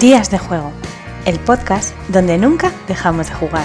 Días 0.00 0.30
de 0.30 0.38
Juego, 0.38 0.70
el 1.26 1.40
podcast 1.40 1.92
donde 2.08 2.38
nunca 2.38 2.72
dejamos 2.86 3.30
de 3.30 3.34
jugar. 3.34 3.64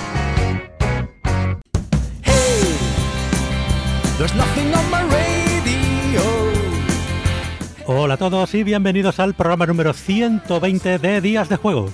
Hola 7.86 8.16
a 8.16 8.18
todos 8.18 8.56
y 8.56 8.64
bienvenidos 8.64 9.20
al 9.20 9.36
programa 9.36 9.68
número 9.68 9.94
120 9.94 10.98
de 10.98 11.22
Días 11.22 11.50
de 11.50 11.58
Juego. 11.58 11.92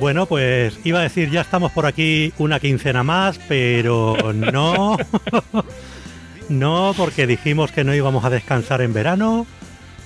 Bueno, 0.00 0.24
pues 0.24 0.78
iba 0.84 1.00
a 1.00 1.02
decir, 1.02 1.30
ya 1.30 1.42
estamos 1.42 1.72
por 1.72 1.84
aquí 1.84 2.32
una 2.38 2.58
quincena 2.58 3.02
más, 3.02 3.38
pero 3.46 4.32
no. 4.32 4.96
no, 6.48 6.94
porque 6.96 7.26
dijimos 7.26 7.70
que 7.70 7.84
no 7.84 7.94
íbamos 7.94 8.24
a 8.24 8.30
descansar 8.30 8.80
en 8.80 8.94
verano, 8.94 9.46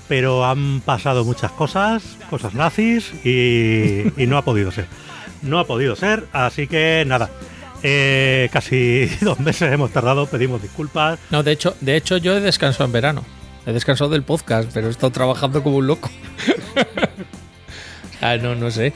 pero 0.09 0.45
han 0.45 0.81
pasado 0.81 1.25
muchas 1.25 1.53
cosas, 1.53 2.03
cosas 2.29 2.55
nazis, 2.55 3.13
y, 3.25 4.11
no 4.27 4.37
ha 4.37 4.43
podido 4.43 4.73
ser. 4.73 4.87
No 5.43 5.61
ha 5.61 5.65
podido 5.65 5.95
ser, 5.95 6.27
así 6.33 6.67
que 6.67 7.05
nada. 7.07 7.31
Eh, 7.85 8.49
casi 8.53 9.07
dos 9.21 9.39
meses 9.39 9.73
hemos 9.73 9.93
tardado, 9.93 10.27
pedimos 10.27 10.61
disculpas. 10.61 11.21
No, 11.31 11.45
de 11.45 11.53
hecho, 11.53 11.77
de 11.81 11.95
hecho 11.95 12.17
yo 12.17 12.37
he 12.37 12.41
descansado 12.41 12.87
en 12.87 12.93
verano. 12.93 13.25
He 13.65 13.73
descansado 13.73 14.11
del 14.11 14.25
podcast, 14.25 14.71
pero 14.75 14.89
he 14.89 14.91
estado 14.91 15.13
trabajando 15.13 15.63
como 15.63 15.77
un 15.77 15.87
loco. 15.87 16.11
ah, 18.21 18.37
no, 18.39 18.57
no 18.57 18.73
sé 18.73 18.93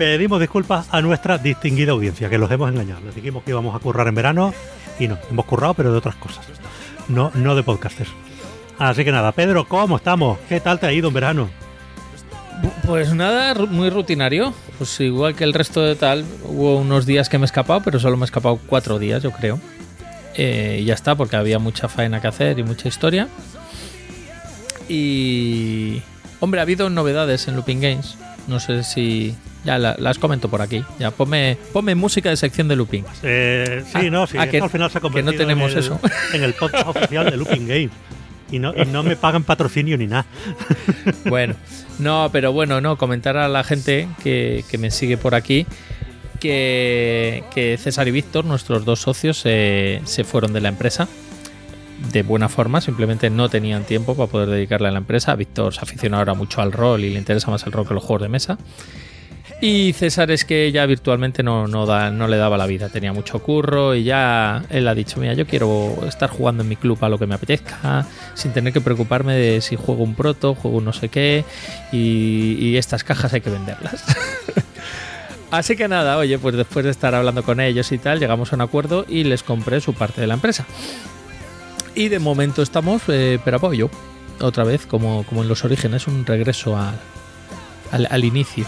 pedimos 0.00 0.40
disculpas 0.40 0.86
a 0.92 1.02
nuestra 1.02 1.36
distinguida 1.36 1.92
audiencia, 1.92 2.30
que 2.30 2.38
los 2.38 2.50
hemos 2.50 2.70
engañado. 2.70 3.02
Les 3.04 3.14
dijimos 3.14 3.44
que 3.44 3.50
íbamos 3.50 3.76
a 3.76 3.80
currar 3.80 4.08
en 4.08 4.14
verano 4.14 4.54
y 4.98 5.06
no, 5.08 5.18
hemos 5.30 5.44
currado, 5.44 5.74
pero 5.74 5.92
de 5.92 5.98
otras 5.98 6.14
cosas. 6.14 6.46
No, 7.08 7.30
no 7.34 7.54
de 7.54 7.62
podcasters. 7.62 8.08
Así 8.78 9.04
que 9.04 9.12
nada, 9.12 9.30
Pedro, 9.32 9.68
¿cómo 9.68 9.96
estamos? 9.96 10.38
¿Qué 10.48 10.58
tal 10.58 10.80
te 10.80 10.86
ha 10.86 10.92
ido 10.94 11.08
en 11.08 11.14
verano? 11.14 11.50
Pues 12.86 13.12
nada, 13.12 13.54
muy 13.66 13.90
rutinario. 13.90 14.54
Pues 14.78 14.98
igual 15.00 15.34
que 15.34 15.44
el 15.44 15.52
resto 15.52 15.82
de 15.82 15.96
tal, 15.96 16.24
hubo 16.44 16.78
unos 16.78 17.04
días 17.04 17.28
que 17.28 17.36
me 17.36 17.44
he 17.44 17.44
escapado, 17.44 17.82
pero 17.82 18.00
solo 18.00 18.16
me 18.16 18.22
he 18.22 18.24
escapado 18.24 18.58
cuatro 18.68 18.98
días, 18.98 19.22
yo 19.22 19.32
creo. 19.32 19.60
Eh, 20.34 20.78
y 20.80 20.86
ya 20.86 20.94
está, 20.94 21.14
porque 21.14 21.36
había 21.36 21.58
mucha 21.58 21.88
faena 21.90 22.22
que 22.22 22.28
hacer 22.28 22.58
y 22.58 22.62
mucha 22.62 22.88
historia. 22.88 23.28
Y. 24.88 26.00
Hombre, 26.40 26.60
ha 26.60 26.62
habido 26.62 26.88
novedades 26.88 27.48
en 27.48 27.56
Looping 27.56 27.82
Games. 27.82 28.16
No 28.48 28.60
sé 28.60 28.82
si, 28.82 29.36
ya 29.64 29.78
las 29.78 30.18
comento 30.18 30.48
por 30.48 30.62
aquí. 30.62 30.84
Ya 30.98 31.10
ponme, 31.10 31.56
ponme 31.72 31.94
música 31.94 32.30
de 32.30 32.36
sección 32.36 32.68
de 32.68 32.76
looping. 32.76 33.04
Eh, 33.22 33.82
sí, 33.86 33.92
ah, 34.06 34.10
no, 34.10 34.26
sí. 34.26 34.36
Ah, 34.38 34.46
que, 34.46 34.60
al 34.60 34.70
final 34.70 34.90
se 34.90 34.98
ha 34.98 35.00
convertido 35.00 35.32
que 35.32 35.38
no 35.38 35.44
tenemos 35.44 35.72
en 35.72 35.78
el, 35.78 35.84
eso. 35.84 36.00
en 36.32 36.42
el 36.42 36.54
podcast 36.54 36.88
oficial 36.88 37.30
de 37.30 37.36
Looping 37.36 37.66
Game. 37.66 37.90
Y 38.50 38.58
no, 38.58 38.74
y 38.76 38.84
no 38.86 39.02
me 39.02 39.16
pagan 39.16 39.44
patrocinio 39.44 39.96
ni 39.96 40.06
nada. 40.06 40.26
Bueno, 41.28 41.54
no, 41.98 42.30
pero 42.32 42.52
bueno, 42.52 42.80
no, 42.80 42.96
comentar 42.96 43.36
a 43.36 43.48
la 43.48 43.62
gente 43.62 44.08
que, 44.22 44.64
que 44.68 44.78
me 44.78 44.90
sigue 44.90 45.16
por 45.16 45.34
aquí 45.34 45.66
que, 46.40 47.44
que, 47.54 47.76
César 47.78 48.08
y 48.08 48.10
Víctor, 48.10 48.44
nuestros 48.44 48.84
dos 48.84 49.00
socios, 49.00 49.38
se 49.38 50.24
fueron 50.24 50.52
de 50.52 50.60
la 50.60 50.68
empresa 50.68 51.08
de 52.12 52.22
buena 52.22 52.48
forma, 52.48 52.80
simplemente 52.80 53.30
no 53.30 53.48
tenían 53.48 53.84
tiempo 53.84 54.14
para 54.14 54.30
poder 54.30 54.48
dedicarle 54.48 54.88
a 54.88 54.90
la 54.90 54.98
empresa. 54.98 55.34
Víctor 55.34 55.74
se 55.74 55.80
aficiona 55.82 56.18
ahora 56.18 56.34
mucho 56.34 56.60
al 56.60 56.72
rol 56.72 57.04
y 57.04 57.10
le 57.10 57.18
interesa 57.18 57.50
más 57.50 57.64
el 57.66 57.72
rol 57.72 57.86
que 57.86 57.94
los 57.94 58.02
juegos 58.02 58.22
de 58.22 58.28
mesa. 58.28 58.58
Y 59.62 59.92
César 59.92 60.30
es 60.30 60.46
que 60.46 60.72
ya 60.72 60.86
virtualmente 60.86 61.42
no, 61.42 61.68
no, 61.68 61.84
da, 61.84 62.10
no 62.10 62.28
le 62.28 62.38
daba 62.38 62.56
la 62.56 62.66
vida, 62.66 62.88
tenía 62.88 63.12
mucho 63.12 63.40
curro 63.40 63.94
y 63.94 64.04
ya 64.04 64.64
él 64.70 64.88
ha 64.88 64.94
dicho, 64.94 65.20
mira, 65.20 65.34
yo 65.34 65.46
quiero 65.46 65.98
estar 66.08 66.30
jugando 66.30 66.62
en 66.62 66.68
mi 66.70 66.76
club 66.76 66.96
a 67.02 67.10
lo 67.10 67.18
que 67.18 67.26
me 67.26 67.34
apetezca, 67.34 68.06
sin 68.32 68.54
tener 68.54 68.72
que 68.72 68.80
preocuparme 68.80 69.34
de 69.34 69.60
si 69.60 69.76
juego 69.76 70.02
un 70.02 70.14
proto, 70.14 70.54
juego 70.54 70.78
un 70.78 70.86
no 70.86 70.94
sé 70.94 71.10
qué, 71.10 71.44
y, 71.92 72.74
estas 72.80 73.04
cajas 73.04 73.34
hay 73.34 73.42
que 73.42 73.50
venderlas. 73.50 74.02
Así 75.50 75.76
que 75.76 75.88
nada, 75.88 76.16
oye, 76.16 76.38
pues 76.38 76.56
después 76.56 76.84
de 76.86 76.90
estar 76.90 77.14
hablando 77.14 77.42
con 77.42 77.60
ellos 77.60 77.92
y 77.92 77.98
tal, 77.98 78.18
llegamos 78.18 78.52
a 78.52 78.56
un 78.56 78.62
acuerdo 78.62 79.04
y 79.06 79.24
les 79.24 79.42
compré 79.42 79.82
su 79.82 79.92
parte 79.92 80.22
de 80.22 80.26
la 80.26 80.34
empresa. 80.34 80.64
Y 81.94 82.08
de 82.08 82.18
momento 82.18 82.62
estamos, 82.62 83.02
eh, 83.08 83.38
pero 83.44 83.58
apoyo, 83.58 83.90
otra 84.40 84.64
vez, 84.64 84.86
como, 84.86 85.24
como 85.24 85.42
en 85.42 85.48
los 85.48 85.64
orígenes, 85.64 86.06
un 86.06 86.24
regreso 86.24 86.78
al 87.90 88.24
inicio. 88.24 88.66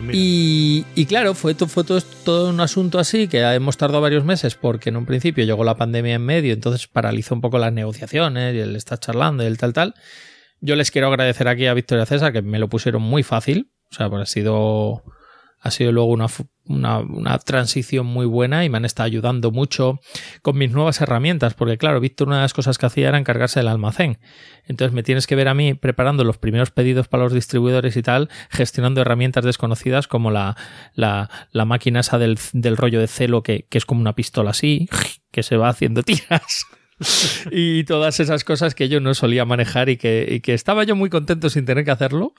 Pues 0.00 0.06
y, 0.12 1.06
claro, 1.06 1.34
fue, 1.34 1.54
todo, 1.54 2.48
un 2.48 2.60
asunto 2.60 2.98
así 2.98 3.28
que 3.28 3.42
hemos 3.42 3.76
tardado 3.76 4.00
varios 4.00 4.24
meses 4.24 4.56
porque 4.56 4.88
en 4.88 4.96
un 4.96 5.06
principio 5.06 5.44
llegó 5.44 5.62
la 5.62 5.76
pandemia 5.76 6.14
en 6.14 6.22
medio, 6.22 6.52
entonces 6.52 6.88
paralizó 6.88 7.34
un 7.34 7.40
poco 7.40 7.58
las 7.58 7.72
negociaciones 7.72 8.56
y 8.56 8.58
él 8.58 8.74
está 8.74 8.98
charlando 8.98 9.44
y 9.44 9.46
el 9.46 9.56
tal 9.56 9.72
tal. 9.72 9.94
Yo 10.60 10.74
les 10.74 10.90
quiero 10.90 11.06
agradecer 11.06 11.46
aquí 11.46 11.66
a 11.66 11.74
Victoria 11.74 12.06
César 12.06 12.32
que 12.32 12.42
me 12.42 12.58
lo 12.58 12.68
pusieron 12.68 13.02
muy 13.02 13.22
fácil, 13.22 13.70
o 13.92 13.94
sea, 13.94 14.10
pues 14.10 14.22
ha 14.22 14.26
sido 14.26 15.04
ha 15.64 15.70
sido 15.70 15.92
luego 15.92 16.12
una, 16.12 16.26
una, 16.98 17.38
transición 17.38 18.04
muy 18.04 18.26
buena 18.26 18.66
y 18.66 18.68
me 18.68 18.76
han 18.76 18.84
estado 18.84 19.06
ayudando 19.06 19.50
mucho 19.50 19.98
con 20.42 20.58
mis 20.58 20.70
nuevas 20.70 21.00
herramientas, 21.00 21.54
porque 21.54 21.78
claro, 21.78 22.00
Víctor 22.00 22.28
una 22.28 22.36
de 22.36 22.42
las 22.42 22.52
cosas 22.52 22.76
que 22.76 22.84
hacía 22.84 23.08
era 23.08 23.16
encargarse 23.16 23.60
del 23.60 23.68
almacén. 23.68 24.18
Entonces 24.66 24.94
me 24.94 25.02
tienes 25.02 25.26
que 25.26 25.36
ver 25.36 25.48
a 25.48 25.54
mí 25.54 25.72
preparando 25.72 26.22
los 26.22 26.36
primeros 26.36 26.70
pedidos 26.70 27.08
para 27.08 27.22
los 27.22 27.32
distribuidores 27.32 27.96
y 27.96 28.02
tal, 28.02 28.28
gestionando 28.50 29.00
herramientas 29.00 29.42
desconocidas 29.42 30.06
como 30.06 30.30
la, 30.30 30.54
la, 30.92 31.30
la 31.50 31.64
máquina 31.64 32.00
esa 32.00 32.18
del, 32.18 32.38
del, 32.52 32.76
rollo 32.76 33.00
de 33.00 33.06
celo 33.06 33.42
que, 33.42 33.66
que 33.70 33.78
es 33.78 33.86
como 33.86 34.02
una 34.02 34.14
pistola 34.14 34.50
así, 34.50 34.90
que 35.32 35.42
se 35.42 35.56
va 35.56 35.70
haciendo 35.70 36.02
tiras. 36.02 36.66
y 37.50 37.84
todas 37.84 38.20
esas 38.20 38.44
cosas 38.44 38.74
que 38.74 38.90
yo 38.90 39.00
no 39.00 39.14
solía 39.14 39.46
manejar 39.46 39.88
y 39.88 39.96
que, 39.96 40.28
y 40.30 40.40
que 40.40 40.52
estaba 40.52 40.84
yo 40.84 40.94
muy 40.94 41.08
contento 41.08 41.48
sin 41.48 41.64
tener 41.64 41.86
que 41.86 41.90
hacerlo 41.90 42.34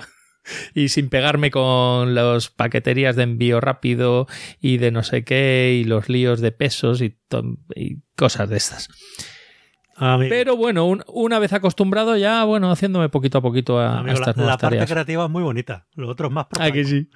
y 0.74 0.90
sin 0.90 1.10
pegarme 1.10 1.52
con 1.52 2.16
las 2.16 2.50
paqueterías 2.50 3.16
de 3.16 3.24
envío 3.24 3.62
rápido 3.62 4.28
y 4.60 4.78
de 4.78 4.92
no 4.92 5.04
sé 5.04 5.24
qué 5.24 5.80
y 5.80 5.84
los 5.86 6.10
líos 6.10 6.42
de 6.42 6.52
pesos 6.52 7.02
y, 7.02 7.18
cosas 8.16 8.50
de 8.50 8.58
estas. 8.58 8.90
Pero 10.30 10.58
bueno, 10.58 10.86
una 11.08 11.40
vez 11.40 11.54
acostumbrado 11.54 12.18
ya, 12.18 12.44
bueno, 12.44 12.70
haciéndome 12.70 13.08
poquito 13.08 13.38
a 13.38 13.42
poquito 13.42 13.80
a, 13.80 14.04
estas 14.12 14.36
la, 14.36 14.46
la 14.46 14.58
parte 14.58 14.86
creativa 14.86 15.24
es 15.24 15.30
muy 15.32 15.42
bonita, 15.42 15.88
lo 15.96 16.10
otro 16.10 16.28
es 16.28 16.34
más 16.34 16.48
Ah, 16.60 16.70
que 16.70 16.84
sí. 16.84 17.10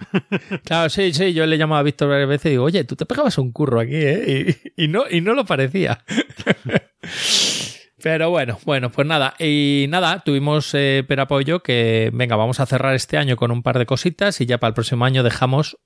claro, 0.63 0.90
sí, 0.90 1.11
sí, 1.13 1.34
yo 1.34 1.46
le 1.46 1.57
llamaba 1.57 1.79
a 1.79 1.84
Víctor 1.84 2.07
varias 2.07 2.29
veces 2.29 2.46
y 2.46 2.50
digo, 2.51 2.63
oye, 2.63 2.85
tú 2.85 2.96
te 2.96 3.06
pegabas 3.06 3.38
un 3.38 3.51
curro 3.51 3.81
aquí, 3.81 3.96
¿eh? 3.96 4.56
Y, 4.78 4.85
y 4.85 4.88
no, 4.88 5.03
y 5.09 5.19
no 5.19 5.34
lo 5.34 5.44
parecía. 5.46 6.06
Pero 8.01 8.29
bueno, 8.29 8.57
bueno, 8.65 8.91
pues 8.91 9.07
nada. 9.07 9.35
Y 9.39 9.87
nada, 9.89 10.19
tuvimos 10.19 10.73
eh, 10.73 11.03
per 11.07 11.19
apoyo 11.19 11.61
que, 11.61 12.11
venga, 12.13 12.35
vamos 12.35 12.59
a 12.59 12.65
cerrar 12.65 12.95
este 12.95 13.17
año 13.17 13.35
con 13.35 13.51
un 13.51 13.63
par 13.63 13.77
de 13.77 13.85
cositas 13.85 14.39
y 14.41 14.45
ya 14.45 14.57
para 14.57 14.69
el 14.69 14.73
próximo 14.73 15.05
año 15.05 15.23
dejamos 15.23 15.77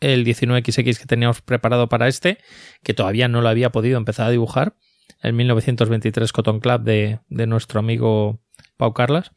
el 0.00 0.24
19XX 0.24 0.98
que 0.98 1.06
teníamos 1.06 1.42
preparado 1.42 1.88
para 1.88 2.08
este, 2.08 2.38
que 2.82 2.94
todavía 2.94 3.28
no 3.28 3.40
lo 3.40 3.48
había 3.48 3.70
podido 3.70 3.98
empezar 3.98 4.26
a 4.26 4.30
dibujar, 4.30 4.76
el 5.20 5.34
1923 5.34 6.32
Cotton 6.32 6.60
Club 6.60 6.80
de, 6.82 7.20
de 7.28 7.46
nuestro 7.46 7.80
amigo 7.80 8.40
Pau 8.76 8.94
Carlas. 8.94 9.32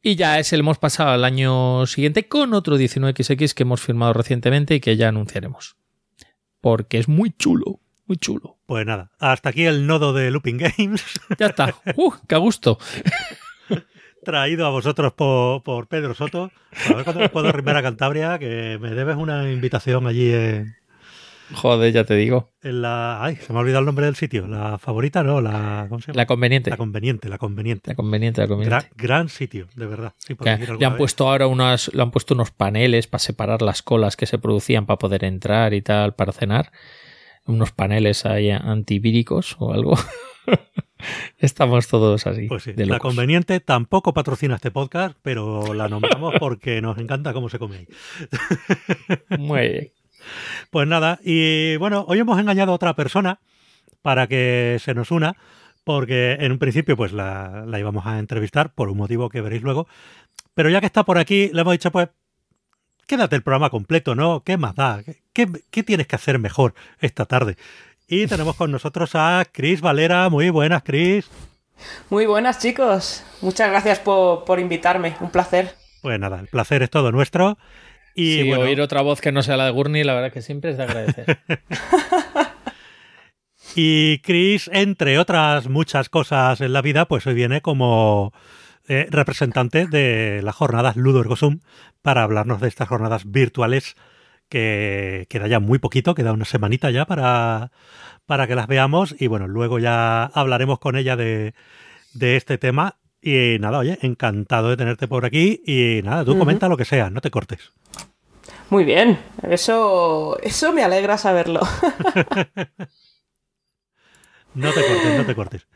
Y 0.00 0.14
ya 0.14 0.38
ese 0.38 0.56
lo 0.56 0.60
hemos 0.60 0.78
pasado 0.78 1.10
al 1.10 1.24
año 1.24 1.84
siguiente 1.86 2.28
con 2.28 2.54
otro 2.54 2.78
19XX 2.78 3.52
que 3.52 3.62
hemos 3.64 3.80
firmado 3.80 4.12
recientemente 4.12 4.76
y 4.76 4.80
que 4.80 4.96
ya 4.96 5.08
anunciaremos. 5.08 5.76
Porque 6.60 6.98
es 6.98 7.08
muy 7.08 7.30
chulo 7.30 7.80
muy 8.08 8.16
chulo. 8.16 8.56
Pues 8.66 8.84
nada, 8.86 9.10
hasta 9.18 9.50
aquí 9.50 9.64
el 9.66 9.86
nodo 9.86 10.12
de 10.12 10.30
Looping 10.30 10.58
Games. 10.58 11.04
Ya 11.38 11.46
está. 11.46 11.74
¡Uh, 11.96 12.12
qué 12.26 12.36
gusto! 12.36 12.78
Traído 14.24 14.66
a 14.66 14.70
vosotros 14.70 15.12
por, 15.12 15.86
Pedro 15.88 16.14
Soto. 16.14 16.50
A 16.90 16.94
ver 16.94 17.04
cuándo 17.04 17.28
puedo 17.30 17.48
arrimar 17.48 17.76
a 17.76 17.82
Cantabria, 17.82 18.38
que 18.38 18.78
me 18.80 18.90
debes 18.90 19.16
una 19.16 19.50
invitación 19.50 20.06
allí 20.06 20.32
en... 20.32 20.76
Joder, 21.54 21.94
ya 21.94 22.04
te 22.04 22.14
digo. 22.14 22.50
En 22.62 22.82
la... 22.82 23.24
Ay, 23.24 23.36
se 23.36 23.52
me 23.52 23.58
ha 23.58 23.62
olvidado 23.62 23.80
el 23.80 23.86
nombre 23.86 24.04
del 24.04 24.16
sitio. 24.16 24.46
La 24.46 24.76
favorita, 24.76 25.22
¿no? 25.22 25.40
La, 25.40 25.86
¿cómo 25.88 26.00
se 26.00 26.08
llama? 26.08 26.18
la 26.18 26.26
conveniente. 26.26 26.68
La 26.68 26.76
conveniente, 26.76 27.28
la 27.28 27.38
conveniente. 27.38 27.90
La 27.90 27.94
conveniente, 27.94 28.40
la 28.42 28.48
conveniente. 28.48 28.90
Gran, 28.96 29.30
sitio, 29.30 29.66
de 29.74 29.86
verdad. 29.86 30.12
le 30.78 30.84
han 30.84 30.96
puesto 30.98 31.26
ahora 31.26 31.46
unas, 31.46 31.90
le 31.94 32.02
han 32.02 32.10
puesto 32.10 32.34
unos 32.34 32.50
paneles 32.50 33.06
para 33.06 33.20
separar 33.20 33.62
las 33.62 33.82
colas 33.82 34.16
que 34.16 34.26
se 34.26 34.38
producían 34.38 34.84
para 34.84 34.98
poder 34.98 35.24
entrar 35.24 35.72
y 35.72 35.80
tal, 35.80 36.14
para 36.14 36.32
cenar 36.32 36.70
unos 37.48 37.72
paneles 37.72 38.24
ahí 38.26 38.50
antivíricos 38.50 39.56
o 39.58 39.72
algo. 39.72 39.96
Estamos 41.38 41.88
todos 41.88 42.26
así. 42.26 42.46
Pues 42.46 42.64
sí, 42.64 42.72
la 42.76 42.98
conveniente 42.98 43.60
tampoco 43.60 44.12
patrocina 44.12 44.56
este 44.56 44.70
podcast, 44.70 45.16
pero 45.22 45.72
la 45.74 45.88
nombramos 45.88 46.34
porque 46.38 46.80
nos 46.80 46.98
encanta 46.98 47.32
cómo 47.32 47.48
se 47.48 47.58
come 47.58 47.78
ahí. 47.78 47.88
Muy 49.38 49.60
bien. 49.60 49.92
Pues 50.70 50.86
nada, 50.86 51.20
y 51.24 51.76
bueno, 51.76 52.04
hoy 52.08 52.18
hemos 52.18 52.38
engañado 52.38 52.72
a 52.72 52.74
otra 52.74 52.94
persona 52.94 53.40
para 54.02 54.26
que 54.26 54.78
se 54.80 54.94
nos 54.94 55.10
una, 55.10 55.36
porque 55.84 56.32
en 56.40 56.52
un 56.52 56.58
principio 56.58 56.96
pues 56.96 57.12
la, 57.12 57.64
la 57.66 57.78
íbamos 57.78 58.04
a 58.04 58.18
entrevistar 58.18 58.74
por 58.74 58.90
un 58.90 58.98
motivo 58.98 59.28
que 59.30 59.40
veréis 59.40 59.62
luego, 59.62 59.86
pero 60.54 60.68
ya 60.70 60.80
que 60.80 60.86
está 60.86 61.04
por 61.04 61.18
aquí, 61.18 61.50
le 61.52 61.60
hemos 61.60 61.72
dicho 61.72 61.92
pues 61.92 62.08
quédate 63.08 63.34
el 63.34 63.42
programa 63.42 63.70
completo, 63.70 64.14
¿no? 64.14 64.42
¿Qué 64.44 64.56
más 64.56 64.76
da? 64.76 65.02
¿Qué, 65.32 65.48
qué 65.70 65.82
tienes 65.82 66.06
que 66.06 66.14
hacer 66.14 66.38
mejor 66.38 66.74
esta 67.00 67.24
tarde? 67.24 67.56
Y 68.06 68.26
tenemos 68.26 68.54
con 68.54 68.70
nosotros 68.70 69.10
a 69.14 69.44
Cris 69.50 69.80
Valera. 69.80 70.28
Muy 70.28 70.50
buenas, 70.50 70.82
Cris. 70.82 71.28
Muy 72.10 72.26
buenas, 72.26 72.58
chicos. 72.58 73.24
Muchas 73.40 73.70
gracias 73.70 73.98
por, 73.98 74.44
por, 74.44 74.60
invitarme. 74.60 75.16
Un 75.20 75.30
placer. 75.30 75.74
Pues 76.02 76.20
nada, 76.20 76.40
el 76.40 76.48
placer 76.48 76.82
es 76.82 76.90
todo 76.90 77.10
nuestro. 77.10 77.58
Y 78.14 78.42
sí, 78.42 78.52
oír 78.52 78.80
otra 78.80 79.00
voz 79.00 79.20
que 79.20 79.32
no 79.32 79.42
sea 79.42 79.56
la 79.56 79.66
de 79.66 79.70
Gurney, 79.70 80.04
la 80.04 80.14
verdad 80.14 80.32
que 80.32 80.42
siempre 80.42 80.70
es 80.70 80.76
de 80.76 80.82
agradecer. 80.82 81.38
y 83.74 84.18
Chris, 84.20 84.68
entre 84.72 85.18
otras 85.18 85.68
muchas 85.68 86.08
cosas 86.08 86.60
en 86.60 86.72
la 86.72 86.82
vida, 86.82 87.06
pues 87.06 87.26
hoy 87.26 87.34
viene 87.34 87.62
como 87.62 88.32
eh, 88.88 89.06
representante 89.10 89.86
de 89.86 90.40
las 90.42 90.54
jornadas 90.54 90.96
Ludo 90.96 91.20
Ergosum 91.20 91.60
para 92.02 92.22
hablarnos 92.22 92.60
de 92.60 92.68
estas 92.68 92.88
jornadas 92.88 93.30
virtuales 93.30 93.96
que 94.48 95.26
queda 95.28 95.46
ya 95.46 95.60
muy 95.60 95.78
poquito, 95.78 96.14
queda 96.14 96.32
una 96.32 96.46
semanita 96.46 96.90
ya 96.90 97.04
para, 97.04 97.70
para 98.26 98.46
que 98.46 98.54
las 98.54 98.66
veamos 98.66 99.14
y 99.18 99.26
bueno, 99.26 99.46
luego 99.46 99.78
ya 99.78 100.24
hablaremos 100.24 100.78
con 100.78 100.96
ella 100.96 101.16
de, 101.16 101.54
de 102.14 102.36
este 102.36 102.58
tema. 102.58 102.96
Y 103.20 103.58
nada, 103.60 103.78
oye, 103.78 103.98
encantado 104.02 104.70
de 104.70 104.76
tenerte 104.76 105.08
por 105.08 105.24
aquí 105.24 105.60
y 105.66 106.02
nada, 106.04 106.24
tú 106.24 106.38
comenta 106.38 106.68
lo 106.68 106.76
que 106.76 106.84
sea, 106.84 107.10
no 107.10 107.20
te 107.20 107.30
cortes. 107.30 107.72
Muy 108.70 108.84
bien, 108.84 109.18
eso, 109.42 110.38
eso 110.42 110.72
me 110.72 110.84
alegra 110.84 111.18
saberlo. 111.18 111.60
no 114.54 114.72
te 114.72 114.86
cortes, 114.86 115.18
no 115.18 115.26
te 115.26 115.34
cortes. 115.34 115.66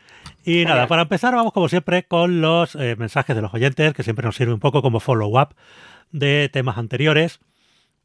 Y 0.44 0.64
nada, 0.64 0.86
para 0.88 1.02
empezar 1.02 1.34
vamos 1.34 1.52
como 1.52 1.68
siempre 1.68 2.02
con 2.04 2.40
los 2.40 2.74
eh, 2.74 2.96
mensajes 2.96 3.36
de 3.36 3.42
los 3.42 3.54
oyentes, 3.54 3.94
que 3.94 4.02
siempre 4.02 4.26
nos 4.26 4.36
sirve 4.36 4.52
un 4.52 4.60
poco 4.60 4.82
como 4.82 5.00
follow-up 5.00 5.54
de 6.10 6.48
temas 6.52 6.78
anteriores. 6.78 7.40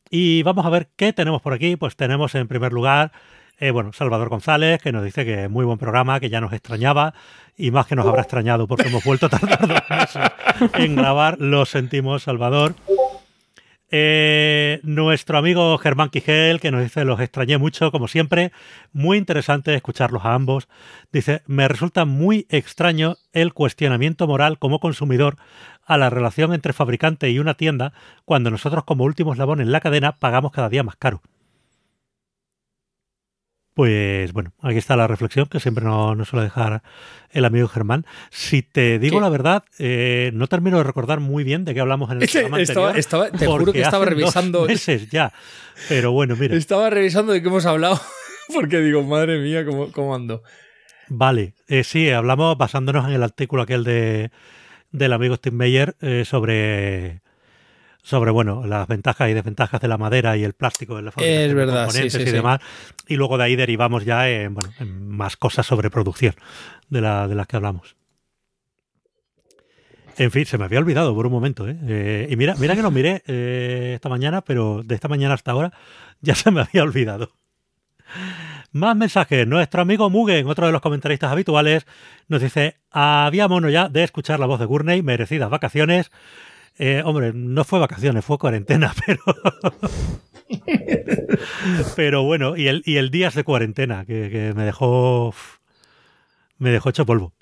Y 0.10 0.44
vamos 0.44 0.66
a 0.66 0.70
ver 0.70 0.90
qué 0.96 1.14
tenemos 1.14 1.42
por 1.42 1.54
aquí. 1.54 1.76
Pues 1.76 1.96
tenemos 1.96 2.36
en 2.36 2.48
primer 2.48 2.74
lugar, 2.74 3.12
eh, 3.60 3.72
bueno, 3.72 3.92
Salvador 3.92 4.30
González, 4.30 4.82
que 4.82 4.92
nos 4.92 5.04
dice 5.04 5.26
que 5.26 5.48
muy 5.48 5.66
buen 5.66 5.78
programa, 5.78 6.20
que 6.20 6.30
ya 6.30 6.40
nos 6.40 6.54
extrañaba 6.54 7.14
y 7.58 7.72
más 7.72 7.88
que 7.88 7.96
nos 7.96 8.06
habrá 8.06 8.22
extrañado 8.22 8.68
porque 8.68 8.88
hemos 8.88 9.04
vuelto 9.04 9.26
a 9.26 9.30
tardar 9.30 9.68
dos 9.68 9.82
meses 9.90 10.32
en 10.76 10.96
grabar. 10.96 11.38
Lo 11.40 11.66
sentimos, 11.66 12.24
Salvador. 12.24 12.76
Eh, 13.90 14.82
nuestro 14.84 15.38
amigo 15.38 15.78
Germán 15.78 16.10
Quigel, 16.10 16.60
que 16.60 16.72
nos 16.72 16.82
dice, 16.82 17.06
los 17.06 17.22
extrañé 17.22 17.58
mucho, 17.58 17.92
como 17.92 18.08
siempre, 18.08 18.52
muy 18.92 19.18
interesante 19.18 19.74
escucharlos 19.74 20.26
a 20.26 20.34
ambos. 20.34 20.68
Dice, 21.12 21.42
me 21.48 21.68
resulta 21.68 22.04
muy 22.06 22.46
extraño 22.50 23.16
el 23.32 23.54
cuestionamiento 23.54 24.28
moral 24.28 24.60
como 24.60 24.80
consumidor 24.80 25.38
a 25.86 25.98
la 25.98 26.10
relación 26.10 26.54
entre 26.54 26.74
fabricante 26.74 27.30
y 27.30 27.40
una 27.40 27.54
tienda 27.54 27.94
cuando 28.26 28.52
nosotros 28.52 28.84
como 28.84 29.06
último 29.06 29.32
eslabón 29.32 29.62
en 29.62 29.72
la 29.72 29.80
cadena 29.80 30.18
pagamos 30.20 30.52
cada 30.52 30.70
día 30.70 30.84
más 30.84 30.98
caro. 30.98 31.22
Pues 33.78 34.34
bueno, 34.34 34.54
aquí 34.64 34.80
está 34.80 34.96
la 34.96 35.06
reflexión 35.06 35.46
que 35.46 35.60
siempre 35.60 35.86
nos, 35.86 36.28
suele 36.28 36.46
dejar 36.46 36.82
el 37.30 37.46
amigo 37.46 37.68
Germán. 37.68 38.08
Si 38.32 38.64
te 38.64 38.98
digo 38.98 39.22
la 39.22 39.30
verdad, 39.30 39.66
eh, 39.78 40.32
no 40.34 40.48
termino 40.48 40.80
de 40.80 40.84
recordar 40.84 41.20
muy 41.20 41.44
bien 41.44 41.64
de 41.64 41.76
qué 41.76 41.82
hablamos 41.82 42.10
en 42.10 42.20
el 42.20 42.28
programa 42.32 42.60
estaba, 42.60 42.88
anterior. 42.88 43.00
Estaba, 43.00 43.30
te 43.30 43.46
juro 43.46 43.72
que 43.72 43.82
estaba 43.82 44.06
revisando. 44.06 44.62
Dos 44.62 44.68
meses 44.70 45.12
ya. 45.12 45.32
Pero 45.90 46.12
bueno, 46.12 46.36
mira. 46.36 46.56
Estaba 46.56 46.90
revisando 46.90 47.34
de 47.34 47.44
qué 47.44 47.50
hemos 47.50 47.68
hablado. 47.68 48.02
Porque 48.52 48.80
digo, 48.80 49.04
madre 49.04 49.38
mía, 49.38 49.64
¿cómo, 49.64 49.92
cómo 49.92 50.16
ando? 50.16 50.42
Vale, 51.10 51.54
eh, 51.68 51.84
sí, 51.84 52.10
hablamos 52.10 52.58
basándonos 52.58 53.08
en 53.08 53.14
el 53.14 53.22
artículo 53.22 53.62
aquel 53.62 53.84
de 53.84 54.32
del 54.92 55.14
amigo 55.14 55.36
Steve 55.36 55.56
Meyer 55.56 55.96
eh, 56.02 56.26
sobre 56.26 57.22
sobre 58.08 58.32
bueno 58.32 58.66
las 58.66 58.88
ventajas 58.88 59.30
y 59.30 59.34
desventajas 59.34 59.82
de 59.82 59.90
la 59.90 59.98
madera 59.98 60.38
y 60.38 60.44
el 60.46 60.54
plástico 60.54 60.96
de 60.96 61.02
la 61.02 61.12
fabricación 61.12 61.50
es 61.50 61.54
verdad, 61.54 61.74
de 61.74 61.86
componentes 61.88 62.14
sí, 62.14 62.24
sí, 62.24 62.30
y 62.30 62.32
demás 62.32 62.62
y 63.06 63.16
luego 63.18 63.38
de 63.38 63.44
ahí 63.44 63.56
derivamos 63.58 64.06
ya 64.06 64.30
en, 64.30 64.54
bueno, 64.54 64.70
en 64.80 65.10
más 65.10 65.36
cosas 65.36 65.66
sobre 65.66 65.90
producción 65.90 66.34
de, 66.88 67.02
la, 67.02 67.28
de 67.28 67.36
las 67.36 67.48
que 67.48 67.58
hablamos 67.58 67.98
en 70.18 70.32
fin, 70.32 70.46
se 70.46 70.58
me 70.58 70.66
había 70.66 70.80
olvidado 70.80 71.14
por 71.14 71.28
un 71.28 71.32
momento, 71.32 71.70
¿eh? 71.70 71.78
eh 71.88 72.28
y 72.32 72.36
mira, 72.38 72.56
mira 72.58 72.76
que 72.76 72.82
lo 72.82 72.90
miré 72.90 73.22
eh, 73.28 73.92
esta 73.94 74.10
mañana, 74.10 74.42
pero 74.42 74.82
de 74.84 74.96
esta 74.96 75.08
mañana 75.08 75.36
hasta 75.36 75.52
ahora 75.52 75.74
ya 76.22 76.34
se 76.34 76.50
me 76.50 76.62
había 76.62 76.82
olvidado. 76.82 77.30
Más 78.72 78.96
mensajes. 78.96 79.48
Nuestro 79.48 79.84
amigo 79.84 80.10
Mugen, 80.10 80.48
otro 80.48 80.66
de 80.66 80.72
los 80.72 80.82
comentaristas 80.82 81.32
habituales, 81.32 81.86
nos 82.30 82.42
dice: 82.42 82.78
Había 82.90 83.48
mono 83.48 83.70
ya 83.70 83.90
de 83.90 84.04
escuchar 84.04 84.40
la 84.40 84.48
voz 84.48 84.60
de 84.60 84.66
Gurney, 84.66 85.04
merecidas 85.04 85.52
vacaciones. 85.52 86.10
Eh, 86.78 87.02
hombre, 87.04 87.34
no 87.34 87.64
fue 87.64 87.80
vacaciones, 87.80 88.24
fue 88.24 88.38
cuarentena, 88.38 88.94
pero. 89.06 89.22
pero 91.96 92.24
bueno, 92.24 92.56
y 92.56 92.68
el, 92.68 92.84
y 92.86 92.98
el 92.98 93.10
de 93.10 93.44
cuarentena, 93.44 94.06
que, 94.06 94.54
me 94.56 94.64
dejó. 94.64 95.34
Me 96.58 96.72
dejó 96.72 96.90
hecho 96.90 97.06
polvo. 97.06 97.34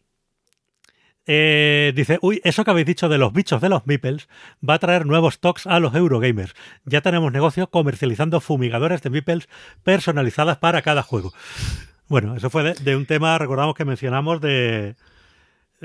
Eh, 1.28 1.92
dice, 1.96 2.20
uy, 2.22 2.40
eso 2.44 2.64
que 2.64 2.72
habéis 2.72 2.86
dicho 2.86 3.10
de 3.10 3.18
los 3.18 3.34
bichos 3.34 3.60
de 3.60 3.70
los 3.70 3.88
Meeples 3.88 4.30
va 4.68 4.76
a 4.76 4.80
traer 4.80 5.08
nuevos 5.08 5.36
stocks 5.36 5.66
a 5.66 5.80
los 5.80 5.96
Eurogamers. 5.96 6.54
Ya 6.86 7.02
tenemos 7.02 7.32
negocio 7.32 7.68
comercializando 7.68 8.42
fumigadores 8.42 9.02
de 9.02 9.10
Meeples 9.10 9.50
personalizadas 9.84 10.58
para 10.58 10.84
cada 10.84 11.02
juego. 11.02 11.34
Bueno, 12.08 12.36
eso 12.36 12.52
fue 12.52 12.76
de 12.76 12.96
un 12.96 13.08
tema, 13.08 13.38
recordamos 13.40 13.74
que 13.74 13.86
mencionamos 13.86 14.40
de, 14.40 14.96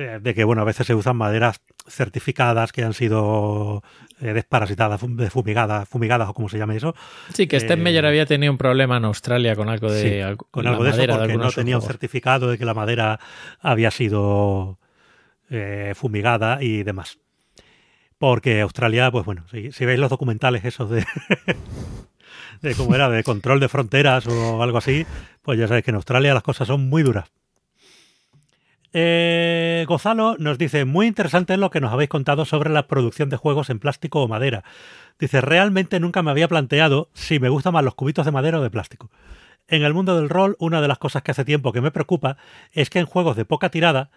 de 0.00 0.34
que, 0.34 0.44
bueno, 0.44 0.62
a 0.62 0.64
veces 0.64 0.86
se 0.86 0.94
usan 0.94 1.16
maderas 1.16 1.60
certificadas 1.86 2.72
que 2.72 2.82
han 2.82 2.94
sido 2.94 3.82
eh, 4.20 4.32
desparasitadas, 4.32 5.00
fumigadas, 5.30 5.88
fumigadas 5.88 6.28
o 6.28 6.34
como 6.34 6.48
se 6.48 6.58
llame 6.58 6.76
eso. 6.76 6.94
Sí, 7.32 7.46
que 7.46 7.60
Steinmeyer 7.60 8.04
eh, 8.04 8.08
había 8.08 8.26
tenido 8.26 8.52
un 8.52 8.58
problema 8.58 8.96
en 8.96 9.04
Australia 9.04 9.56
con 9.56 9.68
algo 9.68 9.90
de, 9.90 10.02
sí, 10.02 10.36
con 10.50 10.66
algo 10.66 10.84
de 10.84 10.90
eso 10.90 11.06
porque 11.06 11.36
no 11.36 11.50
tenía 11.50 11.76
un 11.76 11.82
certificado 11.82 12.50
de 12.50 12.58
que 12.58 12.64
la 12.64 12.74
madera 12.74 13.20
había 13.60 13.90
sido 13.90 14.78
eh, 15.50 15.92
fumigada 15.94 16.62
y 16.62 16.82
demás. 16.82 17.18
Porque 18.18 18.60
Australia, 18.60 19.10
pues 19.10 19.24
bueno, 19.24 19.46
si, 19.50 19.72
si 19.72 19.86
veis 19.86 19.98
los 19.98 20.10
documentales 20.10 20.64
esos 20.64 20.90
de, 20.90 21.06
de 22.60 22.74
cómo 22.74 22.94
era, 22.94 23.08
de 23.08 23.24
control 23.24 23.60
de 23.60 23.68
fronteras 23.68 24.26
o 24.26 24.62
algo 24.62 24.78
así, 24.78 25.06
pues 25.42 25.58
ya 25.58 25.66
sabéis 25.66 25.84
que 25.84 25.90
en 25.90 25.96
Australia 25.96 26.34
las 26.34 26.42
cosas 26.42 26.68
son 26.68 26.88
muy 26.88 27.02
duras. 27.02 27.32
Eh, 28.92 29.84
Gozalo 29.86 30.36
nos 30.38 30.58
dice, 30.58 30.84
muy 30.84 31.06
interesante 31.06 31.56
lo 31.56 31.70
que 31.70 31.80
nos 31.80 31.92
habéis 31.92 32.10
contado 32.10 32.44
sobre 32.44 32.70
la 32.70 32.88
producción 32.88 33.28
de 33.28 33.36
juegos 33.36 33.70
en 33.70 33.78
plástico 33.78 34.22
o 34.22 34.28
madera. 34.28 34.64
Dice, 35.18 35.40
realmente 35.40 36.00
nunca 36.00 36.22
me 36.22 36.30
había 36.30 36.48
planteado 36.48 37.08
si 37.14 37.38
me 37.38 37.48
gustan 37.48 37.72
más 37.72 37.84
los 37.84 37.94
cubitos 37.94 38.26
de 38.26 38.32
madera 38.32 38.58
o 38.58 38.62
de 38.62 38.70
plástico. 38.70 39.10
En 39.68 39.82
el 39.82 39.94
mundo 39.94 40.16
del 40.16 40.28
rol, 40.28 40.56
una 40.58 40.80
de 40.80 40.88
las 40.88 40.98
cosas 40.98 41.22
que 41.22 41.30
hace 41.30 41.44
tiempo 41.44 41.72
que 41.72 41.80
me 41.80 41.92
preocupa 41.92 42.36
es 42.72 42.90
que 42.90 42.98
en 42.98 43.06
juegos 43.06 43.36
de 43.36 43.44
poca 43.44 43.70
tirada, 43.70 44.10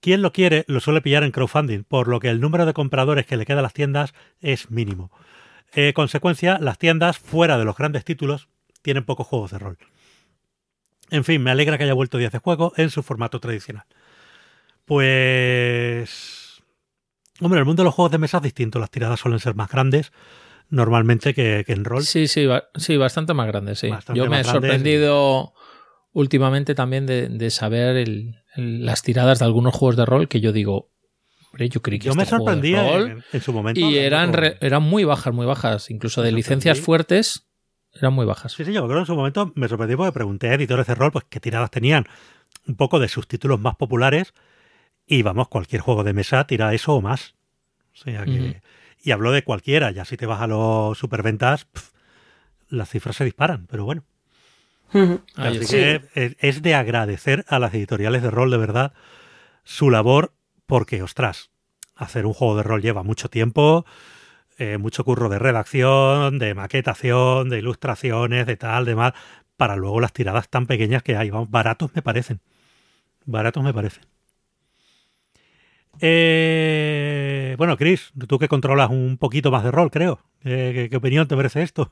quien 0.00 0.22
lo 0.22 0.32
quiere 0.32 0.64
lo 0.68 0.80
suele 0.80 1.02
pillar 1.02 1.24
en 1.24 1.30
crowdfunding, 1.30 1.84
por 1.84 2.08
lo 2.08 2.20
que 2.20 2.30
el 2.30 2.40
número 2.40 2.64
de 2.64 2.72
compradores 2.72 3.26
que 3.26 3.36
le 3.36 3.44
queda 3.44 3.58
a 3.58 3.62
las 3.62 3.74
tiendas 3.74 4.14
es 4.40 4.70
mínimo. 4.70 5.10
Eh, 5.74 5.92
consecuencia, 5.92 6.58
las 6.60 6.78
tiendas, 6.78 7.18
fuera 7.18 7.58
de 7.58 7.64
los 7.64 7.76
grandes 7.76 8.04
títulos, 8.04 8.48
tienen 8.80 9.04
pocos 9.04 9.26
juegos 9.26 9.50
de 9.50 9.58
rol. 9.58 9.78
En 11.10 11.24
fin, 11.24 11.42
me 11.42 11.50
alegra 11.50 11.76
que 11.76 11.84
haya 11.84 11.94
vuelto 11.94 12.16
Días 12.16 12.32
de 12.32 12.38
Juego 12.38 12.72
en 12.76 12.90
su 12.90 13.02
formato 13.02 13.40
tradicional. 13.40 13.84
Pues... 14.84 16.62
Hombre, 17.40 17.58
en 17.58 17.62
el 17.62 17.66
mundo 17.66 17.82
de 17.82 17.84
los 17.84 17.94
juegos 17.94 18.12
de 18.12 18.18
mesa 18.18 18.38
es 18.38 18.42
distinto. 18.42 18.78
Las 18.78 18.90
tiradas 18.90 19.20
suelen 19.20 19.40
ser 19.40 19.54
más 19.54 19.68
grandes 19.68 20.12
normalmente 20.70 21.34
que, 21.34 21.64
que 21.66 21.72
en 21.72 21.84
rol. 21.84 22.02
Sí, 22.02 22.28
sí, 22.28 22.46
sí, 22.76 22.96
bastante 22.96 23.34
más 23.34 23.46
grandes, 23.46 23.78
sí. 23.78 23.88
Bastante 23.88 24.18
Yo 24.18 24.28
me 24.28 24.40
he 24.40 24.44
sorprendido 24.44 25.52
últimamente 26.12 26.74
también 26.74 27.06
de, 27.06 27.28
de 27.28 27.50
saber 27.50 27.96
el, 27.96 28.36
las 28.56 29.02
tiradas 29.02 29.40
de 29.40 29.44
algunos 29.44 29.74
juegos 29.74 29.96
de 29.96 30.06
rol 30.06 30.28
que 30.28 30.40
yo 30.40 30.52
digo, 30.52 30.90
yo 31.58 31.82
creí 31.82 31.98
que 31.98 32.06
yo 32.06 32.12
este 32.12 32.22
me 32.22 32.26
sorprendía 32.26 32.82
rol, 32.82 33.10
en, 33.10 33.24
en, 33.32 33.40
su 33.40 33.52
momento 33.52 33.80
y 33.80 33.98
eran 33.98 34.32
re, 34.32 34.56
eran 34.60 34.82
muy 34.82 35.04
bajas 35.04 35.32
muy 35.32 35.46
bajas. 35.46 35.90
Incluso 35.90 36.22
de 36.22 36.32
licencias 36.32 36.80
fuertes 36.80 37.46
eran 37.92 38.12
muy 38.12 38.26
bajas. 38.26 38.52
Sí 38.52 38.64
sí 38.64 38.72
yo 38.72 38.84
creo 38.84 38.96
que 38.96 39.00
en 39.00 39.06
su 39.06 39.14
momento 39.14 39.52
me 39.54 39.68
sorprendí 39.68 39.96
porque 39.96 40.12
pregunté 40.12 40.48
a 40.48 40.54
editores 40.54 40.86
de 40.86 40.94
rol 40.94 41.12
pues 41.12 41.24
qué 41.28 41.40
tiradas 41.40 41.70
tenían. 41.70 42.06
Un 42.66 42.76
poco 42.76 42.98
de 42.98 43.08
sus 43.08 43.28
títulos 43.28 43.60
más 43.60 43.76
populares 43.76 44.34
y 45.06 45.22
vamos 45.22 45.48
cualquier 45.48 45.82
juego 45.82 46.04
de 46.04 46.12
mesa 46.12 46.46
tira 46.46 46.72
eso 46.74 46.94
o 46.94 47.00
más 47.00 47.34
o 47.92 47.96
sea 47.96 48.24
que 48.24 48.30
uh 48.30 48.44
-huh. 48.44 48.60
y 49.02 49.10
hablo 49.10 49.32
de 49.32 49.44
cualquiera 49.44 49.90
ya 49.90 50.04
si 50.04 50.16
te 50.16 50.26
vas 50.26 50.40
a 50.40 50.46
los 50.46 50.98
superventas 50.98 51.66
pff, 51.66 51.90
las 52.68 52.88
cifras 52.88 53.16
se 53.16 53.24
disparan 53.24 53.66
pero 53.66 53.84
bueno 53.84 54.04
Así 55.34 55.64
sí. 55.64 55.76
que 55.76 56.36
es 56.38 56.62
de 56.62 56.74
agradecer 56.76 57.44
a 57.48 57.58
las 57.58 57.74
editoriales 57.74 58.22
de 58.22 58.30
rol 58.30 58.50
de 58.50 58.58
verdad 58.58 58.92
su 59.64 59.90
labor, 59.90 60.34
porque, 60.66 61.02
ostras, 61.02 61.50
hacer 61.96 62.26
un 62.26 62.32
juego 62.32 62.56
de 62.56 62.62
rol 62.62 62.82
lleva 62.82 63.02
mucho 63.02 63.28
tiempo, 63.28 63.84
eh, 64.56 64.78
mucho 64.78 65.04
curro 65.04 65.28
de 65.28 65.38
redacción, 65.38 66.38
de 66.38 66.54
maquetación, 66.54 67.48
de 67.48 67.58
ilustraciones, 67.58 68.46
de 68.46 68.56
tal, 68.56 68.84
de 68.84 68.94
mal, 68.94 69.14
para 69.56 69.74
luego 69.76 70.00
las 70.00 70.12
tiradas 70.12 70.48
tan 70.48 70.66
pequeñas 70.66 71.02
que 71.02 71.16
hay. 71.16 71.30
Vamos, 71.30 71.50
baratos 71.50 71.90
me 71.94 72.02
parecen. 72.02 72.40
Baratos 73.24 73.64
me 73.64 73.74
parecen. 73.74 74.04
Eh, 76.00 77.54
bueno, 77.58 77.76
Chris, 77.76 78.12
tú 78.28 78.38
que 78.38 78.48
controlas 78.48 78.90
un 78.90 79.16
poquito 79.18 79.50
más 79.50 79.64
de 79.64 79.70
rol, 79.70 79.90
creo. 79.90 80.20
¿Qué, 80.42 80.88
qué 80.90 80.96
opinión 80.96 81.26
te 81.26 81.36
merece 81.36 81.62
esto? 81.62 81.90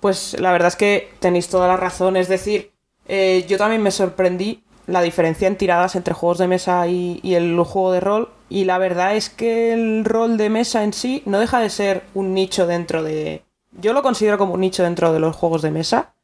Pues 0.00 0.38
la 0.38 0.52
verdad 0.52 0.68
es 0.68 0.76
que 0.76 1.12
tenéis 1.18 1.48
toda 1.48 1.66
la 1.66 1.78
razón. 1.78 2.16
Es 2.16 2.28
decir, 2.28 2.72
eh, 3.06 3.46
yo 3.48 3.58
también 3.58 3.82
me 3.82 3.90
sorprendí 3.90 4.62
la 4.86 5.00
diferencia 5.02 5.48
en 5.48 5.56
tiradas 5.56 5.96
entre 5.96 6.14
juegos 6.14 6.38
de 6.38 6.46
mesa 6.46 6.86
y, 6.88 7.20
el 7.22 7.58
juego 7.60 7.92
de 7.92 8.00
rol. 8.00 8.28
Y 8.50 8.64
la 8.64 8.78
verdad 8.78 9.16
es 9.16 9.30
que 9.30 9.72
el 9.72 10.04
rol 10.04 10.36
de 10.36 10.50
mesa 10.50 10.84
en 10.84 10.92
sí 10.92 11.22
no 11.26 11.38
deja 11.38 11.60
de 11.60 11.70
ser 11.70 12.02
un 12.14 12.34
nicho 12.34 12.66
dentro 12.66 13.02
de. 13.02 13.42
Yo 13.80 13.92
lo 13.92 14.02
considero 14.02 14.38
como 14.38 14.54
un 14.54 14.60
nicho 14.60 14.82
dentro 14.82 15.12
de 15.12 15.20
los 15.20 15.34
juegos 15.36 15.62
de 15.62 15.70
mesa. 15.70 16.14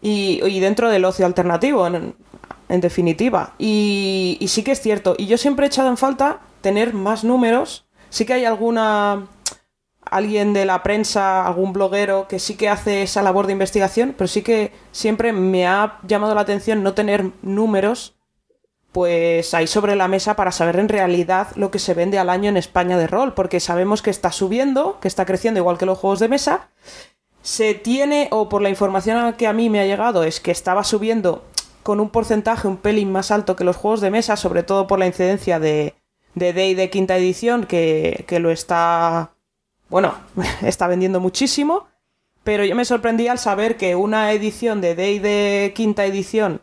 Y 0.00 0.58
dentro 0.58 0.88
del 0.88 1.04
ocio 1.04 1.26
alternativo, 1.26 1.88
en, 2.72 2.80
definitiva. 2.80 3.54
Y 3.58 4.38
sí 4.48 4.64
que 4.64 4.72
es 4.72 4.80
cierto. 4.80 5.14
Y 5.18 5.26
yo 5.26 5.38
siempre 5.38 5.66
he 5.66 5.68
echado 5.68 5.88
en 5.88 5.96
falta 5.96 6.40
tener 6.60 6.94
más 6.94 7.24
números. 7.24 7.86
Sí 8.10 8.24
que 8.24 8.34
hay 8.34 8.44
alguna 8.44 9.28
alguien 10.04 10.52
de 10.52 10.66
la 10.66 10.82
prensa, 10.82 11.46
algún 11.46 11.72
bloguero 11.72 12.26
que 12.28 12.38
sí 12.38 12.56
que 12.56 12.68
hace 12.68 13.02
esa 13.02 13.22
labor 13.22 13.46
de 13.46 13.52
investigación, 13.52 14.14
pero 14.16 14.28
sí 14.28 14.42
que 14.42 14.72
siempre 14.90 15.32
me 15.32 15.66
ha 15.66 15.98
llamado 16.06 16.34
la 16.34 16.42
atención 16.42 16.82
no 16.82 16.94
tener 16.94 17.30
números 17.42 18.14
pues 18.92 19.54
ahí 19.54 19.66
sobre 19.66 19.96
la 19.96 20.06
mesa 20.06 20.36
para 20.36 20.52
saber 20.52 20.78
en 20.78 20.90
realidad 20.90 21.48
lo 21.56 21.70
que 21.70 21.78
se 21.78 21.94
vende 21.94 22.18
al 22.18 22.28
año 22.28 22.50
en 22.50 22.58
España 22.58 22.98
de 22.98 23.06
rol, 23.06 23.32
porque 23.32 23.58
sabemos 23.58 24.02
que 24.02 24.10
está 24.10 24.30
subiendo, 24.32 25.00
que 25.00 25.08
está 25.08 25.24
creciendo 25.24 25.60
igual 25.60 25.78
que 25.78 25.86
los 25.86 25.96
juegos 25.96 26.18
de 26.18 26.28
mesa. 26.28 26.68
Se 27.40 27.72
tiene, 27.72 28.28
o 28.30 28.50
por 28.50 28.60
la 28.60 28.68
información 28.68 29.32
que 29.32 29.46
a 29.46 29.54
mí 29.54 29.70
me 29.70 29.80
ha 29.80 29.86
llegado, 29.86 30.24
es 30.24 30.40
que 30.40 30.50
estaba 30.50 30.84
subiendo 30.84 31.42
con 31.82 32.00
un 32.00 32.10
porcentaje 32.10 32.68
un 32.68 32.76
pelín 32.76 33.12
más 33.12 33.30
alto 33.30 33.56
que 33.56 33.64
los 33.64 33.76
juegos 33.76 34.00
de 34.00 34.10
mesa, 34.10 34.36
sobre 34.36 34.62
todo 34.62 34.86
por 34.86 34.98
la 34.98 35.06
incidencia 35.06 35.58
de 35.58 35.94
de 36.34 36.52
Day 36.52 36.74
de 36.74 36.90
quinta 36.90 37.16
edición, 37.16 37.66
que, 37.66 38.24
que 38.26 38.40
lo 38.40 38.50
está 38.50 39.32
bueno, 39.88 40.14
está 40.62 40.86
vendiendo 40.86 41.20
muchísimo, 41.20 41.86
pero 42.44 42.64
yo 42.64 42.74
me 42.74 42.84
sorprendí 42.84 43.28
al 43.28 43.38
saber 43.38 43.76
que 43.76 43.94
una 43.94 44.32
edición 44.32 44.80
de 44.80 44.94
Day 44.94 45.18
de 45.18 45.72
quinta 45.74 46.04
edición, 46.06 46.62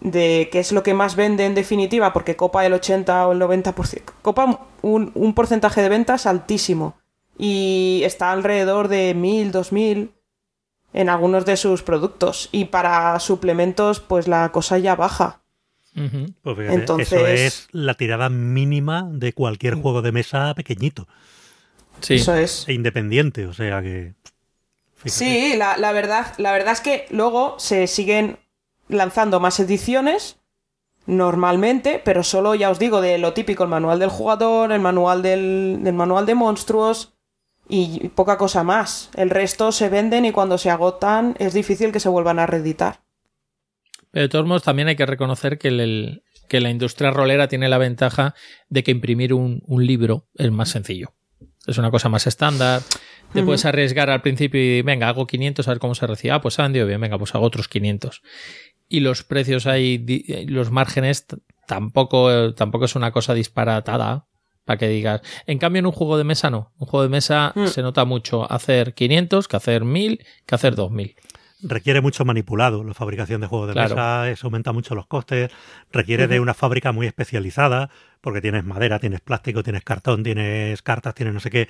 de 0.00 0.48
que 0.52 0.60
es 0.60 0.70
lo 0.70 0.82
que 0.82 0.94
más 0.94 1.16
vende 1.16 1.44
en 1.44 1.54
definitiva, 1.54 2.12
porque 2.12 2.36
copa 2.36 2.64
el 2.64 2.72
80 2.72 3.26
o 3.26 3.32
el 3.32 3.40
90%, 3.40 4.02
copa 4.22 4.68
un, 4.82 5.10
un 5.14 5.34
porcentaje 5.34 5.82
de 5.82 5.88
ventas 5.88 6.26
altísimo. 6.26 6.94
Y 7.36 8.02
está 8.04 8.30
alrededor 8.30 8.86
de 8.86 9.12
1000, 9.12 9.50
2000 9.50 10.14
en 10.94 11.08
algunos 11.10 11.44
de 11.44 11.58
sus 11.58 11.82
productos 11.82 12.48
y 12.52 12.66
para 12.66 13.18
suplementos 13.20 14.00
pues 14.00 14.26
la 14.28 14.50
cosa 14.52 14.78
ya 14.78 14.94
baja. 14.94 15.42
Uh 15.96 16.00
-huh. 16.00 16.34
pues 16.40 16.56
fíjate, 16.56 16.74
Entonces... 16.74 17.12
Eso 17.12 17.26
es 17.26 17.68
la 17.72 17.94
tirada 17.94 18.30
mínima 18.30 19.06
de 19.10 19.32
cualquier 19.32 19.74
juego 19.74 20.00
de 20.00 20.12
mesa 20.12 20.54
pequeñito. 20.54 21.06
Sí. 22.00 22.14
Eso 22.14 22.34
es. 22.34 22.66
E 22.68 22.72
independiente, 22.72 23.46
o 23.46 23.52
sea 23.52 23.82
que. 23.82 24.14
Fíjate. 24.94 25.10
Sí, 25.10 25.56
la, 25.56 25.76
la, 25.76 25.92
verdad, 25.92 26.32
la 26.38 26.52
verdad 26.52 26.72
es 26.72 26.80
que 26.80 27.06
luego 27.10 27.56
se 27.58 27.86
siguen 27.86 28.38
lanzando 28.88 29.38
más 29.38 29.60
ediciones 29.60 30.38
normalmente, 31.06 32.00
pero 32.04 32.22
solo, 32.22 32.54
ya 32.54 32.70
os 32.70 32.78
digo, 32.78 33.00
de 33.00 33.18
lo 33.18 33.32
típico, 33.32 33.62
el 33.62 33.68
manual 33.68 33.98
del 33.98 34.08
jugador, 34.08 34.72
el 34.72 34.80
manual 34.80 35.22
del, 35.22 35.80
del 35.82 35.94
manual 35.94 36.26
de 36.26 36.34
monstruos 36.34 37.13
y 37.68 38.08
poca 38.10 38.36
cosa 38.36 38.62
más. 38.62 39.10
El 39.14 39.30
resto 39.30 39.72
se 39.72 39.88
venden 39.88 40.24
y 40.24 40.32
cuando 40.32 40.58
se 40.58 40.70
agotan 40.70 41.34
es 41.38 41.54
difícil 41.54 41.92
que 41.92 42.00
se 42.00 42.08
vuelvan 42.08 42.38
a 42.38 42.46
reeditar. 42.46 43.00
Pero 44.10 44.22
de 44.22 44.28
todos 44.28 44.46
modos 44.46 44.62
también 44.62 44.88
hay 44.88 44.96
que 44.96 45.06
reconocer 45.06 45.58
que, 45.58 45.68
el, 45.68 46.22
que 46.48 46.60
la 46.60 46.70
industria 46.70 47.10
rolera 47.10 47.48
tiene 47.48 47.68
la 47.68 47.78
ventaja 47.78 48.34
de 48.68 48.84
que 48.84 48.90
imprimir 48.90 49.34
un, 49.34 49.62
un 49.66 49.86
libro 49.86 50.28
es 50.34 50.50
más 50.52 50.68
sencillo. 50.68 51.14
Es 51.66 51.78
una 51.78 51.90
cosa 51.90 52.08
más 52.08 52.26
estándar. 52.26 52.82
Te 53.32 53.40
uh 53.40 53.42
-huh. 53.42 53.46
puedes 53.46 53.64
arriesgar 53.64 54.10
al 54.10 54.20
principio 54.20 54.60
y 54.60 54.82
venga, 54.82 55.08
hago 55.08 55.26
500 55.26 55.66
a 55.66 55.70
ver 55.70 55.78
cómo 55.78 55.94
se 55.94 56.06
recibe. 56.06 56.32
Ah, 56.32 56.40
pues 56.40 56.58
han 56.58 56.66
vendido 56.66 56.86
bien, 56.86 57.00
venga, 57.00 57.18
pues 57.18 57.34
hago 57.34 57.44
otros 57.44 57.68
500. 57.68 58.22
Y 58.88 59.00
los 59.00 59.24
precios 59.24 59.66
ahí, 59.66 60.04
los 60.46 60.70
márgenes 60.70 61.26
tampoco, 61.66 62.54
tampoco 62.54 62.84
es 62.84 62.94
una 62.94 63.12
cosa 63.12 63.32
disparatada 63.32 64.26
para 64.64 64.78
que 64.78 64.88
digas. 64.88 65.20
En 65.46 65.58
cambio, 65.58 65.80
en 65.80 65.86
un 65.86 65.92
juego 65.92 66.18
de 66.18 66.24
mesa 66.24 66.50
no. 66.50 66.72
Un 66.78 66.86
juego 66.86 67.02
de 67.04 67.08
mesa 67.08 67.52
-huh. 67.54 67.66
se 67.68 67.82
nota 67.82 68.04
mucho 68.04 68.50
hacer 68.50 68.94
500 68.94 69.48
que 69.48 69.56
hacer 69.56 69.84
1000 69.84 70.24
que 70.46 70.54
hacer 70.54 70.74
2000 70.74 71.16
requiere 71.66 72.00
mucho 72.00 72.24
manipulado 72.24 72.84
la 72.84 72.94
fabricación 72.94 73.40
de 73.40 73.46
juegos 73.46 73.68
de 73.68 73.72
claro. 73.72 73.94
mesa, 73.94 74.30
eso 74.30 74.46
aumenta 74.46 74.72
mucho 74.72 74.94
los 74.94 75.06
costes, 75.06 75.50
requiere 75.92 76.24
uh 76.24 76.26
-huh. 76.26 76.30
de 76.30 76.40
una 76.40 76.54
fábrica 76.54 76.92
muy 76.92 77.06
especializada, 77.06 77.90
porque 78.20 78.40
tienes 78.40 78.64
madera, 78.64 78.98
tienes 78.98 79.20
plástico, 79.20 79.62
tienes 79.62 79.82
cartón, 79.82 80.22
tienes 80.22 80.82
cartas, 80.82 81.14
tienes 81.14 81.34
no 81.34 81.40
sé 81.40 81.50
qué. 81.50 81.68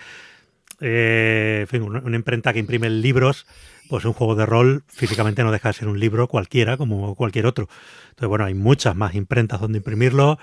Eh, 0.81 1.59
en 1.63 1.69
fin, 1.69 1.83
una, 1.83 2.01
una, 2.01 2.17
imprenta 2.17 2.53
que 2.53 2.59
imprime 2.59 2.91
libros, 2.91 3.47
pues 3.89 4.05
un 4.05 4.13
juego 4.13 4.35
de 4.35 4.45
rol 4.45 4.83
físicamente 4.89 5.45
no 5.45 5.53
deja 5.53 5.69
de 5.69 5.75
ser 5.75 5.89
un 5.89 6.01
libro 6.01 6.27
cualquiera, 6.27 6.77
como 6.77 7.15
cualquier 7.15 7.47
otro. 7.47 7.69
Entonces, 8.11 8.29
bueno, 8.29 8.45
hay 8.45 8.55
muchas 8.55 8.97
más 8.97 9.15
imprentas 9.15 9.61
donde 9.61 9.79
imprimirlo, 9.79 10.39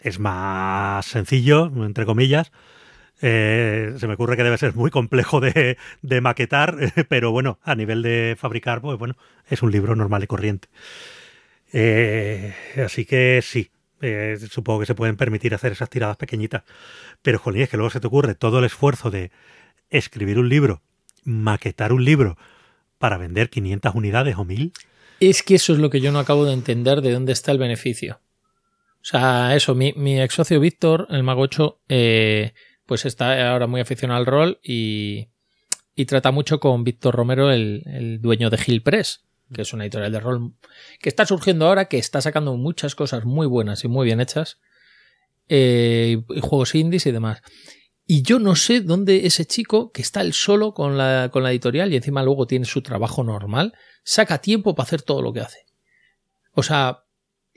es 0.00 0.18
más 0.18 1.06
sencillo, 1.06 1.70
entre 1.84 2.06
comillas, 2.06 2.52
eh, 3.20 3.94
se 3.98 4.06
me 4.06 4.14
ocurre 4.14 4.36
que 4.36 4.44
debe 4.44 4.58
ser 4.58 4.74
muy 4.74 4.90
complejo 4.90 5.40
de, 5.40 5.76
maquetar, 6.20 6.76
pero 7.08 7.32
bueno, 7.32 7.58
a 7.62 7.74
nivel 7.74 8.02
de 8.02 8.36
fabricar, 8.38 8.80
pues 8.80 8.98
bueno, 8.98 9.16
es 9.48 9.62
un 9.62 9.72
libro 9.72 9.96
normal 9.96 10.22
y 10.24 10.26
corriente. 10.26 10.68
Eh, 11.72 12.54
así 12.84 13.04
que 13.04 13.40
sí, 13.42 13.70
eh, 14.00 14.38
supongo 14.50 14.80
que 14.80 14.86
se 14.86 14.94
pueden 14.94 15.16
permitir 15.16 15.54
hacer 15.54 15.72
esas 15.72 15.90
tiradas 15.90 16.16
pequeñitas. 16.16 16.62
Pero, 17.22 17.38
jolín, 17.38 17.62
es 17.62 17.68
que 17.68 17.76
luego 17.76 17.90
se 17.90 18.00
te 18.00 18.06
ocurre 18.06 18.34
todo 18.34 18.60
el 18.60 18.64
esfuerzo 18.64 19.10
de 19.10 19.30
escribir 19.90 20.38
un 20.38 20.48
libro, 20.48 20.82
maquetar 21.24 21.92
un 21.92 22.04
libro 22.04 22.38
para 22.98 23.18
vender 23.18 23.50
500 23.50 23.94
unidades 23.94 24.36
o 24.36 24.44
1000. 24.44 24.72
Es 25.20 25.42
que 25.42 25.56
eso 25.56 25.72
es 25.72 25.80
lo 25.80 25.90
que 25.90 26.00
yo 26.00 26.12
no 26.12 26.20
acabo 26.20 26.44
de 26.44 26.52
entender 26.52 27.00
de 27.00 27.12
dónde 27.12 27.32
está 27.32 27.50
el 27.50 27.58
beneficio. 27.58 28.20
O 29.08 29.10
sea, 29.10 29.56
eso, 29.56 29.74
mi, 29.74 30.20
ex 30.20 30.34
socio 30.34 30.60
Víctor, 30.60 31.06
el 31.08 31.22
Mago 31.22 31.40
8, 31.40 31.80
eh, 31.88 32.52
pues 32.84 33.06
está 33.06 33.50
ahora 33.50 33.66
muy 33.66 33.80
aficionado 33.80 34.20
al 34.20 34.26
rol 34.26 34.60
y, 34.62 35.28
y 35.94 36.04
trata 36.04 36.30
mucho 36.30 36.60
con 36.60 36.84
Víctor 36.84 37.14
Romero, 37.14 37.50
el, 37.50 38.18
dueño 38.20 38.50
de 38.50 38.58
Hill 38.66 38.82
Press, 38.82 39.24
que 39.50 39.62
es 39.62 39.72
una 39.72 39.84
editorial 39.84 40.12
de 40.12 40.20
rol 40.20 40.52
que 41.00 41.08
está 41.08 41.24
surgiendo 41.24 41.66
ahora, 41.66 41.86
que 41.86 41.96
está 41.96 42.20
sacando 42.20 42.54
muchas 42.58 42.94
cosas 42.94 43.24
muy 43.24 43.46
buenas 43.46 43.82
y 43.82 43.88
muy 43.88 44.04
bien 44.04 44.20
hechas, 44.20 44.58
eh, 45.48 46.20
juegos 46.42 46.74
indies 46.74 47.06
y 47.06 47.10
demás. 47.12 47.40
Y 48.06 48.20
yo 48.20 48.38
no 48.38 48.56
sé 48.56 48.82
dónde 48.82 49.24
ese 49.24 49.46
chico, 49.46 49.90
que 49.90 50.02
está 50.02 50.20
él 50.20 50.34
solo 50.34 50.74
con 50.74 50.98
la, 50.98 51.30
con 51.32 51.42
la 51.42 51.50
editorial 51.50 51.94
y 51.94 51.96
encima 51.96 52.22
luego 52.22 52.46
tiene 52.46 52.66
su 52.66 52.82
trabajo 52.82 53.24
normal, 53.24 53.72
saca 54.04 54.36
tiempo 54.42 54.74
para 54.74 54.86
hacer 54.86 55.00
todo 55.00 55.22
lo 55.22 55.32
que 55.32 55.40
hace. 55.40 55.64
O 56.52 56.62
sea, 56.62 57.04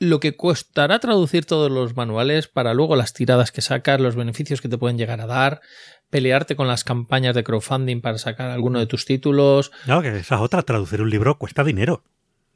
lo 0.01 0.19
que 0.19 0.35
costará 0.35 0.97
traducir 0.97 1.45
todos 1.45 1.71
los 1.71 1.95
manuales 1.95 2.47
para 2.47 2.73
luego 2.73 2.95
las 2.95 3.13
tiradas 3.13 3.51
que 3.51 3.61
sacas, 3.61 4.01
los 4.01 4.15
beneficios 4.15 4.59
que 4.59 4.67
te 4.67 4.79
pueden 4.79 4.97
llegar 4.97 5.21
a 5.21 5.27
dar, 5.27 5.61
pelearte 6.09 6.55
con 6.55 6.67
las 6.67 6.83
campañas 6.83 7.35
de 7.35 7.43
crowdfunding 7.43 8.01
para 8.01 8.17
sacar 8.17 8.49
alguno 8.49 8.79
de 8.79 8.87
tus 8.87 9.05
títulos. 9.05 9.71
No, 9.85 10.01
que 10.01 10.07
esa 10.17 10.35
es 10.35 10.41
otra, 10.41 10.63
traducir 10.63 11.03
un 11.03 11.11
libro 11.11 11.37
cuesta 11.37 11.63
dinero. 11.63 12.03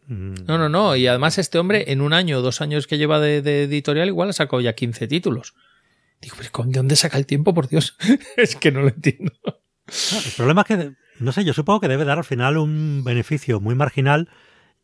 No, 0.08 0.58
no, 0.58 0.70
no. 0.70 0.96
Y 0.96 1.06
además 1.06 1.38
este 1.38 1.60
hombre 1.60 1.92
en 1.92 2.02
un 2.02 2.14
año 2.14 2.40
o 2.40 2.42
dos 2.42 2.62
años 2.62 2.88
que 2.88 2.98
lleva 2.98 3.20
de, 3.20 3.44
de 3.44 3.66
editorial 3.66 4.08
igual 4.08 4.30
ha 4.30 4.34
sacado 4.34 4.60
ya 4.60 4.74
15 4.74 5.08
títulos. 5.08 5.54
Digo, 6.22 6.38
pero 6.40 6.50
¿de 6.66 6.72
dónde 6.80 6.96
saca 6.96 7.20
el 7.20 7.28
tiempo, 7.28 7.54
por 7.54 7.68
Dios? 7.68 7.96
es 8.38 8.56
que 8.56 8.72
no 8.72 8.82
lo 8.82 8.88
entiendo. 8.88 9.34
El 9.86 10.32
problema 10.36 10.62
es 10.62 10.68
que, 10.68 10.94
no 11.20 11.32
sé, 11.32 11.46
yo 11.46 11.54
supongo 11.54 11.82
que 11.82 11.90
debe 11.90 12.06
dar 12.06 12.18
al 12.18 12.24
final 12.24 12.58
un 12.58 13.04
beneficio 13.04 13.60
muy 13.60 13.76
marginal 13.76 14.30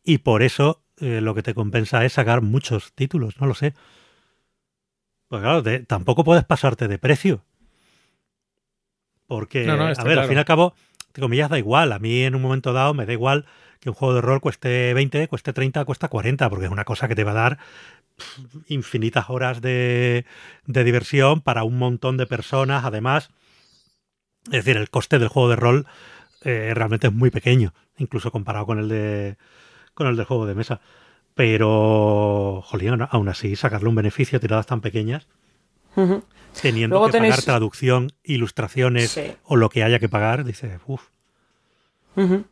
y 0.04 0.18
por 0.18 0.44
eso 0.44 0.84
eh, 1.02 1.20
lo 1.20 1.34
que 1.34 1.42
te 1.42 1.52
compensa 1.52 2.04
es 2.04 2.12
sacar 2.12 2.42
muchos 2.42 2.92
títulos, 2.92 3.40
no 3.40 3.46
lo 3.46 3.54
sé. 3.54 3.74
Pues 5.28 5.42
claro, 5.42 5.62
de, 5.62 5.80
tampoco 5.80 6.24
puedes 6.24 6.44
pasarte 6.44 6.88
de 6.88 6.98
precio. 6.98 7.44
Porque, 9.26 9.66
no, 9.66 9.76
no, 9.76 9.84
a 9.84 9.86
ver, 9.88 9.96
claro. 9.96 10.20
al 10.20 10.28
fin 10.28 10.36
y 10.36 10.38
al 10.38 10.44
cabo, 10.44 10.74
te 11.12 11.20
comillas, 11.20 11.50
da 11.50 11.58
igual. 11.58 11.92
A 11.92 11.98
mí 11.98 12.22
en 12.22 12.34
un 12.34 12.42
momento 12.42 12.72
dado 12.72 12.94
me 12.94 13.04
da 13.04 13.12
igual 13.12 13.46
que 13.80 13.88
un 13.88 13.96
juego 13.96 14.14
de 14.14 14.20
rol 14.20 14.40
cueste 14.40 14.94
20, 14.94 15.26
cueste 15.26 15.52
30, 15.52 15.84
cuesta 15.84 16.06
40, 16.06 16.48
porque 16.48 16.66
es 16.66 16.70
una 16.70 16.84
cosa 16.84 17.08
que 17.08 17.16
te 17.16 17.24
va 17.24 17.32
a 17.32 17.34
dar 17.34 17.58
infinitas 18.68 19.28
horas 19.28 19.60
de, 19.60 20.24
de 20.66 20.84
diversión 20.84 21.40
para 21.40 21.64
un 21.64 21.78
montón 21.78 22.16
de 22.16 22.26
personas. 22.26 22.84
Además, 22.84 23.30
es 24.46 24.64
decir, 24.64 24.76
el 24.76 24.88
coste 24.88 25.18
del 25.18 25.28
juego 25.28 25.48
de 25.48 25.56
rol 25.56 25.86
eh, 26.44 26.72
realmente 26.74 27.08
es 27.08 27.12
muy 27.12 27.30
pequeño, 27.30 27.74
incluso 27.96 28.30
comparado 28.30 28.66
con 28.66 28.78
el 28.78 28.88
de 28.88 29.36
con 29.94 30.06
el 30.06 30.16
del 30.16 30.26
juego 30.26 30.46
de 30.46 30.54
mesa. 30.54 30.80
Pero, 31.34 32.62
jolín, 32.64 33.06
aún 33.10 33.28
así, 33.28 33.56
sacarle 33.56 33.88
un 33.88 33.94
beneficio 33.94 34.36
a 34.36 34.40
tiradas 34.40 34.66
tan 34.66 34.80
pequeñas, 34.80 35.26
uh 35.96 36.02
-huh. 36.02 36.22
teniendo 36.60 36.94
Luego 36.94 37.06
que 37.06 37.12
tenéis... 37.12 37.32
pagar 37.32 37.44
traducción, 37.44 38.12
ilustraciones 38.22 39.10
sí. 39.10 39.32
o 39.44 39.56
lo 39.56 39.70
que 39.70 39.82
haya 39.82 39.98
que 39.98 40.08
pagar, 40.08 40.44
dice, 40.44 40.78
uff. 40.86 41.08
Uh 42.16 42.22
-huh. 42.22 42.44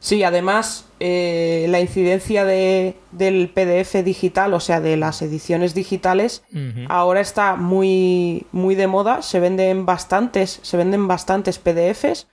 Sí, 0.00 0.22
además 0.22 0.86
eh, 1.00 1.66
la 1.70 1.80
incidencia 1.80 2.44
de, 2.44 2.94
del 3.10 3.50
PDF 3.50 4.04
digital, 4.04 4.54
o 4.54 4.60
sea, 4.60 4.80
de 4.80 4.96
las 4.96 5.22
ediciones 5.22 5.74
digitales, 5.74 6.44
ahora 6.88 7.20
está 7.20 7.56
muy, 7.56 8.46
muy 8.52 8.76
de 8.76 8.86
moda. 8.86 9.22
Se 9.22 9.40
venden 9.40 9.86
bastantes, 9.86 10.60
se 10.62 10.76
venden 10.76 11.08
bastantes 11.08 11.58
PDFs. 11.58 12.28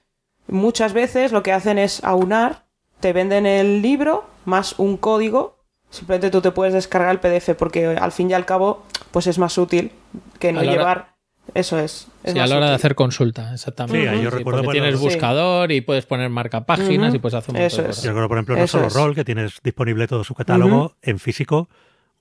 Muchas 0.47 0.93
veces 0.93 1.31
lo 1.31 1.41
que 1.41 1.53
hacen 1.53 1.79
es 1.79 2.03
aunar, 2.03 2.64
te 2.99 3.13
venden 3.13 3.45
el 3.45 3.81
libro 3.81 4.25
más 4.45 4.75
un 4.79 4.97
código. 4.97 5.57
Simplemente 5.89 6.29
tú 6.29 6.41
te 6.41 6.51
puedes 6.51 6.73
descargar 6.73 7.11
el 7.11 7.19
PDF 7.19 7.55
porque 7.57 7.85
al 7.87 8.11
fin 8.11 8.29
y 8.29 8.33
al 8.33 8.45
cabo, 8.45 8.83
pues 9.11 9.27
es 9.27 9.37
más 9.39 9.57
útil 9.57 9.91
que 10.39 10.51
no 10.51 10.61
la 10.61 10.71
hora- 10.71 10.79
llevar. 10.79 11.15
Eso 11.53 11.77
es. 11.77 12.07
es 12.23 12.33
Sí, 12.33 12.39
a 12.39 12.47
la 12.47 12.55
hora 12.57 12.65
de 12.65 12.71
útil. 12.71 12.75
hacer 12.75 12.95
consulta, 12.95 13.53
exactamente. 13.53 13.99
Sí, 14.17 14.23
yo 14.23 14.31
recuerdo, 14.31 14.61
porque 14.63 14.65
bueno, 14.65 14.71
tienes 14.81 14.99
sí. 14.99 15.05
buscador 15.05 15.71
y 15.71 15.81
puedes 15.81 16.05
poner 16.07 16.27
marca 16.31 16.65
páginas 16.65 17.09
Ujú. 17.09 17.17
y 17.17 17.19
puedes 17.19 17.35
hacer 17.35 17.51
un 17.51 17.61
montón 17.61 17.67
Eso 17.67 17.77
de 17.77 17.83
es. 17.83 17.87
cosas. 17.89 18.03
Yo 18.03 18.09
recuerdo, 18.09 18.27
por 18.29 18.37
ejemplo, 18.37 18.55
no 18.57 18.63
Eso 18.63 18.77
solo 18.79 18.87
es. 18.87 18.93
Roll, 18.95 19.13
que 19.15 19.23
tienes 19.23 19.59
disponible 19.63 20.07
todo 20.07 20.23
su 20.23 20.33
catálogo 20.33 20.95
en 21.03 21.19
físico 21.19 21.69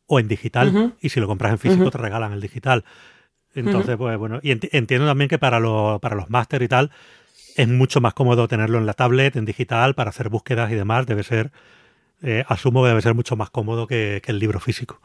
o 0.06 0.20
en 0.20 0.28
digital. 0.28 0.68
Ujú. 0.68 0.92
Y 1.00 1.08
si 1.08 1.20
lo 1.20 1.26
compras 1.26 1.52
en 1.52 1.58
físico, 1.58 1.90
te 1.90 1.96
regalan 1.96 2.32
el 2.34 2.40
digital. 2.42 2.84
Entonces, 3.54 3.96
pues 3.96 4.18
bueno, 4.18 4.40
y 4.42 4.50
enti- 4.50 4.68
entiendo 4.72 5.06
también 5.06 5.28
que 5.30 5.38
para, 5.38 5.58
lo- 5.58 5.98
para 6.02 6.16
los 6.16 6.28
máster 6.28 6.60
y 6.62 6.68
tal, 6.68 6.90
es 7.56 7.68
mucho 7.68 8.00
más 8.00 8.14
cómodo 8.14 8.48
tenerlo 8.48 8.78
en 8.78 8.86
la 8.86 8.94
tablet, 8.94 9.36
en 9.36 9.44
digital, 9.44 9.94
para 9.94 10.10
hacer 10.10 10.28
búsquedas 10.28 10.70
y 10.70 10.74
demás. 10.74 11.06
Debe 11.06 11.22
ser, 11.22 11.52
eh, 12.22 12.44
asumo 12.48 12.82
que 12.82 12.88
debe 12.88 13.02
ser 13.02 13.14
mucho 13.14 13.36
más 13.36 13.50
cómodo 13.50 13.86
que, 13.86 14.20
que 14.24 14.32
el 14.32 14.38
libro 14.38 14.60
físico. 14.60 15.00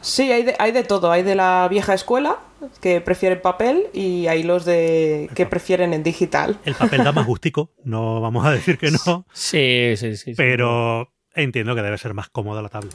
Sí, 0.00 0.32
hay 0.32 0.44
de, 0.44 0.56
hay 0.58 0.72
de 0.72 0.82
todo. 0.82 1.12
Hay 1.12 1.22
de 1.22 1.34
la 1.34 1.66
vieja 1.70 1.92
escuela, 1.92 2.38
que 2.80 3.00
prefieren 3.00 3.40
papel, 3.42 3.88
y 3.92 4.26
hay 4.28 4.42
los 4.42 4.64
de 4.64 5.28
que 5.34 5.46
prefieren 5.46 5.92
en 5.92 6.02
digital. 6.02 6.58
El 6.64 6.74
papel 6.74 7.04
da 7.04 7.12
más 7.12 7.26
gustico, 7.26 7.70
no 7.84 8.20
vamos 8.20 8.46
a 8.46 8.50
decir 8.50 8.78
que 8.78 8.90
no, 8.90 9.26
Sí, 9.32 9.94
sí, 9.96 10.16
sí. 10.16 10.16
sí. 10.16 10.34
pero 10.36 11.12
entiendo 11.34 11.74
que 11.74 11.82
debe 11.82 11.98
ser 11.98 12.14
más 12.14 12.30
cómoda 12.30 12.62
la 12.62 12.68
tablet. 12.70 12.94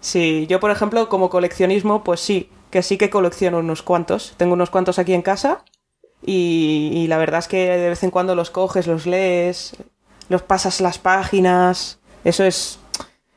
Sí, 0.00 0.46
yo 0.48 0.60
por 0.60 0.70
ejemplo, 0.70 1.08
como 1.08 1.30
coleccionismo, 1.30 2.02
pues 2.04 2.20
sí, 2.20 2.50
que 2.70 2.82
sí 2.82 2.98
que 2.98 3.10
colecciono 3.10 3.58
unos 3.58 3.82
cuantos. 3.82 4.34
Tengo 4.36 4.54
unos 4.54 4.70
cuantos 4.70 4.98
aquí 4.98 5.14
en 5.14 5.22
casa 5.22 5.64
y, 6.24 6.90
y 6.94 7.06
la 7.08 7.18
verdad 7.18 7.40
es 7.40 7.48
que 7.48 7.56
de 7.68 7.88
vez 7.88 8.02
en 8.02 8.10
cuando 8.10 8.34
los 8.34 8.50
coges, 8.50 8.86
los 8.86 9.06
lees, 9.06 9.76
los 10.28 10.42
pasas 10.42 10.80
las 10.80 10.98
páginas. 10.98 11.98
Eso 12.24 12.44
es, 12.44 12.78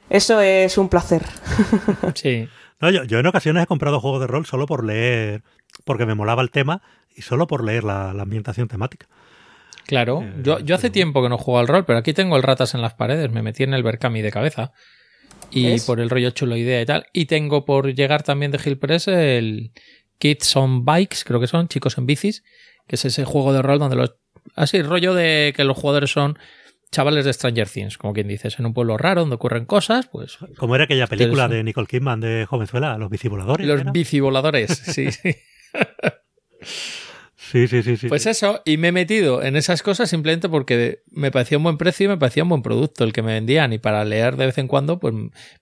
eso 0.10 0.42
es 0.42 0.78
un 0.78 0.90
placer. 0.90 1.24
Sí. 2.16 2.48
No, 2.82 2.90
yo, 2.92 3.04
yo 3.06 3.20
en 3.20 3.26
ocasiones 3.26 3.64
he 3.64 3.68
comprado 3.68 4.00
juegos 4.02 4.20
de 4.20 4.28
rol 4.28 4.46
solo 4.46 4.66
por 4.68 4.84
leer, 4.84 5.44
porque 5.86 6.06
me 6.06 6.14
molaba 6.14 6.42
el 6.42 6.52
tema 6.52 6.82
y 7.16 7.22
solo 7.22 7.48
por 7.48 7.64
leer 7.64 7.84
la, 7.86 8.14
la 8.14 8.24
ambientación 8.24 8.68
temática. 8.68 9.08
Claro, 9.88 10.22
Eh, 10.24 10.34
yo, 10.44 10.60
yo 10.60 10.76
hace 10.76 10.84
pero- 10.90 10.94
tiempo 10.94 11.24
que 11.24 11.30
no 11.30 11.38
juego 11.38 11.60
al 11.60 11.68
rol, 11.68 11.86
pero 11.86 12.00
aquí 12.00 12.14
tengo 12.14 12.36
el 12.36 12.44
ratas 12.44 12.74
en 12.76 12.82
las 12.82 12.94
paredes, 12.94 13.32
me 13.32 13.42
metí 13.42 13.64
en 13.64 13.74
el 13.74 13.82
Berkami 13.84 14.22
de 14.22 14.32
cabeza. 14.32 14.74
Y 15.52 15.80
por 15.82 16.00
el 16.02 16.10
rollo 16.10 16.32
chulo 16.32 16.58
idea 16.58 16.82
y 16.82 16.86
tal. 16.86 17.06
Y 17.14 17.26
tengo 17.28 17.66
por 17.66 17.94
llegar 17.94 18.24
también 18.24 18.52
de 18.52 18.60
Hill 18.64 18.78
Press 18.78 19.08
el 19.08 19.72
Kids 20.18 20.56
on 20.56 20.84
Bikes, 20.86 21.20
creo 21.24 21.40
que 21.40 21.48
son, 21.48 21.68
chicos 21.70 21.98
en 21.98 22.06
bicis, 22.08 22.44
que 22.88 22.96
es 22.96 23.06
ese 23.06 23.26
juego 23.26 23.54
de 23.54 23.62
rol 23.62 23.80
donde 23.80 23.96
los... 23.96 24.16
Así, 24.56 24.82
rollo 24.82 25.14
de 25.14 25.54
que 25.56 25.64
los 25.64 25.78
jugadores 25.78 26.12
son 26.12 26.38
chavales 26.92 27.26
de 27.26 27.34
Stranger 27.34 27.68
Things, 27.68 27.98
como 27.98 28.14
quien 28.14 28.28
dices, 28.28 28.58
en 28.60 28.66
un 28.66 28.74
pueblo 28.74 28.98
raro 28.98 29.22
donde 29.22 29.36
ocurren 29.36 29.66
cosas, 29.66 30.08
pues 30.08 30.38
Como 30.58 30.76
era 30.76 30.86
aquella 30.86 31.08
película 31.08 31.48
de 31.48 31.64
Nicole 31.64 31.88
Kidman 31.88 32.22
de 32.22 32.46
Jovenzuela, 32.48 32.98
Los 32.98 33.10
bicivoladores. 33.10 33.68
los 33.68 33.82
¿era? 33.82 33.92
bicivoladores, 33.92 34.70
sí, 34.86 35.12
sí. 35.12 35.36
Sí, 37.38 37.68
sí, 37.68 37.84
sí, 37.84 37.98
sí. 37.98 38.08
Pues 38.08 38.26
eso, 38.26 38.62
y 38.66 38.78
me 38.78 38.88
he 38.88 38.92
metido 38.92 39.44
en 39.44 39.56
esas 39.56 39.84
cosas 39.84 40.10
simplemente 40.10 40.50
porque 40.50 41.04
me 41.12 41.32
parecía 41.32 41.58
un 41.58 41.64
buen 41.64 41.78
precio 41.78 42.06
y 42.06 42.08
me 42.08 42.18
parecía 42.18 42.44
un 42.44 42.50
buen 42.50 42.62
producto 42.64 43.04
el 43.04 43.14
que 43.14 43.22
me 43.22 43.34
vendían 43.34 43.72
y 43.74 43.78
para 43.78 44.04
leer 44.04 44.36
de 44.36 44.48
vez 44.48 44.58
en 44.58 44.68
cuando, 44.68 45.00
pues, 45.00 45.14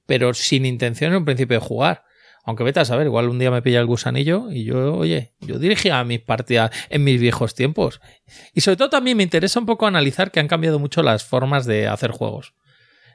pero 0.06 0.34
sin 0.34 0.66
intención 0.66 1.12
en 1.12 1.18
un 1.18 1.26
principio 1.26 1.60
de 1.60 1.66
jugar. 1.66 2.04
Aunque 2.46 2.64
vete 2.64 2.80
a 2.82 2.86
saber, 2.86 3.08
igual 3.08 3.30
un 3.30 3.40
día 3.40 3.52
me 3.52 3.62
pilla 3.62 3.80
el 3.80 3.86
gusanillo 3.86 4.52
y 4.52 4.66
yo, 4.66 4.96
oye, 4.96 5.34
yo 5.40 5.60
dirigía 5.60 6.04
mis 6.04 6.20
partidas 6.20 6.72
en 6.90 7.04
mis 7.04 7.20
viejos 7.22 7.56
tiempos. 7.56 8.02
Y 8.54 8.62
sobre 8.62 8.76
todo 8.78 8.90
también 8.90 9.16
me 9.18 9.24
interesa 9.24 9.60
un 9.60 9.66
poco 9.66 9.88
analizar 9.88 10.30
que 10.32 10.40
han 10.42 10.48
cambiado 10.50 10.78
mucho 10.80 11.04
las 11.04 11.24
formas 11.24 11.66
de 11.66 11.88
hacer 11.88 12.12
juegos. 12.12 12.54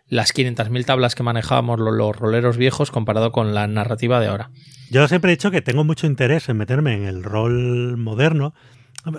Las 0.06 0.32
500.000 0.32 0.86
tablas 0.86 1.14
que 1.14 1.22
manejábamos 1.22 1.78
lo- 1.78 1.90
los 1.90 2.16
roleros 2.16 2.56
viejos 2.56 2.90
comparado 2.90 3.30
con 3.30 3.52
la 3.54 3.66
narrativa 3.66 4.18
de 4.20 4.28
ahora. 4.28 4.50
Yo 4.90 5.06
siempre 5.06 5.30
he 5.30 5.36
dicho 5.36 5.50
que 5.50 5.60
tengo 5.60 5.84
mucho 5.84 6.06
interés 6.06 6.48
en 6.48 6.56
meterme 6.56 6.94
en 6.94 7.04
el 7.04 7.22
rol 7.22 7.98
moderno, 7.98 8.54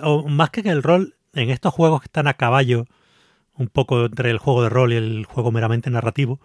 o 0.02 0.26
más 0.28 0.50
que 0.50 0.60
en 0.60 0.66
el 0.66 0.82
rol, 0.82 1.14
en 1.34 1.50
estos 1.50 1.72
juegos 1.72 2.00
que 2.00 2.06
están 2.06 2.26
a 2.26 2.34
caballo, 2.34 2.86
un 3.54 3.68
poco 3.68 4.06
entre 4.06 4.30
el 4.30 4.38
juego 4.38 4.64
de 4.64 4.68
rol 4.70 4.92
y 4.92 4.96
el 4.96 5.24
juego 5.26 5.52
meramente 5.52 5.90
narrativo, 5.90 6.40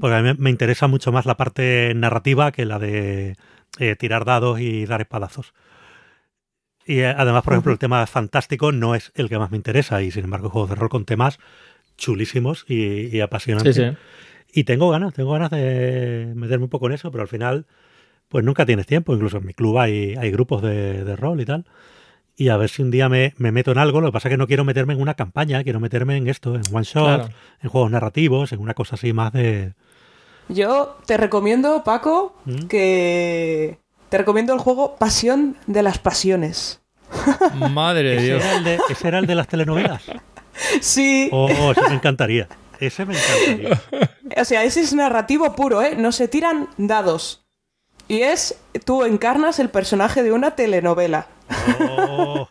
Porque 0.00 0.16
a 0.16 0.22
mí 0.22 0.32
me 0.38 0.50
interesa 0.50 0.86
mucho 0.86 1.12
más 1.12 1.26
la 1.26 1.36
parte 1.36 1.92
narrativa 1.94 2.52
que 2.52 2.64
la 2.64 2.78
de 2.78 3.36
eh, 3.78 3.96
tirar 3.96 4.24
dados 4.24 4.60
y 4.60 4.86
dar 4.86 5.00
espadazos. 5.00 5.52
Y 6.86 7.00
eh, 7.00 7.08
además, 7.08 7.42
por 7.42 7.52
ejemplo, 7.52 7.72
el 7.72 7.78
tema 7.78 8.06
fantástico 8.06 8.72
no 8.72 8.94
es 8.94 9.12
el 9.14 9.28
que 9.28 9.38
más 9.38 9.50
me 9.50 9.58
interesa, 9.58 10.00
y 10.02 10.10
sin 10.10 10.24
embargo, 10.24 10.48
juegos 10.48 10.70
de 10.70 10.76
rol 10.76 10.88
con 10.88 11.04
temas 11.04 11.38
chulísimos 11.98 12.64
y, 12.66 13.14
y 13.14 13.20
apasionantes. 13.20 13.76
Sí, 13.76 13.82
sí. 13.82 13.96
Y 14.52 14.64
tengo 14.64 14.88
ganas, 14.88 15.12
tengo 15.12 15.32
ganas 15.32 15.50
de 15.50 16.32
meterme 16.34 16.64
un 16.64 16.70
poco 16.70 16.86
en 16.86 16.92
eso, 16.92 17.10
pero 17.10 17.22
al 17.22 17.28
final, 17.28 17.66
pues 18.28 18.44
nunca 18.44 18.64
tienes 18.64 18.86
tiempo. 18.86 19.12
Incluso 19.12 19.36
en 19.36 19.46
mi 19.46 19.52
club 19.52 19.78
hay, 19.78 20.14
hay 20.16 20.30
grupos 20.30 20.62
de, 20.62 21.04
de 21.04 21.16
rol 21.16 21.40
y 21.40 21.44
tal. 21.44 21.66
Y 22.40 22.50
a 22.50 22.56
ver 22.56 22.70
si 22.70 22.82
un 22.82 22.92
día 22.92 23.08
me, 23.08 23.34
me 23.36 23.50
meto 23.50 23.72
en 23.72 23.78
algo. 23.78 24.00
Lo 24.00 24.06
que 24.08 24.12
pasa 24.12 24.28
es 24.28 24.32
que 24.32 24.36
no 24.38 24.46
quiero 24.46 24.64
meterme 24.64 24.92
en 24.94 25.00
una 25.00 25.14
campaña, 25.14 25.64
quiero 25.64 25.80
meterme 25.80 26.16
en 26.16 26.28
esto, 26.28 26.54
en 26.54 26.62
one 26.72 26.84
shot, 26.84 27.04
Claro. 27.04 27.28
en 27.62 27.68
juegos 27.68 27.90
narrativos, 27.90 28.52
en 28.52 28.60
una 28.60 28.74
cosa 28.74 28.94
así 28.94 29.12
más 29.12 29.32
de. 29.32 29.74
Yo 30.48 30.96
te 31.04 31.16
recomiendo, 31.16 31.82
Paco, 31.82 32.36
¿Mm? 32.44 32.66
que 32.68 33.78
te 34.08 34.18
recomiendo 34.18 34.54
el 34.54 34.60
juego 34.60 34.94
Pasión 34.96 35.56
de 35.66 35.82
las 35.82 35.98
Pasiones. 35.98 36.80
Madre 37.72 38.10
de 38.10 38.16
¿Ese 38.18 38.24
Dios. 38.26 38.44
era, 38.44 38.56
el 38.56 38.64
de, 38.64 38.78
ese 38.88 39.08
era 39.08 39.18
el 39.18 39.26
de 39.26 39.34
las 39.34 39.48
telenovelas? 39.48 40.02
Sí, 40.80 41.28
Oh, 41.32 41.70
ese 41.72 41.88
me 41.88 41.94
encantaría. 41.94 42.48
Ese 42.80 43.04
me 43.04 43.14
encantaría. 43.16 43.80
o 44.40 44.44
sea, 44.44 44.64
ese 44.64 44.80
es 44.80 44.92
narrativo 44.92 45.54
puro, 45.54 45.82
¿eh? 45.82 45.94
No 45.96 46.10
se 46.12 46.26
tiran 46.28 46.68
dados. 46.76 47.44
Y 48.08 48.22
es, 48.22 48.58
tú 48.84 49.04
encarnas 49.04 49.58
el 49.60 49.68
personaje 49.70 50.22
de 50.24 50.32
una 50.32 50.52
telenovela. 50.56 51.26
Oh, 51.80 52.48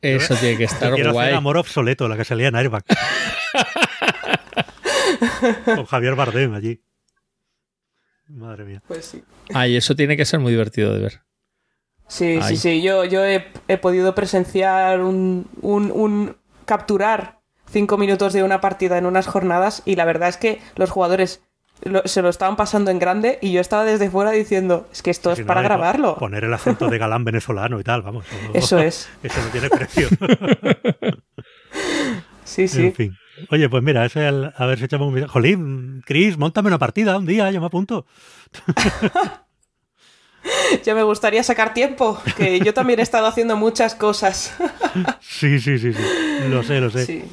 Eso 0.00 0.34
tiene 0.36 0.56
que 0.58 0.64
estar 0.64 0.92
quiero 0.94 1.12
guay. 1.12 1.26
hacer 1.26 1.36
amor 1.36 1.56
obsoleto, 1.56 2.08
la 2.08 2.16
que 2.16 2.24
salía 2.24 2.48
en 2.48 2.56
Airbag. 2.56 2.84
Con 5.64 5.86
Javier 5.86 6.14
Bardem 6.14 6.54
allí. 6.54 6.82
Madre 8.28 8.64
mía. 8.64 8.82
Pues 8.86 9.06
sí. 9.06 9.22
Ay, 9.54 9.76
eso 9.76 9.94
tiene 9.94 10.16
que 10.16 10.24
ser 10.24 10.40
muy 10.40 10.52
divertido 10.52 10.92
de 10.92 11.00
ver. 11.00 11.22
Sí, 12.08 12.38
Ay. 12.42 12.44
sí, 12.56 12.56
sí. 12.56 12.82
Yo, 12.82 13.04
yo 13.04 13.24
he, 13.24 13.46
he 13.68 13.78
podido 13.78 14.14
presenciar 14.14 15.00
un, 15.00 15.48
un, 15.60 15.90
un- 15.92 16.36
capturar 16.64 17.40
cinco 17.70 17.96
minutos 17.98 18.32
de 18.32 18.42
una 18.42 18.60
partida 18.60 18.98
en 18.98 19.06
unas 19.06 19.26
jornadas 19.26 19.82
y 19.84 19.96
la 19.96 20.04
verdad 20.04 20.28
es 20.28 20.36
que 20.36 20.60
los 20.76 20.90
jugadores 20.90 21.42
lo- 21.82 22.02
se 22.06 22.22
lo 22.22 22.28
estaban 22.28 22.56
pasando 22.56 22.90
en 22.90 22.98
grande 22.98 23.38
y 23.42 23.52
yo 23.52 23.60
estaba 23.60 23.84
desde 23.84 24.10
fuera 24.10 24.30
diciendo, 24.32 24.88
es 24.92 25.02
que 25.02 25.10
esto 25.10 25.30
es 25.32 25.40
para 25.42 25.62
grabarlo. 25.62 26.16
Poner 26.16 26.44
el 26.44 26.52
acento 26.54 26.88
de 26.88 26.98
galán 26.98 27.24
venezolano 27.24 27.78
y 27.80 27.84
tal, 27.84 28.02
vamos. 28.02 28.24
Eso 28.54 28.78
es. 28.80 29.08
Eso 29.22 29.40
no 29.40 29.48
tiene 29.50 29.68
precio. 29.70 30.08
Sí, 32.44 32.68
sí. 32.68 32.86
En 32.86 32.94
fin. 32.94 33.18
Oye, 33.50 33.68
pues 33.68 33.82
mira, 33.82 34.04
ese 34.06 34.24
al- 34.24 34.54
si 34.78 34.84
echamos 34.84 35.08
un 35.08 35.14
video. 35.14 35.28
Jolín, 35.28 36.02
Chris, 36.06 36.38
montame 36.38 36.68
una 36.68 36.78
partida 36.78 37.18
un 37.18 37.26
día, 37.26 37.50
yo 37.50 37.60
me 37.60 37.66
apunto. 37.66 38.06
Ya 40.84 40.94
me 40.94 41.02
gustaría 41.02 41.42
sacar 41.42 41.74
tiempo, 41.74 42.20
que 42.36 42.60
yo 42.60 42.72
también 42.72 43.00
he 43.00 43.02
estado 43.02 43.26
haciendo 43.26 43.56
muchas 43.56 43.94
cosas. 43.96 44.56
Sí, 45.20 45.58
sí, 45.58 45.78
sí, 45.78 45.92
sí. 45.92 46.00
Lo 46.48 46.62
sé, 46.62 46.80
lo 46.80 46.88
sé. 46.88 47.04
Sí. 47.04 47.24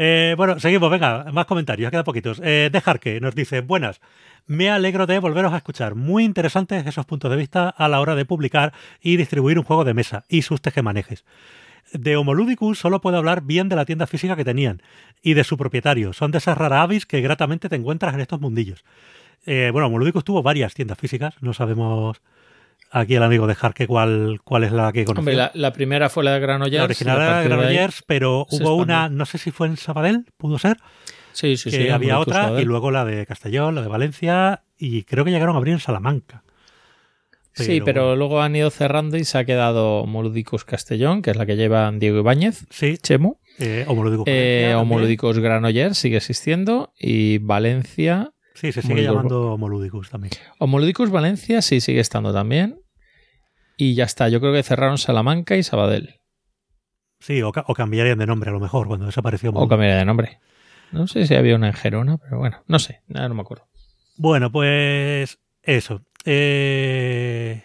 Eh, 0.00 0.34
bueno, 0.36 0.60
seguimos, 0.60 0.90
venga, 0.90 1.26
más 1.32 1.46
comentarios, 1.46 1.90
quedan 1.90 2.04
poquitos. 2.04 2.40
Eh, 2.44 2.70
Dejar 2.72 3.00
que 3.00 3.20
nos 3.20 3.34
dice, 3.34 3.60
buenas, 3.60 4.00
me 4.46 4.70
alegro 4.70 5.06
de 5.06 5.18
volveros 5.18 5.52
a 5.52 5.56
escuchar. 5.56 5.96
Muy 5.96 6.24
interesantes 6.24 6.86
esos 6.86 7.04
puntos 7.04 7.30
de 7.32 7.36
vista 7.36 7.68
a 7.68 7.88
la 7.88 8.00
hora 8.00 8.14
de 8.14 8.24
publicar 8.24 8.72
y 9.02 9.16
distribuir 9.16 9.58
un 9.58 9.64
juego 9.64 9.84
de 9.84 9.94
mesa 9.94 10.24
y 10.28 10.42
sus 10.42 10.62
tejemanejes. 10.62 11.24
De 11.92 12.16
Homoludicus 12.16 12.78
solo 12.78 13.00
puedo 13.00 13.16
hablar 13.16 13.42
bien 13.42 13.68
de 13.68 13.74
la 13.74 13.84
tienda 13.84 14.06
física 14.06 14.36
que 14.36 14.44
tenían 14.44 14.82
y 15.20 15.34
de 15.34 15.42
su 15.42 15.56
propietario. 15.56 16.12
Son 16.12 16.30
de 16.30 16.38
esas 16.38 16.56
rara 16.56 16.82
avis 16.82 17.04
que 17.04 17.20
gratamente 17.20 17.68
te 17.68 17.76
encuentras 17.76 18.14
en 18.14 18.20
estos 18.20 18.40
mundillos. 18.40 18.84
Eh, 19.46 19.70
bueno, 19.72 19.88
Homoludicus 19.88 20.24
tuvo 20.24 20.42
varias 20.42 20.74
tiendas 20.74 20.98
físicas, 20.98 21.34
no 21.40 21.54
sabemos 21.54 22.20
aquí 22.90 23.14
el 23.14 23.22
amigo 23.22 23.46
de 23.46 23.54
Jarque 23.54 23.86
cuál, 23.86 24.40
cuál 24.44 24.64
es 24.64 24.72
la 24.72 24.92
que 24.92 25.04
conoció. 25.04 25.20
Hombre, 25.20 25.36
la, 25.36 25.50
la 25.54 25.72
primera 25.72 26.08
fue 26.08 26.24
la 26.24 26.34
de 26.34 26.40
Granollers. 26.40 26.76
La 26.78 26.84
original 26.84 27.16
era 27.20 27.38
ahí- 27.40 27.46
Granollers, 27.48 28.02
pero 28.06 28.46
hubo 28.50 28.74
una, 28.76 29.08
no 29.08 29.26
sé 29.26 29.38
si 29.38 29.50
fue 29.50 29.66
en 29.66 29.76
Sabadell, 29.76 30.24
pudo 30.36 30.58
ser, 30.58 30.76
Sí, 31.32 31.56
sí, 31.56 31.70
que 31.70 31.82
sí. 31.84 31.88
había 31.88 32.18
otra, 32.18 32.60
y 32.60 32.64
luego 32.64 32.90
la 32.90 33.04
de 33.04 33.24
Castellón, 33.26 33.74
la 33.76 33.82
de 33.82 33.88
Valencia, 33.88 34.62
y 34.76 35.04
creo 35.04 35.24
que 35.24 35.30
llegaron 35.30 35.54
a 35.54 35.58
abrir 35.58 35.74
en 35.74 35.80
Salamanca. 35.80 36.42
Sí, 37.54 37.80
pero 37.84 38.14
luego 38.14 38.40
han 38.40 38.54
ido 38.54 38.70
cerrando 38.70 39.16
y 39.16 39.24
se 39.24 39.36
ha 39.36 39.44
quedado 39.44 40.06
Moludicus 40.06 40.64
Castellón, 40.64 41.22
que 41.22 41.32
es 41.32 41.36
la 41.36 41.44
que 41.44 41.56
lleva 41.56 41.90
Diego 41.92 42.18
Ibáñez, 42.20 42.66
Sí, 42.70 42.98
Chemu. 42.98 43.34
Eh, 43.58 43.84
Homolúdicos 43.88 45.36
Eh, 45.36 45.40
Granollers 45.40 45.98
sigue 45.98 46.18
existiendo 46.18 46.92
y 46.96 47.38
Valencia. 47.38 48.30
Sí, 48.60 48.72
se 48.72 48.82
sigue 48.82 49.02
llamando 49.02 49.52
Homolúdicos 49.52 50.10
también. 50.10 50.32
Homolúdicos 50.58 51.10
Valencia 51.10 51.62
sí 51.62 51.80
sigue 51.80 52.00
estando 52.00 52.32
también. 52.32 52.80
Y 53.76 53.94
ya 53.94 54.04
está, 54.04 54.28
yo 54.28 54.40
creo 54.40 54.52
que 54.52 54.62
cerraron 54.64 54.98
Salamanca 54.98 55.56
y 55.56 55.62
Sabadell. 55.62 56.16
Sí, 57.20 57.42
o, 57.42 57.52
ca- 57.52 57.64
o 57.68 57.74
cambiarían 57.74 58.18
de 58.18 58.26
nombre 58.26 58.50
a 58.50 58.52
lo 58.52 58.60
mejor 58.60 58.88
cuando 58.88 59.06
desapareció 59.06 59.50
O 59.50 59.52
Homolúdicos. 59.52 59.70
cambiaría 59.74 59.98
de 59.98 60.04
nombre. 60.04 60.40
No 60.90 61.06
sé 61.06 61.26
si 61.26 61.34
había 61.34 61.54
una 61.54 61.68
en 61.68 61.74
Gerona, 61.74 62.16
pero 62.18 62.38
bueno, 62.38 62.62
no 62.66 62.78
sé, 62.78 63.02
no 63.06 63.32
me 63.34 63.40
acuerdo. 63.42 63.68
Bueno, 64.16 64.50
pues 64.50 65.38
eso. 65.62 66.02
Eh, 66.24 67.62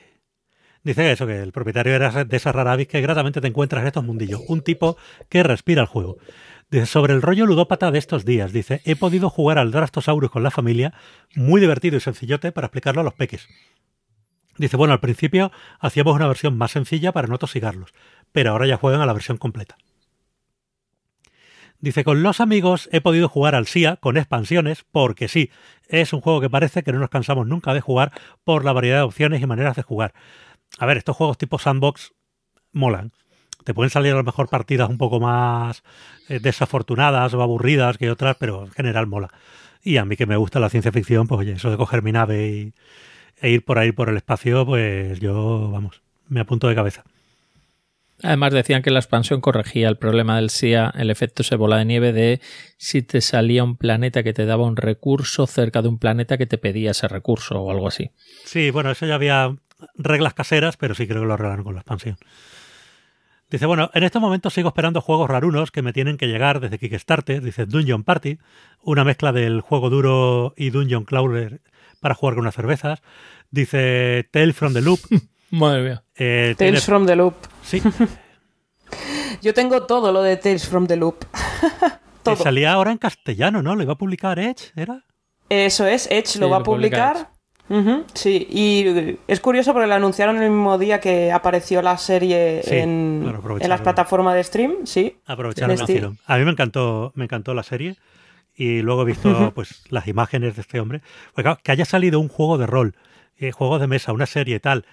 Dice 0.84 1.12
eso, 1.14 1.26
que 1.26 1.42
el 1.42 1.54
propietario 1.54 1.96
era 1.96 2.26
de 2.26 2.36
esa 2.38 2.52
rara 2.52 2.74
avis 2.74 2.88
que 2.90 3.00
gratamente 3.00 3.40
te 3.40 3.48
encuentras 3.48 3.82
en 3.82 3.88
estos 3.88 4.04
mundillos. 4.04 4.42
Un 4.50 4.62
tipo 4.62 4.98
que 5.30 5.42
respira 5.42 5.82
el 5.82 5.88
juego. 5.88 6.18
Dice, 6.74 6.88
sobre 6.88 7.14
el 7.14 7.22
rollo 7.22 7.46
ludópata 7.46 7.92
de 7.92 8.00
estos 8.00 8.26
días, 8.26 8.52
dice, 8.52 8.82
he 8.84 8.96
podido 8.96 9.30
jugar 9.30 9.60
al 9.60 9.70
Drastosaurus 9.70 10.32
con 10.32 10.42
la 10.42 10.50
familia, 10.50 10.96
muy 11.36 11.62
divertido 11.62 11.98
y 11.98 12.00
sencillote 12.00 12.52
para 12.52 12.66
explicarlo 12.66 13.02
a 13.02 13.04
los 13.04 13.14
peques. 13.14 13.48
Dice, 14.58 14.76
bueno, 14.76 14.92
al 14.92 15.00
principio 15.00 15.52
hacíamos 15.80 16.16
una 16.16 16.28
versión 16.28 16.58
más 16.58 16.72
sencilla 16.72 17.12
para 17.12 17.28
no 17.28 17.38
tosigarlos, 17.38 17.94
pero 18.32 18.50
ahora 18.50 18.66
ya 18.66 18.78
juegan 18.78 19.02
a 19.02 19.06
la 19.06 19.14
versión 19.14 19.38
completa. 19.38 19.78
Dice, 21.78 22.04
con 22.04 22.24
los 22.24 22.42
amigos 22.42 22.90
he 22.92 23.02
podido 23.02 23.30
jugar 23.30 23.54
al 23.54 23.68
SIA 23.68 23.98
con 23.98 24.18
expansiones, 24.18 24.84
porque 24.92 25.28
sí, 25.28 25.52
es 25.88 26.12
un 26.12 26.22
juego 26.22 26.42
que 26.42 26.50
parece 26.50 26.82
que 26.82 26.92
no 26.92 26.98
nos 26.98 27.12
cansamos 27.12 27.46
nunca 27.46 27.76
de 27.76 27.82
jugar 27.82 28.14
por 28.44 28.66
la 28.66 28.74
variedad 28.74 28.98
de 28.98 29.04
opciones 29.04 29.44
y 29.44 29.46
maneras 29.46 29.76
de 29.76 29.84
jugar. 29.84 30.16
A 30.80 30.88
ver, 30.88 30.98
estos 30.98 31.16
juegos 31.16 31.38
tipo 31.38 31.60
sandbox 31.60 32.16
molan. 32.72 33.12
Te 33.64 33.74
pueden 33.74 33.90
salir 33.90 34.14
a 34.14 34.18
lo 34.18 34.24
mejor 34.24 34.50
partidas 34.50 34.90
un 34.90 34.98
poco 34.98 35.20
más 35.20 35.84
eh, 36.30 36.40
desafortunadas 36.40 37.34
o 37.34 37.42
aburridas 37.42 37.98
que 37.98 38.12
otras, 38.12 38.36
pero 38.40 38.66
en 38.66 38.72
general 38.72 39.08
mola. 39.08 39.30
Y 39.84 39.98
a 39.98 40.06
mí 40.06 40.16
que 40.16 40.26
me 40.26 40.38
gusta 40.38 40.60
la 40.60 40.70
ciencia 40.70 40.92
ficción, 40.92 41.28
pues 41.28 41.40
oye, 41.40 41.54
eso 41.54 41.70
de 41.70 41.78
coger 41.78 42.04
mi 42.04 42.12
nave 42.12 42.48
y, 42.48 42.74
e 43.42 43.50
ir 43.50 43.66
por 43.66 43.78
ahí 43.80 43.92
por 43.92 44.10
el 44.10 44.18
espacio, 44.18 44.66
pues 44.66 45.20
yo, 45.20 45.70
vamos, 45.72 46.02
me 46.30 46.40
apunto 46.40 46.68
de 46.68 46.76
cabeza. 46.76 47.04
Además 48.22 48.54
decían 48.54 48.82
que 48.82 48.92
la 48.92 49.00
expansión 49.00 49.42
corregía 49.42 49.90
el 49.90 49.98
problema 49.98 50.38
del 50.38 50.50
SIA, 50.50 50.94
el 50.96 51.10
efecto 51.10 51.42
ese 51.42 51.58
bola 51.58 51.78
de 51.78 51.86
nieve 51.86 52.14
de 52.14 52.40
si 52.78 53.02
te 53.02 53.20
salía 53.20 53.66
un 53.66 53.76
planeta 53.76 54.24
que 54.24 54.32
te 54.32 54.46
daba 54.46 54.64
un 54.64 54.78
recurso 54.78 55.46
cerca 55.46 55.82
de 55.82 55.90
un 55.90 56.00
planeta 56.00 56.38
que 56.38 56.46
te 56.46 56.58
pedía 56.58 56.92
ese 56.92 57.10
recurso 57.10 57.60
o 57.60 57.70
algo 57.70 57.88
así. 57.88 58.12
Sí, 58.46 58.72
bueno, 58.72 58.92
eso 58.92 59.06
ya 59.06 59.16
había 59.16 59.54
reglas 59.96 60.34
caseras, 60.34 60.78
pero 60.78 60.96
sí 60.96 61.06
creo 61.06 61.22
que 61.22 61.28
lo 61.28 61.34
arreglaron 61.34 61.66
con 61.66 61.74
la 61.74 61.82
expansión. 61.82 62.18
Dice, 63.54 63.68
bueno, 63.68 63.92
en 63.94 64.02
estos 64.02 64.20
momentos 64.20 64.52
sigo 64.52 64.70
esperando 64.70 65.00
juegos 65.00 65.30
rarunos 65.30 65.70
que 65.70 65.84
me 65.84 65.94
tienen 65.94 66.18
que 66.18 66.26
llegar 66.28 66.60
desde 66.60 66.80
Kickstarter. 66.80 67.40
Dice 67.40 67.68
Dungeon 67.68 68.04
Party, 68.04 68.40
una 68.82 69.04
mezcla 69.04 69.32
del 69.32 69.62
juego 69.62 69.92
duro 69.92 70.56
y 70.58 70.72
Dungeon 70.72 71.06
Crawler 71.06 71.62
para 72.00 72.16
jugar 72.16 72.34
con 72.34 72.42
unas 72.42 72.56
cervezas. 72.56 73.04
Dice 73.52 74.28
Tale 74.32 74.54
from 74.54 74.74
the 74.74 74.82
Loop. 74.82 75.00
Madre 75.52 75.84
mía. 75.84 76.04
eh, 76.16 76.56
tiene- 76.58 76.72
Tales 76.72 76.84
from 76.84 77.06
the 77.06 77.16
Loop. 77.16 77.36
Sí, 77.62 77.80
Yo 79.44 79.54
tengo 79.54 79.84
todo 79.86 80.12
lo 80.12 80.24
de 80.24 80.38
Tales 80.38 80.68
from 80.68 80.88
the 80.88 80.96
Loop. 80.96 81.20
que 81.22 81.90
todo. 82.24 82.36
salía 82.38 82.74
ahora 82.74 82.92
en 82.92 82.98
castellano, 82.98 83.62
¿no? 83.62 83.76
Lo 83.76 83.84
iba 83.84 83.94
a 83.94 83.98
publicar 83.98 84.40
Edge, 84.40 84.72
¿era? 84.76 85.06
Eso 85.50 85.86
es, 85.86 86.08
Edge 86.10 86.26
Sí, 86.26 86.40
lo 86.40 86.50
va 86.50 86.56
a 86.56 86.60
lo 86.62 86.66
publicar. 86.66 87.30
Sí, 88.14 88.48
y 88.50 89.18
es 89.28 89.40
curioso 89.40 89.74
porque 89.74 89.88
lo 89.88 89.94
anunciaron 89.94 90.42
el 90.42 90.50
mismo 90.50 90.78
día 90.78 91.00
que 91.00 91.32
apareció 91.32 91.82
la 91.82 91.98
serie 91.98 92.62
Sí, 92.64 92.76
en, 92.76 93.22
claro, 93.24 93.58
en 93.60 93.70
las 93.70 93.82
plataformas 93.82 94.36
de 94.36 94.44
stream, 94.44 94.86
sí. 94.86 95.18
Aprovecharon 95.26 95.76
hicieron. 95.76 96.18
A 96.26 96.38
mí 96.38 96.46
me 96.46 96.52
encantó, 96.52 97.12
me 97.16 97.26
encantó 97.26 97.54
la 97.54 97.64
serie 97.64 97.96
y 98.56 98.82
luego 98.82 99.02
he 99.04 99.06
visto 99.06 99.52
pues 99.56 99.84
las 99.90 100.08
imágenes 100.08 100.56
de 100.56 100.62
este 100.62 100.80
hombre. 100.80 101.02
Pues, 101.34 101.44
claro, 101.44 101.60
que 101.64 101.72
haya 101.72 101.86
salido 101.86 102.20
un 102.20 102.28
juego 102.28 102.58
de 102.58 102.68
rol, 102.68 102.96
eh, 103.38 103.52
juegos 103.52 103.82
de 103.82 103.88
mesa, 103.88 104.14
una 104.14 104.26
serie 104.26 104.56
y 104.56 104.60
tal, 104.60 104.86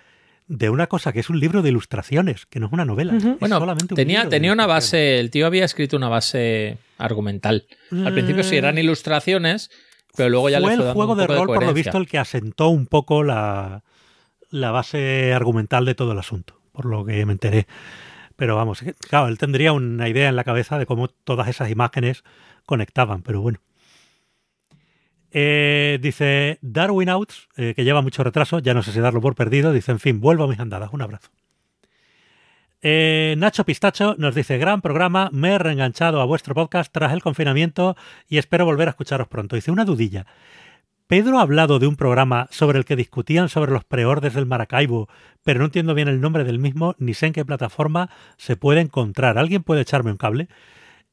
de 0.50 0.68
una 0.68 0.88
cosa 0.88 1.12
que 1.12 1.20
es 1.20 1.30
un 1.30 1.38
libro 1.38 1.62
de 1.62 1.68
ilustraciones, 1.68 2.46
que 2.46 2.58
no 2.58 2.66
es 2.66 2.72
una 2.72 2.84
novela. 2.84 3.16
es 3.16 3.38
Bueno, 3.38 3.58
solamente 3.58 3.94
un 3.94 3.96
tenía, 3.96 4.28
tenía 4.28 4.52
una 4.52 4.66
base, 4.66 5.20
el 5.20 5.30
tío 5.30 5.46
había 5.46 5.64
escrito 5.64 5.96
una 5.96 6.08
base 6.08 6.78
argumental. 6.98 7.66
Al 7.92 8.12
principio 8.12 8.42
sí 8.42 8.56
eran 8.56 8.76
ilustraciones, 8.76 9.70
pero 10.16 10.28
luego 10.28 10.48
ya 10.48 10.60
Fue 10.60 10.74
el 10.74 10.92
juego 10.92 11.14
de 11.14 11.26
rol, 11.26 11.46
por 11.46 11.64
lo 11.64 11.74
visto, 11.74 11.98
el 11.98 12.06
que 12.06 12.18
asentó 12.18 12.68
un 12.68 12.86
poco 12.86 13.22
la, 13.22 13.82
la 14.50 14.70
base 14.70 15.32
argumental 15.32 15.84
de 15.84 15.94
todo 15.94 16.12
el 16.12 16.18
asunto, 16.18 16.60
por 16.72 16.86
lo 16.86 17.04
que 17.04 17.24
me 17.26 17.32
enteré. 17.32 17.66
Pero 18.36 18.56
vamos, 18.56 18.82
claro, 19.08 19.28
él 19.28 19.38
tendría 19.38 19.72
una 19.72 20.08
idea 20.08 20.28
en 20.28 20.36
la 20.36 20.44
cabeza 20.44 20.78
de 20.78 20.86
cómo 20.86 21.08
todas 21.08 21.48
esas 21.48 21.70
imágenes 21.70 22.24
conectaban, 22.64 23.22
pero 23.22 23.40
bueno. 23.40 23.60
Eh, 25.32 25.98
dice 26.00 26.58
Darwin 26.60 27.08
Outs, 27.08 27.48
eh, 27.56 27.74
que 27.74 27.84
lleva 27.84 28.02
mucho 28.02 28.24
retraso, 28.24 28.58
ya 28.58 28.74
no 28.74 28.82
sé 28.82 28.92
si 28.92 29.00
darlo 29.00 29.20
por 29.20 29.34
perdido, 29.34 29.72
dice, 29.72 29.92
en 29.92 30.00
fin, 30.00 30.20
vuelvo 30.20 30.44
a 30.44 30.48
mis 30.48 30.58
andadas, 30.58 30.90
un 30.92 31.02
abrazo. 31.02 31.30
Eh, 32.82 33.34
Nacho 33.38 33.64
Pistacho 33.64 34.14
nos 34.18 34.34
dice, 34.34 34.56
gran 34.58 34.80
programa, 34.80 35.28
me 35.32 35.52
he 35.54 35.58
reenganchado 35.58 36.20
a 36.20 36.24
vuestro 36.24 36.54
podcast 36.54 36.90
tras 36.92 37.12
el 37.12 37.22
confinamiento 37.22 37.96
y 38.28 38.38
espero 38.38 38.64
volver 38.64 38.88
a 38.88 38.92
escucharos 38.92 39.28
pronto. 39.28 39.56
Dice, 39.56 39.70
una 39.70 39.84
dudilla. 39.84 40.26
Pedro 41.06 41.38
ha 41.40 41.42
hablado 41.42 41.78
de 41.80 41.88
un 41.88 41.96
programa 41.96 42.46
sobre 42.50 42.78
el 42.78 42.84
que 42.84 42.94
discutían 42.96 43.48
sobre 43.48 43.72
los 43.72 43.84
preordes 43.84 44.32
del 44.32 44.46
Maracaibo, 44.46 45.08
pero 45.42 45.58
no 45.58 45.64
entiendo 45.66 45.92
bien 45.94 46.06
el 46.08 46.20
nombre 46.20 46.44
del 46.44 46.60
mismo 46.60 46.94
ni 46.98 47.14
sé 47.14 47.26
en 47.26 47.32
qué 47.32 47.44
plataforma 47.44 48.10
se 48.36 48.56
puede 48.56 48.80
encontrar. 48.80 49.36
¿Alguien 49.36 49.62
puede 49.64 49.80
echarme 49.82 50.12
un 50.12 50.16
cable? 50.16 50.48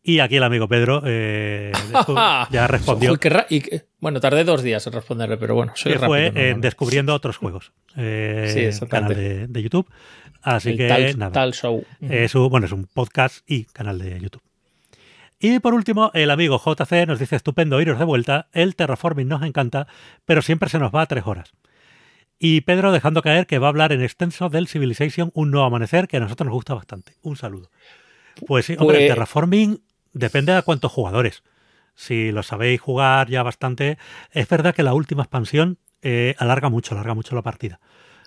Y 0.03 0.19
aquí 0.19 0.37
el 0.37 0.43
amigo 0.43 0.67
Pedro 0.69 1.01
eh, 1.05 1.71
ya 2.51 2.67
respondió. 2.67 3.13
Y 3.49 3.59
que- 3.61 3.85
bueno, 3.99 4.19
tardé 4.21 4.43
dos 4.43 4.61
días 4.61 4.85
en 4.85 4.93
responderle, 4.93 5.37
pero 5.37 5.55
bueno, 5.55 5.73
soy 5.75 5.93
que 5.93 5.97
rápido. 5.97 6.07
fue 6.09 6.31
eh, 6.35 6.55
descubriendo 6.59 7.13
otros 7.15 7.35
juegos. 7.37 7.73
Eh, 7.97 8.71
Sí, 8.71 8.85
canal 8.87 9.15
de, 9.15 9.47
de 9.47 9.63
YouTube. 9.63 9.89
Así 10.41 10.69
El 10.71 10.77
que 10.77 10.87
tal, 10.87 11.17
nada. 11.19 11.31
tal 11.31 11.53
show. 11.53 11.83
Es 12.01 12.35
un, 12.35 12.49
bueno, 12.49 12.65
es 12.65 12.71
un 12.71 12.85
podcast 12.85 13.39
y 13.49 13.65
canal 13.65 13.99
de 13.99 14.19
YouTube. 14.19 14.41
Y 15.39 15.59
por 15.59 15.73
último, 15.73 16.09
el 16.13 16.31
amigo 16.31 16.59
JC 16.63 17.05
nos 17.05 17.19
dice, 17.19 17.35
estupendo 17.35 17.79
iros 17.79 17.99
de 17.99 18.05
vuelta, 18.05 18.47
el 18.53 18.75
terraforming 18.75 19.27
nos 19.27 19.43
encanta, 19.43 19.87
pero 20.25 20.41
siempre 20.41 20.69
se 20.69 20.79
nos 20.79 20.91
va 20.93 21.01
a 21.03 21.05
tres 21.05 21.27
horas. 21.27 21.51
Y 22.39 22.61
Pedro 22.61 22.91
dejando 22.91 23.21
caer 23.21 23.45
que 23.47 23.59
va 23.59 23.67
a 23.67 23.69
hablar 23.69 23.91
en 23.91 24.01
extenso 24.01 24.49
del 24.49 24.67
Civilization 24.67 25.31
Un 25.33 25.51
Nuevo 25.51 25.65
Amanecer, 25.67 26.07
que 26.07 26.17
a 26.17 26.19
nosotros 26.19 26.45
nos 26.45 26.53
gusta 26.55 26.73
bastante. 26.73 27.13
Un 27.21 27.35
saludo. 27.35 27.69
Pues 28.45 28.65
sí, 28.65 28.75
hombre, 28.79 28.97
el 28.97 29.03
Pues- 29.05 29.09
terraforming 29.15 29.81
depende 30.13 30.53
de 30.53 30.61
cuántos 30.63 30.91
jugadores. 30.91 31.43
Si 31.95 32.31
lo 32.31 32.43
sabéis 32.43 32.79
jugar 32.79 33.27
ya 33.29 33.41
bastante, 33.41 33.97
es 34.31 34.47
verdad 34.47 34.75
que 34.75 34.83
la 34.83 34.93
última 34.93 35.23
expansión 35.23 35.77
eh, 36.03 36.35
alarga 36.37 36.69
mucho, 36.69 36.93
alarga 36.93 37.15
mucho 37.15 37.33
la 37.35 37.41
partida. 37.41 37.79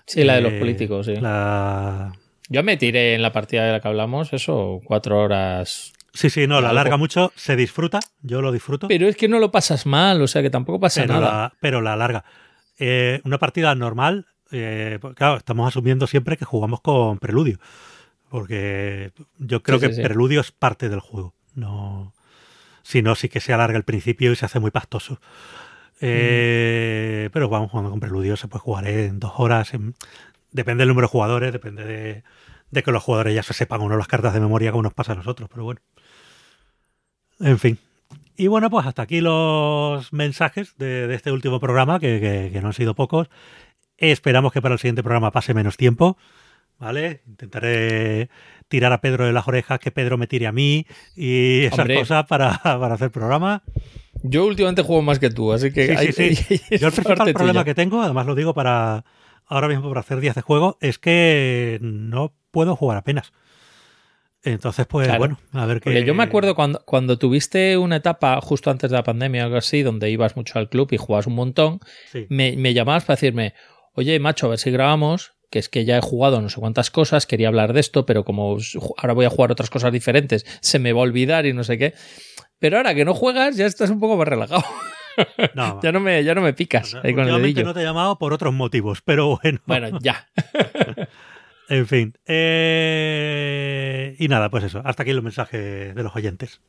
Sí, 0.06 0.24
la 0.24 0.34
de 0.34 0.40
los 0.40 0.52
Eh, 0.54 0.58
políticos, 0.58 1.06
sí. 1.06 1.14
la- 1.16 2.12
Yo 2.48 2.62
me 2.64 2.76
tiré 2.76 3.14
en 3.14 3.22
la 3.22 3.32
partida 3.32 3.64
de 3.64 3.72
la 3.72 3.80
que 3.80 3.86
hablamos, 3.88 4.32
eso, 4.32 4.80
cuatro 4.84 5.20
horas. 5.20 5.92
Sí, 6.12 6.30
sí, 6.30 6.48
no, 6.48 6.54
la 6.60 6.70
Algo. 6.70 6.80
alarga 6.80 6.96
mucho, 6.96 7.30
se 7.36 7.54
disfruta, 7.54 8.00
yo 8.22 8.42
lo 8.42 8.50
disfruto, 8.50 8.88
Pero 8.88 9.06
es 9.06 9.14
que 9.16 9.28
no 9.28 9.38
lo 9.38 9.52
pasas 9.52 9.86
mal, 9.86 10.20
o 10.20 10.26
sea 10.26 10.42
que 10.42 10.50
tampoco 10.50 10.80
pasa 10.80 11.02
pero, 11.02 11.14
nada. 11.14 11.30
la, 11.30 11.52
pero 11.60 11.80
la 11.80 11.92
alarga. 11.92 12.24
Eh, 12.80 13.20
una 13.24 13.38
partida 13.38 13.72
normal, 13.76 14.26
eh, 14.50 14.98
pues, 15.00 15.14
claro, 15.14 15.36
estamos 15.36 15.68
asumiendo 15.68 16.08
siempre 16.08 16.36
que 16.36 16.44
jugamos 16.44 16.80
con 16.80 17.18
preludio, 17.18 17.60
porque 18.28 19.12
yo 19.38 19.62
creo 19.62 19.78
Sí, 19.78 19.86
que 19.86 19.92
sí, 19.92 19.96
sí. 19.96 20.02
preludio 20.02 20.40
es 20.40 20.50
parte 20.50 20.88
del 20.88 21.00
juego, 21.00 21.34
no, 21.54 22.12
si 22.82 23.02
no, 23.02 23.14
sí 23.14 23.28
que 23.28 23.38
se 23.40 23.52
alarga 23.52 23.76
el 23.76 23.84
principio 23.84 24.32
y 24.32 24.36
se 24.36 24.46
hace 24.46 24.58
muy 24.58 24.70
pastoso. 24.72 25.20
Eh, 26.00 27.26
Mm. 27.28 27.32
Pero 27.32 27.48
vamos 27.48 27.70
jugando 27.70 27.90
con 27.90 28.00
preludio, 28.00 28.36
se 28.36 28.48
puede 28.48 28.62
jugar 28.62 28.86
en 28.88 29.20
dos 29.20 29.32
horas, 29.36 29.72
en- 29.74 29.94
depende 30.52 30.82
del 30.82 30.88
número 30.88 31.06
de 31.06 31.10
jugadores, 31.12 31.52
depende 31.52 31.84
de, 31.84 32.22
de 32.70 32.82
que 32.82 32.90
los 32.92 33.02
jugadores 33.02 33.34
ya 33.34 33.42
se 33.42 33.52
sepan 33.54 33.80
o 33.82 33.88
no 33.88 33.96
las 33.96 34.08
cartas 34.08 34.32
de 34.34 34.40
memoria 34.40 34.70
como 34.72 34.82
nos 34.82 34.94
pasa 34.94 35.12
a 35.12 35.16
nosotros, 35.16 35.48
pero 35.52 35.64
bueno. 35.64 35.80
En 37.40 37.58
fin. 37.58 37.78
Y 38.36 38.46
bueno, 38.48 38.70
pues 38.70 38.86
hasta 38.86 39.02
aquí 39.02 39.20
los 39.20 40.12
mensajes 40.12 40.76
de, 40.78 41.06
de 41.06 41.14
este 41.14 41.30
último 41.32 41.60
programa, 41.60 42.00
que, 42.00 42.20
que- 42.20 42.50
que 42.52 42.60
no 42.60 42.68
han 42.68 42.74
sido 42.74 42.94
pocos. 42.94 43.28
Esperamos 43.98 44.52
que 44.52 44.62
para 44.62 44.74
el 44.74 44.78
siguiente 44.78 45.02
programa 45.02 45.30
pase 45.30 45.52
menos 45.54 45.76
tiempo, 45.76 46.16
¿vale? 46.78 47.20
Intentaré 47.26 48.30
tirar 48.68 48.92
a 48.92 49.00
Pedro 49.02 49.26
de 49.26 49.32
las 49.32 49.46
orejas, 49.46 49.78
que 49.78 49.90
Pedro 49.90 50.16
me 50.16 50.26
tire 50.26 50.46
a 50.46 50.52
mí 50.52 50.86
y 51.14 51.64
esas 51.64 51.80
Hombre. 51.80 51.96
cosas 51.96 52.24
para, 52.26 52.58
para 52.62 52.94
hacer 52.94 53.10
programa. 53.10 53.62
Yo 54.22 54.44
últimamente 54.46 54.82
juego 54.82 55.02
más 55.02 55.18
que 55.18 55.30
tú, 55.30 55.52
así 55.52 55.72
que. 55.72 55.86
Sí, 55.86 55.92
hay- 55.96 56.12
sí, 56.12 56.34
sí. 56.58 56.60
Yo 56.78 56.88
el 56.88 56.92
principal 56.92 57.32
problema 57.32 57.52
tuya. 57.60 57.64
que 57.64 57.74
tengo, 57.74 58.02
además 58.02 58.26
lo 58.26 58.34
digo 58.34 58.54
para 58.54 59.04
ahora 59.46 59.68
mismo 59.68 59.88
para 59.88 60.00
hacer 60.00 60.20
días 60.20 60.34
de 60.34 60.42
juego, 60.42 60.78
es 60.80 60.98
que 60.98 61.78
no 61.82 62.34
puedo 62.50 62.76
jugar 62.76 62.98
apenas. 62.98 63.32
Entonces, 64.42 64.86
pues 64.86 65.06
Claro. 65.06 65.18
bueno, 65.18 65.38
a 65.52 65.66
ver 65.66 65.80
qué. 65.80 66.02
Yo 66.04 66.14
me 66.14 66.22
acuerdo 66.22 66.54
cuando, 66.54 66.80
cuando 66.86 67.18
tuviste 67.18 67.76
una 67.76 67.96
etapa 67.96 68.40
justo 68.40 68.70
antes 68.70 68.90
de 68.90 68.96
la 68.96 69.02
pandemia 69.02 69.42
o 69.42 69.46
algo 69.46 69.58
así, 69.58 69.82
donde 69.82 70.10
ibas 70.10 70.34
mucho 70.36 70.58
al 70.58 70.70
club 70.70 70.88
y 70.92 70.96
jugabas 70.96 71.26
un 71.26 71.34
montón, 71.34 71.80
Sí. 72.10 72.26
me, 72.30 72.56
me 72.56 72.72
llamabas 72.72 73.04
para 73.04 73.16
decirme, 73.16 73.52
oye, 73.92 74.18
macho, 74.18 74.46
a 74.46 74.50
ver 74.50 74.58
si 74.58 74.70
grabamos, 74.70 75.32
que 75.50 75.58
es 75.58 75.68
que 75.68 75.84
ya 75.84 75.98
he 75.98 76.00
jugado 76.00 76.40
no 76.40 76.48
sé 76.48 76.58
cuántas 76.58 76.90
cosas, 76.90 77.26
quería 77.26 77.48
hablar 77.48 77.74
de 77.74 77.80
esto, 77.80 78.06
pero 78.06 78.24
como 78.24 78.56
ahora 78.96 79.12
voy 79.12 79.26
a 79.26 79.30
jugar 79.30 79.52
otras 79.52 79.68
cosas 79.68 79.92
diferentes, 79.92 80.46
se 80.62 80.78
me 80.78 80.92
va 80.94 81.00
a 81.00 81.02
olvidar 81.02 81.44
y 81.44 81.52
no 81.52 81.62
sé 81.64 81.76
qué. 81.76 81.92
Pero 82.60 82.76
ahora 82.76 82.94
que 82.94 83.04
no 83.04 83.14
juegas, 83.14 83.56
ya 83.56 83.66
estás 83.66 83.90
un 83.90 83.98
poco 83.98 84.16
más 84.16 84.28
relajado. 84.28 84.64
No, 85.54 85.80
ya, 85.82 85.92
no 85.92 86.00
me, 86.00 86.24
ya 86.24 86.34
no 86.34 86.40
me 86.40 86.54
picas. 86.54 86.94
ahí 86.94 87.12
con 87.14 87.28
el 87.28 87.64
no 87.64 87.74
te 87.74 87.80
he 87.80 87.84
llamado 87.84 88.16
por 88.16 88.32
otros 88.32 88.54
motivos, 88.54 89.02
pero 89.02 89.38
bueno. 89.42 89.58
Bueno, 89.66 89.98
ya. 90.00 90.28
en 91.68 91.86
fin. 91.86 92.14
Eh, 92.24 94.16
y 94.18 94.28
nada, 94.28 94.48
pues 94.48 94.64
eso. 94.64 94.80
Hasta 94.82 95.02
aquí 95.02 95.12
los 95.12 95.22
mensajes 95.22 95.94
de 95.94 96.02
los 96.02 96.16
oyentes. 96.16 96.62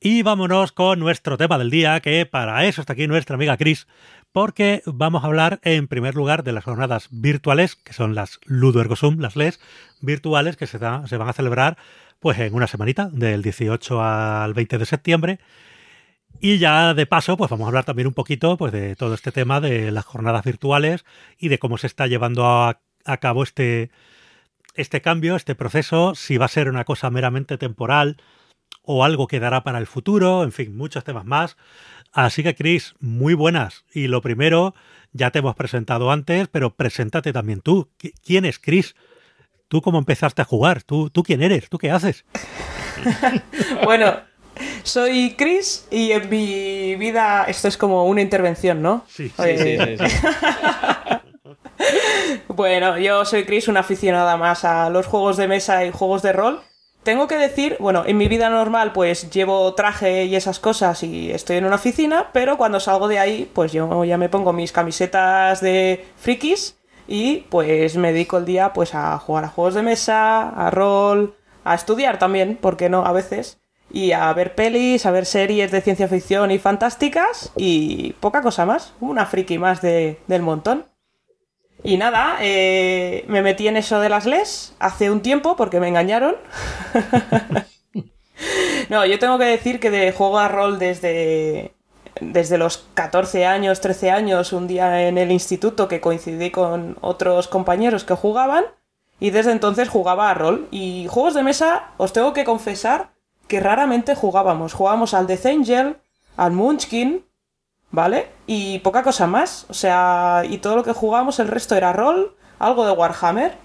Y 0.00 0.22
vámonos 0.22 0.72
con 0.72 0.98
nuestro 0.98 1.36
tema 1.38 1.58
del 1.58 1.70
día, 1.70 2.00
que 2.00 2.26
para 2.26 2.64
eso 2.64 2.80
está 2.80 2.94
aquí 2.94 3.06
nuestra 3.06 3.36
amiga 3.36 3.56
Chris, 3.56 3.86
porque 4.32 4.82
vamos 4.84 5.22
a 5.22 5.26
hablar 5.28 5.60
en 5.62 5.86
primer 5.86 6.16
lugar 6.16 6.42
de 6.42 6.50
las 6.50 6.64
jornadas 6.64 7.06
virtuales, 7.12 7.76
que 7.76 7.92
son 7.92 8.16
las 8.16 8.40
Ludo 8.46 8.80
Ergosum, 8.80 9.20
las 9.20 9.36
LES 9.36 9.60
virtuales, 10.00 10.56
que 10.56 10.66
se, 10.66 10.78
se 10.78 11.16
van 11.16 11.28
a 11.28 11.32
celebrar 11.32 11.76
pues 12.22 12.38
en 12.38 12.54
una 12.54 12.68
semanita, 12.68 13.10
del 13.12 13.42
18 13.42 14.00
al 14.00 14.54
20 14.54 14.78
de 14.78 14.86
septiembre. 14.86 15.38
Y 16.40 16.58
ya 16.58 16.94
de 16.94 17.04
paso, 17.04 17.36
pues 17.36 17.50
vamos 17.50 17.66
a 17.66 17.68
hablar 17.68 17.84
también 17.84 18.06
un 18.06 18.14
poquito 18.14 18.56
pues, 18.56 18.72
de 18.72 18.96
todo 18.96 19.14
este 19.14 19.32
tema 19.32 19.60
de 19.60 19.90
las 19.90 20.04
jornadas 20.04 20.44
virtuales 20.44 21.04
y 21.38 21.48
de 21.48 21.58
cómo 21.58 21.78
se 21.78 21.88
está 21.88 22.06
llevando 22.06 22.46
a, 22.46 22.80
a 23.04 23.16
cabo 23.18 23.42
este, 23.42 23.90
este 24.74 25.02
cambio, 25.02 25.34
este 25.34 25.56
proceso, 25.56 26.14
si 26.14 26.38
va 26.38 26.46
a 26.46 26.48
ser 26.48 26.68
una 26.68 26.84
cosa 26.84 27.10
meramente 27.10 27.58
temporal 27.58 28.16
o 28.82 29.04
algo 29.04 29.26
que 29.26 29.40
dará 29.40 29.64
para 29.64 29.78
el 29.78 29.86
futuro, 29.88 30.44
en 30.44 30.52
fin, 30.52 30.76
muchos 30.76 31.02
temas 31.02 31.24
más. 31.24 31.56
Así 32.12 32.44
que, 32.44 32.54
Chris, 32.54 32.94
muy 33.00 33.34
buenas. 33.34 33.84
Y 33.92 34.06
lo 34.06 34.22
primero, 34.22 34.74
ya 35.12 35.32
te 35.32 35.40
hemos 35.40 35.56
presentado 35.56 36.12
antes, 36.12 36.46
pero 36.48 36.76
preséntate 36.76 37.32
también 37.32 37.60
tú. 37.62 37.90
¿Quién 38.24 38.44
es 38.44 38.60
Chris? 38.60 38.94
¿Tú 39.72 39.80
cómo 39.80 39.98
empezaste 39.98 40.42
a 40.42 40.44
jugar? 40.44 40.82
¿Tú, 40.82 41.08
tú 41.08 41.22
quién 41.22 41.42
eres? 41.42 41.70
¿Tú 41.70 41.78
qué 41.78 41.90
haces? 41.90 42.26
bueno, 43.84 44.16
soy 44.82 45.34
Chris 45.34 45.86
y 45.90 46.12
en 46.12 46.28
mi 46.28 46.94
vida 46.96 47.46
esto 47.48 47.68
es 47.68 47.78
como 47.78 48.04
una 48.04 48.20
intervención, 48.20 48.82
¿no? 48.82 49.06
Sí, 49.08 49.32
sí, 49.34 49.56
sí. 49.56 49.78
sí, 49.78 50.04
bueno, 52.48 52.98
yo 52.98 53.24
soy 53.24 53.46
Chris, 53.46 53.66
una 53.66 53.80
aficionada 53.80 54.36
más 54.36 54.66
a 54.66 54.90
los 54.90 55.06
juegos 55.06 55.38
de 55.38 55.48
mesa 55.48 55.86
y 55.86 55.90
juegos 55.90 56.20
de 56.20 56.34
rol. 56.34 56.60
Tengo 57.02 57.26
que 57.26 57.36
decir, 57.36 57.78
bueno, 57.80 58.04
en 58.06 58.18
mi 58.18 58.28
vida 58.28 58.50
normal 58.50 58.92
pues 58.92 59.30
llevo 59.30 59.72
traje 59.72 60.26
y 60.26 60.36
esas 60.36 60.58
cosas 60.60 61.02
y 61.02 61.30
estoy 61.30 61.56
en 61.56 61.64
una 61.64 61.76
oficina, 61.76 62.28
pero 62.34 62.58
cuando 62.58 62.78
salgo 62.78 63.08
de 63.08 63.18
ahí 63.18 63.50
pues 63.50 63.72
yo 63.72 64.04
ya 64.04 64.18
me 64.18 64.28
pongo 64.28 64.52
mis 64.52 64.70
camisetas 64.70 65.62
de 65.62 66.04
frikis 66.18 66.76
y 67.06 67.46
pues 67.50 67.96
me 67.96 68.12
dedico 68.12 68.38
el 68.38 68.44
día 68.44 68.72
pues 68.72 68.94
a 68.94 69.18
jugar 69.18 69.44
a 69.44 69.48
juegos 69.48 69.74
de 69.74 69.82
mesa, 69.82 70.48
a 70.48 70.70
rol, 70.70 71.36
a 71.64 71.74
estudiar 71.74 72.18
también, 72.18 72.56
¿por 72.56 72.76
qué 72.76 72.88
no? 72.88 73.04
A 73.04 73.12
veces, 73.12 73.58
y 73.90 74.12
a 74.12 74.32
ver 74.32 74.54
pelis, 74.54 75.04
a 75.06 75.10
ver 75.10 75.26
series 75.26 75.70
de 75.70 75.82
ciencia 75.82 76.08
ficción 76.08 76.50
y 76.50 76.58
fantásticas 76.58 77.52
y 77.56 78.14
poca 78.20 78.42
cosa 78.42 78.64
más, 78.64 78.94
una 79.00 79.26
friki 79.26 79.58
más 79.58 79.82
de, 79.82 80.18
del 80.26 80.42
montón. 80.42 80.86
Y 81.84 81.96
nada, 81.96 82.38
eh, 82.40 83.24
me 83.26 83.42
metí 83.42 83.66
en 83.66 83.76
eso 83.76 84.00
de 84.00 84.08
las 84.08 84.24
LES 84.24 84.74
hace 84.78 85.10
un 85.10 85.20
tiempo 85.20 85.56
porque 85.56 85.80
me 85.80 85.88
engañaron. 85.88 86.36
no, 88.88 89.04
yo 89.04 89.18
tengo 89.18 89.36
que 89.38 89.44
decir 89.44 89.80
que 89.80 89.90
de 89.90 90.12
juego 90.12 90.38
a 90.38 90.48
rol 90.48 90.78
desde, 90.78 91.74
desde 92.20 92.58
los 92.58 92.84
14 92.94 93.46
años, 93.46 93.80
13 93.80 94.10
años, 94.10 94.52
un 94.52 94.66
día 94.66 95.08
en 95.08 95.18
el 95.18 95.30
instituto 95.30 95.88
que 95.88 96.00
coincidí 96.00 96.50
con 96.50 96.96
otros 97.00 97.48
compañeros 97.48 98.04
que 98.04 98.14
jugaban 98.14 98.64
y 99.22 99.30
desde 99.30 99.52
entonces 99.52 99.88
jugaba 99.88 100.30
a 100.30 100.34
rol. 100.34 100.66
Y 100.70 101.06
juegos 101.08 101.34
de 101.34 101.42
mesa, 101.42 101.90
os 101.96 102.12
tengo 102.12 102.32
que 102.32 102.44
confesar 102.44 103.10
que 103.46 103.60
raramente 103.60 104.14
jugábamos. 104.14 104.72
Jugábamos 104.72 105.14
al 105.14 105.26
Death 105.26 105.46
Angel, 105.46 105.96
al 106.36 106.52
Munchkin, 106.52 107.24
¿vale? 107.92 108.30
Y 108.46 108.80
poca 108.80 109.02
cosa 109.02 109.26
más. 109.26 109.66
O 109.68 109.74
sea, 109.74 110.42
y 110.48 110.58
todo 110.58 110.74
lo 110.74 110.82
que 110.82 110.92
jugábamos, 110.92 111.38
el 111.38 111.48
resto 111.48 111.76
era 111.76 111.92
rol, 111.92 112.34
algo 112.58 112.84
de 112.84 112.92
Warhammer. 112.92 113.56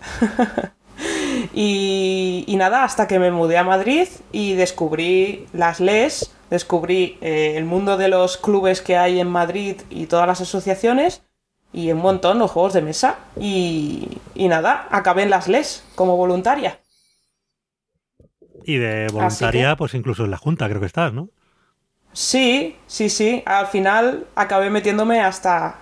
y, 1.53 2.43
y, 2.45 2.55
nada, 2.55 2.83
hasta 2.83 3.07
que 3.07 3.17
me 3.17 3.31
mudé 3.31 3.57
a 3.57 3.63
Madrid 3.63 4.07
y 4.31 4.53
descubrí 4.53 5.47
las 5.53 5.79
LES, 5.79 6.31
descubrí 6.49 7.17
eh, 7.21 7.53
el 7.57 7.65
mundo 7.65 7.97
de 7.97 8.07
los 8.07 8.37
clubes 8.37 8.81
que 8.81 8.97
hay 8.97 9.19
en 9.19 9.27
Madrid 9.27 9.81
y 9.89 10.07
todas 10.07 10.27
las 10.27 10.41
asociaciones 10.41 11.23
y 11.73 11.91
un 11.91 11.99
montón 11.99 12.39
los 12.39 12.51
juegos 12.51 12.73
de 12.73 12.81
mesa. 12.81 13.17
Y, 13.39 14.19
y 14.35 14.47
nada, 14.47 14.87
acabé 14.89 15.23
en 15.23 15.29
las 15.29 15.47
LES 15.47 15.83
como 15.95 16.17
voluntaria. 16.17 16.79
Y 18.63 18.77
de 18.77 19.07
voluntaria, 19.11 19.75
pues 19.75 19.93
incluso 19.93 20.25
en 20.25 20.31
la 20.31 20.37
Junta 20.37 20.67
creo 20.67 20.79
que 20.79 20.87
estás, 20.87 21.13
¿no? 21.13 21.29
Sí, 22.13 22.75
sí, 22.87 23.09
sí. 23.09 23.43
Al 23.45 23.67
final 23.67 24.25
acabé 24.35 24.69
metiéndome 24.69 25.21
hasta. 25.21 25.75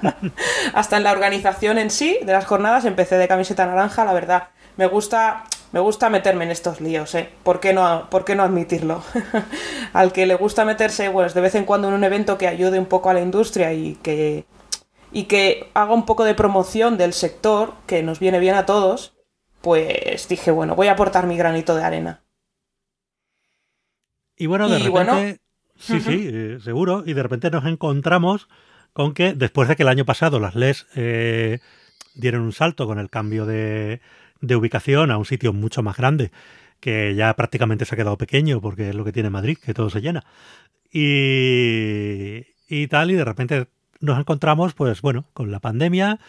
hasta 0.72 0.96
en 0.96 1.04
la 1.04 1.12
organización 1.12 1.78
en 1.78 1.90
sí 1.90 2.18
de 2.24 2.32
las 2.32 2.46
jornadas. 2.46 2.86
Empecé 2.86 3.18
de 3.18 3.28
camiseta 3.28 3.66
naranja, 3.66 4.04
la 4.04 4.12
verdad. 4.14 4.48
Me 4.76 4.86
gusta. 4.86 5.44
Me 5.72 5.80
gusta 5.80 6.08
meterme 6.08 6.44
en 6.44 6.50
estos 6.50 6.80
líos, 6.80 7.14
¿eh? 7.14 7.28
¿Por 7.42 7.60
qué 7.60 7.74
no, 7.74 8.08
por 8.10 8.24
qué 8.24 8.34
no 8.34 8.42
admitirlo? 8.42 9.02
Al 9.92 10.12
que 10.12 10.26
le 10.26 10.34
gusta 10.34 10.64
meterse, 10.64 11.10
pues 11.10 11.34
de 11.34 11.40
vez 11.42 11.54
en 11.54 11.66
cuando 11.66 11.88
en 11.88 11.94
un 11.94 12.04
evento 12.04 12.38
que 12.38 12.48
ayude 12.48 12.78
un 12.78 12.86
poco 12.86 13.10
a 13.10 13.14
la 13.14 13.20
industria 13.20 13.72
y 13.74 13.96
que. 13.96 14.46
y 15.12 15.24
que 15.24 15.70
haga 15.74 15.92
un 15.92 16.06
poco 16.06 16.24
de 16.24 16.34
promoción 16.34 16.96
del 16.96 17.12
sector, 17.12 17.74
que 17.86 18.02
nos 18.02 18.18
viene 18.18 18.38
bien 18.38 18.54
a 18.54 18.64
todos, 18.64 19.14
pues 19.60 20.26
dije, 20.28 20.50
bueno, 20.50 20.74
voy 20.74 20.86
a 20.86 20.92
aportar 20.92 21.26
mi 21.26 21.36
granito 21.36 21.76
de 21.76 21.84
arena. 21.84 22.22
Y 24.36 24.46
bueno, 24.46 24.68
de 24.68 24.78
repente. 24.78 25.40
Sí, 25.76 26.00
sí, 26.00 26.28
eh, 26.32 26.58
seguro. 26.62 27.04
Y 27.06 27.12
de 27.12 27.22
repente 27.22 27.50
nos 27.50 27.66
encontramos 27.66 28.48
con 28.92 29.14
que 29.14 29.34
después 29.34 29.68
de 29.68 29.76
que 29.76 29.82
el 29.82 29.88
año 29.88 30.04
pasado 30.04 30.40
las 30.40 30.54
LES 30.56 30.86
eh, 30.96 31.60
dieron 32.14 32.42
un 32.42 32.52
salto 32.52 32.86
con 32.86 32.98
el 32.98 33.10
cambio 33.10 33.46
de, 33.46 34.00
de, 34.40 34.56
ubicación 34.56 35.10
a 35.10 35.18
un 35.18 35.24
sitio 35.24 35.52
mucho 35.52 35.82
más 35.82 35.96
grande, 35.96 36.30
que 36.80 37.14
ya 37.14 37.34
prácticamente 37.34 37.84
se 37.84 37.94
ha 37.94 37.98
quedado 37.98 38.18
pequeño 38.18 38.60
porque 38.60 38.90
es 38.90 38.94
lo 38.94 39.04
que 39.04 39.12
tiene 39.12 39.30
Madrid, 39.30 39.58
que 39.62 39.74
todo 39.74 39.90
se 39.90 40.00
llena. 40.00 40.24
Y, 40.92 42.46
y 42.68 42.86
tal, 42.88 43.10
y 43.10 43.14
de 43.14 43.24
repente 43.24 43.66
nos 44.00 44.18
encontramos, 44.18 44.74
pues 44.74 45.02
bueno, 45.02 45.26
con 45.32 45.50
la 45.50 45.60
pandemia 45.60 46.20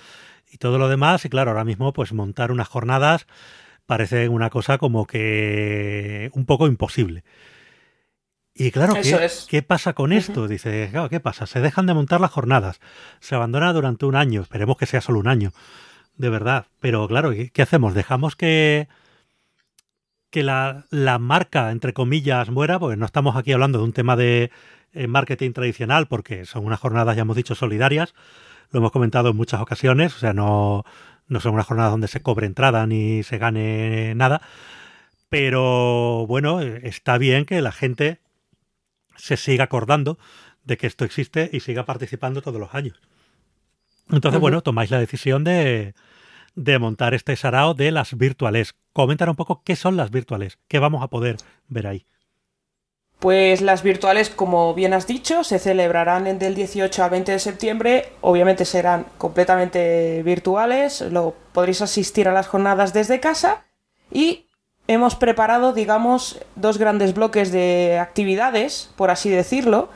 y 0.51 0.57
todo 0.57 0.77
lo 0.77 0.89
demás. 0.89 1.25
Y 1.25 1.29
claro, 1.29 1.51
ahora 1.51 1.65
mismo, 1.65 1.93
pues 1.93 2.13
montar 2.13 2.51
unas 2.51 2.67
jornadas 2.67 3.27
parece 3.85 4.29
una 4.29 4.49
cosa 4.49 4.77
como 4.77 5.07
que 5.07 6.29
un 6.33 6.45
poco 6.45 6.67
imposible. 6.67 7.23
Y 8.53 8.71
claro, 8.71 8.93
¿qué, 9.47 9.63
pasa 9.63 9.93
con 9.93 10.11
esto? 10.11 10.47
Dice, 10.47 10.89
claro, 10.91 11.09
¿qué 11.09 11.21
pasa? 11.21 11.47
Se 11.47 11.61
dejan 11.61 11.85
de 11.85 11.93
montar 11.93 12.19
las 12.19 12.29
jornadas, 12.29 12.81
se 13.21 13.33
abandona 13.33 13.71
durante 13.71 14.05
un 14.05 14.15
año, 14.15 14.41
esperemos 14.41 14.75
que 14.75 14.85
sea 14.85 14.99
solo 14.99 15.19
un 15.19 15.29
año, 15.29 15.53
de 16.19 16.29
verdad. 16.29 16.67
Pero 16.79 17.07
claro, 17.07 17.31
¿qué, 17.31 17.61
hacemos? 17.61 17.95
¿Dejamos 17.95 18.35
que, 18.35 18.87
que 20.29 20.43
la, 20.43 20.85
la, 20.91 21.17
marca, 21.17 21.71
entre 21.71 21.93
comillas, 21.93 22.49
muera? 22.51 22.77
Pues 22.77 22.97
no 22.97 23.05
estamos 23.05 23.35
aquí 23.35 23.53
hablando 23.53 23.79
de 23.79 23.85
un 23.85 23.93
tema 23.93 24.15
de 24.15 24.51
eh, 24.93 25.07
marketing 25.07 25.53
tradicional, 25.53 26.07
porque 26.07 26.45
son 26.45 26.65
unas 26.65 26.79
jornadas, 26.79 27.15
ya 27.15 27.23
hemos 27.23 27.37
dicho, 27.37 27.55
solidarias, 27.55 28.13
lo 28.71 28.79
hemos 28.79 28.91
comentado 28.91 29.29
en 29.29 29.37
muchas 29.37 29.61
ocasiones, 29.61 30.15
o 30.15 30.19
sea, 30.19 30.33
no, 30.33 30.83
no 31.27 31.39
son 31.39 31.53
unas 31.53 31.65
jornadas 31.65 31.91
donde 31.91 32.09
se 32.09 32.21
cobre 32.21 32.45
entrada 32.45 32.85
ni 32.85 33.23
se 33.23 33.37
gane 33.37 34.13
nada. 34.13 34.41
Pero 35.29 36.25
bueno, 36.27 36.59
está 36.61 37.17
bien 37.17 37.45
que 37.45 37.61
la 37.61 37.71
gente 37.71 38.19
se 39.15 39.37
siga 39.37 39.65
acordando 39.65 40.17
de 40.65 40.77
que 40.77 40.87
esto 40.87 41.05
existe 41.05 41.49
y 41.53 41.61
siga 41.61 41.85
participando 41.85 42.41
todos 42.41 42.59
los 42.59 42.75
años. 42.75 42.99
Entonces, 44.11 44.41
bueno, 44.41 44.61
tomáis 44.61 44.89
la 44.89 44.99
decisión 44.99 45.43
de, 45.43 45.93
de 46.59 46.77
montar 46.77 47.13
este 47.13 47.35
sarao 47.35 47.73
de 47.73 47.91
las 47.91 48.17
virtuales. 48.17 48.75
Comentar 48.93 49.29
un 49.29 49.35
poco 49.35 49.61
qué 49.63 49.75
son 49.75 49.95
las 49.95 50.11
virtuales, 50.11 50.59
qué 50.67 50.79
vamos 50.79 51.01
a 51.03 51.07
poder 51.07 51.37
ver 51.67 51.87
ahí. 51.87 52.05
Pues 53.19 53.61
las 53.61 53.83
virtuales, 53.83 54.29
como 54.29 54.73
bien 54.73 54.93
has 54.93 55.05
dicho, 55.05 55.43
se 55.43 55.59
celebrarán 55.59 56.39
del 56.39 56.55
18 56.55 57.03
al 57.03 57.09
20 57.09 57.33
de 57.33 57.39
septiembre. 57.39 58.13
Obviamente 58.21 58.63
serán 58.63 59.07
completamente 59.17 60.23
virtuales. 60.23 61.01
Lo 61.01 61.35
podréis 61.51 61.81
asistir 61.81 62.29
a 62.29 62.33
las 62.33 62.47
jornadas 62.47 62.93
desde 62.93 63.19
casa. 63.19 63.65
Y 64.09 64.47
hemos 64.87 65.15
preparado, 65.15 65.73
digamos, 65.73 66.39
dos 66.55 66.77
grandes 66.77 67.13
bloques 67.13 67.51
de 67.51 67.99
actividades, 67.99 68.89
por 68.95 69.11
así 69.11 69.29
decirlo. 69.29 69.89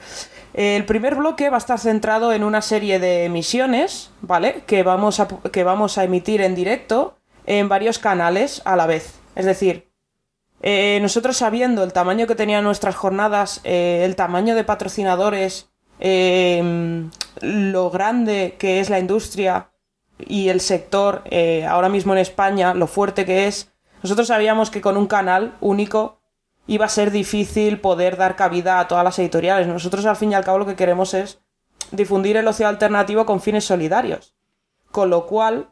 El 0.53 0.85
primer 0.85 1.15
bloque 1.15 1.49
va 1.49 1.57
a 1.57 1.59
estar 1.59 1.79
centrado 1.79 2.31
en 2.31 2.43
una 2.43 2.61
serie 2.61 2.99
de 2.99 3.25
emisiones, 3.25 4.11
¿vale? 4.21 4.63
Que 4.67 4.83
vamos 4.83 5.19
a, 5.19 5.27
que 5.27 5.63
vamos 5.63 5.97
a 5.97 6.03
emitir 6.03 6.41
en 6.41 6.53
directo 6.53 7.17
en 7.45 7.69
varios 7.69 7.97
canales 7.97 8.61
a 8.65 8.75
la 8.75 8.85
vez. 8.85 9.19
Es 9.35 9.45
decir, 9.45 9.89
eh, 10.61 10.99
nosotros 11.01 11.37
sabiendo 11.37 11.83
el 11.83 11.91
tamaño 11.91 12.27
que 12.27 12.35
tenían 12.35 12.63
nuestras 12.63 12.95
jornadas, 12.95 13.61
eh, 13.63 14.03
el 14.05 14.15
tamaño 14.15 14.55
de 14.55 14.63
patrocinadores, 14.63 15.69
em, 15.99 17.09
lo 17.41 17.89
grande 17.89 18.55
que 18.59 18.79
es 18.79 18.89
la 18.89 18.99
industria, 18.99 19.69
y 20.19 20.49
el 20.49 20.61
sector 20.61 21.23
eh, 21.25 21.65
ahora 21.65 21.89
mismo 21.89 22.13
en 22.13 22.19
España, 22.19 22.73
lo 22.73 22.87
fuerte 22.87 23.25
que 23.25 23.47
es, 23.47 23.71
nosotros 24.03 24.27
sabíamos 24.27 24.69
que 24.69 24.81
con 24.81 24.97
un 24.97 25.07
canal 25.07 25.55
único 25.59 26.19
iba 26.67 26.86
a 26.86 26.89
ser 26.89 27.12
difícil 27.12 27.80
poder 27.80 28.17
dar 28.17 28.36
cabida 28.36 28.80
a 28.80 28.88
todas 28.88 29.04
las 29.04 29.19
editoriales. 29.19 29.67
Nosotros 29.67 30.06
al 30.06 30.15
fin 30.15 30.32
y 30.32 30.36
al 30.36 30.45
cabo 30.45 30.60
lo 30.60 30.65
que 30.65 30.76
queremos 30.76 31.13
es 31.13 31.39
difundir 31.91 32.38
el 32.38 32.47
ocio 32.47 32.67
alternativo 32.67 33.26
con 33.26 33.41
fines 33.41 33.65
solidarios. 33.65 34.36
Con 34.91 35.10
lo 35.10 35.26
cual 35.26 35.69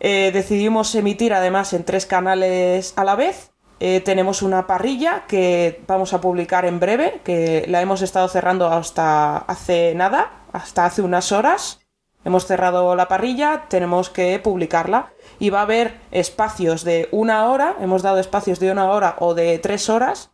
eh, 0.00 0.30
decidimos 0.32 0.94
emitir 0.94 1.32
además 1.32 1.72
en 1.72 1.84
tres 1.84 2.06
canales 2.06 2.92
a 2.96 3.04
la 3.04 3.16
vez. 3.16 3.52
Eh, 3.80 4.00
tenemos 4.00 4.42
una 4.42 4.66
parrilla 4.66 5.24
que 5.26 5.82
vamos 5.86 6.12
a 6.12 6.20
publicar 6.20 6.64
en 6.64 6.80
breve, 6.80 7.20
que 7.24 7.64
la 7.68 7.82
hemos 7.82 8.02
estado 8.02 8.28
cerrando 8.28 8.68
hasta 8.68 9.38
hace 9.38 9.94
nada, 9.94 10.44
hasta 10.52 10.84
hace 10.84 11.02
unas 11.02 11.32
horas. 11.32 11.80
Hemos 12.24 12.46
cerrado 12.46 12.94
la 12.96 13.08
parrilla, 13.08 13.66
tenemos 13.68 14.10
que 14.10 14.38
publicarla 14.38 15.12
y 15.38 15.50
va 15.50 15.60
a 15.60 15.62
haber 15.62 16.00
espacios 16.10 16.84
de 16.84 17.08
una 17.10 17.48
hora, 17.48 17.76
hemos 17.80 18.02
dado 18.02 18.18
espacios 18.18 18.60
de 18.60 18.70
una 18.70 18.90
hora 18.90 19.16
o 19.18 19.34
de 19.34 19.58
tres 19.58 19.88
horas 19.88 20.30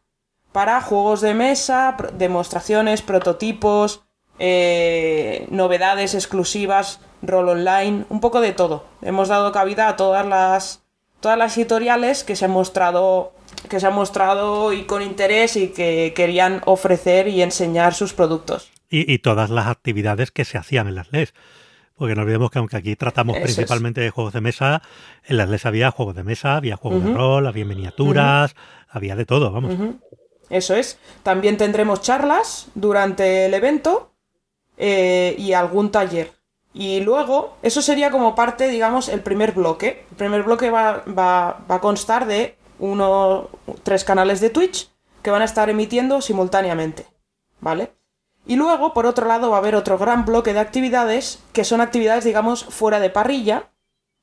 para 0.53 0.81
juegos 0.81 1.21
de 1.21 1.35
mesa, 1.35 1.97
demostraciones, 2.15 3.03
prototipos, 3.03 4.03
eh, 4.39 5.47
novedades 5.51 6.15
exclusivas, 6.15 7.01
rol 7.23 7.49
online, 7.51 8.05
un 8.09 8.21
poco 8.21 8.41
de 8.41 8.53
todo. 8.53 8.85
Hemos 9.03 9.29
dado 9.29 9.53
cabida 9.53 9.89
a 9.89 9.97
todas 9.97 10.27
las 10.27 10.83
todas 11.21 11.37
las 11.37 11.57
editoriales 11.59 12.25
que 12.25 12.35
se 12.35 12.47
han 12.47 12.51
mostrado 12.51 13.33
que 13.69 13.79
se 13.79 13.87
han 13.87 13.95
mostrado 13.95 14.73
y 14.73 14.85
con 14.85 15.03
interés 15.03 15.57
y 15.57 15.69
que 15.69 16.13
querían 16.17 16.63
ofrecer 16.65 17.29
y 17.29 17.43
enseñar 17.43 17.95
sus 17.95 18.15
productos. 18.15 18.71
Y, 18.93 19.19
todas 19.19 19.51
las 19.51 19.69
actividades 19.69 20.33
que 20.33 20.45
se 20.45 20.59
hacían 20.59 20.89
en 20.89 20.97
las 20.97 21.13
LES. 21.13 21.33
Porque 22.01 22.15
no 22.15 22.23
olvidemos 22.23 22.51
que 22.51 22.59
aunque 22.59 22.79
aquí 22.79 22.97
tratamos 22.97 23.37
principalmente 23.37 24.01
de 24.01 24.09
juegos 24.09 24.33
de 24.33 24.41
mesa, 24.41 24.81
en 25.27 25.37
las 25.37 25.51
LES 25.51 25.67
había 25.67 25.91
juegos 25.91 26.15
de 26.15 26.25
mesa, 26.25 26.57
había 26.57 26.79
juegos 26.79 27.05
de 27.05 27.13
rol, 27.13 27.47
había 27.47 27.67
miniaturas, 27.67 28.57
había 28.89 29.17
de 29.17 29.27
todo, 29.27 29.53
vamos. 29.53 29.75
Eso 30.49 30.75
es. 30.75 30.99
También 31.23 31.59
tendremos 31.59 32.01
charlas 32.01 32.69
durante 32.75 33.45
el 33.45 33.53
evento 33.53 34.15
eh, 34.79 35.35
y 35.37 35.53
algún 35.53 35.91
taller. 35.93 36.33
Y 36.73 37.01
luego, 37.01 37.59
eso 37.61 37.83
sería 37.83 38.11
como 38.11 38.35
parte, 38.35 38.69
digamos, 38.69 39.11
el 39.11 39.21
primer 39.21 39.53
bloque. 39.53 40.07
El 40.11 40.17
primer 40.17 40.43
bloque 40.43 40.71
va, 40.71 41.05
va, 41.07 41.61
va 41.71 41.75
a 41.75 41.81
constar 41.83 42.25
de 42.25 42.57
uno, 42.79 43.51
tres 43.83 44.05
canales 44.05 44.41
de 44.41 44.49
Twitch 44.49 44.89
que 45.23 45.31
van 45.31 45.43
a 45.43 45.45
estar 45.45 45.69
emitiendo 45.69 46.23
simultáneamente. 46.23 47.05
¿Vale? 47.61 47.93
Y 48.51 48.57
luego, 48.57 48.95
por 48.95 49.07
otro 49.07 49.29
lado, 49.29 49.51
va 49.51 49.59
a 49.59 49.61
haber 49.61 49.77
otro 49.77 49.97
gran 49.97 50.25
bloque 50.25 50.53
de 50.53 50.59
actividades 50.59 51.39
que 51.53 51.63
son 51.63 51.81
actividades, 51.81 52.25
digamos, 52.25 52.65
fuera 52.65 52.99
de 52.99 53.09
parrilla, 53.09 53.71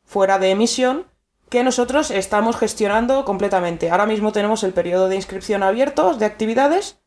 fuera 0.03 0.37
de 0.37 0.51
emisión, 0.51 1.05
que 1.47 1.63
nosotros 1.63 2.11
estamos 2.11 2.57
gestionando 2.57 3.23
completamente. 3.23 3.89
Ahora 3.89 4.05
mismo 4.05 4.33
tenemos 4.33 4.63
el 4.63 4.73
periodo 4.73 5.07
de 5.07 5.15
inscripción 5.15 5.63
abierto 5.63 6.13
de 6.13 6.25
actividades 6.25 6.99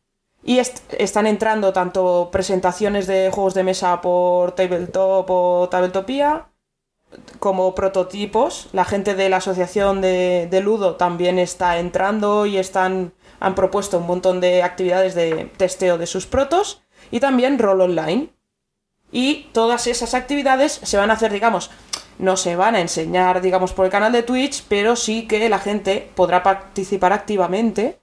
y 0.43 0.57
están 0.57 1.27
entrando 1.27 1.73
tanto 1.73 2.29
presentaciones 2.31 3.05
de 3.05 3.29
juegos 3.31 3.53
de 3.53 3.65
mesa 3.65 4.01
por 4.01 4.53
Tabletop 4.53 5.29
o 5.29 5.69
Tabletopía, 5.69 6.47
como 7.39 7.75
prototipos. 7.75 8.69
La 8.71 8.83
gente 8.83 9.13
de 9.13 9.29
la 9.29 9.37
asociación 9.37 10.01
de, 10.01 10.61
Ludo 10.63 10.95
también 10.95 11.37
está 11.37 11.77
entrando 11.77 12.47
y 12.47 12.57
están, 12.57 13.13
han 13.39 13.53
propuesto 13.53 13.99
un 13.99 14.07
montón 14.07 14.41
de 14.41 14.63
actividades 14.63 15.13
de 15.13 15.51
testeo 15.57 15.99
de 15.99 16.07
sus 16.07 16.25
protos. 16.25 16.81
Y 17.11 17.19
también 17.19 17.59
rol 17.59 17.81
online. 17.81 18.29
Y 19.11 19.49
todas 19.51 19.87
esas 19.87 20.13
actividades 20.13 20.79
se 20.83 20.97
van 20.97 21.11
a 21.11 21.13
hacer, 21.13 21.31
digamos, 21.31 21.69
no 22.17 22.37
se 22.37 22.55
van 22.55 22.75
a 22.75 22.81
enseñar, 22.81 23.41
digamos, 23.41 23.73
por 23.73 23.85
el 23.85 23.91
canal 23.91 24.11
de 24.11 24.23
Twitch, 24.23 24.63
pero 24.67 24.95
sí 24.95 25.27
que 25.27 25.49
la 25.49 25.59
gente 25.59 26.09
podrá 26.15 26.43
participar 26.43 27.13
activamente 27.13 27.99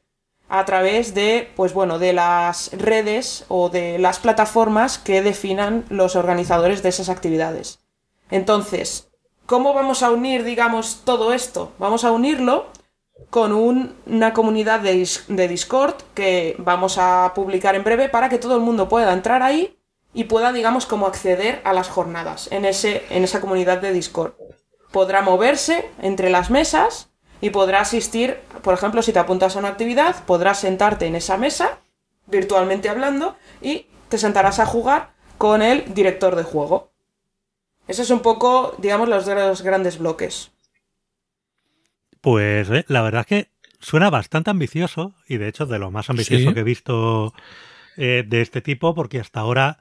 a 0.49 0.64
través 0.64 1.14
de, 1.14 1.51
pues 1.57 1.73
bueno, 1.73 1.99
de 1.99 2.12
las 2.12 2.71
redes 2.73 3.44
o 3.49 3.68
de 3.68 3.99
las 3.99 4.18
plataformas 4.18 4.99
que 4.99 5.23
definan 5.23 5.85
los 5.88 6.16
organizadores 6.16 6.83
de 6.83 6.88
esas 6.88 7.09
actividades. 7.09 7.81
Entonces, 8.31 9.09
¿cómo 9.47 9.75
vamos 9.75 10.03
a 10.03 10.11
unir, 10.11 10.44
digamos, 10.44 11.03
todo 11.05 11.33
esto? 11.33 11.73
Vamos 11.79 12.05
a 12.05 12.12
unirlo 12.12 12.66
con 13.31 13.52
una 13.52 14.33
comunidad 14.33 14.81
de, 14.81 15.07
de, 15.28 15.48
Discord 15.48 15.94
que 16.14 16.57
vamos 16.59 16.96
a 16.98 17.33
publicar 17.35 17.74
en 17.74 17.85
breve 17.85 18.09
para 18.09 18.28
que 18.28 18.38
todo 18.38 18.54
el 18.57 18.62
mundo 18.62 18.88
pueda 18.88 19.12
entrar 19.12 19.42
ahí 19.42 19.78
y 20.14 20.24
pueda, 20.24 20.52
digamos, 20.52 20.87
como 20.87 21.07
acceder 21.07 21.61
a 21.64 21.72
las 21.72 21.88
jornadas 21.88 22.48
en, 22.50 22.64
ese, 22.64 23.04
en 23.11 23.24
esa 23.24 23.40
comunidad 23.40 23.78
de 23.78 23.92
Discord. 23.92 24.33
Podrá 24.92 25.20
moverse 25.20 25.90
entre 26.00 26.31
las 26.31 26.50
mesas 26.50 27.11
y 27.40 27.50
podrá 27.50 27.81
asistir, 27.81 28.38
por 28.62 28.74
ejemplo, 28.74 29.02
si 29.02 29.12
te 29.12 29.18
apuntas 29.18 29.54
a 29.54 29.59
una 29.59 29.68
actividad, 29.68 30.24
podrás 30.24 30.61
sentarte 30.61 31.07
en 31.07 31.14
esa 31.14 31.37
mesa, 31.37 31.78
virtualmente 32.26 32.88
hablando, 32.88 33.37
y 33.61 33.87
te 34.09 34.18
sentarás 34.18 34.59
a 34.59 34.66
jugar 34.66 35.12
con 35.37 35.62
el 35.62 35.94
director 35.94 36.35
de 36.35 36.42
juego. 36.42 36.90
Eso 37.87 38.02
es 38.02 38.11
un 38.11 38.20
poco, 38.20 38.74
digamos, 38.78 39.09
los 39.09 39.24
dos 39.24 39.62
grandes 39.62 39.98
bloques. 39.98 40.50
Pues 42.28 42.68
eh, 42.68 42.84
la 42.88 43.00
verdad 43.00 43.22
es 43.22 43.26
que 43.26 43.50
suena 43.80 44.10
bastante 44.10 44.50
ambicioso, 44.50 45.14
y 45.26 45.38
de 45.38 45.48
hecho 45.48 45.64
de 45.64 45.78
lo 45.78 45.90
más 45.90 46.10
ambicioso 46.10 46.52
que 46.52 46.60
he 46.60 46.62
visto 46.62 47.32
eh, 47.96 48.22
de 48.26 48.42
este 48.42 48.60
tipo, 48.60 48.94
porque 48.94 49.18
hasta 49.18 49.40
ahora 49.40 49.78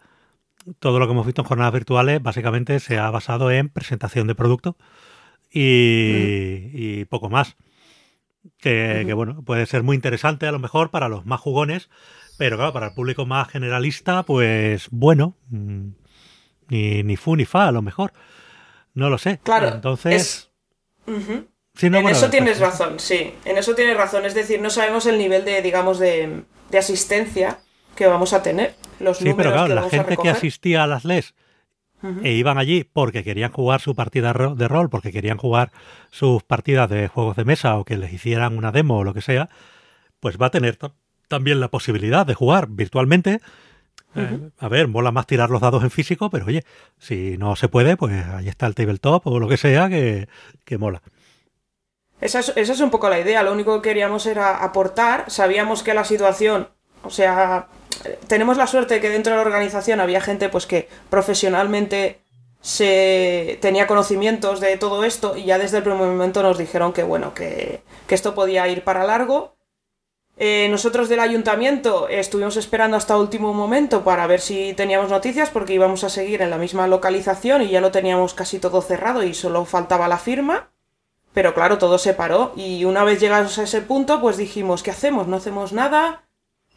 todo 0.80 0.98
lo 0.98 1.08
que 1.08 1.12
hemos 1.12 1.26
visto 1.26 1.42
en 1.42 1.48
jornadas 1.50 1.74
virtuales 1.74 2.24
básicamente 2.24 2.80
se 2.80 3.00
ha 3.00 3.12
basado 3.12 3.52
en 3.52 3.68
presentación 3.68 4.28
de 4.28 4.36
producto 4.36 4.78
y, 5.52 7.04
poco 7.10 7.30
más. 7.30 7.58
Que, 8.60 9.12
bueno, 9.14 9.44
puede 9.44 9.66
ser 9.66 9.84
muy 9.84 9.98
interesante 9.98 10.48
a 10.48 10.54
lo 10.54 10.60
mejor 10.60 10.90
para 10.90 11.10
los 11.10 11.26
más 11.26 11.42
jugones, 11.42 11.90
pero 12.38 12.56
claro, 12.56 12.72
para 12.72 12.88
el 12.88 12.94
público 12.94 13.26
más 13.26 13.50
generalista, 13.50 14.24
pues 14.24 14.88
bueno, 14.90 15.36
mm, 15.50 15.90
ni, 16.70 17.04
ni 17.04 17.18
fu 17.18 17.36
ni 17.36 17.44
fa 17.44 17.68
a 17.68 17.74
lo 17.74 17.82
mejor. 17.82 18.14
No 18.94 19.10
lo 19.10 19.18
sé. 19.18 19.42
Claro. 19.44 19.68
Entonces... 19.68 20.50
en 21.82 22.08
eso 22.08 22.30
tienes 22.30 22.60
razón, 22.60 23.00
sí. 23.00 23.34
En 23.46 23.58
eso 23.58 23.76
tienes 23.76 23.98
razón. 23.98 24.26
Es 24.26 24.34
decir, 24.34 24.62
no 24.62 24.70
sabemos 24.70 25.06
el 25.06 25.18
nivel 25.18 25.46
de, 25.46 25.62
digamos, 25.62 26.00
de, 26.00 26.44
de 26.70 26.78
asistencia 26.78 27.60
que 27.96 28.08
vamos 28.08 28.34
a 28.34 28.42
tener. 28.42 28.76
Los 29.00 29.18
sí, 29.18 29.34
pero 29.36 29.52
claro, 29.52 29.76
la 29.76 29.90
gente 29.90 30.18
que 30.18 30.30
asistía 30.30 30.84
a 30.84 30.88
las 30.88 31.06
LES 31.06 31.34
e 32.24 32.34
iban 32.34 32.60
allí 32.60 32.84
porque 32.84 33.24
querían 33.24 33.52
jugar 33.52 33.82
su 33.82 33.96
partida 33.96 34.32
de 34.32 34.68
rol, 34.68 34.90
porque 34.90 35.12
querían 35.12 35.38
jugar 35.38 35.72
sus 36.12 36.44
partidas 36.44 36.90
de 36.90 37.08
juegos 37.08 37.36
de 37.36 37.44
mesa 37.44 37.76
o 37.78 37.86
que 37.86 37.98
les 37.98 38.14
hicieran 38.14 38.58
una 38.58 38.72
demo 38.72 39.00
o 39.00 39.04
lo 39.04 39.14
que 39.14 39.22
sea, 39.22 39.50
pues 40.20 40.38
va 40.38 40.48
a 40.48 40.52
tener 40.52 40.78
también 41.28 41.60
la 41.60 41.70
posibilidad 41.70 42.26
de 42.26 42.36
jugar 42.36 42.68
virtualmente. 42.70 43.40
Eh, 44.16 44.50
a 44.60 44.68
ver, 44.68 44.88
mola 44.88 45.12
más 45.12 45.28
tirar 45.28 45.50
los 45.50 45.62
dados 45.62 45.84
en 45.84 45.92
físico, 45.92 46.30
pero 46.30 46.46
oye, 46.46 46.64
si 46.98 47.38
no 47.38 47.56
se 47.56 47.68
puede, 47.68 47.98
pues 47.98 48.14
ahí 48.28 48.48
está 48.48 48.68
el 48.68 48.76
tabletop 48.76 49.26
o 49.28 49.40
lo 49.40 49.48
que 49.48 49.58
sea 49.58 49.90
que, 49.90 50.28
que 50.66 50.78
mola. 50.78 51.02
Esa 52.20 52.40
es, 52.40 52.80
un 52.80 52.90
poco 52.90 53.10
la 53.10 53.20
idea. 53.20 53.44
Lo 53.44 53.52
único 53.52 53.82
que 53.82 53.90
queríamos 53.90 54.26
era 54.26 54.58
aportar. 54.58 55.30
Sabíamos 55.30 55.84
que 55.84 55.94
la 55.94 56.04
situación, 56.04 56.70
o 57.04 57.10
sea, 57.10 57.68
tenemos 58.28 58.58
la 58.58 58.68
suerte 58.68 58.96
de 58.96 59.02
que 59.02 59.10
dentro 59.10 59.32
de 59.32 59.38
la 59.38 59.44
organización 59.44 60.00
había 60.00 60.22
gente 60.22 60.50
pues 60.50 60.66
que 60.66 60.90
profesionalmente 61.10 62.22
se 62.60 63.60
tenía 63.62 63.88
conocimientos 63.88 64.60
de 64.60 64.78
todo 64.78 65.04
esto 65.04 65.38
y 65.38 65.46
ya 65.46 65.60
desde 65.60 65.78
el 65.78 65.84
primer 65.84 66.08
momento 66.08 66.42
nos 66.42 66.58
dijeron 66.58 66.92
que 66.92 67.04
bueno, 67.04 67.34
que, 67.34 67.82
esto 68.10 68.34
podía 68.34 68.68
ir 68.68 68.84
para 68.84 69.04
largo. 69.04 69.56
Eh, 70.40 70.68
nosotros 70.70 71.10
del 71.10 71.20
ayuntamiento 71.20 72.08
estuvimos 72.10 72.58
esperando 72.58 72.96
hasta 72.96 73.18
último 73.18 73.54
momento 73.54 74.04
para 74.04 74.28
ver 74.28 74.40
si 74.40 74.74
teníamos 74.74 75.10
noticias 75.10 75.50
porque 75.50 75.74
íbamos 75.74 76.04
a 76.04 76.10
seguir 76.10 76.44
en 76.44 76.52
la 76.52 76.60
misma 76.60 76.88
localización 76.88 77.64
y 77.64 77.70
ya 77.70 77.82
lo 77.82 77.92
teníamos 77.92 78.36
casi 78.36 78.60
todo 78.60 78.82
cerrado 78.82 79.24
y 79.24 79.34
solo 79.34 79.66
faltaba 79.66 80.08
la 80.08 80.20
firma. 80.20 80.72
Pero 81.38 81.54
claro, 81.54 81.78
todo 81.78 82.00
se 82.00 82.16
paró 82.16 82.52
y 82.56 82.84
una 82.84 83.04
vez 83.04 83.20
llegados 83.20 83.60
a 83.60 83.64
ese 83.64 83.84
punto 83.84 84.20
pues 84.20 84.38
dijimos, 84.38 84.82
¿qué 84.82 84.90
hacemos? 84.90 85.28
No 85.28 85.38
hacemos 85.38 85.72
nada 85.72 86.24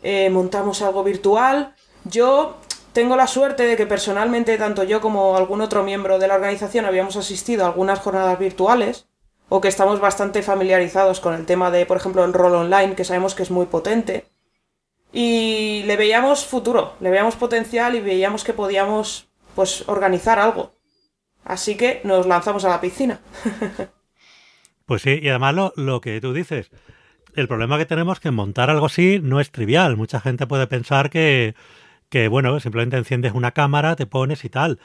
eh, 0.02 0.28
montamos 0.28 0.82
algo 0.82 1.02
virtual. 1.02 1.74
Yo 2.04 2.58
tengo 2.92 3.16
la 3.16 3.26
suerte 3.26 3.62
de 3.62 3.78
que 3.78 3.86
personalmente, 3.86 4.58
tanto 4.58 4.82
yo 4.84 5.00
como 5.00 5.34
algún 5.34 5.62
otro 5.62 5.82
miembro 5.82 6.18
de 6.18 6.28
la 6.28 6.34
organización, 6.34 6.84
habíamos 6.84 7.16
asistido 7.16 7.64
a 7.64 7.68
algunas 7.68 8.00
jornadas 8.00 8.38
virtuales 8.38 9.06
o 9.48 9.62
que 9.62 9.68
estamos 9.68 9.98
bastante 9.98 10.42
familiarizados 10.42 11.20
con 11.20 11.32
el 11.32 11.46
tema 11.46 11.70
de, 11.70 11.86
por 11.86 11.96
ejemplo, 11.96 12.22
el 12.22 12.34
rol 12.34 12.54
online, 12.54 12.94
que 12.94 13.04
sabemos 13.06 13.34
que 13.34 13.44
es 13.44 13.50
muy 13.50 13.64
potente. 13.64 14.26
Y 15.10 15.84
le 15.86 15.96
veíamos 15.96 16.44
futuro, 16.44 16.96
le 17.00 17.08
veíamos 17.08 17.36
potencial 17.36 17.94
y 17.94 18.02
veíamos 18.02 18.44
que 18.44 18.52
podíamos, 18.52 19.30
pues, 19.54 19.88
organizar 19.88 20.38
algo. 20.38 20.72
Así 21.44 21.78
que 21.78 22.02
nos 22.04 22.26
lanzamos 22.26 22.66
a 22.66 22.68
la 22.68 22.82
piscina. 22.82 23.20
pues 24.90 25.02
sí, 25.02 25.20
y 25.22 25.28
además 25.28 25.54
lo, 25.54 25.72
lo 25.76 26.00
que 26.00 26.20
tú 26.20 26.32
dices, 26.32 26.72
el 27.36 27.46
problema 27.46 27.78
que 27.78 27.86
tenemos 27.86 28.16
es 28.16 28.20
que 28.20 28.32
montar 28.32 28.70
algo 28.70 28.86
así 28.86 29.20
no 29.22 29.38
es 29.38 29.52
trivial. 29.52 29.96
Mucha 29.96 30.18
gente 30.20 30.48
puede 30.48 30.66
pensar 30.66 31.10
que, 31.10 31.54
que, 32.08 32.26
bueno, 32.26 32.58
simplemente 32.58 32.96
enciendes 32.96 33.32
una 33.32 33.52
cámara, 33.52 33.94
te 33.94 34.06
pones 34.06 34.44
y 34.44 34.48
tal. 34.48 34.80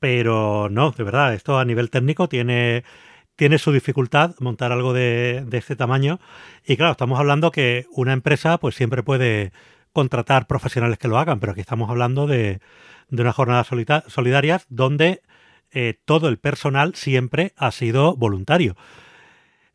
Pero 0.00 0.66
no, 0.72 0.90
de 0.90 1.04
verdad, 1.04 1.34
esto 1.34 1.56
a 1.56 1.64
nivel 1.64 1.90
técnico 1.90 2.28
tiene, 2.28 2.82
tiene 3.36 3.58
su 3.58 3.70
dificultad 3.70 4.34
montar 4.40 4.72
algo 4.72 4.92
de, 4.92 5.44
de 5.46 5.58
este 5.58 5.76
tamaño. 5.76 6.18
Y 6.66 6.76
claro, 6.76 6.90
estamos 6.90 7.20
hablando 7.20 7.52
que 7.52 7.86
una 7.92 8.12
empresa 8.12 8.58
pues 8.58 8.74
siempre 8.74 9.04
puede 9.04 9.52
contratar 9.92 10.48
profesionales 10.48 10.98
que 10.98 11.06
lo 11.06 11.16
hagan, 11.16 11.38
pero 11.38 11.52
aquí 11.52 11.60
estamos 11.60 11.90
hablando 11.90 12.26
de, 12.26 12.58
de 13.08 13.22
unas 13.22 13.36
jornadas 13.36 13.68
solidarias 14.08 14.66
donde 14.68 15.22
eh, 15.70 15.94
todo 16.04 16.28
el 16.28 16.38
personal 16.38 16.96
siempre 16.96 17.52
ha 17.56 17.70
sido 17.70 18.16
voluntario. 18.16 18.74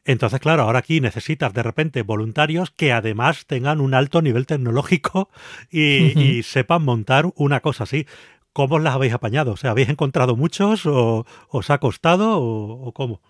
Entonces, 0.09 0.39
claro, 0.39 0.63
ahora 0.63 0.79
aquí 0.79 1.01
necesitas 1.01 1.53
de 1.53 1.61
repente 1.61 2.01
voluntarios 2.01 2.71
que 2.71 2.91
además 2.91 3.45
tengan 3.45 3.79
un 3.79 3.93
alto 3.93 4.23
nivel 4.23 4.47
tecnológico 4.47 5.29
y, 5.69 6.41
sepan 6.41 6.83
montar 6.83 7.31
una 7.35 7.59
cosa 7.59 7.83
así. 7.83 8.07
¿Cómo 8.51 8.77
os 8.77 8.81
las 8.81 8.95
habéis 8.95 9.13
apañado? 9.13 9.51
O 9.51 9.57
sea, 9.57 9.69
¿habéis 9.69 9.89
encontrado 9.89 10.35
muchos 10.35 10.87
o 10.87 11.27
os 11.49 11.69
ha 11.69 11.77
costado 11.77 12.41
o, 12.41 12.91
cómo? 12.91 13.21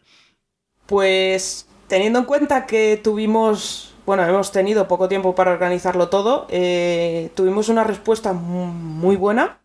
Pues 0.86 1.68
teniendo 1.90 2.20
en 2.20 2.26
cuenta 2.26 2.66
que 2.66 2.98
tuvimos, 3.04 3.94
bueno, 4.06 4.26
hemos 4.26 4.54
tenido 4.54 4.88
poco 4.88 5.10
tiempo 5.10 5.36
para 5.36 5.52
organizarlo 5.52 6.08
todo, 6.08 6.48
eh, 6.50 7.30
tuvimos 7.36 7.68
una 7.68 7.84
respuesta 7.84 8.32
muy 8.32 9.18
buena 9.18 9.60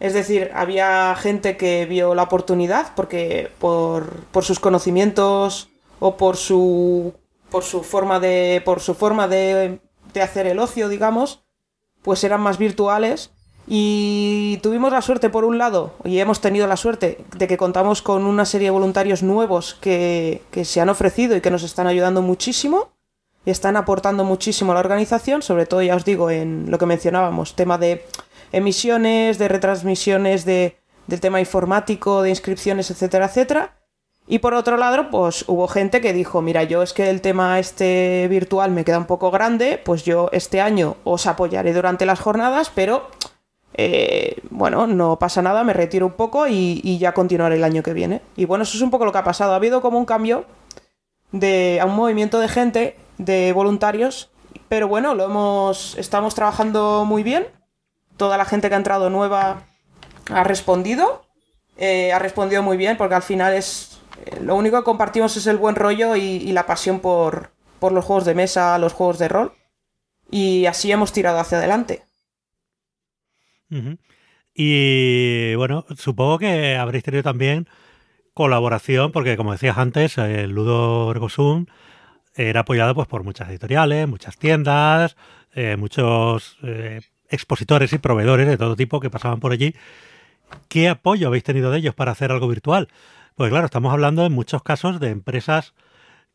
es 0.00 0.12
decir, 0.12 0.50
había 0.52 1.14
gente 1.14 1.56
que 1.56 1.86
vio 1.86 2.14
la 2.14 2.24
oportunidad 2.24 2.92
porque 2.94 3.50
por, 3.58 4.24
por 4.32 4.44
sus 4.44 4.60
conocimientos 4.60 5.70
o 6.06 6.18
por 6.18 6.36
su, 6.36 7.14
por 7.50 7.64
su 7.64 7.82
forma, 7.82 8.20
de, 8.20 8.60
por 8.62 8.80
su 8.80 8.92
forma 8.92 9.26
de, 9.26 9.78
de 10.12 10.20
hacer 10.20 10.46
el 10.46 10.58
ocio, 10.58 10.90
digamos, 10.90 11.46
pues 12.02 12.22
eran 12.24 12.42
más 12.42 12.58
virtuales 12.58 13.30
y 13.66 14.58
tuvimos 14.62 14.92
la 14.92 15.00
suerte, 15.00 15.30
por 15.30 15.46
un 15.46 15.56
lado, 15.56 15.94
y 16.04 16.18
hemos 16.18 16.42
tenido 16.42 16.66
la 16.66 16.76
suerte 16.76 17.24
de 17.38 17.46
que 17.46 17.56
contamos 17.56 18.02
con 18.02 18.26
una 18.26 18.44
serie 18.44 18.66
de 18.66 18.72
voluntarios 18.72 19.22
nuevos 19.22 19.78
que, 19.80 20.42
que, 20.50 20.66
se 20.66 20.82
han 20.82 20.90
ofrecido 20.90 21.36
y 21.36 21.40
que 21.40 21.50
nos 21.50 21.62
están 21.62 21.86
ayudando 21.86 22.20
muchísimo 22.20 22.90
y 23.46 23.50
están 23.50 23.78
aportando 23.78 24.24
muchísimo 24.24 24.72
a 24.72 24.74
la 24.74 24.80
organización, 24.80 25.40
sobre 25.40 25.64
todo, 25.64 25.80
ya 25.80 25.96
os 25.96 26.04
digo, 26.04 26.30
en 26.30 26.70
lo 26.70 26.76
que 26.76 26.84
mencionábamos, 26.84 27.56
tema 27.56 27.78
de 27.78 28.04
emisiones, 28.52 29.38
de 29.38 29.48
retransmisiones 29.48 30.44
de, 30.44 30.76
del 31.06 31.20
tema 31.20 31.40
informático, 31.40 32.20
de 32.20 32.28
inscripciones, 32.28 32.90
etcétera, 32.90 33.24
etcétera. 33.24 33.83
Y 34.26 34.38
por 34.38 34.54
otro 34.54 34.76
lado, 34.76 35.10
pues 35.10 35.44
hubo 35.48 35.68
gente 35.68 36.00
que 36.00 36.12
dijo, 36.12 36.40
mira, 36.40 36.62
yo 36.62 36.82
es 36.82 36.92
que 36.92 37.10
el 37.10 37.20
tema 37.20 37.58
este 37.58 38.26
virtual 38.28 38.70
me 38.70 38.84
queda 38.84 38.98
un 38.98 39.04
poco 39.04 39.30
grande, 39.30 39.80
pues 39.84 40.02
yo 40.04 40.30
este 40.32 40.60
año 40.60 40.96
os 41.04 41.26
apoyaré 41.26 41.74
durante 41.74 42.06
las 42.06 42.20
jornadas, 42.20 42.70
pero 42.74 43.08
eh, 43.74 44.36
bueno, 44.48 44.86
no 44.86 45.18
pasa 45.18 45.42
nada, 45.42 45.62
me 45.62 45.74
retiro 45.74 46.06
un 46.06 46.12
poco 46.12 46.46
y, 46.48 46.98
ya 46.98 47.12
continuaré 47.12 47.56
el 47.56 47.64
año 47.64 47.82
que 47.82 47.92
viene. 47.92 48.22
Y 48.34 48.46
bueno, 48.46 48.64
eso 48.64 48.76
es 48.76 48.82
un 48.82 48.90
poco 48.90 49.04
lo 49.04 49.12
que 49.12 49.18
ha 49.18 49.24
pasado. 49.24 49.52
Ha 49.52 49.56
habido 49.56 49.82
como 49.82 49.98
un 49.98 50.06
cambio 50.06 50.46
de 51.32 51.78
a 51.80 51.86
un 51.86 51.94
movimiento 51.94 52.40
de 52.40 52.48
gente, 52.48 52.96
de 53.18 53.52
voluntarios, 53.52 54.30
pero 54.68 54.88
bueno, 54.88 55.14
lo 55.14 55.24
hemos, 55.24 55.96
estamos 55.98 56.34
trabajando 56.34 57.04
muy 57.04 57.22
bien 57.22 57.46
toda 58.16 58.38
la 58.38 58.44
gente 58.44 58.68
que 58.68 58.74
ha 58.74 58.78
entrado 58.78 59.10
nueva 59.10 59.64
ha 60.30 60.44
respondido. 60.44 61.22
Eh, 61.76 62.12
ha 62.12 62.18
respondido 62.18 62.62
muy 62.62 62.76
bien 62.76 62.96
porque 62.96 63.16
al 63.16 63.22
final 63.22 63.52
es 63.52 63.93
lo 64.40 64.54
único 64.54 64.78
que 64.78 64.84
compartimos 64.84 65.36
es 65.36 65.46
el 65.46 65.56
buen 65.56 65.76
rollo 65.76 66.16
y, 66.16 66.52
la 66.52 66.66
pasión 66.66 67.00
por, 67.00 67.50
por, 67.78 67.92
los 67.92 68.04
juegos 68.04 68.24
de 68.24 68.34
mesa, 68.34 68.78
los 68.78 68.92
juegos 68.92 69.18
de 69.18 69.28
rol. 69.28 69.52
Y 70.30 70.66
así 70.66 70.90
hemos 70.90 71.12
tirado 71.12 71.38
hacia 71.38 71.58
adelante. 71.58 72.02
Y 74.54 75.54
bueno, 75.56 75.84
supongo 75.96 76.38
que 76.38 76.76
habréis 76.76 77.04
tenido 77.04 77.22
también 77.22 77.68
colaboración, 78.34 79.12
porque 79.12 79.36
como 79.36 79.52
decías 79.52 79.78
antes, 79.78 80.18
el 80.18 80.50
Ludo 80.50 81.10
Ergosum 81.10 81.66
era 82.34 82.60
apoyado 82.60 82.94
pues, 82.94 83.08
por 83.08 83.22
muchas 83.24 83.48
editoriales, 83.48 84.08
muchas 84.08 84.36
tiendas, 84.36 85.16
eh, 85.54 85.76
muchos 85.76 86.58
expositores 87.28 87.92
y 87.92 87.98
proveedores 87.98 88.46
de 88.46 88.56
todo 88.56 88.76
tipo 88.76 89.00
que 89.00 89.10
pasaban 89.10 89.40
por 89.40 89.52
allí. 89.52 89.74
¿Qué 90.68 90.88
apoyo 90.88 91.28
habéis 91.28 91.44
tenido 91.44 91.70
de 91.70 91.78
ellos 91.78 91.94
para 91.94 92.12
hacer 92.12 92.30
algo 92.30 92.48
virtual? 92.48 92.88
Pues 93.34 93.50
claro, 93.50 93.66
estamos 93.66 93.92
hablando 93.92 94.24
en 94.24 94.32
muchos 94.32 94.62
casos 94.62 95.00
de 95.00 95.10
empresas 95.10 95.74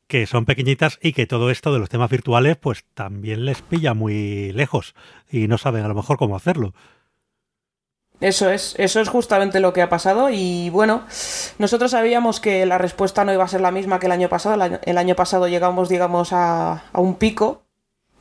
que 0.08 0.26
son 0.28 0.46
pequeñitas 0.46 1.00
y 1.02 1.14
que 1.14 1.28
todo 1.28 1.50
esto 1.50 1.72
de 1.72 1.80
los 1.80 1.88
temas 1.88 2.10
virtuales 2.10 2.58
pues 2.58 2.84
también 2.94 3.46
les 3.46 3.62
pilla 3.62 3.94
muy 3.94 4.52
lejos 4.52 4.96
y 5.32 5.48
no 5.48 5.58
saben 5.58 5.86
a 5.86 5.88
lo 5.88 5.96
mejor 5.96 6.18
cómo 6.18 6.36
hacerlo. 6.36 6.74
Eso 8.20 8.50
es, 8.50 8.76
eso 8.78 9.00
es 9.00 9.08
justamente 9.08 9.62
lo 9.62 9.72
que 9.72 9.82
ha 9.82 9.88
pasado 9.88 10.30
y 10.30 10.70
bueno, 10.72 11.04
nosotros 11.58 11.92
sabíamos 11.92 12.42
que 12.42 12.66
la 12.66 12.78
respuesta 12.78 13.24
no 13.24 13.32
iba 13.32 13.46
a 13.46 13.48
ser 13.48 13.62
la 13.62 13.72
misma 13.72 14.00
que 14.00 14.08
el 14.08 14.12
año 14.12 14.28
pasado. 14.28 14.62
El 14.84 14.98
año, 14.98 15.16
pasado 15.16 15.48
llegamos, 15.48 15.88
digamos, 15.88 16.34
a, 16.34 16.84
a 16.92 17.00
un 17.00 17.16
pico 17.16 17.64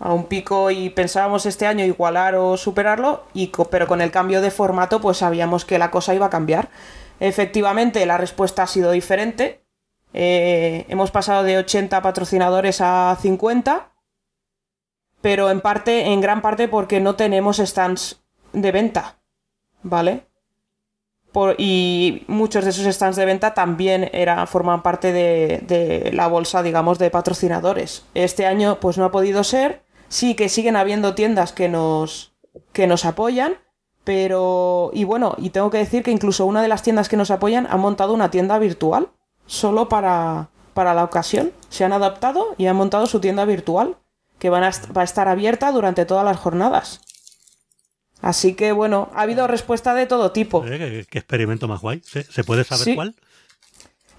a 0.00 0.12
un 0.12 0.26
pico 0.26 0.70
y 0.70 0.90
pensábamos 0.90 1.46
este 1.46 1.66
año 1.66 1.84
igualar 1.84 2.36
o 2.36 2.56
superarlo, 2.56 3.24
y 3.34 3.50
pero 3.70 3.86
con 3.86 4.00
el 4.00 4.10
cambio 4.10 4.40
de 4.40 4.50
formato 4.50 5.00
pues 5.00 5.18
sabíamos 5.18 5.64
que 5.64 5.78
la 5.78 5.90
cosa 5.90 6.14
iba 6.14 6.26
a 6.26 6.30
cambiar. 6.30 6.68
Efectivamente, 7.20 8.04
la 8.06 8.18
respuesta 8.18 8.62
ha 8.62 8.66
sido 8.66 8.92
diferente. 8.92 9.64
Eh, 10.14 10.86
hemos 10.88 11.10
pasado 11.10 11.42
de 11.42 11.58
80 11.58 12.00
patrocinadores 12.02 12.80
a 12.80 13.16
50, 13.20 13.92
pero 15.20 15.50
en 15.50 15.60
parte, 15.60 16.06
en 16.06 16.20
gran 16.20 16.42
parte 16.42 16.68
porque 16.68 17.00
no 17.00 17.16
tenemos 17.16 17.58
stands 17.58 18.22
de 18.52 18.72
venta, 18.72 19.18
¿vale? 19.82 20.26
Y 21.56 22.24
muchos 22.26 22.64
de 22.64 22.70
esos 22.70 22.92
stands 22.92 23.16
de 23.16 23.24
venta 23.24 23.54
también 23.54 24.10
era, 24.12 24.44
forman 24.46 24.82
parte 24.82 25.12
de, 25.12 25.60
de 25.62 26.10
la 26.12 26.26
bolsa, 26.26 26.64
digamos, 26.64 26.98
de 26.98 27.10
patrocinadores. 27.10 28.04
Este 28.14 28.44
año 28.46 28.80
pues 28.80 28.98
no 28.98 29.04
ha 29.04 29.12
podido 29.12 29.44
ser 29.44 29.84
sí 30.08 30.34
que 30.34 30.48
siguen 30.48 30.76
habiendo 30.76 31.14
tiendas 31.14 31.52
que 31.52 31.68
nos, 31.68 32.32
que 32.72 32.86
nos 32.86 33.04
apoyan, 33.04 33.58
pero, 34.08 34.90
y 34.94 35.04
bueno, 35.04 35.34
y 35.36 35.50
tengo 35.50 35.68
que 35.68 35.76
decir 35.76 36.02
que 36.02 36.10
incluso 36.10 36.46
una 36.46 36.62
de 36.62 36.68
las 36.68 36.82
tiendas 36.82 37.10
que 37.10 37.18
nos 37.18 37.30
apoyan 37.30 37.66
ha 37.68 37.76
montado 37.76 38.14
una 38.14 38.30
tienda 38.30 38.58
virtual, 38.58 39.10
solo 39.44 39.90
para, 39.90 40.48
para 40.72 40.94
la 40.94 41.04
ocasión. 41.04 41.52
Se 41.68 41.84
han 41.84 41.92
adaptado 41.92 42.54
y 42.56 42.68
han 42.68 42.76
montado 42.76 43.04
su 43.04 43.20
tienda 43.20 43.44
virtual, 43.44 43.98
que 44.38 44.48
van 44.48 44.64
a 44.64 44.70
va 44.96 45.02
a 45.02 45.04
estar 45.04 45.28
abierta 45.28 45.70
durante 45.72 46.06
todas 46.06 46.24
las 46.24 46.38
jornadas. 46.38 47.02
Así 48.22 48.54
que 48.54 48.72
bueno, 48.72 49.10
ha 49.14 49.20
habido 49.20 49.46
respuesta 49.46 49.92
de 49.92 50.06
todo 50.06 50.32
tipo. 50.32 50.62
¿Qué, 50.62 51.00
experimento 51.00 51.68
más 51.68 51.82
guay? 51.82 52.00
¿Se, 52.02 52.44
puede 52.44 52.64
saber 52.64 52.94
cuál? 52.94 53.14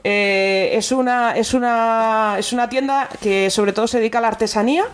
Eh, 0.03 0.69
es, 0.73 0.91
una, 0.91 1.35
es, 1.35 1.55
una, 1.55 2.35
es 2.37 2.53
una 2.53 2.69
tienda 2.69 3.09
que 3.23 3.49
sobre 3.49 3.73
todo 3.73 3.87
se 3.87 3.97
dedica 3.97 4.19
a 4.19 4.21
la 4.21 4.27
artesanía 4.27 4.85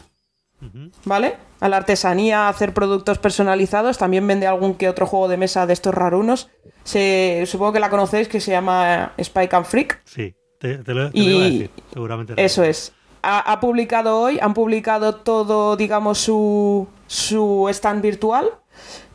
¿vale? 1.05 1.37
A 1.59 1.69
la 1.69 1.77
artesanía, 1.77 2.47
a 2.47 2.49
hacer 2.49 2.73
productos 2.73 3.17
personalizados. 3.17 3.97
También 3.97 4.25
vende 4.27 4.47
algún 4.47 4.75
que 4.75 4.89
otro 4.89 5.05
juego 5.05 5.27
de 5.27 5.37
mesa 5.37 5.65
de 5.65 5.73
estos 5.73 5.93
rarunos. 5.93 6.49
Se, 6.83 7.43
supongo 7.47 7.73
que 7.73 7.79
la 7.79 7.89
conocéis, 7.89 8.27
que 8.27 8.39
se 8.39 8.51
llama 8.51 9.13
Spike 9.17 9.55
and 9.55 9.65
Freak. 9.65 10.01
Sí, 10.05 10.35
te, 10.59 10.77
lo, 10.93 11.09
iba 11.13 11.41
a 11.41 11.43
decir, 11.45 11.69
seguramente. 11.93 12.33
Eso 12.37 12.63
es. 12.63 12.93
Ha, 13.27 13.59
publicado 13.59 14.19
hoy, 14.19 14.37
han 14.39 14.53
publicado 14.53 15.15
todo, 15.15 15.75
digamos, 15.75 16.19
su, 16.19 16.87
su 17.07 17.67
stand 17.69 18.03
virtual 18.03 18.51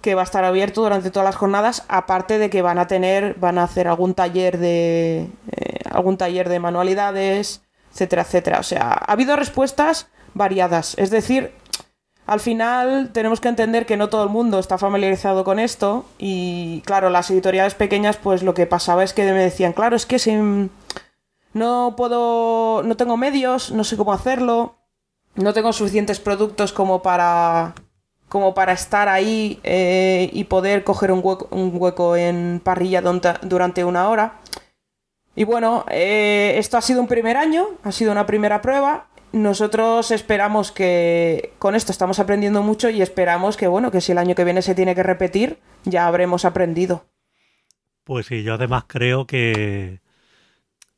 que 0.01 0.17
va 0.17 0.23
a 0.23 0.25
estar 0.25 0.45
abierto 0.45 0.83
durante 0.83 1.11
todas 1.11 1.27
las 1.27 1.37
jornadas, 1.37 1.85
aparte 1.89 2.39
de 2.39 2.51
que 2.51 2.63
van 2.63 2.79
a 2.79 2.89
tener, 2.89 3.35
van 3.39 3.59
a 3.59 3.65
hacer 3.65 3.87
algún 3.87 4.15
taller 4.15 4.59
de 4.59 5.29
eh, 5.53 5.81
algún 5.91 6.17
taller 6.17 6.49
de 6.49 6.59
manualidades, 6.59 7.63
etcétera, 7.93 8.23
etcétera. 8.23 8.59
O 8.61 8.63
sea, 8.63 8.93
ha 8.93 9.13
habido 9.13 9.37
respuestas 9.37 10.09
variadas. 10.35 10.97
Es 10.99 11.11
decir, 11.11 11.53
al 12.27 12.41
final 12.41 13.11
tenemos 13.13 13.41
que 13.41 13.49
entender 13.49 13.87
que 13.87 13.97
no 13.97 14.09
todo 14.09 14.23
el 14.23 14.31
mundo 14.31 14.59
está 14.59 14.79
familiarizado 14.79 15.43
con 15.43 15.59
esto 15.59 16.05
y 16.19 16.81
claro, 16.87 17.11
las 17.11 17.31
editoriales 17.31 17.75
pequeñas 17.75 18.17
pues 18.17 18.43
lo 18.43 18.55
que 18.55 18.67
pasaba 18.67 19.03
es 19.03 19.13
que 19.13 19.25
me 19.33 19.43
decían, 19.43 19.73
claro, 19.73 19.97
es 19.97 20.07
que 20.07 20.21
si 20.21 20.37
no 21.53 21.95
puedo, 21.97 22.83
no 22.85 22.97
tengo 22.97 23.17
medios, 23.17 23.73
no 23.73 23.83
sé 23.83 23.97
cómo 23.97 24.13
hacerlo, 24.13 24.77
no 25.35 25.53
tengo 25.53 25.73
suficientes 25.73 26.21
productos 26.21 26.73
como 26.73 27.03
para 27.03 27.75
como 28.29 28.55
para 28.55 28.73
estar 28.73 29.09
ahí 29.09 29.59
eh, 29.65 30.31
y 30.33 30.45
poder 30.45 30.85
coger 30.85 31.11
un 31.11 31.21
hueco, 31.25 31.49
un 31.51 31.73
hueco 31.75 32.15
en 32.15 32.61
parrilla 32.63 33.03
durante 33.03 33.85
una 33.85 34.09
hora. 34.09 34.35
Y 35.35 35.43
bueno, 35.43 35.85
eh, 35.89 36.55
esto 36.57 36.79
ha 36.79 36.81
sido 36.81 37.01
un 37.01 37.09
primer 37.09 37.37
año, 37.37 37.67
ha 37.83 37.91
sido 37.91 38.13
una 38.13 38.27
primera 38.27 38.63
prueba 38.63 39.09
nosotros 39.33 40.11
esperamos 40.11 40.73
que 40.73 41.53
con 41.59 41.75
esto 41.75 41.93
estamos 41.93 42.19
aprendiendo 42.19 42.63
mucho 42.63 42.91
y 42.91 43.03
esperamos 43.03 43.57
que 43.57 43.69
bueno, 43.69 43.91
que 43.91 44.01
si 44.01 44.13
el 44.13 44.19
año 44.19 44.35
que 44.35 44.45
viene 44.45 44.63
se 44.63 44.75
tiene 44.75 44.95
que 44.95 45.03
repetir, 45.03 45.59
ya 45.85 46.07
habremos 46.07 46.45
aprendido. 46.45 47.07
Pues 48.05 48.27
sí, 48.27 48.43
yo 48.43 48.55
además 48.55 48.85
creo 48.87 49.27
que, 49.27 50.01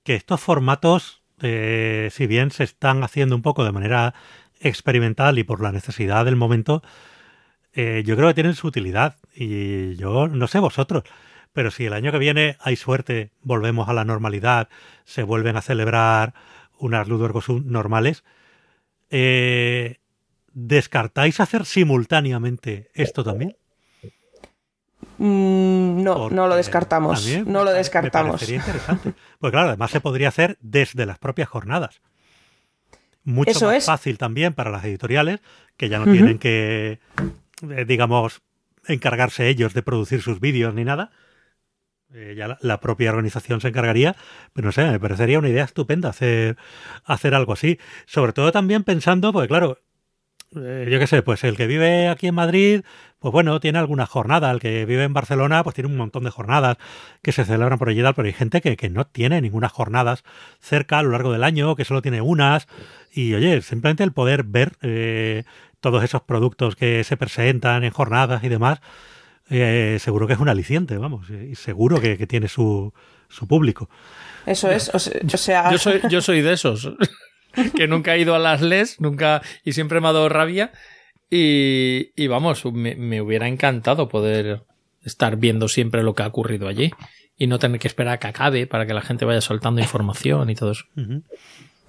que 0.03 0.15
estos 0.15 0.41
formatos, 0.41 1.23
eh, 1.41 2.09
si 2.13 2.27
bien 2.27 2.51
se 2.51 2.65
están 2.65 3.03
haciendo 3.05 3.37
un 3.37 3.43
poco 3.43 3.65
de 3.65 3.73
manera 3.73 4.15
experimental 4.61 5.39
y 5.39 5.45
por 5.45 5.61
la 5.61 5.73
necesidad 5.73 6.25
del 6.25 6.37
momento, 6.37 6.83
eh, 7.75 8.03
yo 8.07 8.17
creo 8.17 8.29
que 8.29 8.35
tienen 8.35 8.55
su 8.55 8.67
utilidad. 8.67 9.17
Y 9.35 9.97
yo 9.97 10.29
no 10.29 10.47
sé 10.47 10.59
vosotros, 10.59 11.05
pero 11.53 11.71
si 11.71 11.87
el 11.87 11.93
año 11.93 12.13
que 12.13 12.19
viene 12.19 12.57
hay 12.61 12.77
suerte, 12.77 13.31
volvemos 13.43 13.89
a 13.89 13.93
la 13.93 14.05
normalidad, 14.05 14.69
se 15.05 15.23
vuelven 15.23 15.57
a 15.57 15.63
celebrar 15.63 16.35
unas 16.83 17.07
Ludwig 17.07 17.65
normales, 17.65 18.25
eh, 19.09 19.99
¿descartáis 20.53 21.39
hacer 21.39 21.65
simultáneamente 21.65 22.91
esto 22.95 23.23
también? 23.23 23.57
Mm, 25.19 26.03
no, 26.03 26.29
no 26.29 26.49
lo 26.49 26.57
descartamos. 26.57 27.25
No 27.47 27.63
lo 27.63 27.73
descartamos. 27.73 28.41
sería 28.41 28.57
interesante. 28.57 29.15
Pues 29.39 29.53
claro, 29.53 29.69
además 29.69 29.93
se 29.93 30.01
podría 30.01 30.29
hacer 30.29 30.59
desde 30.61 31.07
las 31.07 31.19
propias 31.19 31.49
jornadas. 31.49 32.01
Mucho 33.25 33.67
más 33.67 33.85
fácil 33.85 34.19
también 34.19 34.53
para 34.53 34.71
las 34.71 34.85
editoriales, 34.85 35.41
que 35.77 35.89
ya 35.89 36.01
no 36.01 36.11
tienen 36.11 36.41
que, 36.41 36.99
eh, 37.71 37.85
digamos, 37.87 38.43
encargarse 38.89 39.49
ellos 39.49 39.75
de 39.75 39.83
producir 39.83 40.21
sus 40.21 40.41
vídeos 40.41 40.75
ni 40.75 40.85
nada. 40.85 41.13
Eh, 42.15 42.35
ya 42.37 42.59
la, 42.61 42.81
propia 42.81 43.11
organización 43.11 43.61
se 43.61 43.69
encargaría, 43.69 44.17
pero 44.53 44.67
no 44.67 44.73
sé, 44.73 44.85
me 44.85 45.01
parecería 45.01 45.39
una 45.39 45.49
idea 45.49 45.65
estupenda 45.65 46.11
hacer, 46.11 46.57
hacer 47.05 47.35
algo 47.35 47.55
así. 47.55 47.79
Sobre 48.07 48.33
todo 48.33 48.53
también 48.53 48.85
pensando, 48.85 49.33
porque 49.33 49.49
claro, 49.49 49.79
eh, 50.57 50.89
yo 50.91 50.99
qué 50.99 51.07
sé, 51.07 51.23
pues 51.23 51.43
el 51.45 51.57
que 51.57 51.67
vive 51.67 52.09
aquí 52.09 52.27
en 52.27 52.35
Madrid, 52.35 52.83
pues 53.19 53.33
bueno, 53.33 53.59
tiene 53.61 53.79
alguna 53.79 54.07
jornada. 54.07 54.51
El 54.51 54.61
que 54.61 54.85
vive 54.85 55.05
en 55.05 55.15
Barcelona, 55.15 55.63
pues 55.65 55.75
tiene 55.75 55.89
un 55.89 55.97
montón 55.97 56.25
de 56.25 56.31
jornadas 56.31 56.77
que 57.23 57.33
se 57.33 57.45
celebran 57.45 57.79
por 57.79 57.89
allí, 57.89 58.03
pero 58.15 58.27
hay 58.27 58.33
gente 58.35 58.61
que, 58.61 58.77
que 58.77 58.91
no 58.91 59.07
tiene 59.07 59.41
ninguna 59.41 59.69
jornadas 59.69 60.25
cerca 60.61 60.99
a 60.99 61.03
lo 61.03 61.11
largo 61.11 61.33
del 61.33 61.45
año, 61.45 61.77
que 61.77 61.85
solo 61.85 62.03
tiene 62.03 62.21
unas. 62.21 62.67
Y 63.11 63.35
oye, 63.35 63.63
simplemente 63.63 64.05
el 64.05 64.13
poder 64.13 64.45
ver 64.45 64.73
eh, 64.83 65.45
todos 65.81 66.05
esos 66.05 66.23
productos 66.23 66.77
que 66.77 67.05
se 67.05 67.17
presentan 67.17 67.85
en 67.85 67.91
jornadas 67.91 68.45
y 68.45 68.49
demás, 68.49 68.81
eh, 69.53 69.99
seguro 69.99 70.27
que 70.27 70.33
es 70.35 70.39
un 70.39 70.49
aliciente, 70.49 70.97
vamos, 70.99 71.29
y 71.31 71.55
seguro 71.55 72.01
que, 72.01 72.27
tiene 72.27 72.49
su, 72.49 72.93
su, 73.29 73.47
público. 73.47 73.89
Eso 74.47 74.71
es, 74.71 74.91
o 74.95 74.99
sea... 74.99 75.71
Yo 75.71 75.79
soy, 75.79 76.01
yo 76.09 76.21
soy 76.23 76.43
de 76.43 76.53
esos. 76.53 76.93
que 77.77 77.87
nunca 77.87 78.15
he 78.15 78.21
ido 78.21 78.35
a 78.35 78.39
las 78.39 78.61
LES, 78.61 79.01
nunca, 79.01 79.43
y 79.65 79.73
siempre 79.73 80.01
me 80.01 80.09
ha 80.09 80.13
dado 80.13 80.29
rabia. 80.29 80.73
Y, 81.31 82.11
y 82.15 82.27
vamos, 82.27 82.65
me, 82.67 83.21
hubiera 83.23 83.49
encantado 83.49 84.09
poder 84.09 84.65
estar 85.03 85.37
viendo 85.37 85.69
siempre 85.69 86.03
lo 86.03 86.15
que 86.15 86.23
ha 86.23 86.27
ocurrido 86.27 86.69
allí 86.69 86.91
y 87.37 87.47
no 87.47 87.59
tener 87.59 87.81
que 87.81 87.89
esperar 87.89 88.15
a 88.15 88.19
que 88.19 88.27
acabe 88.27 88.67
para 88.67 88.87
que 88.87 88.95
la 88.95 89.01
gente 89.01 89.25
vaya 89.25 89.41
soltando 89.41 89.81
información 89.81 90.51
y 90.51 90.55
todo 90.55 90.73
eso. 90.73 90.85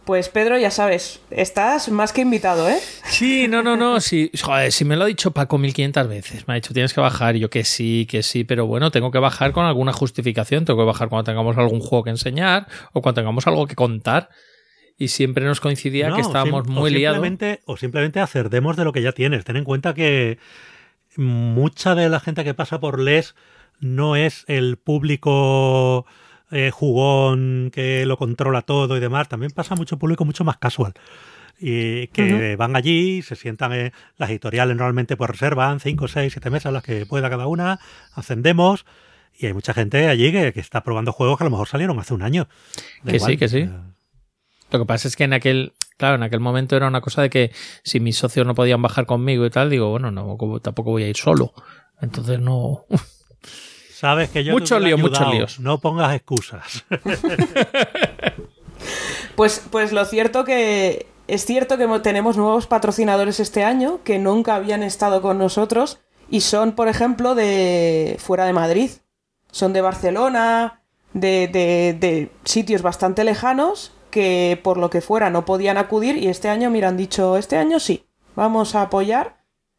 Pues 0.05 0.27
Pedro, 0.27 0.57
ya 0.57 0.69
sabes, 0.69 1.21
estás 1.29 1.89
más 1.89 2.11
que 2.11 2.21
invitado, 2.21 2.69
¿eh? 2.69 2.77
Sí, 3.05 3.47
no, 3.47 3.63
no, 3.63 3.77
no, 3.77 4.01
sí. 4.01 4.29
Joder, 4.41 4.71
si 4.71 4.83
me 4.83 4.97
lo 4.97 5.05
ha 5.05 5.07
dicho 5.07 5.31
Paco 5.31 5.57
1500 5.57 6.07
veces. 6.09 6.47
Me 6.47 6.53
ha 6.53 6.55
dicho, 6.55 6.73
tienes 6.73 6.93
que 6.93 6.99
bajar. 6.99 7.37
Y 7.37 7.39
yo 7.39 7.49
que 7.49 7.63
sí, 7.63 8.05
que 8.09 8.21
sí, 8.21 8.43
pero 8.43 8.67
bueno, 8.67 8.91
tengo 8.91 9.11
que 9.11 9.19
bajar 9.19 9.53
con 9.53 9.65
alguna 9.65 9.93
justificación. 9.93 10.65
Tengo 10.65 10.79
que 10.79 10.85
bajar 10.85 11.07
cuando 11.07 11.23
tengamos 11.23 11.57
algún 11.57 11.79
juego 11.79 12.03
que 12.03 12.09
enseñar 12.09 12.67
o 12.91 13.01
cuando 13.01 13.21
tengamos 13.21 13.47
algo 13.47 13.65
que 13.65 13.75
contar 13.75 14.29
y 14.97 15.07
siempre 15.07 15.45
nos 15.45 15.59
coincidía 15.59 16.11
que 16.13 16.21
estábamos 16.21 16.67
muy 16.67 16.91
liados. 16.91 17.25
O 17.65 17.77
simplemente 17.77 18.19
hacer 18.19 18.49
demos 18.49 18.75
de 18.75 18.83
lo 18.83 18.93
que 18.93 19.01
ya 19.01 19.13
tienes. 19.13 19.45
Ten 19.45 19.55
en 19.55 19.63
cuenta 19.63 19.93
que 19.93 20.37
mucha 21.15 21.95
de 21.95 22.09
la 22.09 22.19
gente 22.19 22.43
que 22.43 22.53
pasa 22.53 22.79
por 22.79 22.99
LES 22.99 23.35
no 23.79 24.15
es 24.15 24.45
el 24.47 24.77
público 24.77 26.05
eh, 26.53 26.71
jugón 26.71 27.71
que 27.73 28.05
lo 28.05 28.17
controla 28.17 28.61
todo 28.61 28.95
y 28.95 28.99
demás. 28.99 29.27
También 29.27 29.51
pasa 29.51 29.75
mucho 29.75 29.97
público 29.97 30.25
mucho 30.25 30.43
más 30.43 30.57
casual. 30.57 30.93
Y 31.59 32.07
que 32.07 32.55
van 32.57 32.75
allí, 32.75 33.21
se 33.21 33.35
sientan 33.35 33.73
en 33.73 33.93
las 34.17 34.29
editoriales 34.29 34.75
normalmente 34.75 35.15
pues 35.15 35.29
reservan 35.29 35.79
5, 35.79 36.07
6, 36.07 36.33
7 36.33 36.49
mesas 36.49 36.73
las 36.73 36.83
que 36.83 37.05
pueda 37.05 37.29
cada 37.29 37.47
una, 37.47 37.79
hacen 38.15 38.41
demos 38.41 38.85
y 39.37 39.45
hay 39.45 39.53
mucha 39.53 39.73
gente 39.73 40.07
allí 40.07 40.31
que, 40.31 40.53
está 40.55 40.83
probando 40.83 41.11
juegos 41.11 41.37
que 41.37 41.43
a 41.43 41.45
lo 41.45 41.51
mejor 41.51 41.67
salieron 41.67 41.99
hace 41.99 42.13
un 42.13 42.21
año. 42.21 42.47
que 43.05 43.19
sí, 43.19 43.37
que 43.37 43.47
sí. 43.47 43.69
Lo 44.71 44.79
que 44.79 44.85
pasa 44.85 45.07
es 45.07 45.15
que 45.15 45.23
en 45.23 45.33
aquel, 45.33 45.73
claro, 45.97 46.15
en 46.15 46.23
aquel 46.23 46.39
momento 46.39 46.75
era 46.75 46.87
una 46.87 47.01
cosa 47.01 47.21
de 47.21 47.29
que 47.29 47.51
si 47.83 47.99
mis 47.99 48.17
socios 48.17 48.45
no 48.45 48.55
podían 48.55 48.81
bajar 48.81 49.05
conmigo 49.05 49.45
y 49.45 49.49
tal, 49.49 49.69
digo, 49.69 49.89
bueno, 49.89 50.11
no, 50.11 50.37
tampoco 50.61 50.91
voy 50.91 51.03
a 51.03 51.07
ir 51.07 51.17
solo. 51.17 51.53
Entonces 52.01 52.39
no. 52.39 52.85
Sabes 54.03 54.31
que 54.31 54.43
yo 54.43 54.51
muchos 54.51 54.81
líos, 54.81 54.99
muchos 54.99 55.33
líos. 55.33 55.59
No 55.61 55.77
pongas 55.77 56.13
excusas. 56.13 56.83
pues, 59.37 59.65
pues 59.71 59.93
lo 59.93 60.03
cierto 60.03 60.43
que 60.43 61.07
es 61.29 61.45
cierto 61.45 61.77
que 61.77 61.87
tenemos 61.99 62.35
nuevos 62.35 62.67
patrocinadores 62.67 63.39
este 63.39 63.63
año 63.63 64.01
que 64.03 64.19
nunca 64.19 64.55
habían 64.55 64.83
estado 64.83 65.21
con 65.21 65.37
nosotros 65.37 66.01
y 66.29 66.41
son, 66.41 66.73
por 66.73 66.89
ejemplo, 66.89 67.33
de 67.33 68.17
fuera 68.19 68.43
de 68.43 68.51
Madrid. 68.51 68.91
Son 69.51 69.71
de 69.71 69.79
Barcelona, 69.79 70.81
de, 71.13 71.47
de, 71.47 71.95
de 71.97 72.29
sitios 72.43 72.81
bastante 72.81 73.23
lejanos 73.23 73.93
que 74.11 74.59
por 74.61 74.75
lo 74.75 74.89
que 74.89 74.99
fuera 74.99 75.29
no 75.29 75.45
podían 75.45 75.77
acudir 75.77 76.17
y 76.17 76.27
este 76.27 76.49
año, 76.49 76.69
mira, 76.69 76.89
han 76.89 76.97
dicho, 76.97 77.37
este 77.37 77.55
año 77.55 77.79
sí, 77.79 78.03
vamos 78.35 78.75
a 78.75 78.81
apoyar, 78.81 79.37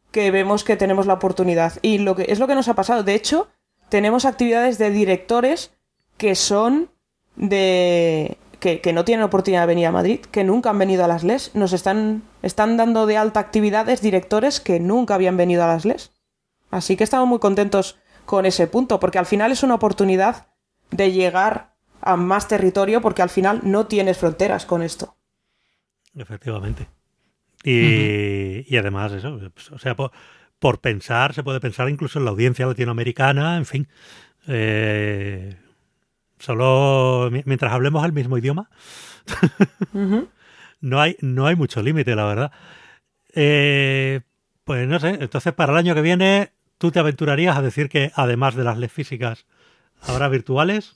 que 0.09 0.31
vemos 0.31 0.63
que 0.63 0.77
tenemos 0.77 1.05
la 1.05 1.13
oportunidad. 1.13 1.73
Y 1.83 1.99
lo 1.99 2.15
que 2.15 2.25
es 2.27 2.39
lo 2.39 2.47
que 2.47 2.55
nos 2.55 2.69
ha 2.69 2.73
pasado. 2.73 3.03
De 3.03 3.13
hecho, 3.13 3.49
tenemos 3.89 4.25
actividades 4.25 4.77
de 4.77 4.91
directores 4.91 5.71
que 6.17 6.35
son 6.35 6.89
de... 7.35 8.37
Que, 8.59 8.81
que, 8.81 8.93
no 8.93 9.05
tienen 9.05 9.23
oportunidad 9.23 9.61
de 9.61 9.67
venir 9.67 9.85
a 9.85 9.91
Madrid, 9.91 10.21
que 10.31 10.43
nunca 10.43 10.71
han 10.71 10.79
venido 10.79 11.05
a 11.05 11.07
las 11.07 11.23
LES. 11.23 11.53
Nos 11.53 11.71
están, 11.71 12.23
están 12.41 12.77
dando 12.77 13.05
de 13.05 13.15
alta 13.15 13.39
actividades 13.39 14.01
directores 14.01 14.59
que 14.59 14.79
nunca 14.79 15.13
habían 15.13 15.37
venido 15.37 15.63
a 15.63 15.67
las 15.67 15.85
LES. 15.85 16.11
Así 16.71 16.97
que 16.97 17.03
estamos 17.03 17.27
muy 17.27 17.37
contentos 17.37 17.97
con 18.25 18.47
ese 18.47 18.65
punto, 18.65 18.99
porque 18.99 19.19
al 19.19 19.27
final 19.27 19.51
es 19.51 19.61
una 19.61 19.75
oportunidad 19.75 20.47
de 20.89 21.11
llegar 21.11 21.75
a 22.01 22.15
más 22.15 22.47
territorio 22.47 23.01
porque 23.01 23.21
al 23.21 23.29
final 23.29 23.61
no 23.63 23.87
tienes 23.87 24.17
fronteras 24.17 24.65
con 24.65 24.81
esto. 24.81 25.15
Efectivamente. 26.15 26.87
Y, 27.63 28.73
y 28.73 28.77
además 28.77 29.11
eso, 29.11 29.39
pues, 29.53 29.71
o 29.71 29.79
sea, 29.79 29.95
por, 30.65 30.79
pensar, 30.79 31.35
se 31.35 31.43
puede 31.43 31.59
pensar 31.59 31.87
incluso 31.89 32.17
en 32.17 32.25
la 32.25 32.31
audiencia 32.31 32.65
latinoamericana, 32.65 33.57
en 33.57 33.67
fin. 33.67 33.87
Eh, 34.47 35.55
solo 36.39 37.29
mientras 37.45 37.71
hablemos 37.71 38.03
el 38.03 38.13
mismo 38.13 38.35
idioma, 38.35 38.71
no, 40.81 41.01
hay, 41.01 41.17
no 41.21 41.45
hay 41.45 41.55
mucho 41.55 41.83
límite, 41.83 42.15
la 42.15 42.25
verdad. 42.25 42.51
Eh, 43.35 44.21
pues 44.63 44.87
no 44.87 44.99
sé, 44.99 45.17
entonces 45.19 45.53
para 45.53 45.71
el 45.71 45.77
año 45.77 45.93
que 45.93 46.01
viene, 46.01 46.51
¿tú 46.79 46.89
te 46.89 46.97
aventurarías 46.97 47.55
a 47.55 47.61
decir 47.61 47.87
que 47.87 48.11
además 48.15 48.55
de 48.55 48.63
las 48.63 48.77
leyes 48.79 48.91
físicas 48.91 49.45
habrá 50.01 50.29
virtuales? 50.29 50.95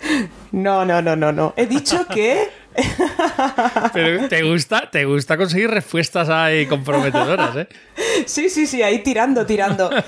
No, 0.52 0.84
no, 0.84 1.00
no, 1.00 1.14
no, 1.14 1.30
no. 1.32 1.54
He 1.56 1.66
dicho 1.66 2.06
que. 2.06 2.48
Pero 3.92 4.28
te 4.28 4.42
gusta, 4.42 4.90
te 4.90 5.04
gusta 5.04 5.36
conseguir 5.36 5.70
respuestas 5.70 6.28
ahí 6.28 6.66
comprometedoras, 6.66 7.56
¿eh? 7.56 7.68
Sí, 8.26 8.48
sí, 8.48 8.66
sí, 8.66 8.82
ahí 8.82 9.00
tirando, 9.00 9.46
tirando. 9.46 9.90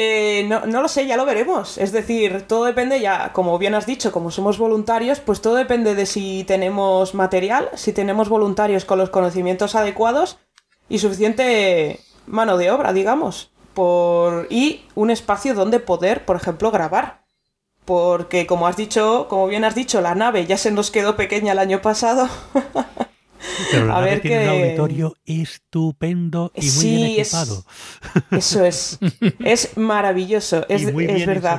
Eh, 0.00 0.44
no, 0.46 0.64
no, 0.64 0.80
lo 0.80 0.86
sé, 0.86 1.08
ya 1.08 1.16
lo 1.16 1.24
veremos. 1.24 1.76
Es 1.76 1.90
decir, 1.90 2.42
todo 2.42 2.66
depende 2.66 3.00
ya, 3.00 3.32
como 3.32 3.58
bien 3.58 3.74
has 3.74 3.84
dicho, 3.84 4.12
como 4.12 4.30
somos 4.30 4.56
voluntarios, 4.56 5.18
pues 5.18 5.40
todo 5.40 5.56
depende 5.56 5.96
de 5.96 6.06
si 6.06 6.44
tenemos 6.44 7.14
material, 7.14 7.68
si 7.74 7.92
tenemos 7.92 8.28
voluntarios 8.28 8.84
con 8.84 8.98
los 8.98 9.10
conocimientos 9.10 9.74
adecuados 9.74 10.38
y 10.88 11.00
suficiente 11.00 11.98
mano 12.26 12.58
de 12.58 12.70
obra, 12.70 12.92
digamos. 12.92 13.50
Por... 13.74 14.46
Y 14.50 14.84
un 14.94 15.10
espacio 15.10 15.54
donde 15.54 15.80
poder, 15.80 16.24
por 16.24 16.36
ejemplo, 16.36 16.70
grabar 16.70 17.24
porque 17.88 18.46
como 18.46 18.66
has 18.66 18.76
dicho, 18.76 19.28
como 19.30 19.46
bien 19.46 19.64
has 19.64 19.74
dicho, 19.74 20.02
la 20.02 20.14
nave 20.14 20.44
ya 20.44 20.58
se 20.58 20.70
nos 20.70 20.90
quedó 20.90 21.16
pequeña 21.16 21.52
el 21.52 21.58
año 21.58 21.80
pasado. 21.80 22.28
Pero 23.72 23.86
la 23.86 23.94
a 23.94 24.00
nave 24.00 24.10
ver 24.10 24.20
tiene 24.20 24.44
un 24.44 24.48
auditorio 24.50 25.16
estupendo 25.24 26.52
y 26.54 26.70
muy 26.70 26.84
bien 26.84 27.10
equipado. 27.12 27.64
Eso 28.30 28.62
es. 28.62 28.98
Es 29.42 29.78
maravilloso. 29.78 30.66
Es, 30.68 30.82
y 30.82 30.92
muy 30.92 31.06
bien 31.06 31.26
verdad. 31.26 31.58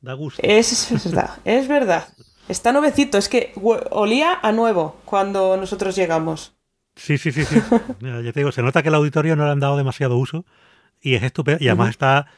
Da 0.00 0.14
gusto. 0.14 0.40
Es, 0.42 0.90
es 0.90 1.04
verdad, 1.04 1.36
es 1.44 1.68
verdad. 1.68 2.08
Está 2.48 2.72
nuevecito, 2.72 3.18
es 3.18 3.28
que 3.28 3.52
olía 3.90 4.38
a 4.40 4.50
nuevo 4.52 4.96
cuando 5.04 5.58
nosotros 5.58 5.94
llegamos. 5.94 6.54
Sí, 6.96 7.18
sí, 7.18 7.32
sí, 7.32 7.44
sí. 7.44 7.60
ya 8.00 8.32
te 8.32 8.40
digo, 8.40 8.50
se 8.50 8.62
nota 8.62 8.82
que 8.82 8.88
el 8.88 8.94
auditorio 8.94 9.36
no 9.36 9.44
le 9.44 9.50
han 9.50 9.60
dado 9.60 9.76
demasiado 9.76 10.16
uso 10.16 10.46
y 11.02 11.16
es 11.16 11.22
estupendo. 11.22 11.62
Y 11.62 11.68
además 11.68 11.90
está 11.90 12.28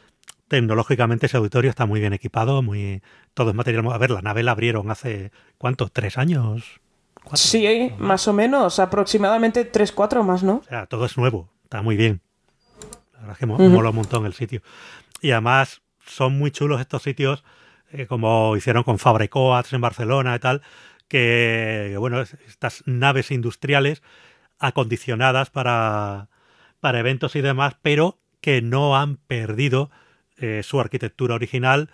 tecnológicamente 0.51 1.27
ese 1.27 1.37
auditorio 1.37 1.71
está 1.71 1.87
muy 1.87 2.01
bien 2.01 2.13
equipado, 2.13 2.61
muy 2.61 3.03
todo 3.35 3.51
es 3.51 3.57
material. 3.57 3.87
A 3.93 3.99
ver, 3.99 4.11
la 4.11 4.21
nave 4.21 4.43
la 4.43 4.51
abrieron 4.51 4.91
hace 4.91 5.31
¿cuántos? 5.59 5.93
¿Tres 5.93 6.19
años? 6.19 6.81
Sí, 7.35 7.93
más 7.99 8.27
o 8.27 8.33
menos, 8.33 8.81
aproximadamente 8.81 9.65
tres, 9.65 9.93
cuatro 9.93 10.25
más, 10.25 10.43
¿no? 10.43 10.57
O 10.57 10.65
sea, 10.65 10.87
todo 10.87 11.07
es 11.07 11.17
nuevo, 11.17 11.49
está 11.63 11.83
muy 11.83 11.97
bien. 11.97 12.21
La 13.13 13.21
verdad 13.21 13.33
es 13.35 13.39
que 13.39 13.47
mola 13.47 13.91
un 13.91 13.97
montón 13.97 14.27
el 14.27 14.35
sitio. 14.35 14.61
Y 15.23 15.31
además 15.31 15.83
son 16.05 16.37
muy 16.37 16.51
chulos 16.51 16.81
estos 16.81 17.03
sitios, 17.03 17.45
eh, 17.93 18.07
como 18.07 18.57
hicieron 18.57 18.83
con 18.83 18.99
Fabra 18.99 19.29
Coats 19.29 19.73
en 19.73 19.81
Barcelona 19.81 20.35
y 20.35 20.39
tal, 20.41 20.63
que, 21.07 21.95
bueno, 21.99 22.21
estas 22.21 22.83
naves 22.87 23.31
industriales 23.31 24.03
acondicionadas 24.59 25.51
para, 25.51 26.29
para 26.81 26.99
eventos 26.99 27.37
y 27.37 27.41
demás, 27.41 27.77
pero 27.83 28.19
que 28.41 28.63
no 28.63 28.97
han 28.97 29.17
perdido 29.17 29.91
eh, 30.41 30.63
su 30.63 30.81
arquitectura 30.81 31.35
original 31.35 31.91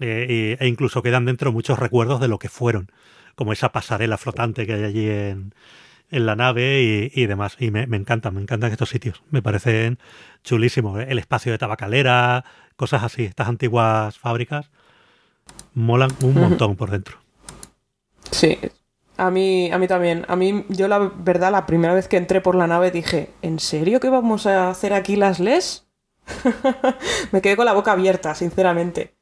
eh, 0.00 0.56
e 0.60 0.68
incluso 0.68 1.02
quedan 1.02 1.24
dentro 1.24 1.52
muchos 1.52 1.78
recuerdos 1.78 2.20
de 2.20 2.28
lo 2.28 2.38
que 2.38 2.48
fueron, 2.48 2.90
como 3.34 3.52
esa 3.52 3.72
pasarela 3.72 4.16
flotante 4.16 4.66
que 4.66 4.74
hay 4.74 4.84
allí 4.84 5.08
en, 5.08 5.54
en 6.10 6.26
la 6.26 6.36
nave 6.36 7.10
y, 7.12 7.26
demás. 7.26 7.56
Y 7.58 7.70
me, 7.70 7.86
me, 7.86 7.96
encantan, 7.96 8.34
me 8.34 8.40
encantan 8.40 8.72
estos 8.72 8.88
sitios. 8.88 9.22
Me 9.30 9.42
parecen 9.42 9.98
chulísimos. 10.44 11.00
El 11.00 11.18
espacio 11.18 11.52
de 11.52 11.58
tabacalera, 11.58 12.44
cosas 12.76 13.02
así. 13.02 13.24
Estas 13.24 13.48
antiguas 13.48 14.18
fábricas 14.18 14.70
molan 15.74 16.10
un 16.22 16.34
montón 16.34 16.76
por 16.76 16.90
dentro. 16.90 17.18
Sí, 18.30 18.58
a 19.16 19.30
mí, 19.30 19.70
a 19.72 19.78
mí 19.78 19.88
también. 19.88 20.24
A 20.28 20.36
mí, 20.36 20.64
yo 20.68 20.88
la 20.88 20.98
verdad, 20.98 21.52
la 21.52 21.66
primera 21.66 21.94
vez 21.94 22.08
que 22.08 22.16
entré 22.16 22.40
por 22.40 22.54
la 22.54 22.66
nave 22.66 22.90
dije, 22.90 23.30
¿en 23.42 23.58
serio 23.58 24.00
que 24.00 24.10
vamos 24.10 24.46
a 24.46 24.70
hacer 24.70 24.92
aquí 24.92 25.16
las 25.16 25.40
LES? 25.40 25.87
Me 27.32 27.40
quedé 27.40 27.56
con 27.56 27.66
la 27.66 27.72
boca 27.72 27.92
abierta, 27.92 28.34
sinceramente. 28.34 29.14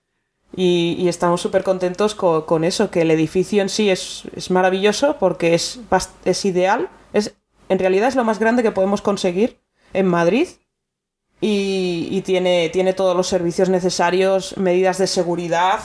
Y, 0.55 1.07
estamos 1.09 1.41
súper 1.41 1.63
contentos 1.65 2.15
con, 2.15 2.65
eso, 2.65 2.91
que 2.91 3.03
el 3.03 3.11
edificio 3.11 3.63
en 3.63 3.69
sí 3.69 3.91
es, 3.91 4.25
maravilloso 4.51 5.19
porque 5.19 5.55
es, 5.55 5.81
es 6.25 6.45
ideal. 6.45 6.89
Es, 7.13 7.35
en 7.69 7.79
realidad 7.79 8.09
es 8.09 8.17
lo 8.17 8.25
más 8.25 8.39
grande 8.39 8.63
que 8.63 8.73
podemos 8.73 9.03
conseguir 9.03 9.59
en 9.93 10.07
Madrid. 10.07 10.49
Y, 11.41 12.23
tiene, 12.25 12.71
tiene 12.71 12.95
todos 12.95 13.15
los 13.17 13.27
servicios 13.27 13.69
necesarios, 13.69 14.57
medidas 14.57 14.97
de 14.97 15.07
seguridad, 15.07 15.81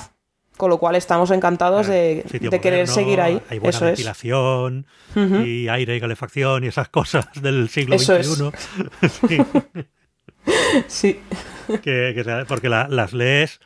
con 0.56 0.70
lo 0.70 0.78
cual 0.78 0.96
estamos 0.96 1.32
encantados 1.32 1.88
de, 1.88 2.24
querer 2.62 2.88
seguir 2.88 3.20
ahí. 3.20 3.42
Hay 3.50 3.60
buena 3.60 3.80
ventilación 3.80 4.86
y 5.16 5.68
aire 5.68 5.98
y 5.98 6.00
calefacción 6.00 6.64
y 6.64 6.68
esas 6.68 6.88
cosas 6.88 7.28
del 7.42 7.68
siglo 7.68 8.00
XXI. 8.00 8.52
sí. 9.28 9.38
porque 12.48 12.70
las 12.70 13.14
leyes, 13.14 13.60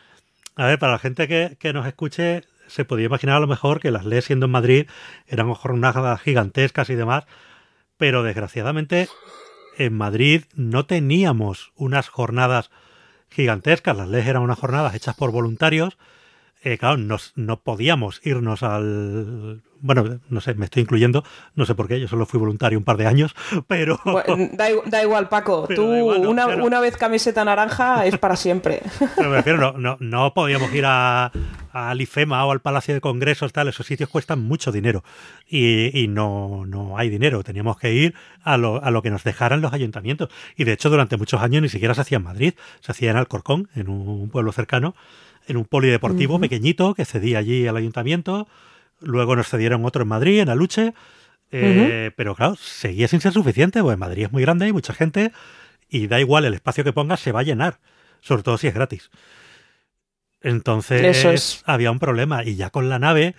a 0.56 0.66
ver, 0.66 0.80
para 0.80 0.94
la 0.94 1.00
gente 1.00 1.28
que, 1.28 1.74
nos 1.74 1.86
escuche, 1.88 2.44
se 2.68 2.86
podía 2.86 3.06
imaginar 3.06 3.38
a 3.38 3.40
lo 3.40 3.48
mejor 3.48 3.80
que 3.80 3.92
las 3.92 4.06
leyes 4.06 4.26
siendo 4.26 4.48
en 4.48 4.52
Madrid 4.52 4.88
eran 5.28 5.54
jornadas 5.54 6.22
gigantescas 6.22 6.90
y 6.90 6.96
demás, 6.96 7.26
pero 7.98 8.24
desgraciadamente 8.24 9.10
en 9.78 9.94
Madrid 9.94 10.46
no 10.56 10.86
teníamos 10.86 11.72
unas 11.76 12.10
jornadas 12.10 12.72
gigantescas, 13.30 13.98
las 13.98 14.08
leyes 14.08 14.28
eran 14.28 14.44
unas 14.44 14.60
jornadas 14.60 14.96
hechas 14.96 15.16
por 15.16 15.32
voluntarios 15.32 15.98
eh, 16.66 16.80
claro, 16.80 16.98
no 16.98 17.60
podíamos 17.60 18.20
irnos 18.24 18.64
al... 18.64 19.62
Bueno, 19.82 20.20
no 20.30 20.42
sé, 20.42 20.56
me 20.56 20.66
estoy 20.66 20.82
incluyendo, 20.82 21.24
no 21.54 21.68
sé 21.68 21.76
por 21.76 21.88
qué, 21.88 22.00
yo 22.00 22.08
solo 22.08 22.26
fui 22.26 22.40
voluntario 22.40 22.80
un 22.80 22.84
par 22.84 22.98
de 22.98 23.06
años, 23.06 23.36
pero... 23.68 24.00
da, 24.54 25.04
igual, 25.04 25.30
Paco, 25.30 25.68
tú 25.76 25.86
una, 25.86 26.80
vez 26.80 26.98
camiseta 26.98 27.46
naranja 27.46 28.08
es 28.08 28.18
para 28.18 28.36
siempre. 28.36 28.82
Pero 29.16 29.30
me 29.30 29.36
refiero, 29.38 29.78
no, 29.78 29.98
no, 30.00 30.34
podíamos 30.34 30.74
ir 30.74 30.86
a, 30.88 31.32
al 31.72 32.02
IFEMA 32.02 32.44
o 32.46 32.52
al 32.52 32.62
Palacio 32.62 32.96
de 32.96 33.02
Congresos, 33.02 33.54
tal, 33.54 33.68
esos 33.68 33.86
sitios 33.86 34.10
cuestan 34.10 34.42
mucho 34.42 34.72
dinero 34.72 35.04
y, 35.48 36.08
no, 36.10 36.66
no 36.66 36.98
hay 36.98 37.10
dinero, 37.10 37.44
teníamos 37.44 37.78
que 37.78 37.94
ir 37.94 38.16
a 38.44 38.58
lo, 38.58 38.84
a 38.84 38.90
lo 38.90 39.04
que 39.04 39.12
nos 39.12 39.24
dejaran 39.24 39.62
los 39.62 39.72
ayuntamientos. 39.72 40.30
Y 40.56 40.64
de 40.64 40.74
hecho 40.74 40.90
durante 40.90 41.16
muchos 41.16 41.44
años 41.44 41.62
ni 41.62 41.70
siquiera 41.70 41.94
se 41.94 42.02
hacía 42.02 42.18
en 42.18 42.24
Madrid, 42.24 42.54
se 42.80 42.92
hacía 42.92 43.12
en 43.12 43.18
Alcorcón, 43.18 43.70
en 43.76 43.88
un 43.90 44.30
pueblo 44.30 44.52
cercano, 44.52 44.96
en 45.48 45.58
un 45.58 45.66
polideportivo 45.66 46.40
pequeñito 46.40 46.94
que 46.94 47.06
cedí 47.06 47.36
allí 47.36 47.68
al 47.68 47.78
ayuntamiento. 47.78 48.48
Luego 49.00 49.36
nos 49.36 49.50
cedieron 49.50 49.86
otro 49.86 50.04
en 50.04 50.08
Madrid, 50.08 50.40
en 50.40 50.50
Aluche. 50.50 50.94
Eh, 51.52 52.12
Pero 52.16 52.36
claro, 52.36 52.56
seguía 52.56 53.08
sin 53.08 53.22
ser 53.22 53.34
suficiente, 53.34 53.82
porque 53.82 53.98
Madrid 53.98 54.26
es 54.26 54.32
muy 54.32 54.42
grande, 54.42 54.66
hay 54.66 54.74
mucha 54.74 54.94
gente 54.94 55.32
y 55.90 56.08
da 56.08 56.20
igual 56.20 56.46
el 56.46 56.54
espacio 56.54 56.84
que 56.84 56.94
pongas, 56.94 57.20
se 57.20 57.32
va 57.32 57.42
a 57.42 57.44
llenar, 57.44 57.80
sobre 58.22 58.44
todo 58.44 58.58
si 58.58 58.68
es 58.68 58.74
gratis. 58.74 59.10
Entonces 60.42 61.64
había 61.66 61.92
un 61.92 62.00
problema 62.00 62.44
y 62.44 62.56
ya 62.56 62.70
con 62.70 62.90
la 62.90 63.00
nave, 63.00 63.36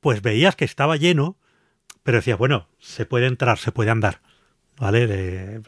pues 0.00 0.22
veías 0.22 0.56
que 0.56 0.64
estaba 0.64 0.96
lleno, 0.96 1.36
pero 2.02 2.18
decías, 2.18 2.38
bueno, 2.38 2.68
se 2.78 3.06
puede 3.06 3.26
entrar, 3.26 3.58
se 3.58 3.70
puede 3.70 3.90
andar, 3.90 4.20
¿vale? 4.78 5.60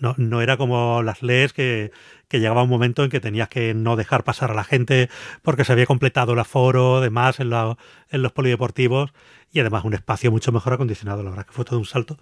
No, 0.00 0.14
no 0.18 0.42
era 0.42 0.56
como 0.56 1.02
las 1.02 1.22
leyes 1.22 1.52
que, 1.52 1.92
que 2.28 2.40
llegaba 2.40 2.62
un 2.62 2.68
momento 2.68 3.04
en 3.04 3.10
que 3.10 3.20
tenías 3.20 3.48
que 3.48 3.74
no 3.74 3.96
dejar 3.96 4.24
pasar 4.24 4.50
a 4.50 4.54
la 4.54 4.64
gente 4.64 5.08
porque 5.42 5.64
se 5.64 5.72
había 5.72 5.86
completado 5.86 6.32
el 6.32 6.38
aforo, 6.38 7.00
demás, 7.00 7.38
en, 7.40 7.52
en 7.52 8.22
los 8.22 8.32
polideportivos 8.32 9.12
y 9.52 9.60
además 9.60 9.84
un 9.84 9.94
espacio 9.94 10.30
mucho 10.30 10.52
mejor 10.52 10.72
acondicionado. 10.72 11.22
La 11.22 11.30
verdad 11.30 11.46
que 11.46 11.52
fue 11.52 11.64
todo 11.64 11.78
un 11.78 11.86
salto 11.86 12.18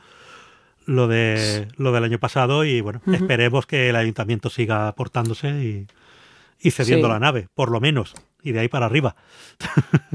lo 0.87 1.07
de 1.07 1.69
lo 1.77 1.93
del 1.93 2.05
año 2.05 2.19
pasado 2.19 2.65
y 2.65 2.81
bueno, 2.81 3.03
esperemos 3.13 3.67
que 3.67 3.91
el 3.91 3.97
ayuntamiento 3.97 4.49
siga 4.49 4.89
aportándose 4.89 5.49
y, 5.63 5.87
y 6.61 6.71
cediendo 6.71 7.09
la 7.09 7.19
nave, 7.19 7.49
por 7.55 7.71
lo 7.71 7.79
menos, 7.79 8.15
y 8.43 8.53
de 8.53 8.61
ahí 8.61 8.69
para 8.69 8.87
arriba. 8.87 9.15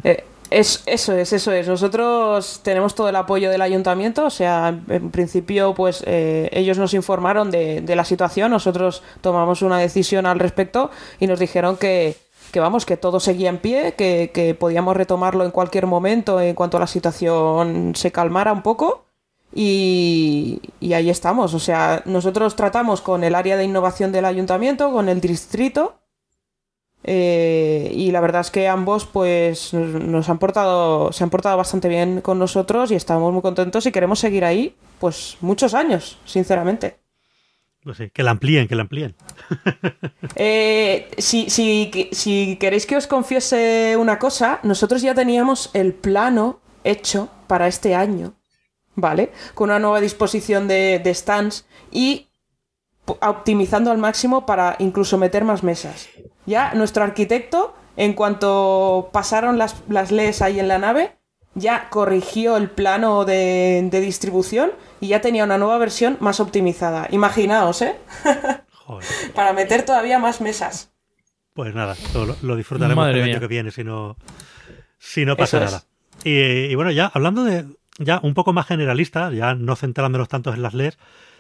Eh, 0.04 0.24
es, 0.54 0.84
eso 0.86 1.14
es, 1.14 1.34
eso 1.34 1.52
es. 1.52 1.68
Nosotros 1.68 2.62
tenemos 2.64 2.96
todo 2.96 3.10
el 3.10 3.16
apoyo 3.16 3.50
del 3.50 3.62
ayuntamiento, 3.62 4.26
o 4.26 4.30
sea, 4.30 4.80
en 4.88 5.12
principio, 5.12 5.74
pues 5.74 6.04
eh, 6.06 6.50
ellos 6.54 6.78
nos 6.78 6.94
informaron 6.94 7.52
de, 7.52 7.84
la 7.96 8.06
situación, 8.06 8.52
nosotros 8.52 9.04
tomamos 9.22 9.62
una 9.62 9.78
decisión 9.80 10.26
al 10.26 10.40
respecto 10.40 10.92
y 11.20 11.28
nos 11.28 11.40
dijeron 11.40 11.78
que, 11.78 12.16
que 12.52 12.60
vamos, 12.60 12.86
que 12.86 12.98
todo 12.98 13.20
seguía 13.20 13.50
en 13.50 13.58
pie, 13.58 13.94
que, 13.94 14.32
que, 14.34 14.56
podíamos 14.56 14.96
retomarlo 14.96 15.44
en 15.44 15.52
cualquier 15.52 15.88
momento 15.88 16.40
en 16.40 16.56
cuanto 16.56 16.80
la 16.80 16.88
situación 16.88 17.94
se 17.96 18.12
calmara 18.12 18.54
un 18.54 18.62
poco. 18.62 19.06
Y, 19.56 20.62
y 20.80 20.94
ahí 20.94 21.12
estamos. 21.12 21.54
O 21.54 21.60
sea, 21.60 22.02
nosotros 22.06 22.56
tratamos 22.56 23.02
con 23.02 23.24
el 23.24 23.36
área 23.36 23.56
de 23.56 23.64
innovación 23.66 24.12
del 24.12 24.26
ayuntamiento, 24.26 24.92
con 24.92 25.10
el 25.10 25.22
distrito, 25.22 26.00
eh, 27.04 27.92
y 27.94 28.12
la 28.12 28.22
verdad 28.22 28.42
es 28.42 28.52
que 28.52 28.68
ambos 28.68 29.06
pues 29.06 29.74
nos 29.74 30.30
han 30.30 30.40
portado, 30.40 31.12
se 31.12 31.24
han 31.24 31.30
portado 31.30 31.58
bastante 31.58 31.90
bien 31.90 32.22
con 32.22 32.40
nosotros 32.40 32.92
y 32.92 32.96
estamos 32.96 33.34
muy 33.34 33.42
contentos 33.42 33.86
y 33.86 33.92
queremos 33.92 34.20
seguir 34.20 34.46
ahí 34.46 34.76
pues 35.00 35.38
muchos 35.42 35.74
años, 35.74 36.18
sinceramente. 36.26 36.98
No 37.84 37.94
sé, 37.94 38.12
que 38.12 38.24
la 38.24 38.32
amplíen, 38.32 38.68
que 38.68 38.76
la 38.76 38.84
amplíen. 38.84 39.16
Eh, 40.36 41.12
si, 41.20 41.50
si, 41.50 42.10
si 42.12 42.58
queréis 42.60 42.88
que 42.88 42.96
os 42.96 43.06
confiese 43.06 43.96
una 44.00 44.18
cosa, 44.18 44.60
nosotros 44.64 45.02
ya 45.02 45.14
teníamos 45.14 45.70
el 45.74 45.94
plano 45.94 46.60
hecho 46.84 47.30
para 47.46 47.68
este 47.68 47.94
año, 47.94 48.34
¿vale? 48.96 49.32
Con 49.54 49.70
una 49.70 49.80
nueva 49.80 50.00
disposición 50.00 50.68
de, 50.68 51.00
de 51.04 51.14
stands 51.14 51.68
y 51.92 52.30
optimizando 53.06 53.92
al 53.92 54.00
máximo 54.00 54.46
para 54.46 54.76
incluso 54.80 55.18
meter 55.18 55.44
más 55.44 55.62
mesas. 55.62 56.10
Ya 56.46 56.74
nuestro 56.74 57.04
arquitecto, 57.04 57.76
en 57.96 58.14
cuanto 58.14 59.10
pasaron 59.12 59.58
las, 59.58 59.76
las 59.88 60.12
leyes 60.12 60.42
ahí 60.42 60.60
en 60.60 60.68
la 60.68 60.80
nave, 60.80 61.18
ya 61.56 61.90
corrigió 61.90 62.58
el 62.58 62.70
plano 62.70 63.26
de, 63.26 63.88
distribución 63.92 64.72
y 65.00 65.10
ya 65.10 65.22
tenía 65.22 65.44
una 65.44 65.58
nueva 65.58 65.78
versión 65.78 66.18
más 66.20 66.40
optimizada. 66.40 67.08
Imaginaos, 67.12 67.82
¿eh? 67.82 67.96
para 69.36 69.54
meter 69.54 69.86
todavía 69.86 70.20
más 70.20 70.42
mesas. 70.42 70.92
Pues 71.54 71.76
nada, 71.76 71.96
lo, 72.42 72.56
disfrutaremos 72.56 73.08
el 73.10 73.22
año 73.22 73.40
que 73.40 73.48
viene 73.48 73.70
si 73.72 73.84
no, 73.84 74.18
si 74.98 75.26
no 75.26 75.38
pasa 75.38 75.60
nada. 75.60 75.84
Y, 76.24 76.74
bueno, 76.76 76.92
ya 76.92 77.12
hablando 77.14 77.44
de 77.44 77.66
ya 78.00 78.20
un 78.24 78.34
poco 78.34 78.54
más 78.54 78.66
generalista, 78.66 79.32
ya 79.32 79.54
no 79.54 79.76
centrándonos 79.76 80.28
tanto 80.30 80.52
en 80.54 80.64
las 80.64 80.74
leyes, 80.74 80.98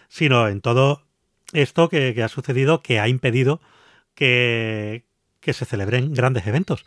sino 0.08 0.47
en 0.47 0.62
todo 0.62 1.01
esto 1.51 1.89
que, 1.89 2.22
ha 2.24 2.28
sucedido 2.28 2.82
que 2.84 2.99
ha 2.99 3.08
impedido 3.08 3.60
que, 4.16 5.05
se 5.41 5.66
celebren 5.66 6.14
grandes 6.14 6.47
eventos. 6.47 6.86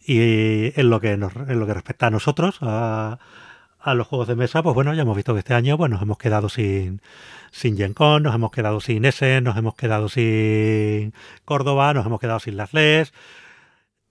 Y 0.00 0.78
en 0.78 0.90
lo 0.90 1.00
que, 1.00 1.16
nos, 1.16 1.34
en 1.34 1.60
lo 1.60 1.66
que 1.66 1.74
respecta 1.74 2.06
a 2.06 2.10
nosotros, 2.10 2.58
a, 2.62 3.18
los 3.94 4.06
juegos 4.06 4.28
de 4.28 4.36
mesa, 4.36 4.62
pues 4.62 4.74
bueno, 4.74 4.92
ya 4.92 5.02
hemos 5.02 5.16
visto 5.16 5.32
que 5.32 5.38
este 5.38 5.54
año 5.54 5.78
pues 5.78 5.90
nos 5.90 6.02
hemos 6.02 6.18
quedado 6.18 6.50
sin, 6.50 7.00
sin 7.50 7.76
Gen 7.78 7.94
Con, 7.94 8.22
nos 8.22 8.34
hemos 8.34 8.50
quedado 8.50 8.80
sin 8.80 9.06
Essen, 9.06 9.44
nos 9.44 9.56
hemos 9.56 9.76
quedado 9.76 10.10
sin 10.10 11.14
Córdoba, 11.46 11.94
nos 11.94 12.04
hemos 12.04 12.20
quedado 12.20 12.38
sin 12.38 12.58
las 12.58 12.74
LES. 12.74 13.14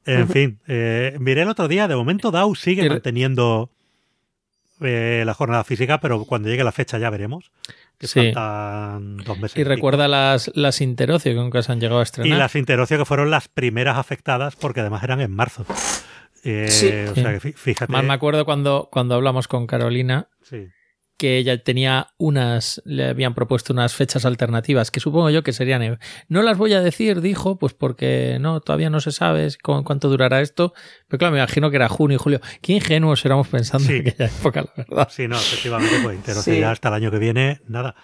En 0.06 0.30
fin, 0.30 0.60
eh, 0.68 1.16
miré 1.20 1.42
el 1.44 1.50
otro 1.50 1.68
día, 1.68 1.88
de 1.88 1.96
momento 1.96 2.32
DAO 2.32 2.56
sigue 2.56 2.90
manteniendo 2.90 3.70
eh, 4.80 5.24
la 5.26 5.34
jornada 5.34 5.64
física, 5.64 6.00
pero 6.00 6.24
cuando 6.26 6.50
llegue 6.50 6.64
la 6.64 6.72
fecha 6.72 6.98
ya 6.98 7.10
veremos 7.10 7.52
sí. 8.00 8.32
dos 8.32 9.40
meses. 9.40 9.58
Y 9.58 9.64
recuerda 9.64 10.08
las, 10.08 10.52
las 10.56 10.82
Interocio 10.82 11.32
que 11.34 11.40
nunca 11.40 11.62
se 11.62 11.72
han 11.72 11.80
llegado 11.80 12.00
a 12.00 12.04
estrenar. 12.04 12.36
Y 12.36 12.40
las 12.40 12.56
Interocio 12.56 12.98
que 12.98 13.06
fueron 13.06 13.32
las 13.32 13.48
primeras 13.48 13.98
afectadas 13.98 14.56
porque 14.56 14.82
además 14.82 15.04
eran 15.04 15.22
en 15.22 15.32
marzo. 15.32 15.66
Eh, 16.44 16.68
sí. 16.70 16.88
O 17.12 17.16
sea 17.16 17.38
que 17.38 17.52
fíjate. 17.52 17.92
Más 17.92 18.04
me 18.04 18.14
acuerdo 18.14 18.46
cuando, 18.46 18.90
cuando 18.92 19.16
hablamos 19.16 19.48
con 19.48 19.68
Carolina. 19.68 20.30
Sí 20.44 20.68
que 21.18 21.38
ella 21.38 21.62
tenía 21.64 22.14
unas, 22.18 22.82
le 22.86 23.08
habían 23.08 23.34
propuesto 23.34 23.74
unas 23.74 23.96
fechas 23.96 24.24
alternativas, 24.26 24.92
que 24.92 25.00
supongo 25.00 25.32
yo 25.32 25.44
que 25.44 25.52
serían. 25.52 26.00
No 26.30 26.44
las 26.44 26.58
voy 26.58 26.74
a 26.74 26.82
decir, 26.82 27.22
dijo, 27.22 27.58
pues 27.58 27.74
porque 27.74 28.38
no, 28.40 28.62
todavía 28.62 28.90
no 28.92 29.00
se 29.00 29.12
sabe 29.12 29.48
cuánto 29.64 30.10
durará 30.10 30.42
esto. 30.42 30.74
Pero 31.08 31.18
claro, 31.18 31.34
me 31.34 31.40
imagino 31.40 31.72
que 31.72 31.78
era 31.78 31.90
junio 31.90 32.16
y 32.16 32.20
julio. 32.20 32.40
Qué 32.62 32.74
ingenuos 32.74 33.26
éramos 33.26 33.48
pensando 33.48 33.90
en 33.92 34.08
aquella 34.08 34.26
época, 34.26 34.62
la 34.62 34.74
verdad. 34.78 35.08
Sí, 35.12 35.28
no, 35.28 35.36
efectivamente, 35.36 35.96
pues 36.04 36.16
entero 36.16 36.70
hasta 36.70 36.88
el 36.90 36.94
año 36.94 37.12
que 37.12 37.20
viene, 37.20 37.62
nada. 37.68 37.96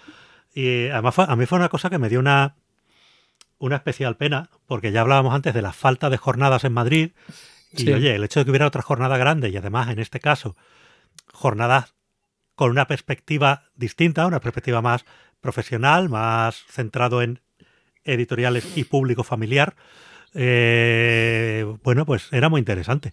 Y 0.52 0.88
además 0.88 1.18
a 1.18 1.36
mí 1.36 1.46
fue 1.46 1.58
una 1.58 1.68
cosa 1.68 1.90
que 1.90 1.98
me 1.98 2.08
dio 2.08 2.18
una, 2.18 2.56
una 3.58 3.76
especial 3.76 4.16
pena, 4.16 4.50
porque 4.66 4.90
ya 4.90 5.02
hablábamos 5.02 5.34
antes 5.34 5.54
de 5.54 5.62
la 5.62 5.72
falta 5.72 6.10
de 6.10 6.16
jornadas 6.16 6.64
en 6.64 6.72
Madrid. 6.72 7.12
Y 7.76 7.92
oye, 7.92 8.14
el 8.14 8.24
hecho 8.24 8.40
de 8.40 8.44
que 8.44 8.50
hubiera 8.50 8.66
otra 8.66 8.82
jornada 8.82 9.16
grande 9.18 9.48
y 9.48 9.56
además 9.56 9.88
en 9.88 9.98
este 9.98 10.20
caso 10.20 10.56
jornadas 11.32 11.93
con 12.54 12.70
una 12.70 12.86
perspectiva 12.86 13.64
distinta, 13.74 14.26
una 14.26 14.40
perspectiva 14.40 14.82
más 14.82 15.04
profesional, 15.40 16.08
más 16.08 16.64
centrado 16.68 17.22
en 17.22 17.40
editoriales 18.04 18.76
y 18.76 18.84
público 18.84 19.24
familiar, 19.24 19.74
eh, 20.34 21.64
bueno, 21.82 22.04
pues 22.04 22.28
era 22.32 22.48
muy 22.48 22.58
interesante. 22.58 23.12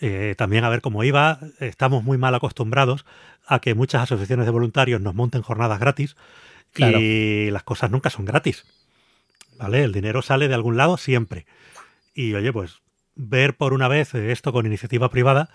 Eh, 0.00 0.34
también 0.36 0.64
a 0.64 0.68
ver 0.68 0.80
cómo 0.80 1.04
iba. 1.04 1.40
Estamos 1.58 2.04
muy 2.04 2.18
mal 2.18 2.34
acostumbrados 2.34 3.04
a 3.46 3.60
que 3.60 3.74
muchas 3.74 4.02
asociaciones 4.02 4.46
de 4.46 4.52
voluntarios 4.52 5.00
nos 5.00 5.14
monten 5.14 5.42
jornadas 5.42 5.80
gratis 5.80 6.16
y 6.76 7.50
las 7.50 7.64
cosas 7.64 7.90
nunca 7.90 8.10
son 8.10 8.24
gratis. 8.24 8.64
¿Vale? 9.58 9.84
El 9.84 9.92
dinero 9.92 10.22
sale 10.22 10.48
de 10.48 10.54
algún 10.54 10.76
lado 10.76 10.96
siempre. 10.96 11.46
Y 12.14 12.34
oye, 12.34 12.52
pues 12.52 12.80
ver 13.14 13.56
por 13.56 13.74
una 13.74 13.88
vez 13.88 14.14
esto 14.14 14.52
con 14.52 14.64
iniciativa 14.64 15.10
privada, 15.10 15.50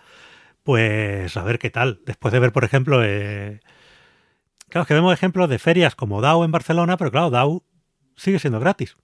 pues 0.66 1.38
a 1.38 1.44
ver 1.44 1.60
qué 1.60 1.70
tal. 1.70 2.02
Después 2.06 2.34
de 2.34 2.40
ver, 2.40 2.52
por 2.52 2.64
ejemplo, 2.64 3.02
eh... 3.04 3.62
claro, 4.68 4.82
es 4.82 4.88
que 4.88 4.96
vemos 4.96 5.14
ejemplos 5.14 5.48
de 5.48 5.60
ferias 5.60 5.94
como 5.94 6.22
DAO 6.22 6.44
en 6.44 6.52
Barcelona, 6.52 6.98
pero 6.98 7.12
claro, 7.12 7.30
DAO 7.30 7.64
sigue 8.16 8.40
siendo 8.40 8.60
gratis. 8.60 8.98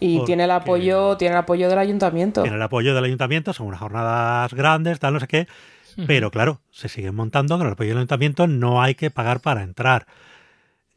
Y 0.00 0.24
tiene 0.24 0.44
el 0.44 0.50
apoyo, 0.50 1.16
tiene 1.16 1.34
el 1.34 1.38
apoyo 1.38 1.68
del 1.68 1.78
ayuntamiento. 1.78 2.42
Tiene 2.42 2.56
el 2.56 2.62
apoyo 2.62 2.92
del 2.92 3.04
ayuntamiento, 3.04 3.52
son 3.52 3.68
unas 3.68 3.78
jornadas 3.78 4.52
grandes, 4.52 4.98
tal, 4.98 5.14
no 5.14 5.20
sé 5.20 5.28
qué. 5.28 5.46
Pero 6.08 6.32
claro, 6.32 6.60
se 6.72 6.88
siguen 6.88 7.14
montando, 7.14 7.56
con 7.56 7.68
el 7.68 7.74
apoyo 7.74 7.90
del 7.90 7.98
ayuntamiento 7.98 8.48
no 8.48 8.82
hay 8.82 8.96
que 8.96 9.10
pagar 9.10 9.40
para 9.40 9.62
entrar. 9.62 10.06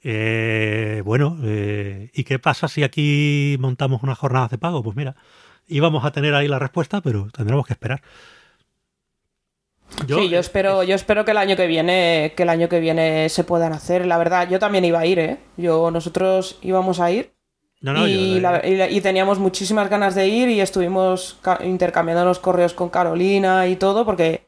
Eh, 0.02 1.04
bueno, 1.06 1.38
eh, 1.43 2.10
¿y 2.14 2.24
qué 2.24 2.39
pasa 2.39 2.68
si 2.68 2.82
aquí 2.82 3.58
montamos 3.60 4.02
unas 4.02 4.18
jornadas 4.18 4.50
de 4.50 4.58
pago? 4.58 4.82
Pues 4.82 4.96
mira, 4.96 5.16
íbamos 5.68 6.04
a 6.04 6.12
tener 6.12 6.34
ahí 6.34 6.48
la 6.48 6.58
respuesta, 6.58 7.02
pero 7.02 7.28
tendremos 7.32 7.68
que 7.68 7.74
esperar. 7.74 8.02
Sí, 10.07 10.29
yo 10.29 10.39
espero, 10.39 10.83
yo 10.83 10.95
espero 10.95 11.25
que 11.25 11.31
el 11.31 11.38
año 11.38 11.55
que 11.55 11.67
viene, 11.67 12.33
que 12.36 12.43
el 12.43 12.49
año 12.49 12.69
que 12.69 12.79
viene 12.79 13.29
se 13.29 13.43
puedan 13.43 13.73
hacer. 13.73 14.05
La 14.05 14.17
verdad, 14.17 14.49
yo 14.49 14.59
también 14.59 14.86
iba 14.86 14.99
a 14.99 15.05
ir, 15.05 15.19
¿eh? 15.19 15.38
Yo, 15.57 15.91
nosotros 15.91 16.57
íbamos 16.61 16.99
a 16.99 17.11
ir 17.11 17.36
y, 18.07 19.01
teníamos 19.01 19.38
muchísimas 19.38 19.89
ganas 19.89 20.15
de 20.15 20.27
ir 20.27 20.49
y 20.49 20.61
estuvimos 20.61 21.38
intercambiando 21.63 22.25
los 22.25 22.39
correos 22.39 22.73
con 22.73 22.89
Carolina 22.89 23.67
y 23.67 23.75
todo, 23.75 24.05
porque, 24.05 24.47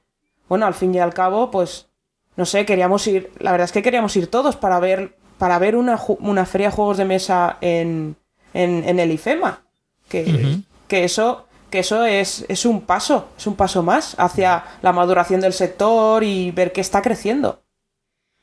bueno, 0.49 0.65
al 0.65 0.73
fin 0.73 0.93
y 0.95 0.99
al 0.99 1.13
cabo, 1.13 1.51
pues, 1.51 1.87
no 2.35 2.45
sé, 2.45 2.65
queríamos 2.65 3.05
ir, 3.07 3.31
la 3.39 3.51
verdad 3.51 3.65
es 3.65 3.71
que 3.71 3.83
queríamos 3.83 4.15
ir 4.15 4.27
todos 4.27 4.55
para 4.55 4.79
ver, 4.79 5.15
para 5.37 5.59
ver 5.59 5.75
una, 5.75 5.99
una 6.19 6.45
feria 6.45 6.69
de 6.69 6.75
juegos 6.75 6.97
de 6.97 7.05
mesa 7.05 7.57
en, 7.61 8.15
en, 8.53 8.99
el 8.99 9.11
IFEMA. 9.11 9.61
Que, 10.09 10.61
que 10.87 11.03
eso, 11.03 11.46
que 11.69 11.79
eso 11.79 12.05
es, 12.05 12.45
es 12.47 12.65
un 12.65 12.81
paso, 12.81 13.29
es 13.37 13.47
un 13.47 13.55
paso 13.55 13.83
más 13.83 14.15
hacia 14.19 14.63
la 14.81 14.93
maduración 14.93 15.41
del 15.41 15.53
sector 15.53 16.23
y 16.23 16.51
ver 16.51 16.71
que 16.71 16.81
está 16.81 17.01
creciendo. 17.01 17.63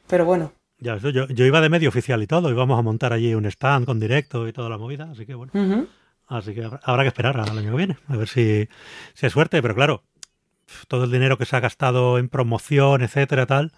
Pero 0.06 0.24
bueno. 0.24 0.52
Ya, 0.78 0.98
yo, 0.98 1.10
yo 1.28 1.44
iba 1.46 1.60
de 1.60 1.70
medio 1.70 1.88
oficial 1.88 2.22
y 2.22 2.26
todo, 2.26 2.50
íbamos 2.50 2.78
a 2.78 2.82
montar 2.82 3.12
allí 3.12 3.34
un 3.34 3.46
stand 3.46 3.86
con 3.86 4.00
directo 4.00 4.46
y 4.46 4.52
toda 4.52 4.68
la 4.68 4.76
movida, 4.76 5.10
así 5.10 5.24
que 5.24 5.34
bueno. 5.34 5.52
Así 6.26 6.54
que 6.54 6.64
habrá, 6.64 7.02
que 7.02 7.08
esperar 7.08 7.38
al 7.38 7.58
año 7.58 7.70
que 7.70 7.76
viene, 7.76 7.98
a 8.08 8.16
ver 8.16 8.28
si, 8.28 8.68
si 9.14 9.26
hay 9.26 9.30
suerte, 9.30 9.62
pero 9.62 9.74
claro, 9.74 10.02
todo 10.88 11.04
el 11.04 11.10
dinero 11.10 11.38
que 11.38 11.46
se 11.46 11.56
ha 11.56 11.60
gastado 11.60 12.18
en 12.18 12.28
promoción, 12.28 13.02
etcétera, 13.02 13.46
tal, 13.46 13.72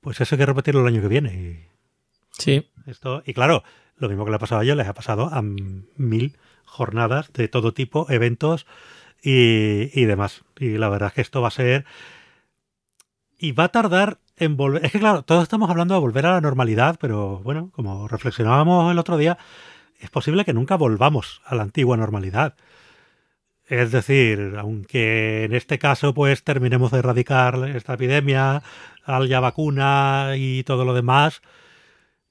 pues 0.00 0.20
eso 0.20 0.34
hay 0.34 0.38
que 0.38 0.46
repetirlo 0.46 0.80
el 0.80 0.86
año 0.88 1.02
que 1.02 1.08
viene. 1.08 1.34
Y, 1.34 1.66
sí. 2.30 2.68
Esto, 2.86 3.22
y 3.26 3.34
claro, 3.34 3.62
lo 3.96 4.08
mismo 4.08 4.24
que 4.24 4.30
le 4.30 4.36
ha 4.36 4.40
pasado 4.40 4.60
a 4.60 4.64
ellos, 4.64 4.76
les 4.76 4.86
ha 4.88 4.94
pasado 4.94 5.26
a 5.26 5.42
mil 5.42 6.36
jornadas 6.68 7.32
de 7.32 7.48
todo 7.48 7.72
tipo, 7.74 8.06
eventos 8.10 8.66
y, 9.22 9.90
y 9.98 10.04
demás. 10.04 10.44
Y 10.58 10.78
la 10.78 10.88
verdad 10.88 11.08
es 11.08 11.14
que 11.14 11.20
esto 11.22 11.42
va 11.42 11.48
a 11.48 11.52
ser... 11.52 11.84
Y 13.40 13.52
va 13.52 13.64
a 13.64 13.68
tardar 13.68 14.18
es 14.38 14.92
que 14.92 15.00
claro, 15.00 15.22
todos 15.22 15.42
estamos 15.42 15.68
hablando 15.68 15.94
de 15.94 16.00
volver 16.00 16.26
a 16.26 16.32
la 16.34 16.40
normalidad, 16.40 16.96
pero 17.00 17.40
bueno, 17.40 17.70
como 17.72 18.06
reflexionábamos 18.06 18.90
el 18.92 18.98
otro 18.98 19.16
día, 19.16 19.36
es 19.98 20.10
posible 20.10 20.44
que 20.44 20.52
nunca 20.52 20.76
volvamos 20.76 21.42
a 21.44 21.56
la 21.56 21.62
antigua 21.62 21.96
normalidad. 21.96 22.54
Es 23.66 23.90
decir, 23.90 24.54
aunque 24.58 25.44
en 25.44 25.54
este 25.54 25.78
caso 25.78 26.14
pues 26.14 26.44
terminemos 26.44 26.92
de 26.92 27.00
erradicar 27.00 27.56
esta 27.74 27.94
epidemia, 27.94 28.62
haya 29.04 29.40
vacuna 29.40 30.34
y 30.36 30.62
todo 30.62 30.84
lo 30.84 30.94
demás, 30.94 31.42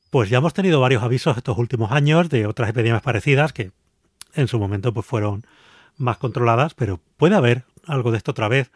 pues 0.10 0.30
ya 0.30 0.38
hemos 0.38 0.54
tenido 0.54 0.80
varios 0.80 1.04
avisos 1.04 1.36
estos 1.38 1.58
últimos 1.58 1.92
años 1.92 2.30
de 2.30 2.48
otras 2.48 2.70
epidemias 2.70 3.02
parecidas 3.02 3.54
que 3.54 3.72
en 4.38 4.48
su 4.48 4.60
momento 4.60 4.94
pues 4.94 5.06
fueron 5.06 5.44
más 5.98 6.18
controladas, 6.18 6.74
pero 6.74 7.02
puede 7.18 7.36
haber 7.36 7.66
algo 7.86 8.12
de 8.12 8.18
esto 8.18 8.32
otra 8.32 8.48
vez 8.48 8.72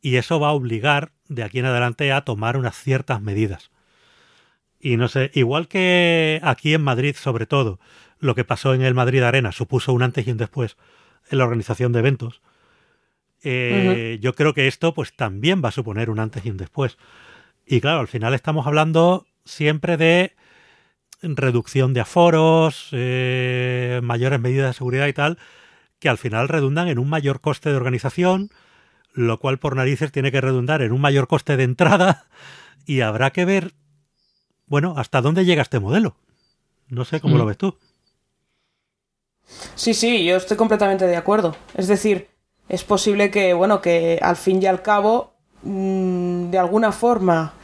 y 0.00 0.16
eso 0.16 0.40
va 0.40 0.48
a 0.48 0.52
obligar 0.52 1.12
de 1.28 1.44
aquí 1.44 1.58
en 1.58 1.66
adelante 1.66 2.12
a 2.12 2.22
tomar 2.22 2.56
unas 2.56 2.76
ciertas 2.76 3.20
medidas. 3.20 3.70
Y 4.80 4.96
no 4.96 5.08
sé, 5.08 5.30
igual 5.34 5.68
que 5.68 6.40
aquí 6.42 6.74
en 6.74 6.82
Madrid, 6.82 7.14
sobre 7.16 7.46
todo, 7.46 7.78
lo 8.18 8.34
que 8.34 8.44
pasó 8.44 8.74
en 8.74 8.82
el 8.82 8.94
Madrid 8.94 9.22
Arena 9.22 9.52
supuso 9.52 9.92
un 9.92 10.02
antes 10.02 10.26
y 10.26 10.30
un 10.30 10.38
después 10.38 10.76
en 11.30 11.38
la 11.38 11.44
organización 11.44 11.92
de 11.92 11.98
eventos, 11.98 12.40
eh, 13.42 14.18
yo 14.20 14.34
creo 14.34 14.54
que 14.54 14.66
esto 14.66 14.94
pues 14.94 15.14
también 15.14 15.62
va 15.64 15.68
a 15.68 15.72
suponer 15.72 16.10
un 16.10 16.20
antes 16.20 16.44
y 16.46 16.50
un 16.50 16.56
después. 16.56 16.98
Y 17.66 17.80
claro, 17.80 18.00
al 18.00 18.08
final 18.08 18.34
estamos 18.34 18.66
hablando 18.66 19.26
siempre 19.44 19.96
de 19.96 20.34
reducción 21.22 21.94
de 21.94 22.00
aforos, 22.00 22.88
eh, 22.92 24.00
mayores 24.02 24.40
medidas 24.40 24.70
de 24.70 24.74
seguridad 24.74 25.06
y 25.06 25.12
tal, 25.12 25.38
que 25.98 26.08
al 26.08 26.18
final 26.18 26.48
redundan 26.48 26.88
en 26.88 26.98
un 26.98 27.08
mayor 27.08 27.40
coste 27.40 27.70
de 27.70 27.76
organización, 27.76 28.50
lo 29.12 29.38
cual 29.40 29.58
por 29.58 29.76
narices 29.76 30.12
tiene 30.12 30.30
que 30.30 30.40
redundar 30.40 30.82
en 30.82 30.92
un 30.92 31.00
mayor 31.00 31.26
coste 31.26 31.56
de 31.56 31.64
entrada 31.64 32.26
y 32.86 33.00
habrá 33.00 33.30
que 33.30 33.44
ver, 33.44 33.72
bueno, 34.66 34.94
hasta 34.96 35.20
dónde 35.20 35.44
llega 35.44 35.62
este 35.62 35.80
modelo. 35.80 36.16
No 36.88 37.04
sé 37.04 37.20
cómo 37.20 37.36
lo 37.36 37.44
mm. 37.44 37.48
ves 37.48 37.58
tú. 37.58 37.76
Sí, 39.74 39.94
sí, 39.94 40.24
yo 40.24 40.36
estoy 40.36 40.56
completamente 40.56 41.06
de 41.06 41.16
acuerdo. 41.16 41.56
Es 41.74 41.88
decir, 41.88 42.28
es 42.68 42.84
posible 42.84 43.30
que, 43.30 43.54
bueno, 43.54 43.80
que 43.80 44.18
al 44.20 44.36
fin 44.36 44.62
y 44.62 44.66
al 44.66 44.82
cabo, 44.82 45.34
mm, 45.62 46.50
de 46.50 46.58
alguna 46.58 46.92
forma, 46.92 47.54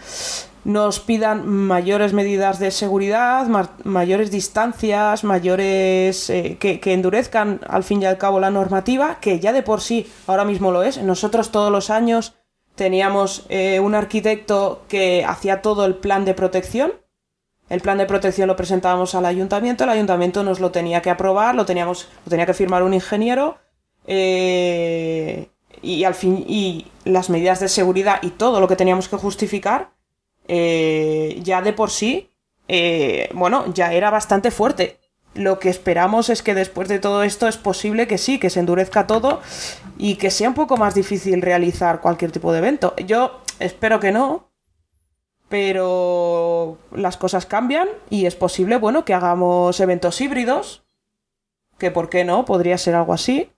nos 0.65 1.01
pidan 1.01 1.47
mayores 1.49 2.13
medidas 2.13 2.59
de 2.59 2.71
seguridad, 2.71 3.47
mayores 3.85 4.31
distancias, 4.31 5.25
mayores 5.25 6.31
eh, 6.31 6.57
que, 6.59 6.81
endurezcan 6.93 7.61
al 7.67 7.83
fin 7.83 8.03
y 8.03 8.07
al 8.07 8.19
cabo 8.19 8.39
la 8.39 8.51
normativa, 8.51 9.19
que 9.21 9.41
ya 9.41 9.53
de 9.53 9.63
por 9.63 9.81
sí 9.81 10.07
ahora 10.27 10.45
mismo 10.45 10.71
lo 10.71 10.85
es. 10.85 11.03
Nosotros 11.03 11.51
todos 11.51 11.73
los 11.73 11.91
años 11.91 12.35
teníamos 12.77 13.45
eh, 13.49 13.81
un 13.81 13.95
arquitecto 13.95 14.85
que 14.89 15.25
hacía 15.27 15.63
todo 15.63 15.85
el 15.85 15.97
plan 15.97 16.25
de 16.25 16.35
protección. 16.35 16.93
El 17.69 17.81
plan 17.81 17.99
de 17.99 18.07
protección 18.07 18.49
lo 18.49 18.57
presentábamos 18.57 19.15
al 19.15 19.25
ayuntamiento, 19.25 19.85
el 19.85 19.91
ayuntamiento 19.91 20.45
nos 20.45 20.61
lo 20.61 20.71
tenía 20.71 21.03
que 21.03 21.11
aprobar, 21.11 21.55
lo 21.55 21.65
teníamos, 21.65 22.09
lo 22.25 22.31
tenía 22.31 22.47
que 22.47 22.55
firmar 22.55 22.83
un 22.83 22.95
ingeniero. 22.95 23.59
Eh, 24.07 25.49
y 25.81 26.05
al 26.05 26.15
fin, 26.15 26.45
y 26.47 26.87
las 27.05 27.31
medidas 27.31 27.59
de 27.59 27.69
seguridad 27.69 28.21
y 28.23 28.31
todo 28.31 28.61
lo 28.61 28.69
que 28.69 28.77
teníamos 28.77 29.09
que 29.09 29.17
justificar 29.17 29.91
eh, 30.55 31.41
ya 31.43 31.63
de 31.63 31.73
por 31.73 31.89
sí, 31.89 32.29
eh, 32.69 33.31
bueno, 33.33 33.73
ya 33.73 33.95
era 33.95 34.11
bastante 34.11 34.51
fuerte. 34.51 34.99
Lo 35.33 35.59
que 35.59 35.71
esperamos 35.71 36.29
es 36.29 36.43
que 36.43 36.53
después 36.53 36.89
de 36.89 36.99
todo 36.99 37.23
esto 37.23 37.49
es 37.49 37.57
posible 37.57 38.07
que 38.07 38.19
sí, 38.19 38.39
que 38.39 38.51
se 38.51 38.61
endurezca 38.61 39.07
todo 39.07 39.41
y 39.97 40.17
que 40.17 40.31
sea 40.31 40.51
un 40.51 40.55
poco 40.55 40.77
más 40.77 40.95
difícil 40.95 41.41
realizar 41.41 42.03
cualquier 42.03 42.33
tipo 42.33 42.53
de 42.53 42.59
evento. 42.59 42.93
Yo 43.07 43.41
espero 43.61 43.99
que 43.99 44.13
no, 44.13 44.51
pero 45.49 46.77
las 46.95 47.17
cosas 47.17 47.47
cambian 47.47 47.89
y 48.11 48.27
es 48.27 48.37
posible, 48.37 48.77
bueno, 48.77 49.07
que 49.07 49.15
hagamos 49.15 49.81
eventos 49.81 50.21
híbridos, 50.21 50.83
que 51.79 51.91
por 51.91 52.11
qué 52.11 52.25
no, 52.25 52.45
podría 52.45 52.77
ser 52.77 52.95
algo 52.95 53.15
así, 53.15 53.51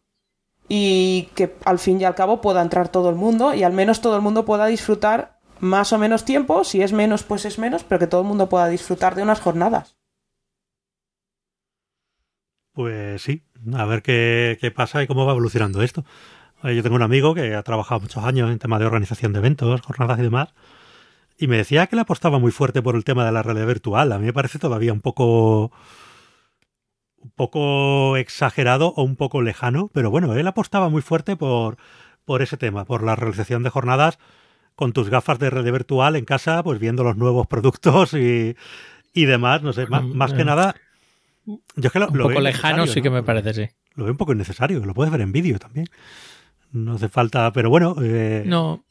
y 0.69 1.31
que 1.35 1.57
al 1.65 1.81
fin 1.81 2.01
y 2.01 2.05
al 2.05 2.15
cabo 2.15 2.41
pueda 2.41 2.63
entrar 2.63 2.89
todo 2.89 3.11
el 3.11 3.17
mundo 3.17 3.53
y 3.53 3.65
al 3.65 3.73
menos 3.73 4.01
todo 4.01 4.15
el 4.15 4.23
mundo 4.23 4.45
pueda 4.45 4.67
disfrutar 4.67 5.34
más 5.65 5.93
o 5.93 5.99
menos 5.99 6.25
tiempo, 6.25 6.63
si 6.63 6.83
es 6.83 6.93
menos, 6.93 7.25
pues 7.25 7.45
es 7.45 7.59
menos, 7.59 7.85
pero 7.85 7.99
que 7.99 8.07
todo 8.07 8.21
el 8.21 8.27
mundo 8.29 8.49
pueda 8.49 8.69
disfrutar 8.69 9.15
de 9.15 9.23
unas 9.23 9.41
jornadas. 9.41 9.97
Pues 12.73 13.23
sí, 13.23 13.43
a 13.75 13.85
ver 13.85 14.03
qué, 14.03 14.73
pasa 14.75 15.03
y 15.03 15.07
cómo 15.07 15.27
va 15.27 15.33
evolucionando 15.33 15.83
esto. 15.83 16.05
Eh, 16.63 16.75
yo 16.75 16.83
tengo 16.83 16.97
un 16.97 17.03
amigo 17.03 17.35
que 17.35 17.55
ha 17.55 17.63
trabajado 17.63 18.01
muchos 18.01 18.25
años 18.25 18.51
en 18.51 18.59
tema 18.59 18.79
de 18.79 18.87
organización 18.87 19.33
de 19.33 19.39
eventos, 19.39 19.81
jornadas 19.81 20.19
y 20.19 20.23
demás, 20.23 20.55
y 21.39 21.47
me 21.47 21.57
decía 21.57 21.87
que 21.87 21.97
le 21.97 22.03
apostaba 22.03 22.39
muy 22.39 22.53
fuerte 22.53 22.83
por 22.83 22.97
el 22.97 23.05
tema 23.05 23.25
de 23.25 23.33
la 23.33 23.43
realidad 23.43 23.67
virtual. 23.67 24.13
A 24.13 24.19
mí 24.19 24.27
me 24.27 24.33
parece 24.33 24.59
todavía 24.59 24.93
un 24.93 25.01
poco 25.01 25.73
un 27.19 27.31
poco 27.31 28.17
exagerado 28.19 28.89
o 28.97 29.03
un 29.03 29.17
poco 29.17 29.41
lejano, 29.41 29.91
pero 29.95 30.11
bueno, 30.11 30.35
él 30.35 30.47
apostaba 30.47 30.91
muy 30.91 31.01
fuerte 31.01 31.37
por, 31.37 31.79
por 32.27 32.43
ese 32.43 32.59
tema, 32.59 32.85
por 32.85 33.03
la 33.03 33.17
realización 33.17 33.63
de 33.63 33.71
jornadas 33.71 34.19
con 34.75 34.93
tus 34.93 35.09
gafas 35.09 35.39
de 35.39 35.51
red 35.51 35.65
virtual 35.71 36.17
en 36.17 36.25
casa, 36.25 36.63
pues 36.63 36.79
viendo 36.79 37.05
los 37.05 37.17
nuevos 37.17 37.47
productos 37.47 38.15
y, 38.15 38.57
y 39.13 39.25
demás, 39.25 39.63
no 39.63 39.73
sé, 39.73 39.87
más, 39.87 40.33
que 40.33 40.45
nada 40.45 40.75
Yo 41.47 41.59
es 41.77 41.93
que 41.93 41.99
lo, 42.01 42.09
un 42.09 42.19
lo 42.19 42.29
poco 42.29 42.41
lejano 42.41 42.87
sí 42.87 43.01
que 43.03 43.11
me 43.11 43.23
parece, 43.23 43.55
sí. 43.55 43.69
Lo 43.95 44.05
veo 44.05 44.13
un 44.13 44.19
poco 44.19 44.33
innecesario, 44.33 44.85
lo 44.85 44.95
puedes 44.95 45.13
ver 45.13 45.21
en 45.21 45.33
vídeo 45.33 45.59
también. 45.59 45.87
No 46.73 46.95
hace 46.95 47.09
falta, 47.09 47.53
pero 47.53 47.71
bueno. 47.71 47.95
eh, 48.03 48.43
No. 48.45 48.85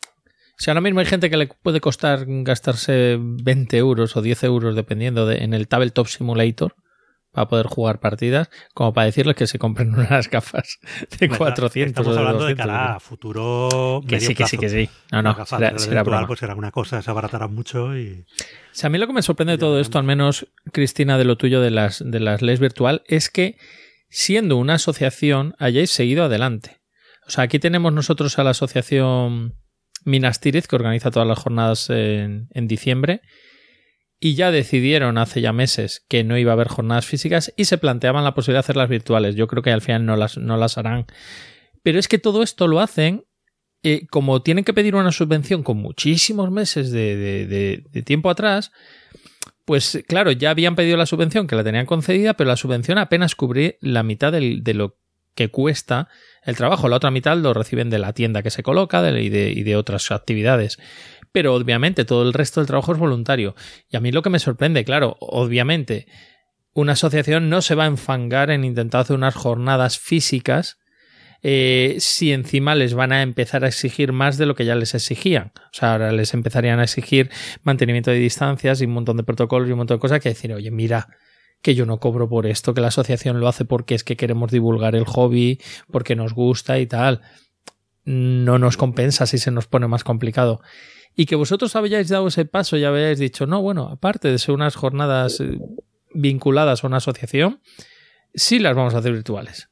Si 0.56 0.70
ahora 0.70 0.82
mismo 0.82 1.00
hay 1.02 1.06
gente 1.08 1.30
que 1.30 1.36
le 1.36 1.48
puede 1.48 1.82
costar 1.82 2.26
gastarse 2.28 3.18
20 3.20 3.76
euros 3.78 4.16
o 4.16 4.22
10 4.22 4.44
euros, 4.44 4.76
dependiendo 4.76 5.26
de, 5.26 5.44
en 5.44 5.54
el 5.54 5.68
Tabletop 5.68 6.08
Simulator, 6.08 6.76
para 7.34 7.48
poder 7.48 7.66
jugar 7.66 8.00
partidas, 8.00 8.50
como 8.74 8.94
para 8.94 9.06
decirles 9.06 9.36
que 9.36 9.48
se 9.48 9.60
compren 9.60 9.94
unas 9.94 10.30
gafas 10.30 10.80
de 11.20 11.28
Verdad, 11.28 11.38
400 11.38 11.90
Estamos 11.90 12.16
de 12.16 12.20
hablando 12.20 12.46
de 12.46 12.54
200 12.54 12.66
cara 12.66 12.86
a 12.86 12.88
euros. 12.88 13.04
futuro. 13.04 14.02
Que 14.08 14.16
medio 14.16 14.28
sí, 14.28 14.36
que 14.36 14.48
sí, 14.48 14.58
que 14.58 14.70
sí. 14.70 14.90
No, 15.12 15.22
no, 15.22 15.36
gafas 15.36 15.60
será, 15.60 15.80
será 15.80 16.04
virtual. 16.04 16.28
Pues 16.28 16.40
será 16.40 16.56
una 16.56 16.72
cosa, 16.72 17.02
se 17.02 17.10
abaratarán 17.12 17.54
mucho 17.54 17.98
y. 17.98 18.26
O 18.30 18.76
sea, 18.76 18.88
a 18.88 18.92
mí 18.92 18.98
lo 18.98 19.08
que 19.08 19.14
me 19.14 19.22
sorprende 19.22 19.54
de 19.54 19.58
todo 19.58 19.80
esto, 19.80 19.98
al 19.98 20.06
menos 20.06 20.48
Cristina, 20.72 21.18
de 21.18 21.26
lo 21.26 21.36
tuyo 21.36 21.60
de 21.60 21.72
las, 21.72 22.04
de 22.06 22.20
las 22.20 22.42
leyes 22.42 22.60
virtual, 22.60 23.04
es 23.08 23.30
que 23.30 23.58
siendo 24.10 24.58
una 24.58 24.76
asociación 24.76 25.56
hayáis 25.60 25.92
seguido 25.92 26.24
adelante. 26.24 26.82
O 27.28 27.32
sea, 27.32 27.46
aquí 27.46 27.58
tenemos 27.60 27.94
nosotros 27.94 28.38
a 28.38 28.44
la 28.44 28.52
asociación 28.52 29.56
Minas 30.06 30.40
Tirith, 30.40 30.66
que 30.66 30.76
organiza 30.76 31.10
todas 31.10 31.28
las 31.28 31.40
jornadas 31.40 31.90
en, 31.90 32.48
en 32.52 32.68
diciembre, 32.68 33.22
y 34.24 34.36
ya 34.36 34.52
decidieron 34.52 35.18
hace 35.18 35.42
ya 35.42 35.52
meses 35.52 36.06
que 36.08 36.24
no 36.24 36.38
iba 36.38 36.54
a 36.54 36.54
haber 36.54 36.70
jornadas 36.70 37.06
físicas 37.06 37.54
y 37.58 37.66
se 37.66 37.78
planteaban 37.78 38.24
la 38.24 38.34
posibilidad 38.34 38.60
de 38.60 38.66
hacerlas 38.68 38.88
virtuales. 38.88 39.36
Yo 39.36 39.48
creo 39.48 39.62
que 39.62 39.72
al 39.72 39.82
final 39.82 40.06
no 40.06 40.16
las, 40.16 40.38
no 40.38 40.56
las 40.56 40.78
harán. 40.78 41.08
Pero 41.82 42.00
es 42.00 42.08
que 42.08 42.20
todo 42.20 42.42
esto 42.42 42.68
lo 42.68 42.80
hacen 42.80 43.26
eh, 43.84 44.08
como 44.10 44.42
tienen 44.42 44.64
que 44.64 44.74
pedir 44.74 44.96
una 44.96 45.12
subvención 45.12 45.62
con 45.62 45.76
muchísimos 45.76 46.50
meses 46.52 46.90
de, 46.90 47.84
tiempo 48.06 48.30
atrás, 48.30 48.72
pues 49.66 50.02
claro, 50.08 50.32
ya 50.32 50.52
habían 50.52 50.76
pedido 50.76 50.96
la 50.96 51.06
subvención 51.06 51.46
que 51.46 51.58
la 51.58 51.66
tenían 51.66 51.86
concedida, 51.86 52.36
pero 52.36 52.48
la 52.48 52.56
subvención 52.56 53.00
apenas 53.00 53.36
cubría 53.36 53.74
la 53.82 54.04
mitad 54.04 54.32
de 54.32 54.74
lo 54.74 55.00
que 55.36 55.50
cuesta 55.50 56.08
el 56.46 56.56
trabajo. 56.56 56.88
La 56.88 56.96
otra 56.96 57.12
mitad 57.12 57.36
lo 57.36 57.54
reciben 57.54 57.90
de 57.90 58.00
la 58.00 58.14
tienda 58.14 58.42
que 58.42 58.52
se 58.52 58.64
coloca 58.64 59.06
y 59.20 59.30
de 59.30 59.76
otras 59.76 60.12
actividades. 60.12 60.78
Pero 61.34 61.54
obviamente 61.56 62.06
todo 62.06 62.24
el 62.24 62.32
resto 62.32 62.62
del 62.62 62.68
trabajo 62.68 62.94
es 62.94 63.00
voluntario. 63.00 63.56
Y 63.90 63.98
a 63.98 64.00
mí 64.00 64.14
lo 64.14 64.22
que 64.22 64.30
me 64.30 64.40
sorprende, 64.40 64.86
claro, 64.86 65.18
obviamente, 65.20 66.08
una 66.74 66.94
asociación 66.94 67.50
no 67.50 67.62
se 67.62 67.76
va 67.76 67.84
a 67.84 67.88
enfangar 67.88 68.50
en 68.52 68.64
intentar 68.64 69.02
hacer 69.02 69.18
unas 69.18 69.36
jornadas 69.36 70.00
físicas 70.00 70.78
eh, 71.46 71.98
si 72.00 72.32
encima 72.32 72.74
les 72.74 72.94
van 72.94 73.12
a 73.12 73.22
empezar 73.22 73.66
a 73.66 73.68
exigir 73.68 74.14
más 74.14 74.38
de 74.38 74.46
lo 74.46 74.56
que 74.56 74.64
ya 74.64 74.76
les 74.76 74.96
exigían. 74.96 75.52
O 75.56 75.74
sea, 75.74 75.92
ahora 75.92 76.14
les 76.14 76.34
empezarían 76.34 76.80
a 76.80 76.84
exigir 76.84 77.30
mantenimiento 77.64 78.12
de 78.12 78.18
distancias 78.18 78.82
y 78.82 78.86
un 78.86 78.94
montón 78.94 79.18
de 79.18 79.24
protocolos 79.24 79.68
y 79.68 79.74
un 79.74 79.80
montón 79.80 79.98
de 79.98 80.02
cosas 80.02 80.22
que 80.22 80.30
decir, 80.30 80.54
oye, 80.54 80.72
mira, 80.72 81.10
que 81.62 81.76
yo 81.76 81.86
no 81.86 82.00
cobro 82.00 82.30
por 82.30 82.48
esto, 82.48 82.74
que 82.74 82.82
la 82.82 82.88
asociación 82.88 83.42
lo 83.42 83.50
hace 83.50 83.66
porque 83.66 83.94
es 83.94 84.06
que 84.06 84.16
queremos 84.16 84.52
divulgar 84.52 84.96
el 84.96 85.06
hobby, 85.06 85.60
porque 85.92 86.16
nos 86.16 86.34
gusta 86.34 86.80
y 86.80 86.88
tal. 86.88 87.22
No 88.06 88.58
nos 88.58 88.78
compensa 88.78 89.26
si 89.26 89.38
se 89.38 89.52
nos 89.52 89.68
pone 89.68 89.88
más 89.88 90.06
complicado. 90.06 90.62
Y 91.16 91.26
que 91.26 91.36
vosotros 91.36 91.76
habíais 91.76 92.10
dado 92.10 92.28
ese 92.28 92.46
paso 92.46 92.78
y 92.78 92.84
habéis 92.84 93.20
dicho, 93.20 93.46
no, 93.46 93.62
bueno, 93.62 93.88
aparte 93.88 94.30
de 94.30 94.40
ser 94.40 94.56
unas 94.56 94.76
jornadas 94.76 95.40
eh, 95.40 95.60
vinculadas 96.14 96.84
a 96.84 96.88
una 96.88 96.98
asociación, 96.98 97.62
sí 98.34 98.60
las 98.60 98.76
vamos 98.76 98.96
a 98.96 99.00
hacer 99.00 99.12
virtuales. 99.12 99.70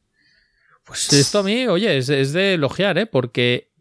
Pues 0.85 1.11
esto 1.13 1.39
a 1.39 1.43
mí, 1.43 1.67
oye, 1.67 1.97
es, 1.97 2.09
es 2.09 2.33
de 2.33 2.55
elogiar, 2.55 2.97
¿eh? 2.97 3.05
Porque 3.05 3.71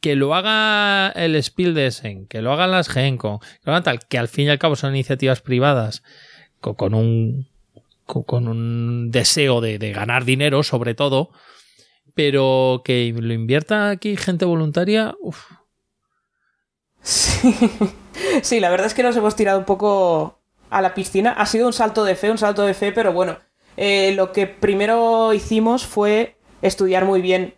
que 0.00 0.14
lo 0.14 0.34
haga 0.34 1.10
el 1.10 1.42
Spiel 1.42 1.74
de 1.74 1.86
Essen, 1.86 2.26
que 2.26 2.42
lo 2.42 2.52
hagan 2.52 2.70
las 2.70 2.88
Genco, 2.88 3.40
que 3.40 3.60
lo 3.64 3.72
hagan 3.72 3.82
tal, 3.82 4.06
que 4.06 4.18
al 4.18 4.28
fin 4.28 4.46
y 4.46 4.50
al 4.50 4.58
cabo 4.58 4.76
son 4.76 4.94
iniciativas 4.94 5.40
privadas 5.40 6.02
con, 6.60 6.94
un 6.94 7.48
con, 8.04 8.48
un 8.48 9.10
deseo 9.10 9.60
de, 9.60 9.78
de 9.78 9.92
ganar 9.92 10.24
dinero, 10.24 10.62
sobre 10.62 10.94
todo, 10.94 11.30
pero 12.14 12.82
que 12.84 13.12
lo 13.18 13.32
invierta 13.32 13.90
aquí 13.90 14.16
gente 14.16 14.44
voluntaria, 14.44 15.14
uf, 15.20 15.50
Sí. 17.06 17.54
Sí, 18.42 18.60
la 18.60 18.70
verdad 18.70 18.86
es 18.86 18.94
que 18.94 19.02
nos 19.02 19.16
hemos 19.16 19.36
tirado 19.36 19.58
un 19.58 19.64
poco 19.64 20.40
a 20.70 20.80
la 20.80 20.94
piscina. 20.94 21.32
Ha 21.32 21.46
sido 21.46 21.66
un 21.66 21.72
salto 21.72 22.04
de 22.04 22.16
fe, 22.16 22.30
un 22.30 22.38
salto 22.38 22.62
de 22.62 22.74
fe, 22.74 22.90
pero 22.90 23.12
bueno, 23.12 23.38
eh, 23.76 24.12
lo 24.14 24.32
que 24.32 24.46
primero 24.46 25.32
hicimos 25.32 25.86
fue 25.86 26.36
estudiar 26.62 27.04
muy 27.04 27.20
bien 27.20 27.54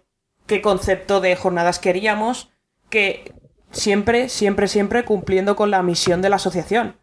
qué 0.47 0.61
concepto 0.61 1.21
de 1.21 1.37
jornadas 1.37 1.79
queríamos, 1.79 2.51
que 2.91 3.33
siempre, 3.71 4.29
siempre, 4.29 4.69
siempre 4.69 5.05
cumpliendo 5.05 5.57
con 5.57 5.71
la 5.71 5.83
misión 5.83 6.23
de 6.23 6.29
la 6.29 6.37
asociación. 6.37 6.97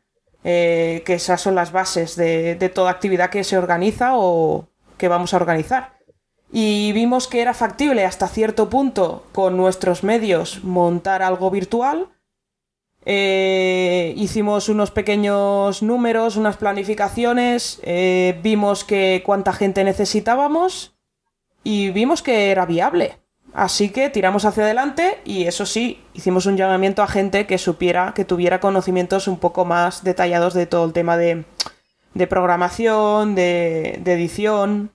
Eh, 0.44 1.02
que 1.06 1.16
esas 1.16 1.42
son 1.42 1.56
las 1.56 1.72
bases 1.72 2.16
de, 2.16 2.56
de 2.56 2.70
toda 2.70 2.92
actividad 2.92 3.32
que 3.32 3.44
se 3.44 3.58
organiza 3.58 4.12
o 4.14 4.68
que 4.98 5.08
vamos 5.08 5.34
a 5.34 5.38
organizar. 5.38 5.98
Y 6.52 6.92
vimos 6.94 7.28
que 7.28 7.42
era 7.42 7.54
factible 7.56 8.06
hasta 8.06 8.28
cierto 8.28 8.70
punto 8.70 9.26
con 9.32 9.58
nuestros 9.58 10.04
medios 10.04 10.64
montar 10.64 11.24
algo 11.24 11.50
virtual. 11.50 12.10
Eh, 13.08 14.16
hicimos 14.18 14.68
unos 14.68 14.90
pequeños 14.90 15.84
números, 15.84 16.38
unas 16.38 16.58
planificaciones, 16.58 17.80
eh, 17.84 18.40
vimos 18.42 18.84
que 18.84 19.22
cuánta 19.24 19.54
gente 19.54 19.84
necesitábamos 19.84 20.96
y 21.64 21.92
vimos 21.92 22.24
que 22.24 22.50
era 22.50 22.66
viable. 22.66 23.20
Así 23.54 23.90
que 23.90 24.10
tiramos 24.10 24.44
hacia 24.44 24.64
adelante 24.64 25.20
y 25.24 25.46
eso 25.46 25.66
sí, 25.66 26.04
hicimos 26.14 26.46
un 26.46 26.58
llamamiento 26.58 27.04
a 27.04 27.08
gente 27.08 27.46
que 27.46 27.58
supiera, 27.58 28.14
que 28.14 28.26
tuviera 28.26 28.60
conocimientos 28.60 29.28
un 29.28 29.38
poco 29.38 29.64
más 29.64 30.04
detallados 30.04 30.54
de 30.56 30.66
todo 30.66 30.84
el 30.84 30.92
tema 30.92 31.16
de, 31.16 31.46
programación, 32.28 33.36
de, 33.36 34.00
de 34.04 34.14
edición, 34.14 34.92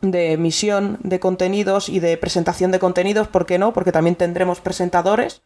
de 0.00 0.32
emisión 0.32 0.98
de 1.02 1.20
contenidos 1.20 1.88
y 1.88 2.00
de 2.00 2.16
presentación 2.16 2.70
de 2.70 2.78
contenidos, 2.78 3.28
¿por 3.28 3.44
qué 3.44 3.58
no? 3.58 3.72
Porque 3.72 3.92
también 3.92 4.16
tendremos 4.16 4.60
presentadores. 4.60 5.42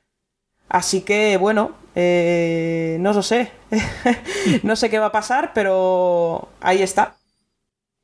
Así 0.69 1.03
que, 1.03 1.37
bueno, 1.37 1.73
eh, 1.95 2.97
no 3.01 3.13
lo 3.13 3.23
sé. 3.23 3.53
no 4.63 4.77
sé 4.77 4.91
qué 4.91 4.99
va 4.99 5.07
a 5.07 5.13
pasar, 5.13 5.53
pero 5.55 6.49
ahí 6.61 6.83
está. 6.83 7.17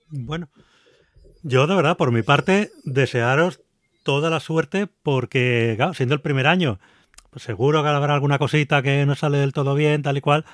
Bueno, 0.08 0.48
yo 1.42 1.66
de 1.66 1.74
verdad, 1.74 1.96
por 1.96 2.12
mi 2.12 2.22
parte, 2.22 2.70
desearos 2.84 3.60
toda 4.02 4.30
la 4.30 4.40
suerte 4.40 4.88
porque, 5.02 5.78
siendo 5.94 6.14
el 6.14 6.20
primer 6.20 6.46
año, 6.46 6.78
pues 7.30 7.44
seguro 7.44 7.82
que 7.82 7.88
habrá 7.88 8.14
alguna 8.14 8.38
cosita 8.38 8.82
que 8.82 9.06
no 9.06 9.14
sale 9.14 9.38
del 9.38 9.52
todo 9.52 9.74
bien, 9.74 10.02
tal 10.02 10.16
y 10.16 10.20
cual, 10.20 10.44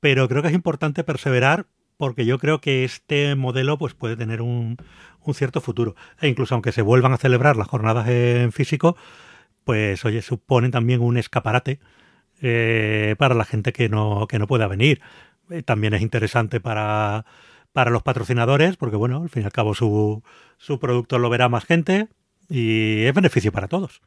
pero 0.00 0.28
creo 0.28 0.42
que 0.42 0.48
es 0.48 0.54
importante 0.54 1.04
perseverar 1.04 1.66
porque 1.96 2.24
yo 2.24 2.38
creo 2.38 2.60
que 2.60 2.84
este 2.84 3.34
modelo 3.34 3.76
pues 3.76 3.94
puede 3.94 4.16
tener 4.16 4.40
un, 4.40 4.76
un 5.24 5.34
cierto 5.34 5.60
futuro. 5.60 5.96
E 6.20 6.28
incluso 6.28 6.54
aunque 6.54 6.72
se 6.72 6.82
vuelvan 6.82 7.12
a 7.12 7.18
celebrar 7.18 7.56
las 7.56 7.68
jornadas 7.68 8.08
en 8.08 8.52
físico, 8.52 8.96
pues 9.68 10.02
oye, 10.06 10.22
suponen 10.22 10.70
también 10.70 11.02
un 11.02 11.18
escaparate 11.18 11.78
eh, 12.40 13.16
para 13.18 13.34
la 13.34 13.44
gente 13.44 13.74
que 13.74 13.90
no, 13.90 14.26
que 14.26 14.38
no 14.38 14.46
pueda 14.46 14.66
venir. 14.66 15.02
Eh, 15.50 15.62
también 15.62 15.92
es 15.92 16.00
interesante 16.00 16.58
para, 16.58 17.26
para 17.74 17.90
los 17.90 18.02
patrocinadores, 18.02 18.78
porque 18.78 18.96
bueno, 18.96 19.20
al 19.22 19.28
fin 19.28 19.42
y 19.42 19.44
al 19.44 19.52
cabo 19.52 19.74
su, 19.74 20.22
su 20.56 20.78
producto 20.78 21.18
lo 21.18 21.28
verá 21.28 21.50
más 21.50 21.66
gente 21.66 22.08
y 22.48 23.04
es 23.04 23.12
beneficio 23.12 23.52
para 23.52 23.68
todos. 23.68 24.00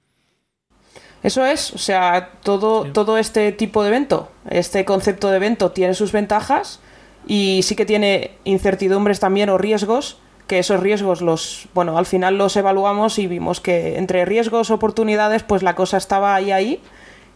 Eso 1.21 1.45
es, 1.45 1.73
o 1.73 1.77
sea, 1.77 2.31
todo, 2.41 2.85
Sí. 2.85 2.91
todo 2.93 3.19
este 3.19 3.51
tipo 3.51 3.83
de 3.83 3.89
evento, 3.89 4.31
este 4.49 4.83
concepto 4.83 5.29
de 5.29 5.37
evento 5.37 5.69
tiene 5.69 5.93
sus 5.93 6.11
ventajas 6.11 6.79
y 7.27 7.61
sí 7.61 7.75
que 7.75 7.85
tiene 7.85 8.31
incertidumbres 8.45 9.19
también 9.19 9.49
o 9.49 9.59
riesgos, 9.59 10.17
que 10.51 10.59
esos 10.59 10.81
riesgos 10.81 11.21
los, 11.21 11.69
bueno, 11.73 11.97
al 11.97 12.05
final 12.05 12.37
los 12.37 12.57
evaluamos 12.57 13.19
y 13.19 13.27
vimos 13.27 13.61
que 13.61 13.97
entre 13.97 14.25
riesgos, 14.25 14.69
oportunidades, 14.69 15.43
pues 15.43 15.63
la 15.63 15.75
cosa 15.75 15.95
estaba 15.95 16.35
ahí 16.35 16.51
ahí 16.51 16.81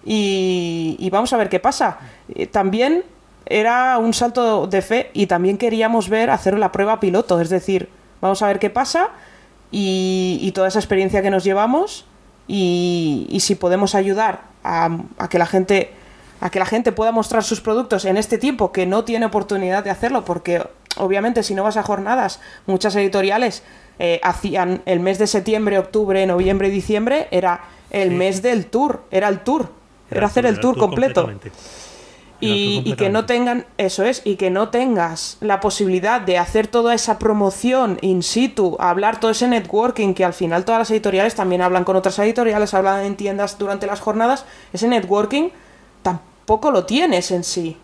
y, 0.04 1.10
vamos 1.14 1.32
a 1.32 1.38
ver 1.38 1.48
qué 1.48 1.62
pasa. 1.62 2.00
Eh, 2.36 2.46
También 2.46 3.06
era 3.46 4.00
un 4.00 4.14
salto 4.14 4.68
de 4.68 4.82
fe 4.82 5.12
y 5.14 5.28
también 5.28 5.58
queríamos 5.58 6.10
ver 6.10 6.30
hacer 6.30 6.60
la 6.60 6.74
prueba 6.74 7.00
piloto, 7.00 7.40
es 7.40 7.50
decir, 7.50 7.88
vamos 8.20 8.42
a 8.42 8.48
ver 8.48 8.60
qué 8.60 8.70
pasa 8.70 9.12
y, 9.72 10.52
toda 10.54 10.68
esa 10.68 10.80
experiencia 10.80 11.22
que 11.22 11.30
nos 11.30 11.46
llevamos 11.46 12.06
y, 12.50 13.28
y 13.30 13.40
si 13.40 13.56
podemos 13.56 13.96
ayudar 13.96 14.42
a 14.62 14.90
que 15.30 15.40
la 15.40 15.46
gente 15.46 15.94
a 16.46 16.52
que 16.52 16.60
la 16.60 16.66
gente 16.68 16.92
pueda 16.92 17.12
mostrar 17.12 17.44
sus 17.44 17.60
productos 17.60 18.06
en 18.06 18.18
este 18.18 18.38
tiempo 18.38 18.72
que 18.72 18.86
no 18.86 19.04
tiene 19.04 19.26
oportunidad 19.26 19.84
de 19.84 19.90
hacerlo 19.90 20.24
porque 20.26 20.62
obviamente 20.96 21.42
si 21.42 21.56
no 21.56 21.64
vas 21.64 21.76
a 21.76 21.82
jornadas 21.82 22.40
muchas 22.68 22.96
editoriales 22.96 23.64
eh, 23.98 24.20
hacían 24.24 24.84
el 24.86 25.00
mes 25.00 25.18
de 25.18 25.26
septiembre 25.26 25.80
octubre 25.80 26.24
noviembre 26.28 26.68
y 26.68 26.72
diciembre 26.72 27.28
era 27.32 27.62
el 27.90 28.10
Sí. 28.10 28.16
mes 28.16 28.42
del 28.44 28.68
tour 28.68 29.02
era 29.10 29.28
el 29.28 29.40
tour 29.40 29.70
era, 30.12 30.28
hacer 30.28 30.46
el 30.46 30.60
tour, 30.60 30.78
completo. 30.78 31.28
y, 32.40 32.84
y 32.86 32.94
que 32.96 33.10
no 33.10 33.26
tengan, 33.26 33.66
eso 33.80 34.04
es, 34.04 34.22
y 34.24 34.36
que 34.36 34.52
no 34.52 34.70
tengas 34.70 35.38
la 35.42 35.60
posibilidad 35.60 36.22
de 36.22 36.38
hacer 36.38 36.68
toda 36.68 36.94
esa 36.94 37.18
promoción 37.18 37.98
in 38.02 38.22
situ, 38.22 38.78
hablar 38.80 39.20
todo 39.20 39.32
ese 39.32 39.48
networking, 39.48 40.14
que 40.14 40.24
al 40.26 40.34
final 40.34 40.64
todas 40.64 40.78
las 40.80 40.92
editoriales 40.92 41.34
también 41.34 41.62
hablan 41.64 41.86
con 41.86 41.96
otras 41.96 42.20
editoriales, 42.20 42.74
hablan 42.76 43.04
en 43.06 43.16
tiendas 43.16 43.58
durante 43.58 43.88
las 43.88 44.00
jornadas, 44.00 44.46
ese 44.74 44.88
networking 44.88 45.50
tampoco 46.46 46.70
lo 46.70 46.86
tienes 46.86 47.32
en 47.32 47.44
sí. 47.44 47.76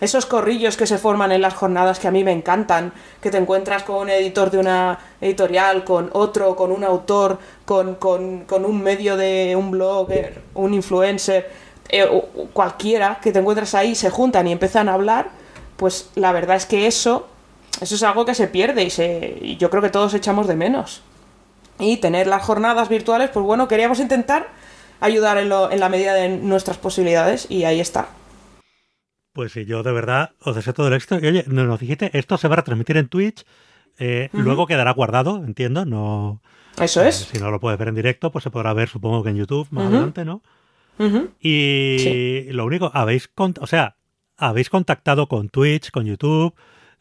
Esos 0.00 0.26
corrillos 0.26 0.76
que 0.76 0.86
se 0.86 0.98
forman 0.98 1.30
en 1.30 1.42
las 1.42 1.54
jornadas 1.54 2.00
que 2.00 2.08
a 2.08 2.10
mí 2.10 2.24
me 2.24 2.32
encantan, 2.32 2.92
que 3.22 3.30
te 3.30 3.36
encuentras 3.36 3.84
con 3.84 3.96
un 3.96 4.10
editor 4.10 4.50
de 4.50 4.58
una 4.58 4.98
editorial, 5.20 5.84
con 5.84 6.10
otro, 6.12 6.56
con 6.56 6.72
un 6.72 6.82
autor, 6.82 7.38
con, 7.64 7.94
con, 7.94 8.46
con 8.46 8.64
un 8.64 8.82
medio 8.82 9.16
de 9.16 9.54
un 9.54 9.70
blogger, 9.70 10.42
un 10.54 10.74
influencer, 10.74 11.52
eh, 11.88 12.04
cualquiera 12.52 13.20
que 13.22 13.30
te 13.30 13.38
encuentras 13.38 13.74
ahí, 13.74 13.94
se 13.94 14.10
juntan 14.10 14.48
y 14.48 14.52
empiezan 14.52 14.88
a 14.88 14.94
hablar, 14.94 15.28
pues 15.76 16.10
la 16.16 16.32
verdad 16.32 16.56
es 16.56 16.66
que 16.66 16.88
eso, 16.88 17.28
eso 17.80 17.94
es 17.94 18.02
algo 18.02 18.24
que 18.24 18.34
se 18.34 18.48
pierde 18.48 18.82
y, 18.82 18.90
se, 18.90 19.38
y 19.40 19.56
yo 19.56 19.70
creo 19.70 19.82
que 19.82 19.90
todos 19.90 20.14
echamos 20.14 20.48
de 20.48 20.56
menos. 20.56 21.02
Y 21.78 21.98
tener 21.98 22.26
las 22.26 22.42
jornadas 22.42 22.88
virtuales, 22.88 23.30
pues 23.30 23.46
bueno, 23.46 23.68
queríamos 23.68 24.00
intentar 24.00 24.48
ayudar 25.00 25.38
en, 25.38 25.48
lo, 25.48 25.70
en 25.70 25.80
la 25.80 25.88
medida 25.88 26.14
de 26.14 26.28
nuestras 26.28 26.78
posibilidades 26.78 27.50
y 27.50 27.64
ahí 27.64 27.80
está. 27.80 28.08
Pues 29.32 29.52
sí, 29.52 29.64
yo 29.64 29.82
de 29.82 29.92
verdad 29.92 30.32
os 30.40 30.56
deseo 30.56 30.74
todo 30.74 30.88
el 30.88 30.94
éxito. 30.94 31.18
Y 31.20 31.26
oye, 31.26 31.44
nos 31.46 31.80
dijiste, 31.80 32.10
esto 32.18 32.36
se 32.36 32.48
va 32.48 32.56
a 32.56 32.64
transmitir 32.64 32.96
en 32.96 33.08
Twitch, 33.08 33.44
eh, 33.98 34.28
luego 34.32 34.66
quedará 34.66 34.92
guardado, 34.92 35.44
entiendo, 35.44 35.84
no... 35.84 36.40
Eso 36.80 37.02
es. 37.02 37.16
si 37.16 37.38
no 37.38 37.50
lo 37.50 37.60
puedes 37.60 37.78
ver 37.78 37.88
en 37.88 37.94
directo, 37.94 38.30
pues 38.30 38.44
se 38.44 38.50
podrá 38.50 38.72
ver, 38.72 38.88
supongo 38.88 39.22
que 39.22 39.30
en 39.30 39.36
YouTube 39.36 39.68
más 39.70 39.86
adelante, 39.86 40.24
¿no? 40.24 40.42
Y 41.40 42.46
lo 42.50 42.66
único, 42.66 42.90
habéis, 42.92 43.30
o 43.36 43.66
sea, 43.66 43.96
habéis 44.36 44.68
contactado 44.68 45.28
con 45.28 45.48
Twitch, 45.48 45.90
con 45.90 46.04
YouTube, 46.04 46.54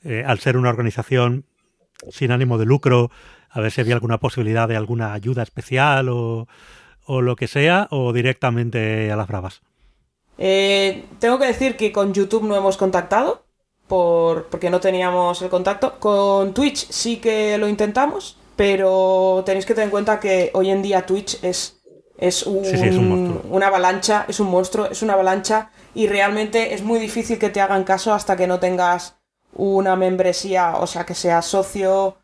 eh, 0.04 0.24
al 0.26 0.40
ser 0.40 0.58
una 0.58 0.70
organización 0.70 1.46
sin 2.10 2.32
ánimo 2.32 2.58
de 2.58 2.66
lucro, 2.66 3.12
a 3.50 3.60
ver 3.60 3.72
si 3.72 3.82
había 3.82 3.96
alguna 3.96 4.20
posibilidad 4.20 4.68
de 4.68 4.78
alguna 4.78 5.14
ayuda 5.14 5.44
especial 5.44 6.10
o, 6.10 6.48
o 7.10 7.22
lo 7.22 7.36
que 7.36 7.48
sea, 7.48 7.88
o 7.90 8.14
directamente 8.14 9.12
a 9.12 9.16
las 9.16 9.28
bravas. 9.28 9.62
Eh, 10.38 11.06
tengo 11.20 11.40
que 11.40 11.48
decir 11.48 11.76
que 11.76 11.92
con 11.92 12.14
YouTube 12.14 12.44
no 12.44 12.56
hemos 12.56 12.78
contactado, 12.78 13.44
por, 13.88 14.46
porque 14.46 14.70
no 14.70 14.80
teníamos 14.80 15.42
el 15.42 15.50
contacto. 15.50 16.00
Con 16.00 16.54
Twitch 16.54 16.88
sí 16.92 17.18
que 17.18 17.58
lo 17.58 17.68
intentamos, 17.68 18.38
pero 18.56 19.42
tenéis 19.44 19.66
que 19.66 19.74
tener 19.74 19.88
en 19.88 19.92
cuenta 19.92 20.20
que 20.20 20.52
hoy 20.54 20.70
en 20.70 20.84
día 20.84 21.08
Twitch 21.08 21.44
es 21.44 21.80
es, 22.20 22.46
un, 22.46 23.42
una 23.50 23.68
avalancha, 23.68 24.26
es 24.28 24.40
un 24.40 24.52
monstruo, 24.52 24.88
es 24.88 25.02
una 25.02 25.14
avalancha 25.14 25.72
y 25.96 26.08
realmente 26.08 26.74
es 26.74 26.84
muy 26.84 27.00
difícil 27.00 27.40
que 27.40 27.50
te 27.50 27.62
hagan 27.62 27.86
caso 27.86 28.14
hasta 28.14 28.36
que 28.36 28.46
no 28.46 28.60
tengas 28.60 29.16
una 29.54 29.96
membresía, 29.96 30.76
o 30.76 30.86
sea, 30.86 31.06
que 31.06 31.16
seas 31.16 31.46
socio, 31.46 32.18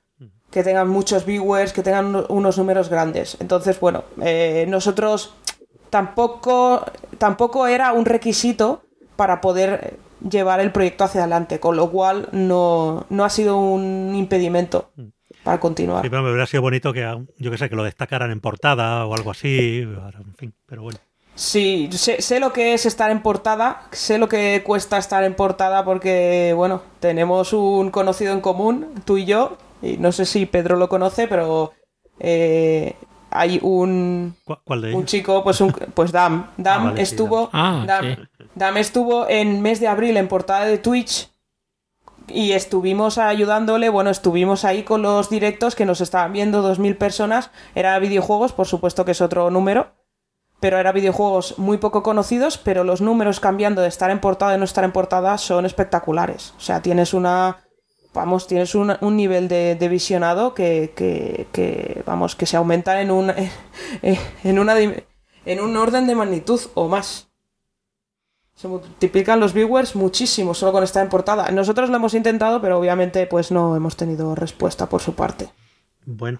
que 0.56 0.64
tengan 0.64 0.88
muchos 0.88 1.26
viewers, 1.26 1.74
que 1.74 1.84
tengan 1.84 2.26
unos 2.30 2.58
números 2.58 2.88
grandes. 2.88 3.36
Entonces, 3.42 3.78
bueno, 3.78 4.06
eh, 4.22 4.66
nosotros 4.70 5.36
tampoco, 5.90 6.86
tampoco 7.18 7.68
era 7.68 7.92
un 7.92 8.06
requisito 8.06 8.84
para 9.18 9.42
poder 9.42 9.98
llevar 10.30 10.62
el 10.62 10.72
proyecto 10.72 11.04
hacia 11.04 11.24
adelante, 11.24 11.60
con 11.60 11.76
lo 11.76 11.92
cual 11.92 12.30
no, 12.32 13.06
no 13.10 13.26
ha 13.26 13.30
sido 13.30 13.58
un 13.58 14.16
impedimento. 14.16 14.92
Mm 14.96 15.10
para 15.44 15.60
continuar. 15.60 16.02
Sí, 16.02 16.10
pero 16.10 16.24
me 16.24 16.30
hubiera 16.30 16.48
sido 16.48 16.64
bonito 16.64 16.92
que, 16.92 17.02
yo 17.38 17.52
que 17.52 17.58
sé, 17.60 17.70
que 17.70 17.76
lo 17.76 17.84
destacaran 17.84 18.32
en 18.32 18.42
portada 18.42 19.06
o 19.06 19.14
algo 19.14 19.30
así, 19.30 19.82
en 19.82 20.36
fin, 20.36 20.54
pero 20.66 20.82
bueno. 20.82 20.98
Sí, 21.36 21.90
sé, 21.92 22.40
lo 22.40 22.54
que 22.54 22.74
es 22.74 22.86
estar 22.86 23.12
en 23.12 23.22
portada, 23.22 23.84
sé 23.92 24.18
lo 24.18 24.30
que 24.30 24.64
cuesta 24.66 24.98
estar 24.98 25.24
en 25.26 25.36
portada 25.36 25.86
porque, 25.86 26.54
bueno, 26.56 26.82
tenemos 27.00 27.52
un 27.52 27.92
conocido 27.92 28.34
en 28.34 28.40
común, 28.40 28.94
tú 29.04 29.18
y 29.18 29.26
yo, 29.26 29.58
no 30.00 30.12
sé 30.12 30.26
si 30.26 30.46
Pedro 30.46 30.78
lo 30.78 30.90
conoce, 30.90 31.28
pero 31.28 31.74
eh, 32.20 32.96
hay 33.32 33.60
un, 33.62 34.36
¿Cuál 34.64 34.82
de 34.82 34.94
un 34.94 35.06
chico, 35.06 35.44
pues, 35.44 35.60
un, 35.62 35.72
pues 35.72 36.12
Dam. 36.12 36.52
Dam 36.58 36.88
ah, 36.88 36.94
estuvo, 36.98 37.50
ah, 37.54 37.86
Dam 38.56 38.78
estuvo 38.78 39.28
en 39.30 39.62
mes 39.62 39.80
de 39.80 39.88
abril 39.88 40.18
en 40.18 40.28
portada 40.28 40.66
de 40.66 40.78
Twitch 40.78 41.30
y 42.28 42.54
estuvimos 42.54 43.18
ayudándole, 43.18 43.90
bueno, 43.90 44.10
estuvimos 44.10 44.66
ahí 44.66 44.84
con 44.84 45.02
los 45.02 45.30
directos 45.30 45.76
que 45.76 45.86
nos 45.86 46.02
estaban 46.02 46.34
viendo 46.34 46.64
2.000 46.64 46.98
personas, 46.98 47.52
era 47.76 47.98
videojuegos, 48.00 48.54
por 48.54 48.68
supuesto 48.68 49.06
que 49.06 49.12
es 49.12 49.22
otro 49.22 49.52
número, 49.52 49.92
pero 50.60 50.80
era 50.80 50.92
videojuegos 50.92 51.60
muy 51.60 51.78
poco 51.78 52.02
conocidos, 52.02 52.58
pero 52.58 52.84
los 52.84 53.02
números 53.02 53.40
cambiando 53.40 53.82
de 53.82 53.90
estar 53.90 54.10
en 54.10 54.20
portada 54.20 54.56
y 54.56 54.58
no 54.58 54.64
estar 54.64 54.84
en 54.84 54.92
portada 54.92 55.38
son 55.38 55.66
espectaculares, 55.66 56.54
o 56.58 56.62
sea, 56.62 56.82
tienes 56.82 57.14
una... 57.14 57.58
Vamos, 58.16 58.48
tienes 58.48 58.74
un, 58.76 58.98
nivel 59.02 59.48
de, 59.48 59.88
visionado 59.90 60.54
que, 60.54 60.94
que, 60.96 62.02
vamos, 62.06 62.36
que 62.36 62.46
se 62.46 62.58
aumenta 62.58 63.02
en 63.02 63.12
un, 63.12 63.32
en, 64.02 64.60
una, 64.60 64.76
en 64.80 65.60
un 65.60 65.78
orden 65.78 66.08
de 66.08 66.16
magnitud 66.16 66.60
o 66.74 66.88
más. 66.88 67.30
Se 68.56 68.70
multiplican 68.70 69.42
los 69.42 69.54
viewers 69.54 69.98
muchísimo 69.98 70.54
solo 70.54 70.72
con 70.72 70.84
estar 70.84 71.04
en 71.04 71.10
portada. 71.10 71.52
Nosotros 71.52 71.90
lo 71.90 71.98
hemos 71.98 72.14
intentado, 72.14 72.62
pero 72.62 72.80
obviamente 72.80 73.28
pues 73.28 73.52
no 73.52 73.76
hemos 73.76 73.98
tenido 73.98 74.34
respuesta 74.34 74.88
por 74.88 75.02
su 75.02 75.14
parte. 75.14 75.50
Bueno, 76.06 76.40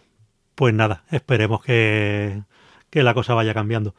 pues 0.56 0.74
nada, 0.74 1.04
esperemos 1.12 1.62
que, 1.62 2.42
que 2.90 3.04
la 3.04 3.14
cosa 3.14 3.34
vaya 3.34 3.54
cambiando. 3.54 3.94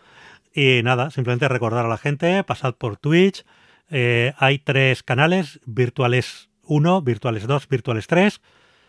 Y 0.54 0.80
nada, 0.82 1.10
simplemente 1.10 1.46
recordar 1.48 1.84
a 1.84 1.90
la 1.90 1.98
gente, 1.98 2.42
pasad 2.42 2.74
por 2.74 2.96
Twitch. 2.96 3.44
Eh, 3.90 4.32
hay 4.38 4.58
tres 4.58 5.02
canales, 5.02 5.60
virtuales 5.66 6.48
1, 6.66 7.02
virtuales 7.02 7.46
2, 7.46 7.68
virtuales 7.68 8.06
3. 8.06 8.40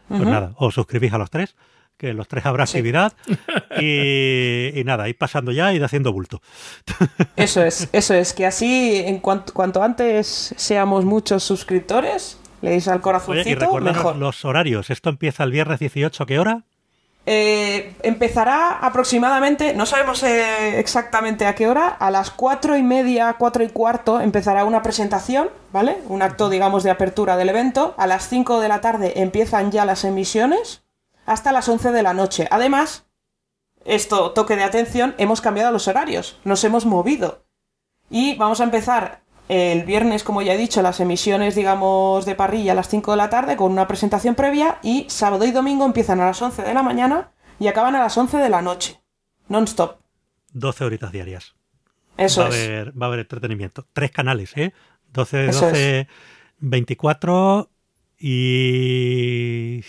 Pues 0.07 0.21
nada, 0.21 0.53
os 0.55 0.73
suscribís 0.73 1.11
a 1.11 1.17
los 1.17 1.29
tres 1.29 1.55
que 1.97 2.13
los 2.13 2.27
tres 2.27 2.45
habrá 2.45 2.63
actividad 2.63 3.13
y, 3.81 4.83
nada, 4.85 5.09
ir 5.09 5.17
pasando 5.17 5.51
ya 5.51 5.73
y 5.73 5.81
haciendo 5.81 6.13
bulto. 6.13 6.41
Eso 7.35 7.63
es, 7.63 7.89
eso 7.91 8.13
es, 8.13 8.33
que 8.33 8.45
así 8.45 9.01
en 9.03 9.19
cuanto, 9.19 9.53
cuanto 9.53 9.83
antes 9.83 10.53
seamos 10.55 11.05
muchos 11.05 11.43
suscriptores, 11.43 12.39
le 12.61 12.77
al 12.87 13.01
corazoncito, 13.01 13.79
mejor. 13.79 14.15
los 14.15 14.45
horarios, 14.45 14.89
esto 14.89 15.09
empieza 15.09 15.43
el 15.43 15.51
viernes 15.51 15.79
18, 15.79 16.25
¿qué 16.25 16.39
hora? 16.39 16.63
Eh, 17.29 17.93
empezará 18.03 18.77
aproximadamente, 18.77 19.73
no 19.73 19.85
sabemos 19.85 20.23
eh, 20.23 20.79
exactamente 20.79 21.45
a 21.45 21.55
qué 21.55 21.67
hora, 21.67 21.89
a 21.89 22.09
las 22.09 22.31
cuatro 22.31 22.77
y 22.77 22.83
media, 22.83 23.35
cuatro 23.37 23.65
y 23.65 23.67
cuarto 23.67 24.21
empezará 24.21 24.63
una 24.63 24.81
presentación, 24.81 25.49
¿vale? 25.73 25.97
Un 26.07 26.21
acto, 26.21 26.49
digamos, 26.49 26.83
de 26.83 26.89
apertura 26.89 27.35
del 27.35 27.49
evento. 27.49 27.95
A 27.97 28.07
las 28.07 28.29
5 28.29 28.61
de 28.61 28.69
la 28.69 28.79
tarde 28.79 29.19
empiezan 29.21 29.73
ya 29.73 29.83
las 29.83 30.05
emisiones 30.05 30.85
hasta 31.25 31.51
las 31.51 31.67
11 31.67 31.91
de 31.91 32.01
la 32.01 32.13
noche. 32.13 32.47
Además, 32.49 33.07
esto, 33.83 34.31
toque 34.31 34.55
de 34.55 34.63
atención, 34.63 35.13
hemos 35.17 35.41
cambiado 35.41 35.73
los 35.73 35.89
horarios, 35.89 36.39
nos 36.45 36.63
hemos 36.63 36.85
movido. 36.85 37.43
Y 38.09 38.37
vamos 38.37 38.61
a 38.61 38.63
empezar 38.63 39.23
el 39.47 39.83
viernes, 39.83 40.23
como 40.23 40.41
ya 40.41 40.53
he 40.53 40.57
dicho, 40.57 40.81
las 40.81 40.99
emisiones, 40.99 41.55
digamos, 41.55 42.25
de 42.25 42.35
parrilla 42.35 42.73
a 42.73 42.75
las 42.75 42.89
5 42.89 43.11
de 43.11 43.17
la 43.17 43.29
tarde 43.29 43.55
con 43.55 43.71
una 43.71 43.87
presentación 43.87 44.35
previa 44.35 44.79
y 44.83 45.05
sábado 45.09 45.45
y 45.45 45.51
domingo 45.51 45.85
empiezan 45.85 46.19
a 46.19 46.25
las 46.25 46.41
11 46.41 46.63
de 46.63 46.73
la 46.73 46.83
mañana 46.83 47.31
y 47.59 47.67
acaban 47.67 47.95
a 47.95 47.99
las 47.99 48.17
11 48.17 48.37
de 48.37 48.49
la 48.49 48.61
noche. 48.61 49.01
Non-stop. 49.47 49.99
12 50.53 50.83
horitas 50.83 51.11
diarias. 51.11 51.55
Eso 52.17 52.41
va 52.41 52.49
es. 52.49 52.55
A 52.55 52.57
haber, 52.57 53.01
va 53.01 53.05
a 53.05 53.07
haber 53.07 53.19
entretenimiento. 53.19 53.85
Tres 53.93 54.11
canales, 54.11 54.51
¿eh? 54.57 54.73
12, 55.13 55.47
12, 55.47 56.07
24 56.59 57.69
y 58.19 59.83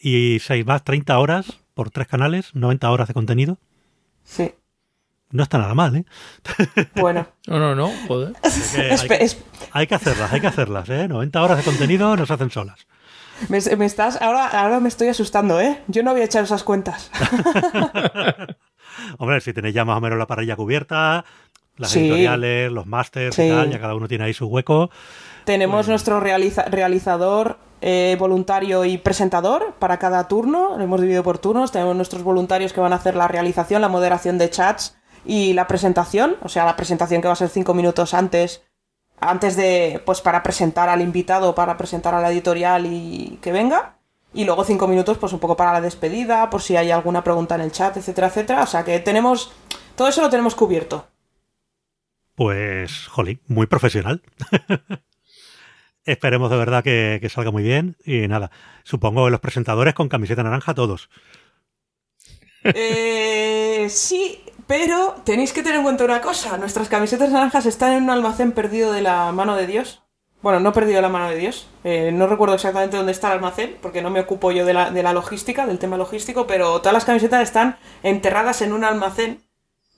y 0.00 0.38
6 0.40 0.66
más 0.66 0.82
30 0.82 1.18
horas 1.18 1.60
por 1.74 1.90
tres 1.90 2.08
canales, 2.08 2.54
90 2.54 2.90
horas 2.90 3.08
de 3.08 3.14
contenido. 3.14 3.58
Sí. 4.24 4.54
No 5.32 5.44
está 5.44 5.58
nada 5.58 5.74
mal, 5.74 5.94
¿eh? 5.94 6.04
Bueno. 6.96 7.26
no, 7.46 7.58
no, 7.58 7.74
no, 7.74 7.92
joder. 8.08 8.34
Hay, 9.72 9.86
que 9.86 9.94
hacerlas, 9.94 10.32
hay 10.32 10.40
que 10.40 10.48
hacerlas, 10.48 10.88
¿eh? 10.88 11.06
90 11.06 11.42
horas 11.42 11.58
de 11.58 11.62
contenido 11.62 12.16
no 12.16 12.26
se 12.26 12.32
hacen 12.32 12.50
solas. 12.50 12.86
Me, 13.48 13.58
estás, 13.58 14.20
ahora, 14.20 14.48
ahora 14.48 14.80
me 14.80 14.88
estoy 14.88 15.08
asustando, 15.08 15.60
¿eh? 15.60 15.78
Yo 15.86 16.02
no 16.02 16.12
voy 16.12 16.22
a 16.22 16.24
echar 16.24 16.42
esas 16.42 16.64
cuentas. 16.64 17.10
Hombre, 19.18 19.40
si 19.40 19.52
tenéis 19.52 19.74
ya 19.74 19.84
más 19.84 19.96
o 19.96 20.00
menos 20.00 20.18
la 20.18 20.26
parrilla 20.26 20.56
cubierta, 20.56 21.24
las 21.76 21.94
editoriales, 21.94 22.72
los 22.72 22.86
másters 22.86 23.38
y 23.38 23.48
tal, 23.48 23.70
ya 23.70 23.80
cada 23.80 23.94
uno 23.94 24.08
tiene 24.08 24.24
ahí 24.24 24.34
su 24.34 24.46
hueco. 24.46 24.90
Tenemos 25.44 25.86
pues 25.86 25.88
nuestro 25.88 26.20
realizador 26.20 27.58
eh, 27.80 28.16
voluntario 28.18 28.84
y 28.84 28.98
presentador 28.98 29.74
para 29.78 29.98
cada 29.98 30.28
turno. 30.28 30.76
Lo 30.76 30.82
hemos 30.82 31.00
dividido 31.00 31.22
por 31.22 31.38
turnos. 31.38 31.72
Tenemos 31.72 31.96
nuestros 31.96 32.22
voluntarios 32.22 32.72
que 32.72 32.80
van 32.80 32.92
a 32.92 32.96
hacer 32.96 33.14
la 33.14 33.28
realización, 33.28 33.80
la 33.80 33.88
moderación 33.88 34.36
de 34.36 34.50
chats 34.50 34.99
y 35.24 35.52
la 35.52 35.66
presentación. 35.66 36.36
O 36.42 36.48
sea, 36.48 36.64
la 36.64 36.76
presentación 36.76 37.20
que 37.20 37.28
va 37.28 37.32
a 37.32 37.36
ser 37.36 37.48
cinco 37.48 37.74
minutos 37.74 38.14
antes. 38.14 38.62
Antes 39.20 39.56
de. 39.56 40.02
Pues 40.04 40.20
para 40.20 40.42
presentar 40.42 40.88
al 40.88 41.00
invitado, 41.00 41.54
para 41.54 41.76
presentar 41.76 42.14
a 42.14 42.20
la 42.20 42.30
editorial 42.30 42.86
y 42.86 43.38
que 43.42 43.52
venga. 43.52 43.96
Y 44.32 44.44
luego 44.44 44.64
cinco 44.64 44.86
minutos, 44.86 45.18
pues 45.18 45.32
un 45.32 45.40
poco 45.40 45.56
para 45.56 45.72
la 45.72 45.80
despedida, 45.80 46.48
por 46.50 46.62
si 46.62 46.76
hay 46.76 46.90
alguna 46.90 47.24
pregunta 47.24 47.56
en 47.56 47.62
el 47.62 47.72
chat, 47.72 47.96
etcétera, 47.96 48.28
etcétera. 48.28 48.62
O 48.62 48.66
sea 48.66 48.84
que 48.84 48.98
tenemos. 49.00 49.52
Todo 49.96 50.08
eso 50.08 50.22
lo 50.22 50.30
tenemos 50.30 50.54
cubierto. 50.54 51.06
Pues, 52.40 53.06
jolín, 53.08 53.40
muy 53.48 53.66
profesional. 53.66 54.22
Esperemos 56.04 56.50
de 56.50 56.56
verdad 56.56 56.82
que, 56.82 57.28
salga 57.30 57.50
muy 57.50 57.62
bien. 57.62 57.96
Y 58.04 58.26
nada, 58.28 58.50
supongo 58.82 59.26
que 59.26 59.30
los 59.30 59.40
presentadores 59.40 59.92
con 59.92 60.08
camiseta 60.08 60.42
naranja 60.42 60.72
todos. 60.72 61.10
Eh, 62.64 63.86
sí, 63.90 64.42
pero 64.70 65.16
tenéis 65.24 65.52
que 65.52 65.64
tener 65.64 65.78
en 65.78 65.82
cuenta 65.82 66.04
una 66.04 66.20
cosa. 66.20 66.56
Nuestras 66.56 66.88
camisetas 66.88 67.30
naranjas 67.30 67.66
están 67.66 67.92
en 67.92 68.04
un 68.04 68.10
almacén 68.10 68.52
perdido 68.52 68.92
de 68.92 69.02
la 69.02 69.32
mano 69.32 69.56
de 69.56 69.66
Dios. 69.66 70.04
Bueno, 70.42 70.60
no 70.60 70.72
perdido 70.72 71.02
la 71.02 71.08
mano 71.08 71.28
de 71.28 71.34
Dios. 71.36 71.66
Eh, 71.82 72.12
no 72.14 72.28
recuerdo 72.28 72.54
exactamente 72.54 72.96
dónde 72.96 73.10
está 73.10 73.26
el 73.26 73.32
almacén, 73.34 73.76
porque 73.82 74.00
no 74.00 74.10
me 74.10 74.20
ocupo 74.20 74.52
yo 74.52 74.64
de 74.64 74.72
la, 74.72 74.92
de 74.92 75.02
la 75.02 75.12
logística, 75.12 75.66
del 75.66 75.80
tema 75.80 75.96
logístico, 75.96 76.46
pero 76.46 76.78
todas 76.78 76.92
las 76.94 77.04
camisetas 77.04 77.42
están 77.42 77.78
enterradas 78.04 78.62
en 78.62 78.72
un 78.72 78.84
almacén, 78.84 79.42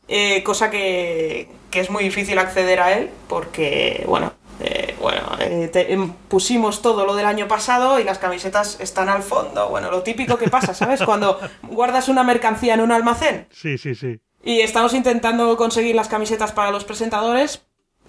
eh, 0.09 0.43
cosa 0.43 0.71
que, 0.71 1.51
que 1.71 1.81
es 1.81 1.91
muy 1.91 2.03
difícil 2.05 2.39
acceder 2.39 2.81
a 2.81 2.97
él, 2.97 3.11
porque, 3.29 4.05
bueno, 4.09 4.33
eh, 4.61 4.97
bueno, 5.01 5.21
eh, 5.39 5.69
te- 5.71 5.93
em, 5.93 6.13
pusimos 6.29 6.81
todo 6.81 7.05
lo 7.05 7.15
del 7.15 7.27
año 7.27 7.47
pasado 7.47 8.01
y 8.01 8.05
las 8.05 8.19
camisetas 8.19 8.81
están 8.81 9.11
al 9.11 9.23
fondo. 9.23 9.69
Bueno, 9.69 9.91
lo 9.91 10.03
típico 10.03 10.39
que 10.39 10.49
pasa, 10.49 10.73
¿sabes? 10.73 11.03
Cuando 11.03 11.39
guardas 11.63 12.09
una 12.09 12.25
mercancía 12.25 12.73
en 12.75 12.81
un 12.81 12.91
almacén 12.91 13.49
Sí, 13.51 13.77
sí, 13.77 13.95
sí. 13.95 14.19
Y 14.43 14.61
estamos 14.61 14.95
intentando 14.95 15.57
conseguir 15.57 15.95
las 15.95 16.09
camisetas 16.09 16.53
para 16.53 16.71
los 16.71 16.85
presentadores. 16.85 17.63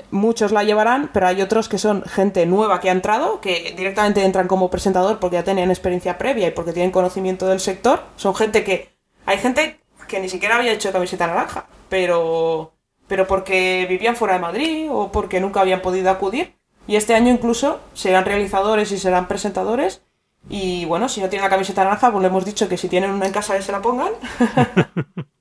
Muchos 0.10 0.52
la 0.52 0.64
llevarán, 0.64 1.12
pero 1.14 1.28
hay 1.28 1.42
otros 1.42 1.70
que 1.70 1.78
son 1.78 2.04
gente 2.04 2.46
nueva 2.48 2.80
que 2.80 2.90
ha 2.90 2.94
entrado, 2.94 3.40
que 3.42 3.74
directamente 3.78 4.24
entran 4.24 4.48
como 4.48 4.72
presentador 4.72 5.20
porque 5.20 5.36
ya 5.36 5.44
tenían 5.44 5.70
experiencia 5.70 6.18
previa 6.18 6.48
y 6.48 6.52
porque 6.52 6.74
tienen 6.74 6.92
conocimiento 6.92 7.48
del 7.48 7.60
sector. 7.60 8.04
Son 8.16 8.34
gente 8.34 8.64
que... 8.64 8.92
Hay 9.26 9.38
gente 9.38 9.80
que 10.08 10.20
ni 10.20 10.30
siquiera 10.30 10.56
había 10.58 10.74
hecho 10.74 10.92
camiseta 10.92 11.28
naranja, 11.28 11.68
pero... 11.90 12.74
Pero 13.08 13.28
porque 13.28 13.86
vivían 13.88 14.16
fuera 14.16 14.36
de 14.36 14.40
Madrid 14.40 14.88
o 14.90 15.12
porque 15.12 15.40
nunca 15.40 15.62
habían 15.62 15.82
podido 15.82 16.10
acudir. 16.10 16.56
Y 16.88 16.96
este 16.96 17.14
año 17.14 17.32
incluso 17.32 17.80
serán 17.94 18.26
realizadores 18.26 18.92
y 18.92 18.98
serán 18.98 19.28
presentadores. 19.28 20.02
Y 20.50 20.86
bueno, 20.86 21.10
si 21.10 21.22
no 21.22 21.30
tienen 21.30 21.44
la 21.44 21.50
camiseta 21.50 21.84
naranja, 21.84 22.12
pues 22.12 22.22
le 22.22 22.30
hemos 22.30 22.46
dicho 22.46 22.68
que 22.68 22.78
si 22.78 22.90
tienen 22.90 23.12
una 23.12 23.28
en 23.28 23.34
casa 23.34 23.62
se 23.62 23.72
la 23.72 23.82
pongan. 23.82 24.14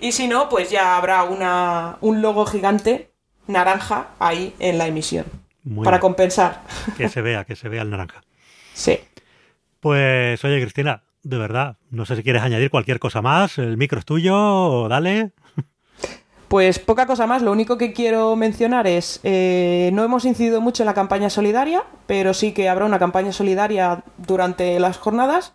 Y 0.00 0.12
si 0.12 0.28
no, 0.28 0.48
pues 0.48 0.70
ya 0.70 0.96
habrá 0.96 1.24
una, 1.24 1.96
un 2.00 2.22
logo 2.22 2.46
gigante 2.46 3.10
naranja 3.46 4.08
ahí 4.18 4.54
en 4.58 4.78
la 4.78 4.86
emisión. 4.86 5.26
Muy 5.64 5.84
para 5.84 5.96
bien. 5.96 6.02
compensar. 6.02 6.62
Que 6.96 7.08
se 7.08 7.22
vea, 7.22 7.44
que 7.44 7.56
se 7.56 7.68
vea 7.68 7.82
el 7.82 7.90
naranja. 7.90 8.22
Sí. 8.74 8.98
Pues 9.80 10.44
oye, 10.44 10.60
Cristina, 10.60 11.02
de 11.22 11.38
verdad, 11.38 11.78
no 11.90 12.04
sé 12.04 12.14
si 12.14 12.22
quieres 12.22 12.42
añadir 12.42 12.70
cualquier 12.70 12.98
cosa 12.98 13.22
más. 13.22 13.56
El 13.56 13.78
micro 13.78 13.98
es 13.98 14.04
tuyo, 14.04 14.86
dale. 14.88 15.32
Pues 16.48 16.78
poca 16.78 17.06
cosa 17.06 17.26
más, 17.26 17.42
lo 17.42 17.50
único 17.50 17.76
que 17.76 17.92
quiero 17.92 18.36
mencionar 18.36 18.86
es, 18.86 19.18
eh, 19.24 19.90
no 19.92 20.04
hemos 20.04 20.24
incidido 20.24 20.60
mucho 20.60 20.84
en 20.84 20.86
la 20.86 20.94
campaña 20.94 21.28
solidaria, 21.28 21.82
pero 22.06 22.34
sí 22.34 22.52
que 22.52 22.68
habrá 22.68 22.84
una 22.84 23.00
campaña 23.00 23.32
solidaria 23.32 24.04
durante 24.16 24.78
las 24.78 24.96
jornadas. 24.96 25.54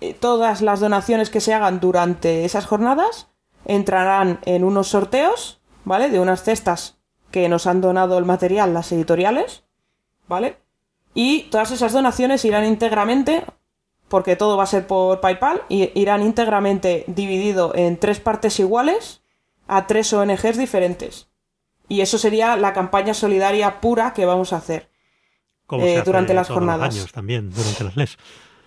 Eh, 0.00 0.14
Todas 0.14 0.62
las 0.62 0.80
donaciones 0.80 1.30
que 1.30 1.40
se 1.40 1.54
hagan 1.54 1.80
durante 1.80 2.44
esas 2.44 2.66
jornadas 2.66 3.28
entrarán 3.64 4.40
en 4.44 4.64
unos 4.64 4.88
sorteos, 4.88 5.60
¿vale? 5.84 6.10
De 6.10 6.20
unas 6.20 6.42
cestas 6.42 6.98
que 7.30 7.48
nos 7.48 7.66
han 7.66 7.80
donado 7.80 8.18
el 8.18 8.24
material 8.24 8.74
las 8.74 8.92
editoriales, 8.92 9.64
¿vale? 10.28 10.58
Y 11.14 11.42
todas 11.44 11.70
esas 11.70 11.92
donaciones 11.92 12.44
irán 12.44 12.64
íntegramente, 12.64 13.44
porque 14.08 14.36
todo 14.36 14.56
va 14.56 14.64
a 14.64 14.68
ser 14.68 14.86
por 14.86 15.20
PayPal, 15.20 15.62
y 15.68 15.90
irán 15.98 16.22
íntegramente 16.22 17.04
dividido 17.06 17.72
en 17.74 17.98
tres 17.98 18.20
partes 18.20 18.58
iguales 18.60 19.22
a 19.66 19.86
tres 19.86 20.12
ONGs 20.12 20.58
diferentes. 20.58 21.28
Y 21.88 22.00
eso 22.00 22.18
sería 22.18 22.56
la 22.56 22.72
campaña 22.72 23.14
solidaria 23.14 23.80
pura 23.80 24.12
que 24.12 24.26
vamos 24.26 24.52
a 24.52 24.56
hacer. 24.56 24.90
Eh, 25.70 26.02
durante 26.04 26.34
las 26.34 26.48
los 26.48 26.54
jornadas. 26.54 26.94
años 26.94 27.12
también, 27.12 27.50
durante 27.50 27.84
las 27.84 27.96
LES. 27.96 28.18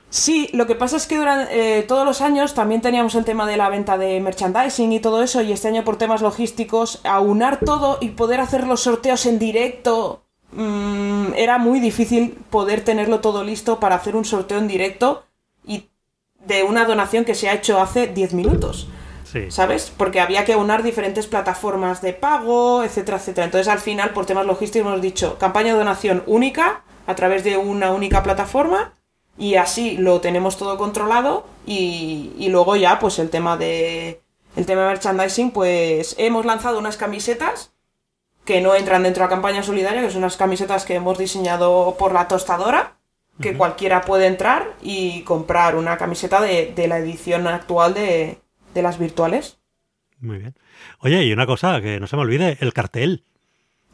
Sí, 0.10 0.49
lo 0.53 0.68
que 0.68 0.76
pasa 0.76 0.95
es 0.95 1.05
que 1.05 1.18
durante 1.18 1.84
todos 1.84 2.05
los 2.05 2.22
años 2.22 2.53
también 2.53 2.82
teníamos 2.82 3.16
el 3.16 3.26
tema 3.26 3.45
de 3.45 3.58
la 3.58 3.70
venta 3.70 3.97
de 3.97 4.22
merchandising 4.22 4.93
y 4.93 4.99
todo 5.01 5.22
eso, 5.22 5.41
y 5.41 5.51
este 5.51 5.68
año 5.68 5.84
por 5.84 5.97
temas 5.97 6.22
logísticos, 6.22 7.01
aunar 7.03 7.60
todo 7.60 7.97
y 7.99 8.10
poder 8.10 8.39
hacer 8.39 8.66
los 8.66 8.82
sorteos 8.82 9.26
en 9.26 9.38
directo, 9.38 10.24
mm, 10.53 11.34
era 11.36 11.58
muy 11.58 11.82
difícil 11.82 12.38
poder 12.49 12.86
tenerlo 12.86 13.20
todo 13.20 13.43
listo 13.43 13.82
para 13.82 13.95
hacer 13.95 14.16
un 14.16 14.24
sorteo 14.24 14.60
en 14.60 14.70
directo 14.70 15.26
y 15.66 15.89
de 16.45 16.64
una 16.64 16.86
donación 16.86 17.26
que 17.26 17.36
se 17.36 17.49
ha 17.49 17.53
hecho 17.53 17.82
hace 17.82 18.08
10 18.08 18.34
minutos. 18.34 18.88
Sí. 19.30 19.51
¿sabes? 19.51 19.91
Porque 19.95 20.22
había 20.22 20.45
que 20.45 20.55
unar 20.55 20.84
diferentes 20.84 21.28
plataformas 21.28 22.01
de 22.01 22.14
pago, 22.14 22.82
etcétera, 22.86 23.18
etcétera. 23.18 23.43
Entonces, 23.43 23.68
al 23.68 23.80
final, 23.80 24.12
por 24.12 24.26
temas 24.26 24.45
logísticos, 24.45 24.88
hemos 24.88 25.01
dicho 25.01 25.38
campaña 25.38 25.74
de 25.74 25.80
donación 25.80 26.24
única 26.28 26.84
a 27.08 27.14
través 27.16 27.43
de 27.43 27.58
una 27.58 27.91
única 27.91 28.24
plataforma 28.24 28.93
y 29.38 29.55
así 29.55 29.97
lo 29.97 30.21
tenemos 30.21 30.57
todo 30.57 30.77
controlado 30.77 31.45
y, 31.65 32.31
y 32.38 32.49
luego 32.49 32.75
ya, 32.75 32.99
pues 32.99 33.19
el 33.19 33.29
tema 33.29 33.57
de 33.57 34.21
el 34.55 34.65
tema 34.65 34.81
de 34.81 34.88
merchandising, 34.88 35.51
pues 35.51 36.15
hemos 36.17 36.45
lanzado 36.45 36.79
unas 36.79 36.97
camisetas 36.97 37.71
que 38.45 38.61
no 38.61 38.73
entran 38.75 39.03
dentro 39.03 39.21
de 39.21 39.25
la 39.29 39.35
campaña 39.35 39.61
solidaria, 39.61 40.01
que 40.01 40.09
son 40.09 40.19
unas 40.19 40.38
camisetas 40.38 40.85
que 40.85 40.95
hemos 40.95 41.17
diseñado 41.17 41.95
por 41.99 42.13
la 42.13 42.27
tostadora, 42.27 42.95
que 43.41 43.55
cualquiera 43.55 44.01
puede 44.01 44.25
entrar 44.25 44.73
y 44.81 45.21
comprar 45.21 45.75
una 45.75 45.97
camiseta 45.97 46.41
de, 46.41 46.73
de 46.75 46.88
la 46.88 46.97
edición 46.97 47.45
actual 47.45 47.93
de, 47.93 48.39
de 48.73 48.81
las 48.81 48.97
virtuales. 48.97 49.57
Muy 50.19 50.39
bien. 50.39 50.55
Oye, 50.99 51.23
y 51.23 51.31
una 51.33 51.45
cosa 51.45 51.79
que 51.81 51.99
no 51.99 52.07
se 52.07 52.15
me 52.15 52.23
olvide, 52.23 52.57
el 52.61 52.73
cartel. 52.73 53.23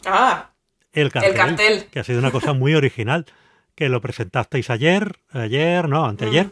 Ah, 0.05 0.51
El 0.93 1.11
cartel. 1.11 1.33
cartel. 1.33 1.85
Que 1.91 1.99
ha 1.99 2.03
sido 2.05 2.19
una 2.19 2.31
cosa 2.31 2.53
muy 2.53 2.73
original. 2.75 3.25
Que 3.75 3.89
lo 3.89 4.01
presentasteis 4.01 4.69
ayer, 4.69 5.15
ayer, 5.31 5.89
no, 5.89 6.05
anteayer. 6.05 6.51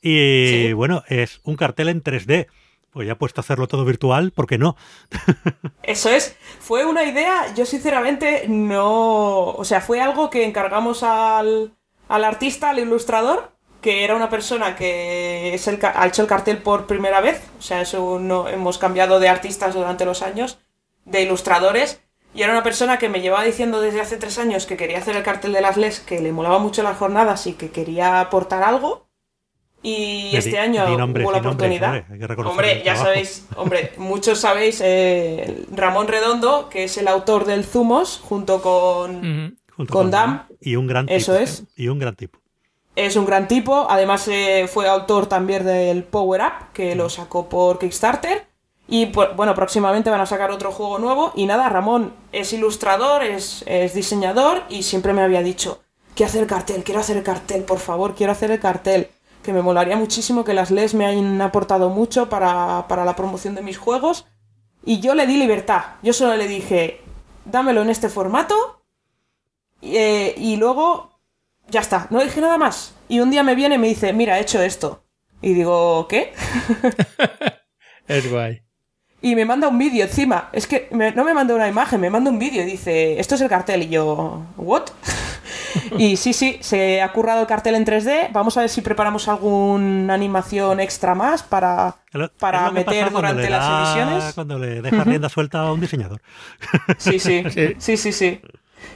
Y 0.00 0.46
Sí. 0.68 0.72
bueno, 0.72 1.04
es 1.08 1.40
un 1.44 1.56
cartel 1.56 1.88
en 1.88 2.02
3D. 2.02 2.46
Pues 2.90 3.06
ya 3.06 3.14
he 3.14 3.16
puesto 3.16 3.40
a 3.40 3.42
hacerlo 3.42 3.68
todo 3.68 3.84
virtual, 3.86 4.32
¿por 4.32 4.46
qué 4.46 4.58
no? 4.58 4.76
Eso 5.82 6.10
es, 6.10 6.36
fue 6.60 6.84
una 6.84 7.04
idea, 7.04 7.54
yo 7.54 7.64
sinceramente 7.64 8.44
no, 8.48 9.46
o 9.46 9.64
sea, 9.64 9.80
fue 9.80 10.00
algo 10.02 10.28
que 10.28 10.44
encargamos 10.44 11.02
al, 11.02 11.72
al 12.08 12.24
artista, 12.24 12.68
al 12.68 12.80
ilustrador, 12.80 13.52
que 13.80 14.04
era 14.04 14.14
una 14.14 14.28
persona 14.28 14.76
que 14.76 15.54
es 15.54 15.66
el, 15.68 15.78
ha 15.82 16.06
hecho 16.06 16.20
el 16.20 16.28
cartel 16.28 16.58
por 16.58 16.86
primera 16.86 17.22
vez, 17.22 17.42
o 17.58 17.62
sea, 17.62 17.80
eso 17.80 18.18
no 18.20 18.46
hemos 18.48 18.76
cambiado 18.76 19.20
de 19.20 19.28
artistas 19.30 19.72
durante 19.74 20.04
los 20.04 20.20
años, 20.20 20.58
de 21.06 21.22
ilustradores, 21.22 22.02
y 22.34 22.42
era 22.42 22.52
una 22.52 22.62
persona 22.62 22.98
que 22.98 23.08
me 23.08 23.20
llevaba 23.20 23.44
diciendo 23.44 23.80
desde 23.80 24.00
hace 24.00 24.16
tres 24.16 24.38
años 24.38 24.66
que 24.66 24.76
quería 24.76 24.98
hacer 24.98 25.16
el 25.16 25.22
cartel 25.22 25.52
de 25.52 25.60
las 25.60 25.76
LES, 25.76 26.00
que 26.00 26.20
le 26.20 26.32
molaba 26.32 26.58
mucho 26.58 26.82
las 26.82 26.96
jornadas 26.96 27.46
y 27.46 27.54
que 27.54 27.70
quería 27.70 28.20
aportar 28.20 28.62
algo. 28.62 29.08
Y 29.84 30.30
Di- 30.30 30.36
este 30.36 30.58
año 30.60 30.86
di 30.86 30.96
nombres, 30.96 31.24
hubo 31.24 31.32
la 31.32 31.38
oportunidad. 31.38 31.88
hombre, 31.88 32.06
hay 32.12 32.18
que 32.20 32.26
reconocer 32.28 32.50
Hombre, 32.52 32.72
el 32.72 32.78
ya 32.78 32.92
trabajo. 32.94 33.04
sabéis, 33.06 33.46
hombre, 33.56 33.92
muchos 33.96 34.38
sabéis, 34.40 34.80
eh, 34.84 35.64
Ramón 35.72 36.06
Redondo, 36.06 36.68
que 36.68 36.84
es 36.84 36.96
el 36.98 37.08
autor 37.08 37.44
del 37.46 37.64
Zumos, 37.64 38.20
junto 38.22 38.62
con... 38.62 39.58
Junto 39.76 39.92
Con 39.92 40.10
Dam. 40.10 40.46
Y 40.60 40.76
un 40.76 40.86
gran 40.86 41.06
tipo. 41.06 41.16
Eso 41.16 41.36
es. 41.36 41.64
Y 41.76 41.88
un 41.88 41.98
gran 41.98 42.14
tipo. 42.14 42.38
Es 42.94 43.16
un 43.16 43.24
gran 43.24 43.48
tipo, 43.48 43.86
además 43.88 44.28
eh, 44.28 44.68
fue 44.72 44.86
autor 44.86 45.26
también 45.26 45.64
del 45.64 46.04
Power 46.04 46.42
Up, 46.42 46.72
que 46.74 46.94
lo 46.94 47.08
sacó 47.08 47.48
por 47.48 47.78
Kickstarter. 47.78 48.46
Y 48.88 49.06
pues, 49.06 49.34
bueno, 49.36 49.54
próximamente 49.54 50.10
van 50.10 50.20
a 50.20 50.26
sacar 50.26 50.50
otro 50.50 50.72
juego 50.72 50.98
nuevo. 50.98 51.32
Y 51.34 51.46
nada, 51.46 51.68
Ramón 51.68 52.12
es 52.32 52.52
ilustrador, 52.52 53.22
es, 53.22 53.64
es 53.66 53.94
diseñador 53.94 54.62
y 54.68 54.82
siempre 54.82 55.12
me 55.12 55.22
había 55.22 55.42
dicho, 55.42 55.82
quiero 56.14 56.28
hacer 56.28 56.42
el 56.42 56.48
cartel, 56.48 56.84
quiero 56.84 57.00
hacer 57.00 57.16
el 57.16 57.22
cartel, 57.22 57.64
por 57.64 57.78
favor, 57.78 58.14
quiero 58.14 58.32
hacer 58.32 58.50
el 58.50 58.60
cartel. 58.60 59.08
Que 59.42 59.52
me 59.52 59.62
molaría 59.62 59.96
muchísimo 59.96 60.44
que 60.44 60.54
las 60.54 60.70
LES 60.70 60.94
me 60.94 61.06
hayan 61.06 61.40
aportado 61.40 61.88
mucho 61.88 62.28
para, 62.28 62.86
para 62.86 63.04
la 63.04 63.16
promoción 63.16 63.54
de 63.54 63.62
mis 63.62 63.76
juegos. 63.76 64.26
Y 64.84 65.00
yo 65.00 65.14
le 65.14 65.26
di 65.26 65.36
libertad. 65.36 65.82
Yo 66.02 66.12
solo 66.12 66.36
le 66.36 66.46
dije, 66.46 67.00
dámelo 67.44 67.82
en 67.82 67.90
este 67.90 68.08
formato. 68.08 68.84
Y, 69.80 69.96
eh, 69.96 70.34
y 70.36 70.56
luego 70.56 71.18
ya 71.68 71.80
está, 71.80 72.06
no 72.10 72.20
dije 72.22 72.40
nada 72.40 72.58
más. 72.58 72.94
Y 73.08 73.20
un 73.20 73.30
día 73.30 73.42
me 73.42 73.54
viene 73.56 73.76
y 73.76 73.78
me 73.78 73.88
dice, 73.88 74.12
mira, 74.12 74.38
he 74.38 74.42
hecho 74.42 74.62
esto. 74.62 75.02
Y 75.40 75.54
digo, 75.54 76.06
¿qué? 76.08 76.32
Es 78.08 78.30
guay. 78.30 78.62
Y 79.22 79.36
me 79.36 79.44
manda 79.44 79.68
un 79.68 79.78
vídeo 79.78 80.04
encima. 80.04 80.48
Es 80.52 80.66
que 80.66 80.88
me- 80.90 81.12
no 81.12 81.24
me 81.24 81.32
manda 81.32 81.54
una 81.54 81.68
imagen, 81.68 82.00
me 82.00 82.10
manda 82.10 82.28
un 82.30 82.38
vídeo 82.40 82.62
y 82.62 82.66
dice, 82.66 83.20
esto 83.20 83.36
es 83.36 83.40
el 83.40 83.48
cartel. 83.48 83.82
Y 83.84 83.88
yo, 83.88 84.42
¿what? 84.56 84.82
y 85.96 86.16
sí, 86.16 86.32
sí, 86.32 86.58
se 86.60 87.00
ha 87.00 87.12
currado 87.12 87.40
el 87.42 87.46
cartel 87.46 87.76
en 87.76 87.84
3D. 87.86 88.30
Vamos 88.32 88.56
a 88.56 88.62
ver 88.62 88.68
si 88.68 88.80
preparamos 88.80 89.28
alguna 89.28 90.14
animación 90.14 90.80
extra 90.80 91.14
más 91.14 91.42
para, 91.44 91.96
para 92.38 92.70
meter 92.72 93.10
durante 93.12 93.48
las 93.48 93.64
emisiones. 93.96 94.34
Cuando 94.34 94.58
le 94.58 94.82
deja 94.82 95.04
rienda 95.04 95.28
suelta 95.28 95.60
a 95.60 95.72
un 95.72 95.80
diseñador. 95.80 96.20
Sí, 96.98 97.18
sí, 97.20 97.44
Sí. 97.50 97.74
sí, 97.78 97.96
sí, 97.96 98.12
sí. 98.12 98.40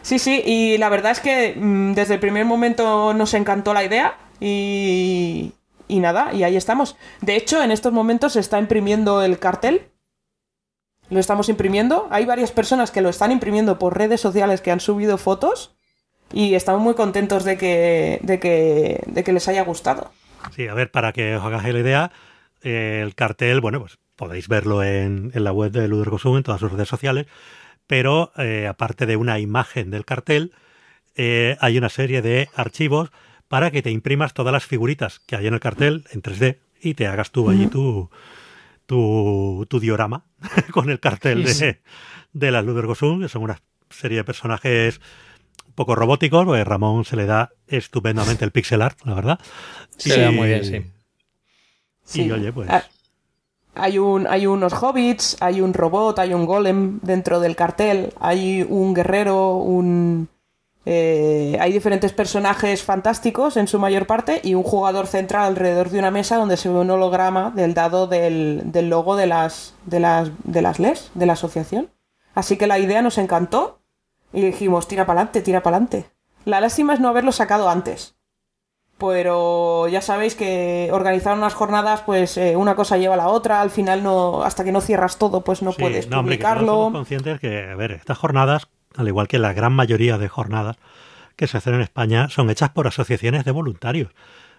Sí, 0.02 0.18
sí, 0.18 0.42
y 0.44 0.78
la 0.78 0.88
verdad 0.88 1.12
es 1.12 1.20
que 1.20 1.54
mm, 1.56 1.92
desde 1.94 2.14
el 2.14 2.20
primer 2.20 2.44
momento 2.44 3.14
nos 3.14 3.32
encantó 3.34 3.72
la 3.72 3.84
idea 3.84 4.16
y, 4.40 5.52
y 5.86 6.00
nada, 6.00 6.32
y 6.34 6.42
ahí 6.42 6.56
estamos. 6.56 6.96
De 7.20 7.36
hecho, 7.36 7.62
en 7.62 7.70
estos 7.70 7.92
momentos 7.92 8.32
se 8.32 8.40
está 8.40 8.58
imprimiendo 8.58 9.22
el 9.22 9.38
cartel. 9.38 9.82
Lo 11.10 11.20
estamos 11.20 11.48
imprimiendo. 11.48 12.08
Hay 12.10 12.24
varias 12.24 12.52
personas 12.52 12.90
que 12.90 13.00
lo 13.00 13.08
están 13.08 13.32
imprimiendo 13.32 13.78
por 13.78 13.96
redes 13.96 14.20
sociales 14.20 14.60
que 14.60 14.70
han 14.70 14.80
subido 14.80 15.18
fotos 15.18 15.76
y 16.32 16.54
estamos 16.54 16.82
muy 16.82 16.94
contentos 16.94 17.44
de 17.44 17.56
que, 17.56 18.18
de 18.22 18.40
que, 18.40 19.00
de 19.06 19.24
que 19.24 19.32
les 19.32 19.48
haya 19.48 19.62
gustado. 19.62 20.10
Sí, 20.54 20.66
a 20.68 20.74
ver, 20.74 20.90
para 20.90 21.12
que 21.12 21.36
os 21.36 21.44
hagáis 21.44 21.74
la 21.74 21.80
idea, 21.80 22.12
eh, 22.62 23.00
el 23.04 23.14
cartel, 23.14 23.60
bueno, 23.60 23.80
pues 23.80 23.98
podéis 24.16 24.48
verlo 24.48 24.82
en, 24.82 25.30
en 25.34 25.44
la 25.44 25.52
web 25.52 25.70
de 25.70 25.88
Luder 25.88 26.10
Consum, 26.10 26.36
en 26.36 26.42
todas 26.42 26.60
sus 26.60 26.72
redes 26.72 26.88
sociales, 26.88 27.26
pero 27.86 28.32
eh, 28.36 28.66
aparte 28.68 29.06
de 29.06 29.16
una 29.16 29.38
imagen 29.38 29.90
del 29.90 30.04
cartel, 30.04 30.52
eh, 31.14 31.56
hay 31.60 31.78
una 31.78 31.88
serie 31.88 32.22
de 32.22 32.48
archivos 32.54 33.10
para 33.48 33.70
que 33.70 33.82
te 33.82 33.90
imprimas 33.90 34.34
todas 34.34 34.52
las 34.52 34.66
figuritas 34.66 35.20
que 35.20 35.36
hay 35.36 35.46
en 35.46 35.54
el 35.54 35.60
cartel 35.60 36.04
en 36.10 36.22
3D 36.22 36.58
y 36.80 36.94
te 36.94 37.06
hagas 37.06 37.30
tú 37.30 37.48
allí 37.48 37.68
tu, 37.68 38.10
tu, 38.86 39.66
tu 39.68 39.80
diorama 39.80 40.24
con 40.72 40.90
el 40.90 41.00
cartel 41.00 41.44
de, 41.44 41.80
de 42.32 42.50
las 42.50 42.64
Ludergosum, 42.64 43.20
que 43.20 43.28
son 43.28 43.42
una 43.42 43.60
serie 43.90 44.18
de 44.18 44.24
personajes 44.24 45.00
un 45.66 45.72
poco 45.74 45.94
robóticos, 45.94 46.44
porque 46.46 46.64
Ramón 46.64 47.04
se 47.04 47.16
le 47.16 47.26
da 47.26 47.50
estupendamente 47.66 48.44
el 48.44 48.50
pixel 48.52 48.82
art, 48.82 48.98
la 49.04 49.14
verdad. 49.14 49.40
Se 49.96 50.20
da 50.20 50.30
muy 50.30 50.48
bien, 50.48 50.64
sí. 50.64 50.76
Y 50.76 50.82
Sí. 52.04 52.30
oye, 52.30 52.52
pues 52.52 52.68
Ah, 52.70 52.84
Hay, 53.74 53.98
un, 53.98 54.26
hay 54.26 54.46
unos 54.46 54.72
hobbits, 54.72 55.36
hay 55.40 55.60
un 55.60 55.74
robot, 55.74 56.18
hay 56.20 56.32
un 56.32 56.46
golem 56.46 56.98
dentro 57.02 57.40
del 57.40 57.56
cartel, 57.56 58.12
hay 58.20 58.64
un 58.66 58.94
guerrero, 58.94 59.56
un... 59.56 60.28
eh, 60.88 61.58
hay 61.60 61.72
diferentes 61.72 62.12
personajes 62.12 62.82
fantásticos 62.84 63.56
en 63.56 63.66
su 63.66 63.78
mayor 63.80 64.06
parte 64.06 64.40
y 64.44 64.54
un 64.54 64.62
jugador 64.62 65.08
central 65.08 65.44
alrededor 65.44 65.90
de 65.90 65.98
una 65.98 66.12
mesa 66.12 66.36
donde 66.36 66.56
se 66.56 66.68
ve 66.68 66.76
un 66.78 66.90
holograma 66.90 67.50
del 67.50 67.74
dado 67.74 68.06
del, 68.06 68.62
del 68.66 68.88
logo 68.88 69.16
de 69.16 69.26
las, 69.26 69.74
de, 69.84 69.98
las, 69.98 70.30
de 70.44 70.62
las 70.62 70.78
LES, 70.78 71.10
de 71.14 71.26
la 71.26 71.32
asociación. 71.32 71.90
Así 72.34 72.56
que 72.56 72.68
la 72.68 72.78
idea 72.78 73.02
nos 73.02 73.18
encantó 73.18 73.80
y 74.32 74.42
dijimos, 74.42 74.86
tira 74.86 75.06
para 75.06 75.20
adelante, 75.20 75.42
tira 75.42 75.60
para 75.62 75.76
adelante. 75.78 76.06
La 76.44 76.60
lástima 76.60 76.94
es 76.94 77.00
no 77.00 77.08
haberlo 77.08 77.32
sacado 77.32 77.68
antes 77.68 78.14
pero 78.98 79.88
ya 79.88 80.00
sabéis 80.00 80.34
que 80.34 80.88
organizar 80.92 81.36
unas 81.36 81.52
jornadas, 81.54 82.00
pues 82.02 82.38
eh, 82.38 82.56
una 82.56 82.74
cosa 82.76 82.96
lleva 82.96 83.12
a 83.14 83.18
la 83.18 83.28
otra, 83.28 83.60
al 83.60 83.70
final 83.70 84.02
no, 84.02 84.42
hasta 84.42 84.64
que 84.64 84.72
no 84.72 84.80
cierras 84.80 85.18
todo, 85.18 85.42
pues 85.42 85.62
no 85.62 85.72
Sí, 85.72 85.80
puedes 85.82 86.08
no, 86.08 86.20
hombre, 86.20 86.38
que 86.38 86.42
todos 86.42 86.54
publicarlo. 86.54 86.72
somos 86.84 86.92
conscientes 86.92 87.40
que, 87.40 87.68
a 87.70 87.74
ver, 87.76 87.92
estas 87.92 88.16
jornadas, 88.16 88.68
al 88.96 89.08
igual 89.08 89.28
que 89.28 89.38
la 89.38 89.52
gran 89.52 89.72
mayoría 89.72 90.18
de 90.18 90.28
jornadas 90.28 90.76
que 91.36 91.46
se 91.46 91.58
hacen 91.58 91.74
en 91.74 91.82
España, 91.82 92.28
son 92.30 92.50
hechas 92.50 92.70
por 92.70 92.86
asociaciones 92.86 93.44
de 93.44 93.50
voluntarios. 93.50 94.10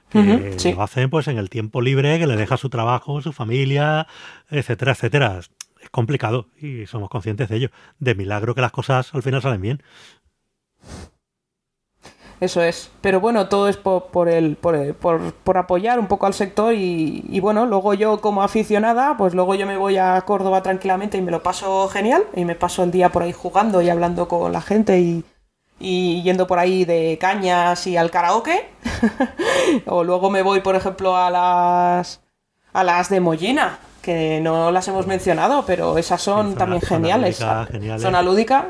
Que 0.09 0.53
sí. 0.57 0.73
lo 0.73 0.83
hacen 0.83 1.09
pues 1.09 1.27
en 1.27 1.37
el 1.37 1.49
tiempo 1.49 1.81
libre, 1.81 2.17
que 2.17 2.27
le 2.27 2.37
deja 2.37 2.55
su 2.55 2.69
trabajo, 2.69 3.21
su 3.21 3.33
familia, 3.33 4.07
etcétera, 4.49 4.93
etcétera. 4.93 5.39
Es 5.39 5.89
complicado 5.89 6.47
y 6.61 6.85
somos 6.85 7.09
conscientes 7.09 7.49
de 7.49 7.57
ello. 7.57 7.71
De 7.99 8.15
milagro 8.15 8.55
que 8.55 8.61
las 8.61 8.71
cosas 8.71 9.13
al 9.13 9.23
final 9.23 9.41
salen 9.41 9.61
bien. 9.61 9.83
Eso 12.39 12.61
es. 12.61 12.91
Pero 13.01 13.19
bueno, 13.19 13.49
todo 13.49 13.67
es 13.67 13.77
por, 13.77 14.05
por 14.07 14.29
el, 14.29 14.57
por, 14.57 14.75
el- 14.75 14.93
por- 14.93 15.33
por 15.33 15.57
apoyar 15.57 15.99
un 15.99 16.07
poco 16.07 16.27
al 16.27 16.33
sector 16.35 16.73
y, 16.73 17.25
y 17.27 17.39
bueno, 17.39 17.65
luego 17.65 17.93
yo 17.95 18.21
como 18.21 18.43
aficionada, 18.43 19.17
pues 19.17 19.33
luego 19.33 19.55
yo 19.55 19.65
me 19.65 19.77
voy 19.77 19.97
a 19.97 20.21
Córdoba 20.21 20.61
tranquilamente 20.61 21.17
y 21.17 21.21
me 21.21 21.31
lo 21.31 21.41
paso 21.41 21.87
genial 21.89 22.23
y 22.35 22.45
me 22.45 22.53
paso 22.55 22.83
el 22.83 22.91
día 22.91 23.09
por 23.09 23.23
ahí 23.23 23.33
jugando 23.33 23.81
y 23.81 23.89
hablando 23.89 24.27
con 24.27 24.51
la 24.53 24.61
gente 24.61 24.99
y, 24.99 25.23
y 25.79 26.21
yendo 26.21 26.45
por 26.45 26.59
ahí 26.59 26.85
de 26.85 27.17
cañas 27.19 27.87
y 27.87 27.97
al 27.97 28.11
karaoke. 28.11 28.67
o 29.87 30.03
luego 30.03 30.29
me 30.29 30.41
voy, 30.43 30.61
por 30.61 30.75
ejemplo, 30.75 31.15
a 31.17 31.29
las 31.29 32.21
a 32.73 32.83
las 32.83 33.09
de 33.09 33.19
Mollina, 33.19 33.79
que 34.03 34.39
no 34.41 34.69
las 34.71 34.87
hemos 34.87 35.07
mencionado, 35.07 35.63
pero 35.65 35.97
esas 35.97 36.21
son 36.21 36.53
también 36.55 36.81
geniales. 36.83 37.39
lúdica, 37.39 37.65
geniales. 37.65 38.01
Zona 38.03 38.21
lúdica, 38.21 38.67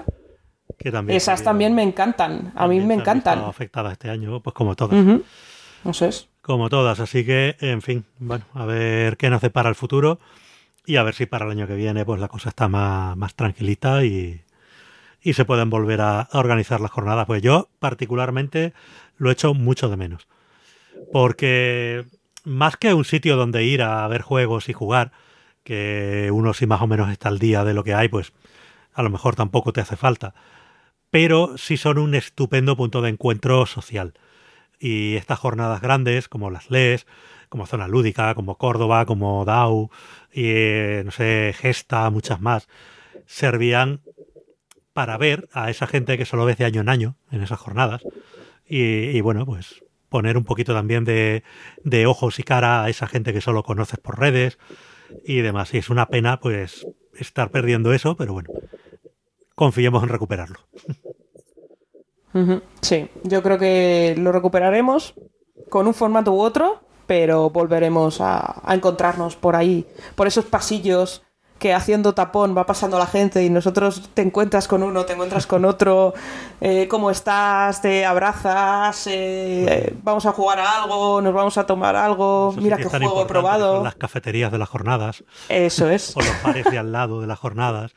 Que 0.77 0.91
también 0.91 1.17
esas 1.17 1.43
también 1.43 1.73
me 1.73 1.83
encantan. 1.83 2.51
A 2.55 2.67
mí 2.67 2.79
me 2.79 2.93
encantan. 2.93 3.39
afectadas 3.39 3.93
este 3.93 4.09
año, 4.09 4.39
pues 4.41 4.53
como 4.53 4.75
todas. 4.75 4.97
Eso 5.85 6.05
es. 6.05 6.29
Como 6.41 6.69
todas, 6.69 6.99
así 6.99 7.25
que, 7.25 7.57
en 7.59 7.81
fin, 7.81 8.05
bueno, 8.19 8.45
a 8.53 8.65
ver 8.65 9.17
qué 9.17 9.29
nos 9.29 9.41
depara 9.41 9.69
el 9.69 9.75
futuro 9.75 10.19
y 10.85 10.95
a 10.95 11.03
ver 11.03 11.13
si 11.13 11.25
para 11.25 11.45
el 11.45 11.51
año 11.51 11.67
que 11.67 11.75
viene 11.75 12.05
pues 12.05 12.21
la 12.21 12.29
cosa 12.29 12.49
está 12.49 12.69
más, 12.69 13.17
más 13.17 13.35
tranquilita 13.35 14.05
y, 14.05 14.41
y 15.21 15.33
se 15.33 15.43
pueden 15.43 15.69
volver 15.69 15.99
a, 15.99 16.21
a 16.21 16.39
organizar 16.39 16.79
las 16.79 16.91
jornadas. 16.91 17.25
Pues 17.25 17.41
yo 17.41 17.69
particularmente 17.79 18.73
lo 19.17 19.29
echo 19.31 19.53
mucho 19.53 19.89
de 19.89 19.97
menos. 19.97 20.27
Porque 21.11 22.05
más 22.43 22.77
que 22.77 22.93
un 22.93 23.03
sitio 23.03 23.35
donde 23.35 23.63
ir 23.65 23.81
a 23.81 24.07
ver 24.07 24.21
juegos 24.21 24.69
y 24.69 24.73
jugar, 24.73 25.11
que 25.63 26.29
uno 26.31 26.53
si 26.53 26.65
más 26.65 26.81
o 26.81 26.87
menos 26.87 27.09
está 27.09 27.27
al 27.27 27.39
día 27.39 27.65
de 27.65 27.73
lo 27.73 27.83
que 27.83 27.93
hay, 27.93 28.07
pues 28.07 28.31
a 28.93 29.03
lo 29.03 29.09
mejor 29.09 29.35
tampoco 29.35 29.73
te 29.73 29.81
hace 29.81 29.97
falta. 29.97 30.33
Pero 31.09 31.57
sí 31.57 31.77
son 31.77 31.97
un 31.97 32.15
estupendo 32.15 32.75
punto 32.75 33.01
de 33.01 33.09
encuentro 33.09 33.65
social. 33.65 34.13
Y 34.79 35.15
estas 35.15 35.39
jornadas 35.39 35.81
grandes, 35.81 36.27
como 36.27 36.49
las 36.49 36.69
LES, 36.69 37.07
como 37.49 37.65
Zona 37.65 37.87
Lúdica, 37.87 38.35
como 38.35 38.57
Córdoba, 38.57 39.05
como 39.05 39.45
DAO, 39.45 39.89
y 40.31 40.43
eh, 40.45 41.01
no 41.05 41.11
sé, 41.11 41.55
Gesta, 41.57 42.09
muchas 42.09 42.41
más, 42.41 42.67
servían 43.25 44.01
para 44.93 45.17
ver 45.17 45.47
a 45.53 45.69
esa 45.69 45.87
gente 45.87 46.17
que 46.17 46.25
solo 46.25 46.45
ves 46.45 46.57
de 46.57 46.65
año 46.65 46.81
en 46.81 46.89
año 46.89 47.15
en 47.31 47.41
esas 47.41 47.59
jornadas. 47.59 48.03
Y, 48.67 48.81
y 48.81 49.21
bueno, 49.21 49.45
pues 49.45 49.83
poner 50.09 50.37
un 50.37 50.43
poquito 50.43 50.73
también 50.73 51.03
de, 51.03 51.43
de 51.83 52.05
ojos 52.05 52.39
y 52.39 52.43
cara 52.43 52.83
a 52.83 52.89
esa 52.89 53.07
gente 53.07 53.33
que 53.33 53.41
solo 53.41 53.63
conoces 53.63 53.99
por 53.99 54.19
redes 54.19 54.57
y 55.25 55.41
demás. 55.41 55.73
Y 55.73 55.77
es 55.77 55.89
una 55.89 56.07
pena, 56.07 56.39
pues, 56.39 56.87
estar 57.17 57.51
perdiendo 57.51 57.93
eso, 57.93 58.15
pero 58.15 58.33
bueno, 58.33 58.49
confiemos 59.57 60.03
en 60.03 60.09
recuperarlo. 60.09 60.59
Sí, 62.81 63.09
yo 63.23 63.41
creo 63.41 63.57
que 63.57 64.13
lo 64.15 64.31
recuperaremos 64.31 65.15
con 65.69 65.87
un 65.87 65.95
formato 65.95 66.31
u 66.31 66.39
otro, 66.39 66.81
pero 67.07 67.49
volveremos 67.49 68.21
a, 68.21 68.61
a 68.63 68.75
encontrarnos 68.75 69.35
por 69.35 69.55
ahí, 69.55 69.87
por 70.15 70.27
esos 70.27 70.45
pasillos 70.45 71.23
que 71.59 71.73
haciendo 71.73 72.13
tapón 72.13 72.55
va 72.55 72.65
pasando 72.65 72.99
la 72.99 73.07
gente 73.07 73.43
y 73.43 73.49
nosotros 73.49 74.09
te 74.13 74.21
encuentras 74.21 74.67
con 74.67 74.83
uno, 74.83 75.05
te 75.05 75.13
encuentras 75.13 75.47
con 75.47 75.65
otro, 75.65 76.13
eh, 76.61 76.87
¿cómo 76.87 77.09
estás? 77.09 77.81
Te 77.81 78.05
abrazas, 78.05 79.07
eh, 79.07 79.93
vamos 80.03 80.25
a 80.25 80.31
jugar 80.31 80.59
a 80.59 80.83
algo, 80.83 81.21
nos 81.21 81.33
vamos 81.33 81.57
a 81.57 81.65
tomar 81.65 81.95
algo, 81.95 82.53
mira 82.57 82.77
qué 82.77 82.83
sitios 82.83 82.91
tan 82.91 83.01
juego 83.01 83.21
he 83.21 83.23
que 83.23 83.29
probado. 83.29 83.83
Las 83.83 83.95
cafeterías 83.95 84.51
de 84.51 84.57
las 84.57 84.69
jornadas 84.69 85.23
Eso 85.49 85.89
es, 85.89 86.11
o 86.15 86.19
los 86.19 86.43
bares 86.43 86.65
de 86.69 86.77
al 86.77 86.91
lado 86.91 87.21
de 87.21 87.27
las 87.27 87.39
jornadas. 87.39 87.93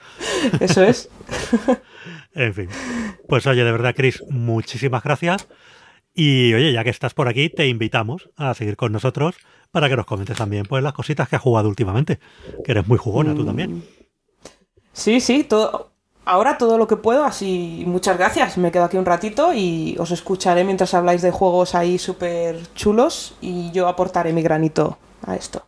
eso 0.61 0.83
es. 0.83 1.09
En 2.33 2.55
fin. 2.55 2.69
Pues 3.29 3.47
oye, 3.47 3.65
de 3.65 3.73
verdad, 3.73 3.93
Chris, 3.95 4.23
muchísimas 4.31 5.03
gracias. 5.03 5.47
Y 6.15 6.53
oye, 6.55 6.73
ya 6.73 6.85
que 6.85 6.91
estás 6.91 7.15
por 7.15 7.29
aquí, 7.29 7.49
te 7.49 7.69
invitamos 7.69 8.31
a 8.37 8.55
seguir 8.55 8.77
con 8.77 8.93
nosotros 8.93 9.37
para 9.71 9.89
que 9.89 9.97
nos 9.97 10.07
comentes 10.07 10.37
también 10.37 10.65
pues 10.67 10.83
las 10.83 10.93
cositas 10.93 11.29
que 11.29 11.37
has 11.37 11.43
jugado 11.43 11.69
últimamente. 11.69 12.19
Que 12.65 12.73
eres 12.73 12.87
muy 12.87 12.99
jugona 12.99 13.35
tú 13.35 13.45
también. 13.45 13.85
Sí, 14.93 15.21
sí, 15.21 15.45
todo. 15.45 15.93
Ahora 16.25 16.59
todo 16.59 16.77
lo 16.79 16.87
que 16.87 16.97
puedo, 16.97 17.25
así 17.25 17.85
muchas 17.87 18.19
gracias. 18.19 18.59
Me 18.59 18.71
quedo 18.71 18.85
aquí 18.85 18.97
un 18.97 19.07
ratito 19.07 19.53
y 19.55 19.97
os 19.99 20.11
escucharé 20.11 20.65
mientras 20.65 20.95
habláis 20.95 21.23
de 21.23 21.31
juegos 21.31 21.75
ahí 21.75 21.99
súper 21.99 22.57
chulos 22.75 23.35
y 23.41 23.71
yo 23.73 23.89
aportaré 23.89 24.33
mi 24.33 24.43
granito 24.43 24.99
a 25.27 25.35
esto. 25.35 25.67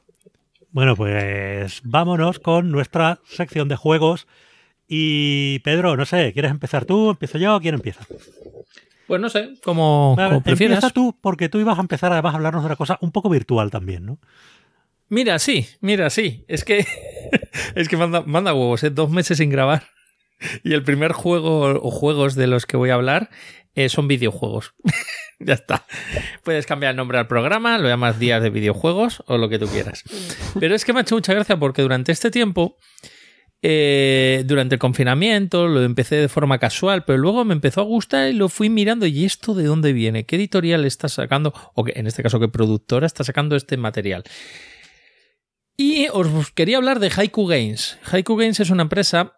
Bueno, 0.70 0.96
pues 0.96 1.80
vámonos 1.84 2.38
con 2.38 2.70
nuestra 2.70 3.20
sección 3.24 3.68
de 3.68 3.76
juegos. 3.76 4.26
Y 4.88 5.60
Pedro, 5.60 5.96
no 5.96 6.04
sé, 6.04 6.32
¿quieres 6.32 6.50
empezar 6.50 6.84
tú? 6.84 7.10
¿Empiezo 7.10 7.38
yo? 7.38 7.60
¿Quién 7.60 7.74
empieza? 7.74 8.06
Pues 9.12 9.20
no 9.20 9.28
sé, 9.28 9.56
como, 9.62 10.16
ver, 10.16 10.28
como 10.28 10.42
prefieras. 10.42 10.76
Empieza 10.76 10.94
tú, 10.94 11.14
porque 11.20 11.50
tú 11.50 11.58
ibas 11.60 11.76
a 11.76 11.82
empezar 11.82 12.10
además 12.10 12.32
a 12.32 12.36
hablarnos 12.38 12.62
de 12.62 12.68
una 12.68 12.76
cosa 12.76 12.96
un 13.02 13.12
poco 13.12 13.28
virtual 13.28 13.70
también, 13.70 14.06
¿no? 14.06 14.18
Mira, 15.10 15.38
sí, 15.38 15.66
mira, 15.82 16.08
sí. 16.08 16.46
Es 16.48 16.64
que 16.64 16.86
es 17.74 17.88
que 17.90 17.98
manda, 17.98 18.22
manda 18.22 18.54
huevos, 18.54 18.82
¿eh? 18.84 18.88
dos 18.88 19.10
meses 19.10 19.36
sin 19.36 19.50
grabar. 19.50 19.82
Y 20.64 20.72
el 20.72 20.82
primer 20.82 21.12
juego 21.12 21.60
o 21.60 21.90
juegos 21.90 22.36
de 22.36 22.46
los 22.46 22.64
que 22.64 22.78
voy 22.78 22.88
a 22.88 22.94
hablar 22.94 23.28
eh, 23.74 23.90
son 23.90 24.08
videojuegos. 24.08 24.72
ya 25.38 25.52
está. 25.52 25.84
Puedes 26.42 26.64
cambiar 26.64 26.92
el 26.92 26.96
nombre 26.96 27.18
al 27.18 27.26
programa, 27.26 27.76
lo 27.76 27.88
llamas 27.88 28.18
días 28.18 28.42
de 28.42 28.48
videojuegos 28.48 29.22
o 29.26 29.36
lo 29.36 29.50
que 29.50 29.58
tú 29.58 29.66
quieras. 29.66 30.04
Pero 30.58 30.74
es 30.74 30.86
que 30.86 30.94
me 30.94 31.00
ha 31.00 31.02
hecho 31.02 31.16
mucha 31.16 31.34
gracia 31.34 31.58
porque 31.58 31.82
durante 31.82 32.12
este 32.12 32.30
tiempo, 32.30 32.78
eh, 33.62 34.42
durante 34.46 34.74
el 34.74 34.78
confinamiento, 34.80 35.68
lo 35.68 35.82
empecé 35.82 36.16
de 36.16 36.28
forma 36.28 36.58
casual, 36.58 37.04
pero 37.04 37.18
luego 37.18 37.44
me 37.44 37.54
empezó 37.54 37.80
a 37.80 37.84
gustar 37.84 38.28
y 38.28 38.32
lo 38.34 38.48
fui 38.48 38.68
mirando. 38.68 39.06
¿Y 39.06 39.24
esto 39.24 39.54
de 39.54 39.64
dónde 39.64 39.92
viene? 39.92 40.24
¿Qué 40.26 40.36
editorial 40.36 40.84
está 40.84 41.08
sacando? 41.08 41.52
O 41.74 41.84
que, 41.84 41.92
en 41.96 42.06
este 42.06 42.22
caso, 42.22 42.40
qué 42.40 42.48
productora 42.48 43.06
está 43.06 43.22
sacando 43.24 43.54
este 43.56 43.76
material. 43.76 44.24
Y 45.76 46.08
os 46.12 46.50
quería 46.52 46.76
hablar 46.76 46.98
de 47.00 47.10
Haiku 47.14 47.46
Games. 47.46 47.98
Haiku 48.10 48.36
Games 48.36 48.60
es 48.60 48.70
una 48.70 48.82
empresa 48.82 49.34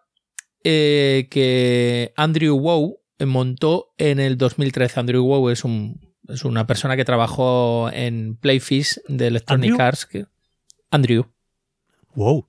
eh, 0.63 1.27
que 1.31 2.11
Andrew 2.17 2.59
Wow 2.59 2.99
montó 3.25 3.93
en 3.97 4.19
el 4.19 4.37
2013. 4.37 4.99
Andrew 4.99 5.23
Wow 5.23 5.49
es, 5.49 5.63
un, 5.63 6.01
es 6.27 6.43
una 6.43 6.67
persona 6.67 6.97
que 6.97 7.05
trabajó 7.05 7.89
en 7.93 8.35
Playfish 8.37 8.99
de 9.07 9.27
Electronic 9.27 9.71
¿Andrew? 9.71 9.87
Arts. 9.87 10.05
que- 10.05 10.25
Andrew. 10.91 11.25
Wow, 12.15 12.47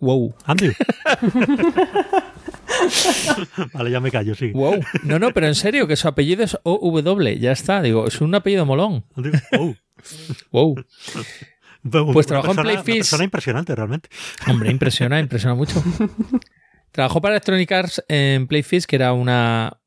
Wow. 0.00 0.34
Andrew. 0.46 0.72
vale, 3.72 3.90
ya 3.90 4.00
me 4.00 4.10
callo, 4.10 4.34
sí. 4.34 4.50
Wow. 4.52 4.80
No, 5.04 5.18
no, 5.18 5.32
pero 5.32 5.46
en 5.46 5.54
serio, 5.54 5.86
que 5.86 5.96
su 5.96 6.08
apellido 6.08 6.44
es 6.44 6.58
OW. 6.62 7.20
Ya 7.38 7.52
está. 7.52 7.82
Digo, 7.82 8.06
es 8.06 8.20
un 8.20 8.34
apellido 8.34 8.66
molón. 8.66 9.04
Wow. 9.52 9.76
Wow. 10.50 10.74
Una 11.82 12.12
Pues 12.12 12.26
trabajó 12.26 12.50
en 12.50 12.56
persona- 12.56 12.72
una 12.74 12.82
Playfish. 12.82 13.00
persona 13.02 13.24
impresionante, 13.24 13.74
realmente. 13.74 14.08
Hombre, 14.46 14.70
impresiona, 14.70 15.18
impresiona 15.20 15.54
mucho. 15.54 15.82
Trabajó 16.92 17.20
para 17.20 17.34
Electronic 17.34 17.70
Arts 17.72 18.04
en 18.08 18.46
Playfish, 18.46 18.84
que 18.84 18.96
era 18.96 19.12
una, 19.12 19.80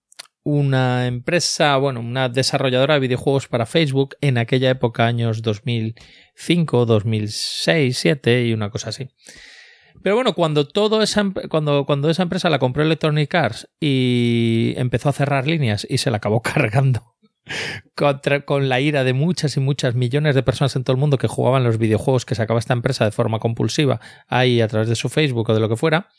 una 0.44 1.08
empresa, 1.08 1.76
bueno, 1.78 2.00
una 2.00 2.30
desarrolladora 2.30 2.96
de 2.96 3.00
videojuegos 3.02 3.48
para 3.48 3.66
Facebook 3.66 4.16
en 4.22 4.38
aquella 4.38 4.70
época, 4.72 5.06
años 5.06 5.42
2005, 5.42 6.86
2006, 6.86 7.96
2007 7.96 8.48
y 8.48 8.54
una 8.54 8.70
cosa 8.70 8.90
así. 8.90 9.10
Pero 10.04 10.16
bueno, 10.16 10.34
cuando, 10.34 10.68
todo 10.68 11.02
esa, 11.02 11.26
cuando, 11.50 11.86
cuando 11.86 12.10
esa 12.10 12.24
empresa 12.24 12.50
la 12.50 12.60
compró 12.60 12.84
Electronic 12.84 13.34
Arts 13.34 13.70
y 13.80 14.74
empezó 14.76 15.10
a 15.10 15.14
cerrar 15.14 15.48
líneas 15.48 15.88
y 15.90 15.98
se 15.98 16.12
la 16.12 16.18
acabó 16.18 16.42
cargando 16.44 17.14
con 18.46 18.70
la 18.70 18.80
ira 18.80 19.04
de 19.04 19.14
muchas 19.14 19.58
y 19.58 19.60
muchas 19.60 19.96
millones 19.96 20.36
de 20.36 20.44
personas 20.44 20.76
en 20.76 20.84
todo 20.84 20.94
el 20.94 21.00
mundo 21.00 21.18
que 21.18 21.28
jugaban 21.28 21.64
los 21.64 21.78
videojuegos 21.78 22.26
que 22.26 22.36
sacaba 22.36 22.60
esta 22.60 22.74
empresa 22.74 23.06
de 23.06 23.12
forma 23.12 23.40
compulsiva 23.40 24.00
ahí 24.28 24.62
a 24.62 24.68
través 24.68 24.88
de 24.88 24.96
su 24.96 25.10
Facebook 25.10 25.50
o 25.50 25.54
de 25.54 25.60
lo 25.60 25.70
que 25.70 25.76
fuera, 25.76 26.10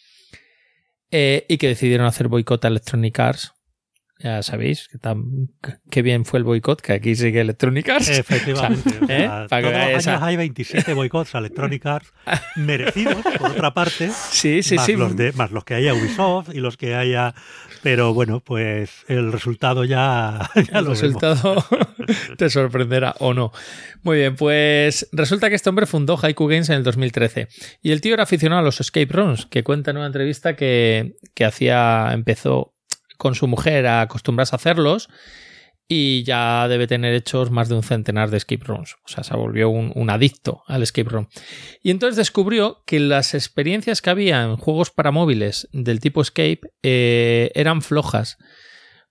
eh, 1.10 1.46
y 1.48 1.58
que 1.58 1.68
decidieron 1.68 2.06
hacer 2.06 2.28
boicot 2.28 2.64
a 2.64 2.68
Electronic 2.68 3.18
Arts 3.18 3.54
ya 4.18 4.42
sabéis 4.42 4.88
que 4.88 4.98
tan, 4.98 5.48
qué 5.90 6.02
bien 6.02 6.24
fue 6.24 6.38
el 6.38 6.44
boicot, 6.44 6.80
que 6.80 6.92
aquí 6.92 7.16
sigue 7.16 7.40
Electronic 7.40 7.88
Arts. 7.88 8.08
Efectivamente. 8.10 8.90
¿eh? 9.08 9.28
todos 9.48 9.62
los 9.62 10.06
años 10.06 10.22
hay 10.22 10.36
27 10.36 10.94
boicots 10.94 11.34
a 11.34 11.38
Electronic 11.38 11.84
Arts 11.84 12.12
merecidos, 12.54 13.24
por 13.38 13.50
otra 13.50 13.74
parte. 13.74 14.10
Sí, 14.10 14.62
sí, 14.62 14.76
más 14.76 14.86
sí. 14.86 14.94
Los 14.94 15.16
de, 15.16 15.32
más 15.32 15.50
los 15.50 15.64
que 15.64 15.74
haya 15.74 15.94
Ubisoft 15.94 16.54
y 16.54 16.60
los 16.60 16.76
que 16.76 16.94
haya... 16.94 17.34
Pero 17.82 18.14
bueno, 18.14 18.40
pues 18.40 19.04
el 19.08 19.32
resultado 19.32 19.84
ya, 19.84 20.48
ya 20.72 20.78
el 20.78 20.86
resultado 20.86 21.62
te 22.38 22.48
sorprenderá 22.48 23.14
o 23.18 23.34
no. 23.34 23.52
Muy 24.02 24.18
bien, 24.18 24.36
pues 24.36 25.08
resulta 25.12 25.50
que 25.50 25.56
este 25.56 25.68
hombre 25.68 25.86
fundó 25.86 26.16
Haiku 26.16 26.46
Games 26.46 26.70
en 26.70 26.76
el 26.76 26.84
2013 26.84 27.48
y 27.82 27.90
el 27.90 28.00
tío 28.00 28.14
era 28.14 28.22
aficionado 28.22 28.60
a 28.60 28.64
los 28.64 28.80
escape 28.80 29.12
rooms, 29.12 29.46
que 29.46 29.64
cuenta 29.64 29.90
en 29.90 29.98
una 29.98 30.06
entrevista 30.06 30.56
que, 30.56 31.16
que 31.34 31.44
hacía, 31.44 32.10
empezó 32.12 32.73
con 33.24 33.34
su 33.34 33.46
mujer 33.46 33.86
a 33.86 34.02
acostumbrarse 34.02 34.54
a 34.54 34.58
hacerlos 34.60 35.08
y 35.88 36.24
ya 36.24 36.68
debe 36.68 36.86
tener 36.86 37.14
hechos 37.14 37.50
más 37.50 37.70
de 37.70 37.74
un 37.74 37.82
centenar 37.82 38.28
de 38.28 38.36
escape 38.36 38.62
rooms. 38.66 38.96
O 39.02 39.08
sea, 39.08 39.24
se 39.24 39.34
volvió 39.34 39.70
un, 39.70 40.10
adicto 40.10 40.62
al 40.66 40.82
escape 40.82 41.08
room. 41.08 41.28
Y 41.82 41.90
entonces 41.90 42.18
descubrió 42.18 42.82
que 42.84 43.00
las 43.00 43.32
experiencias 43.32 44.02
que 44.02 44.10
había 44.10 44.42
en 44.42 44.58
juegos 44.58 44.90
para 44.90 45.10
móviles 45.10 45.70
del 45.72 46.00
tipo 46.00 46.20
escape 46.20 46.60
eh, 46.82 47.50
eran 47.54 47.80
flojas. 47.80 48.36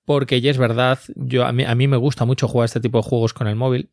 Porque 0.06 0.42
ya 0.42 0.52
es 0.52 0.60
verdad, 0.60 1.00
yo, 1.16 1.48
a, 1.48 1.52
mí, 1.52 1.64
a 1.64 1.74
mí 1.74 1.88
me 1.88 1.98
gusta 1.98 2.24
mucho 2.24 2.48
jugar 2.48 2.66
este 2.66 2.82
tipo 2.82 3.00
de 3.00 3.10
juegos 3.10 3.34
con 3.34 3.48
el 3.48 3.56
móvil. 3.56 3.90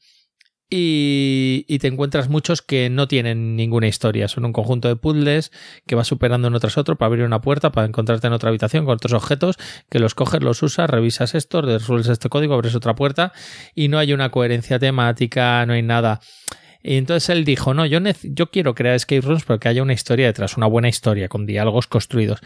Y, 0.73 1.79
te 1.81 1.89
encuentras 1.89 2.29
muchos 2.29 2.63
que 2.63 2.91
no 2.91 3.09
tienen 3.09 3.57
ninguna 3.57 3.89
historia. 3.89 4.29
Son 4.29 4.45
un 4.45 4.53
conjunto 4.53 4.87
de 4.87 4.95
puzzles 4.95 5.51
que 5.85 5.97
vas 5.97 6.07
superando 6.07 6.47
uno 6.47 6.61
tras 6.61 6.79
otro 6.79 6.97
para 6.97 7.09
abrir 7.09 7.25
una 7.25 7.41
puerta, 7.41 7.73
para 7.73 7.89
encontrarte 7.89 8.29
en 8.29 8.33
otra 8.33 8.51
habitación 8.51 8.85
con 8.85 8.95
otros 8.95 9.13
objetos, 9.13 9.57
que 9.91 9.99
los 9.99 10.15
coges, 10.15 10.43
los 10.43 10.63
usas, 10.63 10.89
revisas 10.89 11.35
esto, 11.35 11.61
resuelves 11.61 12.07
este 12.07 12.29
código, 12.29 12.55
abres 12.55 12.77
otra 12.77 12.95
puerta 12.95 13.33
y 13.75 13.89
no 13.89 13.99
hay 13.99 14.13
una 14.13 14.31
coherencia 14.31 14.79
temática, 14.79 15.67
no 15.67 15.73
hay 15.73 15.83
nada. 15.83 16.21
Y 16.83 16.97
entonces 16.97 17.29
él 17.31 17.45
dijo, 17.45 17.75
no, 17.75 17.85
yo, 17.85 17.99
yo 18.23 18.51
quiero 18.51 18.75
crear 18.77 18.95
escape 18.95 19.23
rooms 19.23 19.45
porque 19.45 19.69
haya 19.69 19.83
una 19.83 19.93
historia 19.93 20.27
detrás, 20.27 20.57
una 20.57 20.67
buena 20.67 20.89
historia, 20.89 21.29
con 21.29 21.47
diálogos 21.47 21.89
construidos 21.89 22.41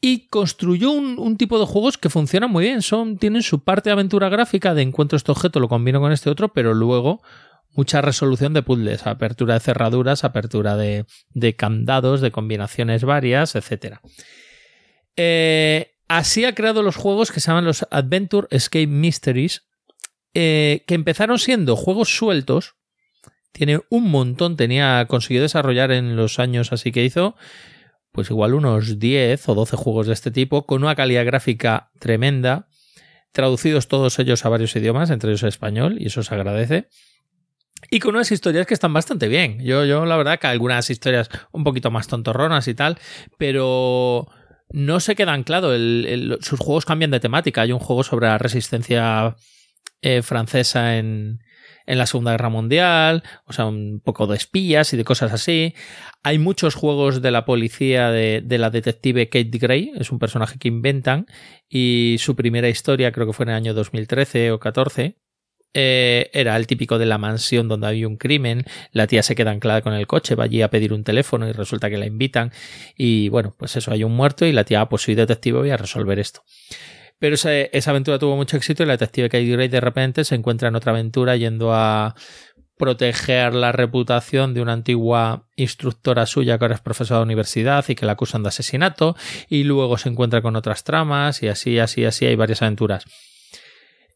y 0.00 0.28
construyó 0.28 0.90
un, 0.92 1.36
tipo 1.36 1.58
de 1.58 1.66
juegos 1.66 1.98
que 1.98 2.10
funciona 2.10 2.46
muy 2.46 2.64
bien. 2.64 2.82
Son, 2.82 3.18
tienen 3.18 3.42
su 3.42 3.64
parte 3.64 3.88
de 3.88 3.94
aventura 3.94 4.28
gráfica 4.28 4.74
de 4.74 4.82
encuentro 4.82 5.16
este 5.16 5.32
objeto, 5.32 5.60
lo 5.60 5.68
combino 5.68 6.00
con 6.00 6.12
este 6.12 6.30
otro, 6.30 6.52
pero 6.52 6.74
luego 6.74 7.22
mucha 7.72 8.00
resolución 8.00 8.54
de 8.54 8.62
puzzles, 8.62 9.06
apertura 9.06 9.54
de 9.54 9.60
cerraduras, 9.60 10.24
apertura 10.24 10.76
de, 10.76 11.06
candados, 11.56 12.20
de 12.20 12.30
combinaciones 12.30 13.04
varias, 13.04 13.54
etc. 13.54 13.98
Eh, 15.16 15.92
así 16.08 16.44
ha 16.44 16.54
creado 16.54 16.82
los 16.82 16.96
juegos 16.96 17.32
que 17.32 17.40
se 17.40 17.48
llaman 17.48 17.64
los 17.64 17.86
Adventure 17.90 18.48
Escape 18.50 18.86
Mysteries, 18.86 19.66
eh, 20.34 20.84
que 20.86 20.94
empezaron 20.94 21.38
siendo 21.38 21.76
juegos 21.76 22.16
sueltos. 22.16 22.76
Tiene 23.52 23.80
un 23.88 24.10
montón, 24.10 24.56
tenía 24.56 25.06
conseguido 25.08 25.42
desarrollar 25.42 25.90
en 25.90 26.16
los 26.16 26.38
años 26.38 26.72
así 26.72 26.92
que 26.92 27.04
hizo 27.04 27.36
pues 28.16 28.30
igual 28.30 28.54
unos 28.54 28.98
10 28.98 29.46
o 29.50 29.54
12 29.54 29.76
juegos 29.76 30.06
de 30.06 30.14
este 30.14 30.30
tipo, 30.30 30.64
con 30.64 30.82
una 30.82 30.94
calidad 30.94 31.26
gráfica 31.26 31.90
tremenda, 31.98 32.66
traducidos 33.32 33.88
todos 33.88 34.18
ellos 34.18 34.46
a 34.46 34.48
varios 34.48 34.74
idiomas, 34.74 35.10
entre 35.10 35.30
ellos 35.30 35.42
español, 35.42 35.98
y 36.00 36.06
eso 36.06 36.22
se 36.22 36.34
agradece. 36.34 36.88
Y 37.90 38.00
con 38.00 38.14
unas 38.14 38.32
historias 38.32 38.66
que 38.66 38.72
están 38.72 38.94
bastante 38.94 39.28
bien. 39.28 39.62
Yo, 39.62 39.84
yo 39.84 40.06
la 40.06 40.16
verdad 40.16 40.38
que 40.38 40.46
algunas 40.46 40.88
historias 40.88 41.28
un 41.52 41.62
poquito 41.62 41.90
más 41.90 42.08
tontorronas 42.08 42.66
y 42.68 42.74
tal, 42.74 42.98
pero 43.36 44.26
no 44.70 44.98
se 44.98 45.14
queda 45.14 45.34
anclado. 45.34 45.76
sus 46.40 46.58
juegos 46.58 46.86
cambian 46.86 47.10
de 47.10 47.20
temática. 47.20 47.60
Hay 47.60 47.72
un 47.72 47.80
juego 47.80 48.02
sobre 48.02 48.28
la 48.28 48.38
resistencia 48.38 49.36
eh, 50.00 50.22
francesa 50.22 50.96
en, 50.96 51.40
en 51.86 51.98
la 51.98 52.06
Segunda 52.06 52.32
Guerra 52.32 52.48
Mundial, 52.48 53.22
o 53.46 53.52
sea, 53.52 53.66
un 53.66 54.00
poco 54.04 54.26
de 54.26 54.36
espías 54.36 54.92
y 54.92 54.96
de 54.96 55.04
cosas 55.04 55.32
así. 55.32 55.74
Hay 56.22 56.38
muchos 56.38 56.74
juegos 56.74 57.22
de 57.22 57.30
la 57.30 57.44
policía 57.44 58.10
de, 58.10 58.42
la 58.58 58.70
detective 58.70 59.28
Kate 59.28 59.58
Gray, 59.58 59.92
es 59.96 60.10
un 60.10 60.18
personaje 60.18 60.58
que 60.58 60.68
inventan, 60.68 61.26
y 61.68 62.16
su 62.18 62.34
primera 62.36 62.68
historia 62.68 63.12
creo 63.12 63.26
que 63.26 63.32
fue 63.32 63.44
en 63.44 63.50
el 63.50 63.56
año 63.56 63.74
2013 63.74 64.50
o 64.50 64.58
14. 64.58 65.16
Eh, 65.78 66.30
era 66.32 66.56
el 66.56 66.66
típico 66.66 66.98
de 66.98 67.04
la 67.04 67.18
mansión 67.18 67.68
donde 67.68 67.86
había 67.86 68.08
un 68.08 68.16
crimen, 68.16 68.64
la 68.92 69.06
tía 69.06 69.22
se 69.22 69.34
queda 69.34 69.50
anclada 69.50 69.82
con 69.82 69.92
el 69.92 70.06
coche, 70.06 70.34
va 70.34 70.44
allí 70.44 70.62
a 70.62 70.70
pedir 70.70 70.94
un 70.94 71.04
teléfono 71.04 71.46
y 71.46 71.52
resulta 71.52 71.90
que 71.90 71.98
la 71.98 72.06
invitan 72.06 72.50
y 72.96 73.28
bueno, 73.28 73.54
pues 73.58 73.76
eso, 73.76 73.92
hay 73.92 74.02
un 74.02 74.12
muerto 74.12 74.46
y 74.46 74.52
la 74.52 74.64
tía, 74.64 74.80
ah, 74.80 74.88
pues 74.88 75.02
soy 75.02 75.14
detective, 75.14 75.58
voy 75.58 75.70
a 75.70 75.76
resolver 75.76 76.18
esto. 76.18 76.44
Pero 77.18 77.34
esa, 77.34 77.90
aventura 77.90 78.18
tuvo 78.18 78.36
mucho 78.36 78.56
éxito 78.56 78.82
y 78.82 78.86
la 78.86 78.94
detective 78.94 79.28
Kate 79.28 79.46
Gray 79.46 79.68
de 79.68 79.80
repente 79.80 80.24
se 80.24 80.34
encuentra 80.34 80.68
en 80.68 80.76
otra 80.76 80.92
aventura 80.92 81.36
yendo 81.36 81.72
a 81.72 82.14
proteger 82.76 83.54
la 83.54 83.72
reputación 83.72 84.52
de 84.52 84.60
una 84.60 84.74
antigua 84.74 85.48
instructora 85.56 86.26
suya 86.26 86.58
que 86.58 86.64
ahora 86.64 86.74
es 86.74 86.82
profesora 86.82 87.20
de 87.20 87.24
universidad 87.24 87.86
y 87.88 87.94
que 87.94 88.04
la 88.04 88.12
acusan 88.12 88.42
de 88.42 88.50
asesinato 88.50 89.16
y 89.48 89.64
luego 89.64 89.96
se 89.96 90.10
encuentra 90.10 90.42
con 90.42 90.56
otras 90.56 90.84
tramas 90.84 91.42
y 91.42 91.48
así, 91.48 91.78
así, 91.78 92.04
así 92.04 92.26
hay 92.26 92.36
varias 92.36 92.60
aventuras. 92.60 93.04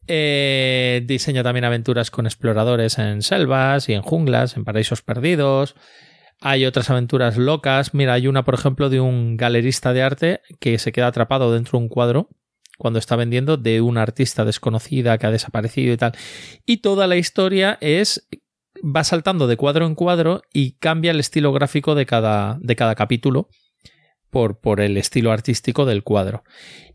Eh, 0.07 1.01
diseña 1.05 1.41
también 1.41 1.65
aventuras 1.65 2.11
con 2.11 2.27
exploradores 2.27 2.99
en 2.99 3.23
selvas 3.23 3.89
y 3.89 3.93
en 3.93 4.03
junglas, 4.03 4.57
en 4.57 4.63
paraísos 4.63 5.01
perdidos. 5.01 5.75
Hay 6.39 6.65
otras 6.65 6.89
aventuras 6.91 7.37
locas. 7.37 7.93
Mira, 7.95 8.13
hay 8.13 8.27
una, 8.27 8.43
por 8.43 8.55
ejemplo, 8.55 8.89
de 8.89 8.99
un 8.99 9.37
galerista 9.37 9.93
de 9.93 10.03
arte 10.03 10.41
que 10.59 10.77
se 10.79 10.91
queda 10.91 11.07
atrapado 11.07 11.53
dentro 11.53 11.77
de 11.77 11.83
un 11.83 11.89
cuadro 11.89 12.29
cuando 12.81 12.97
está 12.97 13.15
vendiendo 13.15 13.57
de 13.57 13.79
una 13.79 14.01
artista 14.01 14.43
desconocida 14.43 15.19
que 15.19 15.27
ha 15.27 15.31
desaparecido 15.31 15.93
y 15.93 15.97
tal. 15.97 16.13
Y 16.65 16.77
toda 16.77 17.05
la 17.05 17.15
historia 17.15 17.77
es 17.79 18.27
va 18.83 19.03
saltando 19.03 19.45
de 19.45 19.55
cuadro 19.55 19.85
en 19.85 19.93
cuadro 19.93 20.41
y 20.51 20.71
cambia 20.79 21.11
el 21.11 21.19
estilo 21.19 21.53
gráfico 21.53 21.93
de 21.93 22.07
cada, 22.07 22.57
de 22.59 22.75
cada 22.75 22.95
capítulo 22.95 23.49
por, 24.31 24.59
por, 24.59 24.81
el 24.81 24.97
estilo 24.97 25.31
artístico 25.31 25.85
del 25.85 26.01
cuadro. 26.01 26.43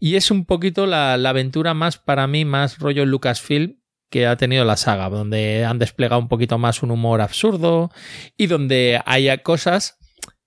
Y 0.01 0.17
es 0.17 0.33
un 0.33 0.45
poquito 0.45 0.87
la, 0.87 1.17
la, 1.19 1.29
aventura 1.29 1.73
más, 1.73 1.99
para 1.99 2.27
mí, 2.27 2.45
más 2.45 2.81
rollo 2.81 3.07
Lucasfilm 3.07 3.77
que 4.11 4.27
ha 4.27 4.37
tenido 4.37 4.65
la 4.65 4.77
saga, 4.77 5.09
donde 5.09 5.65
han 5.65 5.79
desplegado 5.79 6.21
un 6.21 6.29
poquito 6.29 6.59
más 6.59 6.83
un 6.83 6.91
humor 6.91 7.21
absurdo 7.21 7.93
y 8.37 8.49
donde 8.49 9.01
haya 9.07 9.39
cosas 9.45 9.99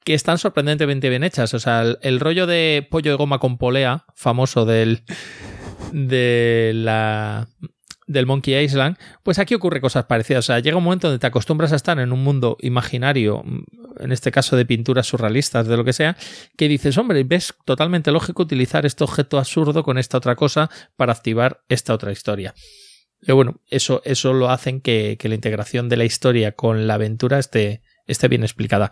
que 0.03 0.13
están 0.13 0.37
sorprendentemente 0.37 1.09
bien 1.09 1.23
hechas. 1.23 1.53
O 1.53 1.59
sea, 1.59 1.83
el, 2.01 2.19
rollo 2.19 2.47
de 2.47 2.87
pollo 2.89 3.11
de 3.11 3.17
goma 3.17 3.39
con 3.39 3.57
polea, 3.57 4.05
famoso 4.15 4.65
del. 4.65 5.03
de 5.91 6.71
la. 6.73 7.47
del 8.07 8.25
Monkey 8.25 8.55
Island, 8.55 8.97
pues 9.23 9.39
aquí 9.39 9.53
ocurre 9.53 9.81
cosas 9.81 10.05
parecidas. 10.05 10.45
O 10.45 10.47
sea, 10.47 10.59
llega 10.59 10.77
un 10.77 10.83
momento 10.83 11.07
donde 11.07 11.19
te 11.19 11.27
acostumbras 11.27 11.73
a 11.73 11.75
estar 11.75 11.99
en 11.99 12.11
un 12.11 12.23
mundo 12.23 12.57
imaginario, 12.61 13.43
en 13.99 14.11
este 14.11 14.31
caso 14.31 14.55
de 14.55 14.65
pinturas 14.65 15.07
surrealistas, 15.07 15.67
de 15.67 15.77
lo 15.77 15.83
que 15.83 15.93
sea, 15.93 16.17
que 16.57 16.67
dices, 16.67 16.97
hombre, 16.97 17.23
ves 17.23 17.53
totalmente 17.65 18.11
lógico 18.11 18.43
utilizar 18.43 18.85
este 18.85 19.03
objeto 19.03 19.37
absurdo 19.37 19.83
con 19.83 19.97
esta 19.97 20.17
otra 20.17 20.35
cosa 20.35 20.69
para 20.95 21.13
activar 21.13 21.61
esta 21.69 21.93
otra 21.93 22.11
historia. 22.11 22.53
Pero 23.21 23.35
bueno, 23.35 23.61
eso, 23.67 24.01
eso 24.05 24.33
lo 24.33 24.49
hacen 24.49 24.79
que, 24.79 25.17
que 25.19 25.27
la 25.27 25.35
integración 25.35 25.89
de 25.89 25.97
la 25.97 26.05
historia 26.05 26.53
con 26.53 26.87
la 26.87 26.93
aventura 26.93 27.37
esté, 27.37 27.81
esté 28.07 28.29
bien 28.29 28.43
explicada. 28.43 28.91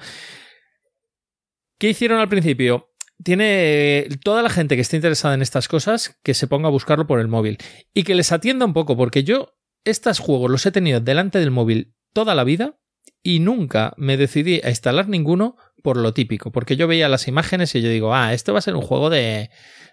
¿Qué 1.78 1.90
hicieron 1.90 2.20
al 2.20 2.30
principio? 2.30 2.91
Tiene 3.24 4.08
toda 4.24 4.41
la 4.41 4.49
gente 4.49 4.76
que 4.76 4.82
esté 4.82 4.95
interesada 4.95 5.36
en 5.36 5.41
estas 5.41 5.68
cosas 5.68 6.18
que 6.24 6.34
se 6.34 6.48
ponga 6.48 6.68
a 6.68 6.72
buscarlo 6.72 7.08
por 7.08 7.20
el 7.20 7.28
móvil 7.28 7.58
y 7.94 8.04
que 8.04 8.16
les 8.16 8.32
atienda 8.32 8.66
un 8.66 8.74
poco, 8.74 8.98
porque 8.98 9.24
yo 9.24 9.56
estos 9.84 10.20
juegos 10.20 10.49
los 10.49 10.66
he 10.66 10.72
tenido 10.72 10.99
delante 10.99 11.40
del 11.40 11.52
móvil 11.52 11.95
toda 12.14 12.36
la 12.36 12.44
vida 12.44 12.80
y 13.22 13.40
nunca 13.40 13.94
me 13.98 14.18
decidí 14.18 14.62
a 14.64 14.70
instalar 14.70 15.08
ninguno 15.08 15.56
por 15.84 15.98
lo 15.98 16.14
típico, 16.14 16.52
porque 16.52 16.76
yo 16.76 16.88
veía 16.88 17.10
las 17.10 17.28
imágenes 17.28 17.74
y 17.76 17.82
yo 17.82 17.90
digo, 17.90 18.14
ah, 18.14 18.34
esto 18.34 18.54
va 18.54 18.60
a 18.60 18.64
ser 18.64 18.76
un 18.76 18.82
juego 18.82 19.10
de, 19.10 19.49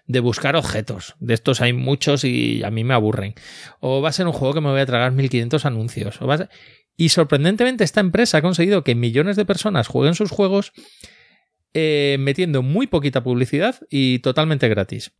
de 0.07 0.19
buscar 0.19 0.55
objetos. 0.55 1.15
De 1.19 1.33
estos 1.35 1.61
hay 1.61 1.73
muchos 1.73 2.23
y 2.23 2.63
a 2.63 2.71
mí 2.71 2.83
me 2.83 2.95
aburren. 2.95 3.35
O 3.79 4.01
va 4.01 4.09
a 4.09 4.13
ser 4.13 4.25
un 4.25 4.33
juego 4.33 4.55
que 4.55 4.61
me 4.61 4.71
voy 4.71 4.81
a 4.81 4.85
tragar 4.85 5.11
1500 5.11 5.65
anuncios. 5.65 6.21
O 6.21 6.27
va 6.27 6.49
Y 6.97 7.09
sorprendentemente 7.09 7.83
esta 7.83 7.99
empresa 7.99 8.39
ha 8.39 8.41
conseguido 8.41 8.83
que 8.83 8.95
millones 8.95 9.35
de 9.35 9.45
personas 9.45 9.87
jueguen 9.87 10.15
sus 10.15 10.31
juegos 10.31 10.73
eh, 11.77 12.15
metiendo 12.19 12.61
muy 12.63 12.87
poquita 12.87 13.21
publicidad 13.21 13.75
y 13.89 14.19
totalmente 14.19 14.69
gratis. 14.69 15.11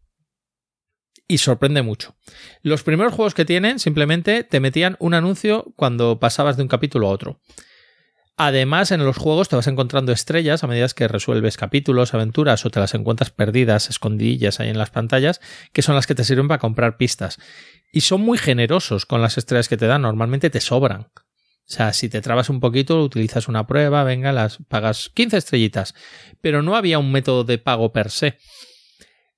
y 1.27 1.39
sorprende 1.39 1.81
mucho. 1.81 2.15
Los 2.61 2.83
primeros 2.83 3.13
juegos 3.13 3.33
que 3.33 3.45
tienen 3.45 3.79
simplemente 3.79 4.43
te 4.43 4.59
metían 4.59 4.95
un 4.99 5.15
anuncio 5.15 5.73
cuando 5.75 6.19
pasabas 6.19 6.55
de 6.55 6.63
un 6.63 6.69
capítulo 6.69 7.07
a 7.07 7.11
otro. 7.11 7.41
Además, 8.37 8.91
en 8.91 9.03
los 9.03 9.17
juegos 9.17 9.49
te 9.49 9.55
vas 9.55 9.67
encontrando 9.67 10.11
estrellas 10.11 10.63
a 10.63 10.67
medida 10.67 10.87
que 10.89 11.07
resuelves 11.07 11.57
capítulos, 11.57 12.13
aventuras 12.13 12.65
o 12.65 12.69
te 12.69 12.79
las 12.79 12.93
encuentras 12.93 13.31
perdidas, 13.31 13.89
escondillas 13.89 14.59
ahí 14.59 14.69
en 14.69 14.77
las 14.77 14.91
pantallas, 14.91 15.41
que 15.73 15.81
son 15.81 15.95
las 15.95 16.05
que 16.05 16.15
te 16.15 16.23
sirven 16.23 16.47
para 16.47 16.59
comprar 16.59 16.97
pistas. 16.97 17.39
Y 17.91 18.01
son 18.01 18.21
muy 18.21 18.37
generosos 18.37 19.05
con 19.05 19.21
las 19.21 19.37
estrellas 19.37 19.67
que 19.67 19.77
te 19.77 19.87
dan, 19.87 20.03
normalmente 20.03 20.49
te 20.49 20.59
sobran. 20.59 21.07
O 21.67 21.73
sea, 21.73 21.93
si 21.93 22.09
te 22.09 22.21
trabas 22.21 22.49
un 22.49 22.59
poquito, 22.59 23.01
utilizas 23.01 23.47
una 23.47 23.65
prueba, 23.65 24.03
venga, 24.03 24.31
las 24.31 24.59
pagas 24.67 25.09
15 25.13 25.37
estrellitas. 25.37 25.95
Pero 26.39 26.61
no 26.61 26.75
había 26.75 26.99
un 26.99 27.11
método 27.11 27.43
de 27.43 27.57
pago 27.57 27.91
per 27.91 28.11
se. 28.11 28.37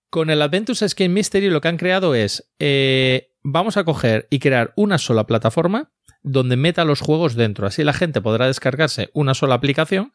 Con 0.10 0.30
el 0.30 0.42
Adventures 0.42 0.84
Skin 0.88 1.14
Mystery 1.14 1.50
lo 1.50 1.62
que 1.62 1.70
han 1.70 1.78
creado 1.78 2.16
es, 2.16 2.52
eh, 2.60 3.34
vamos 3.44 3.78
a 3.78 3.86
coger 3.86 4.28
y 4.30 4.40
crear 4.40 4.74
una 4.76 4.98
sola 4.98 5.26
plataforma 5.26 5.92
donde 6.22 6.58
meta 6.58 6.84
los 6.84 7.00
juegos 7.00 7.36
dentro. 7.36 7.66
Así 7.66 7.84
la 7.84 7.94
gente 7.94 8.22
podrá 8.22 8.48
descargarse 8.48 9.10
una 9.14 9.34
sola 9.34 9.56
aplicación 9.56 10.14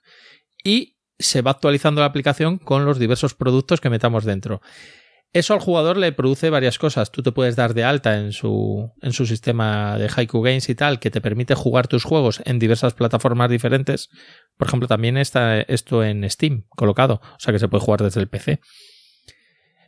y 0.62 0.98
se 1.18 1.40
va 1.40 1.52
actualizando 1.52 2.00
la 2.00 2.06
aplicación 2.06 2.58
con 2.58 2.84
los 2.84 2.98
diversos 2.98 3.34
productos 3.34 3.80
que 3.80 3.90
metamos 3.90 4.24
dentro. 4.24 4.60
Eso 5.32 5.54
al 5.54 5.60
jugador 5.60 5.96
le 5.96 6.12
produce 6.12 6.50
varias 6.50 6.78
cosas. 6.78 7.10
Tú 7.10 7.22
te 7.22 7.32
puedes 7.32 7.56
dar 7.56 7.72
de 7.72 7.84
alta 7.84 8.18
en 8.18 8.32
su, 8.32 8.92
en 9.00 9.14
su 9.14 9.24
sistema 9.24 9.96
de 9.96 10.10
Haiku 10.14 10.42
Games 10.42 10.68
y 10.68 10.74
tal, 10.74 11.00
que 11.00 11.10
te 11.10 11.22
permite 11.22 11.54
jugar 11.54 11.88
tus 11.88 12.04
juegos 12.04 12.42
en 12.44 12.58
diversas 12.58 12.92
plataformas 12.92 13.48
diferentes. 13.48 14.10
Por 14.58 14.68
ejemplo, 14.68 14.88
también 14.88 15.16
está 15.16 15.60
esto 15.62 16.04
en 16.04 16.28
Steam 16.28 16.64
colocado, 16.68 17.22
o 17.22 17.38
sea 17.38 17.52
que 17.52 17.58
se 17.58 17.68
puede 17.68 17.82
jugar 17.82 18.02
desde 18.02 18.20
el 18.20 18.28
PC. 18.28 18.60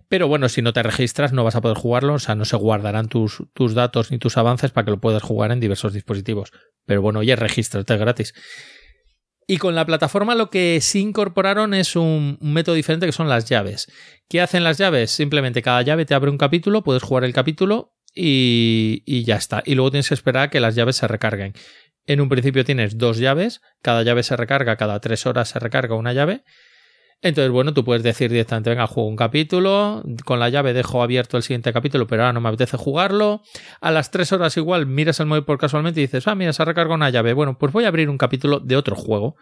Pero 0.08 0.28
bueno, 0.28 0.48
si 0.48 0.62
no 0.62 0.72
te 0.72 0.82
registras 0.82 1.32
no 1.32 1.44
vas 1.44 1.56
a 1.56 1.60
poder 1.60 1.76
jugarlo, 1.76 2.14
o 2.14 2.18
sea, 2.18 2.34
no 2.34 2.44
se 2.46 2.56
guardarán 2.56 3.08
tus, 3.08 3.42
tus 3.52 3.74
datos 3.74 4.10
ni 4.10 4.18
tus 4.18 4.38
avances 4.38 4.70
para 4.70 4.86
que 4.86 4.92
lo 4.92 5.00
puedas 5.00 5.22
jugar 5.22 5.52
en 5.52 5.60
diversos 5.60 5.92
dispositivos. 5.92 6.52
Pero 6.86 7.02
bueno, 7.02 7.20
oye, 7.20 7.36
regístrate 7.36 7.96
gratis. 7.96 8.34
Y 9.46 9.58
con 9.58 9.74
la 9.74 9.84
plataforma 9.84 10.34
lo 10.34 10.50
que 10.50 10.80
sí 10.80 11.00
incorporaron 11.00 11.74
es 11.74 11.96
un, 11.96 12.38
método 12.40 12.74
diferente 12.74 13.06
que 13.06 13.12
son 13.12 13.28
las 13.28 13.44
llaves. 13.44 13.90
¿Qué 14.28 14.40
hacen 14.40 14.64
las 14.64 14.78
llaves? 14.78 15.10
Simplemente 15.10 15.62
cada 15.62 15.82
llave 15.82 16.06
te 16.06 16.14
abre 16.14 16.30
un 16.30 16.38
capítulo, 16.38 16.82
puedes 16.82 17.02
jugar 17.02 17.24
el 17.24 17.34
capítulo 17.34 17.94
y, 18.14 19.02
y 19.04 19.24
ya 19.24 19.36
está. 19.36 19.62
Y 19.66 19.74
luego 19.74 19.90
tienes 19.90 20.08
que 20.08 20.14
esperar 20.14 20.44
a 20.44 20.50
que 20.50 20.60
las 20.60 20.74
llaves 20.74 20.96
se 20.96 21.08
recarguen. 21.08 21.52
En 22.06 22.20
un 22.20 22.28
principio 22.28 22.64
tienes 22.64 22.98
dos 22.98 23.18
llaves, 23.18 23.60
cada 23.82 24.02
llave 24.02 24.22
se 24.22 24.36
recarga, 24.36 24.76
cada 24.76 25.00
tres 25.00 25.26
horas 25.26 25.48
se 25.48 25.58
recarga 25.58 25.94
una 25.94 26.12
llave 26.12 26.44
entonces, 27.24 27.50
bueno, 27.50 27.72
tú 27.72 27.86
puedes 27.86 28.02
decir 28.02 28.30
directamente, 28.30 28.68
venga, 28.68 28.86
juego 28.86 29.08
un 29.08 29.16
capítulo, 29.16 30.02
con 30.26 30.38
la 30.38 30.50
llave 30.50 30.74
dejo 30.74 31.02
abierto 31.02 31.38
el 31.38 31.42
siguiente 31.42 31.72
capítulo, 31.72 32.06
pero 32.06 32.22
ahora 32.22 32.34
no 32.34 32.42
me 32.42 32.50
apetece 32.50 32.76
jugarlo. 32.76 33.40
A 33.80 33.90
las 33.90 34.10
tres 34.10 34.30
horas 34.32 34.54
igual 34.58 34.84
miras 34.84 35.20
el 35.20 35.26
móvil 35.26 35.44
por 35.44 35.56
casualmente 35.56 36.00
y 36.00 36.04
dices, 36.04 36.28
ah, 36.28 36.34
mira, 36.34 36.52
se 36.52 36.60
ha 36.60 36.66
recargado 36.66 36.96
una 36.96 37.08
llave. 37.08 37.32
Bueno, 37.32 37.56
pues 37.56 37.72
voy 37.72 37.84
a 37.84 37.88
abrir 37.88 38.10
un 38.10 38.18
capítulo 38.18 38.60
de 38.60 38.76
otro 38.76 38.94
juego. 38.94 39.36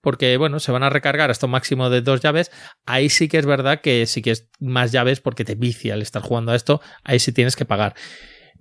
Porque, 0.00 0.36
bueno, 0.36 0.60
se 0.60 0.70
van 0.70 0.84
a 0.84 0.88
recargar 0.88 1.28
hasta 1.32 1.46
un 1.46 1.52
máximo 1.52 1.90
de 1.90 2.02
dos 2.02 2.20
llaves. 2.20 2.52
Ahí 2.84 3.08
sí 3.08 3.26
que 3.26 3.38
es 3.38 3.46
verdad 3.46 3.80
que 3.80 4.06
sí 4.06 4.22
que 4.22 4.30
es 4.30 4.48
más 4.60 4.92
llaves 4.92 5.20
porque 5.20 5.44
te 5.44 5.56
vicia 5.56 5.94
el 5.94 6.02
estar 6.02 6.22
jugando 6.22 6.52
a 6.52 6.54
esto. 6.54 6.80
Ahí 7.02 7.18
sí 7.18 7.32
tienes 7.32 7.56
que 7.56 7.64
pagar. 7.64 7.96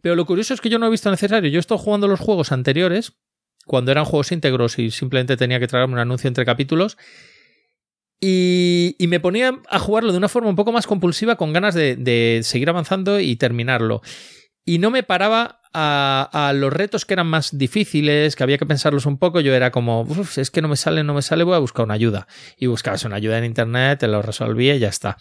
Pero 0.01 0.15
lo 0.15 0.25
curioso 0.25 0.55
es 0.55 0.61
que 0.61 0.69
yo 0.69 0.79
no 0.79 0.87
he 0.87 0.89
visto 0.89 1.11
necesario. 1.11 1.51
Yo 1.51 1.57
he 1.57 1.59
estado 1.59 1.77
jugando 1.77 2.07
los 2.07 2.19
juegos 2.19 2.51
anteriores, 2.51 3.19
cuando 3.67 3.91
eran 3.91 4.05
juegos 4.05 4.31
íntegros 4.31 4.79
y 4.79 4.89
simplemente 4.89 5.37
tenía 5.37 5.59
que 5.59 5.67
traerme 5.67 5.93
un 5.93 5.99
anuncio 5.99 6.27
entre 6.27 6.43
capítulos 6.43 6.97
y, 8.19 8.95
me 9.07 9.19
ponía 9.19 9.59
a 9.69 9.79
jugarlo 9.79 10.11
de 10.11 10.17
una 10.17 10.29
forma 10.29 10.49
un 10.49 10.55
poco 10.55 10.71
más 10.71 10.87
compulsiva, 10.87 11.35
con 11.35 11.53
ganas 11.53 11.75
de, 11.75 12.39
seguir 12.43 12.69
avanzando 12.69 13.19
y 13.19 13.35
terminarlo. 13.35 14.01
Y 14.65 14.79
no 14.79 14.89
me 14.89 15.03
paraba 15.03 15.61
a, 15.73 16.53
los 16.55 16.73
retos 16.73 17.05
que 17.05 17.13
eran 17.13 17.27
más 17.27 17.57
difíciles, 17.57 18.35
que 18.35 18.43
había 18.43 18.57
que 18.57 18.65
pensarlos 18.65 19.05
un 19.05 19.17
poco. 19.17 19.41
Yo 19.41 19.53
era 19.53 19.71
como, 19.71 20.07
es 20.35 20.49
que 20.49 20.61
no 20.61 20.67
me 20.67 20.75
sale, 20.75 21.03
no 21.03 21.13
me 21.13 21.21
sale, 21.21 21.43
voy 21.43 21.55
a 21.55 21.59
buscar 21.59 21.85
una 21.85 21.93
ayuda. 21.93 22.27
Y 22.57 22.67
buscabas 22.67 23.03
una 23.05 23.17
ayuda 23.17 23.37
en 23.37 23.45
internet, 23.45 23.99
te 23.99 24.07
lo 24.07 24.21
resolvía 24.21 24.75
y 24.75 24.79
ya 24.79 24.89
está. 24.89 25.17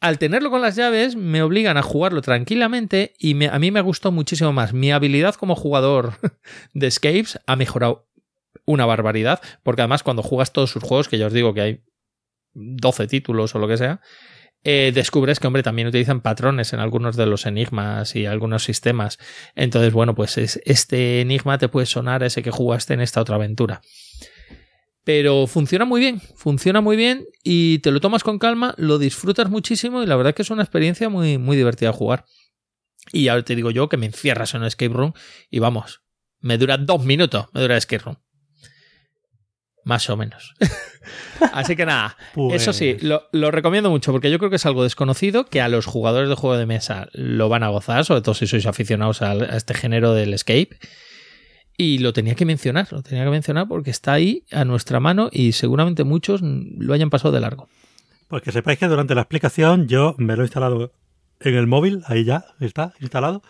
Al 0.00 0.18
tenerlo 0.18 0.50
con 0.50 0.60
las 0.60 0.74
llaves, 0.74 1.14
me 1.14 1.42
obligan 1.42 1.76
a 1.76 1.82
jugarlo 1.82 2.22
tranquilamente 2.22 3.14
y 3.18 3.44
a 3.46 3.58
mí 3.60 3.70
me 3.70 3.80
gustó 3.80 4.10
muchísimo 4.10 4.52
más. 4.52 4.74
Mi 4.74 4.90
habilidad 4.90 5.36
como 5.36 5.54
jugador 5.54 6.14
de 6.74 6.88
Escapes 6.88 7.38
ha 7.46 7.54
mejorado 7.54 8.08
una 8.66 8.84
barbaridad, 8.84 9.40
porque 9.62 9.82
además 9.82 10.02
cuando 10.02 10.22
juegas 10.22 10.52
todos 10.52 10.70
sus 10.70 10.82
juegos, 10.82 11.08
que 11.08 11.18
ya 11.18 11.26
os 11.26 11.32
digo 11.32 11.54
que 11.54 11.60
hay 11.60 11.84
12 12.54 13.06
títulos 13.06 13.54
o 13.54 13.58
lo 13.58 13.68
que 13.68 13.76
sea, 13.76 14.00
eh, 14.64 14.92
descubres 14.94 15.40
que, 15.40 15.46
hombre, 15.48 15.62
también 15.62 15.88
utilizan 15.88 16.20
patrones 16.20 16.72
en 16.72 16.78
algunos 16.78 17.16
de 17.16 17.26
los 17.26 17.46
enigmas 17.46 18.14
y 18.14 18.26
algunos 18.26 18.62
sistemas. 18.62 19.18
Entonces, 19.56 19.92
bueno, 19.92 20.14
pues 20.14 20.38
este 20.38 21.20
enigma 21.20 21.58
te 21.58 21.68
puede 21.68 21.86
sonar 21.86 22.22
ese 22.22 22.42
que 22.42 22.50
jugaste 22.50 22.94
en 22.94 23.00
esta 23.00 23.20
otra 23.20 23.36
aventura. 23.36 23.82
Pero 25.04 25.48
funciona 25.48 25.84
muy 25.84 26.00
bien, 26.00 26.20
funciona 26.36 26.80
muy 26.80 26.96
bien 26.96 27.26
y 27.42 27.80
te 27.80 27.90
lo 27.90 27.98
tomas 27.98 28.22
con 28.22 28.38
calma, 28.38 28.74
lo 28.78 28.98
disfrutas 28.98 29.50
muchísimo 29.50 30.00
y 30.00 30.06
la 30.06 30.14
verdad 30.14 30.32
que 30.32 30.42
es 30.42 30.50
una 30.50 30.62
experiencia 30.62 31.08
muy, 31.08 31.38
muy 31.38 31.56
divertida 31.56 31.90
de 31.90 31.96
jugar. 31.96 32.24
Y 33.12 33.26
ahora 33.26 33.42
te 33.42 33.56
digo 33.56 33.72
yo 33.72 33.88
que 33.88 33.96
me 33.96 34.06
encierras 34.06 34.54
en 34.54 34.60
un 34.60 34.68
escape 34.68 34.94
room 34.94 35.12
y 35.50 35.58
vamos, 35.58 36.02
me 36.38 36.56
dura 36.56 36.78
dos 36.78 37.04
minutos, 37.04 37.46
me 37.52 37.62
dura 37.62 37.74
el 37.74 37.78
escape 37.78 38.04
room. 38.04 38.16
Más 39.84 40.08
o 40.10 40.16
menos. 40.16 40.54
Así 41.52 41.74
que 41.74 41.84
nada, 41.84 42.16
eso 42.52 42.72
sí, 42.72 42.96
pues 42.98 43.20
lo, 43.32 43.50
recomiendo 43.50 43.90
mucho 43.90 44.12
porque 44.12 44.30
yo 44.30 44.38
creo 44.38 44.50
que 44.50 44.56
es 44.56 44.66
algo 44.66 44.84
desconocido 44.84 45.44
que 45.44 45.60
a 45.60 45.68
los 45.68 45.86
jugadores 45.86 46.28
de 46.28 46.36
juego 46.36 46.56
de 46.56 46.66
mesa 46.66 47.08
lo 47.12 47.48
van 47.48 47.64
a 47.64 47.68
gozar, 47.68 48.04
sobre 48.04 48.22
todo 48.22 48.34
si 48.34 48.46
sois 48.46 48.66
aficionados 48.66 49.22
a, 49.22 49.34
este 49.56 49.74
género 49.74 50.14
del 50.14 50.34
escape. 50.34 50.78
Y 51.76 51.98
lo 51.98 52.12
tenía 52.12 52.34
que 52.34 52.44
mencionar, 52.44 52.86
lo 52.92 53.02
tenía 53.02 53.24
que 53.24 53.30
mencionar 53.30 53.66
porque 53.66 53.90
está 53.90 54.12
ahí 54.12 54.44
a 54.52 54.64
nuestra 54.64 55.00
mano 55.00 55.30
y 55.32 55.52
seguramente 55.52 56.04
muchos 56.04 56.40
lo 56.42 56.94
hayan 56.94 57.10
pasado 57.10 57.32
de 57.32 57.40
largo. 57.40 57.68
Pues 58.28 58.42
que 58.42 58.52
sepáis 58.52 58.78
que 58.78 58.86
durante 58.86 59.14
la 59.14 59.22
explicación 59.22 59.88
yo 59.88 60.14
me 60.18 60.36
lo 60.36 60.42
he 60.42 60.46
instalado 60.46 60.92
en 61.40 61.54
el 61.54 61.66
móvil, 61.66 62.02
ahí 62.06 62.24
ya 62.24 62.44
está 62.60 62.94
instalado. 63.00 63.42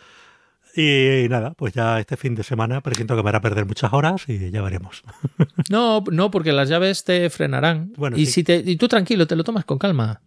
Y, 0.74 1.27
nada, 1.28 1.53
pues 1.53 1.74
ya 1.74 2.01
este 2.01 2.16
fin 2.16 2.35
de 2.35 2.43
semana 2.43 2.81
presiento 2.81 3.15
que 3.15 3.23
me 3.23 3.28
hará 3.28 3.40
perder 3.40 3.66
muchas 3.66 3.93
horas 3.93 4.24
y 4.28 4.51
ya 4.51 4.62
veremos. 4.62 5.03
No, 5.70 6.03
no, 6.11 6.31
porque 6.31 6.53
las 6.53 6.69
llaves 6.69 7.05
te 7.05 7.31
frenarán. 7.31 7.93
Bueno, 7.97 8.16
y, 8.16 8.27
si 8.27 8.43
te, 8.43 8.57
y 8.65 8.77
tú 8.77 8.89
tranquilo, 8.89 9.27
te 9.27 9.36
lo 9.36 9.44
tomas 9.44 9.65
con 9.65 9.78
calma. 9.78 10.23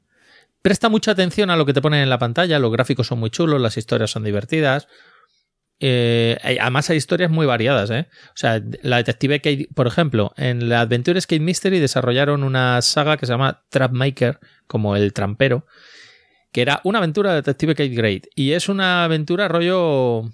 Presta 0.62 0.90
mucha 0.90 1.12
atención 1.12 1.50
a 1.50 1.56
lo 1.56 1.66
que 1.66 1.74
te 1.74 1.82
ponen 1.82 2.02
en 2.02 2.10
la 2.10 2.18
pantalla, 2.18 2.58
los 2.58 2.72
gráficos 2.72 3.08
son 3.08 3.20
muy 3.20 3.30
chulos, 3.30 3.62
las 3.62 3.78
historias 3.78 4.12
son 4.12 4.24
divertidas. 4.24 4.88
Eh, 5.80 6.38
además 6.60 6.90
hay 6.90 6.98
historias 6.98 7.30
muy 7.30 7.46
variadas, 7.46 7.92
¿eh? 7.92 8.08
O 8.30 8.38
sea, 8.38 8.62
la 8.82 8.98
detective 8.98 9.42
Kate, 9.42 9.68
por 9.76 9.88
ejemplo, 9.88 10.34
en 10.38 10.70
la 10.70 10.82
Adventure 10.82 11.20
Skate 11.20 11.42
Mystery 11.42 11.80
desarrollaron 11.80 12.44
una 12.44 12.82
saga 12.82 13.18
que 13.18 13.26
se 13.26 13.34
llama 13.34 13.64
Trapmaker, 13.70 14.40
como 14.68 14.96
el 14.96 15.14
trampero, 15.14 15.66
que 16.56 16.61
era 16.61 16.80
una 16.86 16.99
aventura 16.99 17.32
de 17.32 17.36
Detective 17.41 17.76
Kate 17.76 17.90
Great. 17.90 18.27
Y 18.34 18.53
es 18.53 18.69
una 18.69 19.03
aventura 19.03 19.49
rollo, 19.49 20.32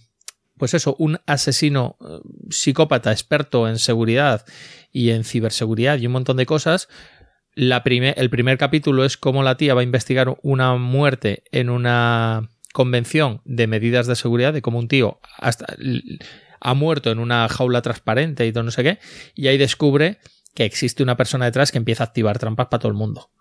pues 0.55 0.75
eso, 0.75 0.95
un 0.99 1.17
asesino 1.25 1.97
eh, 1.99 2.19
psicópata 2.51 3.11
experto 3.11 3.67
en 3.67 3.79
seguridad 3.79 4.45
y 4.91 5.09
en 5.09 5.23
ciberseguridad 5.23 5.97
y 5.97 6.05
un 6.05 6.13
montón 6.13 6.37
de 6.37 6.45
cosas. 6.45 6.89
El 7.55 8.29
primer 8.29 8.57
capítulo 8.59 9.03
es 9.03 9.17
cómo 9.17 9.41
la 9.41 9.57
tía 9.57 9.73
va 9.73 9.81
a 9.81 9.83
investigar 9.83 10.37
una 10.43 10.75
muerte 10.75 11.41
en 11.51 11.71
una 11.71 12.51
convención 12.71 13.41
de 13.43 13.65
medidas 13.65 14.05
de 14.05 14.15
seguridad, 14.15 14.53
de 14.53 14.61
cómo 14.61 14.77
un 14.77 14.89
tío 14.89 15.19
hasta 15.39 15.75
ha 16.59 16.73
muerto 16.75 17.09
en 17.09 17.17
una 17.17 17.49
jaula 17.49 17.81
transparente 17.81 18.45
y 18.45 18.51
todo 18.53 18.63
no 18.65 18.69
sé 18.69 18.83
qué, 18.83 18.99
y 19.33 19.47
ahí 19.47 19.57
descubre 19.57 20.19
que 20.53 20.65
existe 20.65 21.01
una 21.01 21.17
persona 21.17 21.45
detrás 21.45 21.71
que 21.71 21.79
empieza 21.79 22.03
a 22.03 22.07
activar 22.07 22.37
trampas 22.37 22.67
para 22.67 22.81
todo 22.81 22.91
el 22.91 22.97
mundo. 22.97 23.31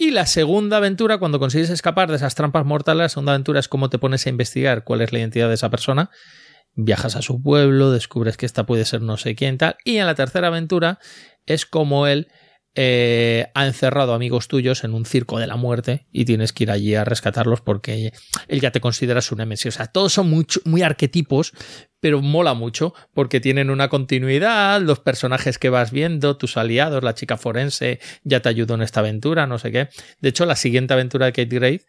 Y 0.00 0.12
la 0.12 0.24
segunda 0.24 0.78
aventura, 0.78 1.18
cuando 1.18 1.38
consigues 1.38 1.68
escapar 1.68 2.08
de 2.08 2.16
esas 2.16 2.34
trampas 2.34 2.64
mortales, 2.64 3.02
la 3.02 3.08
segunda 3.10 3.32
aventura 3.32 3.60
es 3.60 3.68
cómo 3.68 3.90
te 3.90 3.98
pones 3.98 4.24
a 4.24 4.30
investigar 4.30 4.82
cuál 4.82 5.02
es 5.02 5.12
la 5.12 5.18
identidad 5.18 5.48
de 5.48 5.52
esa 5.52 5.68
persona. 5.68 6.08
Viajas 6.74 7.16
a 7.16 7.20
su 7.20 7.42
pueblo, 7.42 7.90
descubres 7.90 8.38
que 8.38 8.46
esta 8.46 8.64
puede 8.64 8.86
ser 8.86 9.02
no 9.02 9.18
sé 9.18 9.34
quién 9.34 9.58
tal. 9.58 9.76
Y 9.84 9.98
en 9.98 10.06
la 10.06 10.14
tercera 10.14 10.46
aventura 10.46 11.00
es 11.44 11.66
como 11.66 12.06
él 12.06 12.28
eh, 12.76 13.50
ha 13.54 13.66
encerrado 13.66 14.14
amigos 14.14 14.46
tuyos 14.46 14.84
en 14.84 14.94
un 14.94 15.04
circo 15.04 15.40
de 15.40 15.48
la 15.48 15.56
muerte 15.56 16.06
y 16.12 16.24
tienes 16.24 16.52
que 16.52 16.64
ir 16.64 16.70
allí 16.70 16.94
a 16.94 17.04
rescatarlos 17.04 17.60
porque 17.60 18.12
él 18.46 18.60
ya 18.60 18.70
te 18.70 18.80
considera 18.80 19.20
su 19.20 19.34
nemesis. 19.34 19.74
O 19.74 19.76
sea, 19.76 19.86
todos 19.86 20.12
son 20.12 20.30
muy, 20.30 20.46
muy 20.64 20.82
arquetipos, 20.82 21.52
pero 21.98 22.22
mola 22.22 22.54
mucho 22.54 22.94
porque 23.12 23.40
tienen 23.40 23.70
una 23.70 23.88
continuidad, 23.88 24.80
los 24.82 25.00
personajes 25.00 25.58
que 25.58 25.68
vas 25.68 25.90
viendo, 25.90 26.36
tus 26.36 26.56
aliados, 26.56 27.02
la 27.02 27.14
chica 27.14 27.36
forense 27.36 27.98
ya 28.22 28.40
te 28.40 28.48
ayudó 28.48 28.74
en 28.74 28.82
esta 28.82 29.00
aventura, 29.00 29.48
no 29.48 29.58
sé 29.58 29.72
qué. 29.72 29.88
De 30.20 30.28
hecho, 30.28 30.46
la 30.46 30.56
siguiente 30.56 30.94
aventura 30.94 31.26
de 31.26 31.32
Kate 31.32 31.56
Grade, 31.56 31.82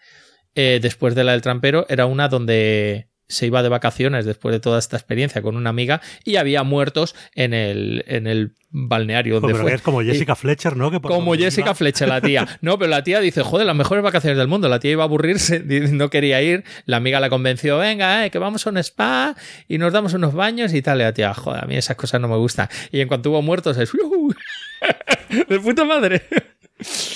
eh, 0.55 0.79
después 0.81 1.13
de 1.13 1.23
la 1.23 1.33
del 1.33 1.41
trampero, 1.41 1.85
era 1.89 2.07
una 2.07 2.27
donde 2.27 3.10
se 3.31 3.47
iba 3.47 3.63
de 3.63 3.69
vacaciones 3.69 4.25
después 4.25 4.53
de 4.53 4.59
toda 4.59 4.77
esta 4.79 4.97
experiencia 4.97 5.41
con 5.41 5.55
una 5.55 5.69
amiga 5.71 6.01
y 6.23 6.35
había 6.35 6.63
muertos 6.63 7.15
en 7.35 7.53
el, 7.53 8.03
en 8.07 8.27
el 8.27 8.53
balneario 8.69 9.39
donde 9.39 9.57
Pero 9.57 9.67
es 9.69 9.81
como 9.81 10.01
Jessica 10.01 10.35
Fletcher, 10.35 10.77
¿no? 10.77 10.91
Que 10.91 10.99
Como 11.01 11.33
Jessica 11.35 11.67
iba- 11.69 11.75
Fletcher, 11.75 12.07
la 12.07 12.21
tía. 12.21 12.47
No, 12.61 12.77
pero 12.77 12.89
la 12.89 13.03
tía 13.03 13.19
dice, 13.19 13.41
joder, 13.43 13.65
las 13.67 13.75
mejores 13.75 14.03
vacaciones 14.03 14.37
del 14.37 14.47
mundo. 14.47 14.69
La 14.69 14.79
tía 14.79 14.91
iba 14.91 15.03
a 15.03 15.07
aburrirse, 15.07 15.59
no 15.91 16.09
quería 16.09 16.41
ir. 16.41 16.63
La 16.85 16.97
amiga 16.97 17.19
la 17.19 17.29
convenció, 17.29 17.77
venga, 17.77 18.25
eh, 18.25 18.29
que 18.31 18.39
vamos 18.39 18.65
a 18.67 18.69
un 18.69 18.77
spa 18.77 19.35
y 19.67 19.77
nos 19.77 19.91
damos 19.93 20.13
unos 20.13 20.33
baños 20.33 20.73
y 20.73 20.81
tal. 20.81 20.99
Y 20.99 21.03
la 21.03 21.13
tía, 21.13 21.33
joder, 21.33 21.63
a 21.63 21.67
mí 21.67 21.75
esas 21.75 21.95
cosas 21.97 22.21
no 22.21 22.27
me 22.27 22.37
gustan. 22.37 22.67
Y 22.91 22.99
en 23.01 23.07
cuanto 23.07 23.29
hubo 23.31 23.41
muertos, 23.41 23.77
es, 23.77 23.91
"Yujú". 23.91 24.33
de 25.49 25.59
puta 25.59 25.83
madre. 25.85 26.21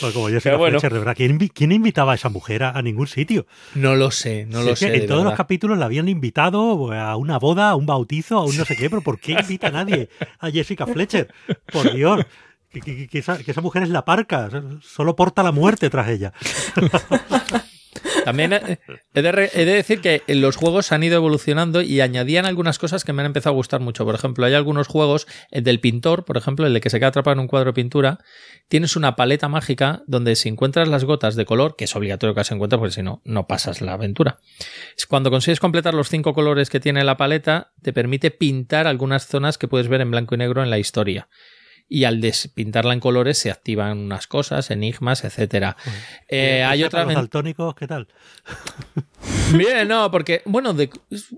Pues 0.01 0.13
como 0.13 0.27
Pero 0.27 0.57
bueno. 0.59 0.79
Fletcher, 0.79 0.93
de 0.93 0.99
verdad. 0.99 1.15
¿Quién, 1.15 1.39
invi- 1.39 1.51
quién 1.53 1.71
invitaba 1.71 2.11
a 2.11 2.15
esa 2.15 2.29
mujer 2.29 2.63
a, 2.63 2.71
a 2.71 2.81
ningún 2.81 3.07
sitio? 3.07 3.47
No 3.73 3.95
lo 3.95 4.11
sé, 4.11 4.45
no 4.45 4.61
Si 4.61 4.67
lo 4.69 4.75
sé. 4.75 4.95
en 4.95 5.07
todos 5.07 5.23
los 5.23 5.33
capítulos 5.33 5.77
la 5.77 5.85
habían 5.85 6.07
invitado 6.07 6.91
a 6.93 7.15
una 7.15 7.39
boda, 7.39 7.69
a 7.71 7.75
un 7.75 7.85
bautizo, 7.85 8.37
a 8.37 8.45
un 8.45 8.55
no 8.57 8.65
sé 8.65 8.75
qué, 8.75 8.89
pero 8.89 9.01
¿por 9.01 9.19
qué 9.19 9.31
invita 9.33 9.67
a 9.67 9.71
nadie 9.71 10.09
a 10.39 10.51
Jessica 10.51 10.85
Fletcher? 10.85 11.33
Por 11.71 11.93
Dios. 11.93 12.25
Que, 12.69 12.81
que- 12.81 13.07
que 13.07 13.19
esa, 13.19 13.37
que 13.37 13.51
esa 13.51 13.61
mujer 13.61 13.83
es 13.83 13.89
la 13.89 14.03
parca, 14.05 14.49
solo 14.81 15.15
porta 15.15 15.41
la 15.43 15.51
muerte 15.51 15.89
tras 15.89 16.09
ella. 16.09 16.33
También 18.23 18.53
eh, 18.53 18.79
he 19.13 19.21
de, 19.21 19.65
decir 19.65 20.01
que 20.01 20.21
los 20.27 20.55
juegos 20.55 20.91
han 20.91 21.03
ido 21.03 21.15
evolucionando 21.15 21.81
y 21.81 22.01
añadían 22.01 22.45
algunas 22.45 22.79
cosas 22.79 23.03
que 23.03 23.13
me 23.13 23.21
han 23.21 23.27
empezado 23.27 23.53
a 23.53 23.55
gustar 23.55 23.79
mucho. 23.81 24.05
Por 24.05 24.15
ejemplo, 24.15 24.45
hay 24.45 24.53
algunos 24.53 24.87
juegos, 24.87 25.27
el 25.51 25.63
del 25.63 25.79
pintor, 25.79 26.25
por 26.25 26.37
ejemplo, 26.37 26.65
el 26.65 26.73
de 26.73 26.81
que 26.81 26.89
se 26.89 26.99
queda 26.99 27.09
atrapado 27.09 27.33
en 27.33 27.39
un 27.39 27.47
cuadro 27.47 27.71
de 27.71 27.75
pintura, 27.75 28.19
tienes 28.67 28.95
una 28.95 29.15
paleta 29.15 29.47
mágica 29.47 30.03
donde 30.07 30.35
si 30.35 30.49
encuentras 30.49 30.87
las 30.87 31.05
gotas 31.05 31.35
de 31.35 31.45
color, 31.45 31.75
que 31.75 31.85
es 31.85 31.95
obligatorio 31.95 32.35
que 32.35 32.43
se 32.43 32.53
encuentre 32.53 32.79
porque 32.79 32.93
si 32.93 33.03
no, 33.03 33.21
no 33.23 33.47
pasas 33.47 33.81
la 33.81 33.93
aventura. 33.93 34.37
Cuando 35.07 35.29
consigues 35.29 35.59
completar 35.59 35.93
los 35.93 36.09
cinco 36.09 36.33
colores 36.33 36.69
que 36.69 36.79
tiene 36.79 37.03
la 37.03 37.17
paleta, 37.17 37.71
te 37.81 37.93
permite 37.93 38.31
pintar 38.31 38.87
algunas 38.87 39.27
zonas 39.27 39.57
que 39.57 39.67
puedes 39.67 39.87
ver 39.87 40.01
en 40.01 40.11
blanco 40.11 40.35
y 40.35 40.39
negro 40.39 40.63
en 40.63 40.69
la 40.69 40.79
historia. 40.79 41.27
Y 41.87 42.05
al 42.05 42.19
despintarla 42.19 42.93
en 42.93 42.99
colores 42.99 43.37
se 43.37 43.51
activan 43.51 43.99
unas 43.99 44.25
cosas, 44.27 44.71
enigmas, 44.71 45.23
etcétera. 45.23 45.77
Eh, 46.27 46.63
hay 46.63 46.79
Esa 46.79 46.87
otra 46.87 46.97
para 46.99 47.03
los 47.03 47.07
ven- 47.09 47.15
daltónicos, 47.15 47.75
¿qué 47.75 47.87
tal? 47.87 48.07
Bien, 49.55 49.87
no, 49.87 50.09
porque, 50.09 50.41
bueno, 50.45 50.73
de- 50.73 50.89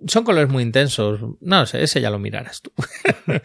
son 0.08 0.24
colores 0.24 0.50
muy 0.50 0.64
intensos. 0.64 1.20
No 1.42 1.66
sé, 1.66 1.84
ese 1.84 2.00
ya 2.02 2.10
lo 2.10 2.20
mirarás 2.20 2.62
tú. 2.62 2.72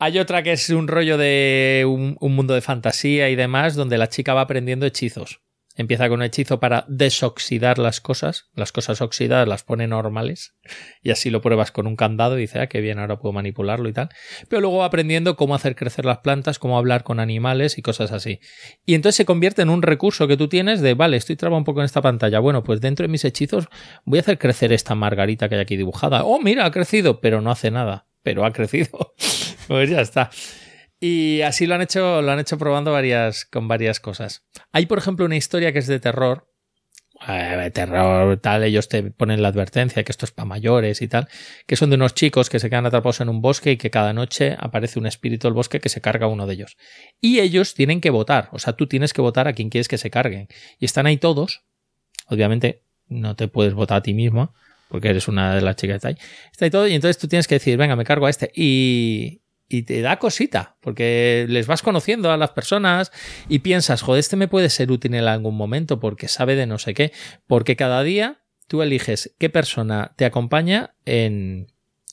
Hay 0.00 0.18
otra 0.20 0.42
que 0.44 0.52
es 0.52 0.70
un 0.70 0.86
rollo 0.86 1.18
de 1.18 1.84
un, 1.88 2.16
un 2.20 2.34
mundo 2.36 2.54
de 2.54 2.60
fantasía 2.60 3.30
y 3.30 3.34
demás, 3.36 3.74
donde 3.74 3.98
la 3.98 4.08
chica 4.08 4.32
va 4.34 4.42
aprendiendo 4.42 4.86
hechizos. 4.86 5.40
Empieza 5.78 6.08
con 6.08 6.18
un 6.18 6.24
hechizo 6.24 6.58
para 6.58 6.84
desoxidar 6.88 7.78
las 7.78 8.00
cosas. 8.00 8.50
Las 8.56 8.72
cosas 8.72 9.00
oxidadas 9.00 9.46
las 9.46 9.62
pone 9.62 9.86
normales. 9.86 10.56
Y 11.00 11.10
así 11.10 11.30
lo 11.30 11.40
pruebas 11.40 11.70
con 11.70 11.86
un 11.86 11.94
candado 11.94 12.36
y 12.36 12.42
dice, 12.42 12.58
ah, 12.58 12.66
qué 12.66 12.80
bien, 12.80 12.98
ahora 12.98 13.18
puedo 13.18 13.32
manipularlo 13.32 13.88
y 13.88 13.92
tal. 13.92 14.08
Pero 14.48 14.60
luego 14.60 14.78
va 14.78 14.86
aprendiendo 14.86 15.36
cómo 15.36 15.54
hacer 15.54 15.76
crecer 15.76 16.04
las 16.04 16.18
plantas, 16.18 16.58
cómo 16.58 16.76
hablar 16.76 17.04
con 17.04 17.20
animales 17.20 17.78
y 17.78 17.82
cosas 17.82 18.10
así. 18.10 18.40
Y 18.84 18.94
entonces 18.94 19.14
se 19.14 19.24
convierte 19.24 19.62
en 19.62 19.70
un 19.70 19.80
recurso 19.80 20.26
que 20.26 20.36
tú 20.36 20.48
tienes 20.48 20.80
de, 20.80 20.94
vale, 20.94 21.16
estoy 21.16 21.36
trabado 21.36 21.58
un 21.58 21.64
poco 21.64 21.80
en 21.80 21.86
esta 21.86 22.02
pantalla. 22.02 22.40
Bueno, 22.40 22.64
pues 22.64 22.80
dentro 22.80 23.04
de 23.04 23.08
mis 23.08 23.24
hechizos 23.24 23.68
voy 24.04 24.18
a 24.18 24.22
hacer 24.22 24.38
crecer 24.38 24.72
esta 24.72 24.96
margarita 24.96 25.48
que 25.48 25.54
hay 25.54 25.60
aquí 25.60 25.76
dibujada. 25.76 26.24
Oh, 26.24 26.40
mira, 26.40 26.66
ha 26.66 26.72
crecido, 26.72 27.20
pero 27.20 27.40
no 27.40 27.52
hace 27.52 27.70
nada. 27.70 28.08
Pero 28.22 28.44
ha 28.44 28.52
crecido. 28.52 29.14
pues 29.68 29.88
ya 29.88 30.00
está. 30.00 30.30
Y 31.00 31.42
así 31.42 31.66
lo 31.66 31.76
han 31.76 31.82
hecho, 31.82 32.22
lo 32.22 32.32
han 32.32 32.40
hecho 32.40 32.58
probando 32.58 32.92
varias, 32.92 33.44
con 33.44 33.68
varias 33.68 34.00
cosas. 34.00 34.44
Hay, 34.72 34.86
por 34.86 34.98
ejemplo, 34.98 35.24
una 35.26 35.36
historia 35.36 35.72
que 35.72 35.78
es 35.78 35.86
de 35.86 36.00
terror. 36.00 36.48
Eh, 37.26 37.70
terror, 37.74 38.36
tal, 38.36 38.62
ellos 38.62 38.88
te 38.88 39.02
ponen 39.02 39.42
la 39.42 39.48
advertencia 39.48 40.04
que 40.04 40.12
esto 40.12 40.24
es 40.24 40.30
para 40.30 40.46
mayores 40.46 41.02
y 41.02 41.08
tal, 41.08 41.26
que 41.66 41.74
son 41.74 41.90
de 41.90 41.96
unos 41.96 42.14
chicos 42.14 42.48
que 42.48 42.60
se 42.60 42.70
quedan 42.70 42.86
atrapados 42.86 43.20
en 43.20 43.28
un 43.28 43.42
bosque 43.42 43.72
y 43.72 43.76
que 43.76 43.90
cada 43.90 44.12
noche 44.12 44.56
aparece 44.56 45.00
un 45.00 45.06
espíritu 45.06 45.48
del 45.48 45.54
bosque 45.54 45.80
que 45.80 45.88
se 45.88 46.00
carga 46.00 46.26
a 46.26 46.28
uno 46.28 46.46
de 46.46 46.54
ellos. 46.54 46.76
Y 47.20 47.40
ellos 47.40 47.74
tienen 47.74 48.00
que 48.00 48.10
votar, 48.10 48.48
o 48.52 48.60
sea, 48.60 48.74
tú 48.74 48.86
tienes 48.86 49.12
que 49.12 49.20
votar 49.20 49.48
a 49.48 49.52
quien 49.52 49.68
quieres 49.68 49.88
que 49.88 49.98
se 49.98 50.10
carguen. 50.10 50.46
Y 50.78 50.84
están 50.84 51.06
ahí 51.06 51.16
todos, 51.16 51.64
obviamente 52.26 52.82
no 53.08 53.34
te 53.34 53.48
puedes 53.48 53.74
votar 53.74 53.98
a 53.98 54.02
ti 54.02 54.14
mismo, 54.14 54.54
porque 54.88 55.08
eres 55.08 55.26
una 55.26 55.56
de 55.56 55.60
las 55.60 55.74
chicas 55.74 55.94
que 55.94 55.96
está 55.96 56.08
ahí. 56.08 56.16
Está 56.52 56.64
ahí 56.66 56.70
todo, 56.70 56.86
y 56.86 56.94
entonces 56.94 57.18
tú 57.18 57.26
tienes 57.26 57.48
que 57.48 57.56
decir, 57.56 57.76
venga, 57.76 57.96
me 57.96 58.04
cargo 58.04 58.26
a 58.26 58.30
este. 58.30 58.52
Y, 58.54 59.40
y 59.68 59.82
te 59.82 60.00
da 60.00 60.18
cosita, 60.18 60.76
porque 60.80 61.46
les 61.48 61.66
vas 61.66 61.82
conociendo 61.82 62.30
a 62.30 62.36
las 62.36 62.50
personas 62.50 63.12
y 63.48 63.58
piensas, 63.60 64.02
joder, 64.02 64.20
este 64.20 64.36
me 64.36 64.48
puede 64.48 64.70
ser 64.70 64.90
útil 64.90 65.14
en 65.14 65.24
algún 65.24 65.56
momento 65.56 66.00
porque 66.00 66.28
sabe 66.28 66.56
de 66.56 66.66
no 66.66 66.78
sé 66.78 66.94
qué. 66.94 67.12
Porque 67.46 67.76
cada 67.76 68.02
día 68.02 68.40
tú 68.66 68.82
eliges 68.82 69.34
qué 69.38 69.50
persona 69.50 70.12
te 70.16 70.24
acompaña 70.24 70.94
en, 71.04 71.68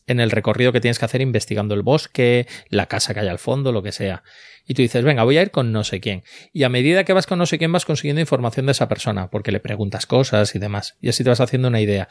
en 0.08 0.20
el 0.20 0.32
recorrido 0.32 0.72
que 0.72 0.82
tienes 0.82 1.00
que 1.00 1.06
hacer 1.06 1.22
investigando 1.22 1.76
el 1.76 1.82
bosque, 1.82 2.48
la 2.70 2.88
casa 2.88 3.14
que 3.14 3.22
hay 3.22 3.28
al 3.28 3.40
fondo, 3.40 3.72
lo 3.72 3.84
que 3.84 3.92
sea. 3.92 4.24
Y 4.68 4.74
tú 4.74 4.82
dices, 4.82 5.04
venga, 5.04 5.24
voy 5.24 5.38
a 5.38 5.42
ir 5.42 5.52
con 5.52 5.72
no 5.72 5.84
sé 5.84 6.00
quién. 6.00 6.24
Y 6.52 6.64
a 6.64 6.70
medida 6.70 7.04
que 7.04 7.14
vas 7.14 7.28
con 7.28 7.40
no 7.40 7.46
sé 7.46 7.58
quién 7.58 7.72
vas 7.72 7.86
consiguiendo 7.86 8.20
información 8.20 8.66
de 8.66 8.74
esa 8.74 8.88
persona, 8.88 9.30
porque 9.30 9.52
le 9.52 9.60
preguntas 9.60 10.06
cosas 10.06 10.56
y 10.56 10.60
demás. 10.60 10.98
Y 11.02 11.10
así 11.10 11.24
te 11.24 11.30
vas 11.30 11.40
haciendo 11.40 11.68
una 11.68 11.82
idea. 11.82 12.08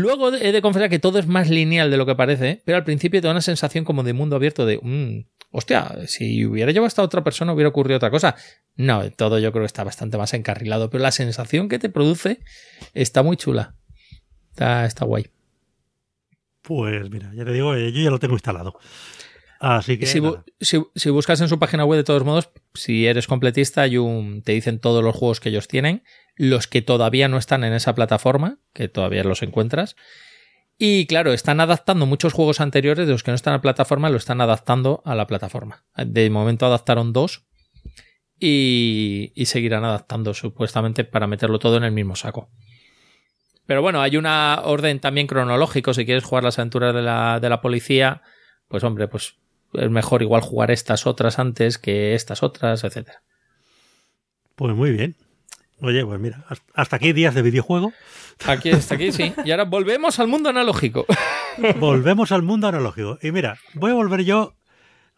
Luego 0.00 0.32
he 0.34 0.52
de 0.52 0.62
confesar 0.62 0.88
que 0.90 0.98
todo 0.98 1.18
es 1.18 1.26
más 1.26 1.48
lineal 1.50 1.90
de 1.90 1.96
lo 1.96 2.06
que 2.06 2.14
parece, 2.14 2.62
pero 2.64 2.76
al 2.78 2.84
principio 2.84 3.20
te 3.20 3.26
da 3.26 3.32
una 3.32 3.40
sensación 3.40 3.84
como 3.84 4.02
de 4.02 4.12
mundo 4.12 4.36
abierto 4.36 4.66
de, 4.66 4.78
"Mm, 4.82 5.26
hostia, 5.50 5.96
si 6.06 6.44
hubiera 6.44 6.72
llevado 6.72 6.88
esta 6.88 7.02
otra 7.02 7.22
persona 7.24 7.52
hubiera 7.52 7.68
ocurrido 7.68 7.96
otra 7.96 8.10
cosa. 8.10 8.36
No, 8.76 9.10
todo 9.12 9.38
yo 9.38 9.52
creo 9.52 9.62
que 9.62 9.66
está 9.66 9.84
bastante 9.84 10.18
más 10.18 10.34
encarrilado, 10.34 10.90
pero 10.90 11.02
la 11.02 11.12
sensación 11.12 11.68
que 11.68 11.78
te 11.78 11.88
produce 11.88 12.40
está 12.94 13.22
muy 13.22 13.36
chula. 13.36 13.74
Está, 14.50 14.84
está 14.86 15.04
guay. 15.04 15.26
Pues 16.62 17.10
mira, 17.10 17.30
ya 17.34 17.44
te 17.44 17.52
digo, 17.52 17.74
eh, 17.74 17.92
yo 17.92 18.00
ya 18.02 18.10
lo 18.10 18.18
tengo 18.18 18.34
instalado. 18.34 18.78
Así 19.60 19.98
que. 19.98 20.06
Si, 20.06 20.18
bu- 20.20 20.32
nada. 20.32 20.44
si- 20.60 20.82
si 20.94 21.10
buscas 21.10 21.40
en 21.40 21.48
su 21.48 21.58
página 21.58 21.84
web, 21.84 21.98
de 21.98 22.04
todos 22.04 22.24
modos, 22.24 22.50
si 22.74 23.06
eres 23.06 23.26
completista, 23.26 23.82
hay 23.82 23.96
un, 23.98 24.42
te 24.42 24.52
dicen 24.52 24.80
todos 24.80 25.02
los 25.02 25.14
juegos 25.14 25.40
que 25.40 25.48
ellos 25.50 25.68
tienen, 25.68 26.02
los 26.36 26.66
que 26.66 26.82
todavía 26.82 27.28
no 27.28 27.38
están 27.38 27.64
en 27.64 27.72
esa 27.72 27.94
plataforma, 27.94 28.58
que 28.72 28.88
todavía 28.88 29.24
los 29.24 29.42
encuentras. 29.42 29.96
Y 30.78 31.06
claro, 31.06 31.32
están 31.32 31.60
adaptando 31.60 32.04
muchos 32.04 32.34
juegos 32.34 32.60
anteriores 32.60 33.06
de 33.06 33.12
los 33.12 33.22
que 33.22 33.30
no 33.30 33.34
están 33.34 33.52
en 33.52 33.58
la 33.58 33.62
plataforma, 33.62 34.10
lo 34.10 34.18
están 34.18 34.40
adaptando 34.40 35.02
a 35.06 35.14
la 35.14 35.26
plataforma. 35.26 35.84
De 35.96 36.28
momento 36.28 36.66
adaptaron 36.66 37.14
dos 37.14 37.46
y, 38.38 39.32
y 39.34 39.46
seguirán 39.46 39.84
adaptando 39.84 40.34
supuestamente 40.34 41.04
para 41.04 41.26
meterlo 41.26 41.58
todo 41.58 41.78
en 41.78 41.84
el 41.84 41.92
mismo 41.92 42.14
saco. 42.14 42.50
Pero 43.66 43.82
bueno, 43.82 44.00
hay 44.00 44.16
una 44.16 44.60
orden 44.64 45.00
también 45.00 45.26
cronológico. 45.26 45.92
Si 45.92 46.04
quieres 46.04 46.24
jugar 46.24 46.44
las 46.44 46.58
aventuras 46.58 46.94
de 46.94 47.02
la, 47.02 47.40
de 47.40 47.48
la 47.48 47.60
policía, 47.60 48.22
pues 48.68 48.84
hombre, 48.84 49.08
pues 49.08 49.36
es 49.72 49.90
mejor 49.90 50.22
igual 50.22 50.42
jugar 50.42 50.70
estas 50.70 51.06
otras 51.06 51.38
antes 51.38 51.78
que 51.78 52.14
estas 52.14 52.42
otras, 52.42 52.84
etcétera. 52.84 53.22
Pues 54.54 54.74
muy 54.74 54.92
bien. 54.92 55.16
Oye, 55.80 56.04
pues 56.04 56.18
mira, 56.18 56.44
hasta 56.74 56.96
aquí 56.96 57.12
días 57.12 57.34
de 57.34 57.42
videojuego. 57.42 57.92
Aquí 58.46 58.70
está, 58.70 58.94
aquí 58.94 59.12
sí. 59.12 59.34
Y 59.44 59.50
ahora 59.50 59.64
volvemos 59.64 60.18
al 60.18 60.28
mundo 60.28 60.48
analógico. 60.48 61.06
Volvemos 61.78 62.32
al 62.32 62.42
mundo 62.42 62.68
analógico. 62.68 63.18
Y 63.22 63.32
mira, 63.32 63.58
voy 63.74 63.90
a 63.90 63.94
volver 63.94 64.24
yo 64.24 64.54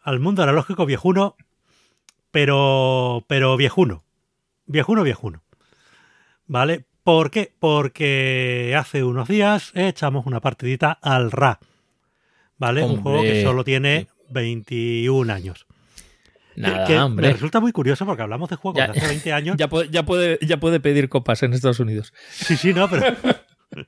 al 0.02 0.20
mundo 0.20 0.42
analógico 0.42 0.86
viejuno, 0.86 1.36
pero, 2.30 3.24
pero 3.26 3.56
viejuno. 3.56 4.04
Viejuno, 4.66 5.02
viejuno. 5.02 5.42
¿Vale? 6.46 6.86
¿Por 7.02 7.30
qué? 7.30 7.52
Porque 7.58 8.74
hace 8.78 9.02
unos 9.02 9.28
días 9.28 9.72
echamos 9.74 10.26
una 10.26 10.40
partidita 10.40 10.92
al 10.92 11.30
RA. 11.30 11.58
¿Vale? 12.56 12.84
Un 12.84 13.02
juego 13.02 13.22
que 13.22 13.42
solo 13.42 13.64
tiene 13.64 14.08
21 14.30 15.32
años. 15.32 15.67
Nada, 16.60 16.86
que 16.86 16.98
hombre. 16.98 17.26
Me 17.28 17.32
resulta 17.34 17.60
muy 17.60 17.72
curioso 17.72 18.04
porque 18.06 18.22
hablamos 18.22 18.48
de 18.50 18.56
juegos 18.56 18.78
Ya- 18.78 18.88
de 18.92 18.98
hace 18.98 19.06
20 19.08 19.32
años. 19.32 19.56
Ya 19.58 19.68
puede, 19.68 19.88
ya, 19.90 20.04
puede, 20.04 20.38
ya 20.42 20.58
puede 20.58 20.80
pedir 20.80 21.08
copas 21.08 21.42
en 21.42 21.52
Estados 21.54 21.80
Unidos. 21.80 22.12
Sí, 22.30 22.56
sí, 22.56 22.72
no, 22.74 22.88
pero. 22.88 23.04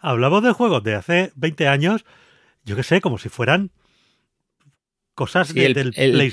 Hablamos 0.00 0.42
de 0.42 0.52
juegos 0.52 0.82
de 0.84 0.94
hace 0.94 1.32
20 1.36 1.68
años, 1.68 2.04
yo 2.64 2.76
qué 2.76 2.82
sé, 2.82 3.00
como 3.00 3.18
si 3.18 3.28
fueran 3.28 3.70
cosas 5.14 5.48
Sí, 5.48 5.54
de- 5.54 5.66
el- 5.66 5.74
del 5.74 5.86
el 5.96 6.32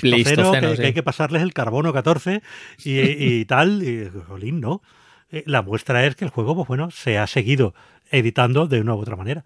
Pleistoceno, 0.52 0.68
que, 0.70 0.76
sí. 0.76 0.80
que 0.82 0.86
hay 0.88 0.92
que 0.94 1.02
pasarles 1.02 1.42
el 1.42 1.52
carbono 1.52 1.92
14 1.92 2.42
y, 2.84 3.00
y 3.00 3.44
tal. 3.46 3.82
Y, 3.82 4.08
jolín, 4.28 4.60
¿no? 4.60 4.82
Eh, 5.30 5.42
La 5.46 5.62
muestra 5.62 6.06
es 6.06 6.14
que 6.14 6.24
el 6.24 6.30
juego, 6.30 6.54
pues 6.54 6.68
bueno, 6.68 6.90
se 6.92 7.18
ha 7.18 7.26
seguido 7.26 7.74
editando 8.10 8.68
de 8.68 8.80
una 8.80 8.94
u 8.94 9.00
otra 9.00 9.16
manera. 9.16 9.44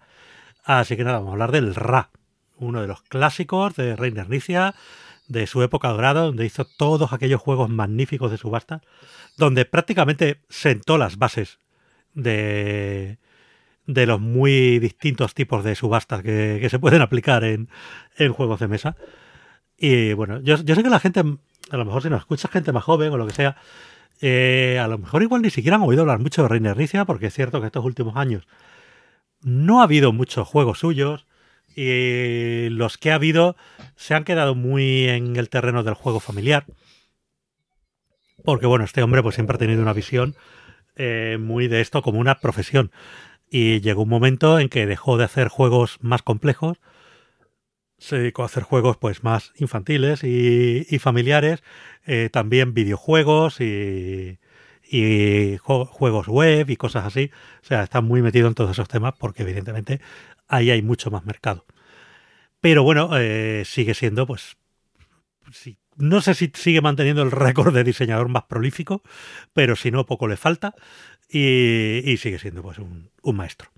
Así 0.63 0.95
que 0.95 1.03
nada, 1.03 1.17
vamos 1.17 1.29
a 1.29 1.33
hablar 1.33 1.51
del 1.51 1.73
Ra, 1.73 2.11
uno 2.57 2.81
de 2.81 2.87
los 2.87 3.01
clásicos 3.01 3.75
de 3.75 3.95
Reiner 3.95 4.29
Nicia, 4.29 4.75
de 5.31 5.47
su 5.47 5.63
época 5.63 5.87
dorada, 5.87 6.23
donde 6.23 6.45
hizo 6.45 6.65
todos 6.65 7.13
aquellos 7.13 7.39
juegos 7.39 7.69
magníficos 7.69 8.31
de 8.31 8.37
subasta, 8.37 8.81
donde 9.37 9.63
prácticamente 9.63 10.41
sentó 10.49 10.97
las 10.97 11.17
bases 11.17 11.59
de, 12.13 13.17
de 13.87 14.05
los 14.05 14.19
muy 14.19 14.79
distintos 14.79 15.33
tipos 15.33 15.63
de 15.63 15.75
subastas 15.75 16.21
que, 16.21 16.57
que 16.59 16.69
se 16.69 16.79
pueden 16.79 17.01
aplicar 17.01 17.45
en, 17.45 17.69
en 18.17 18.33
juegos 18.33 18.59
de 18.59 18.67
mesa. 18.67 18.97
Y 19.77 20.11
bueno, 20.13 20.41
yo, 20.41 20.57
sé 20.57 20.65
que 20.65 20.89
la 20.89 20.99
gente, 20.99 21.21
a 21.21 21.77
lo 21.77 21.85
mejor 21.85 22.03
si 22.03 22.09
nos 22.09 22.19
escucha 22.19 22.49
gente 22.49 22.73
más 22.73 22.83
joven 22.83 23.13
o 23.13 23.17
lo 23.17 23.25
que 23.25 23.33
sea, 23.33 23.55
eh, 24.19 24.79
a 24.83 24.87
lo 24.89 24.97
mejor 24.97 25.23
igual 25.23 25.41
ni 25.41 25.49
siquiera 25.49 25.77
han 25.77 25.83
oído 25.83 26.01
hablar 26.01 26.19
mucho 26.19 26.41
de 26.41 26.49
Reiner 26.49 26.75
Nicia, 26.75 27.05
porque 27.05 27.27
es 27.27 27.33
cierto 27.33 27.61
que 27.61 27.67
estos 27.67 27.85
últimos 27.85 28.17
años 28.17 28.47
no 29.41 29.79
ha 29.79 29.85
habido 29.85 30.11
muchos 30.11 30.45
juegos 30.45 30.79
suyos 30.79 31.25
y 31.75 32.69
los 32.69 32.97
que 32.97 33.11
ha 33.11 33.15
habido 33.15 33.55
se 33.95 34.13
han 34.13 34.23
quedado 34.23 34.55
muy 34.55 35.07
en 35.07 35.35
el 35.35 35.49
terreno 35.49 35.83
del 35.83 35.93
juego 35.93 36.19
familiar. 36.19 36.65
Porque 38.43 38.65
bueno, 38.65 38.85
este 38.85 39.03
hombre 39.03 39.21
pues 39.21 39.35
siempre 39.35 39.55
ha 39.55 39.59
tenido 39.59 39.81
una 39.81 39.93
visión 39.93 40.35
eh, 40.95 41.37
muy 41.39 41.67
de 41.67 41.81
esto 41.81 42.01
como 42.01 42.19
una 42.19 42.39
profesión. 42.39 42.91
Y 43.49 43.81
llegó 43.81 44.03
un 44.03 44.09
momento 44.09 44.59
en 44.59 44.69
que 44.69 44.85
dejó 44.85 45.17
de 45.17 45.25
hacer 45.25 45.49
juegos 45.49 45.97
más 46.01 46.21
complejos, 46.21 46.79
se 47.97 48.17
dedicó 48.17 48.43
a 48.43 48.47
hacer 48.47 48.63
juegos 48.63 48.97
pues 48.97 49.23
más 49.23 49.51
infantiles 49.57 50.23
y, 50.23 50.97
familiares, 50.99 51.61
eh, 52.07 52.29
también 52.31 52.73
videojuegos 52.73 53.61
y, 53.61 54.39
y 54.91 55.57
juegos 55.57 56.27
web 56.27 56.69
y 56.69 56.75
cosas 56.75 57.05
así. 57.05 57.31
O 57.61 57.65
sea, 57.65 57.83
está 57.83 58.01
muy 58.01 58.21
metido 58.21 58.47
en 58.47 58.55
todos 58.55 58.71
esos 58.71 58.89
temas 58.89 59.13
porque 59.17 59.43
evidentemente 59.43 60.01
ahí 60.51 60.69
hay 60.69 60.81
mucho 60.81 61.09
más 61.09 61.25
mercado. 61.25 61.65
Pero 62.59 62.83
bueno, 62.83 63.09
eh, 63.17 63.63
sigue 63.65 63.95
siendo 63.95 64.27
pues... 64.27 64.57
no 65.95 66.21
sé 66.21 66.35
si 66.35 66.51
sigue 66.53 66.81
manteniendo 66.81 67.23
el 67.23 67.31
récord 67.31 67.73
de 67.73 67.83
diseñador 67.83 68.27
más 68.29 68.43
prolífico, 68.43 69.01
pero 69.53 69.75
si 69.75 69.89
no, 69.89 70.05
poco 70.05 70.27
le 70.27 70.37
falta 70.37 70.75
y, 71.27 72.17
sigue 72.17 72.37
siendo 72.37 72.61
pues 72.61 72.77
un, 72.77 73.09
maestro. 73.23 73.71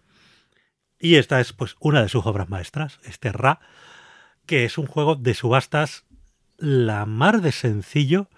Y 0.99 1.15
esta 1.15 1.39
es 1.39 1.53
pues 1.53 1.75
una 1.79 2.01
de 2.01 2.09
sus 2.09 2.25
obras 2.25 2.49
maestras, 2.49 2.99
este 3.05 3.31
Ra, 3.31 3.59
que 4.45 4.65
es 4.65 4.77
un 4.77 4.87
juego 4.87 5.15
de 5.15 5.33
subastas 5.33 6.05
la 6.57 7.05
mar 7.05 7.41
de 7.41 7.51
sencillo, 7.51 8.29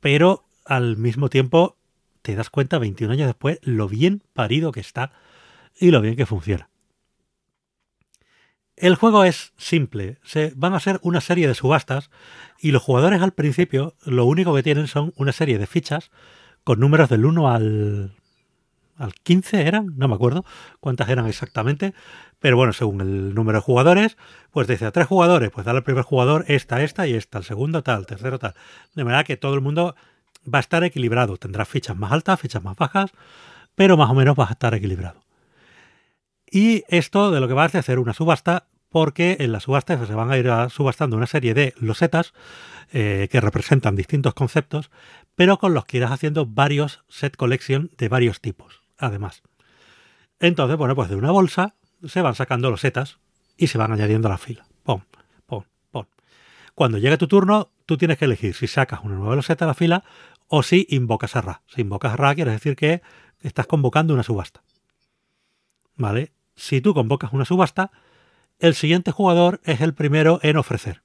pero 0.00 0.44
al 0.64 0.96
mismo 0.96 1.28
tiempo 1.28 1.76
te 2.22 2.34
das 2.34 2.50
cuenta 2.50 2.78
21 2.78 3.12
años 3.12 3.26
después 3.26 3.58
lo 3.62 3.88
bien 3.88 4.22
parido 4.32 4.72
que 4.72 4.80
está 4.80 5.12
y 5.78 5.90
lo 5.90 6.00
bien 6.00 6.16
que 6.16 6.26
funciona. 6.26 6.71
El 8.82 8.96
juego 8.96 9.22
es 9.22 9.52
simple, 9.56 10.18
se, 10.24 10.52
van 10.56 10.74
a 10.74 10.80
ser 10.80 10.98
una 11.02 11.20
serie 11.20 11.46
de 11.46 11.54
subastas 11.54 12.10
y 12.58 12.72
los 12.72 12.82
jugadores 12.82 13.22
al 13.22 13.30
principio 13.30 13.94
lo 14.04 14.24
único 14.24 14.52
que 14.56 14.64
tienen 14.64 14.88
son 14.88 15.12
una 15.14 15.30
serie 15.30 15.56
de 15.56 15.68
fichas 15.68 16.10
con 16.64 16.80
números 16.80 17.08
del 17.08 17.24
1 17.24 17.48
al 17.48 18.12
al 18.96 19.14
15 19.14 19.68
eran, 19.68 19.96
no 19.96 20.08
me 20.08 20.16
acuerdo 20.16 20.44
cuántas 20.80 21.08
eran 21.10 21.28
exactamente, 21.28 21.94
pero 22.40 22.56
bueno, 22.56 22.72
según 22.72 23.00
el 23.00 23.34
número 23.36 23.58
de 23.58 23.62
jugadores, 23.62 24.16
pues 24.50 24.66
dice 24.66 24.84
a 24.86 24.90
tres 24.90 25.06
jugadores, 25.06 25.50
pues 25.50 25.64
dale 25.64 25.78
al 25.78 25.84
primer 25.84 26.02
jugador 26.02 26.44
esta, 26.48 26.82
esta 26.82 27.06
y 27.06 27.14
esta, 27.14 27.38
al 27.38 27.44
segundo 27.44 27.84
tal, 27.84 28.04
tercero 28.06 28.40
tal. 28.40 28.54
De 28.96 29.04
manera 29.04 29.22
que 29.22 29.36
todo 29.36 29.54
el 29.54 29.60
mundo 29.60 29.94
va 30.52 30.58
a 30.58 30.60
estar 30.60 30.82
equilibrado, 30.82 31.36
tendrá 31.36 31.64
fichas 31.66 31.96
más 31.96 32.10
altas, 32.10 32.40
fichas 32.40 32.64
más 32.64 32.76
bajas, 32.76 33.12
pero 33.76 33.96
más 33.96 34.10
o 34.10 34.14
menos 34.14 34.36
va 34.36 34.48
a 34.48 34.52
estar 34.52 34.74
equilibrado. 34.74 35.22
Y 36.54 36.84
esto 36.88 37.30
de 37.30 37.40
lo 37.40 37.48
que 37.48 37.54
va 37.54 37.62
a 37.62 37.66
hacer 37.66 37.98
una 37.98 38.12
subasta, 38.12 38.66
porque 38.92 39.38
en 39.40 39.50
la 39.50 39.58
subasta 39.58 40.06
se 40.06 40.14
van 40.14 40.30
a 40.30 40.38
ir 40.38 40.48
subastando 40.70 41.16
una 41.16 41.26
serie 41.26 41.54
de 41.54 41.74
losetas 41.78 42.32
eh, 42.92 43.28
que 43.32 43.40
representan 43.40 43.96
distintos 43.96 44.34
conceptos, 44.34 44.90
pero 45.34 45.58
con 45.58 45.74
los 45.74 45.86
que 45.86 45.96
irás 45.96 46.12
haciendo 46.12 46.46
varios 46.46 47.02
set 47.08 47.36
collection 47.36 47.90
de 47.98 48.08
varios 48.08 48.40
tipos 48.40 48.82
además. 49.02 49.42
Entonces, 50.40 50.76
bueno, 50.76 50.94
pues 50.94 51.10
de 51.10 51.16
una 51.16 51.30
bolsa 51.30 51.74
se 52.06 52.22
van 52.22 52.34
sacando 52.34 52.70
los 52.70 52.80
setas 52.80 53.18
y 53.56 53.66
se 53.66 53.78
van 53.78 53.92
añadiendo 53.92 54.28
a 54.28 54.32
la 54.32 54.38
fila. 54.38 54.66
Pum, 54.82 55.02
pum, 55.46 55.64
pum. 55.90 56.06
Cuando 56.74 56.98
llegue 56.98 57.18
tu 57.18 57.28
turno, 57.28 57.70
tú 57.86 57.96
tienes 57.96 58.18
que 58.18 58.24
elegir 58.24 58.54
si 58.54 58.66
sacas 58.66 59.00
una 59.02 59.16
nueva 59.16 59.36
loseta 59.36 59.64
a 59.64 59.68
la 59.68 59.74
fila 59.74 60.04
o 60.48 60.62
si 60.62 60.86
invocas 60.90 61.36
a 61.36 61.42
Ra. 61.42 61.62
Si 61.66 61.82
invocas 61.82 62.14
a 62.14 62.16
Ra, 62.16 62.34
quiere 62.34 62.52
decir 62.52 62.76
que 62.76 63.02
estás 63.40 63.66
convocando 63.66 64.14
una 64.14 64.22
subasta. 64.22 64.62
¿Vale? 65.96 66.32
Si 66.56 66.80
tú 66.80 66.94
convocas 66.94 67.32
una 67.32 67.44
subasta, 67.44 67.90
el 68.62 68.74
siguiente 68.74 69.10
jugador 69.10 69.60
es 69.64 69.80
el 69.80 69.92
primero 69.92 70.38
en 70.42 70.56
ofrecer. 70.56 71.02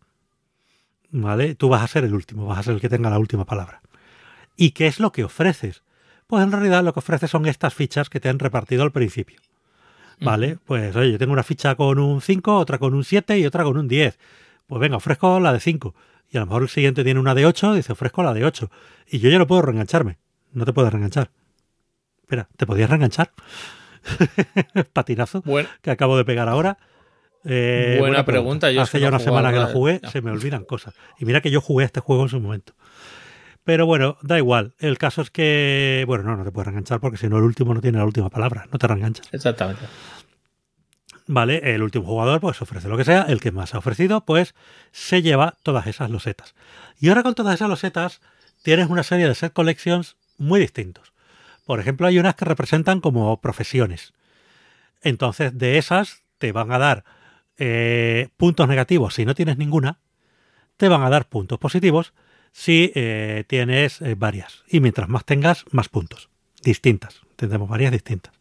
¿Vale? 1.10 1.56
Tú 1.56 1.70
vas 1.70 1.82
a 1.82 1.88
ser 1.88 2.04
el 2.04 2.14
último, 2.14 2.46
vas 2.46 2.60
a 2.60 2.64
ser 2.64 2.76
el 2.76 2.82
que 2.82 2.88
tenga 2.88 3.10
la 3.10 3.18
última 3.18 3.46
palabra. 3.46 3.82
¿Y 4.56 4.72
qué 4.72 4.86
es 4.86 5.00
lo 5.00 5.12
que 5.12 5.24
ofreces? 5.24 5.82
Pues 6.28 6.44
en 6.44 6.52
realidad 6.52 6.84
lo 6.84 6.94
que 6.94 7.00
ofrece 7.00 7.28
son 7.28 7.48
estas 7.48 7.74
fichas 7.74 8.10
que 8.10 8.20
te 8.20 8.30
han 8.30 8.38
repartido 8.38 8.84
al 8.84 8.92
principio. 8.92 9.40
¿Vale? 10.22 10.60
Pues 10.66 10.96
oye, 10.96 11.12
yo 11.12 11.18
tengo 11.18 11.34
una 11.34 11.44
ficha 11.44 11.74
con 11.76 11.98
un 11.98 12.22
5, 12.22 12.58
otra 12.58 12.78
con 12.78 12.94
un 12.94 13.04
7 13.04 13.40
y 13.40 13.46
otra 13.48 13.64
con 13.64 13.78
un 13.78 13.88
10. 13.88 14.20
Pues 14.68 14.80
venga, 14.80 14.98
ofrezco 14.98 15.40
la 15.40 15.52
de 15.52 15.60
5. 15.60 15.96
Y 16.30 16.38
a 16.38 16.42
lo 16.42 16.46
mejor 16.46 16.62
el 16.62 16.70
siguiente 16.70 17.04
tiene 17.04 17.20
una 17.20 17.34
de 17.34 17.48
8, 17.48 17.74
dice 17.74 17.92
ofrezco 17.94 18.22
la 18.22 18.34
de 18.36 18.46
8. 18.46 18.70
Y 19.10 19.18
yo 19.18 19.32
ya 19.32 19.40
no 19.40 19.48
puedo 19.48 19.64
reengancharme. 19.64 20.20
No 20.54 20.64
te 20.66 20.74
puedes 20.74 20.92
reenganchar. 20.92 21.32
Espera, 22.22 22.50
¿te 22.56 22.68
podías 22.68 22.90
reenganchar? 22.90 23.32
Patinazo 24.94 25.42
que 25.82 25.90
acabo 25.90 26.18
de 26.18 26.26
pegar 26.26 26.50
ahora. 26.50 26.78
Eh, 27.50 27.96
buena, 28.00 28.26
pregunta. 28.26 28.72
Yo 28.72 28.82
hace 28.82 29.00
ya 29.00 29.08
una 29.08 29.20
semana 29.20 29.54
que 29.54 29.60
la 29.60 29.68
jugué, 29.68 30.02
se 30.12 30.22
me 30.22 30.32
olvidan 30.32 30.66
cosas. 30.66 30.94
Y 31.18 31.26
mira 31.26 31.42
que 31.42 31.50
yo 31.50 31.62
jugué 31.62 31.86
este 31.86 32.02
juego 32.02 32.24
en 32.24 32.30
su 32.30 32.40
momento. 32.42 32.74
Pero 33.64 33.86
bueno, 33.86 34.18
da 34.22 34.38
igual. 34.38 34.76
El 34.80 34.98
caso 34.98 35.22
es 35.22 35.30
que, 35.30 36.04
bueno, 36.08 36.24
no, 36.24 36.38
no 36.38 36.44
te 36.44 36.52
puedes 36.52 36.68
reenganchar 36.68 37.00
porque 37.00 37.18
si 37.18 37.28
no 37.28 37.38
el 37.38 37.44
último 37.44 37.74
no 37.74 37.82
tiene 37.82 37.98
la 37.98 38.06
última 38.06 38.30
palabra, 38.30 38.68
no 38.72 38.78
te 38.78 38.88
reenganchas. 38.88 39.28
Exactamente. 39.32 39.84
Vale, 41.26 41.74
el 41.76 41.84
último 41.84 42.06
jugador 42.06 42.40
pues 42.40 42.62
ofrece 42.62 42.88
lo 42.88 42.98
que 42.98 43.04
sea, 43.04 43.24
el 43.24 43.42
que 43.42 43.52
más 43.52 43.76
ha 43.76 43.80
ofrecido 43.80 44.24
pues 44.26 44.56
se 44.92 45.22
lleva 45.22 45.56
todas 45.64 45.88
esas 45.88 46.10
losetas. 46.10 46.56
Y 47.00 47.10
ahora 47.10 47.24
con 47.24 47.36
todas 47.36 47.56
esas 47.56 47.70
losetas 47.70 48.22
tienes 48.64 48.90
una 48.90 49.04
serie 49.04 49.28
de 49.28 49.36
set 49.36 49.54
collections 49.54 50.16
muy 50.38 50.60
distintos. 50.60 51.12
Por 51.66 51.82
ejemplo, 51.82 52.08
hay 52.08 52.20
unas 52.20 52.36
que 52.36 52.46
representan 52.46 53.02
como 53.02 53.42
profesiones. 53.42 54.14
Entonces, 55.02 55.58
de 55.58 55.78
esas 55.78 56.24
te 56.38 56.54
van 56.54 56.72
a 56.72 56.78
dar 56.78 57.04
eh, 57.58 58.30
puntos 58.38 58.68
negativos 58.68 59.16
si 59.16 59.26
no 59.26 59.36
tienes 59.36 59.58
ninguna, 59.58 60.00
te 60.78 60.88
van 60.88 61.04
a 61.04 61.10
dar 61.10 61.28
puntos 61.28 61.58
positivos 61.58 62.14
si 62.52 62.92
eh, 62.96 63.44
tienes 63.48 64.02
eh, 64.02 64.16
varias. 64.16 64.64
Y 64.68 64.80
mientras 64.80 65.10
más 65.10 65.26
tengas, 65.26 65.66
más 65.72 65.90
puntos. 65.90 66.30
Distintas. 66.64 67.22
Tendremos 67.36 67.70
varias 67.70 67.92
distintas. 67.92 68.34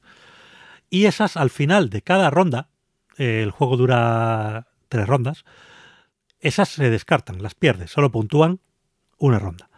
Y 0.89 1.07
esas 1.07 1.37
al 1.37 1.51
final 1.51 1.91
de 1.91 2.03
cada 2.03 2.31
ronda, 2.31 2.69
el 3.17 3.51
juego 3.51 3.77
dura 3.77 4.69
tres 4.89 5.07
rondas, 5.07 5.45
esas 6.41 6.69
se 6.69 6.91
descartan, 6.91 7.43
las 7.43 7.55
pierdes, 7.55 7.91
solo 7.91 8.13
puntúan 8.13 8.61
una 9.19 9.39
ronda. 9.39 9.69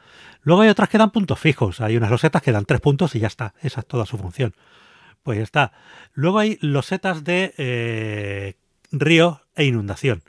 Luego 0.43 0.63
hay 0.63 0.69
otras 0.69 0.89
que 0.89 0.99
dan 0.99 1.11
puntos 1.11 1.39
fijos, 1.39 1.81
hay 1.81 1.97
unas 1.97 2.11
losetas 2.11 2.43
que 2.43 2.53
dan 2.53 2.65
tres 2.65 2.81
puntos 2.81 3.15
y 3.15 3.21
ya 3.21 3.27
está, 3.27 3.55
esa 3.63 3.81
es 3.81 3.87
toda 3.87 4.07
su 4.07 4.19
función. 4.19 4.55
Pues 5.23 5.39
ya 5.39 5.45
está. 5.45 5.73
Luego 6.13 6.39
hay 6.39 6.59
losetas 6.61 7.25
de 7.25 8.57
río 8.91 9.43
e 9.55 9.65
inundación. 9.65 10.23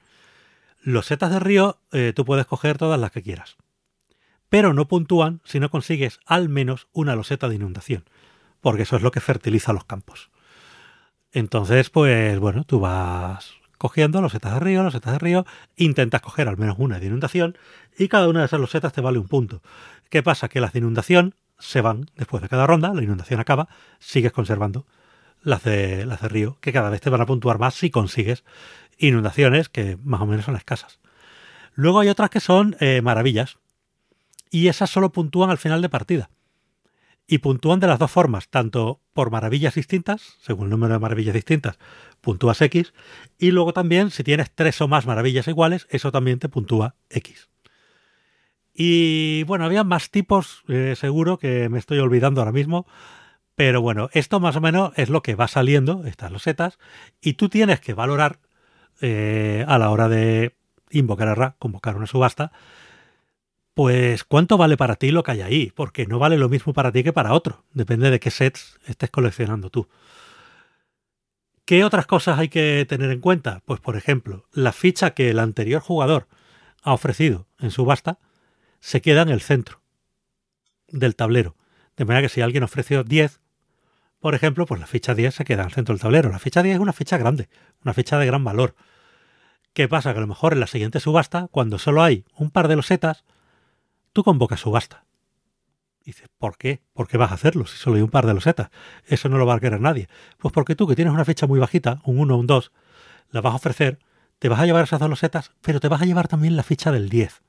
Losetas 0.81 1.31
de 1.31 1.39
río, 1.39 1.77
tú 2.15 2.25
puedes 2.25 2.45
coger 2.45 2.77
todas 2.77 2.99
las 2.99 3.11
que 3.11 3.21
quieras 3.21 3.57
pero 4.49 4.73
no 4.73 4.87
puntúan 4.87 5.41
si 5.45 5.59
no 5.59 5.69
consigues 5.69 6.19
al 6.25 6.49
menos 6.49 6.87
una 6.91 7.15
loseta 7.15 7.47
de 7.47 7.55
inundación, 7.55 8.03
porque 8.61 8.83
eso 8.83 8.95
es 8.95 9.03
lo 9.03 9.11
que 9.11 9.21
fertiliza 9.21 9.73
los 9.73 9.85
campos. 9.85 10.31
Entonces, 11.31 11.89
pues 11.89 12.39
bueno, 12.39 12.63
tú 12.63 12.79
vas 12.79 13.53
cogiendo 13.77 14.21
losetas 14.21 14.55
de 14.55 14.59
río, 14.59 14.83
losetas 14.83 15.13
de 15.13 15.19
río, 15.19 15.45
intentas 15.77 16.21
coger 16.21 16.49
al 16.49 16.57
menos 16.57 16.75
una 16.79 16.99
de 16.99 17.05
inundación 17.05 17.57
y 17.97 18.07
cada 18.07 18.27
una 18.27 18.39
de 18.39 18.47
esas 18.47 18.59
losetas 18.59 18.91
te 18.91 19.01
vale 19.01 19.19
un 19.19 19.27
punto. 19.27 19.61
¿Qué 20.09 20.23
pasa? 20.23 20.49
Que 20.49 20.59
las 20.59 20.73
de 20.73 20.79
inundación 20.79 21.35
se 21.59 21.81
van 21.81 22.09
después 22.15 22.41
de 22.41 22.49
cada 22.49 22.65
ronda, 22.65 22.93
la 22.93 23.03
inundación 23.03 23.39
acaba, 23.39 23.69
sigues 23.99 24.31
conservando 24.31 24.85
las 25.41 25.63
de, 25.63 26.05
las 26.05 26.21
de 26.21 26.29
río, 26.29 26.57
que 26.61 26.73
cada 26.73 26.89
vez 26.89 27.01
te 27.01 27.09
van 27.09 27.21
a 27.21 27.25
puntuar 27.25 27.59
más 27.59 27.75
si 27.75 27.89
consigues 27.89 28.43
inundaciones 28.97 29.69
que 29.69 29.97
más 30.03 30.21
o 30.21 30.25
menos 30.25 30.45
son 30.45 30.55
escasas. 30.55 30.99
Luego 31.73 31.99
hay 31.99 32.09
otras 32.09 32.29
que 32.29 32.39
son 32.39 32.75
eh, 32.79 33.01
maravillas, 33.01 33.57
y 34.51 34.67
esas 34.67 34.89
solo 34.89 35.11
puntúan 35.11 35.49
al 35.49 35.57
final 35.57 35.81
de 35.81 35.89
partida. 35.89 36.29
Y 37.27 37.37
puntúan 37.37 37.79
de 37.79 37.87
las 37.87 37.99
dos 37.99 38.09
formas, 38.09 38.49
tanto 38.49 39.01
por 39.13 39.29
maravillas 39.29 39.75
distintas, 39.75 40.37
según 40.41 40.65
el 40.65 40.71
número 40.71 40.93
de 40.93 40.99
maravillas 40.99 41.35
distintas, 41.35 41.77
puntúas 42.21 42.61
X, 42.61 42.93
y 43.37 43.51
luego 43.51 43.71
también 43.71 44.09
si 44.09 44.23
tienes 44.23 44.51
tres 44.53 44.81
o 44.81 44.87
más 44.87 45.05
maravillas 45.05 45.47
iguales, 45.47 45.87
eso 45.91 46.11
también 46.11 46.39
te 46.39 46.49
puntúa 46.49 46.95
X. 47.09 47.49
Y 48.73 49.43
bueno, 49.43 49.65
había 49.65 49.83
más 49.83 50.09
tipos, 50.09 50.63
eh, 50.67 50.95
seguro 50.97 51.37
que 51.37 51.69
me 51.69 51.77
estoy 51.77 51.99
olvidando 51.99 52.41
ahora 52.41 52.53
mismo, 52.53 52.87
pero 53.59 53.81
bueno, 53.81 54.09
esto 54.13 54.39
más 54.39 54.55
o 54.55 54.61
menos 54.61 54.93
es 54.95 55.09
lo 55.09 55.21
que 55.21 55.35
va 55.35 55.49
saliendo, 55.49 56.05
estas 56.05 56.31
losetas, 56.31 56.79
y 57.19 57.33
tú 57.33 57.49
tienes 57.49 57.81
que 57.81 57.93
valorar 57.93 58.39
eh, 59.01 59.65
a 59.67 59.77
la 59.77 59.89
hora 59.89 60.07
de 60.07 60.55
invocar 60.91 61.27
a 61.27 61.35
Ra, 61.35 61.55
convocar 61.59 61.97
una 61.97 62.07
subasta, 62.07 62.53
pues 63.73 64.23
¿cuánto 64.23 64.55
vale 64.55 64.77
para 64.77 64.95
ti 64.95 65.11
lo 65.11 65.23
que 65.23 65.31
hay 65.31 65.41
ahí? 65.41 65.73
Porque 65.75 66.05
no 66.05 66.19
vale 66.19 66.37
lo 66.37 66.47
mismo 66.47 66.71
para 66.71 66.93
ti 66.93 67.03
que 67.03 67.11
para 67.11 67.33
otro. 67.33 67.65
Depende 67.73 68.09
de 68.09 68.21
qué 68.21 68.31
sets 68.31 68.79
estés 68.85 69.09
coleccionando 69.09 69.69
tú. 69.69 69.89
¿Qué 71.65 71.83
otras 71.83 72.05
cosas 72.05 72.39
hay 72.39 72.47
que 72.47 72.85
tener 72.87 73.11
en 73.11 73.19
cuenta? 73.19 73.61
Pues 73.65 73.81
por 73.81 73.97
ejemplo, 73.97 74.45
la 74.53 74.71
ficha 74.71 75.13
que 75.13 75.31
el 75.31 75.39
anterior 75.39 75.81
jugador 75.81 76.29
ha 76.81 76.93
ofrecido 76.93 77.45
en 77.59 77.71
subasta 77.71 78.19
se 78.79 79.01
queda 79.01 79.23
en 79.23 79.29
el 79.29 79.41
centro 79.41 79.81
del 80.87 81.17
tablero. 81.17 81.57
De 81.97 82.05
manera 82.05 82.21
que 82.21 82.33
si 82.33 82.39
alguien 82.39 82.63
ofreció 82.63 83.03
10, 83.03 83.41
por 84.19 84.35
ejemplo, 84.35 84.65
pues 84.65 84.79
la 84.79 84.87
ficha 84.87 85.15
10 85.15 85.33
se 85.33 85.45
queda 85.45 85.63
al 85.63 85.71
centro 85.71 85.93
del 85.93 86.01
tablero. 86.01 86.29
La 86.29 86.39
ficha 86.39 86.61
10 86.61 86.75
es 86.75 86.81
una 86.81 86.93
ficha 86.93 87.17
grande, 87.17 87.49
una 87.83 87.93
ficha 87.93 88.17
de 88.17 88.25
gran 88.25 88.43
valor. 88.43 88.75
¿Qué 89.73 89.87
pasa? 89.87 90.11
Que 90.11 90.17
a 90.17 90.21
lo 90.21 90.27
mejor 90.27 90.53
en 90.53 90.59
la 90.59 90.67
siguiente 90.67 90.99
subasta, 90.99 91.47
cuando 91.51 91.79
solo 91.79 92.03
hay 92.03 92.25
un 92.35 92.51
par 92.51 92.67
de 92.67 92.75
losetas, 92.75 93.23
tú 94.11 94.23
convocas 94.23 94.59
subasta. 94.59 95.05
Dices, 96.03 96.27
¿por 96.37 96.57
qué? 96.57 96.81
¿Por 96.93 97.07
qué 97.07 97.17
vas 97.17 97.31
a 97.31 97.35
hacerlo 97.35 97.65
si 97.65 97.77
solo 97.77 97.97
hay 97.97 98.01
un 98.01 98.09
par 98.09 98.25
de 98.25 98.33
losetas? 98.33 98.69
Eso 99.05 99.29
no 99.29 99.37
lo 99.37 99.45
va 99.45 99.55
a 99.55 99.59
querer 99.59 99.79
nadie. 99.79 100.09
Pues 100.37 100.53
porque 100.53 100.75
tú, 100.75 100.87
que 100.87 100.95
tienes 100.95 101.13
una 101.13 101.25
ficha 101.25 101.47
muy 101.47 101.59
bajita, 101.59 102.01
un 102.03 102.19
1 102.19 102.35
o 102.35 102.37
un 102.37 102.47
2, 102.47 102.71
la 103.31 103.41
vas 103.41 103.53
a 103.53 103.57
ofrecer, 103.57 103.99
te 104.39 104.49
vas 104.49 104.59
a 104.59 104.65
llevar 104.65 104.83
esas 104.83 104.99
dos 104.99 105.09
losetas, 105.09 105.51
pero 105.61 105.79
te 105.79 105.87
vas 105.87 106.01
a 106.01 106.05
llevar 106.05 106.27
también 106.27 106.55
la 106.55 106.63
ficha 106.63 106.91
del 106.91 107.09
10. 107.09 107.41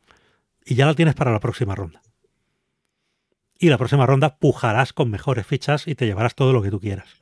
Y 0.67 0.75
ya 0.75 0.87
la 0.87 0.95
tienes 0.95 1.15
para 1.15 1.33
la 1.33 1.41
próxima 1.41 1.75
ronda. 1.75 2.03
Y 3.63 3.69
la 3.69 3.77
próxima 3.77 4.07
ronda 4.07 4.39
pujarás 4.39 4.95
con 4.95 5.11
mejores 5.11 5.47
fichas 5.47 5.87
y 5.87 5.95
te 5.95 6.07
llevarás 6.07 6.35
todo 6.35 6.55
lo 6.55 6.63
que 6.63 6.71
tú 6.71 6.81
quieras. 6.81 7.21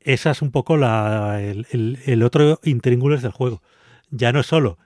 Esa 0.00 0.32
es 0.32 0.42
un 0.42 0.50
poco 0.50 0.76
la, 0.76 1.40
el, 1.40 1.98
el, 2.04 2.22
otro 2.24 2.58
intríngulis 2.64 3.22
del 3.22 3.30
juego. 3.30 3.62
Ya 4.10 4.32
no 4.32 4.40
es 4.40 4.46
solo 4.46 4.76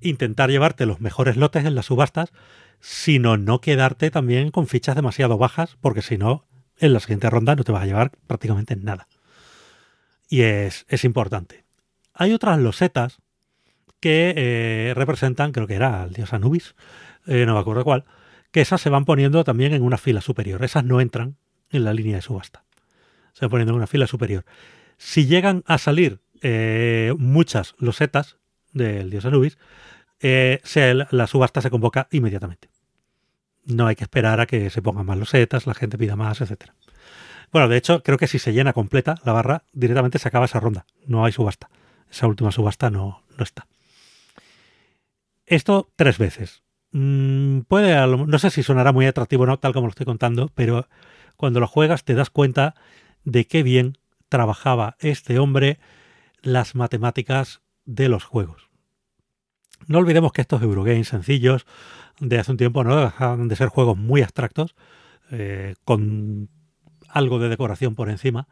intentar 0.00 0.50
llevarte 0.50 0.86
los 0.86 1.00
mejores 1.00 1.36
lotes 1.36 1.64
en 1.64 1.76
las 1.76 1.86
subastas, 1.86 2.32
sino 2.80 3.36
no 3.36 3.60
quedarte 3.60 4.10
también 4.10 4.50
con 4.50 4.66
fichas 4.66 4.96
demasiado 4.96 5.38
bajas, 5.38 5.76
porque 5.80 6.02
si 6.02 6.18
no, 6.18 6.44
en 6.76 6.92
la 6.92 7.00
siguiente 7.00 7.30
ronda 7.30 7.54
no 7.54 7.62
te 7.62 7.72
vas 7.72 7.82
a 7.82 7.86
llevar 7.86 8.10
prácticamente 8.26 8.74
nada. 8.74 9.06
Y 10.28 10.42
es, 10.42 10.84
es 10.88 11.04
importante. 11.04 11.64
Hay 12.12 12.32
otras 12.32 12.58
losetas 12.58 13.18
que 14.00 14.34
eh, 14.36 14.94
representan, 14.94 15.52
creo 15.52 15.68
que 15.68 15.74
era 15.74 16.04
el 16.04 16.12
dios 16.12 16.32
Anubis, 16.32 16.74
eh, 17.26 17.46
no 17.46 17.54
me 17.54 17.60
acuerdo 17.60 17.84
cuál, 17.84 18.04
que 18.50 18.60
esas 18.60 18.80
se 18.80 18.90
van 18.90 19.04
poniendo 19.04 19.44
también 19.44 19.72
en 19.72 19.82
una 19.82 19.98
fila 19.98 20.20
superior. 20.20 20.64
Esas 20.64 20.84
no 20.84 21.00
entran 21.00 21.36
en 21.70 21.84
la 21.84 21.92
línea 21.92 22.16
de 22.16 22.22
subasta. 22.22 22.64
Se 23.32 23.44
van 23.44 23.50
poniendo 23.50 23.72
en 23.72 23.76
una 23.76 23.86
fila 23.86 24.06
superior. 24.06 24.44
Si 24.96 25.26
llegan 25.26 25.62
a 25.66 25.78
salir 25.78 26.20
eh, 26.42 27.14
muchas 27.18 27.74
losetas 27.78 28.38
del 28.72 29.10
dios 29.10 29.24
Anubis, 29.24 29.58
eh, 30.20 30.60
se, 30.64 30.94
la 30.94 31.26
subasta 31.26 31.60
se 31.60 31.70
convoca 31.70 32.08
inmediatamente. 32.10 32.68
No 33.64 33.86
hay 33.86 33.96
que 33.96 34.04
esperar 34.04 34.40
a 34.40 34.46
que 34.46 34.70
se 34.70 34.82
pongan 34.82 35.06
más 35.06 35.18
losetas, 35.18 35.66
la 35.66 35.74
gente 35.74 35.98
pida 35.98 36.16
más, 36.16 36.40
etcétera. 36.40 36.74
Bueno, 37.52 37.68
de 37.68 37.76
hecho, 37.76 38.02
creo 38.02 38.18
que 38.18 38.26
si 38.26 38.38
se 38.38 38.52
llena 38.52 38.72
completa 38.72 39.16
la 39.24 39.32
barra, 39.32 39.64
directamente 39.72 40.18
se 40.18 40.28
acaba 40.28 40.46
esa 40.46 40.60
ronda. 40.60 40.86
No 41.06 41.24
hay 41.24 41.32
subasta. 41.32 41.70
Esa 42.10 42.26
última 42.26 42.50
subasta 42.50 42.90
no, 42.90 43.22
no 43.36 43.44
está. 43.44 43.66
Esto 45.46 45.90
tres 45.96 46.18
veces. 46.18 46.62
Mm, 46.92 47.60
puede, 47.68 47.94
no 48.06 48.38
sé 48.38 48.50
si 48.50 48.62
sonará 48.62 48.92
muy 48.92 49.06
atractivo 49.06 49.42
o 49.44 49.46
no, 49.46 49.58
tal 49.58 49.72
como 49.72 49.86
lo 49.86 49.90
estoy 49.90 50.06
contando, 50.06 50.50
pero 50.54 50.88
cuando 51.36 51.60
lo 51.60 51.66
juegas 51.66 52.04
te 52.04 52.14
das 52.14 52.30
cuenta 52.30 52.74
de 53.24 53.46
qué 53.46 53.62
bien 53.62 53.98
trabajaba 54.28 54.96
este 55.00 55.38
hombre 55.38 55.78
las 56.42 56.74
matemáticas 56.74 57.60
de 57.84 58.08
los 58.08 58.24
juegos. 58.24 58.68
No 59.86 59.98
olvidemos 59.98 60.32
que 60.32 60.40
estos 60.40 60.62
Eurogames 60.62 61.08
sencillos 61.08 61.66
de 62.20 62.38
hace 62.38 62.50
un 62.50 62.58
tiempo 62.58 62.84
no 62.84 62.96
dejan 62.96 63.48
de 63.48 63.56
ser 63.56 63.68
juegos 63.68 63.96
muy 63.96 64.22
abstractos, 64.22 64.74
eh, 65.30 65.74
con 65.84 66.48
algo 67.08 67.38
de 67.38 67.48
decoración 67.48 67.94
por 67.94 68.10
encima, 68.10 68.48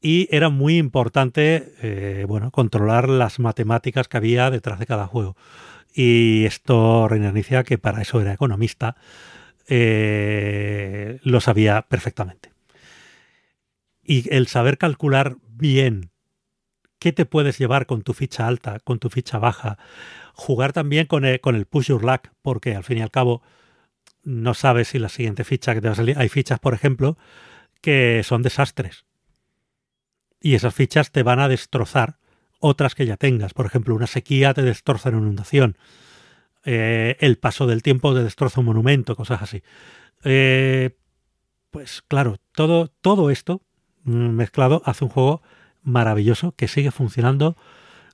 y 0.00 0.28
era 0.34 0.48
muy 0.48 0.76
importante 0.76 1.74
eh, 1.82 2.24
bueno, 2.28 2.50
controlar 2.50 3.08
las 3.08 3.38
matemáticas 3.38 4.08
que 4.08 4.16
había 4.16 4.50
detrás 4.50 4.78
de 4.78 4.86
cada 4.86 5.06
juego. 5.06 5.36
Y 6.00 6.44
esto 6.44 7.08
Reiner 7.08 7.32
inicia 7.32 7.64
que 7.64 7.76
para 7.76 8.00
eso 8.00 8.20
era 8.20 8.32
economista, 8.32 8.94
eh, 9.66 11.18
lo 11.24 11.40
sabía 11.40 11.82
perfectamente. 11.82 12.52
Y 14.04 14.32
el 14.32 14.46
saber 14.46 14.78
calcular 14.78 15.38
bien 15.48 16.12
qué 17.00 17.10
te 17.12 17.26
puedes 17.26 17.58
llevar 17.58 17.86
con 17.86 18.02
tu 18.02 18.14
ficha 18.14 18.46
alta, 18.46 18.78
con 18.78 19.00
tu 19.00 19.10
ficha 19.10 19.40
baja, 19.40 19.76
jugar 20.34 20.72
también 20.72 21.06
con 21.06 21.24
el, 21.24 21.40
con 21.40 21.56
el 21.56 21.66
push 21.66 21.88
your 21.88 22.04
luck, 22.04 22.28
porque 22.42 22.76
al 22.76 22.84
fin 22.84 22.98
y 22.98 23.02
al 23.02 23.10
cabo 23.10 23.42
no 24.22 24.54
sabes 24.54 24.86
si 24.86 25.00
la 25.00 25.08
siguiente 25.08 25.42
ficha 25.42 25.74
que 25.74 25.80
te 25.80 25.88
va 25.88 25.94
a 25.94 25.96
salir. 25.96 26.16
Hay 26.16 26.28
fichas, 26.28 26.60
por 26.60 26.74
ejemplo, 26.74 27.18
que 27.80 28.22
son 28.22 28.42
desastres. 28.44 29.04
Y 30.40 30.54
esas 30.54 30.76
fichas 30.76 31.10
te 31.10 31.24
van 31.24 31.40
a 31.40 31.48
destrozar 31.48 32.17
otras 32.58 32.94
que 32.94 33.06
ya 33.06 33.16
tengas. 33.16 33.54
Por 33.54 33.66
ejemplo, 33.66 33.94
una 33.94 34.06
sequía 34.06 34.54
te 34.54 34.62
destroza 34.62 35.10
una 35.10 35.18
inundación. 35.18 35.76
Eh, 36.64 37.16
el 37.20 37.38
paso 37.38 37.66
del 37.66 37.82
tiempo 37.82 38.14
te 38.14 38.22
destroza 38.22 38.60
un 38.60 38.66
monumento, 38.66 39.16
cosas 39.16 39.42
así. 39.42 39.62
Eh, 40.24 40.90
pues 41.70 42.02
claro, 42.06 42.36
todo, 42.52 42.88
todo 43.00 43.30
esto 43.30 43.62
mm, 44.04 44.30
mezclado 44.30 44.82
hace 44.84 45.04
un 45.04 45.10
juego 45.10 45.42
maravilloso 45.82 46.52
que 46.52 46.68
sigue 46.68 46.90
funcionando 46.90 47.56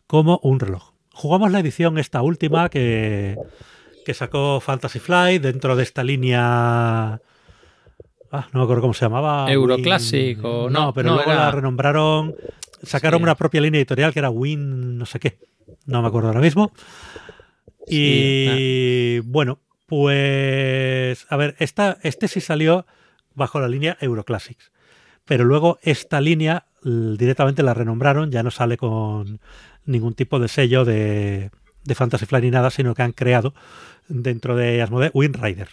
como 0.06 0.38
un 0.42 0.60
reloj. 0.60 0.92
Jugamos 1.12 1.52
la 1.52 1.60
edición 1.60 1.98
esta 1.98 2.22
última 2.22 2.68
que, 2.68 3.36
que 4.04 4.14
sacó 4.14 4.60
Fantasy 4.60 4.98
Flight 4.98 5.42
dentro 5.42 5.76
de 5.76 5.82
esta 5.82 6.04
línea... 6.04 7.20
Ah, 8.32 8.48
no 8.52 8.60
me 8.60 8.64
acuerdo 8.64 8.82
cómo 8.82 8.94
se 8.94 9.04
llamaba. 9.04 9.50
Euroclassic 9.50 10.42
o 10.42 10.68
no. 10.68 10.92
pero 10.92 11.14
luego 11.14 11.32
la 11.32 11.52
renombraron. 11.52 12.34
Sacaron 12.85 13.23
una 13.23 13.35
propia 13.35 13.61
línea 13.61 13.78
editorial 13.78 14.12
que 14.12 14.19
era 14.19 14.31
Win, 14.31 14.98
no 14.98 15.06
sé 15.06 15.19
qué. 15.20 15.39
No 15.86 16.02
me 16.02 16.09
acuerdo 16.09 16.28
ahora 16.28 16.40
mismo. 16.40 16.73
Y 17.86 19.19
bueno, 19.20 19.61
pues. 19.86 21.27
A 21.28 21.36
ver, 21.36 21.56
esta, 21.59 21.98
este 22.02 22.28
sí 22.28 22.40
salió 22.40 22.86
bajo 23.35 23.61
la 23.61 23.69
línea 23.69 23.97
Euroclassics. 24.01 24.73
Pero 25.24 25.44
luego 25.44 25.78
esta 25.82 26.20
línea 26.20 26.66
directamente 26.82 27.62
la 27.62 27.74
renombraron, 27.74 28.31
ya 28.31 28.43
no 28.43 28.51
sale 28.51 28.77
con 28.77 29.40
ningún 29.86 30.15
tipo 30.15 30.39
de 30.39 30.48
sello 30.48 30.85
de, 30.85 31.51
de 31.85 31.94
Fantasy 31.94 32.27
Flight 32.27 32.44
ni 32.44 32.51
nada, 32.51 32.70
sino 32.70 32.94
que 32.94 33.02
han 33.02 33.12
creado 33.12 33.55
dentro 34.09 34.56
de 34.56 34.82
Asmodee 34.82 35.11
Windrider. 35.15 35.69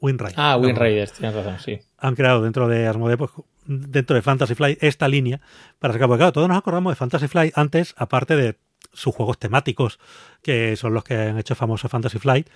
Windrider. 0.00 0.34
Ah, 0.36 0.56
Windrider, 0.56 1.10
tienes 1.10 1.34
razón, 1.34 1.58
sí. 1.60 1.78
Han 1.98 2.14
creado 2.14 2.42
dentro 2.42 2.68
de 2.68 2.86
Asmodee, 2.86 3.16
pues, 3.16 3.30
dentro 3.66 4.16
de 4.16 4.22
Fantasy 4.22 4.54
Flight, 4.54 4.82
esta 4.82 5.08
línea 5.08 5.40
para 5.78 5.92
sacar, 5.92 6.08
porque 6.08 6.20
claro, 6.20 6.32
todos 6.32 6.48
nos 6.48 6.58
acordamos 6.58 6.92
de 6.92 6.96
Fantasy 6.96 7.28
Flight 7.28 7.56
antes, 7.56 7.94
aparte 7.96 8.36
de 8.36 8.56
sus 8.92 9.14
juegos 9.14 9.38
temáticos, 9.38 9.98
que 10.42 10.76
son 10.76 10.94
los 10.94 11.04
que 11.04 11.14
han 11.14 11.38
hecho 11.38 11.54
famoso 11.54 11.88
Fantasy 11.88 12.18
Flight, 12.18 12.48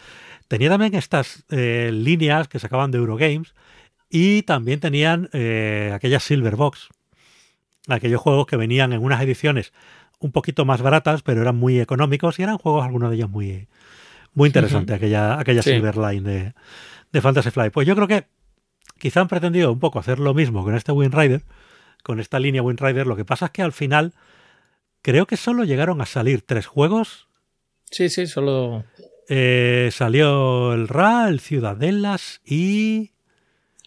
tenía 0.49 0.69
también 0.69 0.95
estas 0.95 1.45
eh, 1.51 1.91
líneas 1.93 2.49
que 2.49 2.59
sacaban 2.59 2.91
de 2.91 2.99
Eurogames 2.99 3.55
y 4.11 4.43
también 4.43 4.81
tenían 4.81 5.29
eh, 5.33 5.93
aquellas 5.95 6.23
Silver 6.23 6.57
Box, 6.57 6.89
aquellos 7.89 8.21
juegos 8.21 8.47
que 8.47 8.57
venían 8.57 8.93
en 8.93 9.03
unas 9.03 9.23
ediciones 9.23 9.73
un 10.19 10.33
poquito 10.33 10.65
más 10.65 10.83
baratas, 10.83 11.23
pero 11.23 11.43
eran 11.43 11.57
muy 11.57 11.81
económicos 11.81 12.39
y 12.39 12.43
eran 12.43 12.59
juegos, 12.59 12.85
algunos 12.85 13.11
de 13.11 13.17
ellos 13.17 13.31
muy, 13.31 13.69
muy 14.35 14.49
interesantes, 14.49 14.97
aquella, 14.97 15.39
aquella 15.39 15.63
Silver 15.63 15.97
Line 15.97 16.21
de, 16.21 16.55
de, 17.13 17.21
Fantasy 17.21 17.51
Flight. 17.51 17.73
Pues 17.73 17.87
yo 17.87 17.95
creo 17.95 18.09
que 18.09 18.27
quizá 18.99 19.21
han 19.21 19.29
pretendido 19.29 19.73
un 19.73 19.79
poco 19.79 19.99
hacer 19.99 20.19
lo 20.19 20.35
mismo 20.35 20.65
con 20.65 20.75
este 20.75 20.93
Wind 20.93 21.15
Rider, 21.15 21.43
con 22.03 22.21
esta 22.21 22.39
línea 22.39 22.63
Wind 22.63 22.81
Rider. 22.81 23.07
Lo 23.07 23.17
que 23.17 23.25
pasa 23.25 23.47
es 23.47 23.53
que 23.53 23.63
al 23.63 23.73
final 23.73 24.13
creo 25.03 25.27
que 25.27 25.37
solo 25.37 25.65
llegaron 25.65 26.01
a 26.01 26.07
salir 26.07 26.43
tres 26.43 26.67
juegos. 26.67 27.29
Sí, 27.91 28.09
sí, 28.09 28.27
solo. 28.27 28.85
Eh, 29.29 29.91
salió 29.93 30.73
el 30.73 30.89
Ra, 30.89 31.29
el 31.29 31.41
Ciudadelas 31.41 32.41
y. 32.45 33.13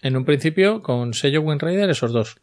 En 0.01 0.15
un 0.15 0.25
principio, 0.25 0.81
con 0.81 1.13
sello 1.13 1.41
Wind 1.41 1.61
Rider, 1.61 1.89
esos 1.89 2.11
dos. 2.11 2.37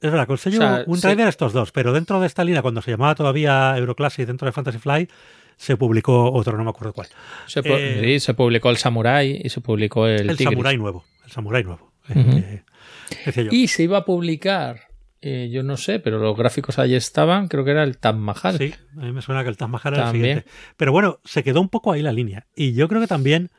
Es 0.00 0.12
verdad, 0.12 0.28
con 0.28 0.38
sello 0.38 0.58
o 0.58 0.96
sea, 0.96 1.10
Rider 1.10 1.26
estos 1.26 1.52
dos, 1.52 1.72
pero 1.72 1.92
dentro 1.92 2.20
de 2.20 2.28
esta 2.28 2.44
línea, 2.44 2.62
cuando 2.62 2.82
se 2.82 2.92
llamaba 2.92 3.16
todavía 3.16 3.76
Euroclassic 3.76 4.26
dentro 4.26 4.46
de 4.46 4.52
Fantasy 4.52 4.78
Flight, 4.78 5.10
se 5.56 5.76
publicó 5.76 6.32
otro, 6.32 6.56
no 6.56 6.62
me 6.62 6.70
acuerdo 6.70 6.92
cuál. 6.92 7.08
Se, 7.46 7.60
eh, 7.64 8.00
sí, 8.00 8.20
se 8.20 8.34
publicó 8.34 8.70
el 8.70 8.76
Samurai 8.76 9.40
y 9.42 9.48
se 9.48 9.60
publicó 9.60 10.06
el, 10.06 10.30
el 10.30 10.38
Samurai 10.38 10.76
nuevo. 10.76 11.04
El 11.28 11.32
Samurai 11.32 11.62
nuevo. 11.62 11.92
Uh 12.08 12.14
-huh. 12.14 12.42
eh, 12.42 13.48
y 13.50 13.68
se 13.68 13.82
iba 13.82 13.98
a 13.98 14.04
publicar, 14.06 14.88
eh, 15.20 15.50
yo 15.52 15.62
no 15.62 15.76
sé, 15.76 16.00
pero 16.00 16.18
los 16.18 16.36
gráficos 16.36 16.78
ahí 16.78 16.94
estaban, 16.94 17.48
creo 17.48 17.64
que 17.64 17.72
era 17.72 17.84
el 17.84 17.98
Taj 17.98 18.16
Mahal. 18.16 18.56
Sí, 18.56 18.74
a 18.96 19.02
mí 19.02 19.12
me 19.12 19.20
suena 19.20 19.42
que 19.42 19.50
el 19.50 19.58
Taj 19.58 19.68
Mahal 19.68 19.94
era 19.94 20.06
el 20.06 20.12
siguiente. 20.12 20.44
Pero 20.78 20.92
bueno, 20.92 21.20
se 21.24 21.44
quedó 21.44 21.60
un 21.60 21.68
poco 21.68 21.92
ahí 21.92 22.00
la 22.02 22.12
línea. 22.12 22.46
Y 22.56 22.72
yo 22.72 22.88
creo 22.88 23.00
que 23.00 23.06
también 23.06 23.50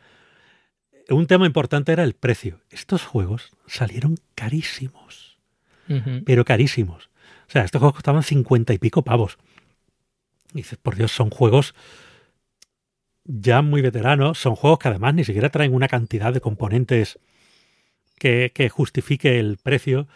un 1.09 1.27
tema 1.27 1.45
importante 1.45 1.91
era 1.91 2.03
el 2.03 2.13
precio. 2.13 2.59
Estos 2.71 3.05
juegos 3.05 3.51
salieron 3.67 4.17
carísimos 4.35 5.29
pero 6.25 6.45
carísimos. 6.45 7.09
O 7.47 7.51
sea, 7.51 7.63
estos 7.63 7.79
juegos 7.79 7.95
costaban 7.95 8.23
cincuenta 8.23 8.73
y 8.73 8.77
pico 8.77 9.03
pavos. 9.03 9.37
Y 10.53 10.57
dices, 10.57 10.77
por 10.77 10.95
Dios, 10.95 11.11
son 11.11 11.29
juegos 11.29 11.73
ya 13.23 13.61
muy 13.61 13.81
veteranos, 13.81 14.39
son 14.39 14.55
juegos 14.55 14.79
que 14.79 14.87
además 14.87 15.13
ni 15.13 15.23
siquiera 15.23 15.49
traen 15.49 15.73
una 15.73 15.87
cantidad 15.87 16.33
de 16.33 16.41
componentes 16.41 17.19
que, 18.19 18.51
que 18.53 18.69
justifique 18.69 19.39
el 19.39 19.57
precio. 19.57 20.07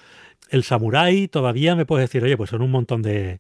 El 0.49 0.63
Samurai 0.63 1.27
todavía 1.27 1.75
me 1.75 1.85
puedes 1.85 2.07
decir, 2.09 2.23
oye, 2.23 2.37
pues 2.37 2.51
son 2.51 2.61
un 2.61 2.69
montón 2.69 3.01
de, 3.01 3.39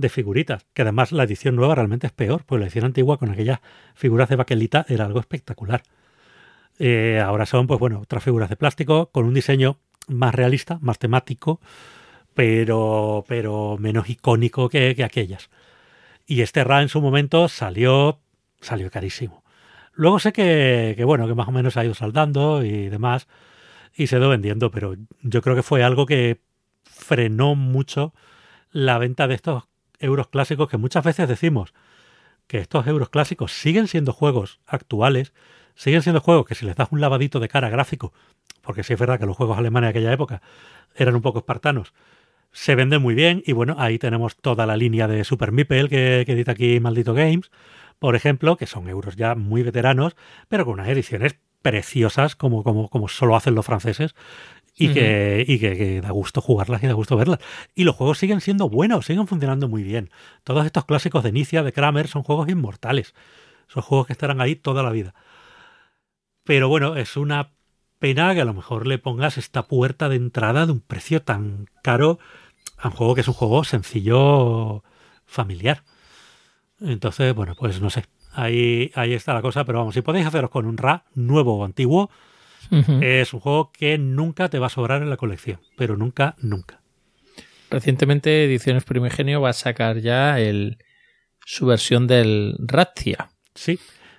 de 0.00 0.08
figuritas, 0.08 0.66
que 0.74 0.82
además 0.82 1.12
la 1.12 1.24
edición 1.24 1.56
nueva 1.56 1.74
realmente 1.74 2.06
es 2.06 2.12
peor, 2.12 2.44
pues 2.44 2.58
la 2.58 2.66
edición 2.66 2.86
antigua 2.86 3.18
con 3.18 3.30
aquellas 3.30 3.60
figuras 3.94 4.28
de 4.28 4.36
baquelita 4.36 4.84
era 4.88 5.04
algo 5.04 5.20
espectacular. 5.20 5.82
Eh, 6.78 7.22
ahora 7.22 7.46
son, 7.46 7.66
pues 7.66 7.78
bueno, 7.78 8.00
otras 8.00 8.24
figuras 8.24 8.48
de 8.48 8.56
plástico 8.56 9.10
con 9.10 9.26
un 9.26 9.34
diseño 9.34 9.78
más 10.08 10.34
realista, 10.34 10.78
más 10.80 10.98
temático, 10.98 11.60
pero, 12.34 13.24
pero 13.28 13.76
menos 13.78 14.08
icónico 14.08 14.68
que, 14.68 14.94
que 14.94 15.04
aquellas. 15.04 15.50
Y 16.26 16.40
este 16.40 16.64
Ra 16.64 16.80
en 16.80 16.88
su 16.88 17.00
momento 17.00 17.48
salió, 17.48 18.20
salió 18.60 18.90
carísimo. 18.90 19.44
Luego 19.92 20.18
sé 20.18 20.32
que, 20.32 20.94
que, 20.96 21.04
bueno, 21.04 21.26
que 21.26 21.34
más 21.34 21.48
o 21.48 21.52
menos 21.52 21.76
ha 21.76 21.84
ido 21.84 21.92
saldando 21.92 22.64
y 22.64 22.88
demás, 22.88 23.28
y 23.94 24.06
se 24.06 24.16
ha 24.16 24.18
vendiendo, 24.20 24.70
pero 24.70 24.94
yo 25.22 25.42
creo 25.42 25.56
que 25.56 25.62
fue 25.62 25.82
algo 25.82 26.06
que 26.06 26.40
frenó 26.84 27.54
mucho 27.54 28.14
la 28.70 28.98
venta 28.98 29.26
de 29.26 29.34
estos 29.34 29.64
euros 29.98 30.28
clásicos 30.28 30.68
que 30.68 30.76
muchas 30.76 31.04
veces 31.04 31.28
decimos 31.28 31.74
que 32.46 32.58
estos 32.58 32.86
euros 32.86 33.10
clásicos 33.10 33.52
siguen 33.52 33.86
siendo 33.86 34.12
juegos 34.12 34.60
actuales, 34.66 35.32
siguen 35.74 36.02
siendo 36.02 36.20
juegos 36.20 36.46
que 36.46 36.54
si 36.54 36.66
les 36.66 36.76
das 36.76 36.88
un 36.90 37.00
lavadito 37.00 37.40
de 37.40 37.48
cara 37.48 37.68
gráfico, 37.68 38.12
porque 38.62 38.82
sí 38.82 38.92
es 38.92 38.98
verdad 38.98 39.18
que 39.18 39.26
los 39.26 39.36
juegos 39.36 39.58
alemanes 39.58 39.88
de 39.88 39.90
aquella 39.90 40.12
época 40.12 40.42
eran 40.94 41.14
un 41.14 41.22
poco 41.22 41.40
espartanos, 41.40 41.92
se 42.52 42.74
venden 42.74 43.02
muy 43.02 43.14
bien 43.14 43.42
y 43.46 43.52
bueno, 43.52 43.76
ahí 43.78 43.98
tenemos 43.98 44.36
toda 44.36 44.66
la 44.66 44.76
línea 44.76 45.06
de 45.06 45.22
Super 45.24 45.52
Meeple 45.52 45.88
que, 45.88 46.24
que 46.26 46.32
edita 46.32 46.52
aquí 46.52 46.80
Maldito 46.80 47.14
Games, 47.14 47.50
por 48.00 48.16
ejemplo, 48.16 48.56
que 48.56 48.66
son 48.66 48.88
euros 48.88 49.14
ya 49.14 49.34
muy 49.34 49.62
veteranos, 49.62 50.16
pero 50.48 50.64
con 50.64 50.74
unas 50.74 50.88
ediciones 50.88 51.36
preciosas 51.62 52.36
como, 52.36 52.62
como, 52.64 52.88
como 52.88 53.08
solo 53.08 53.36
hacen 53.36 53.54
los 53.54 53.66
franceses 53.66 54.14
y, 54.76 54.92
que, 54.94 55.44
y 55.46 55.58
que, 55.58 55.76
que, 55.76 56.00
da 56.00 56.10
gusto 56.10 56.40
jugarlas 56.40 56.82
y 56.82 56.86
da 56.86 56.94
gusto 56.94 57.16
verlas. 57.16 57.40
Y 57.74 57.84
los 57.84 57.96
juegos 57.96 58.18
siguen 58.18 58.40
siendo 58.40 58.68
buenos, 58.68 59.06
siguen 59.06 59.26
funcionando 59.26 59.68
muy 59.68 59.82
bien. 59.82 60.10
Todos 60.42 60.64
estos 60.64 60.86
clásicos 60.86 61.22
de 61.22 61.28
Inicia, 61.28 61.62
de 61.62 61.72
Kramer, 61.72 62.08
son 62.08 62.22
juegos 62.22 62.48
inmortales. 62.48 63.14
Son 63.68 63.82
juegos 63.82 64.06
que 64.06 64.14
estarán 64.14 64.40
ahí 64.40 64.56
toda 64.56 64.82
la 64.82 64.90
vida. 64.90 65.14
Pero 66.44 66.68
bueno, 66.68 66.96
es 66.96 67.16
una 67.16 67.52
pena 67.98 68.34
que 68.34 68.40
a 68.40 68.44
lo 68.44 68.54
mejor 68.54 68.86
le 68.86 68.98
pongas 68.98 69.38
esta 69.38 69.68
puerta 69.68 70.08
de 70.08 70.16
entrada 70.16 70.66
de 70.66 70.72
un 70.72 70.80
precio 70.80 71.22
tan 71.22 71.66
caro 71.82 72.18
a 72.78 72.88
un 72.88 72.94
juego 72.94 73.14
que 73.14 73.20
es 73.20 73.28
un 73.28 73.34
juego 73.34 73.62
sencillo 73.64 74.82
familiar. 75.26 75.84
Entonces, 76.80 77.34
bueno, 77.34 77.54
pues 77.54 77.80
no 77.80 77.90
sé. 77.90 78.04
Ahí, 78.32 78.90
ahí 78.94 79.12
está 79.12 79.34
la 79.34 79.42
cosa, 79.42 79.64
pero 79.64 79.78
vamos, 79.78 79.94
si 79.94 80.02
podéis 80.02 80.26
haceros 80.26 80.50
con 80.50 80.66
un 80.66 80.76
RA 80.76 81.04
nuevo 81.14 81.58
o 81.58 81.64
antiguo, 81.64 82.10
uh 82.70 82.76
-huh. 82.76 83.04
es 83.04 83.34
un 83.34 83.40
juego 83.40 83.72
que 83.72 83.98
nunca 83.98 84.48
te 84.48 84.58
va 84.58 84.66
a 84.66 84.70
sobrar 84.70 85.02
en 85.02 85.10
la 85.10 85.16
colección, 85.16 85.60
pero 85.76 85.96
nunca, 85.96 86.36
nunca. 86.38 86.80
Recientemente 87.70 88.44
Ediciones 88.44 88.84
Primigenio 88.84 89.40
va 89.40 89.50
a 89.50 89.54
sacar 89.54 89.98
ya 89.98 90.40
el, 90.40 90.78
su 91.44 91.66
versión 91.66 92.06
del 92.06 92.56
Razzia. 92.58 93.30
Sí, 93.54 93.78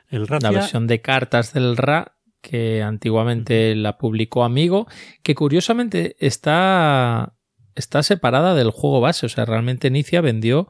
el 0.10 0.28
Razzia. 0.28 0.52
La 0.52 0.60
versión 0.60 0.88
de 0.88 1.02
cartas 1.02 1.54
del 1.54 1.78
Ra 1.78 2.14
que 2.42 2.82
antiguamente 2.82 3.76
la 3.76 3.98
publicó 3.98 4.44
Amigo, 4.44 4.88
que 5.24 5.36
curiosamente 5.36 6.16
está, 6.20 7.34
está 7.76 8.04
separada 8.04 8.56
del 8.56 8.72
juego 8.72 9.00
base. 9.00 9.28
O 9.28 9.30
sea, 9.30 9.46
realmente 9.46 9.88
Inicia 9.88 10.22
vendió 10.22 10.68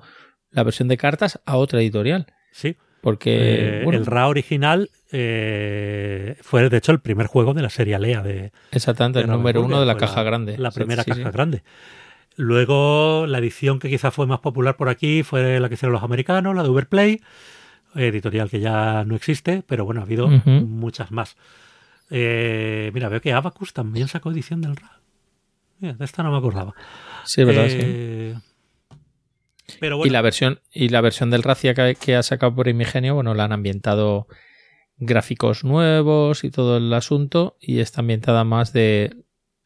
la 0.50 0.64
versión 0.64 0.88
de 0.88 0.98
cartas 0.98 1.40
a 1.46 1.58
otra 1.58 1.80
editorial. 1.80 2.28
Sí. 2.52 2.76
Porque 3.02 3.82
eh, 3.82 3.84
bueno, 3.84 4.00
el 4.00 4.06
RA 4.06 4.28
original 4.28 4.90
eh, 5.12 6.38
fue, 6.42 6.70
de 6.70 6.78
hecho, 6.78 6.92
el 6.92 7.00
primer 7.00 7.28
juego 7.28 7.54
de 7.54 7.62
la 7.62 7.70
serie 7.70 7.96
Alea. 7.96 8.22
De, 8.22 8.52
exactamente, 8.72 9.20
de 9.20 9.26
el 9.26 9.32
número 9.32 9.62
uno 9.62 9.80
de 9.80 9.86
la 9.86 9.98
caja 9.98 10.18
la, 10.18 10.24
grande. 10.24 10.58
La 10.58 10.72
primera 10.72 11.04
sí, 11.04 11.12
caja 11.12 11.24
sí. 11.24 11.30
grande. 11.32 11.64
Luego, 12.38 13.26
la 13.28 13.40
edición 13.40 13.80
que 13.80 13.90
quizás 13.90 14.14
fue 14.14 14.28
más 14.28 14.40
popular 14.40 14.78
por 14.78 14.88
aquí 14.88 15.24
fue 15.24 15.60
la 15.60 15.68
que 15.68 15.74
hicieron 15.74 15.94
los 15.94 16.04
americanos, 16.04 16.56
la 16.56 16.64
de 16.64 16.70
Uberplay, 16.70 17.22
editorial 17.96 18.50
que 18.50 18.60
ya 18.60 19.04
no 19.04 19.16
existe, 19.16 19.64
pero 19.68 19.84
bueno, 19.84 20.02
ha 20.02 20.04
habido 20.04 20.28
uh 20.28 20.30
-huh. 20.30 20.66
muchas 20.66 21.12
más. 21.12 21.36
Eh, 22.10 22.92
mira, 22.94 23.10
veo 23.10 23.22
que 23.22 23.34
Abacus 23.34 23.74
también 23.74 24.08
sacó 24.08 24.32
edición 24.32 24.62
del 24.62 24.76
RA. 24.76 25.00
Mira, 25.80 25.94
de 25.96 26.06
esta 26.06 26.24
no 26.24 26.32
me 26.32 26.38
acordaba. 26.38 26.74
Sí, 27.26 27.44
verdad, 27.44 27.68
sí. 27.68 28.36
Pero 29.80 29.98
bueno. 29.98 30.10
y 30.10 30.12
la 30.12 30.22
versión 30.22 30.60
y 30.72 30.90
la 30.90 31.02
versión 31.02 31.30
del 31.30 31.44
Racia 31.44 31.74
que, 31.74 31.96
que, 31.96 32.16
ha 32.16 32.24
sacado 32.24 32.56
por 32.56 32.68
Imigenio, 32.68 33.16
bueno, 33.16 33.34
la 33.34 33.46
han 33.46 33.52
ambientado 33.52 34.28
gráficos 34.98 35.64
nuevos 35.64 36.44
y 36.44 36.52
todo 36.52 36.78
el 36.78 36.94
asunto 36.94 37.58
y 37.60 37.80
está 37.80 38.02
ambientada 38.02 38.44
más 38.44 38.72
de 38.74 39.16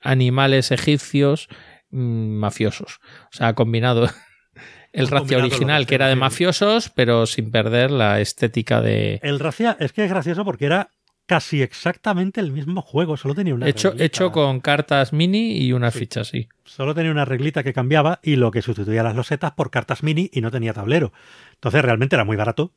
animales 0.01 0.71
egipcios 0.71 1.49
mmm, 1.89 2.37
mafiosos. 2.37 2.99
O 3.25 3.35
sea, 3.35 3.49
ha 3.49 3.55
combinado 3.55 4.07
el 4.93 5.07
Racia 5.07 5.37
original 5.37 5.85
que 5.87 5.95
era 5.95 6.07
de 6.07 6.15
mafiosos, 6.15 6.89
pero 6.89 7.25
sin 7.25 7.51
perder 7.51 7.91
la 7.91 8.21
estética 8.21 8.81
de 8.81 9.19
El 9.23 9.39
Racia 9.39 9.75
es 9.79 9.91
que 9.91 10.05
es 10.05 10.09
gracioso 10.09 10.45
porque 10.45 10.65
era 10.65 10.89
casi 11.25 11.61
exactamente 11.61 12.39
el 12.39 12.51
mismo 12.51 12.81
juego, 12.81 13.17
solo 13.17 13.33
tenía 13.33 13.55
una 13.55 13.67
hecho, 13.67 13.93
hecho 13.97 14.31
con 14.31 14.59
cartas 14.59 15.11
mini 15.11 15.57
y 15.57 15.73
unas 15.73 15.93
Sí. 15.93 15.99
fichas, 15.99 16.27
sí. 16.27 16.47
Solo 16.65 16.95
tenía 16.95 17.11
una 17.11 17.25
reglita 17.25 17.63
que 17.63 17.73
cambiaba 17.73 18.19
y 18.23 18.35
lo 18.35 18.51
que 18.51 18.61
sustituía 18.61 19.03
las 19.03 19.15
losetas 19.15 19.51
por 19.51 19.69
cartas 19.69 20.03
mini 20.03 20.29
y 20.33 20.41
no 20.41 20.51
tenía 20.51 20.73
tablero. 20.73 21.13
Entonces 21.53 21.81
realmente 21.83 22.15
era 22.15 22.25
muy 22.25 22.35
barato. 22.35 22.71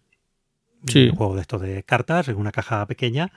Sí. 0.86 1.08
Un 1.08 1.16
juego 1.16 1.34
de 1.34 1.40
esto 1.40 1.58
de 1.58 1.82
cartas 1.82 2.28
en 2.28 2.36
una 2.36 2.52
caja 2.52 2.86
pequeña 2.86 3.32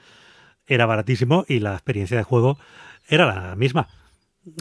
era 0.68 0.86
baratísimo 0.86 1.45
y 1.48 1.60
la 1.60 1.73
experiencia 1.73 2.18
de 2.18 2.23
juego 2.23 2.60
era 3.07 3.26
la 3.26 3.56
misma. 3.56 3.88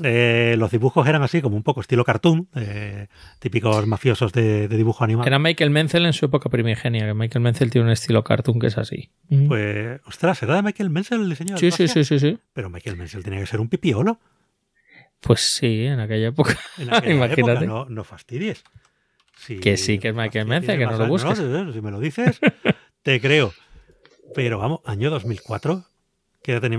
Eh, 0.03 0.57
los 0.59 0.71
dibujos 0.71 1.07
eran 1.09 1.23
así, 1.23 1.41
como 1.41 1.57
un 1.57 1.63
poco 1.63 1.81
estilo 1.81 2.05
cartoon, 2.05 2.49
eh, 2.55 3.07
típicos 3.39 3.87
mafiosos 3.87 4.31
de, 4.33 4.69
de, 4.69 4.77
dibujo 4.77 5.05
animado. 5.05 5.27
Era 5.27 5.39
Michael 5.39 5.71
Menzel 5.71 6.05
en 6.05 6.13
su 6.13 6.27
época 6.27 6.51
primigenia, 6.51 7.07
que 7.07 7.15
Michael 7.15 7.43
Menzel 7.43 7.71
tiene 7.71 7.87
un 7.87 7.93
estilo 7.93 8.23
cartoon 8.23 8.59
que 8.59 8.67
es 8.67 8.77
así. 8.77 9.11
Pues, 9.49 10.01
ostras, 10.07 10.43
¿era 10.43 10.57
de 10.57 10.63
Michael 10.63 10.91
Menzel 10.91 11.23
el 11.23 11.31
diseño? 11.31 11.57
Sí, 11.57 11.71
sí, 11.71 11.89
sí, 11.89 12.05
sí, 12.05 12.19
sí. 12.19 12.39
Pero 12.53 12.69
Michael 12.69 12.97
Menzel 12.97 13.25
tenía 13.25 13.41
que 13.41 13.47
ser 13.47 13.61
un 13.61 13.69
pipiolo. 13.69 14.19
Pues 15.21 15.55
sí, 15.55 15.87
en 15.87 16.01
aquella 16.01 16.29
época. 16.29 16.59
En 16.79 16.93
aquella 16.93 17.15
Imagínate. 17.15 17.65
Época, 17.65 17.67
no, 17.67 17.85
no 17.87 18.05
fastidies. 18.05 18.65
Sí, 19.37 19.59
que 19.59 19.77
sí, 19.77 19.99
que 19.99 20.09
es 20.09 20.15
Michael 20.15 20.47
Menzel, 20.47 20.79
que 20.79 20.87
no 20.87 20.99
lo 20.99 21.07
busques. 21.07 21.41
No, 21.41 21.73
si 21.73 21.81
me 21.81 21.91
lo 21.91 21.99
dices, 21.99 22.41
te 23.03 23.21
creo. 23.21 23.55
Pero 24.35 24.59
vamos, 24.59 24.81
año 24.85 25.11
2004, 25.11 25.85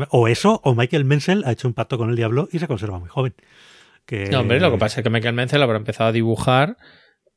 o 0.10 0.28
eso, 0.28 0.62
o 0.64 0.76
Michael 0.76 1.06
Menzel 1.06 1.44
ha 1.46 1.52
hecho 1.52 1.68
un 1.68 1.74
pacto 1.74 1.98
con 1.98 2.10
el 2.10 2.16
diablo 2.16 2.50
y 2.52 2.60
se 2.60 2.68
conserva 2.68 3.00
muy 3.00 3.10
joven. 3.10 3.34
Que... 4.06 4.26
No, 4.26 4.42
hombre, 4.42 4.60
lo 4.60 4.72
que 4.72 4.78
pasa 4.78 5.00
es 5.00 5.04
que 5.04 5.10
Michael 5.10 5.36
Menzel 5.36 5.62
habrá 5.62 5.78
empezado 5.78 6.10
a 6.10 6.12
dibujar 6.12 6.78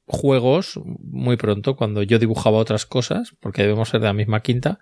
juegos 0.07 0.79
muy 0.85 1.37
pronto, 1.37 1.77
cuando 1.77 2.03
yo 2.03 2.19
dibujaba 2.19 2.59
otras 2.59 2.87
cosas, 2.87 3.35
porque 3.41 3.63
debemos 3.63 3.89
ser 3.89 4.01
de 4.01 4.07
la 4.07 4.13
misma 4.13 4.41
quinta. 4.41 4.79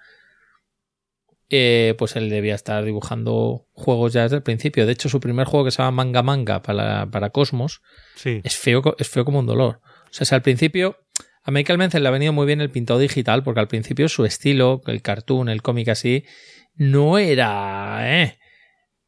Eh, 1.54 1.94
pues 1.98 2.16
él 2.16 2.30
debía 2.30 2.54
estar 2.54 2.82
dibujando 2.82 3.66
juegos 3.72 4.14
ya 4.14 4.22
desde 4.22 4.36
el 4.36 4.42
principio. 4.42 4.86
De 4.86 4.92
hecho, 4.92 5.10
su 5.10 5.20
primer 5.20 5.46
juego 5.46 5.66
que 5.66 5.70
se 5.70 5.82
llama 5.82 6.02
Manga 6.02 6.22
Manga 6.22 6.62
para, 6.62 7.10
para 7.10 7.28
Cosmos 7.28 7.82
sí. 8.16 8.40
es, 8.42 8.56
feo, 8.56 8.82
es 8.98 9.10
feo 9.10 9.26
como 9.26 9.38
un 9.38 9.44
dolor. 9.44 9.82
O 9.84 10.12
sea, 10.12 10.24
si 10.24 10.34
al 10.34 10.40
principio 10.40 10.96
a 11.42 11.50
Michael 11.50 11.76
Menzel 11.76 12.04
le 12.04 12.08
ha 12.08 12.12
venido 12.12 12.32
muy 12.32 12.46
bien 12.46 12.62
el 12.62 12.70
pintado 12.70 12.98
digital, 12.98 13.42
porque 13.42 13.60
al 13.60 13.68
principio 13.68 14.08
su 14.08 14.24
estilo, 14.24 14.80
el 14.86 15.02
cartoon, 15.02 15.50
el 15.50 15.60
cómic 15.60 15.88
así, 15.88 16.24
no 16.74 17.18
era, 17.18 18.22
¿eh? 18.22 18.38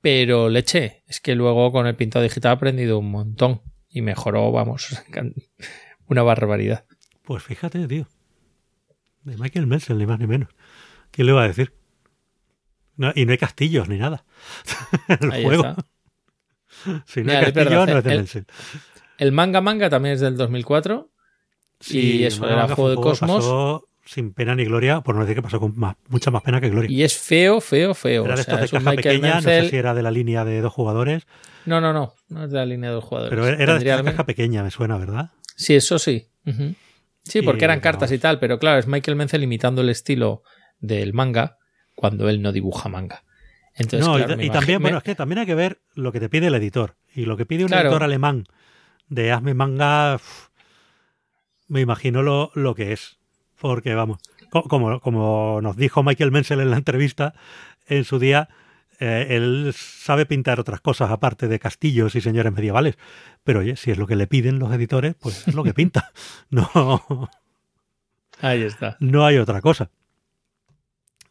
Pero 0.03 0.51
leche, 0.51 1.03
es 1.07 1.23
que 1.23 1.35
luego 1.35 1.73
con 1.73 1.87
el 1.87 1.97
pintado 1.97 2.25
digital 2.25 2.51
ha 2.51 2.55
aprendido 2.57 2.99
un 2.99 3.11
montón 3.11 3.63
y 3.89 4.03
mejoró, 4.03 4.53
vamos, 4.53 5.03
una 6.09 6.23
barbaridad. 6.23 6.85
Pues 7.23 7.43
fíjate, 7.43 7.89
tío. 7.89 8.07
De 9.23 9.39
Michael 9.39 9.67
Menzel, 9.67 9.97
ni 9.97 10.05
más 10.05 10.19
ni 10.19 10.27
menos. 10.27 10.51
¿Quién 11.11 11.27
le 11.27 11.33
va 11.33 11.45
a 11.45 11.49
decir? 11.49 11.73
No, 12.97 13.13
y 13.15 13.27
no 13.27 13.33
hay 13.33 13.39
castillos 13.39 13.89
ni 13.89 13.99
nada. 13.99 14.25
el 15.21 15.33
Ahí 15.33 15.45
juego. 15.45 15.67
Está. 15.67 15.87
Si 17.07 17.21
no 17.21 17.27
Mira, 17.29 17.39
hay 17.39 17.53
castillos, 17.53 17.89
no 17.89 17.99
es 17.99 18.05
de 18.05 18.13
el. 18.13 18.47
El 19.17 19.33
manga 19.33 19.63
manga 19.63 19.89
también 19.89 20.17
es 20.17 20.21
del 20.21 20.37
2004. 20.37 21.11
Sí, 21.81 22.19
y 22.19 22.25
eso 22.25 22.47
era 22.47 22.69
juego 22.69 22.91
de 22.91 22.97
Cosmos 22.97 23.85
sin 24.05 24.35
pena 24.35 24.55
ni 24.55 24.65
gloria, 24.65 25.01
por 25.01 25.15
no 25.15 25.23
decir 25.23 25.37
que 25.37 25.43
pasó 25.43 25.59
con 25.59 25.79
más, 25.79 25.97
mucha 26.09 26.31
más 26.31 26.43
pena 26.43 26.61
que 26.61 26.69
gloria. 26.69 26.91
Y 26.91 27.03
es 27.03 27.17
feo, 27.17 27.61
feo, 27.61 27.95
feo. 27.95 28.25
Era 28.25 28.35
de 28.35 28.43
estos 28.43 28.55
o 28.55 28.59
sea, 28.59 28.79
de 28.79 28.85
caja 28.85 28.97
pequeña, 28.97 29.35
Menzel... 29.35 29.59
no 29.59 29.65
sé 29.65 29.71
si 29.71 29.77
era 29.77 29.95
de 29.95 30.03
la 30.03 30.11
línea 30.11 30.45
de 30.45 30.61
dos 30.61 30.73
jugadores. 30.73 31.27
No, 31.65 31.81
no, 31.81 31.93
no, 31.93 32.15
no 32.29 32.45
es 32.45 32.51
de 32.51 32.59
la 32.59 32.67
línea 32.67 32.91
de 32.91 32.97
dos 32.97 33.05
jugadores. 33.05 33.31
Pero 33.31 33.47
era 33.47 33.79
de 33.79 33.91
esta 33.91 34.05
caja 34.05 34.27
pequeña, 34.27 34.63
me 34.63 34.71
suena, 34.71 34.99
¿verdad? 34.99 35.31
Sí, 35.57 35.75
eso 35.75 35.99
sí. 35.99 36.29
Uh 36.45 36.51
-huh. 36.51 36.75
Sí, 37.23 37.41
porque 37.41 37.63
y, 37.63 37.65
eran 37.65 37.81
cartas 37.81 38.11
vamos. 38.11 38.19
y 38.19 38.19
tal, 38.19 38.39
pero 38.39 38.59
claro, 38.59 38.79
es 38.79 38.87
Michael 38.87 39.17
Menzel 39.17 39.43
imitando 39.43 39.81
el 39.81 39.89
estilo 39.89 40.43
del 40.79 41.15
manga 41.15 41.57
cuando 41.95 42.29
él 42.29 42.43
no 42.43 42.53
dibuja 42.53 42.89
manga. 42.89 43.25
Entonces, 43.75 44.07
no, 44.07 44.17
claro, 44.17 44.41
y, 44.41 44.47
y 44.47 44.51
también, 44.51 44.81
bueno, 44.81 44.99
es 44.99 45.03
que 45.03 45.15
también 45.15 45.41
hay 45.41 45.47
que 45.47 45.55
ver 45.55 45.81
lo 45.95 46.13
que 46.13 46.21
te 46.21 46.29
pide 46.29 46.47
el 46.47 46.55
editor. 46.55 46.97
Y 47.15 47.25
lo 47.25 47.37
que 47.37 47.47
pide 47.47 47.65
un 47.65 47.69
claro. 47.69 47.89
editor 47.89 48.03
alemán 48.03 48.47
de 49.09 49.33
hazme 49.33 49.55
manga, 49.55 50.21
me 51.69 51.81
imagino 51.81 52.23
lo, 52.23 52.51
lo 52.55 52.75
que 52.75 52.93
es. 52.93 53.19
Porque, 53.61 53.95
vamos, 53.95 54.19
como, 54.51 55.01
como 55.01 55.61
nos 55.63 55.77
dijo 55.77 56.03
Michael 56.03 56.31
Menzel 56.31 56.61
en 56.61 56.71
la 56.71 56.77
entrevista 56.77 57.35
en 57.87 58.05
su 58.05 58.19
día, 58.19 58.49
eh, 59.01 59.27
él 59.31 59.73
sabe 59.77 60.27
pintar 60.27 60.61
otras 60.61 60.81
cosas 60.81 61.11
aparte 61.11 61.49
de 61.49 61.59
castillos 61.59 62.15
y 62.15 62.21
señores 62.21 62.53
medievales. 62.53 62.97
Pero 63.43 63.61
oye, 63.61 63.77
si 63.77 63.91
es 63.91 63.99
lo 63.99 64.07
que 64.07 64.17
le 64.17 64.27
piden 64.27 64.59
los 64.59 64.73
editores, 64.73 65.15
pues 65.21 65.49
es 65.49 65.55
lo 65.55 65.65
que 65.65 65.75
pinta. 65.75 66.13
No. 66.51 67.31
Ahí 68.41 68.63
está. 68.63 68.97
No 69.01 69.25
hay 69.25 69.39
otra 69.39 69.61
cosa. 69.61 69.91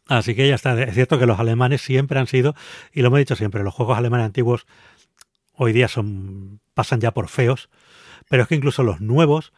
Así 0.06 0.34
que 0.34 0.48
ya 0.48 0.54
está. 0.54 0.80
Es 0.82 0.94
cierto 0.94 1.18
que 1.18 1.26
los 1.26 1.40
alemanes 1.40 1.80
siempre 1.82 2.18
han 2.18 2.26
sido, 2.26 2.54
y 2.92 3.00
lo 3.00 3.08
hemos 3.08 3.20
dicho 3.20 3.36
siempre, 3.36 3.62
los 3.62 3.74
juegos 3.74 3.96
alemanes 3.96 4.26
antiguos 4.26 4.66
hoy 5.54 5.72
día 5.72 5.88
son 5.88 6.60
pasan 6.74 7.00
ya 7.00 7.12
por 7.12 7.28
feos, 7.28 7.70
pero 8.28 8.42
es 8.42 8.48
que 8.48 8.56
incluso 8.56 8.82
los 8.82 9.00
nuevos, 9.00 9.52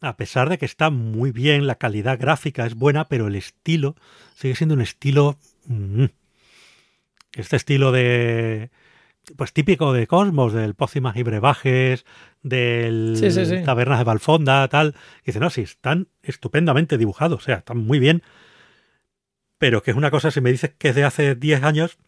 a 0.00 0.16
pesar 0.16 0.48
de 0.48 0.58
que 0.58 0.66
está 0.66 0.90
muy 0.90 1.30
bien, 1.30 1.66
la 1.66 1.76
calidad 1.76 2.18
gráfica 2.18 2.66
es 2.66 2.74
buena, 2.74 3.06
pero 3.08 3.28
el 3.28 3.36
estilo 3.36 3.96
sigue 4.34 4.54
siendo 4.56 4.74
un 4.74 4.82
estilo... 4.82 5.38
mm, 5.66 6.04
este 7.32 7.56
estilo 7.56 7.92
de... 7.92 8.70
Pues 9.36 9.52
típico 9.52 9.92
de 9.92 10.06
Cosmos, 10.06 10.52
del 10.52 10.74
Pócimas 10.74 11.16
y 11.16 11.22
Brebajes, 11.22 12.04
del 12.42 13.14
Sí, 13.16 13.30
sí, 13.30 13.46
sí. 13.46 13.62
Tabernas 13.62 13.98
de 13.98 14.04
Valfonda, 14.04 14.66
tal. 14.66 14.96
Y 15.22 15.26
dice, 15.26 15.38
no, 15.38 15.50
sí, 15.50 15.60
están 15.60 16.08
estupendamente 16.22 16.98
dibujados, 16.98 17.42
o 17.42 17.44
sea, 17.44 17.56
están 17.56 17.78
muy 17.78 18.00
bien. 18.00 18.22
Pero 19.60 19.82
que 19.82 19.90
es 19.90 19.96
una 19.96 20.10
cosa, 20.10 20.30
si 20.30 20.40
me 20.40 20.50
dices 20.50 20.72
que 20.78 20.88
es 20.88 20.94
de 20.94 21.04
hace 21.04 21.34
10 21.34 21.62
años, 21.64 21.98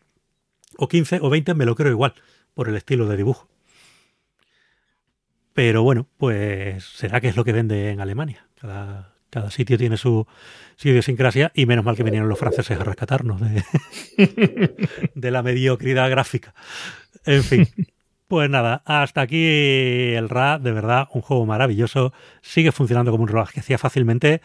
o 0.79 0.89
15 0.89 1.19
o 1.21 1.29
20, 1.29 1.53
me 1.53 1.67
lo 1.67 1.77
creo 1.77 1.91
igual, 1.93 2.15
por 2.55 2.71
el 2.71 2.77
estilo 2.77 3.07
de 3.07 3.19
dibujo. 3.19 3.47
Pero 5.53 5.83
bueno, 5.83 6.09
pues 6.17 6.83
será 6.83 7.21
que 7.21 7.29
es 7.29 7.37
lo 7.37 7.45
que 7.45 7.53
vende 7.53 7.91
en 7.91 8.01
Alemania. 8.01 8.49
Cada, 8.59 9.13
cada 9.29 9.51
sitio 9.51 9.77
tiene 9.77 9.99
su, 9.99 10.27
idiosincrasia 10.83 11.53
y 11.55 11.67
menos 11.67 11.85
mal 11.85 11.95
que 11.95 12.03
vinieron 12.03 12.31
los 12.31 12.39
franceses 12.39 12.81
a 12.81 12.85
rescatarnos 12.85 13.39
de, 15.15 15.31
la 15.31 15.43
mediocridad 15.43 16.09
gráfica. 16.09 16.55
En 17.27 17.45
fin, 17.45 17.69
pues 18.29 18.49
nada, 18.49 18.83
hasta 18.87 19.21
aquí 19.21 20.15
el 20.15 20.31
Ra, 20.31 20.59
de 20.59 20.73
verdad, 20.73 21.07
un 21.13 21.21
juego 21.21 21.45
maravilloso. 21.45 22.15
Sigue 22.41 22.73
funcionando 22.73 23.11
como 23.11 23.25
un 23.25 23.29
reloj 23.29 23.51
que 23.51 23.61
hacía 23.61 23.77
fácilmente 23.77 24.41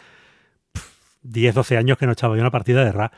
10, 1.24 1.56
12 1.56 1.78
años 1.78 1.98
que 1.98 2.06
no 2.06 2.14
echaba 2.14 2.36
yo 2.36 2.42
una 2.42 2.52
partida 2.52 2.84
de 2.84 2.92
Ra. 2.92 3.12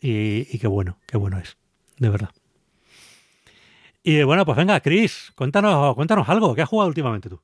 Y, 0.00 0.46
y 0.54 0.58
qué 0.58 0.66
bueno, 0.66 0.98
qué 1.06 1.16
bueno 1.16 1.38
es, 1.38 1.56
de 1.98 2.10
verdad. 2.10 2.30
Y 4.02 4.22
bueno, 4.22 4.46
pues 4.46 4.56
venga, 4.56 4.78
Chris, 4.80 5.32
cuéntanos, 5.34 5.94
cuéntanos 5.96 6.28
algo. 6.28 6.54
¿Qué 6.54 6.62
has 6.62 6.68
jugado 6.68 6.88
últimamente 6.88 7.28
tú? 7.28 7.40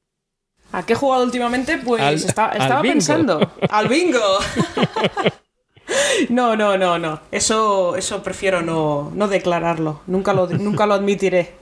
¿A 0.71 0.87
qué 0.87 0.93
he 0.93 0.97
jugado 0.97 1.25
últimamente? 1.25 1.79
Pues 1.79 2.01
Al- 2.01 2.15
estaba 2.15 2.83
pensando. 2.83 3.53
¡Al 3.69 3.89
bingo! 3.89 4.21
no, 6.31 6.57
no, 6.57 6.79
no, 6.79 6.99
no. 6.99 7.21
Eso, 7.31 7.97
eso 7.97 8.23
prefiero 8.23 8.63
no, 8.63 9.11
no 9.15 9.29
declararlo. 9.29 10.03
Nunca 10.07 10.33
lo, 10.33 10.47
nunca 10.49 10.87
lo 10.87 10.95
admitiré. 10.95 11.57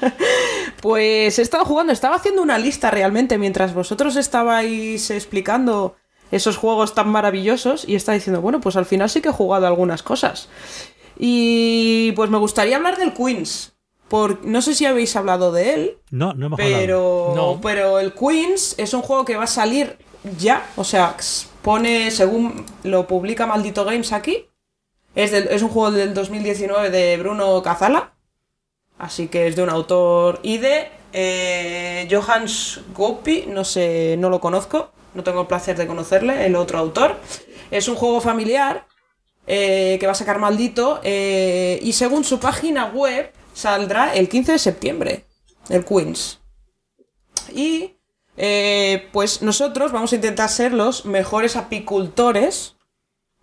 pues 0.80 1.38
he 1.38 1.42
estado 1.42 1.64
jugando, 1.64 1.92
estaba 1.92 2.16
haciendo 2.16 2.40
una 2.40 2.58
lista 2.58 2.90
realmente 2.90 3.36
mientras 3.36 3.74
vosotros 3.74 4.16
estabais 4.16 5.10
explicando 5.10 5.96
esos 6.30 6.56
juegos 6.56 6.94
tan 6.94 7.08
maravillosos 7.10 7.86
y 7.88 7.94
estaba 7.96 8.14
diciendo, 8.16 8.40
bueno, 8.40 8.60
pues 8.60 8.76
al 8.76 8.86
final 8.86 9.10
sí 9.10 9.20
que 9.20 9.28
he 9.30 9.32
jugado 9.32 9.66
algunas 9.66 10.02
cosas. 10.02 10.48
Y 11.18 12.12
pues 12.12 12.30
me 12.30 12.38
gustaría 12.38 12.76
hablar 12.76 12.96
del 12.98 13.12
Queens. 13.12 13.72
Por, 14.08 14.44
no 14.44 14.60
sé 14.62 14.74
si 14.74 14.86
habéis 14.86 15.14
hablado 15.14 15.52
de 15.52 15.74
él, 15.74 15.98
No, 16.10 16.32
no 16.34 16.46
hemos 16.46 16.58
hablado. 16.58 16.80
pero, 16.80 17.32
No. 17.36 17.60
pero 17.60 17.98
el 18.00 18.12
Queens 18.12 18.74
es 18.78 18.92
un 18.94 19.02
juego 19.02 19.24
que 19.24 19.36
va 19.36 19.44
a 19.44 19.48
salir 19.48 19.98
ya. 20.38 20.66
O 20.76 20.82
sea, 20.84 21.16
pone, 21.62 22.10
según 22.10 22.64
lo 22.82 23.06
publica 23.06 23.46
Maldito 23.46 23.84
Games 23.84 24.12
aquí, 24.12 24.46
es, 25.14 25.30
del- 25.30 25.48
es 25.48 25.62
un 25.62 25.68
juego 25.68 25.92
del 25.92 26.12
2019 26.14 26.90
de 26.90 27.16
Bruno 27.18 27.62
Cazala. 27.62 28.14
Así 28.98 29.28
que 29.28 29.46
es 29.46 29.56
de 29.56 29.62
un 29.62 29.70
autor 29.70 30.40
ID. 30.42 30.64
Eh, 31.12 32.08
Johans 32.10 32.80
Gopi, 32.94 33.44
no 33.48 33.64
sé, 33.64 34.16
no 34.18 34.28
lo 34.30 34.40
conozco. 34.40 34.90
No 35.14 35.22
tengo 35.22 35.42
el 35.42 35.46
placer 35.46 35.76
de 35.76 35.86
conocerle, 35.86 36.46
el 36.46 36.56
otro 36.56 36.78
autor. 36.78 37.16
Es 37.70 37.88
un 37.88 37.96
juego 37.96 38.20
familiar 38.20 38.86
eh, 39.46 39.96
que 39.98 40.06
va 40.06 40.12
a 40.12 40.16
sacar 40.16 40.38
Maldito. 40.38 41.00
eh, 41.02 41.78
y 41.82 41.92
según 41.92 42.24
su 42.24 42.38
página 42.38 42.86
web, 42.86 43.32
saldrá 43.52 44.14
el 44.14 44.28
15 44.28 44.52
de 44.52 44.58
septiembre. 44.58 45.24
El 45.68 45.84
Queens. 45.84 46.40
Y 47.54 47.96
eh, 48.36 49.08
pues 49.12 49.42
nosotros 49.42 49.92
vamos 49.92 50.12
a 50.12 50.16
intentar 50.16 50.48
ser 50.48 50.72
los 50.72 51.04
mejores 51.04 51.56
apicultores, 51.56 52.76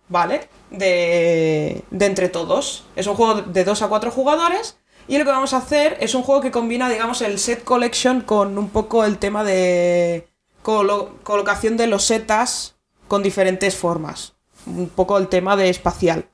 ¿vale? 0.08 0.48
De, 0.70 1.82
de 1.90 2.06
entre 2.06 2.28
todos. 2.28 2.84
Es 2.96 3.06
un 3.06 3.14
juego 3.14 3.42
de 3.42 3.64
2 3.64 3.82
a 3.82 3.88
4 3.88 4.10
jugadores. 4.10 4.78
Y 5.06 5.16
lo 5.16 5.24
que 5.24 5.30
vamos 5.30 5.54
a 5.54 5.58
hacer 5.58 5.96
es 6.00 6.14
un 6.14 6.22
juego 6.22 6.42
que 6.42 6.50
combina, 6.50 6.88
digamos, 6.90 7.22
el 7.22 7.38
set 7.38 7.64
collection 7.64 8.20
con 8.20 8.58
un 8.58 8.68
poco 8.68 9.04
el 9.04 9.18
tema 9.18 9.42
de 9.42 10.28
colo- 10.68 11.08
colocación 11.22 11.78
de 11.78 11.86
los 11.86 12.04
setas 12.04 12.76
con 13.08 13.22
diferentes 13.22 13.74
formas. 13.74 14.34
Un 14.66 14.90
poco 14.90 15.16
el 15.16 15.28
tema 15.28 15.56
de 15.56 15.70
espacial. 15.70 16.26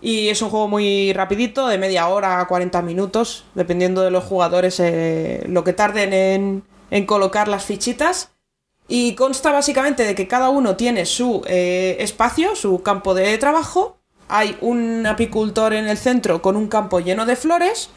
Y 0.00 0.30
es 0.30 0.40
un 0.40 0.48
juego 0.48 0.68
muy 0.68 1.12
rapidito, 1.12 1.66
de 1.66 1.76
media 1.76 2.08
hora 2.08 2.40
a 2.40 2.46
40 2.46 2.80
minutos, 2.80 3.44
dependiendo 3.54 4.00
de 4.00 4.10
los 4.10 4.24
jugadores, 4.24 4.80
eh, 4.80 5.44
lo 5.48 5.64
que 5.64 5.74
tarden 5.74 6.62
en, 6.90 7.04
colocar 7.06 7.46
las 7.46 7.64
fichitas. 7.66 8.30
Y 8.88 9.14
consta 9.16 9.52
básicamente 9.52 10.04
de 10.04 10.14
que 10.14 10.28
cada 10.28 10.48
uno 10.48 10.76
tiene 10.76 11.04
su 11.04 11.42
eh, 11.46 11.96
espacio, 12.00 12.56
su 12.56 12.82
campo 12.82 13.12
de 13.12 13.36
trabajo. 13.36 13.98
Hay 14.28 14.56
un 14.62 15.04
apicultor 15.06 15.74
en 15.74 15.88
el 15.88 15.98
centro 15.98 16.40
con 16.40 16.56
un 16.56 16.68
campo 16.68 17.00
lleno 17.00 17.26
de 17.26 17.36
flores. 17.36 17.90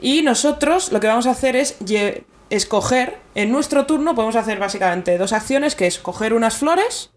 Y 0.00 0.22
nosotros 0.22 0.92
lo 0.92 1.00
que 1.00 1.08
vamos 1.08 1.26
a 1.26 1.32
hacer 1.32 1.56
es 1.56 1.76
escoger, 2.50 3.18
en 3.34 3.52
nuestro 3.52 3.86
turno 3.86 4.14
podemos 4.14 4.36
hacer 4.36 4.58
básicamente 4.58 5.18
dos 5.18 5.32
acciones, 5.32 5.74
que 5.74 5.86
es 5.86 5.98
coger 5.98 6.32
unas 6.32 6.56
flores 6.56 7.10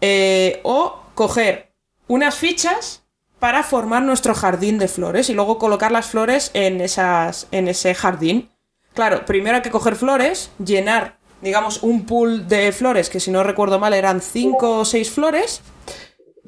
eh, 0.00 0.60
o 0.62 1.00
coger 1.14 1.72
unas 2.06 2.36
fichas 2.36 3.04
para 3.38 3.62
formar 3.62 4.02
nuestro 4.02 4.34
jardín 4.34 4.78
de 4.78 4.88
flores 4.88 5.30
y 5.30 5.34
luego 5.34 5.58
colocar 5.58 5.92
las 5.92 6.06
flores 6.06 6.50
en, 6.54 6.80
esas, 6.80 7.46
en 7.52 7.68
ese 7.68 7.94
jardín. 7.94 8.50
Claro, 8.94 9.24
primero 9.26 9.56
hay 9.56 9.62
que 9.62 9.70
coger 9.70 9.94
flores, 9.94 10.50
llenar, 10.64 11.18
digamos, 11.40 11.82
un 11.82 12.04
pool 12.04 12.48
de 12.48 12.72
flores, 12.72 13.10
que 13.10 13.20
si 13.20 13.30
no 13.30 13.44
recuerdo 13.44 13.78
mal 13.78 13.94
eran 13.94 14.20
5 14.20 14.78
o 14.80 14.84
6 14.84 15.10
flores. 15.10 15.62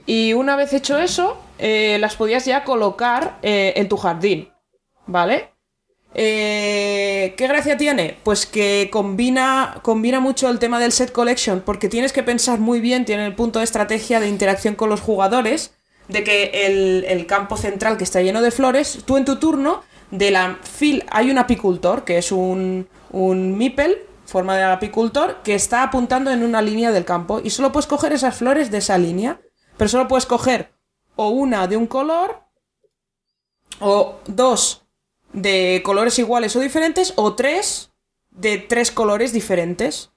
Y 0.07 0.33
una 0.33 0.57
vez 0.57 0.73
hecho 0.73 0.99
eso, 0.99 1.39
eh, 1.59 1.99
las 2.01 2.17
podías 2.17 2.45
ya 2.45 2.65
colocar 2.65 3.39
eh, 3.43 3.75
en 3.77 3.89
tu 3.89 3.97
jardín. 3.97 4.49
¿Vale? 5.07 5.51
Eh, 6.15 7.35
¿Qué 7.37 7.47
gracia 7.47 7.77
tiene? 7.77 8.17
Pues 8.25 8.47
que 8.47 8.89
combina, 8.93 9.79
combina 9.83 10.21
mucho 10.21 10.49
el 10.49 10.59
tema 10.59 10.81
del 10.81 10.93
set 10.93 11.13
collection, 11.13 11.61
porque 11.61 11.89
tienes 11.89 12.13
que 12.13 12.23
pensar 12.23 12.59
muy 12.59 12.81
bien, 12.81 13.05
tiene 13.05 13.27
el 13.27 13.35
punto 13.35 13.61
de 13.61 13.65
estrategia 13.65 14.19
de 14.21 14.29
interacción 14.29 14.75
con 14.75 14.89
los 14.89 15.01
jugadores, 15.01 15.75
de 16.09 16.25
que 16.25 16.67
el, 16.67 17.05
el 17.07 17.27
campo 17.27 17.57
central 17.57 17.97
que 17.97 18.05
está 18.05 18.21
lleno 18.21 18.43
de 18.43 18.51
flores, 18.51 19.01
tú 19.05 19.17
en 19.17 19.25
tu 19.25 19.37
turno, 19.37 19.83
de 20.11 20.33
la 20.33 20.59
fil 20.63 21.05
hay 21.11 21.31
un 21.31 21.39
apicultor, 21.39 22.05
que 22.05 22.19
es 22.19 22.33
un, 22.33 22.89
un 23.13 23.57
meeple, 23.57 24.07
forma 24.27 24.57
de 24.57 24.65
apicultor, 24.65 25.41
que 25.45 25.55
está 25.55 25.85
apuntando 25.85 26.33
en 26.33 26.43
una 26.43 26.61
línea 26.63 26.91
del 26.91 27.05
campo, 27.05 27.41
y 27.43 27.51
solo 27.51 27.71
puedes 27.71 27.87
coger 27.87 28.13
esas 28.13 28.37
flores 28.37 28.73
de 28.73 28.79
esa 28.79 28.99
línea, 28.99 29.41
pero 29.77 29.89
solo 29.89 30.09
puedes 30.09 30.27
coger 30.27 30.73
o 31.15 31.29
una 31.29 31.67
de 31.69 31.77
un 31.77 31.87
color, 31.87 32.43
o 33.79 34.17
dos 34.27 34.80
de 35.33 35.83
colores 35.85 36.19
iguales 36.19 36.57
o 36.57 36.61
diferentes 36.61 37.13
o 37.17 37.35
tres 37.35 37.93
de 38.31 38.59
tres 38.59 38.91
colores 38.91 39.33
diferentes. 39.33 40.11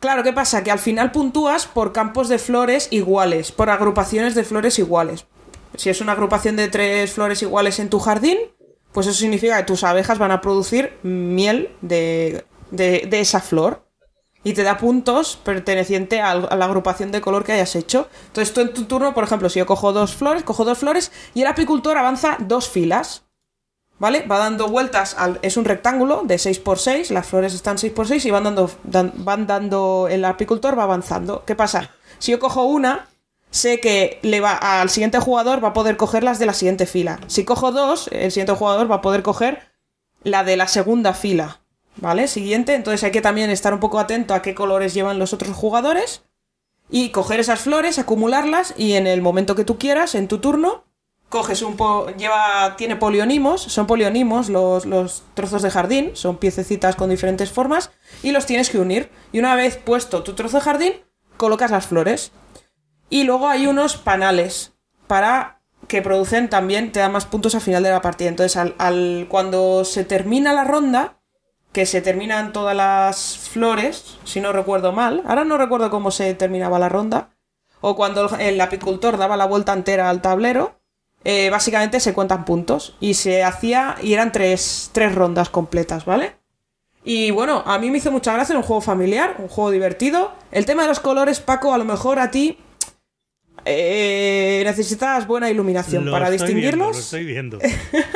Claro, 0.00 0.22
¿qué 0.22 0.32
pasa? 0.32 0.64
Que 0.64 0.70
al 0.70 0.78
final 0.78 1.12
puntúas 1.12 1.66
por 1.66 1.92
campos 1.92 2.28
de 2.28 2.38
flores 2.38 2.88
iguales, 2.90 3.52
por 3.52 3.70
agrupaciones 3.70 4.34
de 4.34 4.44
flores 4.44 4.78
iguales. 4.78 5.26
Si 5.76 5.90
es 5.90 6.00
una 6.00 6.12
agrupación 6.12 6.56
de 6.56 6.68
tres 6.68 7.12
flores 7.12 7.40
iguales 7.42 7.78
en 7.78 7.88
tu 7.88 7.98
jardín, 7.98 8.38
pues 8.92 9.06
eso 9.06 9.18
significa 9.18 9.56
que 9.58 9.64
tus 9.64 9.84
abejas 9.84 10.18
van 10.18 10.32
a 10.32 10.40
producir 10.40 10.92
miel 11.02 11.70
de, 11.80 12.44
de, 12.70 13.06
de 13.08 13.20
esa 13.20 13.40
flor. 13.40 13.86
Y 14.44 14.54
te 14.54 14.64
da 14.64 14.76
puntos 14.76 15.36
perteneciente 15.36 16.20
al- 16.20 16.48
a 16.50 16.56
la 16.56 16.64
agrupación 16.64 17.12
de 17.12 17.20
color 17.20 17.44
que 17.44 17.52
hayas 17.52 17.76
hecho. 17.76 18.08
Entonces 18.26 18.52
tú 18.52 18.60
en 18.60 18.74
tu 18.74 18.84
turno, 18.86 19.14
por 19.14 19.22
ejemplo, 19.22 19.48
si 19.48 19.60
yo 19.60 19.66
cojo 19.66 19.92
dos 19.92 20.16
flores, 20.16 20.42
cojo 20.42 20.64
dos 20.64 20.78
flores 20.78 21.12
y 21.32 21.42
el 21.42 21.46
apicultor 21.46 21.96
avanza 21.96 22.36
dos 22.40 22.68
filas. 22.68 23.22
¿Vale? 24.02 24.26
Va 24.26 24.38
dando 24.38 24.66
vueltas, 24.66 25.14
al, 25.16 25.38
es 25.42 25.56
un 25.56 25.64
rectángulo 25.64 26.22
de 26.24 26.34
6x6, 26.34 27.10
las 27.10 27.24
flores 27.24 27.54
están 27.54 27.76
6x6 27.76 28.24
y 28.26 28.30
van 28.32 28.42
dando, 28.42 28.68
dan- 28.82 29.12
van 29.18 29.46
dando, 29.46 30.08
el 30.10 30.24
apicultor 30.24 30.76
va 30.76 30.82
avanzando. 30.82 31.44
¿Qué 31.46 31.54
pasa? 31.54 31.90
Si 32.18 32.32
yo 32.32 32.40
cojo 32.40 32.64
una, 32.64 33.06
sé 33.52 33.78
que 33.78 34.18
le 34.22 34.40
va, 34.40 34.54
al 34.56 34.90
siguiente 34.90 35.20
jugador 35.20 35.62
va 35.62 35.68
a 35.68 35.72
poder 35.72 35.96
coger 35.96 36.24
las 36.24 36.40
de 36.40 36.46
la 36.46 36.52
siguiente 36.52 36.86
fila. 36.86 37.20
Si 37.28 37.44
cojo 37.44 37.70
dos, 37.70 38.08
el 38.10 38.32
siguiente 38.32 38.54
jugador 38.54 38.90
va 38.90 38.96
a 38.96 39.02
poder 39.02 39.22
coger 39.22 39.60
la 40.24 40.42
de 40.42 40.56
la 40.56 40.66
segunda 40.66 41.14
fila. 41.14 41.60
¿Vale? 41.94 42.26
Siguiente, 42.26 42.74
entonces 42.74 43.04
hay 43.04 43.12
que 43.12 43.20
también 43.22 43.50
estar 43.50 43.72
un 43.72 43.78
poco 43.78 44.00
atento 44.00 44.34
a 44.34 44.42
qué 44.42 44.52
colores 44.56 44.94
llevan 44.94 45.20
los 45.20 45.32
otros 45.32 45.54
jugadores 45.54 46.22
y 46.90 47.10
coger 47.10 47.38
esas 47.38 47.60
flores, 47.60 48.00
acumularlas 48.00 48.74
y 48.76 48.94
en 48.94 49.06
el 49.06 49.22
momento 49.22 49.54
que 49.54 49.64
tú 49.64 49.78
quieras, 49.78 50.16
en 50.16 50.26
tu 50.26 50.38
turno, 50.38 50.82
coges 51.32 51.62
un 51.62 51.76
po 51.76 52.06
lleva 52.18 52.76
tiene 52.76 52.94
polionimos, 52.94 53.62
son 53.62 53.86
polionimos 53.86 54.50
los, 54.50 54.84
los 54.84 55.22
trozos 55.32 55.62
de 55.62 55.70
jardín, 55.70 56.10
son 56.12 56.36
piececitas 56.36 56.94
con 56.94 57.08
diferentes 57.08 57.50
formas 57.50 57.90
y 58.22 58.32
los 58.32 58.44
tienes 58.44 58.68
que 58.68 58.78
unir. 58.78 59.10
Y 59.32 59.38
una 59.38 59.56
vez 59.56 59.78
puesto 59.78 60.22
tu 60.22 60.34
trozo 60.34 60.58
de 60.58 60.62
jardín, 60.62 60.92
colocas 61.38 61.70
las 61.70 61.86
flores. 61.86 62.32
Y 63.08 63.24
luego 63.24 63.48
hay 63.48 63.66
unos 63.66 63.96
panales 63.96 64.74
para 65.06 65.62
que 65.88 66.02
producen 66.02 66.50
también 66.50 66.92
te 66.92 67.00
dan 67.00 67.12
más 67.12 67.24
puntos 67.24 67.54
al 67.54 67.62
final 67.62 67.82
de 67.82 67.90
la 67.90 68.02
partida. 68.02 68.28
Entonces, 68.28 68.56
al, 68.56 68.74
al- 68.78 69.26
cuando 69.28 69.84
se 69.84 70.04
termina 70.04 70.52
la 70.52 70.64
ronda, 70.64 71.18
que 71.72 71.86
se 71.86 72.02
terminan 72.02 72.52
todas 72.52 72.76
las 72.76 73.38
flores, 73.38 74.18
si 74.24 74.40
no 74.42 74.52
recuerdo 74.52 74.92
mal, 74.92 75.22
ahora 75.26 75.44
no 75.44 75.56
recuerdo 75.56 75.88
cómo 75.90 76.10
se 76.10 76.34
terminaba 76.34 76.78
la 76.78 76.90
ronda, 76.90 77.30
o 77.80 77.96
cuando 77.96 78.28
el, 78.36 78.40
el 78.40 78.60
apicultor 78.60 79.16
daba 79.16 79.38
la 79.38 79.46
vuelta 79.46 79.72
entera 79.72 80.10
al 80.10 80.20
tablero, 80.20 80.81
eh, 81.24 81.50
básicamente 81.50 82.00
se 82.00 82.14
cuentan 82.14 82.44
puntos. 82.44 82.96
Y 83.00 83.14
se 83.14 83.42
hacía, 83.42 83.96
y 84.02 84.14
eran 84.14 84.32
tres, 84.32 84.90
tres 84.92 85.14
rondas 85.14 85.48
completas, 85.48 86.04
¿vale? 86.04 86.36
Y 87.04 87.30
bueno, 87.32 87.62
a 87.66 87.78
mí 87.78 87.90
me 87.90 87.98
hizo 87.98 88.12
mucha 88.12 88.32
gracia, 88.32 88.52
era 88.52 88.60
un 88.60 88.66
juego 88.66 88.80
familiar, 88.80 89.36
un 89.38 89.48
juego 89.48 89.70
divertido. 89.70 90.32
El 90.52 90.66
tema 90.66 90.82
de 90.82 90.88
los 90.88 91.00
colores, 91.00 91.40
Paco, 91.40 91.74
a 91.74 91.78
lo 91.78 91.84
mejor 91.84 92.18
a 92.20 92.30
ti 92.30 92.58
eh, 93.64 94.62
necesitas 94.64 95.26
buena 95.26 95.50
iluminación 95.50 96.04
Lo 96.06 96.12
para 96.12 96.28
estoy 96.28 96.54
viendo, 96.54 96.88
distinguirlos. 96.88 96.96
lo 96.96 97.00
estoy 97.00 97.24
viendo. 97.24 97.58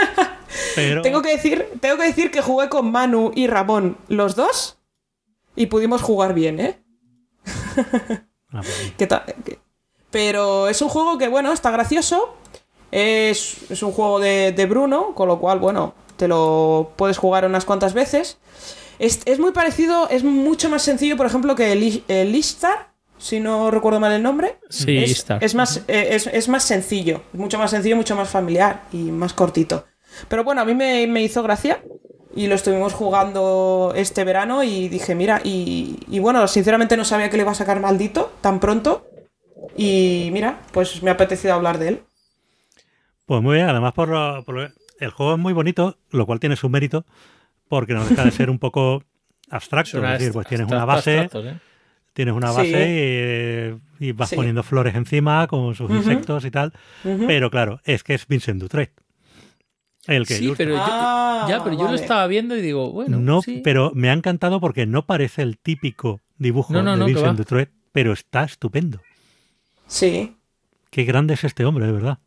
Pero 0.74 1.02
Tengo 1.02 1.22
que 1.22 1.30
decir, 1.30 1.66
tengo 1.80 1.96
que 1.96 2.04
decir 2.04 2.30
que 2.30 2.40
jugué 2.40 2.68
con 2.68 2.90
Manu 2.90 3.32
y 3.34 3.46
Ramón 3.46 3.98
los 4.08 4.36
dos 4.36 4.78
y 5.54 5.66
pudimos 5.66 6.02
jugar 6.02 6.34
bien, 6.34 6.60
¿eh? 6.60 6.82
Ah, 8.52 8.60
pues, 8.62 8.92
¿Qué 8.98 9.06
tal? 9.06 9.24
¿Qué? 9.44 9.58
Pero 10.10 10.68
es 10.68 10.80
un 10.82 10.88
juego 10.88 11.18
que, 11.18 11.28
bueno, 11.28 11.52
está 11.52 11.70
gracioso. 11.70 12.36
Es, 12.92 13.70
es 13.70 13.82
un 13.82 13.92
juego 13.92 14.20
de, 14.20 14.52
de 14.52 14.66
Bruno, 14.66 15.14
con 15.14 15.28
lo 15.28 15.38
cual, 15.38 15.58
bueno, 15.58 15.94
te 16.16 16.28
lo 16.28 16.92
puedes 16.96 17.18
jugar 17.18 17.44
unas 17.44 17.64
cuantas 17.64 17.94
veces. 17.94 18.38
Es, 18.98 19.20
es 19.26 19.38
muy 19.38 19.52
parecido, 19.52 20.08
es 20.08 20.24
mucho 20.24 20.70
más 20.70 20.82
sencillo, 20.82 21.16
por 21.16 21.26
ejemplo, 21.26 21.54
que 21.54 21.72
el, 21.72 22.02
el 22.08 22.44
si 23.18 23.40
no 23.40 23.70
recuerdo 23.70 24.00
mal 24.00 24.12
el 24.12 24.22
nombre. 24.22 24.58
Sí, 24.68 24.98
es, 24.98 25.26
es 25.40 25.54
más, 25.54 25.82
eh, 25.88 26.08
es, 26.12 26.26
es 26.26 26.48
más 26.48 26.64
sencillo, 26.64 27.22
mucho 27.32 27.58
más 27.58 27.70
sencillo, 27.70 27.96
mucho 27.96 28.16
más 28.16 28.28
familiar 28.28 28.82
y 28.92 29.10
más 29.10 29.32
cortito. 29.32 29.84
Pero 30.28 30.44
bueno, 30.44 30.62
a 30.62 30.64
mí 30.64 30.74
me, 30.74 31.06
me 31.06 31.22
hizo 31.22 31.42
gracia 31.42 31.82
y 32.34 32.46
lo 32.46 32.54
estuvimos 32.54 32.92
jugando 32.92 33.92
este 33.96 34.24
verano 34.24 34.62
y 34.62 34.88
dije, 34.88 35.14
mira, 35.14 35.40
y, 35.44 35.98
y 36.08 36.18
bueno, 36.18 36.46
sinceramente 36.48 36.96
no 36.96 37.04
sabía 37.04 37.30
que 37.30 37.36
le 37.36 37.42
iba 37.42 37.52
a 37.52 37.56
sacar 37.56 37.80
maldito 37.80 38.32
tan 38.40 38.60
pronto 38.60 39.06
y 39.76 40.30
mira, 40.32 40.60
pues 40.72 41.02
me 41.02 41.10
ha 41.10 41.14
apetecido 41.14 41.54
hablar 41.54 41.78
de 41.78 41.88
él. 41.88 42.02
Pues 43.26 43.42
muy 43.42 43.56
bien, 43.56 43.68
además 43.68 43.92
por, 43.92 44.08
lo- 44.08 44.44
por 44.44 44.54
lo- 44.54 44.68
el 45.00 45.10
juego 45.10 45.34
es 45.34 45.38
muy 45.38 45.52
bonito, 45.52 45.98
lo 46.10 46.24
cual 46.26 46.40
tiene 46.40 46.56
su 46.56 46.68
mérito, 46.68 47.04
porque 47.68 47.92
no 47.94 48.04
deja 48.04 48.24
de 48.24 48.30
ser 48.30 48.48
un 48.50 48.58
poco 48.58 49.02
abstracto, 49.50 49.98
es 50.04 50.18
decir, 50.18 50.32
pues 50.32 50.46
tienes 50.46 50.66
una 50.68 50.84
base, 50.84 51.28
¿eh? 51.32 51.58
tienes 52.12 52.34
una 52.34 52.50
Sí. 52.52 52.56
base 52.56 53.78
y, 54.00 54.06
y 54.08 54.12
vas 54.12 54.30
Sí. 54.30 54.36
poniendo 54.36 54.62
flores 54.62 54.94
encima 54.94 55.46
con 55.48 55.74
sus 55.74 55.90
insectos 55.90 56.44
y 56.44 56.50
tal, 56.50 56.72
pero 57.26 57.50
claro, 57.50 57.80
es 57.84 58.02
que 58.02 58.14
es 58.14 58.26
Vincent 58.26 58.60
Dutret 58.60 58.92
el 60.06 60.24
que 60.24 60.34
Sí, 60.34 60.44
ilustra. 60.44 60.64
pero 60.66 60.76
yo, 60.76 60.82
Ah, 60.86 61.46
ya, 61.48 61.64
pero 61.64 61.76
yo 61.76 61.88
lo 61.88 61.94
estaba 61.96 62.26
viendo 62.28 62.56
y 62.56 62.62
digo, 62.62 62.92
bueno, 62.92 63.18
no, 63.18 63.42
sí. 63.42 63.60
pero 63.64 63.90
me 63.92 64.08
ha 64.08 64.12
encantado 64.12 64.60
porque 64.60 64.86
no 64.86 65.04
parece 65.04 65.42
el 65.42 65.58
típico 65.58 66.20
dibujo 66.38 66.72
No, 66.72 66.82
no, 66.84 66.92
de 66.92 66.98
no, 66.98 67.04
Vincent 67.06 67.26
va. 67.30 67.32
Dutret, 67.34 67.72
pero 67.90 68.12
está 68.12 68.44
estupendo. 68.44 69.00
Sí. 69.88 70.36
Qué 70.90 71.02
grande 71.04 71.34
es 71.34 71.42
este 71.42 71.64
hombre, 71.64 71.86
de 71.86 71.92
verdad. 71.92 72.18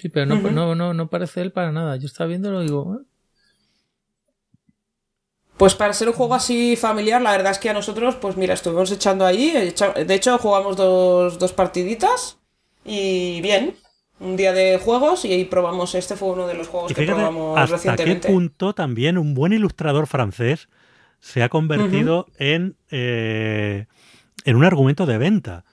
Sí, 0.00 0.08
pero 0.08 0.26
no, 0.26 0.36
no, 0.50 0.74
no, 0.74 0.94
no 0.94 1.08
parece 1.10 1.40
él 1.42 1.52
para 1.52 1.72
nada. 1.72 1.96
Yo 1.96 2.06
estaba 2.06 2.28
viéndolo 2.28 2.62
y 2.62 2.66
digo, 2.66 2.98
"Ah". 2.98 3.04
Pues 5.56 5.74
para 5.74 5.92
ser 5.92 6.08
un 6.08 6.14
juego 6.14 6.34
así 6.34 6.74
familiar, 6.76 7.20
la 7.20 7.32
verdad 7.32 7.52
es 7.52 7.58
que 7.58 7.68
a 7.68 7.74
nosotros, 7.74 8.14
pues 8.16 8.36
mira, 8.36 8.54
estuvimos 8.54 8.90
echando 8.90 9.26
ahí. 9.26 9.52
De 10.06 10.14
hecho, 10.14 10.38
jugamos 10.38 10.76
dos, 10.76 11.38
dos 11.38 11.52
partiditas 11.52 12.38
y 12.84 13.40
bien. 13.42 13.74
Un 14.20 14.36
día 14.36 14.52
de 14.52 14.78
juegos 14.78 15.24
y 15.24 15.32
ahí 15.32 15.44
probamos. 15.44 15.94
Este 15.94 16.16
fue 16.16 16.30
uno 16.30 16.46
de 16.46 16.54
los 16.54 16.68
juegos 16.68 16.90
Y 16.90 16.94
que 16.94 17.02
probamos 17.04 17.58
hasta 17.58 17.74
qué 17.74 17.74
recientemente. 17.74 18.28
punto 18.28 18.74
también 18.74 19.18
un 19.18 19.34
buen 19.34 19.52
ilustrador 19.52 20.06
francés 20.06 20.68
se 21.20 21.42
ha 21.42 21.48
convertido 21.50 22.26
en, 22.38 22.76
eh, 22.90 23.86
en 24.44 24.56
un 24.56 24.64
argumento 24.64 25.04
de 25.06 25.18
venta. 25.18 25.64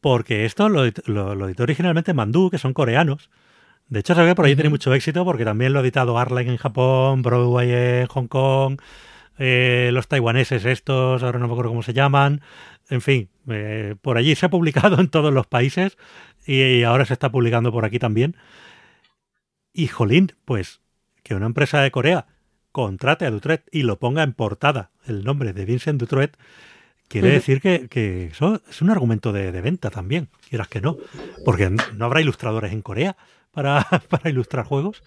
Porque 0.00 0.44
esto 0.46 0.68
lo, 0.70 0.84
lo- 1.06 1.34
lo 1.34 1.46
editó 1.46 1.64
originalmente 1.64 2.14
Mandu, 2.14 2.50
que 2.50 2.58
son 2.58 2.72
coreanos. 2.72 3.30
De 3.88 4.00
hecho, 4.00 4.14
se 4.14 4.20
ve 4.22 4.28
que 4.28 4.34
por 4.34 4.44
ahí 4.44 4.54
tiene 4.54 4.70
mucho 4.70 4.92
éxito 4.92 5.24
porque 5.24 5.44
también 5.44 5.72
lo 5.72 5.78
ha 5.78 5.82
editado 5.82 6.18
Arline 6.18 6.50
en 6.50 6.56
Japón, 6.58 7.22
Broadway 7.22 7.70
en 7.72 8.06
Hong 8.06 8.26
Kong, 8.26 8.80
eh, 9.38 9.90
los 9.92 10.08
taiwaneses 10.08 10.64
estos, 10.64 11.22
ahora 11.22 11.38
no 11.38 11.46
me 11.46 11.52
acuerdo 11.52 11.70
cómo 11.70 11.82
se 11.82 11.94
llaman. 11.94 12.42
En 12.90 13.00
fin, 13.00 13.30
eh, 13.48 13.94
por 14.02 14.18
allí 14.18 14.34
se 14.34 14.46
ha 14.46 14.50
publicado 14.50 15.00
en 15.00 15.08
todos 15.08 15.32
los 15.32 15.46
países 15.46 15.96
y 16.46 16.82
ahora 16.82 17.04
se 17.06 17.14
está 17.14 17.30
publicando 17.30 17.72
por 17.72 17.84
aquí 17.84 17.98
también. 17.98 18.36
Y 19.72 19.86
jolín, 19.86 20.32
pues 20.44 20.80
que 21.22 21.34
una 21.34 21.46
empresa 21.46 21.80
de 21.80 21.90
Corea 21.90 22.26
contrate 22.72 23.24
a 23.24 23.30
Dutret 23.30 23.64
y 23.70 23.82
lo 23.82 23.98
ponga 23.98 24.22
en 24.22 24.34
portada 24.34 24.90
el 25.06 25.24
nombre 25.24 25.52
de 25.52 25.64
Vincent 25.64 25.98
Dutret, 25.98 26.36
quiere 27.08 27.30
decir 27.30 27.62
que, 27.62 27.88
que 27.88 28.26
eso 28.26 28.60
es 28.68 28.82
un 28.82 28.90
argumento 28.90 29.32
de, 29.32 29.50
de 29.50 29.60
venta 29.62 29.88
también, 29.88 30.28
quieras 30.48 30.68
que 30.68 30.82
no. 30.82 30.98
Porque 31.44 31.70
no 31.70 32.04
habrá 32.04 32.20
ilustradores 32.20 32.72
en 32.72 32.82
Corea 32.82 33.16
para, 33.52 33.84
para 34.10 34.30
ilustrar 34.30 34.64
juegos. 34.66 35.02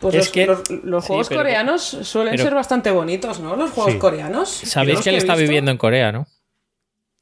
Pues 0.00 0.14
Es 0.14 0.18
los, 0.24 0.28
que- 0.30 0.46
los- 0.46 0.70
los 0.84 1.04
sí, 1.04 1.08
juegos 1.08 1.28
pero- 1.28 1.40
coreanos 1.40 1.82
suelen 1.82 2.32
pero- 2.32 2.44
ser 2.44 2.54
bastante 2.54 2.90
bonitos, 2.90 3.38
¿no? 3.40 3.54
Los 3.56 3.70
juegos 3.70 3.92
Sí. 3.92 3.98
coreanos. 3.98 4.48
Sabéis 4.48 5.00
que 5.00 5.10
él 5.10 5.16
está 5.16 5.34
visto. 5.34 5.46
viviendo 5.48 5.70
en 5.70 5.78
Corea, 5.78 6.10
¿no? 6.12 6.26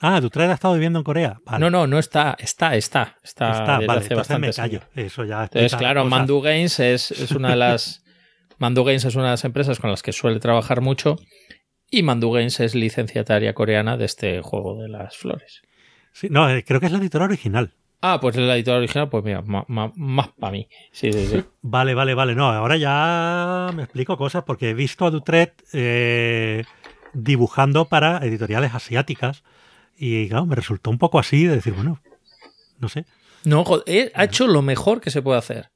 Ah, 0.00 0.20
Dutret 0.20 0.50
ha 0.50 0.54
estado 0.54 0.74
viviendo 0.74 0.98
en 0.98 1.04
Corea. 1.04 1.40
Vale, 1.44 1.60
No, 1.60 1.70
no, 1.70 1.86
no 1.86 1.98
está, 1.98 2.36
está, 2.38 2.74
está, 2.74 3.16
está, 3.22 3.50
está, 3.52 3.78
vale, 3.86 4.00
hace 4.00 4.08
entonces 4.14 4.38
me 4.38 4.52
callo. 4.52 4.80
Eso 4.94 5.24
ya 5.24 5.44
Entonces, 5.44 5.76
claro, 5.76 6.02
cosas. 6.02 6.10
Mandu 6.10 6.40
Games 6.40 6.80
es, 6.80 7.10
es 7.12 7.30
una 7.32 7.50
de 7.50 7.56
las 7.56 8.02
Mandu 8.58 8.84
Games 8.84 9.04
es 9.04 9.14
una 9.14 9.24
de 9.26 9.30
las 9.32 9.44
empresas 9.44 9.78
con 9.78 9.90
las 9.90 10.02
que 10.02 10.12
suele 10.12 10.40
trabajar 10.40 10.80
mucho 10.80 11.16
y 11.90 12.02
Mandu 12.02 12.32
Games 12.32 12.60
es 12.60 12.74
licenciataria 12.74 13.54
coreana 13.54 13.96
de 13.96 14.04
este 14.06 14.40
juego 14.42 14.80
de 14.82 14.88
las 14.88 15.16
flores. 15.16 15.62
Sí, 16.12 16.28
no, 16.30 16.48
eh, 16.50 16.64
creo 16.64 16.80
que 16.80 16.86
es 16.86 16.92
la 16.92 16.98
editora 16.98 17.24
original. 17.26 17.72
Ah, 18.06 18.18
pues 18.20 18.36
es 18.36 18.42
la 18.42 18.54
editora 18.54 18.76
original, 18.76 19.08
pues 19.08 19.24
mira, 19.24 19.40
ma- 19.40 19.64
ma- 19.66 19.90
más 19.96 20.28
para 20.38 20.52
mí. 20.52 20.68
Sí, 20.92 21.10
sí, 21.10 21.26
sí. 21.26 21.42
Vale, 21.62 21.94
vale, 21.94 22.12
vale. 22.12 22.34
No, 22.34 22.50
ahora 22.50 22.76
ya 22.76 23.70
me 23.74 23.84
explico 23.84 24.18
cosas 24.18 24.44
porque 24.44 24.68
he 24.68 24.74
visto 24.74 25.06
a 25.06 25.10
Dutret 25.10 25.54
eh, 25.72 26.64
dibujando 27.14 27.86
para 27.86 28.18
editoriales 28.18 28.74
asiáticas 28.74 29.42
y 29.96 30.28
claro, 30.28 30.44
me 30.44 30.54
resultó 30.56 30.90
un 30.90 30.98
poco 30.98 31.18
así 31.18 31.46
de 31.46 31.54
decir, 31.54 31.72
bueno, 31.72 32.02
no 32.78 32.90
sé. 32.90 33.06
No, 33.44 33.64
él 33.86 34.12
ha 34.14 34.24
hecho 34.24 34.46
lo 34.46 34.60
mejor 34.60 35.00
que 35.00 35.10
se 35.10 35.22
puede 35.22 35.38
hacer. 35.38 35.70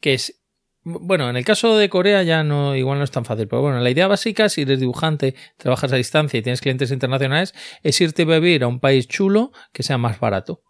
Que 0.00 0.14
es. 0.14 0.42
Bueno, 0.82 1.30
en 1.30 1.36
el 1.36 1.44
caso 1.44 1.76
de 1.76 1.88
Corea 1.88 2.24
ya 2.24 2.42
no, 2.42 2.74
igual 2.74 2.98
no 2.98 3.04
es 3.04 3.10
tan 3.12 3.24
fácil, 3.24 3.46
pero 3.46 3.62
bueno, 3.62 3.78
la 3.78 3.90
idea 3.90 4.08
básica, 4.08 4.48
si 4.48 4.62
eres 4.62 4.80
dibujante, 4.80 5.36
trabajas 5.58 5.92
a 5.92 5.96
distancia 5.96 6.38
y 6.38 6.42
tienes 6.42 6.60
clientes 6.60 6.90
internacionales, 6.90 7.54
es 7.84 8.00
irte 8.00 8.22
a 8.22 8.24
vivir 8.24 8.64
a 8.64 8.66
un 8.66 8.80
país 8.80 9.06
chulo 9.06 9.52
que 9.72 9.84
sea 9.84 9.98
más 9.98 10.18
barato. 10.18 10.62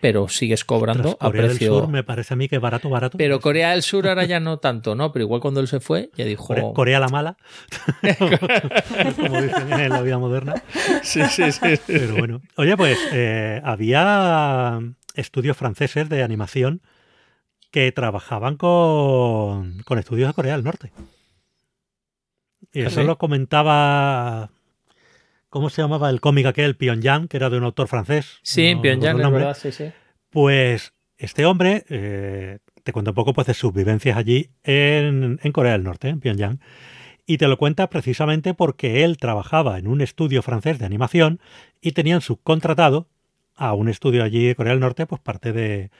Pero 0.00 0.28
sigues 0.28 0.64
cobrando 0.64 1.02
Tras 1.02 1.14
a 1.14 1.26
Corea 1.26 1.42
precio. 1.48 1.72
del 1.72 1.80
Sur 1.82 1.88
me 1.90 2.04
parece 2.04 2.34
a 2.34 2.36
mí 2.36 2.48
que 2.48 2.58
barato, 2.58 2.88
barato. 2.88 3.18
Pero 3.18 3.40
Corea 3.40 3.70
del 3.72 3.82
Sur 3.82 4.06
ahora 4.08 4.24
ya 4.24 4.38
no 4.38 4.58
tanto, 4.58 4.94
¿no? 4.94 5.10
Pero 5.12 5.24
igual 5.24 5.40
cuando 5.40 5.60
él 5.60 5.66
se 5.66 5.80
fue, 5.80 6.10
ya 6.16 6.24
dijo. 6.24 6.46
Corea, 6.46 6.64
Corea 6.72 7.00
la 7.00 7.08
mala, 7.08 7.36
como 9.16 9.42
dicen 9.42 9.72
en 9.72 9.88
la 9.90 10.00
vida 10.02 10.18
moderna. 10.18 10.54
Sí, 11.02 11.22
sí, 11.30 11.50
sí. 11.52 11.80
Pero 11.86 12.16
bueno. 12.16 12.40
Oye, 12.56 12.76
pues 12.76 12.98
eh, 13.12 13.60
había 13.64 14.78
estudios 15.14 15.56
franceses 15.56 16.08
de 16.08 16.22
animación 16.22 16.80
que 17.70 17.90
trabajaban 17.92 18.56
con, 18.56 19.80
con 19.84 19.98
estudios 19.98 20.28
de 20.28 20.34
Corea 20.34 20.52
del 20.54 20.64
Norte. 20.64 20.92
Y 22.72 22.80
eso 22.82 23.00
¿Ah, 23.00 23.02
sí? 23.02 23.06
lo 23.06 23.18
comentaba. 23.18 24.50
¿Cómo 25.48 25.70
se 25.70 25.80
llamaba 25.82 26.10
el 26.10 26.20
cómic 26.20 26.46
aquel? 26.46 26.76
Pyongyang, 26.76 27.28
que 27.28 27.36
era 27.38 27.50
de 27.50 27.56
un 27.58 27.64
autor 27.64 27.88
francés. 27.88 28.38
Sí, 28.42 28.74
No 28.74 28.82
Pyongyang, 28.82 29.18
nombre. 29.18 29.44
verdad, 29.44 29.56
sí, 29.60 29.72
sí. 29.72 29.90
Pues 30.30 30.92
este 31.16 31.46
hombre, 31.46 31.84
eh, 31.88 32.58
te 32.84 32.92
cuenta 32.92 33.12
un 33.12 33.14
poco 33.14 33.32
pues, 33.32 33.46
de 33.46 33.54
sus 33.54 33.72
vivencias 33.72 34.16
allí 34.16 34.50
en, 34.62 35.40
en 35.42 35.52
Corea 35.52 35.72
del 35.72 35.84
Norte, 35.84 36.08
en 36.08 36.20
Pyongyang. 36.20 36.60
Y 37.26 37.38
te 37.38 37.48
lo 37.48 37.58
cuenta 37.58 37.90
precisamente 37.90 38.54
porque 38.54 39.04
él 39.04 39.16
trabajaba 39.18 39.78
en 39.78 39.86
un 39.86 40.00
estudio 40.00 40.42
francés 40.42 40.78
de 40.78 40.86
animación 40.86 41.40
y 41.80 41.92
tenían 41.92 42.20
subcontratado 42.20 43.08
a 43.54 43.74
un 43.74 43.88
estudio 43.88 44.22
allí 44.24 44.46
de 44.46 44.54
Corea 44.54 44.72
del 44.72 44.80
Norte, 44.80 45.06
pues 45.06 45.20
parte 45.20 45.52
de, 45.52 45.90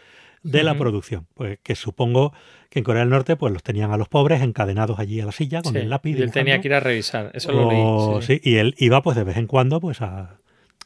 de 0.42 0.62
la 0.62 0.74
producción. 0.76 1.26
Pues 1.34 1.58
que 1.62 1.74
supongo 1.74 2.32
que 2.70 2.80
en 2.80 2.84
Corea 2.84 3.00
del 3.00 3.10
Norte 3.10 3.36
pues 3.36 3.52
los 3.52 3.62
tenían 3.62 3.90
a 3.92 3.96
los 3.96 4.08
pobres 4.08 4.42
encadenados 4.42 4.98
allí 4.98 5.20
a 5.20 5.26
la 5.26 5.32
silla 5.32 5.62
con 5.62 5.72
Sí, 5.72 5.78
el 5.80 5.90
lápiz. 5.90 6.16
Y 6.18 6.22
él 6.22 6.32
tenía 6.32 6.60
que 6.60 6.68
ir 6.68 6.74
a 6.74 6.80
revisar, 6.80 7.30
eso 7.34 7.52
lo 7.52 7.66
O- 7.66 8.20
leí. 8.20 8.26
sí. 8.26 8.40
sí, 8.42 8.50
y 8.50 8.56
él 8.56 8.74
iba 8.78 9.02
pues 9.02 9.16
de 9.16 9.24
vez 9.24 9.36
en 9.38 9.46
cuando 9.46 9.80
pues 9.80 10.02
a, 10.02 10.38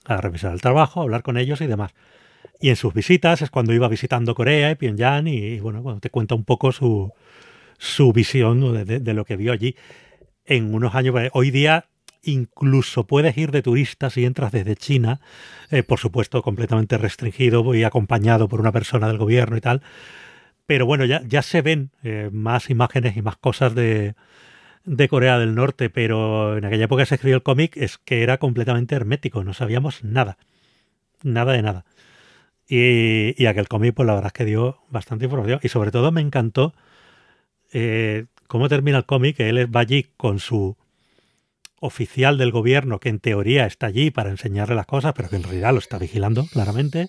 a 0.04 0.16
revisar 0.18 0.52
el 0.52 0.60
trabajo, 0.60 1.00
a 1.00 1.02
hablar 1.04 1.22
con 1.22 1.36
ellos 1.36 1.60
y 1.60 1.66
demás. 1.66 1.92
Y 2.60 2.68
en 2.70 2.76
sus 2.76 2.94
visitas 2.94 3.42
es 3.42 3.50
cuando 3.50 3.72
iba 3.72 3.88
visitando 3.88 4.34
Corea 4.36 4.70
y 4.70 4.76
Pyongyang 4.76 5.26
y, 5.26 5.36
y, 5.36 5.60
bueno, 5.60 5.82
cuando 5.82 6.00
te 6.00 6.10
cuenta 6.10 6.36
un 6.36 6.44
poco 6.44 6.70
su, 6.70 7.12
su 7.78 8.12
visión 8.12 8.84
de- 8.86 9.00
de 9.00 9.14
lo 9.14 9.24
que 9.24 9.36
vio 9.36 9.52
allí. 9.52 9.74
En 10.44 10.72
unos 10.74 10.94
años, 10.94 11.12
pues, 11.12 11.30
hoy 11.34 11.50
día 11.50 11.86
incluso 12.22 13.04
puedes 13.08 13.36
ir 13.36 13.50
de 13.50 13.62
turista 13.62 14.08
si 14.10 14.24
entras 14.24 14.52
desde 14.52 14.76
China, 14.76 15.20
eh, 15.72 15.82
por 15.82 15.98
supuesto 15.98 16.40
completamente 16.42 16.96
restringido 16.96 17.74
y 17.74 17.82
acompañado 17.82 18.48
por 18.48 18.60
una 18.60 18.70
persona 18.70 19.08
del 19.08 19.18
gobierno 19.18 19.56
y 19.56 19.60
tal. 19.60 19.82
Pero 20.66 20.86
bueno, 20.86 21.04
ya, 21.04 21.22
ya 21.26 21.42
se 21.42 21.62
ven 21.62 21.90
eh, 22.02 22.30
más 22.32 22.70
imágenes 22.70 23.16
y 23.16 23.22
más 23.22 23.36
cosas 23.36 23.74
de, 23.74 24.14
de 24.84 25.08
Corea 25.08 25.38
del 25.38 25.54
Norte, 25.54 25.90
pero 25.90 26.56
en 26.56 26.64
aquella 26.64 26.84
época 26.84 27.04
se 27.06 27.16
escribió 27.16 27.36
el 27.36 27.42
cómic 27.42 27.76
es 27.76 27.98
que 27.98 28.22
era 28.22 28.38
completamente 28.38 28.94
hermético, 28.94 29.44
no 29.44 29.54
sabíamos 29.54 30.04
nada, 30.04 30.38
nada 31.22 31.52
de 31.52 31.62
nada. 31.62 31.84
Y, 32.68 33.34
y 33.42 33.46
aquel 33.46 33.68
cómic, 33.68 33.94
pues 33.94 34.06
la 34.06 34.14
verdad 34.14 34.28
es 34.28 34.32
que 34.32 34.44
dio 34.44 34.78
bastante 34.88 35.26
información. 35.26 35.60
Y 35.62 35.68
sobre 35.68 35.90
todo 35.90 36.10
me 36.12 36.20
encantó 36.20 36.72
eh, 37.72 38.26
cómo 38.46 38.68
termina 38.68 38.98
el 38.98 39.06
cómic, 39.06 39.40
él 39.40 39.74
va 39.74 39.80
allí 39.80 40.06
con 40.16 40.38
su 40.38 40.76
oficial 41.80 42.38
del 42.38 42.52
gobierno, 42.52 43.00
que 43.00 43.08
en 43.08 43.18
teoría 43.18 43.66
está 43.66 43.86
allí 43.86 44.10
para 44.10 44.30
enseñarle 44.30 44.74
las 44.74 44.86
cosas, 44.86 45.14
pero 45.14 45.28
que 45.28 45.36
en 45.36 45.42
realidad 45.42 45.72
lo 45.72 45.78
está 45.78 45.98
vigilando 45.98 46.46
claramente, 46.46 47.08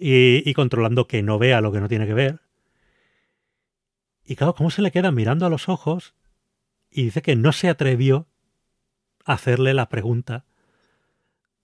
y, 0.00 0.48
y 0.48 0.54
controlando 0.54 1.06
que 1.06 1.22
no 1.22 1.38
vea 1.38 1.60
lo 1.60 1.72
que 1.72 1.80
no 1.80 1.88
tiene 1.88 2.06
que 2.06 2.14
ver. 2.14 2.40
Y 4.24 4.36
claro, 4.36 4.54
cómo 4.54 4.70
se 4.70 4.82
le 4.82 4.90
queda 4.90 5.10
mirando 5.10 5.46
a 5.46 5.50
los 5.50 5.68
ojos 5.68 6.14
y 6.90 7.04
dice 7.04 7.22
que 7.22 7.36
no 7.36 7.52
se 7.52 7.68
atrevió 7.68 8.26
a 9.24 9.34
hacerle 9.34 9.74
la 9.74 9.88
pregunta 9.88 10.44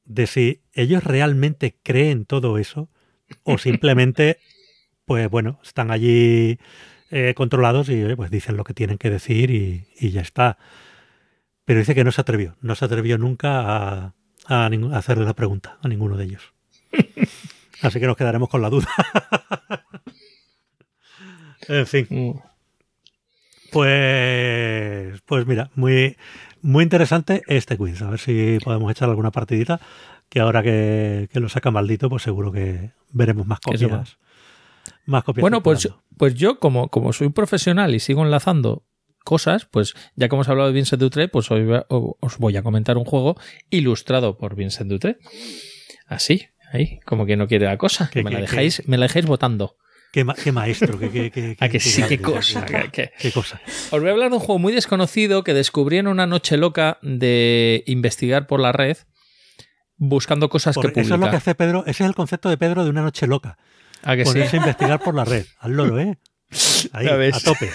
de 0.05 0.27
si 0.27 0.62
ellos 0.73 1.05
realmente 1.05 1.77
creen 1.82 2.24
todo 2.27 2.59
eso 2.59 2.89
o 3.43 3.59
simplemente, 3.59 4.39
pues 5.05 5.28
bueno, 5.28 5.61
están 5.62 5.90
allí 5.90 6.59
eh, 7.11 7.35
controlados 7.35 7.89
y 7.89 8.15
pues 8.16 8.31
dicen 8.31 8.56
lo 8.56 8.65
que 8.65 8.74
tienen 8.74 8.98
que 8.98 9.11
decir 9.11 9.51
y, 9.51 9.86
y, 9.98 10.11
ya 10.11 10.20
está. 10.20 10.59
Pero 11.65 11.81
dice 11.81 11.94
que 11.94 12.05
no 12.05 12.12
se 12.12 12.20
atrevió, 12.20 12.56
no 12.61 12.74
se 12.74 12.85
atrevió 12.85 13.19
nunca 13.19 13.61
a, 13.61 14.15
a, 14.47 14.66
a 14.66 14.97
hacerle 14.97 15.24
la 15.24 15.35
pregunta 15.35 15.78
a 15.82 15.89
ninguno 15.89 16.16
de 16.16 16.24
ellos. 16.24 16.52
Así 17.85 18.01
que 18.01 18.06
nos 18.06 18.16
quedaremos 18.16 18.48
con 18.48 18.62
la 18.62 18.70
duda. 18.70 18.89
en 21.69 21.86
fin. 21.86 22.06
Mm. 22.09 22.32
Pues, 23.70 25.20
pues 25.27 25.47
mira, 25.47 25.70
muy, 25.74 26.16
muy 26.62 26.82
interesante 26.82 27.43
este 27.47 27.77
quiz. 27.77 28.01
A 28.01 28.11
ver 28.11 28.20
si 28.20 28.59
podemos 28.65 28.90
echar 28.90 29.11
alguna 29.11 29.31
partidita. 29.31 29.81
Que 30.31 30.40
ahora 30.40 30.62
que, 30.62 31.28
que 31.31 31.40
lo 31.40 31.51
saca 31.51 31.70
maldito, 31.70 32.09
pues 32.09 32.23
seguro 32.23 32.51
que 32.51 32.93
veremos 33.11 33.47
más 33.47 33.61
copias. 33.61 34.16
Más 35.05 35.23
copias. 35.23 35.43
Bueno, 35.43 35.62
pues, 35.62 35.89
pues 36.16 36.35
yo, 36.35 36.59
como, 36.59 36.89
como 36.89 37.12
soy 37.12 37.28
profesional 37.28 37.94
y 37.94 38.01
sigo 38.01 38.24
enlazando 38.24 38.85
cosas, 39.24 39.66
pues 39.66 39.94
ya 40.16 40.28
que 40.28 40.35
hemos 40.35 40.48
hablado 40.48 40.69
de 40.69 40.74
Vincent 40.74 41.01
Dutré, 41.01 41.28
pues 41.28 41.51
hoy 41.51 41.69
os 41.89 42.39
voy 42.39 42.56
a 42.56 42.62
comentar 42.62 42.97
un 42.97 43.05
juego 43.05 43.36
ilustrado 43.69 44.39
por 44.39 44.56
Vincent 44.56 44.90
Dutré. 44.90 45.19
Así, 46.06 46.47
ahí, 46.74 47.01
como 47.06 47.24
que 47.26 47.36
no 47.36 47.46
quiere 47.48 47.66
la 47.66 47.78
cosa. 47.78 48.10
¿Qué- 48.12 48.22
me, 48.22 48.30
la 48.30 48.40
dejáis, 48.40 48.82
me 48.86 48.98
la 48.98 49.06
dejáis 49.06 49.26
votando. 49.26 49.76
Qué, 50.12 50.22
ma- 50.24 50.34
qué 50.34 50.52
maestro, 50.52 50.96
qué, 50.98 51.10
qué, 51.10 51.30
qué, 51.30 51.56
A 51.59 51.68
que 51.68 51.80
sí, 51.80 52.02
qué 52.02 52.16
grande, 52.18 52.22
cosa. 52.36 52.64
qué- 52.66 52.90
que- 52.92 53.10
que- 53.18 53.32
cosa. 53.32 53.60
Os 53.90 54.01
voy 54.01 54.09
a 54.10 54.12
hablar 54.12 54.30
de 54.30 54.36
un 54.36 54.40
juego 54.40 54.59
muy 54.60 54.72
desconocido 54.72 55.42
que 55.42 55.55
descubrí 55.55 55.98
en 55.98 56.06
una 56.06 56.26
noche 56.26 56.56
loca 56.56 56.98
de 57.02 57.82
investigar 57.86 58.46
por 58.46 58.60
la 58.60 58.70
red 58.72 58.96
buscando 59.96 60.48
cosas 60.48 60.74
Por- 60.74 60.92
que 60.92 61.01
eso 61.01 61.02
es 61.02 61.09
lo 61.10 61.16
que 61.16 61.20
publicar. 61.20 61.36
hace 61.36 61.55
Pedro, 61.55 61.80
ese 61.86 62.05
es 62.05 62.09
el 62.09 62.14
concepto 62.14 62.48
de 62.48 62.56
Pedro 62.59 62.84
de 62.84 62.90
una 62.90 63.02
noche 63.02 63.26
loca. 63.26 63.59
¿A 64.02 64.14
que 64.16 64.24
sí? 64.24 64.32
Ponerse 64.32 64.56
a 64.56 64.60
investigar 64.60 65.01
por 65.01 65.14
la 65.14 65.24
red. 65.24 65.46
Al 65.59 65.72
loro, 65.72 65.98
¿eh? 65.98 66.18
Ahí, 66.92 67.06
a 67.09 67.40
tope. 67.40 67.70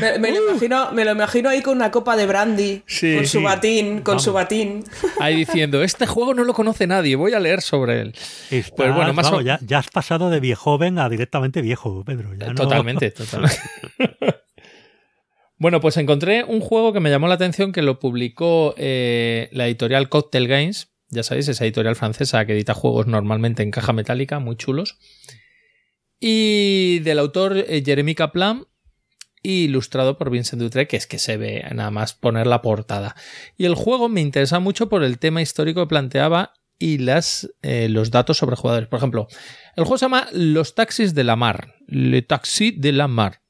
Me, 0.00 0.18
me 0.18 0.30
lo 0.32 0.50
imagino, 0.50 0.92
me 0.92 1.04
lo 1.04 1.12
imagino 1.12 1.48
ahí 1.48 1.62
con 1.62 1.76
una 1.76 1.90
copa 1.90 2.16
de 2.16 2.26
brandy, 2.26 2.82
Sí, 2.86 3.14
con 3.16 3.26
su 3.26 3.38
sí. 3.38 3.44
batín, 3.44 4.00
con 4.02 4.20
su 4.20 4.32
batín. 4.32 4.84
Ahí 5.20 5.36
diciendo, 5.44 5.82
este 5.82 6.06
juego 6.06 6.34
no 6.34 6.44
lo 6.44 6.52
conoce 6.54 6.86
nadie, 6.86 7.16
voy 7.16 7.32
a 7.34 7.40
leer 7.40 7.60
sobre 7.62 8.00
él. 8.00 8.14
Estás- 8.50 8.72
Pues 8.76 8.94
bueno, 8.94 9.12
más 9.12 9.26
vamos, 9.26 9.40
o- 9.40 9.42
ya, 9.44 9.58
ya 9.62 9.78
has 9.78 9.88
pasado 9.88 10.30
de 10.30 10.40
viejoven 10.40 10.98
a 10.98 11.08
directamente 11.08 11.62
viejo, 11.62 12.04
Pedro. 12.04 12.34
ya 12.34 12.48
no- 12.48 12.54
Totalmente, 12.54 13.10
totalmente. 13.10 13.56
bueno, 15.58 15.80
pues 15.80 15.96
encontré 15.96 16.44
un 16.44 16.60
juego 16.60 16.92
que 16.92 17.00
me 17.00 17.10
llamó 17.10 17.28
la 17.28 17.34
atención 17.34 17.72
que 17.72 17.82
lo 17.82 17.98
publicó 17.98 18.74
eh, 18.76 19.48
la 19.52 19.66
editorial 19.66 20.08
Cocktail 20.08 20.48
Games. 20.48 20.92
Ya 21.08 21.22
sabéis, 21.22 21.48
esa 21.48 21.64
editorial 21.64 21.96
francesa 21.96 22.44
que 22.46 22.52
edita 22.52 22.74
juegos 22.74 23.06
normalmente 23.06 23.62
en 23.62 23.70
caja 23.70 23.92
metálica, 23.92 24.38
muy 24.40 24.56
chulos. 24.56 24.98
Y 26.18 26.98
del 27.00 27.18
autor 27.18 27.56
eh, 27.56 27.82
Jeremy 27.84 28.14
Kaplan, 28.14 28.66
ilustrado 29.64 30.18
por 30.18 30.30
Vincent 30.30 30.60
Dutré, 30.60 30.86
que 30.86 30.96
es 30.96 31.06
que 31.06 31.18
se 31.18 31.36
ve 31.36 31.64
nada 31.74 31.90
más 31.90 32.14
poner 32.14 32.46
la 32.46 32.62
portada. 32.62 33.14
Y 33.56 33.64
el 33.64 33.74
juego 33.74 34.08
me 34.08 34.20
interesa 34.20 34.58
mucho 34.60 34.88
por 34.88 35.02
el 35.04 35.18
tema 35.18 35.42
histórico 35.42 35.80
que 35.82 35.88
planteaba 35.88 36.52
y 36.78 36.98
las, 36.98 37.50
eh, 37.62 37.88
los 37.88 38.10
datos 38.10 38.36
sobre 38.38 38.56
jugadores. 38.56 38.88
Por 38.88 38.98
ejemplo, 38.98 39.28
el 39.76 39.84
juego 39.84 39.98
se 39.98 40.04
llama 40.04 40.28
Los 40.32 40.74
taxis 40.74 41.14
de 41.14 41.24
la 41.24 41.36
mar. 41.36 41.74
Le 41.86 42.22
taxi 42.22 42.70
de 42.72 42.92
la 42.92 43.08
mar. 43.08 43.40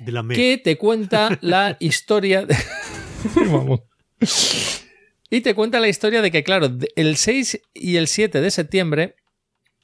de 0.00 0.12
la 0.12 0.24
Que 0.28 0.58
te 0.58 0.76
cuenta 0.76 1.38
la 1.40 1.76
historia. 1.80 2.44
de- 2.44 2.56
y 5.30 5.40
te 5.40 5.54
cuenta 5.54 5.80
la 5.80 5.88
historia 5.88 6.22
de 6.22 6.30
que, 6.30 6.42
claro, 6.42 6.70
el 6.96 7.16
6 7.16 7.60
y 7.74 7.96
el 7.96 8.08
7 8.08 8.40
de 8.40 8.50
septiembre. 8.50 9.16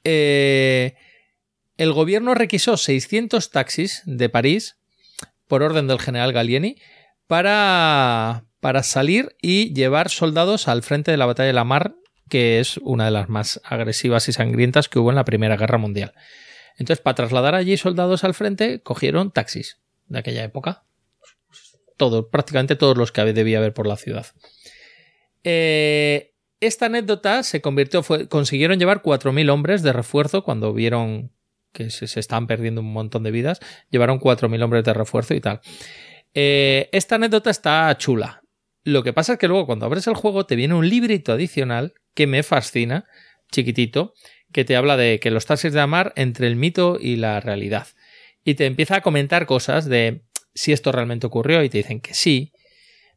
eh, 0.03 0.95
el 1.77 1.91
gobierno 1.91 2.33
requisó 2.35 2.77
600 2.77 3.51
taxis 3.51 4.01
de 4.05 4.29
París 4.29 4.77
por 5.47 5.63
orden 5.63 5.87
del 5.87 5.99
general 5.99 6.33
Gallieni 6.33 6.77
para, 7.27 8.45
para 8.59 8.83
salir 8.83 9.35
y 9.41 9.73
llevar 9.73 10.09
soldados 10.09 10.67
al 10.67 10.83
frente 10.83 11.11
de 11.11 11.17
la 11.17 11.25
batalla 11.25 11.47
de 11.47 11.53
la 11.53 11.63
mar, 11.63 11.95
que 12.29 12.59
es 12.59 12.77
una 12.77 13.05
de 13.05 13.11
las 13.11 13.29
más 13.29 13.61
agresivas 13.63 14.27
y 14.29 14.33
sangrientas 14.33 14.89
que 14.89 14.99
hubo 14.99 15.09
en 15.09 15.15
la 15.15 15.25
Primera 15.25 15.57
Guerra 15.57 15.77
Mundial. 15.77 16.13
Entonces, 16.77 17.01
para 17.01 17.15
trasladar 17.15 17.55
allí 17.55 17.77
soldados 17.77 18.23
al 18.23 18.33
frente, 18.33 18.81
cogieron 18.81 19.31
taxis 19.31 19.79
de 20.07 20.19
aquella 20.19 20.43
época. 20.43 20.83
Todos, 21.97 22.25
prácticamente 22.31 22.75
todos 22.75 22.97
los 22.97 23.11
que 23.11 23.23
debía 23.23 23.59
haber 23.59 23.73
por 23.73 23.87
la 23.87 23.95
ciudad. 23.95 24.27
Eh, 25.43 26.33
esta 26.59 26.87
anécdota 26.87 27.43
se 27.43 27.61
convirtió, 27.61 28.03
consiguieron 28.29 28.79
llevar 28.79 29.01
4.000 29.01 29.49
hombres 29.49 29.83
de 29.83 29.93
refuerzo 29.93 30.43
cuando 30.43 30.73
vieron 30.73 31.31
que 31.75 31.91
se, 31.91 32.19
estaban 32.19 32.47
perdiendo 32.47 32.81
un 32.81 32.91
montón 32.91 33.23
de 33.23 33.31
vidas. 33.31 33.59
Llevaron 33.91 34.19
4.000 34.19 34.63
hombres 34.63 34.83
de 34.83 34.93
refuerzo 34.93 35.35
y 35.35 35.41
tal. 35.41 35.59
Eh, 36.33 36.89
esta 36.91 37.15
anécdota 37.15 37.51
está 37.51 37.95
chula. 37.97 38.41
Lo 38.83 39.03
que 39.03 39.13
pasa 39.13 39.33
es 39.33 39.39
que 39.39 39.47
luego 39.47 39.65
cuando 39.65 39.85
abres 39.85 40.07
el 40.07 40.15
juego 40.15 40.45
te 40.45 40.55
viene 40.55 40.73
un 40.73 40.87
librito 40.87 41.33
adicional 41.33 41.93
que 42.13 42.27
me 42.27 42.43
fascina, 42.43 43.05
chiquitito, 43.51 44.13
que 44.51 44.63
te 44.63 44.75
habla 44.75 44.95
de 44.95 45.19
que 45.19 45.31
los 45.31 45.45
taxis 45.45 45.73
de 45.73 45.79
la 45.79 45.87
mar 45.87 46.13
entre 46.15 46.47
el 46.47 46.55
mito 46.55 46.97
y 46.99 47.17
la 47.17 47.39
realidad. 47.41 47.87
Y 48.43 48.55
te 48.55 48.65
empieza 48.65 48.97
a 48.97 49.01
comentar 49.01 49.45
cosas 49.45 49.85
de 49.85 50.23
si 50.53 50.71
esto 50.71 50.91
realmente 50.91 51.27
ocurrió 51.27 51.63
y 51.63 51.69
te 51.69 51.79
dicen 51.79 51.99
que 51.99 52.13
sí, 52.13 52.53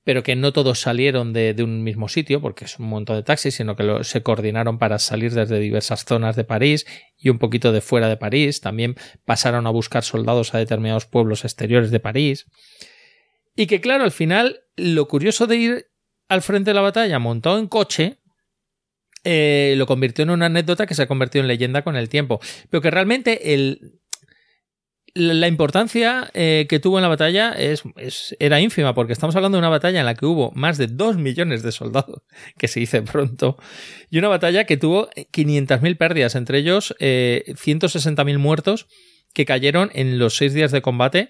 pero 0.09 0.23
que 0.23 0.37
no 0.37 0.55
todos 0.55 0.81
salieron 0.81 1.35
de, 1.35 1.55
un 1.63 1.85
mismo 1.85 2.09
sitio, 2.09 2.41
porque 2.41 2.65
es 2.65 2.79
un 2.79 2.87
montón 2.87 3.17
de 3.17 3.23
taxis, 3.23 3.57
sino 3.57 3.77
que 3.77 4.05
se 4.05 4.23
coordinaron 4.23 4.79
para 4.79 4.99
salir 4.99 5.35
desde 5.35 5.61
diversas 5.61 6.07
zonas 6.07 6.35
de 6.35 6.45
París 6.45 6.87
y 7.19 7.29
un 7.29 7.39
poquito 7.39 7.73
de 7.73 7.83
fuera 7.83 8.09
de 8.09 8.17
París. 8.17 8.63
También 8.63 8.97
pasaron 9.27 9.67
a 9.67 9.71
buscar 9.71 10.05
soldados 10.05 10.55
a 10.55 10.59
determinados 10.59 11.05
pueblos 11.05 11.45
exteriores 11.45 11.91
de 11.91 12.01
París. 12.01 12.47
Y 13.55 13.67
que 13.67 13.83
claro, 13.83 14.03
al 14.03 14.11
final, 14.11 14.63
lo 14.77 15.09
curioso 15.09 15.47
de 15.47 15.57
ir 15.57 15.91
al 16.27 16.41
frente 16.41 16.71
de 16.71 16.75
la 16.77 16.81
batalla 16.81 17.19
montado 17.19 17.59
en 17.59 17.67
coche, 17.67 18.17
eh, 19.25 19.75
lo 19.77 19.85
convirtió 19.85 20.23
en 20.23 20.31
una 20.31 20.47
anécdota 20.47 20.87
que 20.87 20.95
se 20.95 21.03
ha 21.03 21.07
convertido 21.07 21.43
en 21.43 21.49
leyenda 21.49 21.83
con 21.83 21.97
el 21.97 22.09
tiempo. 22.09 22.41
Pero 22.71 22.81
que 22.81 22.91
realmente 22.91 23.53
el, 23.53 24.01
la 25.19 25.49
importancia 25.49 26.31
eh, 26.35 26.67
que 26.69 26.79
tuvo 26.79 26.99
en 26.99 27.03
la 27.03 27.09
batalla 27.09 27.53
es, 27.53 27.83
era 28.39 28.61
ínfima, 28.61 28.95
porque 28.95 29.13
estamos 29.13 29.35
hablando 29.37 29.57
de 29.57 29.61
una 29.61 29.69
batalla 29.69 30.01
en 30.01 30.07
la 30.07 30.15
que 30.15 30.27
hubo 30.27 30.53
más 30.53 30.79
de 30.79 30.87
2 30.87 31.17
millones 31.17 31.63
de 31.63 31.73
soldados, 31.73 32.23
que 32.59 32.69
se 32.69 32.81
dice 32.81 33.03
pronto, 33.03 33.57
y 34.11 34.19
una 34.19 34.29
batalla 34.29 34.65
que 34.65 34.77
tuvo 34.77 35.11
500.000 35.11 35.97
pérdidas, 35.99 36.35
entre 36.35 36.59
ellos 36.59 36.95
eh, 37.01 37.45
160.000 37.49 38.39
muertos 38.39 38.87
que 39.33 39.45
cayeron 39.45 39.91
en 39.93 40.19
los 40.19 40.37
seis 40.37 40.55
días 40.55 40.73
de 40.73 40.83
combate, 40.83 41.29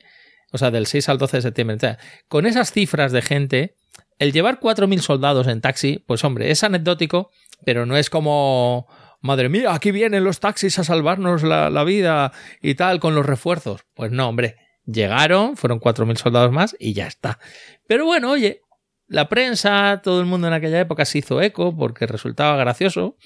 o 0.52 0.58
sea, 0.58 0.70
del 0.70 0.86
6 0.86 1.08
al 1.08 1.18
12 1.18 1.38
de 1.38 1.42
septiembre. 1.42 1.96
Con 2.28 2.46
esas 2.46 2.72
cifras 2.72 3.12
de 3.12 3.22
gente, 3.22 3.74
el 4.18 4.32
llevar 4.32 4.60
4.000 4.60 5.00
soldados 5.00 5.46
en 5.46 5.60
taxi, 5.60 6.04
pues 6.06 6.24
hombre, 6.24 6.50
es 6.50 6.62
anecdótico, 6.62 7.30
pero 7.64 7.86
no 7.86 7.96
es 7.96 8.10
como, 8.10 8.86
madre 9.20 9.48
mía, 9.48 9.74
aquí 9.74 9.90
vienen 9.90 10.24
los 10.24 10.40
taxis 10.40 10.78
a 10.78 10.84
salvarnos 10.84 11.42
la, 11.42 11.70
la 11.70 11.84
vida 11.84 12.32
y 12.60 12.74
tal 12.74 13.00
con 13.00 13.14
los 13.14 13.26
refuerzos. 13.26 13.82
Pues 13.94 14.12
no, 14.12 14.28
hombre, 14.28 14.56
llegaron, 14.84 15.56
fueron 15.56 15.80
4.000 15.80 16.16
soldados 16.16 16.52
más 16.52 16.76
y 16.78 16.94
ya 16.94 17.06
está. 17.06 17.38
Pero 17.86 18.04
bueno, 18.06 18.30
oye, 18.30 18.62
la 19.06 19.28
prensa, 19.28 20.00
todo 20.02 20.20
el 20.20 20.26
mundo 20.26 20.48
en 20.48 20.52
aquella 20.52 20.80
época 20.80 21.04
se 21.04 21.18
hizo 21.18 21.40
eco 21.40 21.76
porque 21.76 22.06
resultaba 22.06 22.56
gracioso. 22.56 23.16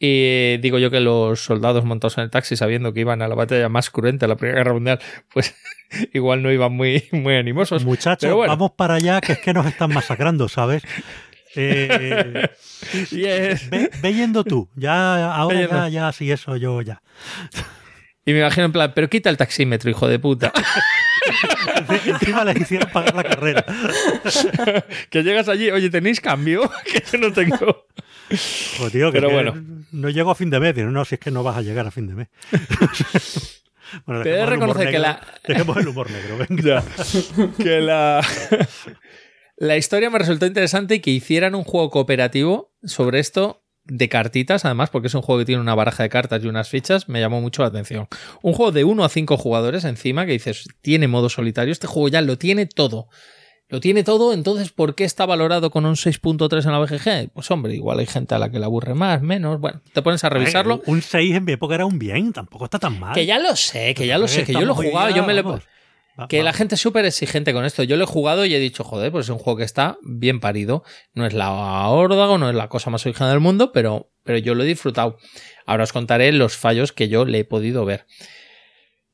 Y 0.00 0.58
digo 0.58 0.78
yo 0.78 0.90
que 0.90 1.00
los 1.00 1.40
soldados 1.40 1.84
montados 1.84 2.18
en 2.18 2.24
el 2.24 2.30
taxi, 2.30 2.56
sabiendo 2.56 2.92
que 2.92 3.00
iban 3.00 3.20
a 3.20 3.26
la 3.26 3.34
batalla 3.34 3.68
más 3.68 3.90
cruenta 3.90 4.26
de 4.26 4.28
la 4.28 4.36
Primera 4.36 4.60
Guerra 4.60 4.74
Mundial, 4.74 5.00
pues 5.32 5.56
igual 6.12 6.42
no 6.42 6.52
iban 6.52 6.72
muy, 6.72 7.04
muy 7.10 7.34
animosos. 7.34 7.84
Muchachos, 7.84 8.32
bueno. 8.32 8.52
vamos 8.52 8.72
para 8.72 8.94
allá, 8.94 9.20
que 9.20 9.32
es 9.32 9.38
que 9.38 9.52
nos 9.52 9.66
están 9.66 9.92
masacrando, 9.92 10.48
¿sabes? 10.48 10.84
Eh, 11.54 12.48
ve, 13.70 13.90
ve 14.02 14.14
yendo 14.14 14.44
tú. 14.44 14.68
Ya, 14.74 15.34
ahora 15.34 15.66
ya, 15.66 15.88
ya, 15.88 16.12
sí, 16.12 16.30
eso 16.30 16.56
yo 16.56 16.82
ya. 16.82 17.02
Y 18.24 18.32
me 18.32 18.40
imagino 18.40 18.66
en 18.66 18.72
plan, 18.72 18.92
pero 18.94 19.08
quita 19.08 19.30
el 19.30 19.36
taxímetro, 19.38 19.90
hijo 19.90 20.06
de 20.06 20.18
puta. 20.18 20.52
Encima 22.06 22.44
les 22.44 22.60
hicieron 22.60 22.90
pagar 22.90 23.14
la 23.14 23.24
carrera. 23.24 23.64
que 25.10 25.22
llegas 25.22 25.48
allí, 25.48 25.70
oye, 25.70 25.88
¿tenéis 25.90 26.20
cambio? 26.20 26.70
que 26.84 27.02
yo 27.10 27.18
no 27.18 27.32
tengo. 27.32 27.86
Pues 28.28 28.92
tío, 28.92 29.10
que, 29.10 29.20
Pero 29.20 29.30
bueno. 29.30 29.54
no 29.92 30.08
llego 30.10 30.30
a 30.30 30.34
fin 30.34 30.50
de 30.50 30.60
mes. 30.60 30.74
Digo, 30.74 30.90
no, 30.90 31.04
si 31.04 31.14
es 31.14 31.20
que 31.20 31.30
no 31.30 31.42
vas 31.42 31.56
a 31.56 31.62
llegar 31.62 31.86
a 31.86 31.90
fin 31.90 32.06
de 32.06 32.14
mes. 32.14 32.28
bueno, 34.04 34.22
Pero 34.22 34.44
reconocer 34.46 34.86
que 34.86 34.92
negro. 34.98 35.02
la- 35.08 35.20
Dejemos 35.46 35.76
el 35.78 35.88
humor 35.88 36.10
negro, 36.10 36.36
venga. 36.36 36.62
Ya. 36.62 36.84
que 37.64 37.80
la, 37.80 38.20
la 39.60 39.76
historia 39.76 40.10
me 40.10 40.18
resultó 40.18 40.46
interesante 40.46 40.96
y 40.96 41.00
que 41.00 41.10
hicieran 41.10 41.54
un 41.54 41.64
juego 41.64 41.90
cooperativo 41.90 42.72
sobre 42.84 43.18
esto 43.18 43.64
de 43.84 44.08
cartitas, 44.08 44.64
además, 44.64 44.90
porque 44.90 45.08
es 45.08 45.14
un 45.14 45.22
juego 45.22 45.40
que 45.40 45.46
tiene 45.46 45.62
una 45.62 45.74
baraja 45.74 46.02
de 46.02 46.10
cartas 46.10 46.44
y 46.44 46.46
unas 46.46 46.68
fichas, 46.68 47.08
me 47.08 47.20
llamó 47.20 47.40
mucho 47.40 47.62
la 47.62 47.68
atención. 47.68 48.06
Un 48.42 48.52
juego 48.52 48.70
de 48.70 48.84
1 48.84 49.04
a 49.04 49.08
5 49.08 49.36
jugadores 49.36 49.84
encima, 49.84 50.26
que 50.26 50.32
dices, 50.32 50.68
tiene 50.82 51.08
modo 51.08 51.28
solitario, 51.28 51.72
este 51.72 51.86
juego 51.86 52.08
ya 52.08 52.20
lo 52.20 52.36
tiene 52.38 52.66
todo. 52.66 53.08
Lo 53.70 53.80
tiene 53.80 54.02
todo, 54.02 54.32
entonces, 54.32 54.70
¿por 54.70 54.94
qué 54.94 55.04
está 55.04 55.26
valorado 55.26 55.70
con 55.70 55.84
un 55.84 55.94
6.3 55.94 56.64
en 56.64 56.72
la 56.72 56.78
BGG? 56.78 57.32
Pues 57.34 57.50
hombre, 57.50 57.74
igual 57.74 57.98
hay 57.98 58.06
gente 58.06 58.34
a 58.34 58.38
la 58.38 58.50
que 58.50 58.58
le 58.58 58.64
aburre 58.64 58.94
más, 58.94 59.20
menos. 59.20 59.60
Bueno, 59.60 59.82
te 59.92 60.00
pones 60.00 60.24
a 60.24 60.30
revisarlo. 60.30 60.82
Un 60.86 61.02
6 61.02 61.34
en 61.34 61.44
mi 61.44 61.52
época 61.52 61.74
era 61.74 61.84
un 61.84 61.98
bien, 61.98 62.32
tampoco 62.32 62.64
está 62.64 62.78
tan 62.78 62.98
mal. 62.98 63.12
Que 63.12 63.26
ya 63.26 63.38
lo 63.38 63.54
sé, 63.56 63.92
que 63.92 64.06
ya 64.06 64.16
lo 64.16 64.26
sé, 64.26 64.44
que 64.44 64.54
yo 64.54 64.62
lo 64.62 64.74
día, 64.74 65.10
yo 65.10 65.22
me 65.26 65.34
vamos, 65.42 65.64
que 66.28 66.42
la 66.42 66.52
gente 66.52 66.74
es 66.74 66.80
súper 66.80 67.04
exigente 67.04 67.52
con 67.52 67.64
esto. 67.64 67.82
Yo 67.82 67.96
lo 67.96 68.04
he 68.04 68.06
jugado 68.06 68.44
y 68.44 68.54
he 68.54 68.58
dicho, 68.58 68.82
joder, 68.82 69.12
pues 69.12 69.26
es 69.26 69.30
un 69.30 69.38
juego 69.38 69.58
que 69.58 69.64
está 69.64 69.98
bien 70.02 70.40
parido. 70.40 70.82
No 71.14 71.26
es 71.26 71.34
la 71.34 71.88
órdago, 71.88 72.38
no 72.38 72.48
es 72.48 72.56
la 72.56 72.68
cosa 72.68 72.90
más 72.90 73.06
original 73.06 73.30
del 73.30 73.40
mundo, 73.40 73.70
pero, 73.72 74.10
pero 74.24 74.38
yo 74.38 74.54
lo 74.54 74.64
he 74.64 74.66
disfrutado. 74.66 75.18
Ahora 75.66 75.84
os 75.84 75.92
contaré 75.92 76.32
los 76.32 76.56
fallos 76.56 76.92
que 76.92 77.08
yo 77.08 77.24
le 77.24 77.40
he 77.40 77.44
podido 77.44 77.84
ver. 77.84 78.06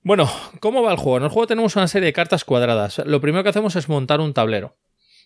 Bueno, 0.02 0.30
¿cómo 0.60 0.82
va 0.82 0.92
el 0.92 0.98
juego? 0.98 1.18
En 1.18 1.24
el 1.24 1.30
juego 1.30 1.46
tenemos 1.46 1.76
una 1.76 1.88
serie 1.88 2.06
de 2.06 2.12
cartas 2.12 2.44
cuadradas. 2.44 2.98
Lo 3.04 3.20
primero 3.20 3.42
que 3.42 3.50
hacemos 3.50 3.76
es 3.76 3.88
montar 3.88 4.20
un 4.20 4.32
tablero. 4.32 4.76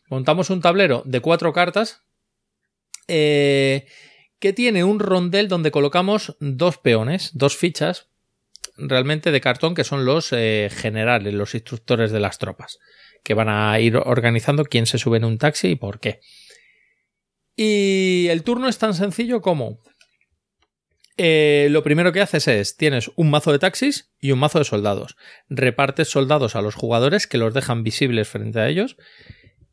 Montamos 0.09 0.51
un 0.51 0.61
tablero 0.61 1.03
de 1.05 1.21
cuatro 1.21 1.53
cartas 1.53 2.03
eh, 3.09 3.87
que 4.39 4.53
tiene 4.53 4.85
un 4.85 5.01
rondel 5.01 5.49
donde 5.49 5.71
colocamos 5.71 6.37
dos 6.41 6.79
peones, 6.79 7.31
dos 7.35 7.57
fichas, 7.57 8.09
realmente 8.79 9.31
de 9.31 9.41
cartón 9.41 9.75
que 9.75 9.85
son 9.85 10.05
los 10.05 10.33
eh, 10.33 10.71
generales, 10.71 11.35
los 11.35 11.55
instructores 11.55 12.11
de 12.13 12.21
las 12.21 12.39
tropas, 12.39 12.79
que 13.23 13.35
van 13.35 13.49
a 13.49 13.79
ir 13.81 13.97
organizando 13.97 14.65
quién 14.65 14.87
se 14.87 14.99
sube 14.99 15.19
en 15.19 15.25
un 15.25 15.39
taxi 15.39 15.69
y 15.69 15.77
por 15.77 16.01
qué. 16.01 16.21
Y 17.57 18.29
el 18.29 18.45
turno 18.45 18.69
es 18.69 18.79
tan 18.79 18.95
sencillo 18.95 19.41
como... 19.43 19.81
eh, 21.17 21.67
lo 21.71 21.83
primero 21.83 22.13
que 22.13 22.21
haces 22.21 22.47
es, 22.47 22.77
tienes 22.77 23.11
un 23.17 23.31
mazo 23.31 23.51
de 23.51 23.59
taxis 23.59 24.13
y 24.21 24.31
un 24.31 24.39
mazo 24.39 24.61
de 24.61 24.65
soldados. 24.65 25.17
Repartes 25.49 26.09
soldados 26.09 26.55
a 26.55 26.63
los 26.63 26.77
jugadores 26.77 27.27
que 27.27 27.39
los 27.39 27.53
dejan 27.53 27.83
visibles 27.83 28.29
frente 28.29 28.61
a 28.61 28.69
ellos. 28.69 28.97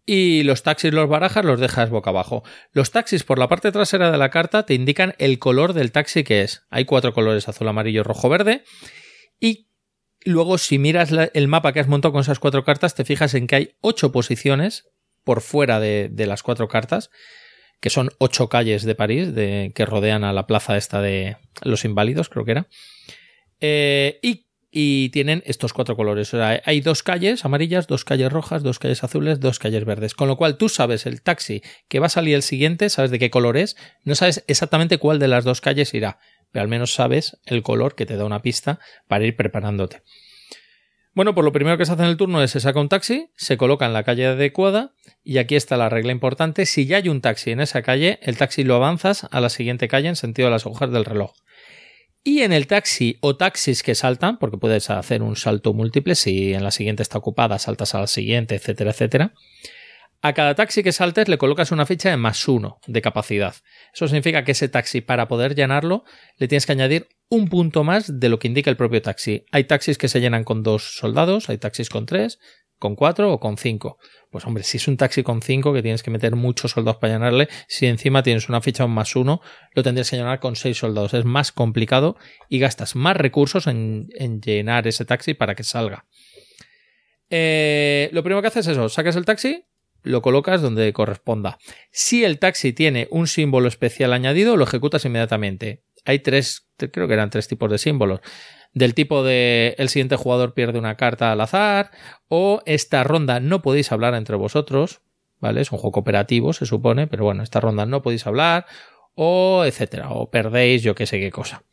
Y 0.05 0.43
los 0.43 0.61
taxis 0.61 0.93
los 0.93 1.09
barajas 1.09 1.43
los 1.43 1.59
dejas 1.59 1.89
boca 1.89 2.11
abajo. 2.11 2.43
Los 2.71 2.91
taxis 2.91 3.23
por 3.23 3.39
la 3.39 3.47
parte 3.47 3.71
trasera 3.71 4.11
de 4.11 4.17
la 4.17 4.29
carta 4.29 4.65
te 4.65 4.75
indican 4.75 5.15
el 5.17 5.39
color 5.39 5.73
del 5.73 5.91
taxi 5.91 6.23
que 6.23 6.43
es. 6.43 6.65
Hay 6.69 6.85
cuatro 6.85 7.13
colores, 7.13 7.47
azul, 7.49 7.67
amarillo, 7.67 8.03
rojo, 8.03 8.29
verde. 8.29 8.63
Y 9.39 9.69
luego 10.23 10.59
si 10.59 10.77
miras 10.77 11.11
el 11.33 11.47
mapa 11.47 11.73
que 11.73 11.79
has 11.79 11.87
montado 11.87 12.11
con 12.11 12.21
esas 12.21 12.39
cuatro 12.39 12.63
cartas, 12.63 12.93
te 12.93 13.03
fijas 13.03 13.33
en 13.33 13.47
que 13.47 13.55
hay 13.55 13.77
ocho 13.81 14.11
posiciones 14.11 14.85
por 15.23 15.41
fuera 15.41 15.79
de, 15.79 16.09
de 16.11 16.27
las 16.27 16.43
cuatro 16.43 16.67
cartas, 16.67 17.09
que 17.79 17.89
son 17.89 18.11
ocho 18.19 18.47
calles 18.47 18.83
de 18.83 18.95
París 18.95 19.33
de, 19.33 19.71
que 19.73 19.85
rodean 19.85 20.23
a 20.23 20.33
la 20.33 20.47
plaza 20.47 20.77
esta 20.77 21.01
de 21.01 21.37
los 21.63 21.83
inválidos, 21.83 22.29
creo 22.29 22.45
que 22.45 22.51
era. 22.51 22.67
Eh, 23.59 24.19
y, 24.21 24.44
y 24.77 25.07
tienen 25.07 25.41
estos 25.45 25.71
cuatro 25.71 25.95
colores. 25.95 26.33
Hay 26.33 26.81
dos 26.81 27.01
calles 27.01 27.45
amarillas, 27.45 27.87
dos 27.87 28.03
calles 28.03 28.29
rojas, 28.29 28.61
dos 28.61 28.77
calles 28.77 29.05
azules, 29.05 29.39
dos 29.39 29.57
calles 29.57 29.85
verdes. 29.85 30.13
Con 30.13 30.27
lo 30.27 30.35
cual 30.35 30.57
tú 30.57 30.67
sabes 30.67 31.05
el 31.05 31.21
taxi 31.21 31.63
que 31.87 31.99
va 31.99 32.07
a 32.07 32.09
salir 32.09 32.35
el 32.35 32.41
siguiente, 32.41 32.89
sabes 32.89 33.09
de 33.09 33.17
qué 33.17 33.29
color 33.29 33.55
es, 33.55 33.77
no 34.03 34.15
sabes 34.15 34.43
exactamente 34.47 34.97
cuál 34.97 35.17
de 35.17 35.29
las 35.29 35.45
dos 35.45 35.61
calles 35.61 35.93
irá, 35.93 36.19
pero 36.51 36.63
al 36.63 36.67
menos 36.67 36.93
sabes 36.93 37.37
el 37.45 37.63
color 37.63 37.95
que 37.95 38.05
te 38.05 38.17
da 38.17 38.25
una 38.25 38.41
pista 38.41 38.81
para 39.07 39.23
ir 39.23 39.37
preparándote. 39.37 40.01
Bueno, 41.13 41.33
pues 41.33 41.45
lo 41.45 41.53
primero 41.53 41.77
que 41.77 41.85
se 41.85 41.93
hace 41.93 42.03
en 42.03 42.09
el 42.09 42.17
turno 42.17 42.43
es 42.43 42.51
se 42.51 42.59
saca 42.59 42.81
un 42.81 42.89
taxi, 42.89 43.29
se 43.37 43.55
coloca 43.55 43.85
en 43.85 43.93
la 43.93 44.03
calle 44.03 44.25
adecuada 44.25 44.91
y 45.23 45.37
aquí 45.37 45.55
está 45.55 45.77
la 45.77 45.87
regla 45.87 46.11
importante. 46.11 46.65
Si 46.65 46.85
ya 46.85 46.97
hay 46.97 47.07
un 47.07 47.21
taxi 47.21 47.51
en 47.51 47.61
esa 47.61 47.81
calle, 47.81 48.19
el 48.23 48.35
taxi 48.35 48.65
lo 48.65 48.75
avanzas 48.75 49.25
a 49.31 49.39
la 49.39 49.47
siguiente 49.47 49.87
calle 49.87 50.09
en 50.09 50.17
sentido 50.17 50.47
de 50.47 50.51
las 50.51 50.65
agujas 50.65 50.91
del 50.91 51.05
reloj. 51.05 51.31
Y 52.27 52.41
en 52.41 52.53
el 52.53 52.65
taxi 52.65 53.19
o 53.21 53.37
taxis 53.37 53.83
que 53.83 53.93
saltan, 53.93 54.39
porque 54.39 54.57
puedes 54.57 54.89
hacer 54.89 55.21
un 55.21 55.35
salto 55.35 55.75
múltiple, 55.75 56.15
si 56.15 56.55
en 56.55 56.63
la 56.63 56.71
siguiente 56.71 57.03
está 57.03 57.19
ocupada, 57.19 57.59
saltas 57.59 57.93
a 57.93 57.99
la 57.99 58.07
siguiente, 58.07 58.55
etcétera, 58.55 58.89
etcétera. 58.89 59.33
A 60.23 60.33
cada 60.33 60.55
taxi 60.55 60.81
que 60.81 60.91
saltes 60.91 61.27
le 61.27 61.37
colocas 61.37 61.71
una 61.71 61.85
ficha 61.85 62.09
de 62.09 62.17
más 62.17 62.47
uno 62.47 62.79
de 62.87 63.03
capacidad. 63.03 63.53
Eso 63.93 64.07
significa 64.07 64.43
que 64.43 64.53
ese 64.53 64.69
taxi, 64.69 65.01
para 65.01 65.27
poder 65.27 65.53
llenarlo, 65.53 66.03
le 66.37 66.47
tienes 66.47 66.65
que 66.65 66.71
añadir 66.71 67.09
un 67.29 67.47
punto 67.47 67.83
más 67.83 68.19
de 68.19 68.29
lo 68.29 68.39
que 68.39 68.47
indica 68.47 68.71
el 68.71 68.75
propio 68.75 69.03
taxi. 69.03 69.45
Hay 69.51 69.65
taxis 69.65 69.99
que 69.99 70.07
se 70.07 70.19
llenan 70.19 70.43
con 70.43 70.63
dos 70.63 70.97
soldados, 70.97 71.51
hay 71.51 71.59
taxis 71.59 71.89
con 71.89 72.07
tres, 72.07 72.39
con 72.85 72.95
cuatro 72.95 73.33
o 73.33 73.39
con 73.39 73.57
cinco. 73.57 73.97
Pues 74.29 74.45
hombre, 74.45 74.63
si 74.63 74.77
es 74.77 74.87
un 74.87 74.95
taxi 74.95 75.23
con 75.23 75.41
cinco 75.41 75.73
que 75.73 75.81
tienes 75.81 76.03
que 76.03 76.11
meter 76.11 76.35
muchos 76.35 76.71
soldados 76.71 76.99
para 76.99 77.13
llenarle, 77.13 77.47
si 77.67 77.87
encima 77.87 78.21
tienes 78.21 78.47
una 78.47 78.61
ficha 78.61 78.85
un 78.85 78.91
más 78.91 79.15
uno, 79.15 79.41
lo 79.73 79.81
tendrías 79.81 80.11
que 80.11 80.17
llenar 80.17 80.39
con 80.39 80.55
seis 80.55 80.77
soldados. 80.77 81.15
Es 81.15 81.25
más 81.25 81.51
complicado 81.51 82.15
y 82.47 82.59
gastas 82.59 82.95
más 82.95 83.17
recursos 83.17 83.65
en, 83.65 84.07
en 84.11 84.39
llenar 84.39 84.85
ese 84.87 85.03
taxi 85.03 85.33
para 85.33 85.55
que 85.55 85.63
salga. 85.63 86.05
Eh, 87.31 88.09
lo 88.11 88.21
primero 88.21 88.43
que 88.43 88.49
haces 88.49 88.67
es 88.67 88.73
eso, 88.73 88.87
sacas 88.87 89.15
el 89.15 89.25
taxi, 89.25 89.65
lo 90.03 90.21
colocas 90.21 90.61
donde 90.61 90.93
corresponda. 90.93 91.57
Si 91.91 92.23
el 92.23 92.37
taxi 92.37 92.71
tiene 92.71 93.07
un 93.09 93.25
símbolo 93.25 93.67
especial 93.67 94.13
añadido, 94.13 94.57
lo 94.57 94.65
ejecutas 94.65 95.05
inmediatamente. 95.05 95.81
Hay 96.05 96.19
tres, 96.19 96.67
creo 96.77 97.07
que 97.07 97.15
eran 97.15 97.31
tres 97.31 97.47
tipos 97.47 97.71
de 97.71 97.79
símbolos. 97.79 98.19
Del 98.75 98.93
tipo 98.93 99.23
de 99.23 99.73
el 99.77 99.87
siguiente 99.87 100.17
jugador 100.17 100.53
pierde 100.53 100.77
una 100.77 100.97
carta 100.97 101.31
al 101.31 101.39
azar, 101.39 101.91
o 102.27 102.61
esta 102.65 103.05
ronda 103.05 103.39
no 103.39 103.61
podéis 103.61 103.93
hablar 103.93 104.13
entre 104.15 104.35
vosotros, 104.35 104.99
¿vale? 105.39 105.61
Es 105.61 105.71
un 105.71 105.77
juego 105.77 105.93
cooperativo, 105.93 106.51
se 106.51 106.65
supone, 106.65 107.07
pero 107.07 107.23
bueno, 107.23 107.41
esta 107.41 107.61
ronda 107.61 107.85
no 107.85 108.01
podéis 108.01 108.27
hablar, 108.27 108.65
o 109.13 109.63
etcétera, 109.65 110.09
o 110.09 110.29
perdéis 110.29 110.83
yo 110.83 110.93
qué 110.93 111.05
sé 111.05 111.21
qué 111.21 111.31
cosa. 111.31 111.63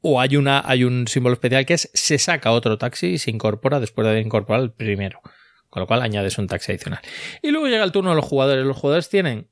O 0.00 0.20
hay, 0.20 0.36
una, 0.36 0.62
hay 0.64 0.84
un 0.84 1.08
símbolo 1.08 1.32
especial 1.32 1.66
que 1.66 1.74
es 1.74 1.90
se 1.92 2.18
saca 2.18 2.52
otro 2.52 2.78
taxi 2.78 3.08
y 3.08 3.18
se 3.18 3.32
incorpora 3.32 3.80
después 3.80 4.04
de 4.04 4.12
haber 4.12 4.24
incorporado 4.24 4.64
el 4.64 4.72
primero. 4.72 5.20
Con 5.70 5.80
lo 5.80 5.88
cual 5.88 6.02
añades 6.02 6.38
un 6.38 6.46
taxi 6.46 6.70
adicional. 6.70 7.00
Y 7.42 7.50
luego 7.50 7.66
llega 7.66 7.82
el 7.82 7.90
turno 7.90 8.10
de 8.10 8.16
los 8.16 8.24
jugadores. 8.24 8.64
Los 8.64 8.76
jugadores 8.76 9.08
tienen, 9.08 9.48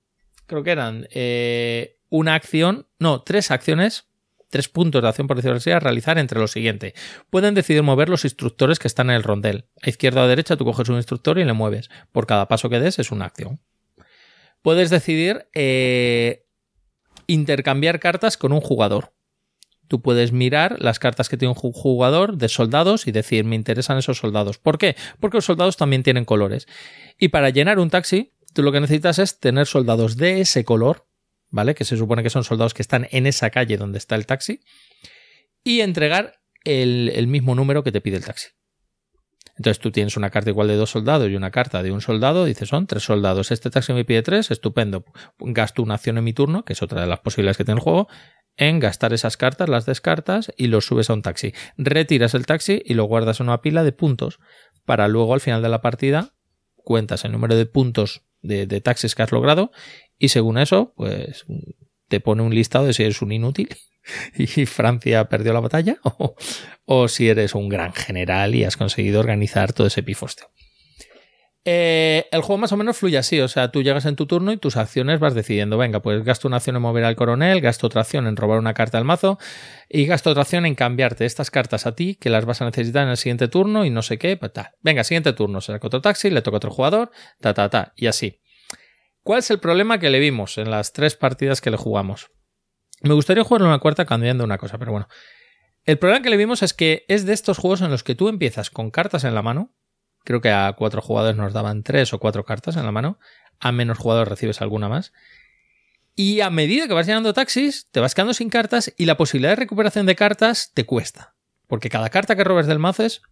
creo 0.47 0.63
que 0.63 0.71
eran 0.71 1.09
eh, 1.11 1.99
una 2.11 2.35
acción, 2.35 2.87
no, 3.01 3.23
tres 3.23 3.51
acciones, 3.51 4.07
tres 4.51 4.69
puntos 4.69 5.03
de 5.03 5.09
acción, 5.09 5.27
por 5.27 5.39
así, 5.39 5.71
a 5.71 5.81
realizar 5.81 6.19
entre 6.19 6.39
lo 6.39 6.47
siguiente. 6.47 6.95
Pueden 7.31 7.55
decidir 7.55 7.83
mover 7.83 8.09
los 8.09 8.25
instructores 8.25 8.79
que 8.79 8.89
están 8.89 9.11
en 9.11 9.17
el 9.17 9.23
rondel. 9.23 9.67
A 9.83 9.89
izquierda 9.89 10.23
o 10.23 10.25
a 10.25 10.29
derecha 10.29 10.57
tú 10.57 10.65
coges 10.65 10.89
un 10.89 10.97
instructor 10.97 11.39
y 11.39 11.45
le 11.45 11.53
mueves. 11.53 11.91
Por 12.13 12.27
cada 12.27 12.49
paso 12.49 12.69
que 12.69 12.81
des 12.81 12.99
es 12.99 13.11
una 13.11 13.27
acción. 13.27 13.61
Puedes 14.63 14.91
decidir 14.91 15.47
eh, 15.55 16.47
intercambiar 17.27 18.01
cartas 18.01 18.37
con 18.37 18.53
un 18.53 18.61
jugador. 18.61 19.13
Tú 19.89 20.01
puedes 20.01 20.33
mirar 20.33 20.81
las 20.81 20.99
cartas 20.99 21.29
que 21.29 21.37
tiene 21.37 21.55
un 21.55 21.73
jugador 21.73 22.39
de 22.39 22.49
soldados 22.49 23.07
y 23.07 23.13
decir, 23.13 23.45
me 23.45 23.57
interesan 23.57 23.99
esos 23.99 24.19
soldados. 24.19 24.59
¿Por 24.59 24.79
qué? 24.79 24.97
Porque 25.21 25.37
los 25.37 25.45
soldados 25.45 25.77
también 25.77 26.03
tienen 26.03 26.25
colores. 26.25 26.67
Y 27.19 27.29
para 27.29 27.51
llenar 27.51 27.79
un 27.79 27.91
taxi, 27.91 28.33
tú 28.55 28.63
lo 28.63 28.73
que 28.73 28.81
necesitas 28.81 29.19
es 29.19 29.39
tener 29.39 29.67
soldados 29.67 30.17
de 30.17 30.41
ese 30.41 30.65
color, 30.65 31.07
¿vale? 31.55 31.77
Que 31.77 31.85
se 31.85 31.97
supone 31.97 32.25
que 32.25 32.31
son 32.31 32.43
soldados 32.43 32.75
que 32.75 32.83
están 32.83 33.07
en 33.13 33.29
esa 33.29 33.49
calle 33.51 33.77
donde 33.77 33.99
está 33.99 34.17
el 34.17 34.27
taxi, 34.27 34.61
y 35.63 35.83
entregar 35.83 36.41
el, 36.65 37.27
mismo 37.29 37.55
número 37.55 37.85
que 37.85 37.93
te 37.93 38.01
pide 38.01 38.17
el 38.17 38.25
taxi. 38.25 38.49
Entonces 39.57 39.79
tú 39.79 39.93
tienes 39.93 40.17
una 40.17 40.31
carta 40.31 40.51
igual 40.51 40.67
de 40.67 40.75
dos 40.75 40.91
soldados 40.91 41.31
y 41.31 41.37
una 41.37 41.53
carta 41.53 41.85
de 41.85 41.93
un 41.93 42.01
soldado, 42.01 42.45
dices 42.45 42.69
son 42.69 42.89
tres 42.89 43.05
soldados. 43.05 43.53
Este 43.53 43.71
taxi 43.71 43.93
me 43.93 44.05
pide 44.05 44.23
tres, 44.23 44.51
estupendo. 44.51 45.05
Gasto 45.39 45.81
una 45.85 45.95
acción 45.95 46.19
en 46.19 46.25
mi 46.25 46.33
turno, 46.33 46.65
que 46.65 46.73
es 46.73 46.83
otra 46.83 47.03
de 47.03 47.07
las 47.07 47.21
posibilidades 47.21 47.57
que 47.57 47.65
tiene 47.65 47.79
el 47.79 47.85
juego, 47.85 48.09
en 48.57 48.81
gastar 48.81 49.13
esas 49.13 49.37
cartas, 49.37 49.69
las 49.69 49.87
descartas 49.87 50.53
y 50.57 50.67
los 50.67 50.87
subes 50.87 51.09
a 51.09 51.15
un 51.15 51.23
taxi. 51.23 51.55
Retiras 51.77 52.35
el 52.35 52.47
taxi 52.47 52.83
y 52.85 52.95
lo 52.95 53.05
guardas 53.05 53.39
en 53.39 53.47
una 53.47 53.63
pila 53.63 53.85
de 53.85 53.93
puntos 53.93 54.41
para 54.85 55.07
luego 55.07 55.35
al 55.35 55.41
final 55.41 55.63
de 55.63 55.69
la 55.69 55.81
partida 55.81 56.35
cuentas 56.75 57.25
el 57.25 57.31
número 57.31 57.55
de 57.55 57.65
puntos 57.65 58.25
de 58.43 58.81
taxis 58.83 59.15
que 59.15 59.23
has 59.23 59.33
logrado 59.33 59.71
y 60.19 60.29
según 60.29 60.59
eso 60.59 60.93
pues 60.97 61.47
te 62.09 62.21
pone 62.21 62.43
un 62.43 62.55
listado 62.55 62.87
de 62.87 62.93
si 62.93 63.03
eres 63.03 63.23
un 63.23 63.33
inútil 63.33 63.69
y 64.37 64.67
Francia 64.67 65.29
perdió 65.29 65.53
la 65.53 65.61
batalla 65.61 65.97
o, 66.05 66.35
o 66.85 67.09
si 67.09 67.29
eres 67.29 67.55
un 67.55 67.69
gran 67.69 67.93
general 67.93 68.55
y 68.55 68.65
has 68.65 68.77
conseguido 68.77 69.21
organizar 69.21 69.73
todo 69.73 69.87
ese 69.87 70.03
pifosteo. 70.03 70.49
Eh, 71.67 72.27
el 72.31 72.43
juego 72.43 72.59
más 72.59 72.73
o 72.73 72.77
menos 72.77 72.99
fluye 72.99 73.17
así, 73.17 73.41
o 73.41 73.49
sea, 73.49 73.71
tú 73.71 73.83
llegas 73.83 74.05
en 74.05 74.17
tu 74.17 74.27
turno 74.27 74.53
y 74.53 74.59
tus 74.59 74.77
acciones 74.77 75.19
vas 75.19 75.35
decidiendo, 75.35 75.79
venga, 75.79 76.03
pues 76.03 76.23
gasto 76.23 76.47
una 76.47 76.59
acción 76.59 76.77
en 76.77 76.83
mover 76.83 77.05
al 77.05 77.17
coronel, 77.17 77.63
gasto 77.63 77.87
otra 77.87 78.03
acción 78.03 78.27
en 78.27 78.37
robar 78.37 78.59
una 78.59 78.75
carta 78.75 78.99
al 78.99 79.05
mazo 79.05 79.39
y 79.89 80.05
gasto 80.05 80.31
otra 80.31 80.43
acción 80.43 80.67
en 80.67 80.75
cambiarte 80.75 81.25
estas 81.25 81.51
cartas 81.51 81.87
a 81.87 81.95
ti, 81.95 82.17
que 82.17 82.29
las 82.29 82.45
vas 82.45 82.61
a 82.61 82.67
necesitar 82.67 83.05
en 83.05 83.11
el 83.11 83.17
siguiente 83.17 83.49
turno 83.49 83.87
y 83.87 83.91
no 83.91 84.03
sé 84.03 84.19
qué, 84.19 84.37
pues 84.37 84.53
tal. 84.53 84.73
Venga, 84.83 85.05
siguiente 85.05 85.33
turno, 85.33 85.63
se 85.63 85.73
saca 85.73 85.87
otro 85.87 86.03
taxi, 86.03 86.29
le 86.29 86.43
toca 86.43 86.59
otro 86.59 86.71
jugador, 86.71 87.11
ta, 87.41 87.55
ta, 87.55 87.71
ta, 87.71 87.95
y 87.97 88.09
así. 88.09 88.43
¿Cuál 89.25 89.41
es 89.41 89.51
el 89.51 89.59
problema 89.59 89.99
que 89.99 90.11
le 90.11 90.21
vimos 90.21 90.57
en 90.59 90.71
las 90.71 90.93
tres 90.93 91.17
partidas 91.17 91.61
que 91.61 91.73
le 91.73 91.77
jugamos? 91.77 92.31
Me 93.03 93.15
gustaría 93.15 93.43
jugarlo 93.43 93.67
una 93.67 93.81
cuarta 93.81 94.05
cambiando 94.05 94.45
una 94.45 94.59
cosa, 94.59 94.79
pero 94.79 94.93
bueno. 94.93 95.09
El 95.85 95.99
problema 95.99 96.23
que 96.23 96.31
le 96.31 96.37
vimos 96.37 96.63
es 96.63 96.73
que 96.73 97.05
es 97.09 97.27
de 97.27 97.33
estos 97.33 97.59
juegos 97.59 97.81
en 97.81 97.91
los 97.91 98.05
que 98.05 98.15
tú 98.15 98.29
empiezas 98.29 98.71
con 98.71 98.93
cartas 98.93 99.25
en 99.25 99.35
la 99.35 99.43
mano, 99.43 99.75
Creo 100.25 100.41
que 100.41 100.51
a 100.51 100.73
cuatro 100.73 101.03
jugadores 101.03 101.37
nos 101.37 101.53
daban 101.53 101.83
tres 101.83 102.13
o 102.15 102.19
cuatro 102.19 102.45
cartas 102.45 102.77
en 102.77 102.85
la 102.85 102.93
mano. 102.93 103.19
A 103.61 103.73
menos 103.73 103.99
jugadores 103.99 104.29
recibes 104.29 104.63
alguna 104.63 104.89
más. 104.89 105.13
Y 106.17 106.41
a 106.41 106.51
medida 106.51 106.89
que 106.89 106.95
vas 106.95 107.07
llenando 107.07 107.35
taxis, 107.35 107.89
te 107.91 108.01
vas 108.01 108.15
quedando 108.15 108.35
sin 108.35 108.49
cartas 108.49 108.93
y 108.97 109.05
la 109.05 109.17
posibilidad 109.17 109.53
de 109.53 109.57
recuperación 109.57 110.07
de 110.07 110.17
cartas 110.17 110.73
te 110.73 110.87
cuesta. 110.87 111.35
Porque 111.67 111.91
cada 111.91 112.09
carta 112.09 112.37
que 112.37 112.45
robes 112.45 112.67
del 112.67 112.79
mazo 112.79 113.05
es 113.05 113.23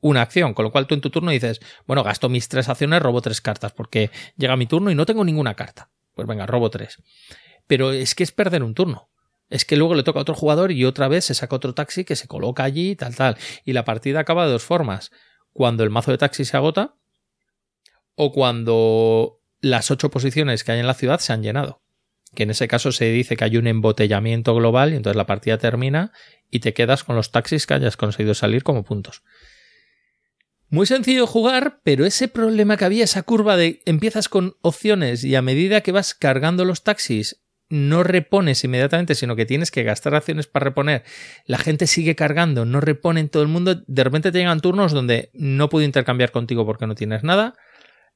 una 0.00 0.22
acción, 0.22 0.54
con 0.54 0.64
lo 0.64 0.72
cual 0.72 0.86
tú 0.86 0.94
en 0.94 1.00
tu 1.00 1.10
turno 1.10 1.30
dices, 1.30 1.60
bueno, 1.86 2.02
gasto 2.02 2.28
mis 2.28 2.48
tres 2.48 2.68
acciones, 2.68 3.02
robo 3.02 3.20
tres 3.20 3.40
cartas, 3.40 3.72
porque 3.72 4.10
llega 4.36 4.56
mi 4.56 4.66
turno 4.66 4.90
y 4.90 4.94
no 4.94 5.06
tengo 5.06 5.24
ninguna 5.24 5.54
carta. 5.54 5.90
Pues 6.14 6.26
venga, 6.26 6.46
robo 6.46 6.70
tres. 6.70 7.02
Pero 7.66 7.92
es 7.92 8.14
que 8.14 8.22
es 8.22 8.32
perder 8.32 8.62
un 8.62 8.74
turno. 8.74 9.10
Es 9.48 9.64
que 9.64 9.76
luego 9.76 9.94
le 9.94 10.02
toca 10.02 10.20
a 10.20 10.22
otro 10.22 10.34
jugador 10.34 10.70
y 10.70 10.84
otra 10.84 11.08
vez 11.08 11.24
se 11.24 11.34
saca 11.34 11.56
otro 11.56 11.74
taxi 11.74 12.04
que 12.04 12.16
se 12.16 12.28
coloca 12.28 12.62
allí, 12.62 12.94
tal, 12.94 13.16
tal. 13.16 13.36
Y 13.64 13.72
la 13.72 13.84
partida 13.84 14.20
acaba 14.20 14.46
de 14.46 14.52
dos 14.52 14.62
formas 14.62 15.10
cuando 15.52 15.82
el 15.82 15.90
mazo 15.90 16.12
de 16.12 16.18
taxi 16.18 16.44
se 16.44 16.56
agota 16.56 16.94
o 18.14 18.32
cuando 18.32 19.40
las 19.60 19.90
ocho 19.90 20.10
posiciones 20.10 20.62
que 20.62 20.72
hay 20.72 20.80
en 20.80 20.86
la 20.86 20.94
ciudad 20.94 21.18
se 21.18 21.32
han 21.32 21.42
llenado. 21.42 21.82
Que 22.34 22.44
en 22.44 22.50
ese 22.50 22.68
caso 22.68 22.92
se 22.92 23.06
dice 23.10 23.36
que 23.36 23.44
hay 23.44 23.56
un 23.56 23.66
embotellamiento 23.66 24.54
global 24.54 24.92
y 24.92 24.96
entonces 24.96 25.16
la 25.16 25.26
partida 25.26 25.58
termina 25.58 26.12
y 26.48 26.60
te 26.60 26.72
quedas 26.72 27.02
con 27.02 27.16
los 27.16 27.32
taxis 27.32 27.66
que 27.66 27.74
hayas 27.74 27.96
conseguido 27.96 28.34
salir 28.34 28.62
como 28.62 28.84
puntos. 28.84 29.22
Muy 30.72 30.86
sencillo 30.86 31.26
jugar, 31.26 31.80
pero 31.82 32.06
ese 32.06 32.28
problema 32.28 32.76
que 32.76 32.84
había, 32.84 33.02
esa 33.02 33.24
curva 33.24 33.56
de 33.56 33.82
empiezas 33.86 34.28
con 34.28 34.54
opciones 34.62 35.24
y 35.24 35.34
a 35.34 35.42
medida 35.42 35.80
que 35.80 35.90
vas 35.90 36.14
cargando 36.14 36.64
los 36.64 36.84
taxis 36.84 37.42
no 37.68 38.04
repones 38.04 38.62
inmediatamente, 38.62 39.16
sino 39.16 39.34
que 39.34 39.46
tienes 39.46 39.72
que 39.72 39.82
gastar 39.82 40.14
acciones 40.14 40.46
para 40.46 40.64
reponer, 40.64 41.02
la 41.44 41.58
gente 41.58 41.88
sigue 41.88 42.14
cargando, 42.14 42.64
no 42.66 42.80
reponen 42.80 43.28
todo 43.28 43.42
el 43.42 43.48
mundo, 43.48 43.82
de 43.84 44.04
repente 44.04 44.30
te 44.30 44.38
llegan 44.38 44.60
turnos 44.60 44.92
donde 44.92 45.30
no 45.34 45.68
puedo 45.68 45.84
intercambiar 45.84 46.30
contigo 46.30 46.64
porque 46.64 46.86
no 46.86 46.94
tienes 46.94 47.24
nada, 47.24 47.54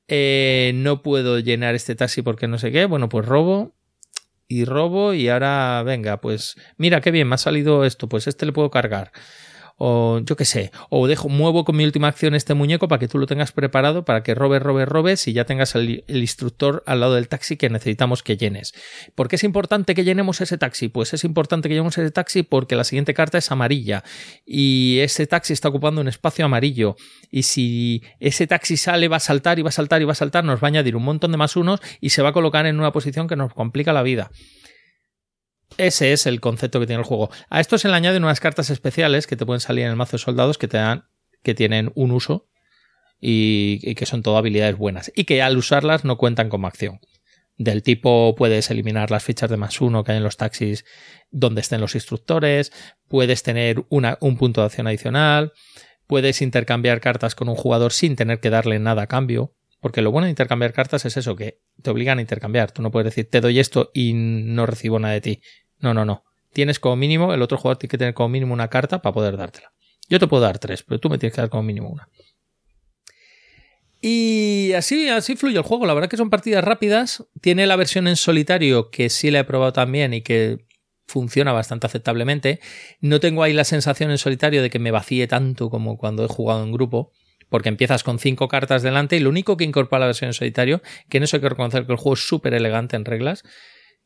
eh, 0.07 0.73
no 0.77 1.03
puedo 1.03 1.41
llenar 1.41 1.75
este 1.75 1.97
taxi 1.97 2.23
porque 2.23 2.47
no 2.47 2.59
sé 2.59 2.71
qué, 2.71 2.85
bueno, 2.87 3.09
pues 3.09 3.27
robo 3.27 3.75
y 4.47 4.65
robo 4.65 5.13
y 5.13 5.29
ahora 5.29 5.83
venga, 5.85 6.21
pues 6.21 6.57
mira 6.77 7.01
qué 7.01 7.11
bien, 7.11 7.29
me 7.29 7.35
ha 7.35 7.39
salido 7.39 7.85
esto, 7.85 8.09
pues 8.09 8.29
este 8.29 8.47
le 8.47 8.53
puedo 8.53 8.71
cargar 8.71 9.11
o 9.77 10.21
yo 10.21 10.37
qué 10.37 10.45
sé, 10.45 10.71
o 10.89 11.07
dejo, 11.09 11.29
muevo 11.29 11.65
con 11.65 11.77
mi 11.77 11.85
última 11.85 12.09
acción 12.09 12.35
este 12.35 12.55
muñeco 12.55 12.87
para 12.87 13.01
que 13.01 13.09
tú 13.09 13.19
lo 13.19 13.27
tengas 13.27 13.53
preparado 13.53 14.05
para 14.05 14.23
que 14.23 14.35
robes, 14.35 14.63
robes, 14.63 14.89
robes 14.89 15.27
y 15.27 15.33
ya 15.33 15.45
tengas 15.45 15.75
el, 15.75 16.05
instructor 16.07 16.83
al 16.87 17.01
lado 17.01 17.15
del 17.15 17.29
taxi 17.29 17.57
que 17.57 17.69
necesitamos 17.69 18.23
que 18.23 18.37
llenes. 18.37 18.73
¿Por 19.15 19.29
qué 19.29 19.37
es 19.37 19.45
importante 19.45 19.95
que 19.95 20.05
llenemos 20.05 20.41
ese 20.41 20.59
taxi? 20.59 20.89
Pues 20.89 21.13
es 21.13 21.25
importante 21.25 21.69
que 21.69 21.75
llenemos 21.75 21.99
ese 21.99 22.11
taxi 22.11 22.43
porque 22.43 22.77
la 22.77 22.85
siguiente 22.85 23.15
carta 23.15 23.39
es 23.39 23.51
amarilla 23.51 24.05
y 24.47 24.99
ese 25.01 25.27
taxi 25.27 25.53
está 25.53 25.69
ocupando 25.69 26.01
un 26.01 26.09
espacio 26.09 26.45
amarillo 26.45 26.97
y 27.31 27.43
si 27.43 28.03
ese 28.21 28.47
taxi 28.47 28.77
sale 28.77 29.09
va 29.09 29.17
a 29.17 29.21
saltar 29.21 29.59
y 29.59 29.63
va 29.63 29.71
a 29.71 29.73
saltar 29.73 30.03
y 30.03 30.05
va 30.05 30.13
a 30.13 30.17
saltar, 30.17 30.45
nos 30.45 30.63
va 30.63 30.69
a 30.69 30.71
añadir 30.71 30.97
un 30.97 31.05
montón 31.05 31.33
de 31.33 31.37
más 31.37 31.57
unos 31.57 31.81
y 32.01 32.11
se 32.11 32.23
va 32.23 32.31
a 32.31 32.33
colocar 32.33 32.67
en 32.67 32.79
una 32.79 32.93
posición 32.93 33.27
que 33.27 33.37
nos 33.37 33.53
complica 33.53 33.93
la 33.93 34.03
vida. 34.03 34.31
Ese 35.77 36.13
es 36.13 36.27
el 36.27 36.41
concepto 36.41 36.81
que 36.81 36.87
tiene 36.87 37.01
el 37.01 37.07
juego. 37.07 37.31
A 37.51 37.61
esto 37.61 37.79
se 37.79 37.89
le 37.89 37.95
añaden 37.95 38.25
unas 38.25 38.41
cartas 38.41 38.71
especiales 38.71 39.27
que 39.27 39.37
te 39.37 39.45
pueden 39.45 39.61
salir 39.61 39.85
en 39.85 39.91
el 39.91 39.97
mazo 39.97 40.17
de 40.17 40.23
soldados 40.23 40.59
que 40.59 40.69
te 40.69 40.77
dan, 40.77 41.05
que 41.43 41.55
tienen 41.55 41.91
un 41.95 42.13
uso 42.13 42.49
y, 43.21 43.95
que 43.95 44.07
son 44.07 44.23
todo 44.23 44.37
habilidades 44.37 44.77
buenas. 44.77 45.11
Y 45.15 45.25
que 45.25 45.43
al 45.43 45.57
usarlas 45.57 46.05
no 46.05 46.17
cuentan 46.17 46.49
como 46.49 46.67
acción. 46.67 47.01
Del 47.57 47.83
tipo 47.83 48.35
puedes 48.37 48.71
eliminar 48.71 49.11
las 49.11 49.25
fichas 49.25 49.51
de 49.51 49.57
más 49.57 49.81
uno 49.81 50.05
que 50.05 50.13
hay 50.13 50.19
en 50.19 50.25
los 50.25 50.37
taxis 50.37 50.85
donde 51.31 51.61
estén 51.61 51.81
los 51.81 51.95
instructores, 51.95 52.73
puedes 53.09 53.43
tener 53.43 53.85
un 53.89 54.37
punto 54.37 54.61
de 54.61 54.67
acción 54.67 54.87
adicional, 54.87 55.53
puedes 56.07 56.43
intercambiar 56.43 57.01
cartas 57.01 57.35
con 57.35 57.49
un 57.49 57.55
jugador 57.55 57.93
sin 57.93 58.17
tener 58.17 58.41
que 58.41 58.51
darle 58.51 58.79
nada 58.79 59.03
a 59.03 59.07
cambio. 59.07 59.55
Porque 59.81 60.01
lo 60.01 60.11
bueno 60.11 60.25
de 60.25 60.31
intercambiar 60.31 60.73
cartas 60.73 61.05
es 61.05 61.19
eso, 61.19 61.37
que 61.37 61.61
te 61.83 61.91
obligan 61.91 62.17
a 62.17 62.23
intercambiar. 62.23 62.73
Tú 62.73 62.81
no 62.81 62.91
puedes 62.91 63.05
decir, 63.05 63.29
te 63.29 63.43
doy 63.43 63.59
esto 63.59 63.91
y 63.93 64.15
no 64.15 64.65
recibo 64.65 64.99
nada 64.99 65.13
de 65.13 65.21
ti. 65.21 65.41
No, 65.81 65.95
no, 65.95 66.05
no. 66.05 66.25
Tienes 66.53 66.79
como 66.79 66.97
mínimo, 66.97 67.35
el 67.35 67.43
otro 67.43 67.59
jugador 67.59 67.79
tiene 67.79 67.91
que 67.91 67.99
tener 67.99 68.15
como 68.15 68.29
mínimo 68.29 68.55
una 68.55 68.69
carta 68.69 69.03
para 69.03 69.13
poder 69.13 69.37
dártela. 69.37 69.73
Yo 70.09 70.19
te 70.19 70.27
puedo 70.27 70.43
dar 70.43 70.59
tres, 70.59 70.83
pero 70.83 71.01
tú 71.01 71.09
me 71.09 71.19
tienes 71.19 71.35
que 71.35 71.41
dar 71.41 71.51
como 71.51 71.63
mínimo 71.63 71.89
una. 71.89 72.09
Y 74.01 74.73
así, 74.75 75.09
así 75.09 75.35
fluye 75.35 75.57
el 75.57 75.63
juego. 75.63 75.87
La 75.87 75.95
verdad 75.95 76.11
que 76.11 76.19
son 76.19 76.29
partidas 76.29 76.63
rápidas. 76.63 77.25
Tiene 77.41 77.67
la 77.67 77.77
versión 77.77 78.07
en 78.07 78.17
solitario 78.17 78.91
que 78.91 79.09
sí 79.09 79.31
la 79.31 79.41
he 79.41 79.45
probado 79.45 79.73
también 79.73 80.13
y 80.13 80.21
que 80.21 80.59
funciona 81.07 81.53
bastante 81.53 81.87
aceptablemente. 81.87 82.61
No 83.01 83.19
tengo 83.19 83.43
ahí 83.43 83.55
la 83.55 83.65
sensación 83.65 84.11
en 84.11 84.19
solitario 84.19 84.61
de 84.61 84.69
que 84.69 84.79
me 84.79 84.91
vacíe 84.91 85.27
tanto 85.27 85.71
como 85.71 85.97
cuando 85.97 86.23
he 86.25 86.29
jugado 86.29 86.63
en 86.63 86.73
grupo. 86.73 87.13
Porque 87.49 87.71
empiezas 87.71 88.03
con 88.03 88.19
cinco 88.19 88.47
cartas 88.47 88.83
delante 88.83 89.17
y 89.17 89.21
lo 89.21 89.31
único 89.31 89.57
que 89.57 89.65
incorpora 89.65 90.01
la 90.01 90.07
versión 90.07 90.29
en 90.29 90.35
solitario, 90.35 90.83
que 91.09 91.17
en 91.17 91.23
eso 91.23 91.37
hay 91.37 91.41
que 91.41 91.49
reconocer 91.49 91.87
que 91.87 91.93
el 91.93 91.99
juego 91.99 92.15
es 92.15 92.27
súper 92.27 92.53
elegante 92.53 92.97
en 92.97 93.05
reglas, 93.05 93.43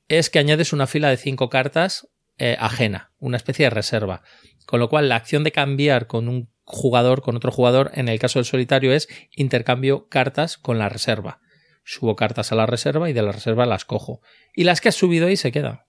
es 0.08 0.30
que 0.30 0.38
añades 0.38 0.72
una 0.72 0.86
fila 0.86 1.10
de 1.10 1.16
cinco 1.16 1.50
cartas 1.50 2.08
eh, 2.38 2.56
ajena, 2.58 3.12
una 3.18 3.36
especie 3.36 3.66
de 3.66 3.70
reserva. 3.70 4.22
Con 4.66 4.80
lo 4.80 4.88
cual, 4.88 5.08
la 5.08 5.16
acción 5.16 5.44
de 5.44 5.52
cambiar 5.52 6.06
con 6.06 6.28
un 6.28 6.48
jugador, 6.64 7.22
con 7.22 7.36
otro 7.36 7.50
jugador, 7.50 7.90
en 7.94 8.08
el 8.08 8.18
caso 8.18 8.38
del 8.38 8.46
solitario, 8.46 8.92
es 8.92 9.08
intercambio 9.34 10.08
cartas 10.08 10.56
con 10.56 10.78
la 10.78 10.88
reserva. 10.88 11.40
Subo 11.84 12.16
cartas 12.16 12.52
a 12.52 12.54
la 12.54 12.66
reserva 12.66 13.08
y 13.08 13.12
de 13.12 13.22
la 13.22 13.32
reserva 13.32 13.66
las 13.66 13.84
cojo. 13.84 14.20
Y 14.54 14.64
las 14.64 14.80
que 14.80 14.90
has 14.90 14.94
subido 14.94 15.26
ahí 15.26 15.36
se 15.36 15.52
quedan. 15.52 15.82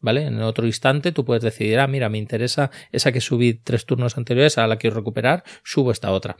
¿Vale? 0.00 0.26
En 0.26 0.40
otro 0.42 0.66
instante 0.66 1.12
tú 1.12 1.24
puedes 1.24 1.42
decidir, 1.42 1.78
ah, 1.78 1.86
mira, 1.86 2.10
me 2.10 2.18
interesa 2.18 2.70
esa 2.92 3.10
que 3.10 3.22
subí 3.22 3.54
tres 3.54 3.86
turnos 3.86 4.18
anteriores, 4.18 4.58
a 4.58 4.66
la 4.66 4.76
quiero 4.76 4.96
recuperar, 4.96 5.44
subo 5.62 5.90
esta 5.90 6.12
otra. 6.12 6.36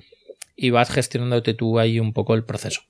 Y 0.55 0.69
vas 0.69 0.91
gestionándote 0.91 1.55
tú 1.55 1.79
ahí 1.79 1.99
un 1.99 2.13
poco 2.13 2.35
el 2.35 2.45
proceso. 2.45 2.83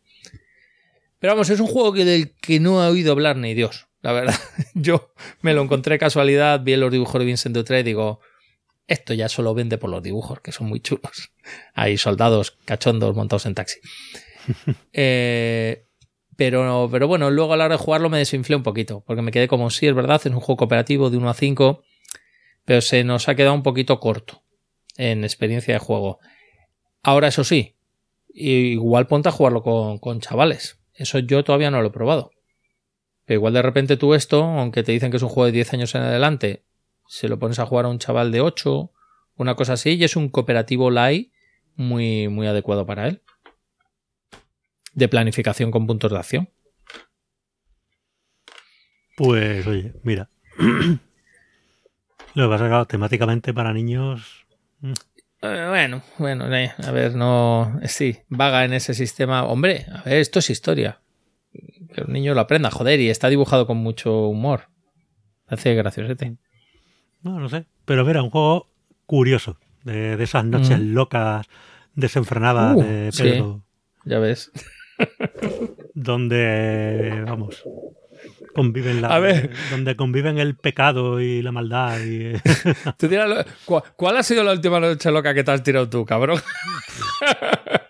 Pero 1.21 1.35
vamos, 1.35 1.49
es 1.51 1.61
un 1.61 1.69
juego 1.69 1.93
que 1.93 2.05
del 2.05 2.35
que 2.35 2.59
no 2.59 2.83
ha 2.83 2.89
oído 2.89 3.13
hablar 3.13 3.37
ni 3.37 3.55
Dios. 3.55 3.87
La 4.05 4.13
verdad, 4.13 4.35
yo 4.75 5.15
me 5.41 5.55
lo 5.55 5.63
encontré 5.63 5.99
casualidad, 5.99 6.61
vi 6.63 6.77
los 6.77 6.93
dibujos 6.93 7.19
de 7.19 7.25
Vincent 7.25 7.57
Dutre 7.57 7.81
y 7.81 7.83
digo, 7.85 8.21
esto 8.87 9.15
ya 9.15 9.31
solo 9.31 9.55
vende 9.55 9.79
por 9.79 9.89
los 9.89 10.03
dibujos, 10.03 10.41
que 10.41 10.53
son 10.53 10.67
muy 10.67 10.81
chulos. 10.81 11.33
Hay 11.75 11.97
soldados 11.97 12.59
cachondos 12.67 13.17
montados 13.17 13.47
en 13.47 13.55
taxi. 13.55 13.81
Eh, 14.93 15.87
pero, 16.37 16.89
pero 16.93 17.09
bueno, 17.09 17.31
luego 17.31 17.55
a 17.55 17.57
la 17.57 17.65
hora 17.65 17.79
de 17.79 17.83
jugarlo 17.83 18.11
me 18.11 18.19
desinflé 18.19 18.57
un 18.57 18.63
poquito, 18.63 19.03
porque 19.07 19.23
me 19.23 19.31
quedé 19.31 19.49
como, 19.49 19.71
sí, 19.71 19.87
es 19.87 19.95
verdad, 19.95 20.21
es 20.23 20.27
un 20.27 20.41
juego 20.41 20.59
cooperativo 20.59 21.09
de 21.09 21.17
1 21.17 21.31
a 21.31 21.33
5, 21.33 21.83
pero 22.67 22.83
se 22.83 23.05
nos 23.05 23.27
ha 23.31 23.37
quedado 23.37 23.55
un 23.55 23.63
poquito 23.63 24.01
corto 24.01 24.43
en 24.99 25.25
experiencia 25.25 25.73
de 25.73 25.81
juego. 25.81 26.19
Ahora, 27.03 27.29
eso 27.29 27.43
sí, 27.43 27.77
igual 28.35 29.07
ponte 29.07 29.31
a 29.31 29.33
jugarlo 29.33 29.63
con, 29.63 29.99
con 29.99 30.21
chavales. 30.21 30.79
Eso 30.93 31.21
yo 31.21 31.43
todavía 31.43 31.71
no 31.71 31.81
lo 31.81 31.89
he 31.89 31.93
probado. 31.93 32.34
Pero 33.25 33.39
igual 33.39 33.55
de 33.55 33.63
repente 33.63 33.97
tú 33.97 34.15
esto, 34.15 34.45
aunque 34.45 34.83
te 34.83 34.93
dicen 34.93 35.11
que 35.11 35.17
es 35.17 35.23
un 35.23 35.29
juego 35.29 35.47
de 35.47 35.53
10 35.53 35.73
años 35.75 35.95
en 35.95 36.03
adelante, 36.03 36.65
se 37.07 37.29
lo 37.29 37.39
pones 37.39 37.59
a 37.59 37.67
jugar 37.67 37.87
a 37.87 37.89
un 37.89 37.99
chaval 37.99 38.31
de 38.33 38.41
8, 38.41 38.91
una 39.37 39.55
cosa 39.55 39.75
así, 39.75 39.95
y 39.95 40.05
es 40.05 40.17
un 40.17 40.29
cooperativo 40.29 40.91
light 40.91 41.33
muy, 41.77 42.29
muy 42.29 42.47
adecuado 42.47 42.87
para 42.87 43.09
él. 43.09 43.23
De 44.93 45.09
planificación 45.09 45.71
con 45.71 45.87
puntos 45.87 46.13
de 46.13 46.19
acción. 46.19 46.51
Pues 49.17 49.67
oye, 49.67 49.95
mira. 50.03 50.29
lo 52.35 52.49
que 52.49 52.55
ha 52.55 52.59
sacado 52.59 52.87
temáticamente 52.87 53.55
para 53.55 53.73
niños. 53.73 54.47
Mm. 54.81 54.93
Eh, 55.43 55.67
bueno, 55.69 56.03
bueno, 56.19 56.55
eh, 56.55 56.73
a 56.83 56.91
ver, 56.91 57.15
no. 57.15 57.81
Sí, 57.87 58.19
vaga 58.29 58.65
en 58.65 58.73
ese 58.73 58.95
sistema. 58.95 59.45
Hombre, 59.45 59.87
a 59.93 60.03
ver, 60.03 60.19
esto 60.19 60.39
es 60.39 60.51
historia 60.51 61.01
que 61.95 62.03
el 62.03 62.13
niño 62.13 62.35
lo 62.35 62.41
aprenda, 62.41 62.71
joder, 62.71 63.01
y 63.01 63.09
está 63.09 63.29
dibujado 63.29 63.67
con 63.67 63.79
mucho 63.79 64.29
humor. 64.29 64.69
Hace 65.47 65.75
graciosete. 65.75 66.37
No, 67.23 67.39
no 67.41 67.49
sé. 67.49 67.67
Pero 67.85 68.05
mira, 68.05 68.23
un 68.23 68.31
juego 68.31 68.71
curioso. 69.07 69.59
De, 69.85 70.23
esas 70.23 70.45
noches 70.45 70.79
mm. 70.79 70.95
locas, 70.95 71.47
desenfrenadas 71.95 72.77
uh, 72.77 72.83
de 72.83 73.11
Pedro. 73.17 73.65
ya 74.05 74.19
ves. 74.19 74.51
donde, 75.95 77.23
vamos, 77.27 77.63
conviven 78.55 79.03
la, 79.03 79.21
donde 79.71 79.97
conviven 79.97 80.39
el 80.39 80.57
pecado 80.57 81.21
y 81.21 81.43
la 81.43 81.53
maldad. 81.53 82.01
Y... 82.01 82.33
¿Cuál 83.97 84.17
ha 84.17 84.23
sido 84.23 84.45
la 84.45 84.53
última 84.53 84.81
noche 84.81 85.11
loca 85.11 85.35
que 85.35 85.45
te 85.45 85.51
has 85.51 85.63
tirado 85.63 85.89
tú, 85.89 86.05
cabrón? 86.05 86.41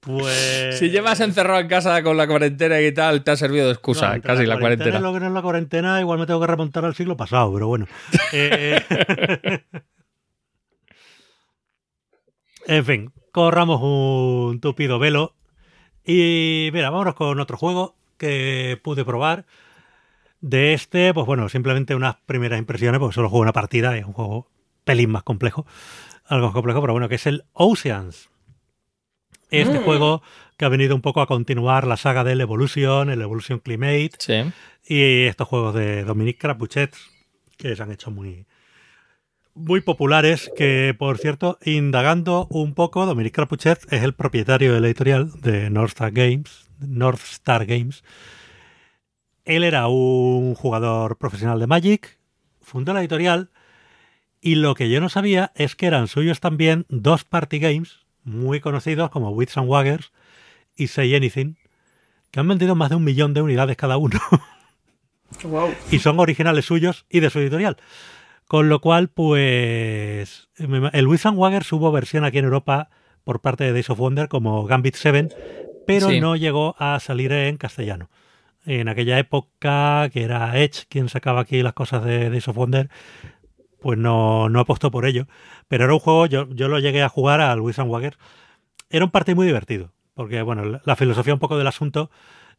Pues. 0.00 0.78
Si 0.78 0.88
llevas 0.88 1.20
encerrado 1.20 1.60
en 1.60 1.68
casa 1.68 2.02
con 2.02 2.16
la 2.16 2.26
cuarentena 2.26 2.80
y 2.80 2.92
tal, 2.92 3.22
te 3.22 3.32
ha 3.32 3.36
servido 3.36 3.66
de 3.66 3.72
excusa, 3.72 4.18
casi 4.20 4.46
la 4.46 4.58
cuarentena. 4.58 4.98
Lo 4.98 5.12
que 5.12 5.20
no 5.20 5.26
es 5.26 5.32
la 5.32 5.42
cuarentena, 5.42 6.00
igual 6.00 6.18
me 6.18 6.26
tengo 6.26 6.40
que 6.40 6.46
remontar 6.46 6.86
al 6.86 6.94
siglo 6.94 7.16
pasado, 7.16 7.52
pero 7.52 7.68
bueno. 7.68 7.86
Eh, 8.32 8.80
en 12.66 12.84
fin, 12.84 13.12
corramos 13.32 13.80
un 13.82 14.60
tupido 14.60 14.98
velo. 14.98 15.34
Y 16.04 16.70
mira, 16.72 16.90
vámonos 16.90 17.14
con 17.14 17.40
otro 17.40 17.56
juego 17.56 17.96
que 18.16 18.80
pude 18.82 19.04
probar. 19.04 19.46
De 20.40 20.72
este, 20.72 21.12
pues 21.12 21.26
bueno, 21.26 21.48
simplemente 21.48 21.94
unas 21.94 22.16
primeras 22.26 22.58
impresiones, 22.58 22.98
porque 22.98 23.14
solo 23.14 23.28
juego 23.28 23.42
una 23.42 23.52
partida, 23.52 23.96
es 23.98 24.06
un 24.06 24.12
juego 24.12 24.48
pelín 24.84 25.10
más 25.10 25.22
complejo, 25.22 25.66
algo 26.26 26.46
más 26.46 26.54
complejo, 26.54 26.80
pero 26.80 26.94
bueno, 26.94 27.08
que 27.08 27.16
es 27.16 27.26
el 27.26 27.44
Oceans. 27.52 28.30
Este 29.50 29.78
Mm. 29.80 29.82
juego 29.84 30.22
que 30.56 30.64
ha 30.64 30.68
venido 30.68 30.94
un 30.94 31.00
poco 31.02 31.20
a 31.20 31.26
continuar 31.26 31.86
la 31.86 31.96
saga 31.96 32.22
del 32.24 32.40
Evolution, 32.40 33.10
el 33.10 33.22
Evolution 33.22 33.58
Climate 33.60 34.10
Sí. 34.18 34.42
y 34.86 35.24
estos 35.24 35.48
juegos 35.48 35.74
de 35.74 36.04
Dominique 36.04 36.38
Crapuchet 36.38 36.94
que 37.56 37.74
se 37.76 37.82
han 37.82 37.92
hecho 37.92 38.10
muy 38.10 38.46
muy 39.54 39.80
populares 39.80 40.50
que 40.56 40.94
por 40.98 41.18
cierto 41.18 41.58
indagando 41.64 42.46
un 42.50 42.74
poco 42.74 43.04
Dominique 43.04 43.34
Crapuchet 43.34 43.92
es 43.92 44.02
el 44.02 44.14
propietario 44.14 44.72
de 44.72 44.80
la 44.80 44.86
editorial 44.86 45.32
de 45.40 45.68
North 45.70 45.90
Star 45.90 46.12
Games 46.12 46.68
North 46.78 47.20
Star 47.32 47.66
Games 47.66 48.02
él 49.44 49.64
era 49.64 49.88
un 49.88 50.54
jugador 50.54 51.16
profesional 51.18 51.58
de 51.58 51.66
Magic 51.66 52.18
fundó 52.62 52.92
la 52.94 53.00
editorial 53.00 53.50
y 54.40 54.54
lo 54.54 54.74
que 54.74 54.88
yo 54.88 55.00
no 55.00 55.08
sabía 55.08 55.52
es 55.56 55.74
que 55.74 55.86
eran 55.86 56.06
suyos 56.08 56.40
también 56.40 56.86
dos 56.88 57.24
party 57.24 57.58
games 57.58 57.98
muy 58.30 58.60
conocidos 58.60 59.10
como 59.10 59.30
Wits 59.30 59.56
and 59.58 59.68
Waggers 59.68 60.12
y 60.76 60.86
Say 60.86 61.14
Anything 61.14 61.54
que 62.30 62.40
han 62.40 62.48
vendido 62.48 62.74
más 62.76 62.90
de 62.90 62.96
un 62.96 63.04
millón 63.04 63.34
de 63.34 63.42
unidades 63.42 63.76
cada 63.76 63.96
uno 63.96 64.18
Wow. 65.44 65.72
y 65.90 65.98
son 66.00 66.18
originales 66.18 66.64
suyos 66.64 67.06
y 67.08 67.20
de 67.20 67.30
su 67.30 67.38
editorial. 67.38 67.76
Con 68.48 68.68
lo 68.68 68.80
cual, 68.80 69.08
pues. 69.08 70.48
El 70.58 71.06
Wiz 71.06 71.24
and 71.24 71.38
Waggers 71.38 71.72
hubo 71.72 71.92
versión 71.92 72.24
aquí 72.24 72.38
en 72.38 72.46
Europa 72.46 72.90
por 73.22 73.40
parte 73.40 73.62
de 73.62 73.72
Days 73.72 73.90
of 73.90 73.98
Wonder 73.98 74.28
como 74.28 74.64
Gambit 74.66 74.96
7, 74.96 75.28
pero 75.86 76.08
Sí. 76.08 76.20
no 76.20 76.34
llegó 76.34 76.74
a 76.80 76.98
salir 76.98 77.30
en 77.30 77.58
castellano. 77.58 78.10
En 78.66 78.88
aquella 78.88 79.20
época, 79.20 80.08
que 80.12 80.24
era 80.24 80.58
Edge 80.58 80.86
quien 80.88 81.08
sacaba 81.08 81.42
aquí 81.42 81.62
las 81.62 81.74
cosas 81.74 82.04
de 82.04 82.28
Days 82.28 82.48
of 82.48 82.56
Wonder, 82.56 82.90
pues 83.80 83.98
no, 83.98 84.48
no 84.48 84.60
apostó 84.60 84.90
por 84.90 85.06
ello. 85.06 85.26
Pero 85.68 85.84
era 85.84 85.92
un 85.94 86.00
juego, 86.00 86.26
yo, 86.26 86.48
yo 86.50 86.68
lo 86.68 86.78
llegué 86.78 87.02
a 87.02 87.08
jugar 87.08 87.40
al 87.40 87.60
Wiz 87.60 87.78
and 87.78 87.90
Waggers. 87.90 88.18
Era 88.90 89.04
un 89.04 89.10
partido 89.10 89.36
muy 89.36 89.46
divertido, 89.46 89.92
porque 90.14 90.42
bueno, 90.42 90.64
la- 90.64 90.82
la 90.84 90.96
filosofía 90.96 91.34
un 91.34 91.40
poco 91.40 91.56
del 91.58 91.66
asunto 91.66 92.10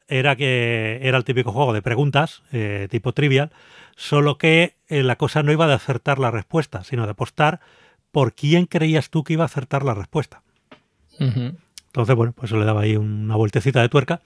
era 0.08 0.36
que 0.36 1.00
era 1.04 1.18
el 1.18 1.24
típico 1.24 1.52
juego 1.52 1.74
de 1.74 1.82
preguntas, 1.82 2.44
eh, 2.52 2.88
tipo 2.90 3.14
trivial, 3.14 3.52
solo 3.96 4.38
que 4.38 4.76
eh, 4.90 5.04
la 5.04 5.16
cosa 5.16 5.44
no 5.44 5.52
iba 5.52 5.68
de 5.68 5.74
acertar 5.74 6.20
la 6.20 6.32
respuesta, 6.32 6.84
sino 6.84 7.06
de 7.06 7.12
apostar 7.12 7.60
por 8.12 8.34
quién 8.34 8.66
creías 8.66 9.10
tú 9.10 9.24
que 9.24 9.34
iba 9.34 9.44
a 9.44 9.46
acertar 9.46 9.84
la 9.84 9.94
respuesta. 9.94 10.42
Entonces, 11.88 12.16
bueno, 12.16 12.34
pues 12.34 12.50
eso 12.52 12.58
le 12.60 12.66
daba 12.66 12.82
ahí 12.82 12.96
una 12.98 13.36
vueltecita 13.36 13.82
de 13.82 13.90
tuerca 13.90 14.22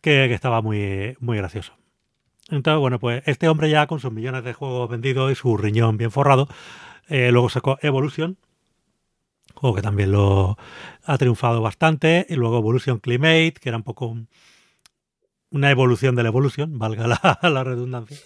que, 0.00 0.26
que 0.28 0.34
estaba 0.34 0.62
muy, 0.62 1.16
muy 1.20 1.36
gracioso. 1.36 1.74
Entonces, 2.50 2.78
bueno, 2.80 2.98
pues 2.98 3.22
este 3.26 3.48
hombre 3.48 3.70
ya 3.70 3.86
con 3.86 4.00
sus 4.00 4.12
millones 4.12 4.44
de 4.44 4.52
juegos 4.52 4.88
vendidos 4.90 5.32
y 5.32 5.34
su 5.34 5.56
riñón 5.56 5.96
bien 5.96 6.10
forrado, 6.10 6.48
eh, 7.08 7.30
luego 7.32 7.48
sacó 7.48 7.78
Evolution, 7.82 8.36
juego 9.54 9.76
que 9.76 9.82
también 9.82 10.12
lo 10.12 10.58
ha 11.04 11.18
triunfado 11.18 11.62
bastante, 11.62 12.26
y 12.28 12.34
luego 12.34 12.58
Evolution 12.58 12.98
Climate, 12.98 13.54
que 13.60 13.68
era 13.68 13.78
un 13.78 13.82
poco 13.84 14.06
un- 14.06 14.28
una 15.50 15.70
evolución 15.70 16.16
de 16.16 16.22
la 16.22 16.28
evolución, 16.30 16.78
valga 16.78 17.06
la, 17.06 17.38
la 17.42 17.64
redundancia. 17.64 18.18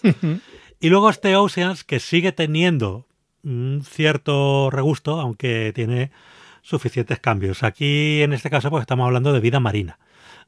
Y 0.79 0.89
luego 0.89 1.09
este 1.09 1.35
Oceans, 1.35 1.83
que 1.83 1.99
sigue 1.99 2.31
teniendo 2.31 3.05
un 3.43 3.83
cierto 3.85 4.69
regusto, 4.71 5.19
aunque 5.19 5.71
tiene 5.73 6.11
suficientes 6.61 7.19
cambios. 7.19 7.63
Aquí, 7.63 8.21
en 8.21 8.33
este 8.33 8.49
caso, 8.49 8.69
pues 8.69 8.81
estamos 8.81 9.05
hablando 9.05 9.31
de 9.31 9.39
vida 9.39 9.59
marina 9.59 9.97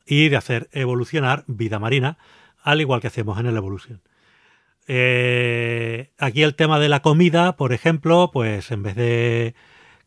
y 0.05 0.29
de 0.29 0.35
hacer 0.37 0.69
evolucionar 0.73 1.43
vida 1.47 1.79
marina, 1.79 2.17
al 2.63 2.81
igual 2.81 3.01
que 3.01 3.07
hacemos 3.07 3.39
en 3.39 3.45
el 3.45 3.57
Evolution. 3.57 4.01
Eh, 4.87 6.11
aquí 6.17 6.43
el 6.43 6.55
tema 6.55 6.79
de 6.79 6.89
la 6.89 7.01
comida, 7.01 7.55
por 7.55 7.73
ejemplo, 7.73 8.31
pues 8.33 8.71
en 8.71 8.83
vez 8.83 8.95
de 8.95 9.55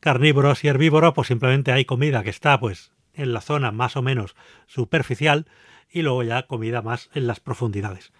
carnívoros 0.00 0.64
y 0.64 0.68
herbívoros, 0.68 1.14
pues 1.14 1.28
simplemente 1.28 1.72
hay 1.72 1.84
comida 1.84 2.22
que 2.22 2.30
está 2.30 2.58
pues 2.60 2.92
en 3.14 3.32
la 3.32 3.40
zona 3.40 3.72
más 3.72 3.96
o 3.96 4.02
menos 4.02 4.34
superficial 4.66 5.46
y 5.90 6.02
luego 6.02 6.22
ya 6.22 6.46
comida 6.46 6.82
más 6.82 7.08
en 7.14 7.26
las 7.26 7.40
profundidades. 7.40 8.12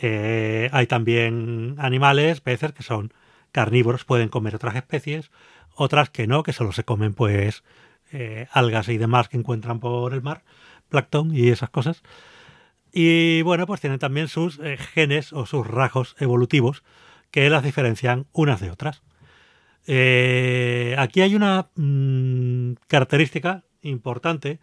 Eh, 0.00 0.68
hay 0.72 0.86
también 0.86 1.76
animales, 1.78 2.40
peces 2.40 2.72
que 2.72 2.82
son 2.82 3.12
carnívoros, 3.52 4.04
pueden 4.04 4.28
comer 4.28 4.56
otras 4.56 4.74
especies, 4.74 5.30
otras 5.74 6.10
que 6.10 6.26
no, 6.26 6.42
que 6.42 6.52
solo 6.52 6.72
se 6.72 6.84
comen 6.84 7.14
pues 7.14 7.62
eh, 8.12 8.48
algas 8.50 8.88
y 8.88 8.98
demás 8.98 9.28
que 9.28 9.36
encuentran 9.36 9.80
por 9.80 10.12
el 10.12 10.22
mar, 10.22 10.42
plancton 10.88 11.34
y 11.34 11.48
esas 11.48 11.70
cosas. 11.70 12.02
Y 12.92 13.40
bueno, 13.42 13.66
pues 13.66 13.80
tienen 13.80 13.98
también 13.98 14.28
sus 14.28 14.58
eh, 14.58 14.76
genes 14.76 15.32
o 15.32 15.46
sus 15.46 15.66
rasgos 15.66 16.14
evolutivos 16.18 16.82
que 17.30 17.48
las 17.48 17.64
diferencian 17.64 18.26
unas 18.32 18.60
de 18.60 18.70
otras. 18.70 19.02
Eh, 19.86 20.94
aquí 20.98 21.22
hay 21.22 21.34
una 21.34 21.70
mm, 21.74 22.74
característica 22.86 23.64
importante 23.80 24.60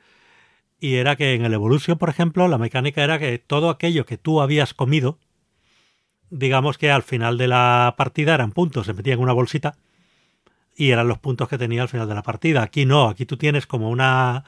y 0.79 0.95
era 0.95 1.15
que 1.15 1.33
en 1.33 1.43
el 1.43 1.53
Evolution, 1.53 1.97
por 1.97 2.09
ejemplo, 2.09 2.47
la 2.47 2.57
mecánica 2.57 3.03
era 3.03 3.19
que 3.19 3.37
todo 3.37 3.69
aquello 3.69 4.05
que 4.05 4.17
tú 4.17 4.41
habías 4.41 4.73
comido, 4.73 5.17
digamos 6.29 6.77
que 6.77 6.91
al 6.91 7.03
final 7.03 7.37
de 7.37 7.47
la 7.47 7.95
partida 7.97 8.35
eran 8.35 8.51
puntos, 8.51 8.85
se 8.85 8.93
metían 8.93 9.17
en 9.17 9.23
una 9.23 9.33
bolsita 9.33 9.75
y 10.75 10.91
eran 10.91 11.09
los 11.09 11.17
puntos 11.17 11.49
que 11.49 11.57
tenía 11.57 11.81
al 11.81 11.89
final 11.89 12.07
de 12.07 12.15
la 12.15 12.23
partida. 12.23 12.63
Aquí 12.63 12.85
no, 12.85 13.09
aquí 13.09 13.25
tú 13.25 13.35
tienes 13.35 13.67
como 13.67 13.89
una 13.89 14.45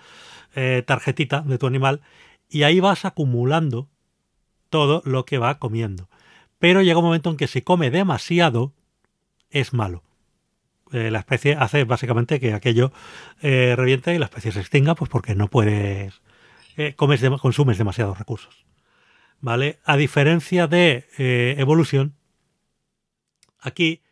eh, 0.56 0.84
tarjetita 0.86 1.42
de 1.42 1.58
tu 1.58 1.68
animal 1.68 2.02
y 2.52 2.64
ahí 2.64 2.82
vas 2.82 3.06
acumulando 3.06 3.90
todo 4.70 5.02
lo 5.06 5.26
que 5.26 5.38
va 5.38 5.58
comiendo. 5.58 6.10
Pero 6.60 6.82
llega 6.82 7.00
un 7.00 7.06
momento 7.06 7.30
en 7.30 7.38
que 7.38 7.48
si 7.48 7.62
come 7.62 7.90
demasiado, 7.90 8.74
es 9.50 9.74
malo. 9.74 10.04
Eh, 10.92 11.10
la 11.10 11.20
especie 11.20 11.56
hace 11.56 11.86
básicamente 11.86 12.40
que 12.42 12.54
aquello 12.54 12.92
eh, 13.42 13.74
reviente 13.78 14.14
y 14.14 14.20
la 14.20 14.26
especie 14.26 14.52
se 14.52 14.60
extinga, 14.60 14.94
pues 14.94 15.10
porque 15.10 15.34
no 15.34 15.48
puedes, 15.48 16.22
eh, 16.76 16.94
comes 16.96 17.22
consumes 17.42 17.78
demasiados 17.78 18.20
recursos. 18.20 18.66
¿Vale? 19.40 19.80
A 19.86 19.96
diferencia 19.98 20.68
de 20.68 21.08
evolución, 21.58 22.16
aquí 23.60 24.04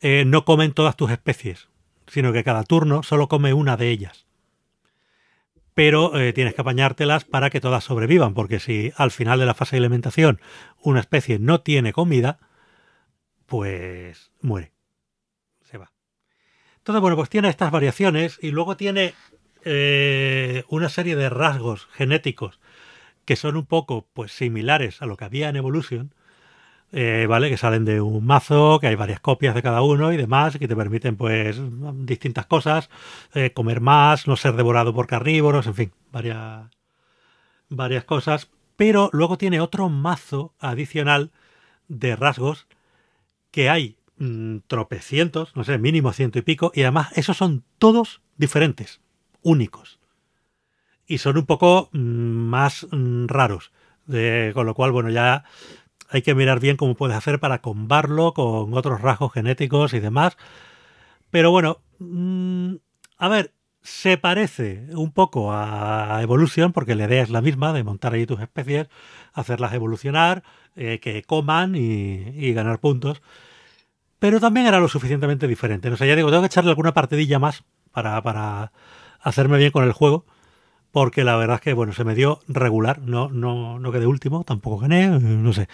no 0.00 0.44
comen 0.44 0.72
todas 0.72 0.94
tus 0.94 1.10
especies, 1.10 1.68
sino 2.06 2.32
que 2.32 2.44
cada 2.44 2.62
turno 2.62 3.02
solo 3.02 3.26
come 3.28 3.52
una 3.54 3.76
de 3.76 3.90
ellas. 3.90 4.26
Pero 5.74 6.18
eh, 6.18 6.32
tienes 6.32 6.54
que 6.54 6.60
apañártelas 6.60 7.24
para 7.24 7.50
que 7.50 7.60
todas 7.60 7.84
sobrevivan, 7.84 8.34
porque 8.34 8.60
si 8.60 8.92
al 8.96 9.10
final 9.10 9.38
de 9.38 9.46
la 9.46 9.54
fase 9.54 9.76
de 9.76 9.80
alimentación 9.80 10.40
una 10.82 11.00
especie 11.00 11.38
no 11.38 11.60
tiene 11.60 11.92
comida, 11.92 12.38
pues 13.46 14.32
muere. 14.40 14.72
Se 15.62 15.78
va. 15.78 15.92
Entonces, 16.78 17.00
bueno, 17.00 17.16
pues 17.16 17.30
tiene 17.30 17.48
estas 17.48 17.70
variaciones 17.70 18.38
y 18.42 18.50
luego 18.50 18.76
tiene 18.76 19.14
eh, 19.64 20.64
una 20.68 20.88
serie 20.88 21.16
de 21.16 21.30
rasgos 21.30 21.86
genéticos 21.92 22.60
que 23.24 23.36
son 23.36 23.56
un 23.56 23.66
poco 23.66 24.08
pues 24.12 24.32
similares 24.32 25.00
a 25.00 25.06
lo 25.06 25.16
que 25.16 25.24
había 25.24 25.48
en 25.48 25.56
Evolution, 25.56 26.14
eh, 26.92 27.26
¿vale? 27.28 27.48
Que 27.50 27.56
salen 27.56 27.84
de 27.84 28.00
un 28.00 28.24
mazo, 28.24 28.78
que 28.80 28.86
hay 28.86 28.94
varias 28.94 29.20
copias 29.20 29.54
de 29.54 29.62
cada 29.62 29.82
uno 29.82 30.12
y 30.12 30.16
demás, 30.16 30.58
que 30.58 30.68
te 30.68 30.76
permiten 30.76 31.16
pues 31.16 31.60
distintas 32.06 32.46
cosas, 32.46 32.90
eh, 33.34 33.52
comer 33.52 33.80
más, 33.80 34.26
no 34.28 34.36
ser 34.36 34.54
devorado 34.54 34.94
por 34.94 35.06
carnívoros, 35.06 35.66
en 35.66 35.74
fin, 35.74 35.92
varias, 36.12 36.70
varias 37.68 38.04
cosas. 38.04 38.50
Pero 38.76 39.10
luego 39.12 39.38
tiene 39.38 39.60
otro 39.60 39.88
mazo 39.88 40.54
adicional 40.58 41.30
de 41.88 42.16
rasgos 42.16 42.66
que 43.50 43.68
hay 43.70 43.96
mm, 44.18 44.58
tropecientos, 44.66 45.54
no 45.56 45.64
sé, 45.64 45.78
mínimo 45.78 46.12
ciento 46.12 46.38
y 46.38 46.42
pico, 46.42 46.72
y 46.74 46.82
además 46.82 47.08
esos 47.16 47.36
son 47.36 47.64
todos 47.78 48.22
diferentes, 48.36 49.00
únicos. 49.42 49.98
Y 51.06 51.18
son 51.18 51.36
un 51.36 51.46
poco 51.46 51.90
mm, 51.92 51.98
más 51.98 52.86
mm, 52.90 53.26
raros. 53.26 53.72
De- 54.06 54.50
con 54.54 54.66
lo 54.66 54.74
cual, 54.74 54.90
bueno, 54.90 55.10
ya 55.10 55.44
hay 56.12 56.22
que 56.22 56.34
mirar 56.34 56.60
bien 56.60 56.76
cómo 56.76 56.94
puedes 56.94 57.16
hacer 57.16 57.40
para 57.40 57.60
combarlo 57.60 58.34
con 58.34 58.74
otros 58.74 59.00
rasgos 59.00 59.32
genéticos 59.32 59.94
y 59.94 60.00
demás. 60.00 60.36
Pero 61.30 61.50
bueno, 61.50 61.78
mm, 61.98 62.74
a 63.18 63.28
ver, 63.28 63.54
se 63.82 64.18
parece 64.18 64.86
un 64.94 65.12
poco 65.12 65.52
a 65.52 66.20
Evolution, 66.22 66.72
porque 66.72 66.94
la 66.94 67.06
idea 67.06 67.22
es 67.22 67.30
la 67.30 67.40
misma, 67.40 67.72
de 67.72 67.82
montar 67.82 68.12
ahí 68.12 68.26
tus 68.26 68.40
especies, 68.40 68.88
hacerlas 69.32 69.72
evolucionar, 69.74 70.42
eh, 70.76 71.00
que 71.00 71.22
coman 71.22 71.74
y, 71.74 71.80
y 72.36 72.52
ganar 72.52 72.78
puntos. 72.80 73.22
Pero 74.18 74.38
también 74.38 74.66
era 74.66 74.80
lo 74.80 74.88
suficientemente 74.88 75.48
diferente. 75.48 75.88
O 75.90 75.96
sea, 75.96 76.06
ya 76.06 76.14
digo, 76.14 76.30
tengo 76.30 76.42
que 76.42 76.46
echarle 76.46 76.70
alguna 76.70 76.94
partidilla 76.94 77.38
más 77.38 77.64
para, 77.90 78.22
para 78.22 78.72
hacerme 79.20 79.58
bien 79.58 79.72
con 79.72 79.84
el 79.84 79.92
juego, 79.92 80.26
porque 80.92 81.24
la 81.24 81.36
verdad 81.36 81.56
es 81.56 81.62
que, 81.62 81.72
bueno, 81.72 81.92
se 81.94 82.04
me 82.04 82.14
dio 82.14 82.40
regular, 82.46 83.00
no, 83.00 83.30
no, 83.30 83.78
no 83.78 83.92
quedé 83.92 84.06
último, 84.06 84.44
tampoco 84.44 84.78
gané, 84.78 85.08
no 85.08 85.52
sé, 85.52 85.68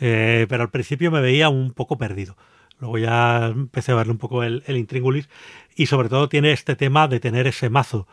eh, 0.00 0.46
pero 0.48 0.62
al 0.62 0.70
principio 0.70 1.10
me 1.10 1.20
veía 1.20 1.50
un 1.50 1.72
poco 1.72 1.98
perdido. 1.98 2.36
Luego 2.80 2.98
ya 2.98 3.46
empecé 3.46 3.92
a 3.92 3.96
verle 3.96 4.12
un 4.12 4.18
poco 4.18 4.42
el, 4.42 4.64
intríngulis 4.66 5.28
y 5.76 5.86
sobre 5.86 6.08
todo 6.08 6.28
tiene 6.28 6.52
este 6.52 6.74
tema 6.74 7.06
de 7.06 7.20
tener 7.20 7.46
ese 7.46 7.70
mazo 7.70 8.08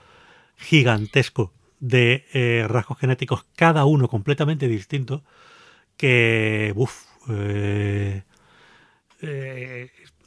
gigantesco 0.57 1.53
de 1.80 2.26
eh, 2.34 2.65
rasgos 2.68 2.99
genéticos, 2.99 3.45
cada 3.56 3.86
uno 3.86 4.10
completamente 4.10 4.68
distinto, 4.68 5.23
que, 5.98 6.73
uff, 6.76 7.06
eh, 7.30 8.23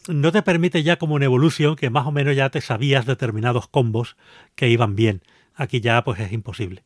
no 0.09 0.32
te 0.32 0.42
permite 0.42 0.82
ya 0.82 0.96
como 0.96 1.18
en 1.18 1.24
Evolution 1.24 1.76
que 1.76 1.90
más 1.90 2.06
o 2.06 2.12
menos 2.12 2.34
ya 2.34 2.50
te 2.50 2.60
sabías 2.60 3.06
determinados 3.06 3.68
combos 3.68 4.16
que 4.54 4.68
iban 4.68 4.96
bien. 4.96 5.22
Aquí 5.54 5.80
ya 5.80 6.02
pues 6.04 6.20
es 6.20 6.32
imposible 6.32 6.84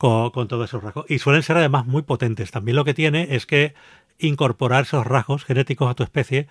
con, 0.00 0.48
todos 0.48 0.70
esos 0.70 0.82
rasgos. 0.82 1.04
Y 1.10 1.18
suelen 1.18 1.42
ser 1.42 1.58
además 1.58 1.84
muy 1.86 2.00
potentes. 2.02 2.50
También 2.50 2.74
lo 2.74 2.86
que 2.86 2.94
tiene 2.94 3.34
es 3.36 3.44
que 3.44 3.74
incorporar 4.18 4.84
esos 4.84 5.06
rasgos 5.06 5.44
genéticos 5.44 5.90
a 5.90 5.94
tu 5.94 6.02
especie 6.02 6.48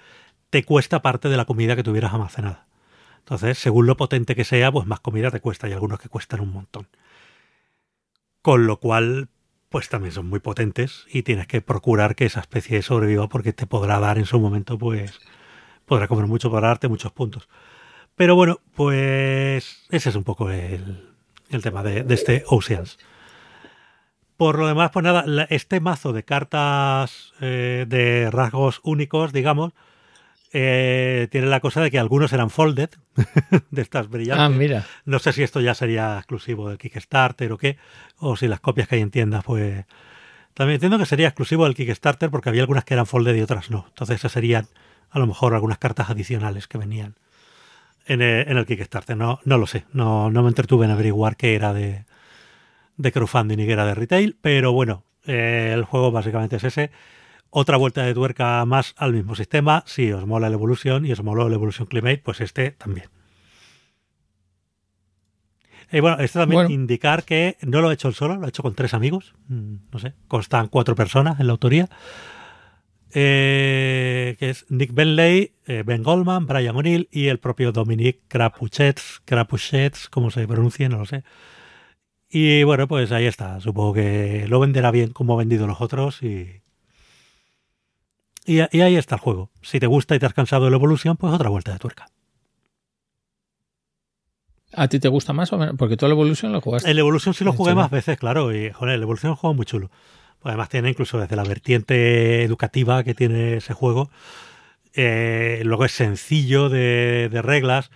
te 0.52 0.64
cuesta 0.64 1.02
parte 1.02 1.30
de 1.30 1.38
la 1.38 1.46
comida 1.46 1.76
que 1.76 1.82
tuvieras 1.82 2.14
almacenada. 2.14 2.68
Entonces, 3.18 3.58
según 3.58 3.88
lo 3.88 3.98
potente 3.98 4.36
que 4.36 4.44
sea, 4.44 4.72
pues 4.72 4.86
más 4.86 5.00
comida 5.00 5.32
te 5.32 5.42
cuesta 5.42 5.68
y 5.68 5.74
algunos 5.74 6.00
que 6.00 6.10
cuestan 6.10 6.42
un 6.42 6.54
montón. 6.54 6.88
Con 8.44 8.68
lo 8.68 8.80
cual, 8.80 9.30
pues 9.70 9.90
también 9.90 10.14
son 10.14 10.28
muy 10.28 10.40
potentes 10.40 11.06
y 11.12 11.24
tienes 11.24 11.48
que 11.48 11.62
procurar 11.62 12.16
que 12.16 12.26
esa 12.26 12.42
especie 12.42 12.84
sobreviva 12.84 13.30
porque 13.30 13.52
te 13.52 13.66
podrá 13.66 14.00
dar 14.00 14.20
en 14.20 14.26
su 14.26 14.40
momento, 14.40 14.78
pues 14.78 15.20
podrá 15.86 16.08
comer 16.08 16.28
mucho 16.28 16.52
para 16.52 16.68
darte 16.68 16.88
muchos 16.88 17.12
puntos. 17.12 17.50
Pero 18.16 18.36
bueno, 18.36 18.60
pues 18.76 19.88
ese 19.90 20.10
es 20.10 20.16
un 20.16 20.24
poco 20.24 20.52
el, 20.52 21.09
el 21.50 21.62
tema 21.62 21.84
de, 21.84 22.04
de, 22.04 22.14
este 22.14 22.44
Oceans. 22.48 22.98
Por 24.38 24.58
lo 24.58 24.68
demás, 24.68 24.92
pues 24.92 25.04
nada, 25.04 25.26
este 25.50 25.80
mazo 25.82 26.14
de 26.14 26.24
cartas 26.24 27.34
eh, 27.42 27.86
de 27.88 28.32
rasgos 28.32 28.80
únicos, 28.84 29.34
digamos, 29.34 29.74
eh, 30.52 31.28
tiene 31.32 31.48
la 31.48 31.60
cosa 31.60 31.82
de 31.82 31.92
que 31.92 32.00
algunos 32.00 32.34
eran 32.34 32.50
folded, 32.50 32.90
de 33.72 33.82
estas 33.82 34.10
brillantes. 34.10 34.46
Ah, 34.46 34.50
mira. 34.50 34.86
No 35.06 35.20
sé 35.20 35.34
si 35.34 35.44
esto 35.44 35.60
ya 35.62 35.76
sería 35.76 36.18
exclusivo 36.18 36.70
del 36.70 36.78
Kickstarter 36.78 37.52
o 37.52 37.58
qué, 37.58 37.78
o 38.18 38.36
si 38.36 38.48
las 38.48 38.60
copias 38.60 38.88
que 38.88 38.96
hay 38.96 39.02
en 39.02 39.12
tiendas, 39.12 39.44
pues... 39.44 39.86
También 40.54 40.76
entiendo 40.76 40.98
que 40.98 41.06
sería 41.06 41.28
exclusivo 41.28 41.66
del 41.66 41.76
Kickstarter 41.76 42.30
porque 42.30 42.50
había 42.50 42.62
algunas 42.62 42.84
que 42.84 42.94
eran 42.94 43.06
folded 43.06 43.36
y 43.36 43.42
otras 43.42 43.70
no. 43.70 43.86
Entonces 43.90 44.18
esas 44.18 44.32
serían 44.32 44.68
a 45.10 45.20
lo 45.20 45.28
mejor 45.28 45.54
algunas 45.54 45.78
cartas 45.78 46.10
adicionales 46.10 46.68
que 46.68 46.78
venían 46.78 47.16
en 48.10 48.22
el, 48.22 48.50
en 48.50 48.58
el 48.58 48.66
Kickstarter. 48.66 49.16
No, 49.16 49.40
no 49.46 49.58
lo 49.58 49.68
sé, 49.68 49.86
no, 49.94 50.30
no 50.30 50.44
me 50.44 50.50
entretuve 50.50 50.86
en 50.86 50.92
averiguar 50.92 51.38
qué 51.38 51.56
era 51.56 51.74
de, 51.74 52.06
de 52.98 53.12
crowdfunding 53.12 53.60
y 53.60 53.66
qué 53.66 53.72
era 53.72 53.86
de 53.86 53.96
retail, 53.96 54.38
pero 54.42 54.74
bueno, 54.74 55.04
eh, 55.26 55.72
el 55.74 55.86
juego 55.86 56.12
básicamente 56.12 56.58
es 56.58 56.64
ese 56.66 56.92
otra 57.52 57.78
vuelta 57.78 58.04
de 58.04 58.14
tuerca 58.14 58.64
más 58.66 58.94
al 58.98 59.14
mismo 59.14 59.36
sistema. 59.36 59.84
Si 59.86 60.12
os 60.12 60.26
mola 60.26 60.48
el 60.48 60.54
Evolution 60.54 61.06
y 61.06 61.12
os 61.12 61.24
moló 61.24 61.48
el 61.48 61.54
Evolution 61.54 61.88
Climate, 61.88 62.22
pues 62.24 62.42
este 62.42 62.72
también. 62.72 63.08
Y 65.92 66.00
bueno, 66.02 66.20
esto 66.20 66.40
también 66.40 66.60
bueno. 66.60 66.70
indicar 66.70 67.24
que 67.24 67.58
no 67.62 67.82
lo 67.82 67.90
he 67.90 67.96
hecho 67.96 68.12
solo, 68.12 68.36
lo 68.36 68.46
he 68.46 68.50
hecho 68.50 68.62
con 68.62 68.76
tres 68.76 68.94
amigos. 68.94 69.34
No 69.48 69.98
sé, 69.98 70.14
constan 70.28 70.68
cuatro 70.68 70.94
personas 70.96 71.40
en 71.40 71.48
la 71.48 71.54
autoría. 71.54 71.90
Eh, 73.14 74.36
que 74.38 74.52
es 74.52 74.66
Nick 74.70 74.94
Benley, 74.94 75.54
eh, 75.66 75.84
Ben 75.86 76.04
Goldman, 76.04 76.46
Brian 76.46 76.76
O'Neill 76.76 77.08
y 77.12 77.28
el 77.28 77.40
propio 77.40 77.72
Dominique 77.72 78.22
Crapuchets, 78.28 80.10
como 80.10 80.30
se 80.30 80.48
pronuncia, 80.48 80.90
no 80.90 81.00
lo 81.00 81.06
sé. 81.06 81.24
Y 82.30 82.64
bueno, 82.64 82.88
pues 82.88 83.12
ahí 83.12 83.26
está. 83.26 83.60
Supongo 83.60 83.96
que 83.96 84.46
lo 84.48 84.60
venderá 84.60 84.92
bien 84.92 85.12
como 85.12 85.34
ha 85.34 85.38
vendido 85.38 85.66
los 85.66 85.82
otros 85.82 86.22
y, 86.22 86.62
y, 88.46 88.60
y, 88.72 88.82
ahí 88.82 88.96
está 88.96 89.16
el 89.16 89.22
juego. 89.22 89.50
Si 89.64 89.80
te 89.80 89.88
gusta 89.88 90.16
y 90.16 90.20
te 90.20 90.28
has 90.28 90.34
cansado 90.34 90.66
de 90.66 90.72
la 90.72 90.78
evolución, 90.78 91.18
pues 91.18 91.34
otra 91.34 91.50
vuelta 91.50 91.74
de 91.74 91.80
tuerca. 91.80 92.12
¿A 94.74 94.88
ti 94.88 95.00
te 95.00 95.08
gusta 95.08 95.34
más 95.34 95.52
o 95.52 95.58
menos? 95.58 95.76
Porque 95.78 95.98
tú 95.98 96.06
el 96.06 96.12
Evolution 96.12 96.52
lo 96.52 96.62
jugaste. 96.62 96.90
El 96.90 97.00
Evolution 97.00 97.34
sí 97.34 97.44
lo 97.44 97.54
jugué 97.54 97.74
más 97.74 97.90
veces, 97.90 98.20
claro. 98.20 98.54
Y 98.54 98.70
joder, 98.72 98.96
el 98.96 99.02
Evolution 99.02 99.32
es 99.32 99.38
un 99.38 99.42
juego 99.42 99.54
muy 99.56 99.66
chulo. 99.66 99.90
Además 100.44 100.70
tiene 100.70 100.90
incluso 100.90 101.20
desde 101.20 101.36
la 101.36 101.44
vertiente 101.44 102.44
educativa 102.44 103.04
que 103.04 103.14
tiene 103.14 103.58
ese 103.58 103.74
juego. 103.74 104.10
Eh, 104.94 105.62
luego 105.66 105.86
es 105.86 105.92
sencillo 105.92 106.70
de, 106.70 107.30
de 107.32 107.42
reglas. 107.42 107.92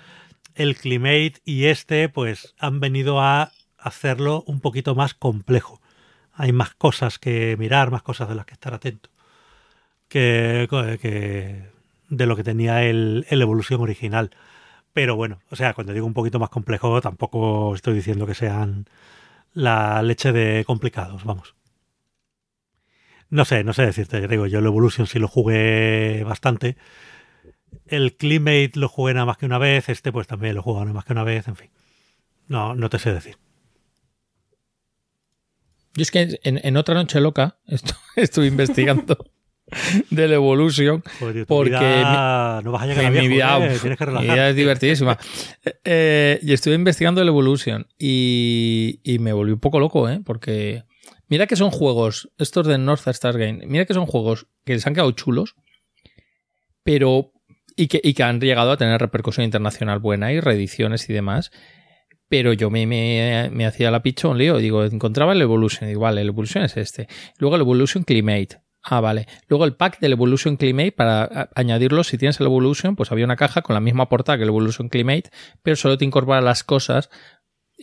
El 0.55 0.75
Climate 0.75 1.35
y 1.45 1.65
este 1.65 2.09
pues 2.09 2.53
han 2.59 2.79
venido 2.79 3.21
a 3.21 3.51
hacerlo 3.77 4.43
un 4.47 4.59
poquito 4.59 4.95
más 4.95 5.13
complejo. 5.13 5.81
Hay 6.33 6.51
más 6.51 6.73
cosas 6.75 7.19
que 7.19 7.55
mirar, 7.57 7.91
más 7.91 8.03
cosas 8.03 8.30
de 8.30 8.35
las 8.35 8.45
que 8.45 8.53
estar 8.53 8.73
atento 8.73 9.09
que, 10.13 10.67
que 11.01 11.69
de 12.09 12.25
lo 12.27 12.35
que 12.35 12.43
tenía 12.43 12.83
el, 12.83 13.25
el, 13.30 13.41
Evolución 13.41 13.81
original. 13.81 14.31
Pero 14.93 15.15
bueno, 15.15 15.39
o 15.49 15.55
sea, 15.55 15.73
cuando 15.73 15.93
digo 15.93 16.05
un 16.05 16.13
poquito 16.13 16.39
más 16.39 16.49
complejo, 16.49 17.01
tampoco 17.01 17.73
estoy 17.75 17.95
diciendo 17.95 18.27
que 18.27 18.35
sean 18.35 18.88
la 19.53 20.01
leche 20.03 20.31
de 20.31 20.65
complicados, 20.65 21.23
vamos. 21.23 21.55
No 23.33 23.45
sé, 23.45 23.63
no 23.63 23.73
sé 23.73 23.83
decirte, 23.83 24.21
ya 24.21 24.27
digo, 24.27 24.45
yo 24.45 24.59
el 24.59 24.65
Evolution 24.67 25.07
sí 25.07 25.17
lo 25.17 25.27
jugué 25.27 26.23
bastante. 26.23 26.77
El 27.87 28.15
Climate 28.15 28.73
lo 28.75 28.87
jugué 28.87 29.15
nada 29.15 29.25
más 29.25 29.37
que 29.37 29.47
una 29.47 29.57
vez, 29.57 29.89
este 29.89 30.11
pues 30.11 30.27
también 30.27 30.53
lo 30.53 30.61
jugué 30.61 30.81
nada 30.81 30.93
más 30.93 31.03
que 31.03 31.13
una 31.13 31.23
vez, 31.23 31.47
en 31.47 31.55
fin. 31.55 31.71
No, 32.47 32.75
no 32.75 32.91
te 32.91 32.99
sé 32.99 33.11
decir. 33.11 33.37
Yo 35.95 36.03
es 36.03 36.11
que 36.11 36.39
en, 36.43 36.61
en 36.63 36.77
otra 36.77 36.93
noche 36.93 37.19
loca 37.21 37.57
estuve, 37.65 37.97
estuve 38.17 38.45
investigando 38.45 39.17
del 40.11 40.33
Evolution 40.33 41.03
Joder, 41.19 41.47
porque 41.47 41.71
vida, 41.71 42.59
mi, 42.59 42.65
no 42.65 42.71
vas 42.71 42.83
a 42.83 42.85
llegar 42.85 43.05
a 43.07 43.09
mi 43.09 43.27
vida, 43.27 43.65
eh, 43.65 43.79
tienes 43.81 43.97
que 43.97 44.05
mi 44.05 44.21
vida 44.21 44.49
es 44.49 44.55
divertidísima 44.55 45.17
eh, 45.83 46.39
y 46.43 46.53
estuve 46.53 46.75
investigando 46.75 47.19
el 47.19 47.29
Evolution 47.29 47.87
y, 47.97 48.99
y, 49.03 49.17
me 49.17 49.33
volví 49.33 49.53
un 49.53 49.59
poco 49.59 49.79
loco 49.79 50.07
¿eh? 50.07 50.21
porque 50.23 50.83
mira 51.33 51.47
que 51.47 51.55
son 51.55 51.71
juegos 51.71 52.29
estos 52.37 52.67
de 52.67 52.77
North 52.77 53.07
Star 53.07 53.39
Game 53.39 53.65
mira 53.65 53.85
que 53.85 53.95
son 53.95 54.05
juegos 54.05 54.45
que 54.65 54.73
les 54.73 54.85
han 54.85 54.93
quedado 54.93 55.09
chulos 55.13 55.55
pero 56.83 57.31
y 57.75 57.87
que, 57.87 57.99
y 58.03 58.13
que 58.13 58.21
han 58.21 58.39
llegado 58.39 58.71
a 58.71 58.77
tener 58.77 59.01
repercusión 59.01 59.43
internacional 59.43 59.97
buena 59.97 60.31
y 60.31 60.39
reediciones 60.39 61.09
y 61.09 61.13
demás 61.13 61.51
pero 62.27 62.53
yo 62.53 62.69
me, 62.69 62.85
me, 62.85 63.49
me 63.51 63.65
hacía 63.65 63.91
la 63.91 64.01
picha 64.01 64.27
un 64.27 64.39
lío. 64.39 64.57
Digo, 64.57 64.83
encontraba 64.85 65.33
el 65.33 65.41
Evolution. 65.43 65.87
Digo, 65.87 66.01
vale, 66.01 66.21
el 66.21 66.29
Evolution 66.29 66.63
es 66.63 66.77
este. 66.77 67.07
Luego 67.37 67.57
el 67.57 67.61
Evolution 67.61 68.03
Climate. 68.03 68.59
Ah, 68.81 68.99
vale. 68.99 69.27
Luego 69.47 69.65
el 69.65 69.75
pack 69.75 69.99
del 69.99 70.13
Evolution 70.13 70.57
Climate, 70.57 70.91
para 70.91 71.49
añadirlo, 71.55 72.03
si 72.03 72.17
tienes 72.17 72.39
el 72.39 72.47
Evolution, 72.47 72.95
pues 72.95 73.11
había 73.11 73.25
una 73.25 73.37
caja 73.37 73.61
con 73.61 73.75
la 73.75 73.79
misma 73.79 74.09
portada 74.09 74.37
que 74.37 74.43
el 74.43 74.49
Evolution 74.49 74.89
Climate, 74.89 75.29
pero 75.61 75.77
solo 75.77 75.97
te 75.97 76.05
incorpora 76.05 76.41
las 76.41 76.63
cosas. 76.63 77.09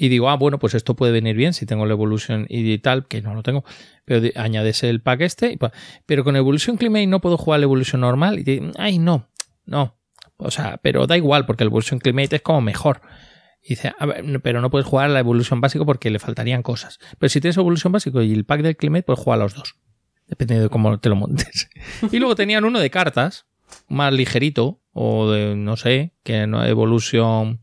Y 0.02 0.08
digo, 0.08 0.30
ah, 0.30 0.36
bueno, 0.36 0.58
pues 0.58 0.72
esto 0.72 0.96
puede 0.96 1.12
venir 1.12 1.36
bien 1.36 1.52
si 1.52 1.66
tengo 1.66 1.84
el 1.84 1.90
Evolution 1.90 2.46
y 2.48 2.78
tal, 2.78 3.06
que 3.06 3.20
no 3.20 3.34
lo 3.34 3.42
tengo. 3.42 3.66
Pero 4.06 4.22
de, 4.22 4.32
añades 4.34 4.82
el 4.82 5.02
pack 5.02 5.20
este. 5.20 5.58
Pero 6.06 6.24
con 6.24 6.36
Evolution 6.36 6.78
Climate 6.78 7.06
no 7.06 7.20
puedo 7.20 7.36
jugar 7.36 7.60
el 7.60 7.64
Evolution 7.64 8.00
normal. 8.00 8.38
Y 8.38 8.44
te, 8.44 8.72
ay, 8.78 8.98
no, 8.98 9.28
no. 9.66 9.98
O 10.38 10.50
sea, 10.50 10.78
pero 10.82 11.06
da 11.06 11.18
igual, 11.18 11.44
porque 11.44 11.64
el 11.64 11.68
Evolution 11.68 12.00
Climate 12.00 12.36
es 12.36 12.40
como 12.40 12.62
mejor. 12.62 13.02
Y 13.62 13.74
dice, 13.74 13.92
ver, 14.00 14.40
pero 14.40 14.62
no 14.62 14.70
puedes 14.70 14.86
jugar 14.86 15.10
la 15.10 15.18
evolución 15.18 15.60
básico 15.60 15.84
porque 15.84 16.08
le 16.08 16.18
faltarían 16.18 16.62
cosas. 16.62 16.98
Pero 17.18 17.28
si 17.28 17.42
tienes 17.42 17.58
evolución 17.58 17.92
básico 17.92 18.22
y 18.22 18.32
el 18.32 18.46
pack 18.46 18.62
del 18.62 18.78
Climate, 18.78 19.02
puedes 19.02 19.22
jugar 19.22 19.38
a 19.40 19.42
los 19.42 19.54
dos. 19.54 19.76
Dependiendo 20.28 20.62
de 20.62 20.70
cómo 20.70 20.98
te 20.98 21.10
lo 21.10 21.16
montes. 21.16 21.68
y 22.10 22.18
luego 22.20 22.36
tenían 22.36 22.64
uno 22.64 22.80
de 22.80 22.88
cartas, 22.88 23.44
más 23.86 24.14
ligerito, 24.14 24.80
o 24.94 25.30
de, 25.30 25.56
no 25.56 25.76
sé, 25.76 26.14
que 26.22 26.46
no 26.46 26.64
evolución. 26.64 27.60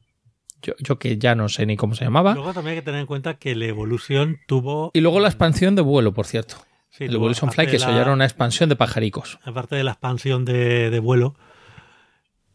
Yo, 0.61 0.74
yo, 0.80 0.98
que 0.98 1.18
ya 1.18 1.36
no 1.36 1.50
sé 1.50 1.66
ni 1.66 1.77
cómo 1.77 1.95
se 1.95 2.03
llamaba. 2.03 2.34
Luego 2.34 2.53
también 2.53 2.74
hay 2.74 2.80
que 2.80 2.86
tener 2.86 3.02
en 3.02 3.06
cuenta 3.06 3.36
que 3.36 3.56
la 3.56 3.66
evolución 3.66 4.40
tuvo. 4.48 4.92
Y 4.94 5.02
luego 5.02 5.19
la 5.19 5.27
expansión 5.27 5.76
de 5.76 5.82
vuelo, 5.82 6.14
por 6.14 6.26
cierto. 6.26 6.58
Sí, 6.90 7.03
el 7.03 7.14
Evolution 7.14 7.52
Fly, 7.52 7.68
que 7.68 7.76
eso 7.76 7.92
ya 7.92 8.02
era 8.02 8.14
una 8.14 8.26
expansión 8.26 8.69
de 8.69 8.76
pajaricos. 8.76 9.38
Aparte 9.44 9.76
de 9.76 9.84
la 9.84 9.92
expansión 9.92 10.45
de, 10.45 10.90
de 10.90 11.00
vuelo, 11.00 11.36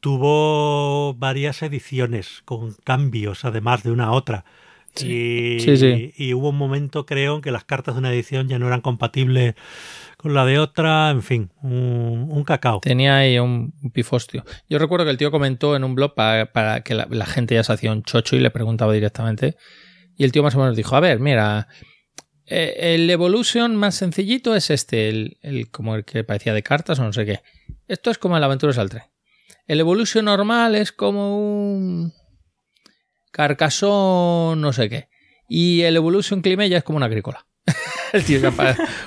tuvo 0.00 1.14
varias 1.14 1.62
ediciones 1.62 2.42
con 2.44 2.74
cambios, 2.82 3.44
además 3.44 3.84
de 3.84 3.92
una 3.92 4.06
a 4.06 4.10
otra. 4.10 4.44
Sí. 4.97 5.56
Y, 5.56 5.60
sí, 5.60 5.76
sí. 5.76 6.12
y, 6.16 6.34
hubo 6.34 6.48
un 6.50 6.58
momento, 6.58 7.06
creo, 7.06 7.36
en 7.36 7.40
que 7.42 7.52
las 7.52 7.64
cartas 7.64 7.94
de 7.94 8.00
una 8.00 8.12
edición 8.12 8.48
ya 8.48 8.58
no 8.58 8.66
eran 8.66 8.81
compatibles 8.81 9.55
con 10.23 10.34
la 10.34 10.47
de 10.47 10.60
otra, 10.60 11.10
en 11.10 11.23
fin, 11.23 11.51
un, 11.62 12.44
cacao. 12.44 12.81
Tenía 12.81 13.17
ahí 13.17 13.41
un, 13.41 13.73
pifostio. 13.92 14.44
Yo 14.68 14.78
recuerdo 14.78 15.05
que 15.05 15.10
el 15.10 15.17
tío 15.17 15.33
comentó 15.33 15.75
en 15.75 15.83
un 15.83 15.97
blog 15.97 16.15
para, 16.15 16.83
que 16.83 16.94
la, 16.94 17.26
gente 17.26 17.57
ya 17.57 17.65
se 17.65 17.73
hacía 17.73 17.91
un 17.91 18.05
chocho 18.05 18.36
y 18.36 18.41
le 18.41 18.51
preguntaba 18.51 18.92
directamente. 18.92 19.57
Y 20.17 20.23
el 20.23 20.31
tío 20.31 20.44
más 20.44 20.55
o 20.55 20.60
menos 20.60 20.76
dijo, 20.76 20.94
a 20.94 21.01
ver, 21.01 21.18
mira, 21.18 21.67
eh, 22.47 22.94
el 22.94 23.10
Evolution 23.10 23.75
más 23.75 23.97
sencillito 23.97 24.55
es 24.55 24.70
este, 24.70 25.09
el, 25.09 25.39
el 25.42 25.70
como 25.70 25.97
el 25.97 26.05
que 26.05 26.23
parecía 26.23 26.55
de 26.55 26.62
cartas 26.62 27.01
o 27.01 27.02
no 27.02 27.12
sé 27.12 27.26
qué. 27.26 27.41
Esto 27.89 28.12
es 28.12 28.18
como 28.18 28.36
el 28.36 28.44
Aventuras 28.44 28.78
al 28.78 28.91
Tren. 28.91 29.02
El 29.67 29.81
Evolution 29.81 30.25
normal 30.25 30.76
es 30.76 30.92
como 30.92 31.36
un. 31.36 32.12
Carcassonne 33.33 34.60
no 34.60 34.73
sé 34.73 34.89
qué. 34.89 35.09
Y 35.49 35.83
el 35.83 35.97
Evolution 35.97 36.42
Climate 36.42 36.68
ya 36.68 36.78
es 36.78 36.84
como 36.84 36.99
una 36.99 37.07
agrícola. 37.07 37.47
El 38.12 38.24
tío, 38.24 38.41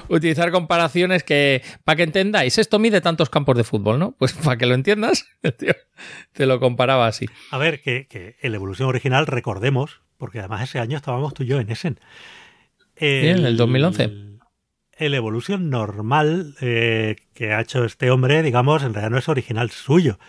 utilizar 0.10 0.52
comparaciones 0.52 1.24
que, 1.24 1.62
para 1.84 1.98
que 1.98 2.04
entendáis, 2.04 2.58
esto 2.58 2.80
mide 2.80 3.02
tantos 3.02 3.30
campos 3.30 3.58
de 3.58 3.64
fútbol, 3.64 4.00
¿no? 4.00 4.12
Pues 4.18 4.34
para 4.34 4.58
que 4.58 4.66
lo 4.66 4.74
entiendas, 4.76 5.26
el 5.42 5.54
tío 5.58 5.74
te 6.34 6.46
lo 6.46 6.60
comparaba 6.60 7.08
así. 7.08 7.28
A 7.52 7.58
ver, 7.58 7.82
que, 7.82 8.08
que 8.08 8.36
el 8.42 8.56
Evolution 8.56 8.88
original, 8.90 9.28
recordemos, 9.28 10.02
porque 10.18 10.40
además 10.40 10.64
ese 10.64 10.80
año 10.80 10.98
estábamos 10.98 11.34
tú 11.34 11.44
y 11.44 11.48
yo 11.48 11.60
en 11.60 11.70
Essen. 11.70 12.00
El, 12.96 13.46
el 13.46 13.58
2011. 13.58 14.12
El 14.98 15.14
Evolution 15.14 15.70
normal 15.70 16.56
eh, 16.62 17.18
que 17.34 17.52
ha 17.52 17.62
hecho 17.62 17.84
este 17.84 18.12
hombre, 18.12 18.42
digamos, 18.42 18.84
en 18.84 18.94
realidad 18.94 19.12
no 19.12 19.18
es 19.18 19.28
original 19.28 19.70
suyo. 19.72 20.20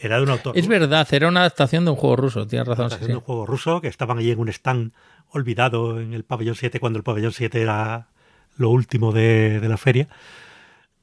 Era 0.00 0.16
de 0.18 0.22
un 0.22 0.30
autor. 0.30 0.56
Es 0.56 0.68
verdad, 0.68 1.06
era 1.10 1.28
una 1.28 1.40
adaptación 1.40 1.84
de 1.84 1.90
un 1.90 1.96
juego 1.96 2.16
ruso, 2.16 2.46
tienes 2.46 2.68
razón. 2.68 2.86
Una 2.86 2.94
adaptación 2.94 3.10
de 3.12 3.18
un 3.18 3.24
juego 3.24 3.46
ruso 3.46 3.80
que 3.80 3.88
estaban 3.88 4.18
allí 4.18 4.30
en 4.30 4.38
un 4.38 4.48
stand 4.48 4.92
olvidado 5.30 6.00
en 6.00 6.14
el 6.14 6.24
pabellón 6.24 6.54
7 6.54 6.78
cuando 6.80 6.98
el 6.98 7.02
pabellón 7.02 7.32
7 7.32 7.60
era 7.60 8.08
lo 8.56 8.70
último 8.70 9.12
de, 9.12 9.60
de 9.60 9.68
la 9.68 9.76
feria. 9.76 10.08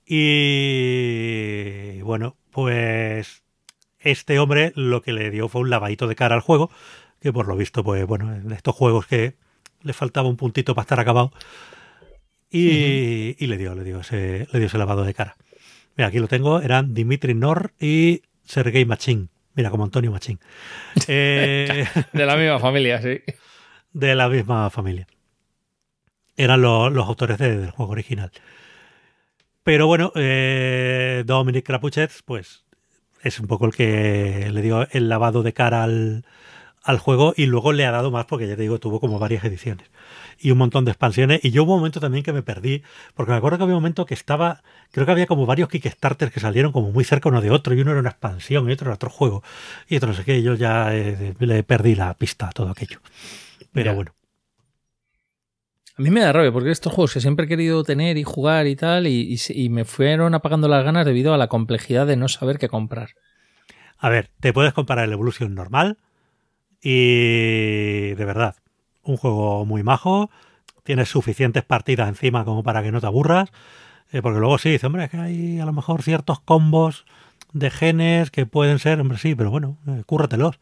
Y 0.05 2.01
bueno, 2.01 2.37
pues 2.51 3.43
este 3.99 4.39
hombre 4.39 4.71
lo 4.75 5.01
que 5.01 5.13
le 5.13 5.31
dio 5.31 5.49
fue 5.49 5.61
un 5.61 5.69
lavadito 5.69 6.07
de 6.07 6.15
cara 6.15 6.35
al 6.35 6.41
juego, 6.41 6.69
que 7.19 7.33
por 7.33 7.47
lo 7.47 7.57
visto, 7.57 7.83
pues 7.83 8.05
bueno, 8.05 8.33
en 8.33 8.51
estos 8.51 8.75
juegos 8.75 9.07
que 9.07 9.35
le 9.81 9.93
faltaba 9.93 10.29
un 10.29 10.37
puntito 10.37 10.75
para 10.75 10.83
estar 10.83 10.99
acabado, 10.99 11.33
y, 12.51 13.35
y 13.43 13.47
le 13.47 13.57
dio, 13.57 13.75
le 13.75 13.83
dio 13.83 13.99
ese, 13.99 14.47
le 14.51 14.59
dio 14.59 14.67
ese 14.67 14.77
lavado 14.77 15.03
de 15.03 15.13
cara. 15.13 15.35
Mira, 15.97 16.07
aquí 16.09 16.19
lo 16.19 16.27
tengo, 16.27 16.61
eran 16.61 16.93
Dimitri 16.93 17.33
Nor 17.33 17.73
y 17.79 18.21
Sergei 18.45 18.85
Machin. 18.85 19.29
Mira, 19.55 19.69
como 19.69 19.83
Antonio 19.83 20.11
Machin. 20.11 20.39
Eh, 21.07 21.85
De 22.13 22.25
la 22.25 22.35
misma 22.37 22.59
familia, 22.59 23.01
sí. 23.01 23.21
de 23.93 24.15
la 24.15 24.29
misma 24.29 24.69
familia. 24.69 25.07
Eran 26.37 26.61
lo- 26.61 26.89
los 26.89 27.07
autores 27.07 27.37
de- 27.37 27.57
del 27.57 27.71
juego 27.71 27.91
original. 27.93 28.31
Pero 29.63 29.87
bueno, 29.87 30.11
eh, 30.15 31.23
Dominic 31.25 31.65
Krapuchet, 31.65 32.11
pues 32.25 32.65
es 33.23 33.39
un 33.39 33.47
poco 33.47 33.65
el 33.65 33.73
que 33.73 34.49
le 34.51 34.61
dio 34.61 34.87
el 34.91 35.09
lavado 35.09 35.41
de 35.43 35.53
cara 35.53 35.83
al, 35.83 36.25
al 36.83 36.99
juego 36.99 37.33
y 37.35 37.47
luego 37.47 37.73
le 37.73 37.85
ha 37.85 37.91
dado 37.91 38.11
más 38.11 38.25
porque 38.25 38.47
ya 38.47 38.55
te 38.55 38.61
digo, 38.61 38.79
tuvo 38.79 38.99
como 38.99 39.17
varias 39.17 39.43
ediciones 39.43 39.89
y 40.39 40.51
un 40.51 40.57
montón 40.57 40.85
de 40.85 40.91
expansiones. 40.91 41.39
Y 41.43 41.51
yo 41.51 41.63
hubo 41.63 41.73
un 41.73 41.79
momento 41.79 41.99
también 41.99 42.23
que 42.23 42.33
me 42.33 42.43
perdí, 42.43 42.83
porque 43.15 43.31
me 43.31 43.37
acuerdo 43.37 43.57
que 43.57 43.63
había 43.63 43.75
un 43.75 43.81
momento 43.81 44.05
que 44.05 44.13
estaba, 44.13 44.63
creo 44.91 45.05
que 45.05 45.11
había 45.11 45.27
como 45.27 45.45
varios 45.45 45.69
Kickstarters 45.69 46.31
que 46.31 46.39
salieron 46.39 46.71
como 46.71 46.91
muy 46.91 47.03
cerca 47.03 47.29
uno 47.29 47.41
de 47.41 47.51
otro, 47.51 47.73
y 47.75 47.81
uno 47.81 47.91
era 47.91 47.99
una 47.99 48.09
expansión 48.09 48.69
y 48.69 48.73
otro 48.73 48.87
era 48.87 48.95
otro 48.95 49.09
juego, 49.09 49.43
y 49.87 49.97
otro 49.97 50.09
no 50.09 50.15
sé 50.15 50.23
qué, 50.23 50.37
y 50.37 50.43
yo 50.43 50.55
ya 50.55 50.95
eh, 50.95 51.33
le 51.39 51.63
perdí 51.63 51.95
la 51.95 52.13
pista 52.15 52.49
a 52.49 52.51
todo 52.51 52.69
aquello. 52.69 52.99
Pero 53.73 53.93
Ya. 53.93 53.95
bueno. 53.95 54.13
A 55.97 56.01
mí 56.01 56.09
me 56.09 56.21
da 56.21 56.31
rabia 56.31 56.53
porque 56.53 56.71
estos 56.71 56.93
juegos 56.93 57.13
que 57.13 57.19
siempre 57.19 57.45
he 57.45 57.49
querido 57.49 57.83
tener 57.83 58.15
y 58.17 58.23
jugar 58.23 58.65
y 58.67 58.77
tal, 58.77 59.07
y, 59.07 59.37
y 59.49 59.67
me 59.69 59.83
fueron 59.83 60.33
apagando 60.33 60.69
las 60.69 60.85
ganas 60.85 61.05
debido 61.05 61.33
a 61.33 61.37
la 61.37 61.47
complejidad 61.49 62.07
de 62.07 62.15
no 62.15 62.29
saber 62.29 62.57
qué 62.59 62.69
comprar. 62.69 63.09
A 63.97 64.09
ver, 64.09 64.29
te 64.39 64.53
puedes 64.53 64.73
comparar 64.73 65.05
el 65.05 65.13
Evolution 65.13 65.55
normal 65.55 65.97
y 66.81 68.13
de 68.15 68.25
verdad, 68.25 68.55
un 69.05 69.17
juego 69.17 69.65
muy 69.65 69.83
majo, 69.83 70.29
tienes 70.83 71.09
suficientes 71.09 71.63
partidas 71.63 72.09
encima 72.09 72.43
como 72.43 72.63
para 72.63 72.83
que 72.83 72.91
no 72.91 72.99
te 72.99 73.07
aburras, 73.07 73.51
eh, 74.11 74.21
porque 74.21 74.39
luego 74.39 74.57
sí, 74.57 74.71
dice, 74.71 74.87
hombre, 74.87 75.05
es 75.05 75.09
que 75.09 75.17
hay 75.17 75.59
a 75.59 75.65
lo 75.65 75.73
mejor 75.73 76.03
ciertos 76.03 76.39
combos 76.39 77.05
de 77.53 77.71
genes 77.71 78.31
que 78.31 78.45
pueden 78.45 78.79
ser, 78.79 78.99
hombre, 78.99 79.17
sí, 79.17 79.35
pero 79.35 79.49
bueno, 79.49 79.77
eh, 79.87 80.03
cúrratelos 80.05 80.59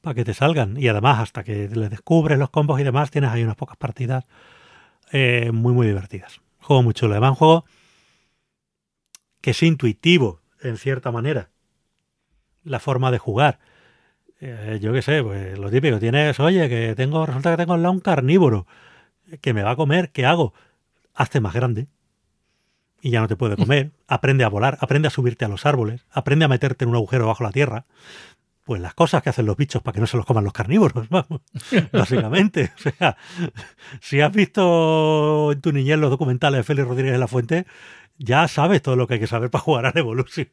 para 0.00 0.14
que 0.14 0.24
te 0.24 0.34
salgan. 0.34 0.76
Y 0.76 0.88
además, 0.88 1.20
hasta 1.20 1.44
que 1.44 1.68
le 1.68 1.88
descubres 1.88 2.38
los 2.38 2.50
combos 2.50 2.80
y 2.80 2.84
demás, 2.84 3.10
tienes 3.10 3.30
ahí 3.30 3.42
unas 3.42 3.56
pocas 3.56 3.76
partidas 3.76 4.24
eh, 5.12 5.50
muy, 5.52 5.72
muy 5.72 5.86
divertidas. 5.86 6.40
Juego 6.60 6.82
muy 6.82 6.94
chulo. 6.94 7.12
Además, 7.12 7.30
un 7.30 7.36
juego 7.36 7.64
que 9.40 9.50
es 9.50 9.62
intuitivo, 9.62 10.40
en 10.62 10.76
cierta 10.76 11.10
manera 11.10 11.50
la 12.62 12.78
forma 12.78 13.10
de 13.10 13.18
jugar. 13.18 13.58
Eh, 14.40 14.78
yo 14.80 14.92
qué 14.92 15.02
sé, 15.02 15.22
pues 15.22 15.58
lo 15.58 15.70
típico, 15.70 15.98
tienes, 15.98 16.40
oye, 16.40 16.68
que 16.68 16.94
tengo, 16.94 17.26
resulta 17.26 17.50
que 17.50 17.56
tengo 17.58 17.74
al 17.74 17.82
lado 17.82 17.92
un 17.92 18.00
carnívoro 18.00 18.66
que 19.40 19.52
me 19.52 19.62
va 19.62 19.72
a 19.72 19.76
comer, 19.76 20.10
¿qué 20.10 20.24
hago? 20.24 20.54
Hazte 21.14 21.40
más 21.40 21.54
grande. 21.54 21.88
Y 23.02 23.10
ya 23.10 23.20
no 23.20 23.28
te 23.28 23.36
puede 23.36 23.56
comer. 23.56 23.92
Aprende 24.08 24.44
a 24.44 24.48
volar, 24.48 24.78
aprende 24.80 25.08
a 25.08 25.10
subirte 25.10 25.44
a 25.44 25.48
los 25.48 25.66
árboles, 25.66 26.06
aprende 26.10 26.44
a 26.44 26.48
meterte 26.48 26.84
en 26.84 26.90
un 26.90 26.96
agujero 26.96 27.26
bajo 27.26 27.44
la 27.44 27.52
tierra. 27.52 27.84
Pues 28.64 28.80
las 28.80 28.94
cosas 28.94 29.22
que 29.22 29.30
hacen 29.30 29.46
los 29.46 29.56
bichos 29.56 29.82
para 29.82 29.94
que 29.94 30.00
no 30.00 30.06
se 30.06 30.16
los 30.16 30.26
coman 30.26 30.44
los 30.44 30.52
carnívoros, 30.52 31.08
vamos, 31.10 31.42
básicamente. 31.92 32.72
O 32.76 32.90
sea, 32.90 33.16
si 34.00 34.20
has 34.20 34.32
visto 34.32 35.52
en 35.52 35.60
tu 35.60 35.72
niñez 35.72 35.98
los 35.98 36.10
documentales 36.10 36.58
de 36.58 36.64
Félix 36.64 36.88
Rodríguez 36.88 37.12
de 37.12 37.18
la 37.18 37.28
Fuente, 37.28 37.66
ya 38.16 38.48
sabes 38.48 38.80
todo 38.80 38.96
lo 38.96 39.06
que 39.06 39.14
hay 39.14 39.20
que 39.20 39.26
saber 39.26 39.50
para 39.50 39.62
jugar 39.62 39.86
al 39.86 39.98
Evolution. 39.98 40.48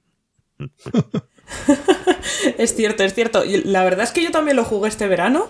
Es 2.58 2.76
cierto, 2.76 3.04
es 3.04 3.14
cierto. 3.14 3.44
La 3.66 3.84
verdad 3.84 4.04
es 4.04 4.12
que 4.12 4.24
yo 4.24 4.32
también 4.32 4.58
lo 4.58 4.64
jugué 4.64 4.90
este 4.90 5.08
verano. 5.08 5.48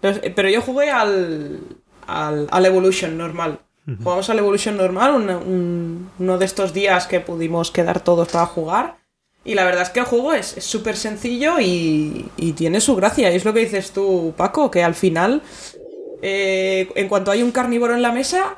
Pero 0.00 0.48
yo 0.48 0.60
jugué 0.62 0.90
al, 0.90 1.60
al, 2.06 2.48
al 2.50 2.66
Evolution 2.66 3.16
normal. 3.18 3.60
Jugamos 4.02 4.30
al 4.30 4.38
Evolution 4.38 4.76
normal, 4.76 5.14
un- 5.14 5.30
un- 5.30 6.10
uno 6.18 6.38
de 6.38 6.44
estos 6.44 6.72
días 6.72 7.06
que 7.06 7.20
pudimos 7.20 7.70
quedar 7.70 8.00
todos 8.00 8.28
para 8.28 8.46
jugar. 8.46 8.96
Y 9.44 9.54
la 9.54 9.64
verdad 9.64 9.82
es 9.82 9.90
que 9.90 10.00
el 10.00 10.06
juego 10.06 10.32
es 10.32 10.56
es 10.56 10.64
súper 10.64 10.96
sencillo 10.96 11.58
y, 11.60 12.28
y 12.36 12.52
tiene 12.52 12.80
su 12.80 12.94
gracia. 12.94 13.32
Y 13.32 13.36
es 13.36 13.44
lo 13.44 13.52
que 13.54 13.60
dices 13.60 13.90
tú, 13.92 14.32
Paco, 14.36 14.70
que 14.70 14.84
al 14.84 14.94
final, 14.94 15.42
eh, 16.22 16.88
en 16.94 17.08
cuanto 17.08 17.30
hay 17.30 17.42
un 17.42 17.50
carnívoro 17.52 17.94
en 17.94 18.02
la 18.02 18.12
mesa, 18.12 18.56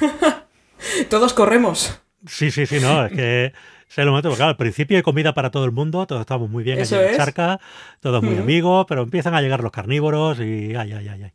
todos 1.08 1.32
corremos. 1.32 1.98
Sí, 2.26 2.50
sí, 2.50 2.66
sí, 2.66 2.80
no, 2.80 3.06
es 3.06 3.12
que 3.12 3.52
es 3.88 3.98
el 3.98 4.06
momento, 4.06 4.28
porque 4.28 4.38
claro, 4.38 4.50
al 4.50 4.56
principio 4.56 4.96
hay 4.96 5.02
comida 5.02 5.32
para 5.34 5.50
todo 5.50 5.64
el 5.64 5.72
mundo, 5.72 6.06
todos 6.06 6.20
estamos 6.20 6.50
muy 6.50 6.64
bien 6.64 6.78
en 6.78 6.82
es. 6.82 7.16
charca, 7.16 7.60
todos 8.00 8.22
muy 8.22 8.36
amigos, 8.36 8.86
pero 8.88 9.02
empiezan 9.02 9.34
a 9.34 9.42
llegar 9.42 9.62
los 9.62 9.72
carnívoros 9.72 10.38
y 10.40 10.74
ay, 10.74 10.92
ay, 10.92 11.08
ay, 11.08 11.22
ay. 11.24 11.32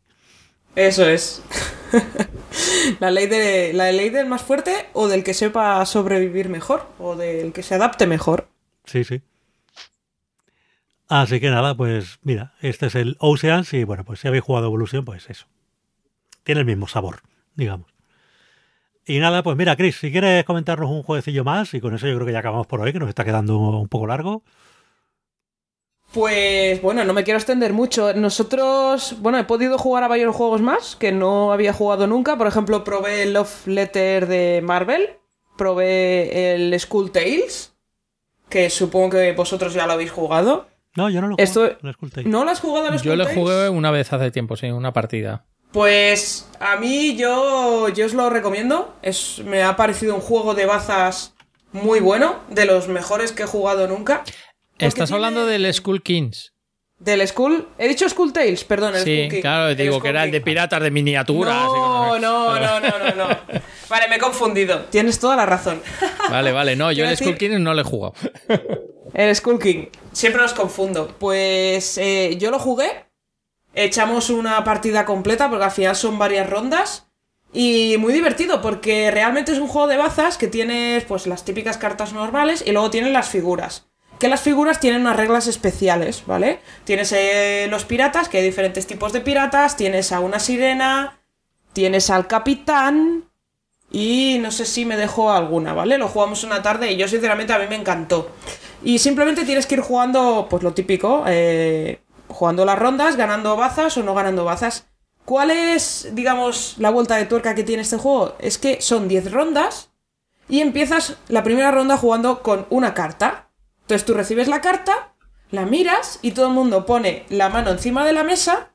Eso 0.74 1.06
es. 1.06 1.42
la, 3.00 3.10
ley 3.10 3.26
de, 3.26 3.72
la 3.72 3.92
ley 3.92 4.10
del 4.10 4.26
más 4.26 4.42
fuerte 4.42 4.88
o 4.92 5.08
del 5.08 5.22
que 5.22 5.34
sepa 5.34 5.84
sobrevivir 5.86 6.48
mejor 6.48 6.86
o 6.98 7.16
del 7.16 7.52
que 7.52 7.62
se 7.62 7.74
adapte 7.74 8.06
mejor. 8.06 8.48
Sí, 8.84 9.04
sí. 9.04 9.22
Así 11.08 11.40
que 11.40 11.50
nada, 11.50 11.76
pues 11.76 12.20
mira, 12.22 12.54
este 12.62 12.86
es 12.86 12.94
el 12.94 13.16
Oceans 13.18 13.74
y 13.74 13.84
bueno, 13.84 14.04
pues 14.04 14.20
si 14.20 14.28
habéis 14.28 14.44
jugado 14.44 14.66
Evolution, 14.66 15.04
pues 15.04 15.28
eso. 15.28 15.46
Tiene 16.42 16.60
el 16.60 16.66
mismo 16.66 16.88
sabor, 16.88 17.20
digamos. 17.54 17.91
Y 19.06 19.18
nada, 19.18 19.42
pues 19.42 19.56
mira, 19.56 19.74
Chris, 19.76 19.96
si 19.96 20.12
quieres 20.12 20.44
comentarnos 20.44 20.90
un 20.90 21.02
jueguecillo 21.02 21.42
más, 21.44 21.74
y 21.74 21.80
con 21.80 21.94
eso 21.94 22.06
yo 22.06 22.14
creo 22.14 22.26
que 22.26 22.32
ya 22.32 22.38
acabamos 22.38 22.66
por 22.66 22.80
hoy, 22.80 22.92
que 22.92 23.00
nos 23.00 23.08
está 23.08 23.24
quedando 23.24 23.58
un 23.58 23.88
poco 23.88 24.06
largo. 24.06 24.42
Pues 26.12 26.80
bueno, 26.82 27.04
no 27.04 27.14
me 27.14 27.24
quiero 27.24 27.38
extender 27.38 27.72
mucho. 27.72 28.12
Nosotros, 28.12 29.16
bueno, 29.20 29.38
he 29.38 29.44
podido 29.44 29.78
jugar 29.78 30.04
a 30.04 30.08
varios 30.08 30.36
juegos 30.36 30.60
más 30.60 30.94
que 30.94 31.10
no 31.10 31.52
había 31.52 31.72
jugado 31.72 32.06
nunca. 32.06 32.36
Por 32.36 32.46
ejemplo, 32.46 32.84
probé 32.84 33.22
el 33.22 33.32
Love 33.32 33.66
Letter 33.66 34.26
de 34.26 34.60
Marvel, 34.62 35.08
probé 35.56 36.54
el 36.54 36.78
Skull 36.78 37.12
Tales, 37.12 37.74
que 38.50 38.68
supongo 38.68 39.10
que 39.10 39.32
vosotros 39.32 39.72
ya 39.72 39.86
lo 39.86 39.94
habéis 39.94 40.10
jugado. 40.10 40.68
No, 40.96 41.08
yo 41.08 41.22
no 41.22 41.28
lo 41.28 41.36
he 41.38 41.42
Esto-. 41.42 41.78
¿No 42.24 42.44
lo 42.44 42.50
has 42.50 42.60
jugado 42.60 42.88
al 42.88 42.92
Yo 42.92 42.98
Skull 42.98 43.18
lo 43.18 43.26
jugué 43.26 43.68
una 43.70 43.90
vez 43.90 44.12
hace 44.12 44.30
tiempo, 44.30 44.56
sí, 44.56 44.70
una 44.70 44.92
partida. 44.92 45.46
Pues 45.72 46.46
a 46.60 46.76
mí 46.76 47.16
yo, 47.16 47.88
yo 47.88 48.06
os 48.06 48.12
lo 48.14 48.28
recomiendo. 48.30 48.94
Es, 49.02 49.38
me 49.44 49.62
ha 49.62 49.76
parecido 49.76 50.14
un 50.14 50.20
juego 50.20 50.54
de 50.54 50.66
bazas 50.66 51.34
muy 51.72 52.00
bueno, 52.00 52.40
de 52.50 52.66
los 52.66 52.88
mejores 52.88 53.32
que 53.32 53.44
he 53.44 53.46
jugado 53.46 53.86
nunca. 53.88 54.22
Estás 54.78 55.08
tiene- 55.08 55.14
hablando 55.14 55.46
del 55.46 55.72
Skull 55.72 56.02
Kings. 56.02 56.52
Del 56.98 57.26
Skull. 57.26 57.66
He 57.78 57.88
dicho 57.88 58.08
Skull 58.08 58.32
Tales, 58.32 58.62
perdón. 58.64 58.94
El 58.94 59.02
Sí, 59.02 59.16
Skull 59.22 59.30
King. 59.34 59.40
claro, 59.40 59.74
digo 59.74 59.94
Skull 59.94 60.02
que 60.02 60.08
era 60.10 60.24
el 60.24 60.30
de 60.30 60.38
King. 60.38 60.44
piratas 60.44 60.82
de 60.82 60.90
miniaturas. 60.92 61.54
No, 61.64 62.18
no, 62.18 62.60
no, 62.60 62.78
no, 62.80 62.98
no, 62.98 63.14
no. 63.16 63.38
Vale, 63.88 64.08
me 64.08 64.16
he 64.16 64.18
confundido. 64.20 64.82
Tienes 64.90 65.18
toda 65.18 65.34
la 65.34 65.44
razón. 65.46 65.82
Vale, 66.30 66.52
vale, 66.52 66.76
no, 66.76 66.92
yo 66.92 67.04
el 67.04 67.16
Skull 67.16 67.32
decir- 67.34 67.38
Kings 67.38 67.60
no 67.60 67.74
lo 67.74 67.80
he 67.80 67.84
jugado. 67.84 68.14
El 69.14 69.34
Skull 69.34 69.58
King. 69.58 69.86
Siempre 70.12 70.42
los 70.42 70.52
confundo. 70.54 71.12
Pues 71.18 71.98
eh, 71.98 72.36
yo 72.38 72.50
lo 72.52 72.58
jugué. 72.60 73.06
Echamos 73.74 74.30
una 74.30 74.62
partida 74.64 75.04
completa 75.04 75.48
porque 75.48 75.64
al 75.64 75.70
final 75.70 75.96
son 75.96 76.18
varias 76.18 76.48
rondas. 76.48 77.06
Y 77.52 77.96
muy 77.98 78.14
divertido 78.14 78.62
porque 78.62 79.10
realmente 79.10 79.52
es 79.52 79.58
un 79.58 79.68
juego 79.68 79.86
de 79.86 79.98
bazas 79.98 80.38
que 80.38 80.48
tienes 80.48 81.04
pues 81.04 81.26
las 81.26 81.44
típicas 81.44 81.76
cartas 81.76 82.14
normales 82.14 82.62
y 82.66 82.72
luego 82.72 82.90
tienen 82.90 83.12
las 83.12 83.28
figuras. 83.28 83.86
Que 84.18 84.28
las 84.28 84.40
figuras 84.40 84.80
tienen 84.80 85.02
unas 85.02 85.16
reglas 85.16 85.46
especiales, 85.48 86.24
¿vale? 86.26 86.60
Tienes 86.84 87.12
eh, 87.12 87.66
los 87.68 87.84
piratas, 87.84 88.28
que 88.28 88.38
hay 88.38 88.44
diferentes 88.44 88.86
tipos 88.86 89.12
de 89.12 89.20
piratas. 89.20 89.76
Tienes 89.76 90.12
a 90.12 90.20
una 90.20 90.38
sirena. 90.38 91.18
Tienes 91.72 92.08
al 92.08 92.26
capitán. 92.26 93.24
Y 93.90 94.38
no 94.40 94.50
sé 94.50 94.64
si 94.64 94.86
me 94.86 94.96
dejó 94.96 95.32
alguna, 95.32 95.74
¿vale? 95.74 95.98
Lo 95.98 96.08
jugamos 96.08 96.44
una 96.44 96.62
tarde 96.62 96.92
y 96.92 96.96
yo 96.96 97.06
sinceramente 97.08 97.52
a 97.52 97.58
mí 97.58 97.66
me 97.68 97.76
encantó. 97.76 98.30
Y 98.82 98.98
simplemente 98.98 99.44
tienes 99.44 99.66
que 99.66 99.74
ir 99.74 99.80
jugando, 99.80 100.46
pues 100.48 100.62
lo 100.62 100.72
típico, 100.72 101.24
eh, 101.26 102.00
jugando 102.32 102.64
las 102.64 102.78
rondas, 102.78 103.16
ganando 103.16 103.56
bazas 103.56 103.96
o 103.96 104.02
no 104.02 104.14
ganando 104.14 104.44
bazas. 104.44 104.86
¿Cuál 105.24 105.50
es, 105.50 106.08
digamos, 106.12 106.74
la 106.78 106.90
vuelta 106.90 107.16
de 107.16 107.26
tuerca 107.26 107.54
que 107.54 107.62
tiene 107.62 107.82
este 107.82 107.96
juego? 107.96 108.34
Es 108.40 108.58
que 108.58 108.80
son 108.80 109.08
10 109.08 109.30
rondas 109.32 109.90
y 110.48 110.60
empiezas 110.60 111.16
la 111.28 111.44
primera 111.44 111.70
ronda 111.70 111.96
jugando 111.96 112.42
con 112.42 112.66
una 112.70 112.94
carta. 112.94 113.48
Entonces 113.82 114.04
tú 114.04 114.14
recibes 114.14 114.48
la 114.48 114.60
carta, 114.60 115.14
la 115.50 115.64
miras 115.64 116.18
y 116.22 116.32
todo 116.32 116.48
el 116.48 116.54
mundo 116.54 116.86
pone 116.86 117.24
la 117.28 117.48
mano 117.48 117.70
encima 117.70 118.04
de 118.04 118.12
la 118.12 118.24
mesa 118.24 118.72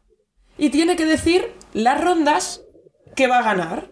y 0.57 0.69
tiene 0.69 0.95
que 0.95 1.05
decir 1.05 1.53
las 1.73 2.01
rondas 2.01 2.61
que 3.15 3.27
va 3.27 3.39
a 3.39 3.43
ganar. 3.43 3.91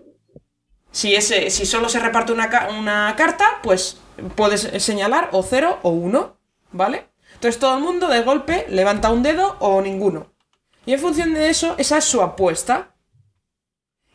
Si, 0.91 1.13
ese, 1.13 1.49
si 1.49 1.65
solo 1.65 1.89
se 1.89 1.99
reparte 1.99 2.31
una, 2.31 2.69
una 2.79 3.13
carta, 3.17 3.45
pues 3.61 3.97
puedes 4.35 4.61
señalar 4.81 5.29
o 5.33 5.43
0 5.43 5.79
o 5.81 5.89
1, 5.89 6.37
¿vale? 6.71 7.09
Entonces 7.35 7.59
todo 7.59 7.77
el 7.77 7.83
mundo 7.83 8.07
de 8.07 8.21
golpe 8.21 8.65
levanta 8.69 9.11
un 9.11 9.23
dedo 9.23 9.55
o 9.59 9.81
ninguno. 9.81 10.31
Y 10.85 10.93
en 10.93 10.99
función 10.99 11.33
de 11.33 11.49
eso, 11.49 11.75
esa 11.77 11.97
es 11.97 12.05
su 12.05 12.21
apuesta. 12.21 12.89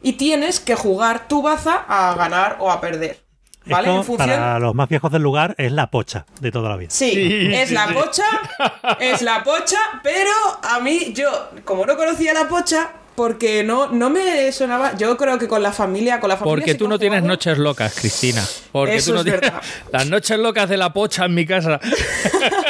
Y 0.03 0.15
tienes 0.15 0.61
que 0.61 0.75
jugar 0.75 1.29
tu 1.29 1.43
baza 1.43 1.85
a 1.89 2.15
ganar 2.15 2.57
o 2.61 2.71
a 2.71 2.81
perder. 2.81 3.19
¿Vale? 3.67 4.01
Esto, 4.01 4.17
Para 4.17 4.59
los 4.59 4.75
más 4.75 4.89
viejos 4.89 5.13
del 5.13 5.23
lugar 5.23 5.55
es 5.59 5.71
la 5.71 5.91
pocha 5.91 6.25
de 6.41 6.51
toda 6.51 6.71
la 6.71 6.77
vida. 6.77 6.89
Sí, 6.91 7.51
es 7.53 7.71
la 7.71 7.89
pocha, 7.93 8.25
es 9.01 9.21
la 9.21 9.45
pocha, 9.45 9.79
pero 10.03 10.31
a 10.63 10.81
mí, 10.81 11.13
yo, 11.15 11.51
como 11.65 11.85
no 11.85 11.97
conocía 11.97 12.33
la 12.33 12.49
pocha, 12.49 12.91
porque 13.15 13.63
no, 13.63 13.89
no 13.89 14.09
me 14.09 14.51
sonaba. 14.51 14.97
Yo 14.97 15.15
creo 15.19 15.39
que 15.39 15.47
con 15.47 15.63
la 15.63 15.73
familia, 15.73 16.21
con 16.21 16.31
la 16.31 16.39
familia. 16.39 16.57
Porque 16.57 16.75
tú 16.75 16.89
no 16.89 16.99
tienes 16.99 17.23
noches 17.23 17.59
locas, 17.59 17.95
Cristina. 17.95 18.43
Porque 18.73 18.97
Eso 18.97 19.11
tú 19.11 19.15
no 19.17 19.19
es 19.21 19.25
tienes 19.25 19.41
verdad. 19.43 19.63
las 19.93 20.07
noches 20.07 20.39
locas 20.39 20.69
de 20.71 20.79
la 20.79 20.91
pocha 20.95 21.27
en 21.27 21.35
mi 21.35 21.45
casa. 21.45 21.79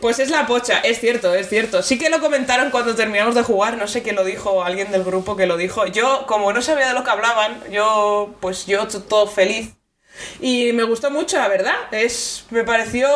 Pues 0.00 0.20
es 0.20 0.30
la 0.30 0.46
pocha, 0.46 0.78
es 0.78 1.00
cierto, 1.00 1.34
es 1.34 1.48
cierto. 1.48 1.82
Sí 1.82 1.98
que 1.98 2.10
lo 2.10 2.20
comentaron 2.20 2.70
cuando 2.70 2.94
terminamos 2.94 3.34
de 3.34 3.42
jugar, 3.42 3.76
no 3.76 3.88
sé 3.88 4.02
qué 4.02 4.12
lo 4.12 4.24
dijo, 4.24 4.62
alguien 4.62 4.92
del 4.92 5.02
grupo 5.02 5.36
que 5.36 5.46
lo 5.46 5.56
dijo. 5.56 5.86
Yo, 5.86 6.26
como 6.26 6.52
no 6.52 6.62
sabía 6.62 6.88
de 6.88 6.94
lo 6.94 7.02
que 7.02 7.10
hablaban, 7.10 7.60
yo, 7.70 8.34
pues 8.40 8.66
yo 8.66 8.86
todo 8.86 9.26
feliz. 9.26 9.74
Y 10.40 10.72
me 10.72 10.84
gustó 10.84 11.10
mucho, 11.10 11.36
la 11.38 11.48
verdad. 11.48 11.74
Es, 11.90 12.46
me 12.50 12.64
pareció, 12.64 13.08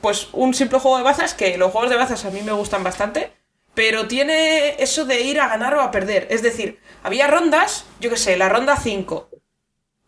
pues, 0.00 0.28
un 0.32 0.54
simple 0.54 0.78
juego 0.78 0.98
de 0.98 1.04
bazas, 1.04 1.34
que 1.34 1.56
los 1.56 1.72
juegos 1.72 1.90
de 1.90 1.96
bazas 1.96 2.24
a 2.24 2.30
mí 2.30 2.42
me 2.42 2.52
gustan 2.52 2.84
bastante, 2.84 3.32
pero 3.74 4.06
tiene 4.06 4.82
eso 4.82 5.04
de 5.06 5.20
ir 5.22 5.40
a 5.40 5.48
ganar 5.48 5.74
o 5.74 5.80
a 5.80 5.90
perder. 5.90 6.26
Es 6.30 6.42
decir, 6.42 6.78
había 7.02 7.26
rondas, 7.26 7.84
yo 8.00 8.10
qué 8.10 8.16
sé, 8.16 8.36
la 8.36 8.48
ronda 8.48 8.76
5. 8.76 9.30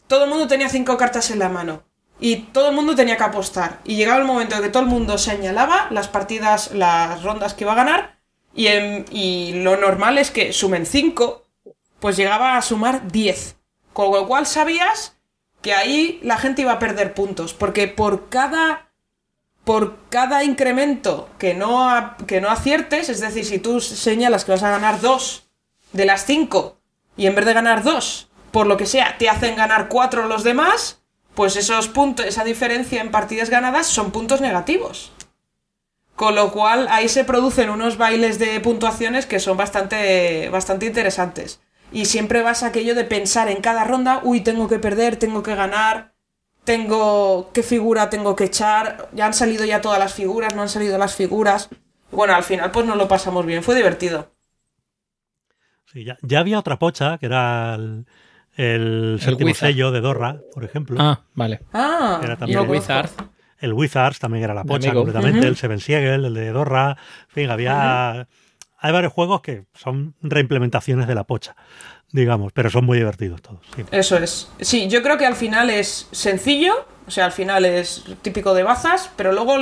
Todo 0.07 0.25
el 0.25 0.31
mundo 0.31 0.49
tenía 0.49 0.69
cinco 0.69 0.97
cartas 0.97 1.31
en 1.31 1.39
la 1.39 1.49
mano. 1.49 1.85
Y 2.21 2.37
todo 2.53 2.69
el 2.69 2.75
mundo 2.77 2.95
tenía 2.95 3.17
que 3.17 3.25
apostar. 3.25 3.81
Y 3.85 3.97
llegaba 3.97 4.19
el 4.21 4.27
momento 4.27 4.55
en 4.57 4.63
que 4.63 4.69
todo 4.69 4.83
el 4.83 4.89
mundo 4.89 5.17
señalaba 5.19 5.89
las 5.91 6.09
partidas, 6.09 6.73
las 6.75 7.23
rondas 7.23 7.55
que 7.55 7.65
iba 7.65 7.73
a 7.73 7.77
ganar. 7.77 8.19
Y, 8.55 8.67
en- 8.67 9.07
y 9.11 9.55
lo 9.63 9.77
normal 9.77 10.19
es 10.19 10.31
que 10.31 10.53
sumen 10.53 10.85
5, 10.87 11.47
pues 11.99 12.17
llegaba 12.17 12.57
a 12.57 12.63
sumar 12.63 13.11
10. 13.11 13.57
Con 13.93 14.13
lo 14.13 14.27
cual 14.27 14.47
sabías 14.47 15.17
que 15.63 15.73
ahí 15.75 16.21
la 16.23 16.37
gente 16.37 16.63
iba 16.63 16.73
a 16.73 16.79
perder 16.79 17.15
puntos. 17.15 17.55
Porque 17.55 17.89
por 17.89 18.29
cada. 18.29 18.87
Por 19.65 19.99
cada 20.09 20.43
incremento 20.43 21.29
que 21.39 21.53
no, 21.55 22.15
que 22.27 22.41
no 22.41 22.49
aciertes, 22.51 23.11
es 23.11 23.21
decir, 23.21 23.45
si 23.45 23.59
tú 23.59 23.81
señalas 23.81 24.45
que 24.47 24.53
vas 24.53 24.63
a 24.63 24.71
ganar 24.71 25.01
2 25.03 25.49
de 25.93 26.07
las 26.07 26.25
5 26.25 26.79
y 27.17 27.27
en 27.27 27.35
vez 27.35 27.45
de 27.45 27.53
ganar 27.53 27.83
2, 27.83 28.31
por 28.53 28.67
lo 28.67 28.79
que 28.79 28.87
sea, 28.87 29.17
te 29.19 29.29
hacen 29.29 29.57
ganar 29.57 29.89
4 29.89 30.27
los 30.27 30.45
demás, 30.45 31.00
pues 31.35 31.57
esos 31.57 31.89
puntos, 31.89 32.27
esa 32.27 32.45
diferencia 32.45 33.01
en 33.01 33.11
partidas 33.11 33.51
ganadas 33.51 33.87
son 33.87 34.11
puntos 34.11 34.41
negativos. 34.41 35.13
Con 36.17 36.35
lo 36.35 36.53
cual 36.53 36.87
ahí 36.91 37.09
se 37.09 37.25
producen 37.25 37.71
unos 37.71 37.97
bailes 37.97 38.39
de 38.39 38.61
puntuaciones 38.61 39.27
que 39.27 39.41
son 39.41 39.57
bastante, 39.57 40.49
bastante 40.51 40.87
interesantes. 40.87 41.61
Y 41.93 42.05
siempre 42.05 42.43
vas 42.43 42.63
a 42.63 42.67
aquello 42.67 42.95
de 42.95 43.05
pensar 43.05 43.49
en 43.49 43.63
cada 43.63 43.85
ronda, 43.85 44.21
uy, 44.23 44.43
tengo 44.43 44.69
que 44.69 44.79
perder, 44.79 45.17
tengo 45.17 45.43
que 45.43 45.55
ganar, 45.55 46.13
tengo 46.65 47.51
qué 47.53 47.63
figura 47.63 48.11
tengo 48.11 48.37
que 48.37 48.45
echar, 48.45 49.09
ya 49.13 49.27
han 49.27 49.35
salido 49.35 49.65
ya 49.65 49.81
todas 49.81 49.99
las 49.99 50.15
figuras, 50.15 50.55
no 50.55 50.63
han 50.63 50.69
salido 50.69 50.99
las 50.99 51.15
figuras. 51.15 51.69
Bueno, 52.11 52.35
al 52.35 52.45
final 52.45 52.71
pues 52.71 52.87
nos 52.87 52.97
lo 52.97 53.09
pasamos 53.09 53.47
bien, 53.47 53.63
fue 53.63 53.75
divertido. 53.75 54.31
Sí, 55.87 56.05
ya, 56.05 56.19
ya 56.23 56.41
había 56.41 56.59
otra 56.59 56.79
pocha, 56.79 57.19
que 57.19 57.27
era 57.27 57.75
el, 57.75 58.07
el 58.65 59.19
séptimo 59.21 59.49
Wizard. 59.49 59.69
sello 59.69 59.91
de 59.91 60.01
Dorra, 60.01 60.41
por 60.55 60.65
ejemplo. 60.65 60.97
Ah, 61.01 61.21
vale. 61.35 61.61
Ah, 61.73 62.21
Era 62.23 62.35
Y 62.35 62.37
también 62.37 62.59
el 62.59 62.65
no 62.65 62.69
conozco. 62.69 62.93
Wizard. 62.93 63.11
El 63.59 63.73
Wizards 63.75 64.19
también 64.19 64.45
era 64.45 64.55
la 64.55 64.65
pocha 64.65 64.93
completamente, 64.93 65.47
el 65.47 65.57
Seven 65.57 65.81
Siegel, 65.81 66.25
el 66.25 66.35
de 66.35 66.51
Dorra. 66.51 66.97
En 67.29 67.35
fin, 67.35 67.51
había. 67.51 68.27
Hay 68.83 68.93
varios 68.93 69.13
juegos 69.13 69.43
que 69.43 69.65
son 69.75 70.15
reimplementaciones 70.23 71.07
de 71.07 71.15
la 71.15 71.25
pocha, 71.25 71.55
digamos, 72.13 72.53
pero 72.53 72.71
son 72.71 72.87
muy 72.87 72.97
divertidos 72.97 73.43
todos. 73.43 73.61
Eso 73.91 74.17
es. 74.17 74.51
Sí, 74.61 74.89
yo 74.89 75.03
creo 75.03 75.19
que 75.19 75.27
al 75.27 75.37
final 75.37 75.69
es 75.69 76.09
sencillo, 76.13 76.87
o 77.07 77.11
sea, 77.11 77.27
al 77.27 77.33
final 77.33 77.67
es 77.67 78.05
típico 78.23 78.55
de 78.55 78.63
bazas, 78.63 79.11
pero 79.17 79.33
luego 79.33 79.57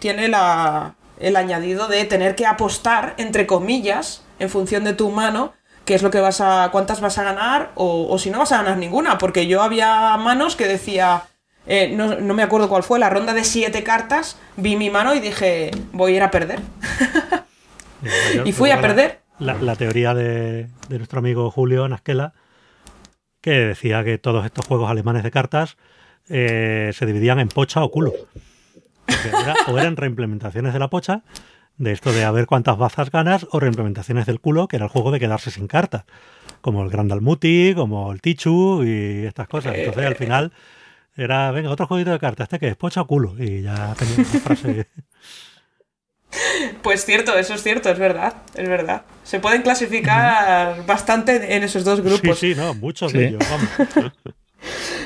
tiene 0.00 0.26
la, 0.26 0.96
el 1.20 1.36
añadido 1.36 1.86
de 1.86 2.04
tener 2.04 2.34
que 2.34 2.46
apostar, 2.46 3.14
entre 3.18 3.46
comillas, 3.46 4.24
en 4.40 4.50
función 4.50 4.82
de 4.82 4.94
tu 4.94 5.10
mano, 5.10 5.52
qué 5.84 5.94
es 5.94 6.02
lo 6.02 6.10
que 6.10 6.20
vas 6.20 6.40
a, 6.40 6.68
cuántas 6.72 7.00
vas 7.00 7.18
a 7.18 7.24
ganar 7.24 7.70
o, 7.74 8.06
o 8.10 8.18
si 8.18 8.30
no 8.30 8.38
vas 8.38 8.52
a 8.52 8.58
ganar 8.62 8.78
ninguna, 8.78 9.18
porque 9.18 9.46
yo 9.46 9.62
había 9.62 10.16
manos 10.16 10.56
que 10.56 10.66
decía, 10.66 11.24
eh, 11.66 11.92
no, 11.94 12.16
no 12.20 12.34
me 12.34 12.42
acuerdo 12.42 12.68
cuál 12.68 12.82
fue, 12.82 12.98
la 12.98 13.10
ronda 13.10 13.32
de 13.34 13.44
siete 13.44 13.82
cartas, 13.84 14.36
vi 14.56 14.76
mi 14.76 14.90
mano 14.90 15.14
y 15.14 15.20
dije, 15.20 15.70
voy 15.92 16.12
a 16.12 16.16
ir 16.16 16.22
a 16.22 16.30
perder. 16.30 16.60
Yo- 18.34 18.42
Y 18.46 18.52
fui 18.52 18.70
a 18.70 18.80
perder. 18.80 19.20
La, 19.38 19.54
la 19.54 19.74
teoría 19.76 20.14
de, 20.14 20.68
de 20.88 20.98
nuestro 20.98 21.18
amigo 21.18 21.50
Julio 21.50 21.88
Nasquela, 21.88 22.34
que 23.40 23.50
decía 23.50 24.04
que 24.04 24.16
todos 24.18 24.44
estos 24.44 24.64
juegos 24.66 24.90
alemanes 24.90 25.22
de 25.22 25.30
cartas 25.30 25.76
eh, 26.28 26.92
se 26.94 27.04
dividían 27.06 27.40
en 27.40 27.48
pocha 27.48 27.82
o 27.82 27.90
culo. 27.90 28.12
Era- 29.06 29.54
o 29.68 29.78
eran 29.78 29.96
reimplementaciones 29.96 30.72
de 30.72 30.78
la 30.78 30.88
pocha, 30.88 31.22
de 31.76 31.92
esto 31.92 32.12
de 32.12 32.24
a 32.24 32.30
ver 32.30 32.46
cuántas 32.46 32.78
bazas 32.78 33.10
ganas, 33.10 33.46
o 33.50 33.60
reimplementaciones 33.60 34.26
del 34.26 34.40
culo, 34.40 34.68
que 34.68 34.76
era 34.76 34.84
el 34.86 34.90
juego 34.90 35.10
de 35.10 35.20
quedarse 35.20 35.50
sin 35.50 35.66
cartas. 35.66 36.04
Como 36.60 36.82
el 36.82 36.90
Grand 36.90 37.12
Almuti, 37.12 37.72
como 37.74 38.12
el 38.12 38.20
Tichu 38.20 38.84
y 38.84 39.26
estas 39.26 39.48
cosas. 39.48 39.74
Entonces 39.76 40.04
al 40.06 40.16
final 40.16 40.52
era, 41.16 41.50
venga, 41.50 41.70
otro 41.70 41.86
jueguito 41.86 42.10
de 42.12 42.18
cartas, 42.18 42.44
este 42.46 42.58
que 42.58 42.68
es 42.68 42.76
pocha 42.76 43.02
o 43.02 43.06
culo. 43.06 43.34
Y 43.38 43.62
ya 43.62 43.94
tenía 43.98 44.14
una 44.16 44.24
frase. 44.40 44.88
Pues 46.82 47.04
cierto, 47.04 47.36
eso 47.38 47.54
es 47.54 47.62
cierto, 47.62 47.88
es 47.90 47.98
verdad, 47.98 48.34
es 48.56 48.68
verdad. 48.68 49.02
Se 49.22 49.38
pueden 49.38 49.62
clasificar 49.62 50.84
bastante 50.84 51.54
en 51.54 51.62
esos 51.62 51.84
dos 51.84 52.00
grupos. 52.00 52.38
Sí, 52.40 52.54
sí, 52.54 52.60
no, 52.60 52.74
muchos 52.74 53.12
Sí. 53.12 53.18
de 53.18 53.28
ellos, 53.28 53.42
vamos. 53.48 54.12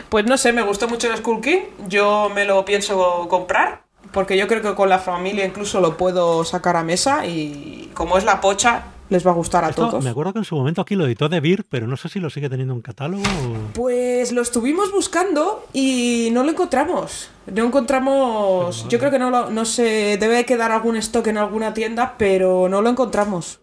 Pues 0.09 0.25
no 0.25 0.39
sé, 0.39 0.53
me 0.55 0.63
gustó 0.63 0.89
mucho 0.89 1.11
el 1.11 1.19
Skull 1.19 1.43
King. 1.43 1.59
Yo 1.89 2.31
me 2.35 2.47
lo 2.47 2.65
pienso 2.65 3.27
comprar. 3.29 3.83
Porque 4.12 4.37
yo 4.39 4.47
creo 4.49 4.62
que 4.62 4.75
con 4.75 4.89
la 4.89 4.99
familia 4.99 5.45
incluso 5.45 5.81
lo 5.81 5.97
puedo 5.97 6.45
sacar 6.45 6.77
a 6.77 6.83
mesa. 6.85 7.27
Y 7.27 7.91
como 7.95 8.17
es 8.19 8.25
la 8.25 8.41
pocha, 8.41 8.85
les 9.11 9.27
va 9.27 9.31
a 9.31 9.35
gustar 9.35 9.65
a 9.65 9.69
Esto, 9.70 9.87
todos. 9.89 10.03
me 10.05 10.11
acuerdo 10.11 10.33
que 10.33 10.39
en 10.41 10.45
su 10.45 10.57
momento 10.57 10.81
aquí 10.83 10.95
lo 10.95 11.07
editó 11.07 11.28
De 11.28 11.41
Beer, 11.41 11.65
pero 11.69 11.87
no 11.87 11.97
sé 11.97 12.09
si 12.09 12.19
lo 12.20 12.31
sigue 12.31 12.49
teniendo 12.49 12.75
en 12.75 12.81
catálogo. 12.81 13.23
o- 13.23 13.73
Pues 13.75 14.33
lo 14.33 14.41
estuvimos 14.43 14.91
buscando 14.93 15.67
y 15.73 16.31
no 16.33 16.43
lo 16.43 16.51
encontramos. 16.51 17.31
No 17.47 17.65
encontramos. 17.67 18.87
Yo 18.89 18.99
creo 18.99 19.11
que 19.11 19.19
no 19.19 19.31
lo, 19.31 19.51
no 19.51 19.65
sé. 19.65 20.17
Debe 20.19 20.45
quedar 20.45 20.73
algún 20.73 20.97
stock 20.97 21.27
en 21.27 21.39
alguna 21.39 21.75
tienda, 21.75 22.15
pero 22.19 22.69
no 22.69 22.81
lo 22.83 22.91
encontramos. 22.91 23.61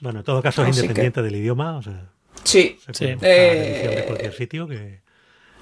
Bueno, 0.00 0.20
en 0.20 0.24
todo 0.24 0.42
caso 0.42 0.62
es 0.62 0.70
Así 0.70 0.80
que- 0.80 0.86
independiente 0.86 1.22
del 1.22 1.36
idioma, 1.36 1.76
o 1.76 1.82
sea, 1.82 2.08
Sí, 2.44 2.76
se 2.84 2.92
Sí. 2.94 3.04
puede 3.04 3.14
buscar 3.14 3.30
Eh, 3.30 3.96
de 3.96 4.04
cualquier 4.06 4.32
sitio 4.34 4.66
que... 4.66 5.00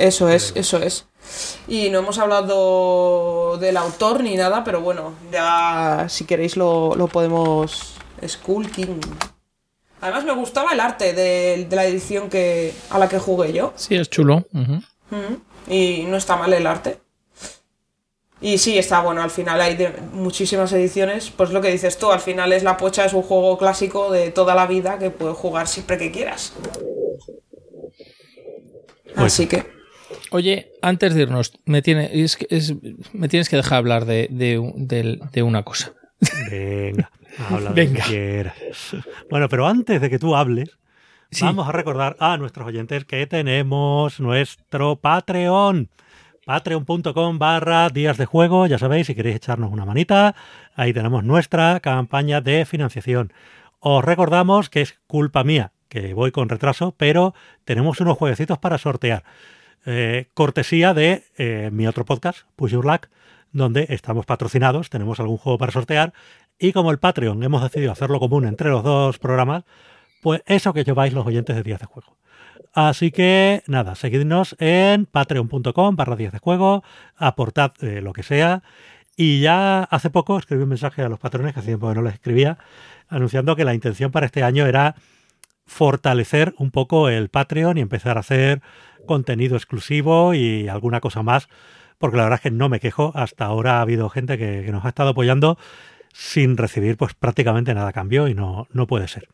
Eso 0.01 0.31
es, 0.31 0.53
eso 0.55 0.79
es. 0.79 1.07
Y 1.69 1.91
no 1.91 1.99
hemos 1.99 2.19
hablado 2.19 3.59
del 3.59 3.77
autor 3.77 4.23
ni 4.25 4.35
nada, 4.35 4.65
pero 4.65 4.81
bueno, 4.81 5.13
ya 5.31 6.07
si 6.09 6.25
queréis 6.25 6.57
lo, 6.57 6.95
lo 6.97 7.07
podemos. 7.07 7.97
Skull 8.27 8.71
King. 8.71 8.99
Además 10.01 10.25
me 10.25 10.35
gustaba 10.35 10.73
el 10.73 10.81
arte 10.81 11.13
de, 11.13 11.67
de 11.69 11.77
la 11.77 11.85
edición 11.85 12.31
que, 12.31 12.73
a 12.89 12.99
la 12.99 13.11
que 13.11 13.19
jugué 13.19 13.53
yo. 13.53 13.75
Sí, 13.77 13.95
es 13.95 14.09
chulo. 14.09 14.47
Y 15.69 16.05
no 16.09 16.17
está 16.17 16.37
mal 16.37 16.53
el 16.55 16.67
arte. 16.67 16.99
Y 18.41 18.57
sí, 18.57 18.79
está 18.79 19.03
bueno, 19.03 19.23
al 19.23 19.31
final 19.31 19.61
hay 19.61 19.77
de 19.77 19.93
muchísimas 20.15 20.73
ediciones. 20.73 21.31
Pues 21.31 21.51
lo 21.51 21.61
que 21.61 21.71
dices 21.71 21.99
tú, 21.99 22.11
al 22.11 22.21
final 22.21 22.55
es 22.55 22.63
la 22.63 22.79
pocha, 22.79 23.05
es 23.05 23.13
un 23.13 23.23
juego 23.23 23.59
clásico 23.59 24.11
de 24.11 24.31
toda 24.31 24.55
la 24.55 24.67
vida 24.67 24.99
que 24.99 25.11
puedes 25.11 25.37
jugar 25.37 25.69
siempre 25.69 25.99
que 25.99 26.11
quieras. 26.11 26.55
Así 29.15 29.47
que. 29.47 29.80
Oye, 30.31 30.73
antes 30.83 31.15
de 31.15 31.23
irnos, 31.23 31.53
me, 31.65 31.83
tiene, 31.83 32.11
es 32.13 32.37
que- 32.37 32.47
es- 32.51 32.75
me 33.13 33.29
tienes 33.29 33.49
que 33.49 33.57
dejar 33.57 33.79
hablar 33.79 34.05
de, 34.05 34.29
de- 34.31 34.73
de- 34.77 35.21
de 35.33 35.43
una 35.43 35.63
cosa. 35.63 35.93
Venga, 36.51 37.11
habla 37.51 37.59
de 37.59 37.65
lo 37.71 37.75
Venga. 37.75 38.05
que 38.05 38.11
quieras. 38.11 38.57
Bueno, 39.29 39.49
pero 39.49 39.67
antes 39.67 40.01
de 40.01 40.11
que 40.11 40.19
tú 40.19 40.37
hables, 40.37 40.71
Sí. 41.33 41.45
vamos 41.45 41.69
a 41.69 41.73
recordar 41.73 42.17
a 42.19 42.37
nuestros 42.39 42.67
oyentes 42.67 43.05
que 43.05 43.27
tenemos 43.27 44.19
nuestro 44.21 44.97
Patreon. 44.97 45.89
Patreon.com 46.45 47.39
barra 47.39 47.89
días 47.91 48.17
de 48.17 48.27
juego, 48.27 48.67
ya 48.67 48.79
sabéis, 48.79 49.07
si 49.07 49.15
queréis 49.15 49.37
echarnos 49.37 49.71
una 49.71 49.85
manita, 49.85 50.35
ahí 50.75 50.93
tenemos 50.93 51.23
nuestra 51.23 51.79
campaña 51.81 52.41
de 52.41 52.65
financiación. 52.65 53.33
Os 53.79 54.05
recordamos 54.05 54.69
que 54.69 54.81
es 54.81 54.99
culpa 55.07 55.45
mía, 55.45 55.73
que 55.89 56.13
voy 56.15 56.33
con 56.33 56.49
retraso, 56.49 56.95
pero 56.97 57.35
tenemos 57.65 58.01
unos 58.01 58.19
jueguecitos 58.19 58.59
para 58.59 58.79
sortear. 58.79 59.23
Eh, 59.87 60.29
cortesía 60.35 60.93
de 60.95 61.25
eh, 61.39 61.71
mi 61.73 61.87
otro 61.87 62.05
podcast, 62.05 62.41
Push 62.57 62.73
Your 62.73 62.85
Luck, 62.85 63.09
donde 63.53 63.87
estamos 63.89 64.27
patrocinados, 64.27 64.91
tenemos 64.91 65.21
algún 65.21 65.39
juego 65.39 65.59
para 65.59 65.73
sortear 65.73 66.13
y 66.59 66.73
como 66.73 66.91
el 66.91 66.99
Patreon 66.99 67.43
hemos 67.43 67.63
decidido 67.63 67.91
hacerlo 67.91 68.21
común 68.21 68.47
entre 68.47 68.69
los 68.69 68.85
dos 68.85 69.19
programas, 69.19 69.65
pues 70.23 70.43
eso 70.47 70.75
que 70.75 70.85
lleváis 70.85 71.15
los 71.15 71.27
oyentes 71.27 71.57
de 71.57 71.63
Días 71.63 71.81
de 71.81 71.87
Juego. 71.87 72.17
Así 72.73 73.11
que 73.11 73.63
nada, 73.67 73.95
seguidnos 73.95 74.55
en 74.61 75.07
patreon.com 75.07 75.97
barra 75.97 76.15
días 76.15 76.33
de 76.33 76.39
juego, 76.39 76.85
aportad 77.17 77.73
eh, 77.81 78.01
lo 78.01 78.13
que 78.13 78.23
sea. 78.23 78.63
Y 79.17 79.41
ya 79.41 79.83
hace 79.85 80.09
poco 80.11 80.39
escribí 80.39 80.63
un 80.63 80.69
mensaje 80.69 81.03
a 81.03 81.09
los 81.09 81.19
patrones, 81.19 81.53
que 81.53 81.61
hace 81.61 81.69
tiempo 81.69 81.89
que 81.89 81.95
no 81.95 82.03
les 82.03 82.15
escribía, 82.15 82.59
anunciando 83.09 83.57
que 83.57 83.65
la 83.65 83.75
intención 83.75 84.13
para 84.13 84.27
este 84.27 84.43
año 84.43 84.67
era 84.67 84.95
fortalecer 85.67 86.55
un 86.59 86.71
poco 86.71 87.09
el 87.09 87.29
Patreon 87.29 87.79
y 87.79 87.81
empezar 87.81 88.17
a 88.17 88.21
hacer 88.21 88.63
contenido 89.15 89.57
exclusivo 89.57 90.35
y 90.35 90.69
alguna 90.69 91.01
cosa 91.01 91.23
más, 91.25 91.49
porque 91.99 92.17
la 92.17 92.23
verdad 92.23 92.37
es 92.39 92.43
que 92.43 92.51
no 92.53 92.69
me 92.69 92.79
quejo. 92.79 93.11
Hasta 93.17 93.45
ahora 93.47 93.79
ha 93.79 93.81
habido 93.83 94.09
gente 94.09 94.39
que, 94.39 94.63
que 94.65 94.71
nos 94.71 94.85
ha 94.85 94.89
estado 94.91 95.11
apoyando 95.11 95.59
sin 96.13 96.57
recibir 96.57 96.97
pues 96.97 97.15
prácticamente 97.15 97.75
nada 97.75 97.89
a 97.89 97.93
cambio 97.93 98.29
y 98.29 98.35
no, 98.35 98.69
no 98.73 98.87
puede 98.87 99.09
ser. 99.09 99.27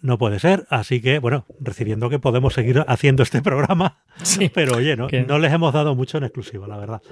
No 0.00 0.16
puede 0.18 0.38
ser, 0.38 0.66
así 0.70 1.00
que 1.00 1.18
bueno, 1.18 1.44
recibiendo 1.60 2.08
que 2.10 2.18
podemos 2.18 2.54
seguir 2.54 2.84
haciendo 2.86 3.22
este 3.24 3.42
programa, 3.42 3.98
Sí. 4.22 4.48
pero 4.54 4.76
oye, 4.76 4.96
no, 4.96 5.08
Que- 5.08 5.22
no 5.22 5.38
les 5.38 5.52
hemos 5.52 5.72
dado 5.72 5.94
mucho 5.96 6.18
en 6.18 6.24
exclusivo, 6.24 6.66
la 6.68 6.76
verdad. 6.76 7.02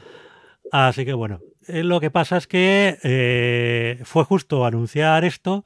Así 0.70 1.04
que 1.04 1.12
bueno, 1.14 1.40
eh, 1.66 1.82
lo 1.84 2.00
que 2.00 2.10
pasa 2.10 2.36
es 2.36 2.46
que 2.46 2.98
eh, 3.02 4.00
fue 4.04 4.24
justo 4.24 4.64
anunciar 4.64 5.24
esto 5.24 5.64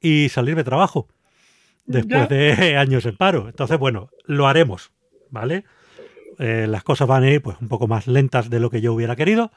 y 0.00 0.28
salir 0.28 0.54
de 0.56 0.64
trabajo 0.64 1.08
después 1.86 2.28
de 2.28 2.76
años 2.78 3.06
en 3.06 3.16
paro. 3.16 3.46
Entonces, 3.48 3.78
bueno, 3.78 4.10
lo 4.24 4.46
haremos, 4.48 4.90
¿vale? 5.36 5.64
Eh, 6.38 6.66
las 6.68 6.82
cosas 6.82 7.06
van 7.08 7.22
a 7.22 7.30
ir 7.30 7.40
pues 7.42 7.56
un 7.60 7.68
poco 7.68 7.86
más 7.86 8.06
lentas 8.06 8.50
de 8.50 8.60
lo 8.60 8.68
que 8.70 8.80
yo 8.80 8.92
hubiera 8.92 9.16
querido, 9.16 9.52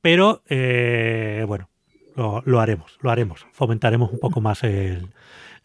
pero 0.00 0.42
eh, 0.48 1.44
bueno, 1.48 1.68
lo, 2.16 2.60
haremos, 2.60 2.98
lo 3.00 3.10
haremos. 3.10 3.46
Fomentaremos 3.52 4.12
un 4.12 4.18
poco 4.20 4.40
más 4.40 4.62
el, 4.64 5.08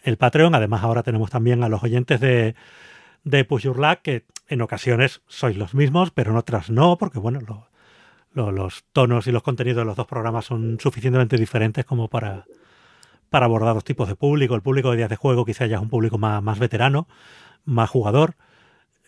el 0.03 0.18
Patreon. 0.18 0.56
Además, 0.56 0.84
ahora 0.84 1.03
tenemos 1.03 1.30
también 1.30 1.64
a 1.64 1.70
los 1.70 1.84
oyentes 1.84 2.20
de, 2.20 2.56
de 3.24 3.45
Push 3.45 3.64
Your 3.64 3.80
Luck, 3.80 4.00
que 4.02 4.26
en 4.48 4.61
ocasiones 4.61 5.22
sois 5.28 5.56
los 5.58 5.74
mismos, 5.74 6.11
pero 6.11 6.32
en 6.32 6.38
otras 6.38 6.70
no, 6.70 6.98
porque 6.98 7.20
bueno, 7.20 7.40
lo- 7.42 8.52
los 8.52 8.86
tonos 8.94 9.28
y 9.28 9.32
los 9.32 9.44
contenidos 9.44 9.80
de 9.82 9.86
los 9.86 9.95
dos 9.98 10.08
programas 10.08 10.45
son 10.45 10.78
suficientemente 10.80 11.38
diferentes 11.38 11.84
como 11.86 12.08
para, 12.08 12.45
para 13.30 13.45
abordar 13.45 13.74
dos 13.74 13.84
tipos 13.84 14.08
de 14.08 14.16
público. 14.16 14.56
El 14.56 14.61
público 14.61 14.92
de 14.92 14.98
días 14.98 15.10
de 15.10 15.18
juego 15.18 15.45
quizá 15.45 15.66
ya 15.68 15.76
es 15.76 15.82
un 15.82 15.90
público 15.90 16.18
más, 16.18 16.42
más 16.42 16.58
veterano, 16.58 17.08
más 17.66 17.90
jugador 17.90 18.36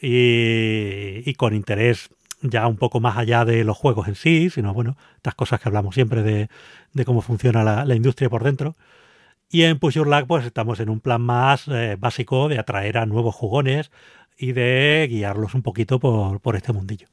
y, 0.04 1.30
y 1.30 1.34
con 1.36 1.56
interés 1.56 2.10
ya 2.42 2.68
un 2.68 2.76
poco 2.76 3.00
más 3.00 3.18
allá 3.18 3.46
de 3.46 3.64
los 3.64 3.78
juegos 3.78 4.10
en 4.10 4.16
sí, 4.16 4.50
sino 4.50 4.74
bueno, 4.74 4.98
estas 5.16 5.34
cosas 5.34 5.62
que 5.62 5.70
hablamos 5.70 5.96
siempre 5.96 6.22
de, 6.24 6.50
cómo 7.06 7.22
funciona 7.22 7.64
la, 7.64 7.86
la 7.86 7.96
industria 7.96 8.30
por 8.30 8.44
dentro. 8.44 8.76
Y 9.50 9.64
en 9.64 9.80
Push 9.80 9.94
Your 9.96 10.08
Luck 10.08 10.28
pues 10.28 10.46
estamos 10.46 10.80
en 10.82 10.90
un 10.90 11.00
plan 11.00 11.22
más 11.22 11.68
eh, 11.70 11.96
básico 11.98 12.50
de 12.50 12.60
atraer 12.60 12.98
a 12.98 13.06
nuevos 13.06 13.34
jugones 13.34 13.92
y 14.38 14.52
de 14.52 15.08
guiarlos 15.10 15.54
un 15.56 15.62
poquito 15.62 16.00
por, 16.00 16.42
por 16.42 16.58
este 16.58 16.74
mundillo. 16.74 17.08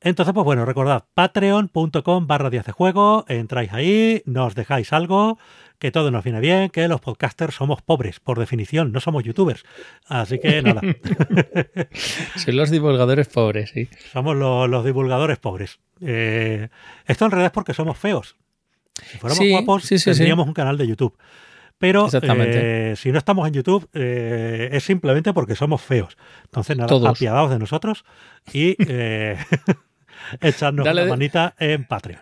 Entonces, 0.00 0.32
pues 0.32 0.44
bueno, 0.44 0.64
recordad, 0.64 1.04
patreon.com 1.14 2.26
barra 2.26 2.50
días 2.50 2.66
de 2.66 2.72
juego, 2.72 3.24
entráis 3.28 3.72
ahí, 3.72 4.22
nos 4.26 4.54
dejáis 4.54 4.92
algo, 4.92 5.38
que 5.78 5.90
todo 5.92 6.10
nos 6.10 6.24
viene 6.24 6.40
bien, 6.40 6.70
que 6.70 6.88
los 6.88 7.00
podcasters 7.00 7.54
somos 7.54 7.82
pobres, 7.82 8.18
por 8.20 8.38
definición, 8.38 8.90
no 8.92 9.00
somos 9.00 9.22
youtubers. 9.24 9.62
Así 10.06 10.38
que 10.40 10.60
nada, 10.62 10.80
Soy 12.36 12.54
los 12.54 12.70
divulgadores 12.70 13.28
pobres, 13.28 13.70
sí. 13.70 13.88
somos 14.12 14.36
lo- 14.36 14.66
los 14.66 14.84
divulgadores 14.84 15.38
pobres. 15.38 15.78
Eh, 16.00 16.68
esto 17.06 17.24
en 17.24 17.30
realidad 17.30 17.46
es 17.46 17.52
porque 17.52 17.74
somos 17.74 17.96
feos. 17.98 18.36
Si 19.04 19.18
fuéramos 19.18 19.38
Sí, 19.38 19.50
guapos, 19.50 19.84
sí, 19.84 19.96
tendríamos 20.02 20.46
un 20.46 20.54
canal 20.54 20.76
de 20.76 20.86
YouTube. 20.88 21.16
Pero 21.78 22.08
eh, 22.12 22.94
si 22.96 23.12
no 23.12 23.18
estamos 23.18 23.46
en 23.46 23.54
YouTube, 23.54 23.88
eh, 23.94 24.70
es 24.72 24.82
simplemente 24.82 25.32
porque 25.32 25.54
somos 25.54 25.80
feos. 25.80 26.16
Entonces, 26.46 26.76
nada, 26.76 26.88
Todos. 26.88 27.08
apiadaos 27.08 27.50
de 27.50 27.58
nosotros 27.60 28.04
y 28.52 28.76
una 30.72 30.92
de- 30.92 31.06
manita 31.08 31.54
en 31.60 31.84
Patreon. 31.84 32.20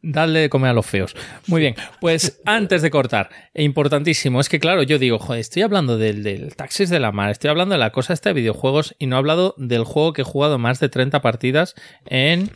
Darle 0.00 0.40
de 0.40 0.48
comer 0.48 0.70
a 0.70 0.74
los 0.74 0.86
feos. 0.86 1.16
Muy 1.46 1.60
bien, 1.60 1.74
pues 2.00 2.40
antes 2.44 2.82
de 2.82 2.90
cortar, 2.90 3.30
e 3.52 3.64
importantísimo, 3.64 4.40
es 4.40 4.48
que 4.48 4.60
claro, 4.60 4.82
yo 4.82 4.98
digo, 4.98 5.18
joder, 5.18 5.40
estoy 5.40 5.62
hablando 5.62 5.98
del, 5.98 6.22
del 6.22 6.54
Taxis 6.54 6.90
de 6.90 7.00
la 7.00 7.12
Mar, 7.12 7.30
estoy 7.30 7.50
hablando 7.50 7.74
de 7.74 7.80
la 7.80 7.90
cosa 7.90 8.12
esta 8.12 8.30
de 8.30 8.34
videojuegos 8.34 8.94
y 8.98 9.06
no 9.06 9.16
he 9.16 9.18
hablado 9.18 9.54
del 9.58 9.84
juego 9.84 10.12
que 10.12 10.22
he 10.22 10.24
jugado 10.24 10.58
más 10.58 10.80
de 10.80 10.88
30 10.88 11.20
partidas 11.20 11.74
en, 12.06 12.50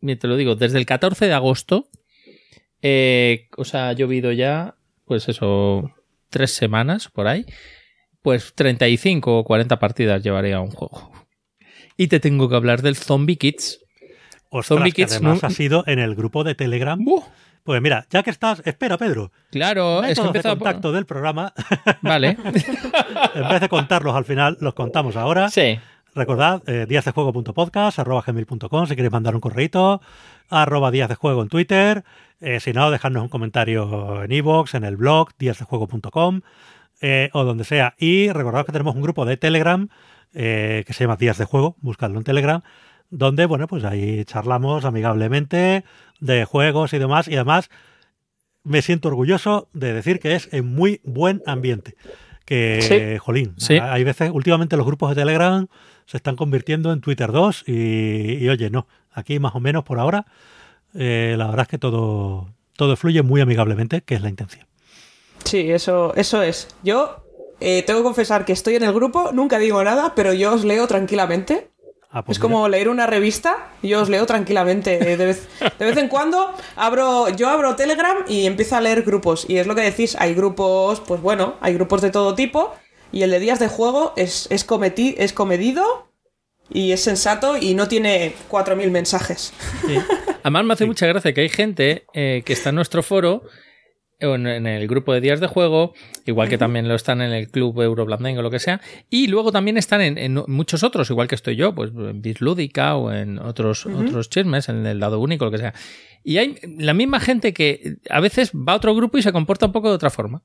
te 0.00 0.26
lo 0.26 0.36
digo, 0.36 0.54
desde 0.54 0.78
el 0.78 0.86
14 0.86 1.26
de 1.26 1.34
agosto, 1.34 1.88
eh, 2.82 3.48
o 3.56 3.64
sea, 3.64 3.88
ha 3.88 3.92
llovido 3.92 4.32
ya, 4.32 4.76
pues 5.06 5.28
eso, 5.28 5.90
tres 6.28 6.50
semanas 6.50 7.08
por 7.08 7.26
ahí, 7.28 7.46
pues 8.20 8.54
35 8.54 9.38
o 9.38 9.44
40 9.44 9.78
partidas 9.78 10.22
llevaría 10.22 10.56
a 10.56 10.60
un 10.60 10.70
juego. 10.70 11.12
Y 11.96 12.08
te 12.08 12.20
tengo 12.20 12.48
que 12.48 12.56
hablar 12.56 12.82
del 12.82 12.96
Zombie 12.96 13.36
Kids. 13.36 13.83
Ostras, 14.58 14.66
Zombie 14.78 14.92
que 14.92 15.02
Kids 15.04 15.12
además 15.16 15.42
no- 15.42 15.48
ha 15.48 15.50
sido 15.50 15.84
en 15.86 15.98
el 15.98 16.14
grupo 16.14 16.44
de 16.44 16.54
Telegram. 16.54 17.02
¡Buh! 17.02 17.22
Pues 17.64 17.80
mira, 17.80 18.06
ya 18.10 18.22
que 18.22 18.30
estás, 18.30 18.60
espera 18.66 18.98
Pedro, 18.98 19.32
Claro, 19.50 20.04
es 20.04 20.18
que 20.18 20.24
métodos 20.26 20.32
de 20.34 20.42
por- 20.42 20.58
contacto 20.58 20.92
del 20.92 21.06
programa, 21.06 21.52
Vale. 22.02 22.36
en 23.34 23.48
vez 23.48 23.60
de 23.60 23.68
contarlos 23.68 24.14
al 24.14 24.24
final, 24.26 24.56
los 24.60 24.74
contamos 24.74 25.16
ahora. 25.16 25.48
Sí. 25.48 25.78
Recordad, 26.14 26.62
eh, 26.68 26.86
díasdejuego.podcast, 26.88 27.98
arroba 27.98 28.22
gmail.com 28.24 28.86
si 28.86 28.94
queréis 28.94 29.10
mandar 29.12 29.34
un 29.34 29.40
correito, 29.40 30.00
arroba 30.50 30.90
días 30.92 31.08
de 31.08 31.14
juego 31.16 31.42
en 31.42 31.48
Twitter, 31.48 32.04
eh, 32.40 32.60
si 32.60 32.72
no, 32.72 32.90
dejadnos 32.90 33.22
un 33.24 33.28
comentario 33.30 34.22
en 34.22 34.30
iVoox, 34.30 34.74
en 34.74 34.84
el 34.84 34.96
blog, 34.96 35.30
díasdejuego.com 35.38 36.42
eh, 37.00 37.30
o 37.32 37.44
donde 37.44 37.64
sea. 37.64 37.94
Y 37.98 38.30
recordad 38.30 38.64
que 38.66 38.72
tenemos 38.72 38.94
un 38.94 39.02
grupo 39.02 39.24
de 39.24 39.36
Telegram 39.36 39.88
eh, 40.34 40.84
que 40.86 40.92
se 40.92 41.04
llama 41.04 41.16
Días 41.16 41.38
de 41.38 41.46
Juego, 41.46 41.76
buscadlo 41.80 42.18
en 42.18 42.24
Telegram, 42.24 42.62
donde, 43.16 43.46
bueno, 43.46 43.66
pues 43.66 43.84
ahí 43.84 44.24
charlamos 44.24 44.84
amigablemente 44.84 45.84
de 46.20 46.44
juegos 46.44 46.92
y 46.92 46.98
demás, 46.98 47.28
y 47.28 47.34
además 47.36 47.70
me 48.64 48.82
siento 48.82 49.08
orgulloso 49.08 49.68
de 49.72 49.92
decir 49.92 50.18
que 50.20 50.34
es 50.34 50.48
en 50.52 50.66
muy 50.66 51.00
buen 51.04 51.42
ambiente. 51.46 51.96
Que, 52.44 52.80
Sí. 52.82 53.18
jolín, 53.18 53.54
Sí. 53.56 53.78
hay 53.78 54.04
veces, 54.04 54.30
últimamente 54.32 54.76
los 54.76 54.84
grupos 54.84 55.10
de 55.10 55.14
Telegram 55.16 55.66
se 56.06 56.16
están 56.18 56.36
convirtiendo 56.36 56.92
en 56.92 57.00
Twitter 57.00 57.32
2 57.32 57.64
y, 57.66 58.44
y, 58.44 58.48
oye, 58.48 58.68
no, 58.68 58.86
aquí 59.12 59.38
más 59.38 59.54
o 59.54 59.60
menos 59.60 59.84
por 59.84 59.98
ahora, 59.98 60.26
eh, 60.94 61.34
la 61.38 61.46
verdad 61.46 61.62
es 61.62 61.68
que 61.68 61.78
todo, 61.78 62.50
todo 62.76 62.96
fluye 62.96 63.22
muy 63.22 63.40
amigablemente, 63.40 64.02
que 64.02 64.14
es 64.14 64.20
la 64.22 64.28
intención. 64.28 64.66
Sí, 65.44 65.70
eso, 65.70 66.14
eso 66.16 66.42
es. 66.42 66.68
Yo 66.82 67.24
eh, 67.60 67.82
tengo 67.86 68.00
que 68.00 68.04
confesar 68.04 68.44
que 68.44 68.52
estoy 68.52 68.74
en 68.76 68.82
el 68.82 68.92
grupo, 68.92 69.30
nunca 69.32 69.58
digo 69.58 69.82
nada, 69.84 70.12
pero 70.14 70.32
yo 70.34 70.52
os 70.54 70.64
leo 70.64 70.86
tranquilamente. 70.86 71.68
Ah, 72.16 72.22
pues 72.24 72.38
es 72.38 72.42
mira. 72.44 72.52
como 72.54 72.68
leer 72.68 72.88
una 72.88 73.06
revista, 73.06 73.72
yo 73.82 74.00
os 74.00 74.08
leo 74.08 74.24
tranquilamente. 74.24 74.94
eh, 75.12 75.16
De 75.16 75.26
vez, 75.26 75.48
de 75.78 75.84
vez 75.84 75.96
en 75.96 76.08
cuando 76.08 76.54
abro, 76.76 77.28
yo 77.30 77.48
abro 77.48 77.74
Telegram 77.76 78.18
y 78.28 78.46
empiezo 78.46 78.76
a 78.76 78.80
leer 78.80 79.02
grupos. 79.02 79.44
Y 79.48 79.56
es 79.56 79.66
lo 79.66 79.74
que 79.74 79.80
decís, 79.82 80.16
hay 80.18 80.32
grupos, 80.34 81.00
pues 81.00 81.20
bueno, 81.20 81.56
hay 81.60 81.74
grupos 81.74 82.00
de 82.02 82.10
todo 82.10 82.34
tipo. 82.34 82.72
Y 83.10 83.22
el 83.22 83.30
de 83.30 83.40
días 83.40 83.58
de 83.58 83.68
juego 83.68 84.12
es, 84.16 84.46
es, 84.50 84.66
cometi- 84.66 85.14
es 85.18 85.32
comedido 85.32 86.08
y 86.70 86.92
es 86.92 87.02
sensato 87.02 87.56
y 87.56 87.74
no 87.74 87.88
tiene 87.88 88.32
4.000 88.50 88.90
mensajes. 88.90 89.52
Sí. 89.86 89.98
Además, 90.42 90.64
me 90.64 90.72
hace 90.74 90.86
mucha 90.86 91.06
gracia 91.06 91.32
que 91.34 91.40
hay 91.42 91.48
gente 91.48 92.04
eh, 92.14 92.42
que 92.44 92.52
está 92.52 92.68
en 92.70 92.76
nuestro 92.76 93.02
foro, 93.02 93.42
en, 94.20 94.46
en 94.46 94.66
el 94.66 94.86
grupo 94.88 95.12
de 95.12 95.20
días 95.20 95.40
de 95.40 95.46
juego, 95.46 95.94
igual 96.26 96.48
que 96.48 96.58
también 96.58 96.88
lo 96.88 96.94
están 96.94 97.20
en 97.20 97.32
el 97.32 97.48
club 97.48 97.80
Euroblandengue 97.80 98.40
o 98.40 98.42
lo 98.42 98.50
que 98.50 98.58
sea, 98.58 98.80
y 99.10 99.26
luego 99.26 99.52
también 99.52 99.76
están 99.76 100.00
en, 100.00 100.18
en 100.18 100.42
muchos 100.46 100.82
otros, 100.82 101.10
igual 101.10 101.28
que 101.28 101.34
estoy 101.34 101.56
yo, 101.56 101.74
pues 101.74 101.90
en 101.90 102.22
Bislúdica 102.22 102.96
o 102.96 103.12
en 103.12 103.38
otros, 103.38 103.86
otros 103.86 104.30
chismes, 104.30 104.68
en 104.68 104.86
el 104.86 105.00
lado 105.00 105.20
único, 105.20 105.44
lo 105.44 105.50
que 105.50 105.58
sea. 105.58 105.74
Y 106.22 106.38
hay 106.38 106.56
la 106.78 106.94
misma 106.94 107.20
gente 107.20 107.52
que 107.52 107.96
a 108.08 108.20
veces 108.20 108.52
va 108.52 108.72
a 108.72 108.76
otro 108.76 108.94
grupo 108.94 109.18
y 109.18 109.22
se 109.22 109.32
comporta 109.32 109.66
un 109.66 109.72
poco 109.72 109.90
de 109.90 109.94
otra 109.94 110.10
forma. 110.10 110.42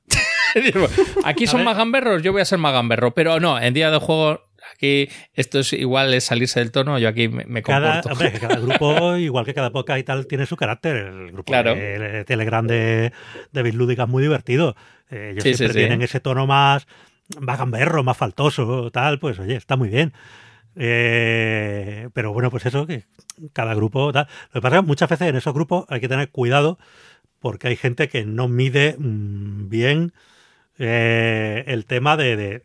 Aquí 1.24 1.46
son 1.46 1.60
ver. 1.60 1.66
más 1.66 1.76
gamberros, 1.76 2.22
yo 2.22 2.32
voy 2.32 2.42
a 2.42 2.44
ser 2.44 2.58
más 2.58 2.72
gamberro, 2.72 3.14
pero 3.14 3.40
no, 3.40 3.58
en 3.58 3.74
día 3.74 3.90
de 3.90 3.98
juego. 3.98 4.49
Aquí 4.72 5.08
esto 5.34 5.58
es 5.60 5.72
igual 5.72 6.14
es 6.14 6.24
salirse 6.24 6.60
del 6.60 6.70
tono, 6.72 6.98
yo 6.98 7.08
aquí 7.08 7.28
me, 7.28 7.44
me 7.46 7.62
Cada, 7.62 8.00
comporto. 8.02 8.12
hombre, 8.24 8.40
cada 8.40 8.56
grupo, 8.60 9.16
igual 9.16 9.44
que 9.44 9.54
cada 9.54 9.70
podcast 9.70 9.98
y 10.00 10.04
tal, 10.04 10.26
tiene 10.26 10.46
su 10.46 10.56
carácter. 10.56 10.96
El 10.96 11.32
grupo 11.32 11.50
Claro. 11.52 11.74
de, 11.74 11.98
de 11.98 12.24
Telegram 12.24 12.66
de, 12.66 13.12
de 13.52 13.62
Bislúdica 13.62 14.04
es 14.04 14.08
muy 14.08 14.22
divertido. 14.22 14.76
Eh, 15.10 15.30
ellos 15.32 15.42
Sí, 15.44 15.54
siempre 15.54 15.74
sí. 15.74 15.78
tienen 15.80 16.02
ese 16.02 16.20
tono 16.20 16.46
más, 16.46 16.86
más 17.40 17.58
gamberro, 17.58 18.02
más 18.04 18.16
faltoso, 18.16 18.90
tal, 18.90 19.18
pues 19.18 19.38
oye, 19.38 19.56
está 19.56 19.76
muy 19.76 19.88
bien. 19.88 20.12
Eh, 20.76 22.08
pero 22.14 22.32
bueno, 22.32 22.50
pues 22.50 22.64
eso, 22.66 22.86
que 22.86 23.04
cada 23.52 23.74
grupo... 23.74 24.12
Lo 24.12 24.24
que 24.52 24.60
pasa 24.60 24.76
es 24.76 24.82
que 24.82 24.86
muchas 24.86 25.08
veces 25.08 25.28
en 25.28 25.36
esos 25.36 25.52
grupos 25.54 25.84
hay 25.88 26.00
que 26.00 26.08
tener 26.08 26.30
cuidado 26.30 26.78
porque 27.40 27.68
hay 27.68 27.76
gente 27.76 28.08
que 28.08 28.24
no 28.24 28.48
mide 28.48 28.96
mm, 28.98 29.68
bien 29.68 30.12
eh, 30.78 31.64
el 31.66 31.86
tema 31.86 32.16
de, 32.16 32.36
de, 32.36 32.62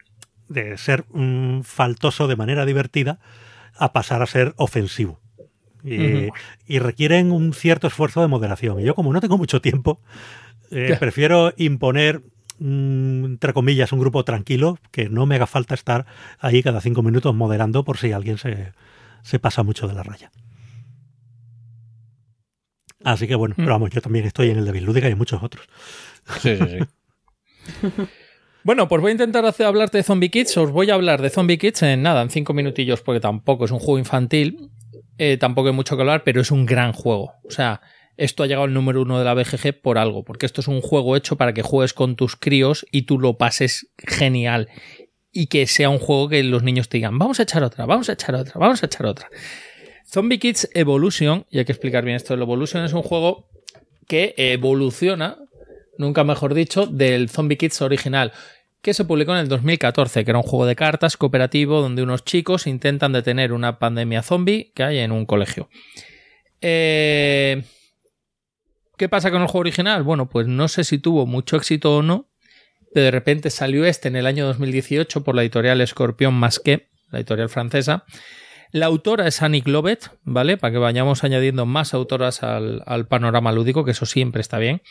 ser 0.77 1.05
mm, 1.11 1.61
faltoso 1.61 2.27
de 2.27 2.35
manera 2.35 2.65
divertida 2.65 3.19
a 3.77 3.93
pasar 3.93 4.21
a 4.21 4.25
ser 4.25 4.53
ofensivo. 4.57 5.19
Y, 5.83 6.79
requieren 6.79 7.31
un 7.31 7.53
cierto 7.53 7.85
esfuerzo 7.85 8.21
de 8.21 8.27
moderación. 8.27 8.79
Y 8.79 8.85
yo, 8.85 8.95
como 8.95 9.13
no 9.13 9.21
tengo 9.21 9.37
mucho 9.37 9.61
tiempo, 9.61 10.01
eh, 10.71 10.97
prefiero 10.99 11.53
imponer 11.57 12.23
Mm, 12.57 13.25
entre 13.25 13.53
comillas, 13.53 13.91
un 13.91 13.99
grupo 13.99 14.23
tranquilo, 14.23 14.79
que 14.91 15.09
no 15.09 15.25
me 15.25 15.35
haga 15.35 15.47
falta 15.47 15.73
estar 15.73 16.05
ahí 16.39 16.63
cada 16.63 16.79
cinco 16.79 17.03
minutos 17.03 17.35
moderando 17.35 17.83
por 17.83 17.97
si 17.97 18.13
alguien 18.13 18.37
se, 18.37 18.71
se 19.23 19.39
pasa 19.39 19.63
mucho 19.63 19.87
de 19.87 19.93
la 19.93 20.03
raya. 20.03 20.31
Así 23.03 23.27
que 23.27 23.35
bueno, 23.35 23.55
mm. 23.57 23.61
pero 23.61 23.71
vamos, 23.71 23.89
yo 23.89 24.01
también 24.01 24.25
estoy 24.25 24.49
en 24.49 24.57
el 24.57 24.65
de 24.65 24.81
Lúdica 24.81 25.09
y 25.09 25.15
muchos 25.15 25.43
otros. 25.43 25.67
Sí, 26.39 26.57
sí, 26.57 26.79
sí. 26.79 28.07
bueno, 28.65 28.87
pues 28.87 28.99
voy 28.99 29.09
a 29.09 29.11
intentar 29.11 29.45
hacer, 29.45 29.67
hablarte 29.67 29.99
de 29.99 30.03
Zombie 30.03 30.31
Kids. 30.31 30.57
Os 30.57 30.71
voy 30.71 30.89
a 30.89 30.95
hablar 30.95 31.21
de 31.21 31.29
Zombie 31.29 31.59
Kids 31.59 31.83
en 31.83 32.01
nada, 32.01 32.23
en 32.23 32.31
cinco 32.31 32.55
minutillos, 32.55 33.01
porque 33.01 33.19
tampoco 33.19 33.65
es 33.65 33.71
un 33.71 33.77
juego 33.77 33.99
infantil. 33.99 34.71
Eh, 35.19 35.37
tampoco 35.37 35.67
hay 35.67 35.75
mucho 35.75 35.95
que 35.95 36.01
hablar, 36.01 36.23
pero 36.23 36.41
es 36.41 36.49
un 36.49 36.65
gran 36.65 36.91
juego. 36.91 37.33
O 37.43 37.51
sea, 37.51 37.81
esto 38.17 38.41
ha 38.41 38.47
llegado 38.47 38.63
al 38.65 38.73
número 38.73 39.03
uno 39.03 39.19
de 39.19 39.25
la 39.25 39.35
BGG 39.35 39.81
por 39.83 39.99
algo, 39.99 40.23
porque 40.23 40.47
esto 40.47 40.61
es 40.61 40.67
un 40.67 40.81
juego 40.81 41.15
hecho 41.15 41.35
para 41.35 41.53
que 41.53 41.61
juegues 41.61 41.93
con 41.93 42.15
tus 42.15 42.35
críos 42.35 42.87
y 42.89 43.03
tú 43.03 43.19
lo 43.19 43.37
pases 43.37 43.91
genial. 43.99 44.67
Y 45.31 45.45
que 45.45 45.67
sea 45.67 45.91
un 45.91 45.99
juego 45.99 46.29
que 46.29 46.41
los 46.41 46.63
niños 46.63 46.89
te 46.89 46.97
digan, 46.97 47.19
vamos 47.19 47.39
a 47.39 47.43
echar 47.43 47.63
otra, 47.63 47.85
vamos 47.85 48.09
a 48.09 48.13
echar 48.13 48.33
otra, 48.33 48.53
vamos 48.55 48.81
a 48.81 48.87
echar 48.87 49.05
otra. 49.05 49.29
Zombie 50.07 50.39
Kids 50.39 50.69
Evolution, 50.73 51.45
y 51.51 51.59
hay 51.59 51.65
que 51.65 51.71
explicar 51.71 52.03
bien 52.03 52.15
esto, 52.15 52.33
el 52.33 52.41
Evolution 52.41 52.83
es 52.83 52.93
un 52.93 53.03
juego 53.03 53.47
que 54.07 54.33
evoluciona, 54.37 55.37
nunca 55.97 56.23
mejor 56.23 56.55
dicho, 56.55 56.87
del 56.87 57.29
Zombie 57.29 57.57
Kids 57.57 57.81
original, 57.81 58.31
que 58.85 58.93
se 58.93 59.03
publicó 59.03 59.31
en 59.31 59.39
el 59.39 59.47
2014, 59.47 60.23
que 60.23 60.29
era 60.29 60.37
un 60.37 60.43
juego 60.43 60.67
de 60.67 60.75
cartas 60.75 61.17
cooperativo 61.17 61.81
donde 61.81 62.03
unos 62.03 62.23
chicos 62.23 62.67
intentan 62.67 63.13
detener 63.13 63.51
una 63.51 63.79
pandemia 63.79 64.21
zombie 64.21 64.71
que 64.75 64.83
hay 64.83 64.99
en 64.99 65.11
un 65.11 65.25
colegio. 65.25 65.69
Eh, 66.61 67.63
¿Qué 68.95 69.09
pasa 69.09 69.31
con 69.31 69.41
el 69.41 69.47
juego 69.47 69.61
original? 69.61 70.03
Bueno, 70.03 70.29
pues 70.29 70.45
no 70.45 70.67
sé 70.67 70.83
si 70.83 70.99
tuvo 70.99 71.25
mucho 71.25 71.55
éxito 71.55 71.97
o 71.97 72.03
no, 72.03 72.29
pero 72.93 73.05
de 73.05 73.11
repente 73.11 73.49
salió 73.49 73.85
este 73.85 74.07
en 74.07 74.17
el 74.17 74.27
año 74.27 74.45
2018 74.45 75.23
por 75.23 75.33
la 75.33 75.41
editorial 75.41 75.81
Escorpión 75.81 76.35
Masqué, 76.35 76.89
la 77.09 77.17
editorial 77.17 77.49
francesa. 77.49 78.05
La 78.71 78.85
autora 78.85 79.27
es 79.27 79.41
Annie 79.41 79.61
Globet, 79.61 80.11
¿vale? 80.21 80.57
Para 80.57 80.73
que 80.73 80.77
vayamos 80.77 81.23
añadiendo 81.23 81.65
más 81.65 81.95
autoras 81.95 82.43
al, 82.43 83.07
panorama 83.09 83.51
lúdico, 83.51 83.83
que 83.83 83.91
eso 83.91 84.05
siempre 84.05 84.41
está 84.41 84.59
bien. 84.59 84.83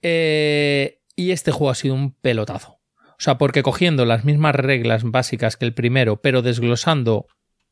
Eh, 0.00 1.00
y 1.16 1.32
este 1.32 1.50
juego 1.50 1.70
ha 1.70 1.74
sido 1.74 1.94
un 1.94 2.12
pelotazo. 2.12 2.73
Sea, 3.24 3.38
porque 3.38 3.62
cogiendo 3.62 4.04
las 4.04 4.26
mismas 4.26 4.54
reglas 4.54 5.02
básicas 5.02 5.56
que 5.56 5.64
el 5.64 5.72
primero, 5.72 6.20
pero 6.20 6.42
desglosando 6.42 7.26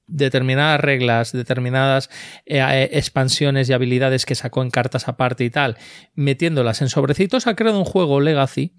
determinadas 0.07 0.81
reglas, 0.81 1.33
determinadas 1.33 2.09
eh, 2.47 2.61
eh, 2.61 2.89
expansiones 2.93 3.69
y 3.69 3.75
habilidades 3.75 4.25
que 4.25 4.35
sacó 4.35 4.63
en 4.63 4.71
cartas 4.71 5.09
aparte 5.09 5.45
y 5.45 5.51
tal, 5.51 5.77
metiéndolas 6.15 6.81
en 6.81 6.89
sobrecitos, 6.89 7.47
ha 7.47 7.55
creado 7.55 7.79
un 7.79 7.85
juego 7.85 8.23
Legacy 8.23 8.73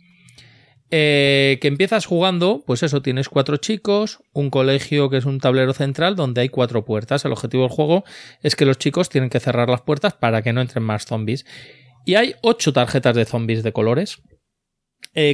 eh, 0.89 1.59
que 1.61 1.67
empiezas 1.67 2.07
jugando, 2.07 2.63
pues 2.65 2.81
eso, 2.81 3.03
tienes 3.03 3.29
cuatro 3.29 3.57
chicos, 3.57 4.23
un 4.33 4.49
colegio 4.49 5.11
que 5.11 5.17
es 5.17 5.25
un 5.25 5.39
tablero 5.39 5.73
central 5.73 6.15
donde 6.15 6.41
hay 6.41 6.49
cuatro 6.49 6.85
puertas. 6.85 7.23
El 7.23 7.33
objetivo 7.33 7.61
del 7.61 7.71
juego 7.71 8.03
es 8.41 8.55
que 8.55 8.65
los 8.65 8.79
chicos 8.79 9.09
tienen 9.09 9.29
que 9.29 9.39
cerrar 9.39 9.69
las 9.69 9.81
puertas 9.81 10.13
para 10.13 10.41
que 10.41 10.53
no 10.53 10.61
entren 10.61 10.83
más 10.83 11.05
zombies. 11.05 11.45
Y 12.03 12.15
hay 12.15 12.33
ocho 12.41 12.73
tarjetas 12.73 13.15
de 13.15 13.25
zombies 13.25 13.61
de 13.61 13.73
colores. 13.73 14.23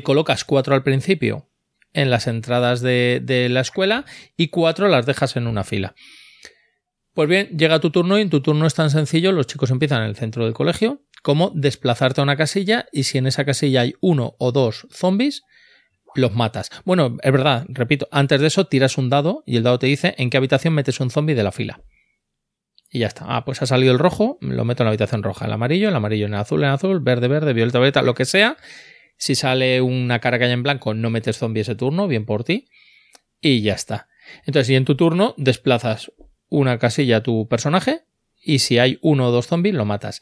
Colocas 0.04 0.44
cuatro 0.44 0.76
al 0.76 0.84
principio 0.84 1.50
en 1.94 2.10
las 2.10 2.28
entradas 2.28 2.82
de, 2.82 3.48
la 3.50 3.62
escuela 3.62 4.06
y 4.38 4.50
cuatro 4.50 4.88
las 4.88 5.06
dejas 5.06 5.36
en 5.36 5.48
una 5.48 5.64
fila. 5.64 5.96
Pues 7.14 7.28
bien, 7.28 7.50
llega 7.58 7.80
tu 7.80 7.90
turno 7.90 8.18
y 8.18 8.22
en 8.22 8.30
tu 8.30 8.42
turno 8.42 8.66
es 8.66 8.76
tan 8.76 8.90
sencillo, 8.90 9.32
los 9.32 9.48
chicos 9.48 9.72
empiezan 9.72 10.04
en 10.04 10.10
el 10.10 10.16
centro 10.16 10.46
del 10.46 10.54
colegio, 10.54 11.02
como 11.22 11.52
desplazarte 11.54 12.22
a 12.22 12.24
una 12.24 12.38
casilla 12.38 12.88
y 12.92 13.04
si 13.04 13.18
en 13.18 13.28
esa 13.28 13.46
casilla 13.46 13.82
hay 13.82 13.96
uno 14.00 14.36
o 14.38 14.52
dos 14.52 14.88
zombies, 14.92 15.44
los 16.16 16.34
matas. 16.34 16.70
Bueno, 16.86 17.18
es 17.22 17.32
verdad, 17.32 17.66
repito, 17.68 18.08
antes 18.12 18.42
de 18.42 18.48
eso 18.48 18.68
tiras 18.68 18.98
un 18.98 19.10
dado 19.10 19.44
y 19.46 19.58
el 19.58 19.64
dado 19.64 19.80
te 19.80 19.88
dice 19.88 20.16
en 20.18 20.30
qué 20.30 20.38
habitación 20.38 20.74
metes 20.74 21.00
un 21.00 21.10
zombie 21.10 21.36
de 21.36 21.44
la 21.44 21.52
fila. 21.52 21.82
Y 22.92 23.00
ya 23.00 23.08
está. 23.08 23.26
Ah, 23.28 23.46
pues 23.46 23.62
ha 23.62 23.68
salido 23.68 23.92
el 23.92 24.00
rojo, 24.00 24.40
lo 24.42 24.66
meto 24.66 24.82
en 24.82 24.86
la 24.86 24.90
habitación 24.90 25.22
roja, 25.22 25.46
el 25.46 25.52
amarillo, 25.52 25.90
el 25.90 25.96
amarillo 25.96 26.26
en 26.26 26.34
el 26.34 26.40
azul, 26.40 26.64
en 26.64 26.70
azul, 26.70 27.00
verde, 27.02 27.28
verde, 27.28 27.54
violeta, 27.54 27.78
violeta, 27.78 28.02
lo 28.02 28.16
que 28.16 28.26
sea, 28.26 28.58
si 29.20 29.36
sale 29.36 29.82
una 29.82 30.20
cara 30.20 30.40
que 30.40 30.46
en 30.46 30.64
blanco, 30.64 30.94
no 30.94 31.10
metes 31.10 31.38
zombie 31.38 31.62
ese 31.62 31.76
turno, 31.76 32.08
bien 32.08 32.26
por 32.26 32.46
ti. 32.46 32.70
Y 33.42 33.62
ya 33.62 33.74
está. 33.74 34.08
Entonces, 34.46 34.68
si 34.68 34.76
en 34.76 34.86
tu 34.86 34.96
turno 34.96 35.36
desplazas 35.38 36.12
una 36.48 36.80
casilla 36.80 37.18
a 37.18 37.24
tu 37.24 37.48
personaje, 37.50 38.06
y 38.42 38.60
si 38.60 38.80
hay 38.80 38.98
uno 39.02 39.28
o 39.28 39.32
dos 39.32 39.48
zombies, 39.48 39.76
lo 39.76 39.84
matas. 39.84 40.22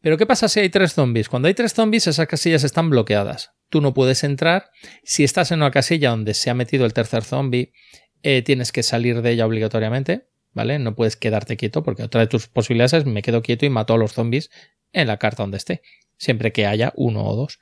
Pero 0.00 0.16
¿qué 0.16 0.24
pasa 0.24 0.48
si 0.48 0.60
hay 0.60 0.68
tres 0.68 0.94
zombies? 0.94 1.28
Cuando 1.28 1.48
hay 1.48 1.54
tres 1.54 1.74
zombies, 1.74 2.06
esas 2.06 2.28
casillas 2.28 2.62
están 2.62 2.90
bloqueadas. 2.90 3.50
Tú 3.68 3.80
no 3.80 3.92
puedes 3.92 4.22
entrar. 4.22 4.70
Si 5.02 5.24
estás 5.24 5.50
en 5.50 5.58
una 5.58 5.72
casilla 5.72 6.10
donde 6.10 6.34
se 6.34 6.48
ha 6.48 6.54
metido 6.54 6.86
el 6.86 6.92
tercer 6.92 7.24
zombie, 7.24 7.72
eh, 8.22 8.42
tienes 8.42 8.70
que 8.70 8.84
salir 8.84 9.20
de 9.20 9.32
ella 9.32 9.46
obligatoriamente. 9.46 10.28
¿Vale? 10.52 10.78
No 10.78 10.94
puedes 10.94 11.16
quedarte 11.16 11.56
quieto, 11.56 11.82
porque 11.82 12.04
otra 12.04 12.20
de 12.20 12.26
tus 12.28 12.46
posibilidades 12.46 12.92
es 12.92 13.06
me 13.06 13.22
quedo 13.22 13.42
quieto 13.42 13.66
y 13.66 13.70
mato 13.70 13.94
a 13.94 13.98
los 13.98 14.12
zombies 14.12 14.50
en 14.92 15.08
la 15.08 15.16
carta 15.16 15.42
donde 15.42 15.56
esté. 15.56 15.82
Siempre 16.18 16.52
que 16.52 16.66
haya 16.66 16.92
uno 16.94 17.24
o 17.24 17.34
dos. 17.34 17.58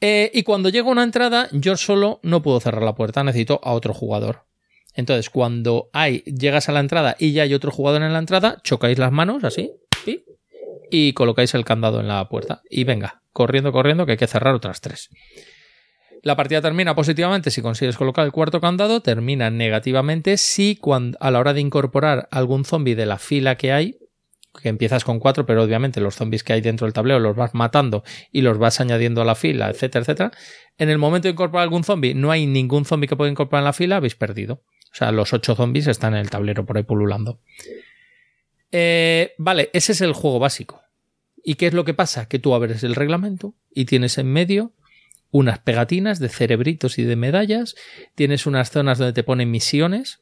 Eh, 0.00 0.30
y 0.32 0.42
cuando 0.42 0.68
llego 0.68 0.88
a 0.88 0.92
una 0.92 1.02
entrada, 1.02 1.48
yo 1.52 1.76
solo 1.76 2.20
no 2.22 2.42
puedo 2.42 2.60
cerrar 2.60 2.82
la 2.82 2.94
puerta, 2.94 3.22
necesito 3.22 3.60
a 3.62 3.72
otro 3.72 3.92
jugador. 3.92 4.46
Entonces, 4.94 5.30
cuando 5.30 5.90
hay, 5.92 6.20
llegas 6.20 6.68
a 6.68 6.72
la 6.72 6.80
entrada 6.80 7.16
y 7.18 7.32
ya 7.32 7.42
hay 7.42 7.54
otro 7.54 7.70
jugador 7.70 8.02
en 8.02 8.12
la 8.12 8.18
entrada, 8.18 8.60
chocáis 8.64 8.98
las 8.98 9.12
manos 9.12 9.44
así 9.44 9.72
y 10.90 11.12
colocáis 11.12 11.54
el 11.54 11.64
candado 11.64 12.00
en 12.00 12.08
la 12.08 12.28
puerta. 12.28 12.62
Y 12.68 12.84
venga, 12.84 13.22
corriendo, 13.32 13.72
corriendo, 13.72 14.06
que 14.06 14.12
hay 14.12 14.18
que 14.18 14.26
cerrar 14.26 14.54
otras 14.54 14.80
tres. 14.80 15.08
La 16.22 16.36
partida 16.36 16.60
termina 16.60 16.94
positivamente 16.94 17.50
si 17.50 17.62
consigues 17.62 17.96
colocar 17.96 18.26
el 18.26 18.32
cuarto 18.32 18.60
candado, 18.60 19.00
termina 19.00 19.50
negativamente 19.50 20.36
si 20.36 20.76
cuando, 20.76 21.16
a 21.20 21.30
la 21.30 21.38
hora 21.38 21.54
de 21.54 21.60
incorporar 21.60 22.28
algún 22.30 22.64
zombie 22.64 22.94
de 22.94 23.06
la 23.06 23.18
fila 23.18 23.56
que 23.56 23.72
hay, 23.72 23.99
que 24.60 24.68
empiezas 24.68 25.04
con 25.04 25.20
cuatro, 25.20 25.46
pero 25.46 25.62
obviamente 25.62 26.00
los 26.00 26.16
zombies 26.16 26.42
que 26.42 26.52
hay 26.52 26.60
dentro 26.60 26.86
del 26.86 26.92
tablero 26.92 27.20
los 27.20 27.36
vas 27.36 27.54
matando 27.54 28.02
y 28.32 28.40
los 28.42 28.58
vas 28.58 28.80
añadiendo 28.80 29.22
a 29.22 29.24
la 29.24 29.34
fila, 29.34 29.70
etcétera, 29.70 30.02
etcétera. 30.02 30.32
En 30.78 30.88
el 30.88 30.98
momento 30.98 31.28
de 31.28 31.32
incorporar 31.32 31.64
algún 31.64 31.84
zombie, 31.84 32.14
no 32.14 32.30
hay 32.30 32.46
ningún 32.46 32.84
zombie 32.84 33.08
que 33.08 33.16
pueda 33.16 33.30
incorporar 33.30 33.62
en 33.62 33.66
la 33.66 33.72
fila, 33.72 33.96
habéis 33.96 34.16
perdido. 34.16 34.62
O 34.92 34.94
sea, 34.94 35.12
los 35.12 35.32
ocho 35.32 35.54
zombies 35.54 35.86
están 35.86 36.14
en 36.14 36.20
el 36.20 36.30
tablero 36.30 36.66
por 36.66 36.76
ahí 36.76 36.82
pululando. 36.82 37.40
Eh, 38.72 39.34
vale, 39.38 39.70
ese 39.72 39.92
es 39.92 40.00
el 40.00 40.12
juego 40.12 40.38
básico. 40.38 40.82
¿Y 41.42 41.54
qué 41.54 41.68
es 41.68 41.74
lo 41.74 41.84
que 41.84 41.94
pasa? 41.94 42.26
Que 42.28 42.38
tú 42.38 42.54
abres 42.54 42.82
el 42.82 42.94
reglamento 42.94 43.54
y 43.72 43.84
tienes 43.84 44.18
en 44.18 44.32
medio 44.32 44.72
unas 45.30 45.60
pegatinas 45.60 46.18
de 46.18 46.28
cerebritos 46.28 46.98
y 46.98 47.04
de 47.04 47.16
medallas, 47.16 47.76
tienes 48.14 48.46
unas 48.46 48.70
zonas 48.70 48.98
donde 48.98 49.12
te 49.12 49.22
ponen 49.22 49.50
misiones, 49.50 50.20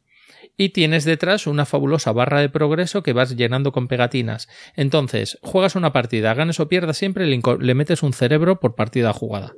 y 0.61 0.71
tienes 0.71 1.05
detrás 1.05 1.47
una 1.47 1.65
fabulosa 1.65 2.11
barra 2.13 2.41
de 2.41 2.49
progreso 2.49 3.05
que 3.05 3.13
vas 3.13 3.37
llenando 3.37 3.71
con 3.71 3.87
pegatinas. 3.87 4.49
Entonces, 4.75 5.39
juegas 5.41 5.77
una 5.77 5.93
partida, 5.93 6.35
ganes 6.35 6.59
o 6.59 6.69
pierdas 6.69 6.99
siempre, 6.99 7.27
le, 7.27 7.75
metes 7.75 8.03
un 8.03 8.13
cerebro 8.13 8.59
por 8.59 8.75
partida 8.75 9.13
jugada. 9.13 9.55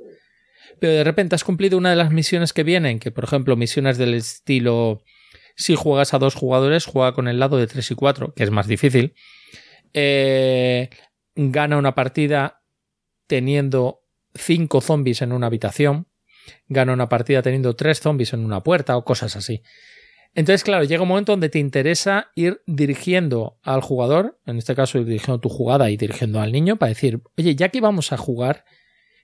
Pero 0.79 0.93
de 0.93 1.03
repente 1.03 1.33
has 1.33 1.43
cumplido 1.43 1.79
una 1.79 1.89
de 1.89 1.95
las 1.95 2.11
misiones 2.11 2.53
que 2.53 2.63
vienen, 2.63 2.99
que 2.99 3.09
por 3.09 3.23
ejemplo 3.23 3.55
misiones 3.55 3.97
del 3.97 4.13
estilo 4.13 5.01
si 5.55 5.75
juegas 5.75 6.13
a 6.13 6.19
dos 6.19 6.35
jugadores, 6.35 6.85
juega 6.85 7.13
con 7.13 7.27
el 7.27 7.39
lado 7.39 7.57
de 7.57 7.67
3 7.67 7.91
y 7.91 7.95
4, 7.95 8.33
que 8.35 8.43
es 8.43 8.51
más 8.51 8.67
difícil. 8.67 9.15
Eh, 9.93 10.89
gana 11.35 11.77
una 11.77 11.95
partida 11.95 12.61
teniendo 13.25 14.03
5 14.35 14.81
zombies 14.81 15.23
en 15.23 15.33
una 15.33 15.47
habitación. 15.47 16.07
Gana 16.67 16.93
una 16.93 17.09
partida 17.09 17.41
teniendo 17.41 17.75
3 17.75 17.99
zombies 17.99 18.33
en 18.33 18.45
una 18.45 18.61
puerta 18.61 18.95
o 18.97 19.03
cosas 19.03 19.35
así. 19.35 19.61
Entonces, 20.33 20.63
claro, 20.63 20.85
llega 20.85 21.01
un 21.01 21.09
momento 21.09 21.33
donde 21.33 21.49
te 21.49 21.59
interesa 21.59 22.31
ir 22.35 22.61
dirigiendo 22.65 23.57
al 23.63 23.81
jugador, 23.81 24.39
en 24.45 24.57
este 24.57 24.75
caso 24.75 25.03
dirigiendo 25.03 25.39
tu 25.39 25.49
jugada 25.49 25.89
y 25.89 25.97
dirigiendo 25.97 26.39
al 26.39 26.51
niño, 26.53 26.77
para 26.77 26.89
decir, 26.89 27.21
oye, 27.37 27.55
ya 27.55 27.69
que 27.69 27.81
vamos 27.81 28.13
a 28.13 28.17
jugar, 28.17 28.63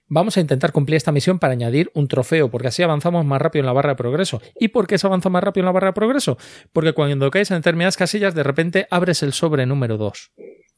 vamos 0.06 0.36
a 0.36 0.40
intentar 0.40 0.70
cumplir 0.72 0.96
esta 0.96 1.10
misión 1.10 1.38
para 1.38 1.54
añadir 1.54 1.90
un 1.94 2.08
trofeo, 2.08 2.50
porque 2.50 2.68
así 2.68 2.82
avanzamos 2.82 3.24
más 3.24 3.40
rápido 3.40 3.60
en 3.60 3.66
la 3.66 3.72
barra 3.72 3.90
de 3.90 3.96
progreso. 3.96 4.42
¿Y 4.60 4.68
por 4.68 4.86
qué 4.86 4.98
se 4.98 5.06
avanza 5.06 5.30
más 5.30 5.42
rápido 5.42 5.62
en 5.62 5.66
la 5.66 5.72
barra 5.72 5.88
de 5.88 5.94
progreso? 5.94 6.36
Porque 6.72 6.92
cuando 6.92 7.30
caes 7.30 7.50
en 7.50 7.58
determinadas 7.58 7.96
casillas, 7.96 8.34
de 8.34 8.42
repente 8.42 8.86
abres 8.90 9.22
el 9.22 9.32
sobre 9.32 9.64
número 9.64 9.96
2 9.96 10.32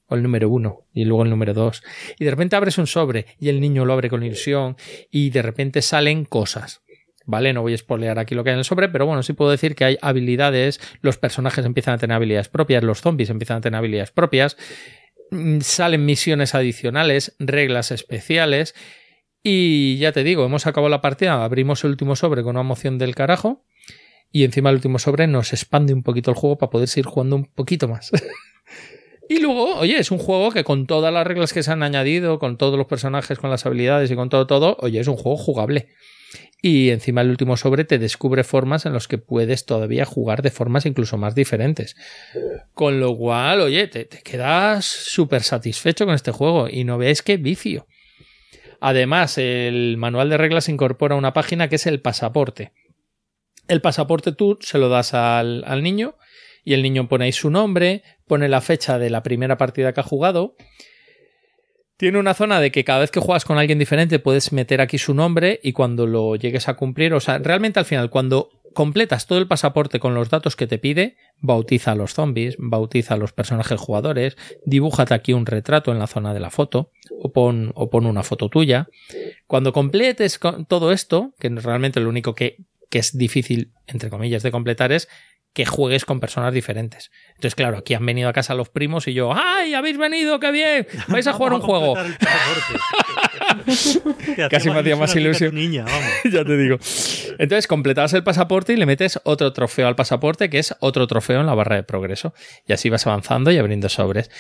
o 0.07 0.15
el 0.15 0.23
número 0.23 0.49
1 0.49 0.87
y 0.93 1.05
luego 1.05 1.25
el 1.25 1.31
número 1.31 1.55
2 1.55 1.83
y 2.19 2.25
de 2.25 2.31
repente 2.31 2.57
abres 2.57 2.79
un 2.79 2.87
sobre 2.87 3.27
y 3.39 3.49
el 3.49 3.61
niño 3.61 3.85
lo 3.85 3.93
abre 3.93 4.11
con 4.11 4.23
ilusión 4.23 4.77
y 5.11 5.31
de 5.31 5.43
repente 5.43 5.83
salen 5.83 6.25
cosas. 6.25 6.83
¿Vale? 7.31 7.53
No 7.53 7.63
voy 7.63 7.75
a 7.75 7.79
spoilear 7.79 8.19
aquí 8.19 8.35
lo 8.35 8.45
que 8.45 8.51
hay 8.51 8.55
en 8.55 8.59
el 8.59 8.65
sobre, 8.65 8.89
pero 8.89 9.07
bueno, 9.07 9.23
sí 9.23 9.33
puedo 9.33 9.51
decir 9.51 9.75
que 9.75 9.85
hay 9.85 9.99
habilidades, 10.03 10.81
los 11.01 11.17
personajes 11.17 11.65
empiezan 11.65 11.95
a 11.95 11.99
tener 11.99 12.15
habilidades 12.17 12.49
propias, 12.49 12.83
los 12.83 13.01
zombies 13.01 13.31
empiezan 13.31 13.59
a 13.59 13.61
tener 13.61 13.79
habilidades 13.79 14.11
propias, 14.11 14.57
mm, 15.31 15.61
salen 15.61 16.05
misiones 16.05 16.55
adicionales, 16.55 17.37
reglas 17.39 17.91
especiales, 17.91 18.75
y 19.43 19.97
ya 19.97 20.13
te 20.13 20.23
digo, 20.25 20.45
hemos 20.45 20.67
acabado 20.67 20.91
la 20.91 21.01
partida, 21.01 21.43
abrimos 21.43 21.83
el 21.85 21.91
último 21.91 22.17
sobre 22.17 22.43
con 22.43 22.57
una 22.57 22.63
moción 22.63 22.99
del 22.99 23.15
carajo, 23.15 23.65
y 24.33 24.45
encima 24.45 24.71
el 24.71 24.77
último 24.77 24.99
sobre 24.99 25.27
nos 25.27 25.53
expande 25.53 25.95
un 25.95 26.03
poquito 26.03 26.31
el 26.31 26.37
juego 26.37 26.59
para 26.59 26.71
poder 26.71 26.89
seguir 26.89 27.07
jugando 27.07 27.37
un 27.37 27.47
poquito 27.47 27.89
más. 27.89 28.11
Y 29.31 29.39
luego, 29.39 29.77
oye, 29.77 29.97
es 29.97 30.11
un 30.11 30.19
juego 30.19 30.51
que 30.51 30.65
con 30.65 30.89
todas 30.89 31.15
las 31.15 31.25
reglas 31.25 31.53
que 31.53 31.63
se 31.63 31.71
han 31.71 31.85
añadido, 31.85 32.41
con 32.41 32.59
todos 32.59 32.77
los 32.77 32.89
personajes, 32.89 33.39
con 33.39 33.49
las 33.49 33.65
habilidades 33.65 34.11
y 34.11 34.17
con 34.17 34.29
todo, 34.29 34.49
todo, 34.49 34.77
oye, 34.81 34.99
es 34.99 35.07
un 35.07 35.15
juego 35.15 35.37
jugable. 35.37 35.87
Y 36.63 36.91
encima 36.91 37.23
el 37.23 37.31
último 37.31 37.57
sobre 37.57 37.85
te 37.85 37.99
descubre 37.99 38.45
formas 38.45 38.85
en 38.85 38.93
las 38.93 39.09
que 39.09 39.19
puedes 39.19 39.65
todavía 39.65 40.05
jugar 40.05 40.43
de 40.43 40.51
formas 40.51 40.85
incluso 40.85 41.17
más 41.17 41.35
diferentes. 41.35 41.97
Con 42.75 43.01
lo 43.01 43.17
cual, 43.17 43.61
oye, 43.63 43.87
te, 43.87 44.07
quedas 44.07 44.85
súper 44.85 45.43
satisfecho 45.43 46.05
con 46.05 46.15
este 46.15 46.33
juego 46.33 46.69
y 46.69 46.85
no 46.85 46.99
ves 46.99 47.23
qué 47.23 47.39
vicio. 47.39 47.87
Además, 48.81 49.39
el 49.39 49.97
manual 49.97 50.29
de 50.31 50.37
reglas 50.39 50.69
incorpora 50.69 51.15
una 51.15 51.33
página 51.33 51.69
que 51.69 51.77
es 51.77 51.87
el 51.87 52.01
pasaporte. 52.01 52.73
El 53.69 53.81
pasaporte 53.81 54.33
tú 54.33 54.59
se 54.61 54.79
lo 54.79 54.89
das 54.89 55.15
al, 55.15 55.83
niño 55.83 56.17
y 56.65 56.75
el 56.75 56.83
niño 56.83 57.09
pone 57.09 57.31
su 57.33 57.51
nombre, 57.51 58.03
pone 58.27 58.49
la 58.49 58.61
fecha 58.61 58.99
de 58.99 59.11
la 59.11 59.23
primera 59.23 59.57
partida 59.57 59.93
que 59.93 60.01
ha 60.01 60.05
jugado. 60.05 60.57
Tiene 62.01 62.19
una 62.19 62.33
zona 62.33 62.61
de 62.61 62.73
que 62.73 62.83
cada 62.83 63.01
vez 63.01 63.11
que 63.11 63.21
juegas 63.21 63.45
con 63.45 63.59
alguien 63.59 63.79
diferente 63.79 64.19
puedes 64.19 64.55
meter 64.55 64.81
aquí 64.81 64.97
su 64.97 65.13
nombre 65.13 65.61
y 65.63 65.75
cuando 65.75 66.07
lo 66.07 66.35
llegues 66.35 66.67
a 66.67 66.73
cumplir, 66.73 67.13
o 67.13 67.21
sea, 67.21 67.37
realmente 67.37 67.79
al 67.79 67.85
final 67.85 68.09
cuando 68.09 68.49
completas 68.73 69.27
todo 69.27 69.39
el 69.39 69.47
pasaporte 69.47 70.01
con 70.01 70.15
los 70.15 70.31
datos 70.31 70.57
que 70.57 70.67
te 70.67 70.79
pide, 70.79 71.19
bautiza 71.43 71.93
a 71.93 71.95
los 71.95 72.15
zombies, 72.15 72.57
bautiza 72.59 73.13
a 73.13 73.17
los 73.19 73.35
personajes 73.35 73.79
jugadores, 73.79 74.39
dibújate 74.65 75.13
aquí 75.13 75.35
un 75.35 75.45
retrato 75.45 75.93
en 75.93 75.99
la 75.99 76.07
zona 76.07 76.33
de 76.33 76.41
la 76.41 76.49
foto 76.49 76.91
o 77.21 77.35
pon, 77.35 77.71
o 77.75 77.91
pon 77.91 78.07
una 78.07 78.23
foto 78.23 78.49
tuya. 78.49 78.89
Cuando 79.47 79.75
completes 79.75 80.41
todo 80.69 80.93
esto, 80.93 81.35
que 81.39 81.51
realmente 81.51 82.01
lo 82.01 82.09
único 82.09 82.35
que, 82.35 82.65
que 82.89 83.01
es 83.01 83.19
difícil, 83.19 83.75
entre 83.87 84.09
comillas, 84.09 84.43
de 84.43 84.51
completar 84.51 84.91
es 84.91 85.07
que 85.53 85.67
juegues 85.67 86.05
con 86.05 86.21
personas 86.21 86.55
diferentes. 86.55 87.11
Entonces, 87.31 87.55
claro, 87.55 87.79
aquí 87.79 87.95
han 87.95 88.07
venido 88.07 88.29
a 88.29 88.33
casa 88.33 88.55
los 88.55 88.69
primos 88.69 89.09
y 89.09 89.15
yo, 89.15 89.33
¡ay, 89.35 89.75
habéis 89.75 89.99
venido! 89.99 90.39
¡Qué 90.39 90.53
bien! 90.53 90.87
¡Vais 91.09 91.27
a 91.27 91.33
jugar 91.33 91.55
un 91.55 91.61
juego! 91.71 91.95
Casi 94.51 94.71
me 94.71 94.79
hacía 94.79 94.97
más 94.97 95.15
ilusión. 95.17 95.55
Niña, 95.55 95.85
ya 96.31 96.45
te 96.45 96.57
digo. 96.57 96.77
Entonces, 97.39 97.67
completabas 97.67 98.13
el 98.15 98.23
pasaporte 98.23 98.73
y 98.73 98.77
le 98.77 98.87
metes 98.87 99.21
otro 99.25 99.53
trofeo 99.53 99.89
al 99.89 99.97
pasaporte, 99.97 100.51
que 100.51 100.59
es 100.59 100.75
otro 100.81 101.07
trofeo 101.07 101.41
en 101.41 101.47
la 101.47 101.55
barra 101.55 101.77
de 101.77 101.83
progreso. 101.83 102.35
Y 102.67 102.73
así 102.73 102.91
vas 102.91 103.07
avanzando 103.07 103.51
y 103.51 103.59
abriendo 103.59 103.89
sobres. 103.89 104.31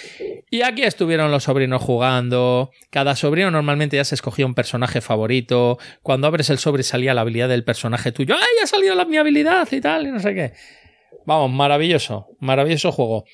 Y 0.51 0.63
aquí 0.63 0.83
estuvieron 0.83 1.31
los 1.31 1.45
sobrinos 1.45 1.83
jugando. 1.83 2.71
Cada 2.91 3.17
sobrino 3.17 3.51
normalmente 3.51 3.97
ya 3.97 4.05
se 4.05 4.15
escogía 4.15 4.47
un 4.47 4.55
personaje 4.55 5.01
favorito. 5.01 5.79
Cuando 6.03 6.27
abres 6.27 6.51
el 6.51 6.59
sobre 6.59 6.83
salía 6.83 7.15
la 7.15 7.23
habilidad 7.23 7.49
del 7.49 7.65
personaje 7.65 8.13
tuyo. 8.13 8.35
¡Ay, 8.35 8.63
ha 8.63 8.67
salido 8.67 8.95
la, 8.95 9.05
mi 9.05 9.17
habilidad! 9.17 9.69
Y 9.71 9.81
tal, 9.81 10.07
y 10.07 10.11
no 10.11 10.21
sé 10.21 10.35
qué. 10.35 10.53
Vamos, 11.27 11.51
maravilloso, 11.51 12.29
maravilloso 12.39 12.93
juego. 12.93 13.25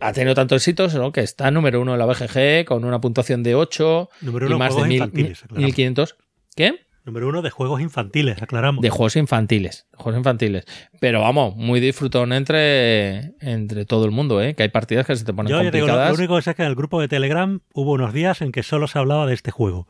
Ha 0.00 0.12
tenido 0.12 0.34
tantos 0.34 0.62
éxitos 0.62 0.94
¿no? 0.94 1.12
que 1.12 1.20
está 1.20 1.50
número 1.50 1.80
uno 1.80 1.92
en 1.92 1.98
la 1.98 2.06
BGG 2.06 2.64
con 2.66 2.84
una 2.84 3.00
puntuación 3.00 3.42
de 3.42 3.54
8 3.54 4.08
número 4.22 4.50
y 4.50 4.54
más 4.54 4.76
de 4.76 4.84
1500. 4.84 6.16
¿Qué? 6.56 6.80
Número 7.04 7.28
uno 7.28 7.42
de 7.42 7.50
juegos 7.50 7.82
infantiles, 7.82 8.40
aclaramos. 8.40 8.80
De 8.80 8.88
juegos 8.88 9.16
infantiles, 9.16 9.86
juegos 9.92 10.18
infantiles. 10.18 10.64
Pero 11.00 11.20
vamos, 11.20 11.54
muy 11.54 11.78
disfrutón 11.78 12.32
entre, 12.32 13.34
entre 13.40 13.84
todo 13.84 14.06
el 14.06 14.10
mundo, 14.10 14.40
¿eh? 14.40 14.54
Que 14.54 14.62
hay 14.62 14.70
partidas 14.70 15.06
que 15.06 15.14
se 15.14 15.24
te 15.24 15.34
ponen 15.34 15.50
Yo 15.50 15.58
complicadas. 15.58 15.96
Digo, 15.96 16.08
lo 16.08 16.14
único 16.14 16.38
es 16.38 16.56
que 16.56 16.62
en 16.62 16.68
el 16.68 16.74
grupo 16.74 17.02
de 17.02 17.08
Telegram 17.08 17.60
hubo 17.74 17.92
unos 17.92 18.14
días 18.14 18.40
en 18.40 18.52
que 18.52 18.62
solo 18.62 18.88
se 18.88 18.98
hablaba 18.98 19.26
de 19.26 19.34
este 19.34 19.50
juego. 19.50 19.86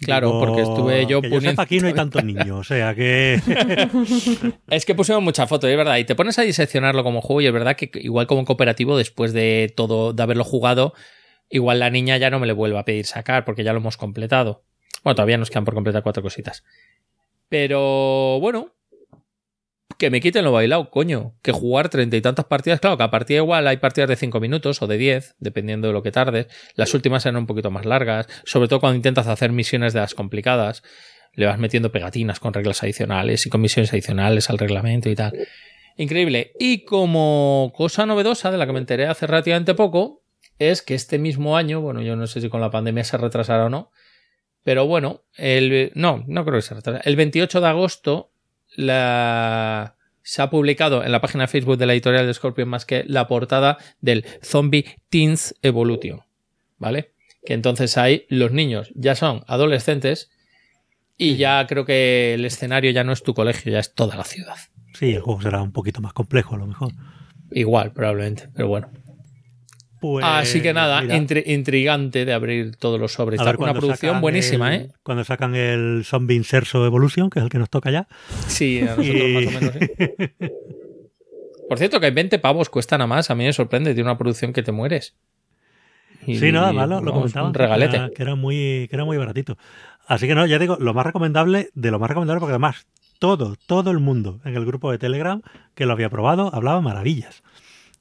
Claro, 0.00 0.38
porque 0.38 0.62
estuve 0.62 1.06
yo 1.06 1.22
que 1.22 1.30
poniendo. 1.30 1.62
aquí 1.62 1.80
no 1.80 1.86
hay 1.86 1.94
tantos 1.94 2.22
niños, 2.22 2.50
o 2.50 2.64
sea 2.64 2.94
que. 2.94 3.40
es 4.70 4.84
que 4.84 4.94
pusimos 4.94 5.22
mucha 5.22 5.46
foto, 5.46 5.66
es 5.68 5.76
verdad. 5.76 5.96
Y 5.96 6.04
te 6.04 6.14
pones 6.14 6.38
a 6.38 6.42
diseccionarlo 6.42 7.02
como 7.02 7.22
juego, 7.22 7.40
y 7.40 7.46
es 7.46 7.52
verdad 7.52 7.76
que 7.76 7.90
igual 7.94 8.26
como 8.26 8.44
cooperativo, 8.44 8.98
después 8.98 9.32
de 9.32 9.72
todo, 9.74 10.12
de 10.12 10.22
haberlo 10.22 10.44
jugado, 10.44 10.92
igual 11.48 11.78
la 11.78 11.88
niña 11.88 12.18
ya 12.18 12.28
no 12.28 12.38
me 12.38 12.46
le 12.46 12.52
vuelve 12.52 12.78
a 12.78 12.84
pedir 12.84 13.06
sacar, 13.06 13.44
porque 13.46 13.64
ya 13.64 13.72
lo 13.72 13.78
hemos 13.78 13.96
completado. 13.96 14.64
Bueno, 15.02 15.14
todavía 15.14 15.38
nos 15.38 15.48
quedan 15.48 15.64
por 15.64 15.74
completar 15.74 16.02
cuatro 16.02 16.22
cositas. 16.22 16.62
Pero 17.48 18.38
bueno, 18.40 18.75
que 19.98 20.10
me 20.10 20.20
quiten 20.20 20.44
lo 20.44 20.52
bailado, 20.52 20.90
coño. 20.90 21.34
Que 21.42 21.52
jugar 21.52 21.88
treinta 21.88 22.16
y 22.16 22.20
tantas 22.20 22.44
partidas. 22.44 22.80
Claro, 22.80 22.96
que 22.96 23.04
a 23.34 23.36
igual 23.36 23.66
hay 23.66 23.78
partidas 23.78 24.08
de 24.08 24.16
cinco 24.16 24.40
minutos 24.40 24.82
o 24.82 24.86
de 24.86 24.98
diez, 24.98 25.34
dependiendo 25.38 25.88
de 25.88 25.92
lo 25.92 26.02
que 26.02 26.12
tardes. 26.12 26.46
Las 26.74 26.94
últimas 26.94 27.24
eran 27.26 27.36
un 27.36 27.46
poquito 27.46 27.70
más 27.70 27.86
largas, 27.86 28.26
sobre 28.44 28.68
todo 28.68 28.80
cuando 28.80 28.96
intentas 28.96 29.26
hacer 29.26 29.52
misiones 29.52 29.92
de 29.92 30.00
las 30.00 30.14
complicadas. 30.14 30.82
Le 31.32 31.46
vas 31.46 31.58
metiendo 31.58 31.92
pegatinas 31.92 32.40
con 32.40 32.54
reglas 32.54 32.82
adicionales 32.82 33.46
y 33.46 33.50
con 33.50 33.60
misiones 33.60 33.92
adicionales 33.92 34.48
al 34.50 34.58
reglamento 34.58 35.08
y 35.08 35.14
tal. 35.14 35.32
Increíble. 35.96 36.52
Y 36.58 36.84
como 36.84 37.72
cosa 37.74 38.06
novedosa 38.06 38.50
de 38.50 38.58
la 38.58 38.66
que 38.66 38.72
me 38.72 38.78
enteré 38.78 39.06
hace 39.06 39.26
relativamente 39.26 39.74
poco, 39.74 40.22
es 40.58 40.82
que 40.82 40.94
este 40.94 41.18
mismo 41.18 41.56
año, 41.56 41.80
bueno, 41.80 42.02
yo 42.02 42.16
no 42.16 42.26
sé 42.26 42.40
si 42.40 42.48
con 42.48 42.60
la 42.60 42.70
pandemia 42.70 43.04
se 43.04 43.16
retrasará 43.16 43.66
o 43.66 43.68
no, 43.68 43.90
pero 44.62 44.86
bueno, 44.86 45.22
el, 45.36 45.92
no, 45.94 46.24
no 46.26 46.44
creo 46.44 46.56
que 46.56 46.62
se 46.62 46.74
retrasará. 46.74 47.02
El 47.04 47.16
28 47.16 47.60
de 47.60 47.68
agosto 47.68 48.32
la, 48.76 49.96
se 50.22 50.42
ha 50.42 50.50
publicado 50.50 51.04
en 51.04 51.12
la 51.12 51.20
página 51.20 51.44
de 51.44 51.48
Facebook 51.48 51.78
de 51.78 51.86
la 51.86 51.92
editorial 51.92 52.26
de 52.26 52.34
Scorpion 52.34 52.68
más 52.68 52.84
que 52.84 53.04
la 53.06 53.26
portada 53.28 53.78
del 54.00 54.24
Zombie 54.42 54.96
Teens 55.08 55.54
Evolution. 55.62 56.20
¿Vale? 56.78 57.12
Que 57.44 57.54
entonces 57.54 57.96
ahí 57.96 58.26
los 58.28 58.52
niños 58.52 58.92
ya 58.94 59.14
son 59.14 59.44
adolescentes 59.46 60.30
y 61.16 61.36
ya 61.36 61.66
creo 61.66 61.84
que 61.84 62.34
el 62.34 62.44
escenario 62.44 62.90
ya 62.90 63.04
no 63.04 63.12
es 63.12 63.22
tu 63.22 63.34
colegio, 63.34 63.72
ya 63.72 63.78
es 63.78 63.94
toda 63.94 64.16
la 64.16 64.24
ciudad. 64.24 64.56
Sí, 64.94 65.14
el 65.14 65.20
juego 65.20 65.40
será 65.40 65.62
un 65.62 65.72
poquito 65.72 66.00
más 66.00 66.12
complejo 66.12 66.54
a 66.54 66.58
lo 66.58 66.66
mejor. 66.66 66.92
Igual, 67.50 67.92
probablemente, 67.92 68.48
pero 68.54 68.68
bueno. 68.68 68.90
Así 70.22 70.60
que 70.60 70.72
nada, 70.72 71.02
intrigante 71.46 72.24
de 72.24 72.32
abrir 72.32 72.76
todos 72.76 73.00
los 73.00 73.12
sobres. 73.12 73.40
Una 73.40 73.74
producción 73.74 74.20
buenísima, 74.20 74.74
¿eh? 74.74 74.90
Cuando 75.02 75.24
sacan 75.24 75.54
el 75.54 76.02
Zombie 76.04 76.36
Inserso 76.36 76.84
Evolution, 76.84 77.30
que 77.30 77.38
es 77.40 77.44
el 77.44 77.50
que 77.50 77.58
nos 77.58 77.70
toca 77.70 77.90
ya. 77.90 78.08
Sí, 78.46 78.80
a 78.80 78.96
nosotros 78.96 79.30
más 79.32 79.46
o 79.46 79.50
menos, 79.50 79.74
¿sí? 79.74 80.48
Por 81.68 81.78
cierto, 81.78 81.98
que 81.98 82.10
20 82.10 82.38
pavos 82.38 82.70
cuesta 82.70 82.96
nada 82.96 83.08
más. 83.08 83.30
A 83.30 83.34
mí 83.34 83.44
me 83.44 83.52
sorprende, 83.52 83.92
tiene 83.94 84.08
una 84.08 84.18
producción 84.18 84.52
que 84.52 84.62
te 84.62 84.72
mueres. 84.72 85.16
sí, 86.24 86.52
nada 86.52 86.72
malo, 86.72 87.00
lo 87.00 87.12
comentaban. 87.12 87.48
Un 87.48 87.54
regalete. 87.54 88.12
Que 88.14 88.22
era, 88.22 88.34
muy, 88.34 88.86
que 88.88 88.96
era 88.96 89.04
muy 89.04 89.16
baratito. 89.16 89.58
Así 90.06 90.28
que 90.28 90.34
no, 90.34 90.46
ya 90.46 90.58
digo, 90.58 90.76
lo 90.78 90.94
más 90.94 91.04
recomendable, 91.04 91.70
de 91.74 91.90
lo 91.90 91.98
más 91.98 92.08
recomendable, 92.08 92.40
porque 92.40 92.52
además 92.52 92.86
todo, 93.18 93.56
todo 93.66 93.90
el 93.90 93.98
mundo 93.98 94.40
en 94.44 94.54
el 94.54 94.64
grupo 94.64 94.92
de 94.92 94.98
Telegram 94.98 95.42
que 95.74 95.86
lo 95.86 95.92
había 95.92 96.10
probado 96.10 96.54
hablaba 96.54 96.80
maravillas 96.80 97.42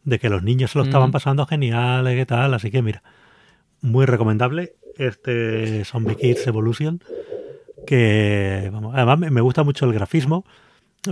de 0.05 0.19
que 0.19 0.29
los 0.29 0.43
niños 0.43 0.71
se 0.71 0.77
lo 0.77 0.85
estaban 0.85 1.09
mm. 1.09 1.13
pasando 1.13 1.45
genial, 1.45 2.07
y 2.17 2.25
tal. 2.25 2.53
Así 2.53 2.71
que 2.71 2.81
mira, 2.81 3.03
muy 3.81 4.05
recomendable 4.05 4.73
este 4.97 5.83
Zombie 5.83 6.15
Kids 6.15 6.47
Evolution. 6.47 7.01
Que 7.85 8.69
vamos, 8.71 8.95
además 8.95 9.19
me 9.31 9.41
gusta 9.41 9.63
mucho 9.63 9.85
el 9.85 9.93
grafismo. 9.93 10.45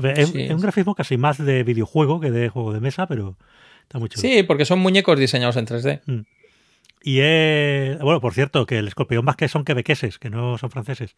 Es, 0.01 0.33
un 0.33 0.61
grafismo 0.61 0.95
casi 0.95 1.17
más 1.17 1.43
de 1.43 1.63
videojuego 1.63 2.19
que 2.19 2.31
de 2.31 2.49
juego 2.49 2.73
de 2.73 2.79
mesa, 2.79 3.05
pero 3.05 3.35
está 3.83 3.99
muy 3.99 4.09
chulo. 4.09 4.21
Sí, 4.21 4.41
porque 4.43 4.65
son 4.65 4.79
muñecos 4.79 5.19
diseñados 5.19 5.57
en 5.57 5.67
3D. 5.67 6.01
Mm. 6.05 6.21
Y 7.03 7.19
es. 7.19 7.99
Bueno, 7.99 8.21
por 8.21 8.33
cierto, 8.33 8.65
que 8.65 8.79
el 8.79 8.87
escorpión 8.87 9.25
más 9.25 9.35
que 9.35 9.47
son 9.47 9.65
quebequeses, 9.65 10.17
que 10.17 10.29
no 10.29 10.57
son 10.57 10.71
franceses. 10.71 11.15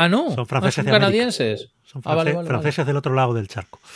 Ah, 0.00 0.08
no. 0.08 0.30
Son 0.34 0.46
franceses 0.46 0.86
ah, 0.86 0.90
canadienses. 0.90 1.68
Son 1.84 2.00
ah, 2.06 2.24
franceses 2.46 2.86
del 2.86 2.96
otro 2.96 3.12
lado 3.14 3.34
del 3.34 3.48
charco. 3.48 3.78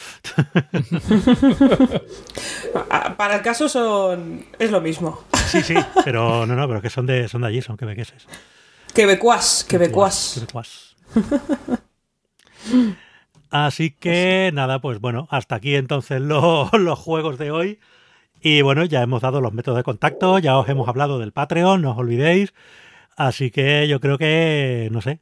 Ah, 2.91 3.15
para 3.17 3.37
el 3.37 3.43
caso 3.43 3.69
son 3.69 4.45
es 4.59 4.71
lo 4.71 4.81
mismo. 4.81 5.25
Sí, 5.47 5.63
sí, 5.63 5.75
pero 6.05 6.45
no, 6.45 6.57
no, 6.57 6.67
pero 6.67 6.83
que 6.83 6.91
son 6.91 7.07
de, 7.07 7.29
son 7.29 7.43
de 7.43 7.49
allí, 7.49 7.63
son 7.63 7.77
quebequeses. 7.77 8.27
Quebecuas, 8.93 9.65
quebecuas. 9.69 10.43
Así 13.51 13.91
que 13.93 14.51
nada, 14.53 14.81
pues 14.81 15.01
bueno, 15.01 15.29
hasta 15.31 15.55
aquí 15.55 15.77
entonces 15.77 16.21
los 16.21 16.99
juegos 16.99 17.39
de 17.39 17.53
hoy. 17.53 17.79
Y 18.41 18.63
bueno, 18.63 18.85
ya 18.85 19.03
hemos 19.03 19.23
dado 19.23 19.41
los 19.41 19.53
métodos 19.53 19.79
de 19.79 19.85
contacto, 19.85 20.39
ya 20.41 20.59
os 20.59 20.69
hemos 20.69 20.89
hablado 20.89 21.19
del 21.21 21.33
Patreon, 21.33 21.81
no 21.81 21.93
os 21.93 21.99
olvidéis. 21.99 22.53
Así 23.17 23.51
que 23.51 23.87
yo 23.87 24.01
creo 24.01 24.19
que, 24.19 24.89
no 24.91 25.01
sé, 25.01 25.21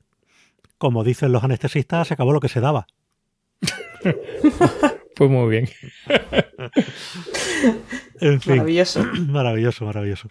como 0.83 1.05
dicen 1.05 1.31
los 1.31 1.45
anestesistas, 1.45 2.09
se 2.09 2.15
acabó 2.15 2.33
lo 2.33 2.41
que 2.41 2.49
se 2.49 2.59
daba. 2.59 2.89
pues 5.15 5.31
muy 5.31 5.49
bien. 5.49 5.69
maravilloso. 8.49 9.05
Maravilloso, 9.29 9.85
maravilloso. 9.85 10.29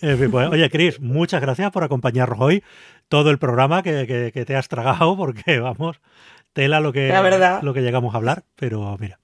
Pues, 0.00 0.32
oye, 0.32 0.70
Chris, 0.70 1.00
muchas 1.00 1.42
gracias 1.42 1.70
por 1.70 1.84
acompañarnos 1.84 2.40
hoy. 2.40 2.64
Todo 3.08 3.30
el 3.30 3.38
programa 3.38 3.82
que, 3.82 4.44
te 4.46 4.56
has 4.56 4.68
tragado, 4.68 5.18
porque 5.18 5.58
vamos, 5.58 6.00
tela 6.54 6.80
lo 6.80 6.90
que, 6.90 7.08
La 7.08 7.20
verdad. 7.20 7.60
lo 7.60 7.74
que 7.74 7.82
llegamos 7.82 8.14
a 8.14 8.16
hablar, 8.16 8.44
pero 8.56 8.96
mira. 8.98 9.18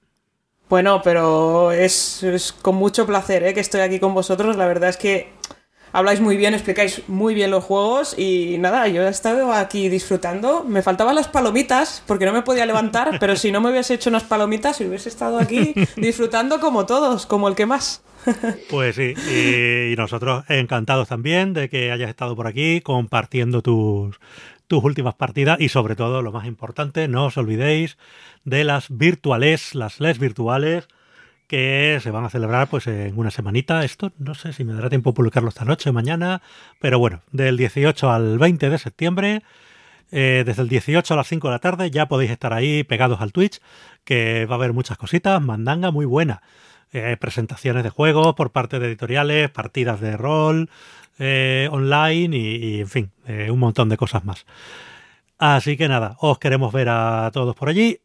Bueno, 0.69 1.01
pero 1.03 1.73
es, 1.73 2.23
es 2.23 2.53
con 2.53 2.75
mucho 2.75 3.07
placer 3.07 3.45
¿eh? 3.45 3.55
que 3.55 3.61
estoy 3.61 3.81
aquí 3.81 3.99
con 3.99 4.13
vosotros. 4.13 4.59
La 4.59 4.67
verdad 4.67 4.91
es 4.91 4.99
que 4.99 5.33
habláis 5.93 6.21
muy 6.21 6.37
bien, 6.37 6.55
explicáis 6.55 7.03
muy 7.09 7.35
bien 7.35 7.51
los 7.51 7.65
juegos 7.65 8.19
y 8.19 8.57
nada, 8.59 8.89
yo 8.89 9.03
he 9.03 9.09
estado 9.09 9.53
aquí 9.53 9.89
disfrutando. 9.89 10.65
Me 10.65 10.83
faltaban 10.83 11.15
las 11.15 11.29
palomitas 11.29 12.03
porque 12.07 12.27
no 12.27 12.33
me 12.33 12.43
podía 12.43 12.67
levantar, 12.67 13.17
pero 13.21 13.37
si 13.37 13.53
no 13.53 13.61
me 13.61 13.71
hubiese 13.71 13.95
hecho 13.95 14.11
unas 14.11 14.25
palomitas 14.25 14.81
y 14.81 14.85
hubiese 14.85 15.09
estado 15.09 15.39
aquí 15.39 15.75
disfrutando 15.97 16.61
como 16.61 16.87
todos, 16.87 17.27
como 17.27 17.49
el 17.49 17.55
que 17.55 17.67
más. 17.67 18.03
Pues 18.69 18.97
sí, 18.97 19.15
y, 19.31 19.93
y 19.93 19.97
nosotros 19.97 20.45
encantados 20.49 21.09
también 21.09 21.55
de 21.55 21.69
que 21.69 21.91
hayas 21.91 22.11
estado 22.11 22.37
por 22.37 22.47
aquí 22.47 22.81
compartiendo 22.83 23.63
tus, 23.63 24.21
tus 24.71 24.85
últimas 24.85 25.15
partidas 25.15 25.61
y 25.61 25.69
sobre 25.69 25.97
todo, 25.97 26.23
lo 26.23 26.31
más 26.31 26.47
importante, 26.47 27.09
no 27.09 27.27
os 27.27 27.37
olvidéis 27.37 27.99
de 28.45 28.63
las 28.63 28.87
virtuales, 28.89 29.75
las 29.75 29.99
les 29.99 30.21
virtuales 30.21 30.87
que 31.51 31.99
se 32.01 32.13
van 32.13 32.25
a 32.25 32.31
celebrar 32.31 32.69
pues 32.69 32.87
en 32.87 33.19
una 33.19 33.33
semanita. 33.33 33.85
Esto 33.85 34.13
no 34.19 34.37
sé 34.37 34.53
si 34.53 34.63
me 34.63 34.73
dará 34.73 34.89
tiempo 34.89 35.13
publicarlo 35.13 35.49
esta 35.49 35.65
noche 35.65 35.91
o 35.91 35.93
mañana, 35.93 36.43
pero 36.79 37.01
bueno, 37.01 37.23
del 37.33 37.57
18 37.57 38.09
al 38.09 38.39
20 38.39 38.71
de 38.71 38.79
septiembre, 38.79 39.43
eh, 40.13 40.45
desde 40.47 40.63
el 40.63 40.69
18 40.69 41.13
a 41.13 41.17
las 41.17 41.27
5 41.27 41.49
de 41.49 41.53
la 41.53 41.59
tarde 41.59 41.91
ya 41.91 42.07
podéis 42.07 42.31
estar 42.31 42.53
ahí 42.53 42.85
pegados 42.85 43.21
al 43.21 43.33
Twitch, 43.33 43.61
que 44.05 44.47
va 44.47 44.55
a 44.55 44.59
haber 44.59 44.73
muchas 44.73 44.97
cositas, 44.97 45.43
mandanga 45.43 45.91
muy 45.91 46.07
buena. 46.07 46.41
Eh, 46.93 47.17
presentaciones 47.19 47.83
de 47.83 47.91
juegos 47.91 48.37
por 48.37 48.53
parte 48.53 48.79
de 48.79 48.87
editoriales, 48.87 49.51
partidas 49.51 50.01
de 50.01 50.17
rol 50.17 50.71
eh, 51.19 51.69
online 51.73 52.37
y, 52.37 52.81
en 52.83 52.89
fin, 52.89 53.11
un 53.27 53.59
montón 53.59 53.89
de 53.89 53.97
cosas 53.97 54.25
más. 54.25 54.47
Así 55.37 55.77
que 55.77 55.89
nada, 55.89 56.15
os 56.21 56.39
queremos 56.39 56.73
ver 56.73 56.91
a 56.91 57.29
todos 57.33 57.57
por 57.57 57.69
allí. 57.69 57.99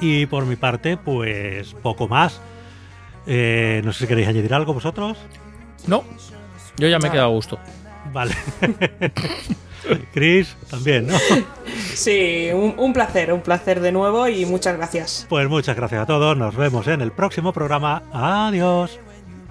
Y 0.00 0.26
por 0.26 0.46
mi 0.46 0.56
parte, 0.56 0.96
pues 0.96 1.74
poco 1.82 2.08
más. 2.08 2.40
Eh, 3.26 3.82
no 3.84 3.92
sé 3.92 4.00
si 4.00 4.06
queréis 4.06 4.28
añadir 4.28 4.54
algo 4.54 4.74
vosotros. 4.74 5.18
No, 5.86 6.04
yo 6.76 6.88
ya 6.88 6.98
me 6.98 7.08
he 7.08 7.10
quedado 7.10 7.28
a 7.28 7.32
gusto. 7.32 7.58
Vale. 8.12 8.34
Chris, 10.12 10.56
también, 10.68 11.06
¿no? 11.06 11.14
Sí, 11.94 12.48
un, 12.52 12.74
un, 12.76 12.92
placer, 12.92 13.32
un 13.32 13.40
placer 13.40 13.80
de 13.80 13.92
nuevo 13.92 14.28
y 14.28 14.44
muchas 14.44 14.76
gracias. 14.76 15.26
Pues 15.28 15.48
muchas 15.48 15.76
gracias 15.76 16.02
a 16.02 16.06
todos. 16.06 16.36
Nos 16.36 16.56
vemos 16.56 16.86
en 16.88 17.00
el 17.00 17.12
próximo 17.12 17.52
programa. 17.52 18.02
Adiós. 18.12 18.98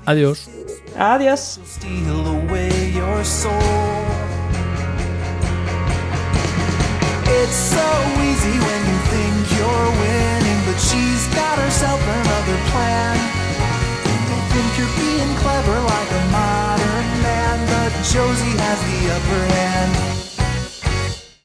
Adiós. 0.05 0.49
Adiós. 0.97 1.59
It's 7.37 7.55
so 7.55 7.87
easy 8.23 8.57
when 8.67 8.81
you 8.89 8.97
think 9.11 9.35
you're 9.57 9.89
winning, 10.01 10.59
but 10.65 10.79
she's 10.79 11.27
got 11.35 11.59
herself 11.59 11.99
another 11.99 12.57
plan. 12.71 13.15
You 14.07 14.39
think 14.53 14.69
you're 14.79 14.95
being 14.97 15.35
clever 15.43 15.77
like 15.93 16.11
a 16.11 16.23
modern 16.31 17.07
man, 17.27 17.57
but 17.67 17.91
Josie 18.03 18.55
has 18.63 18.79
the 18.87 19.01
upper 19.15 19.53
hand. 19.53 20.14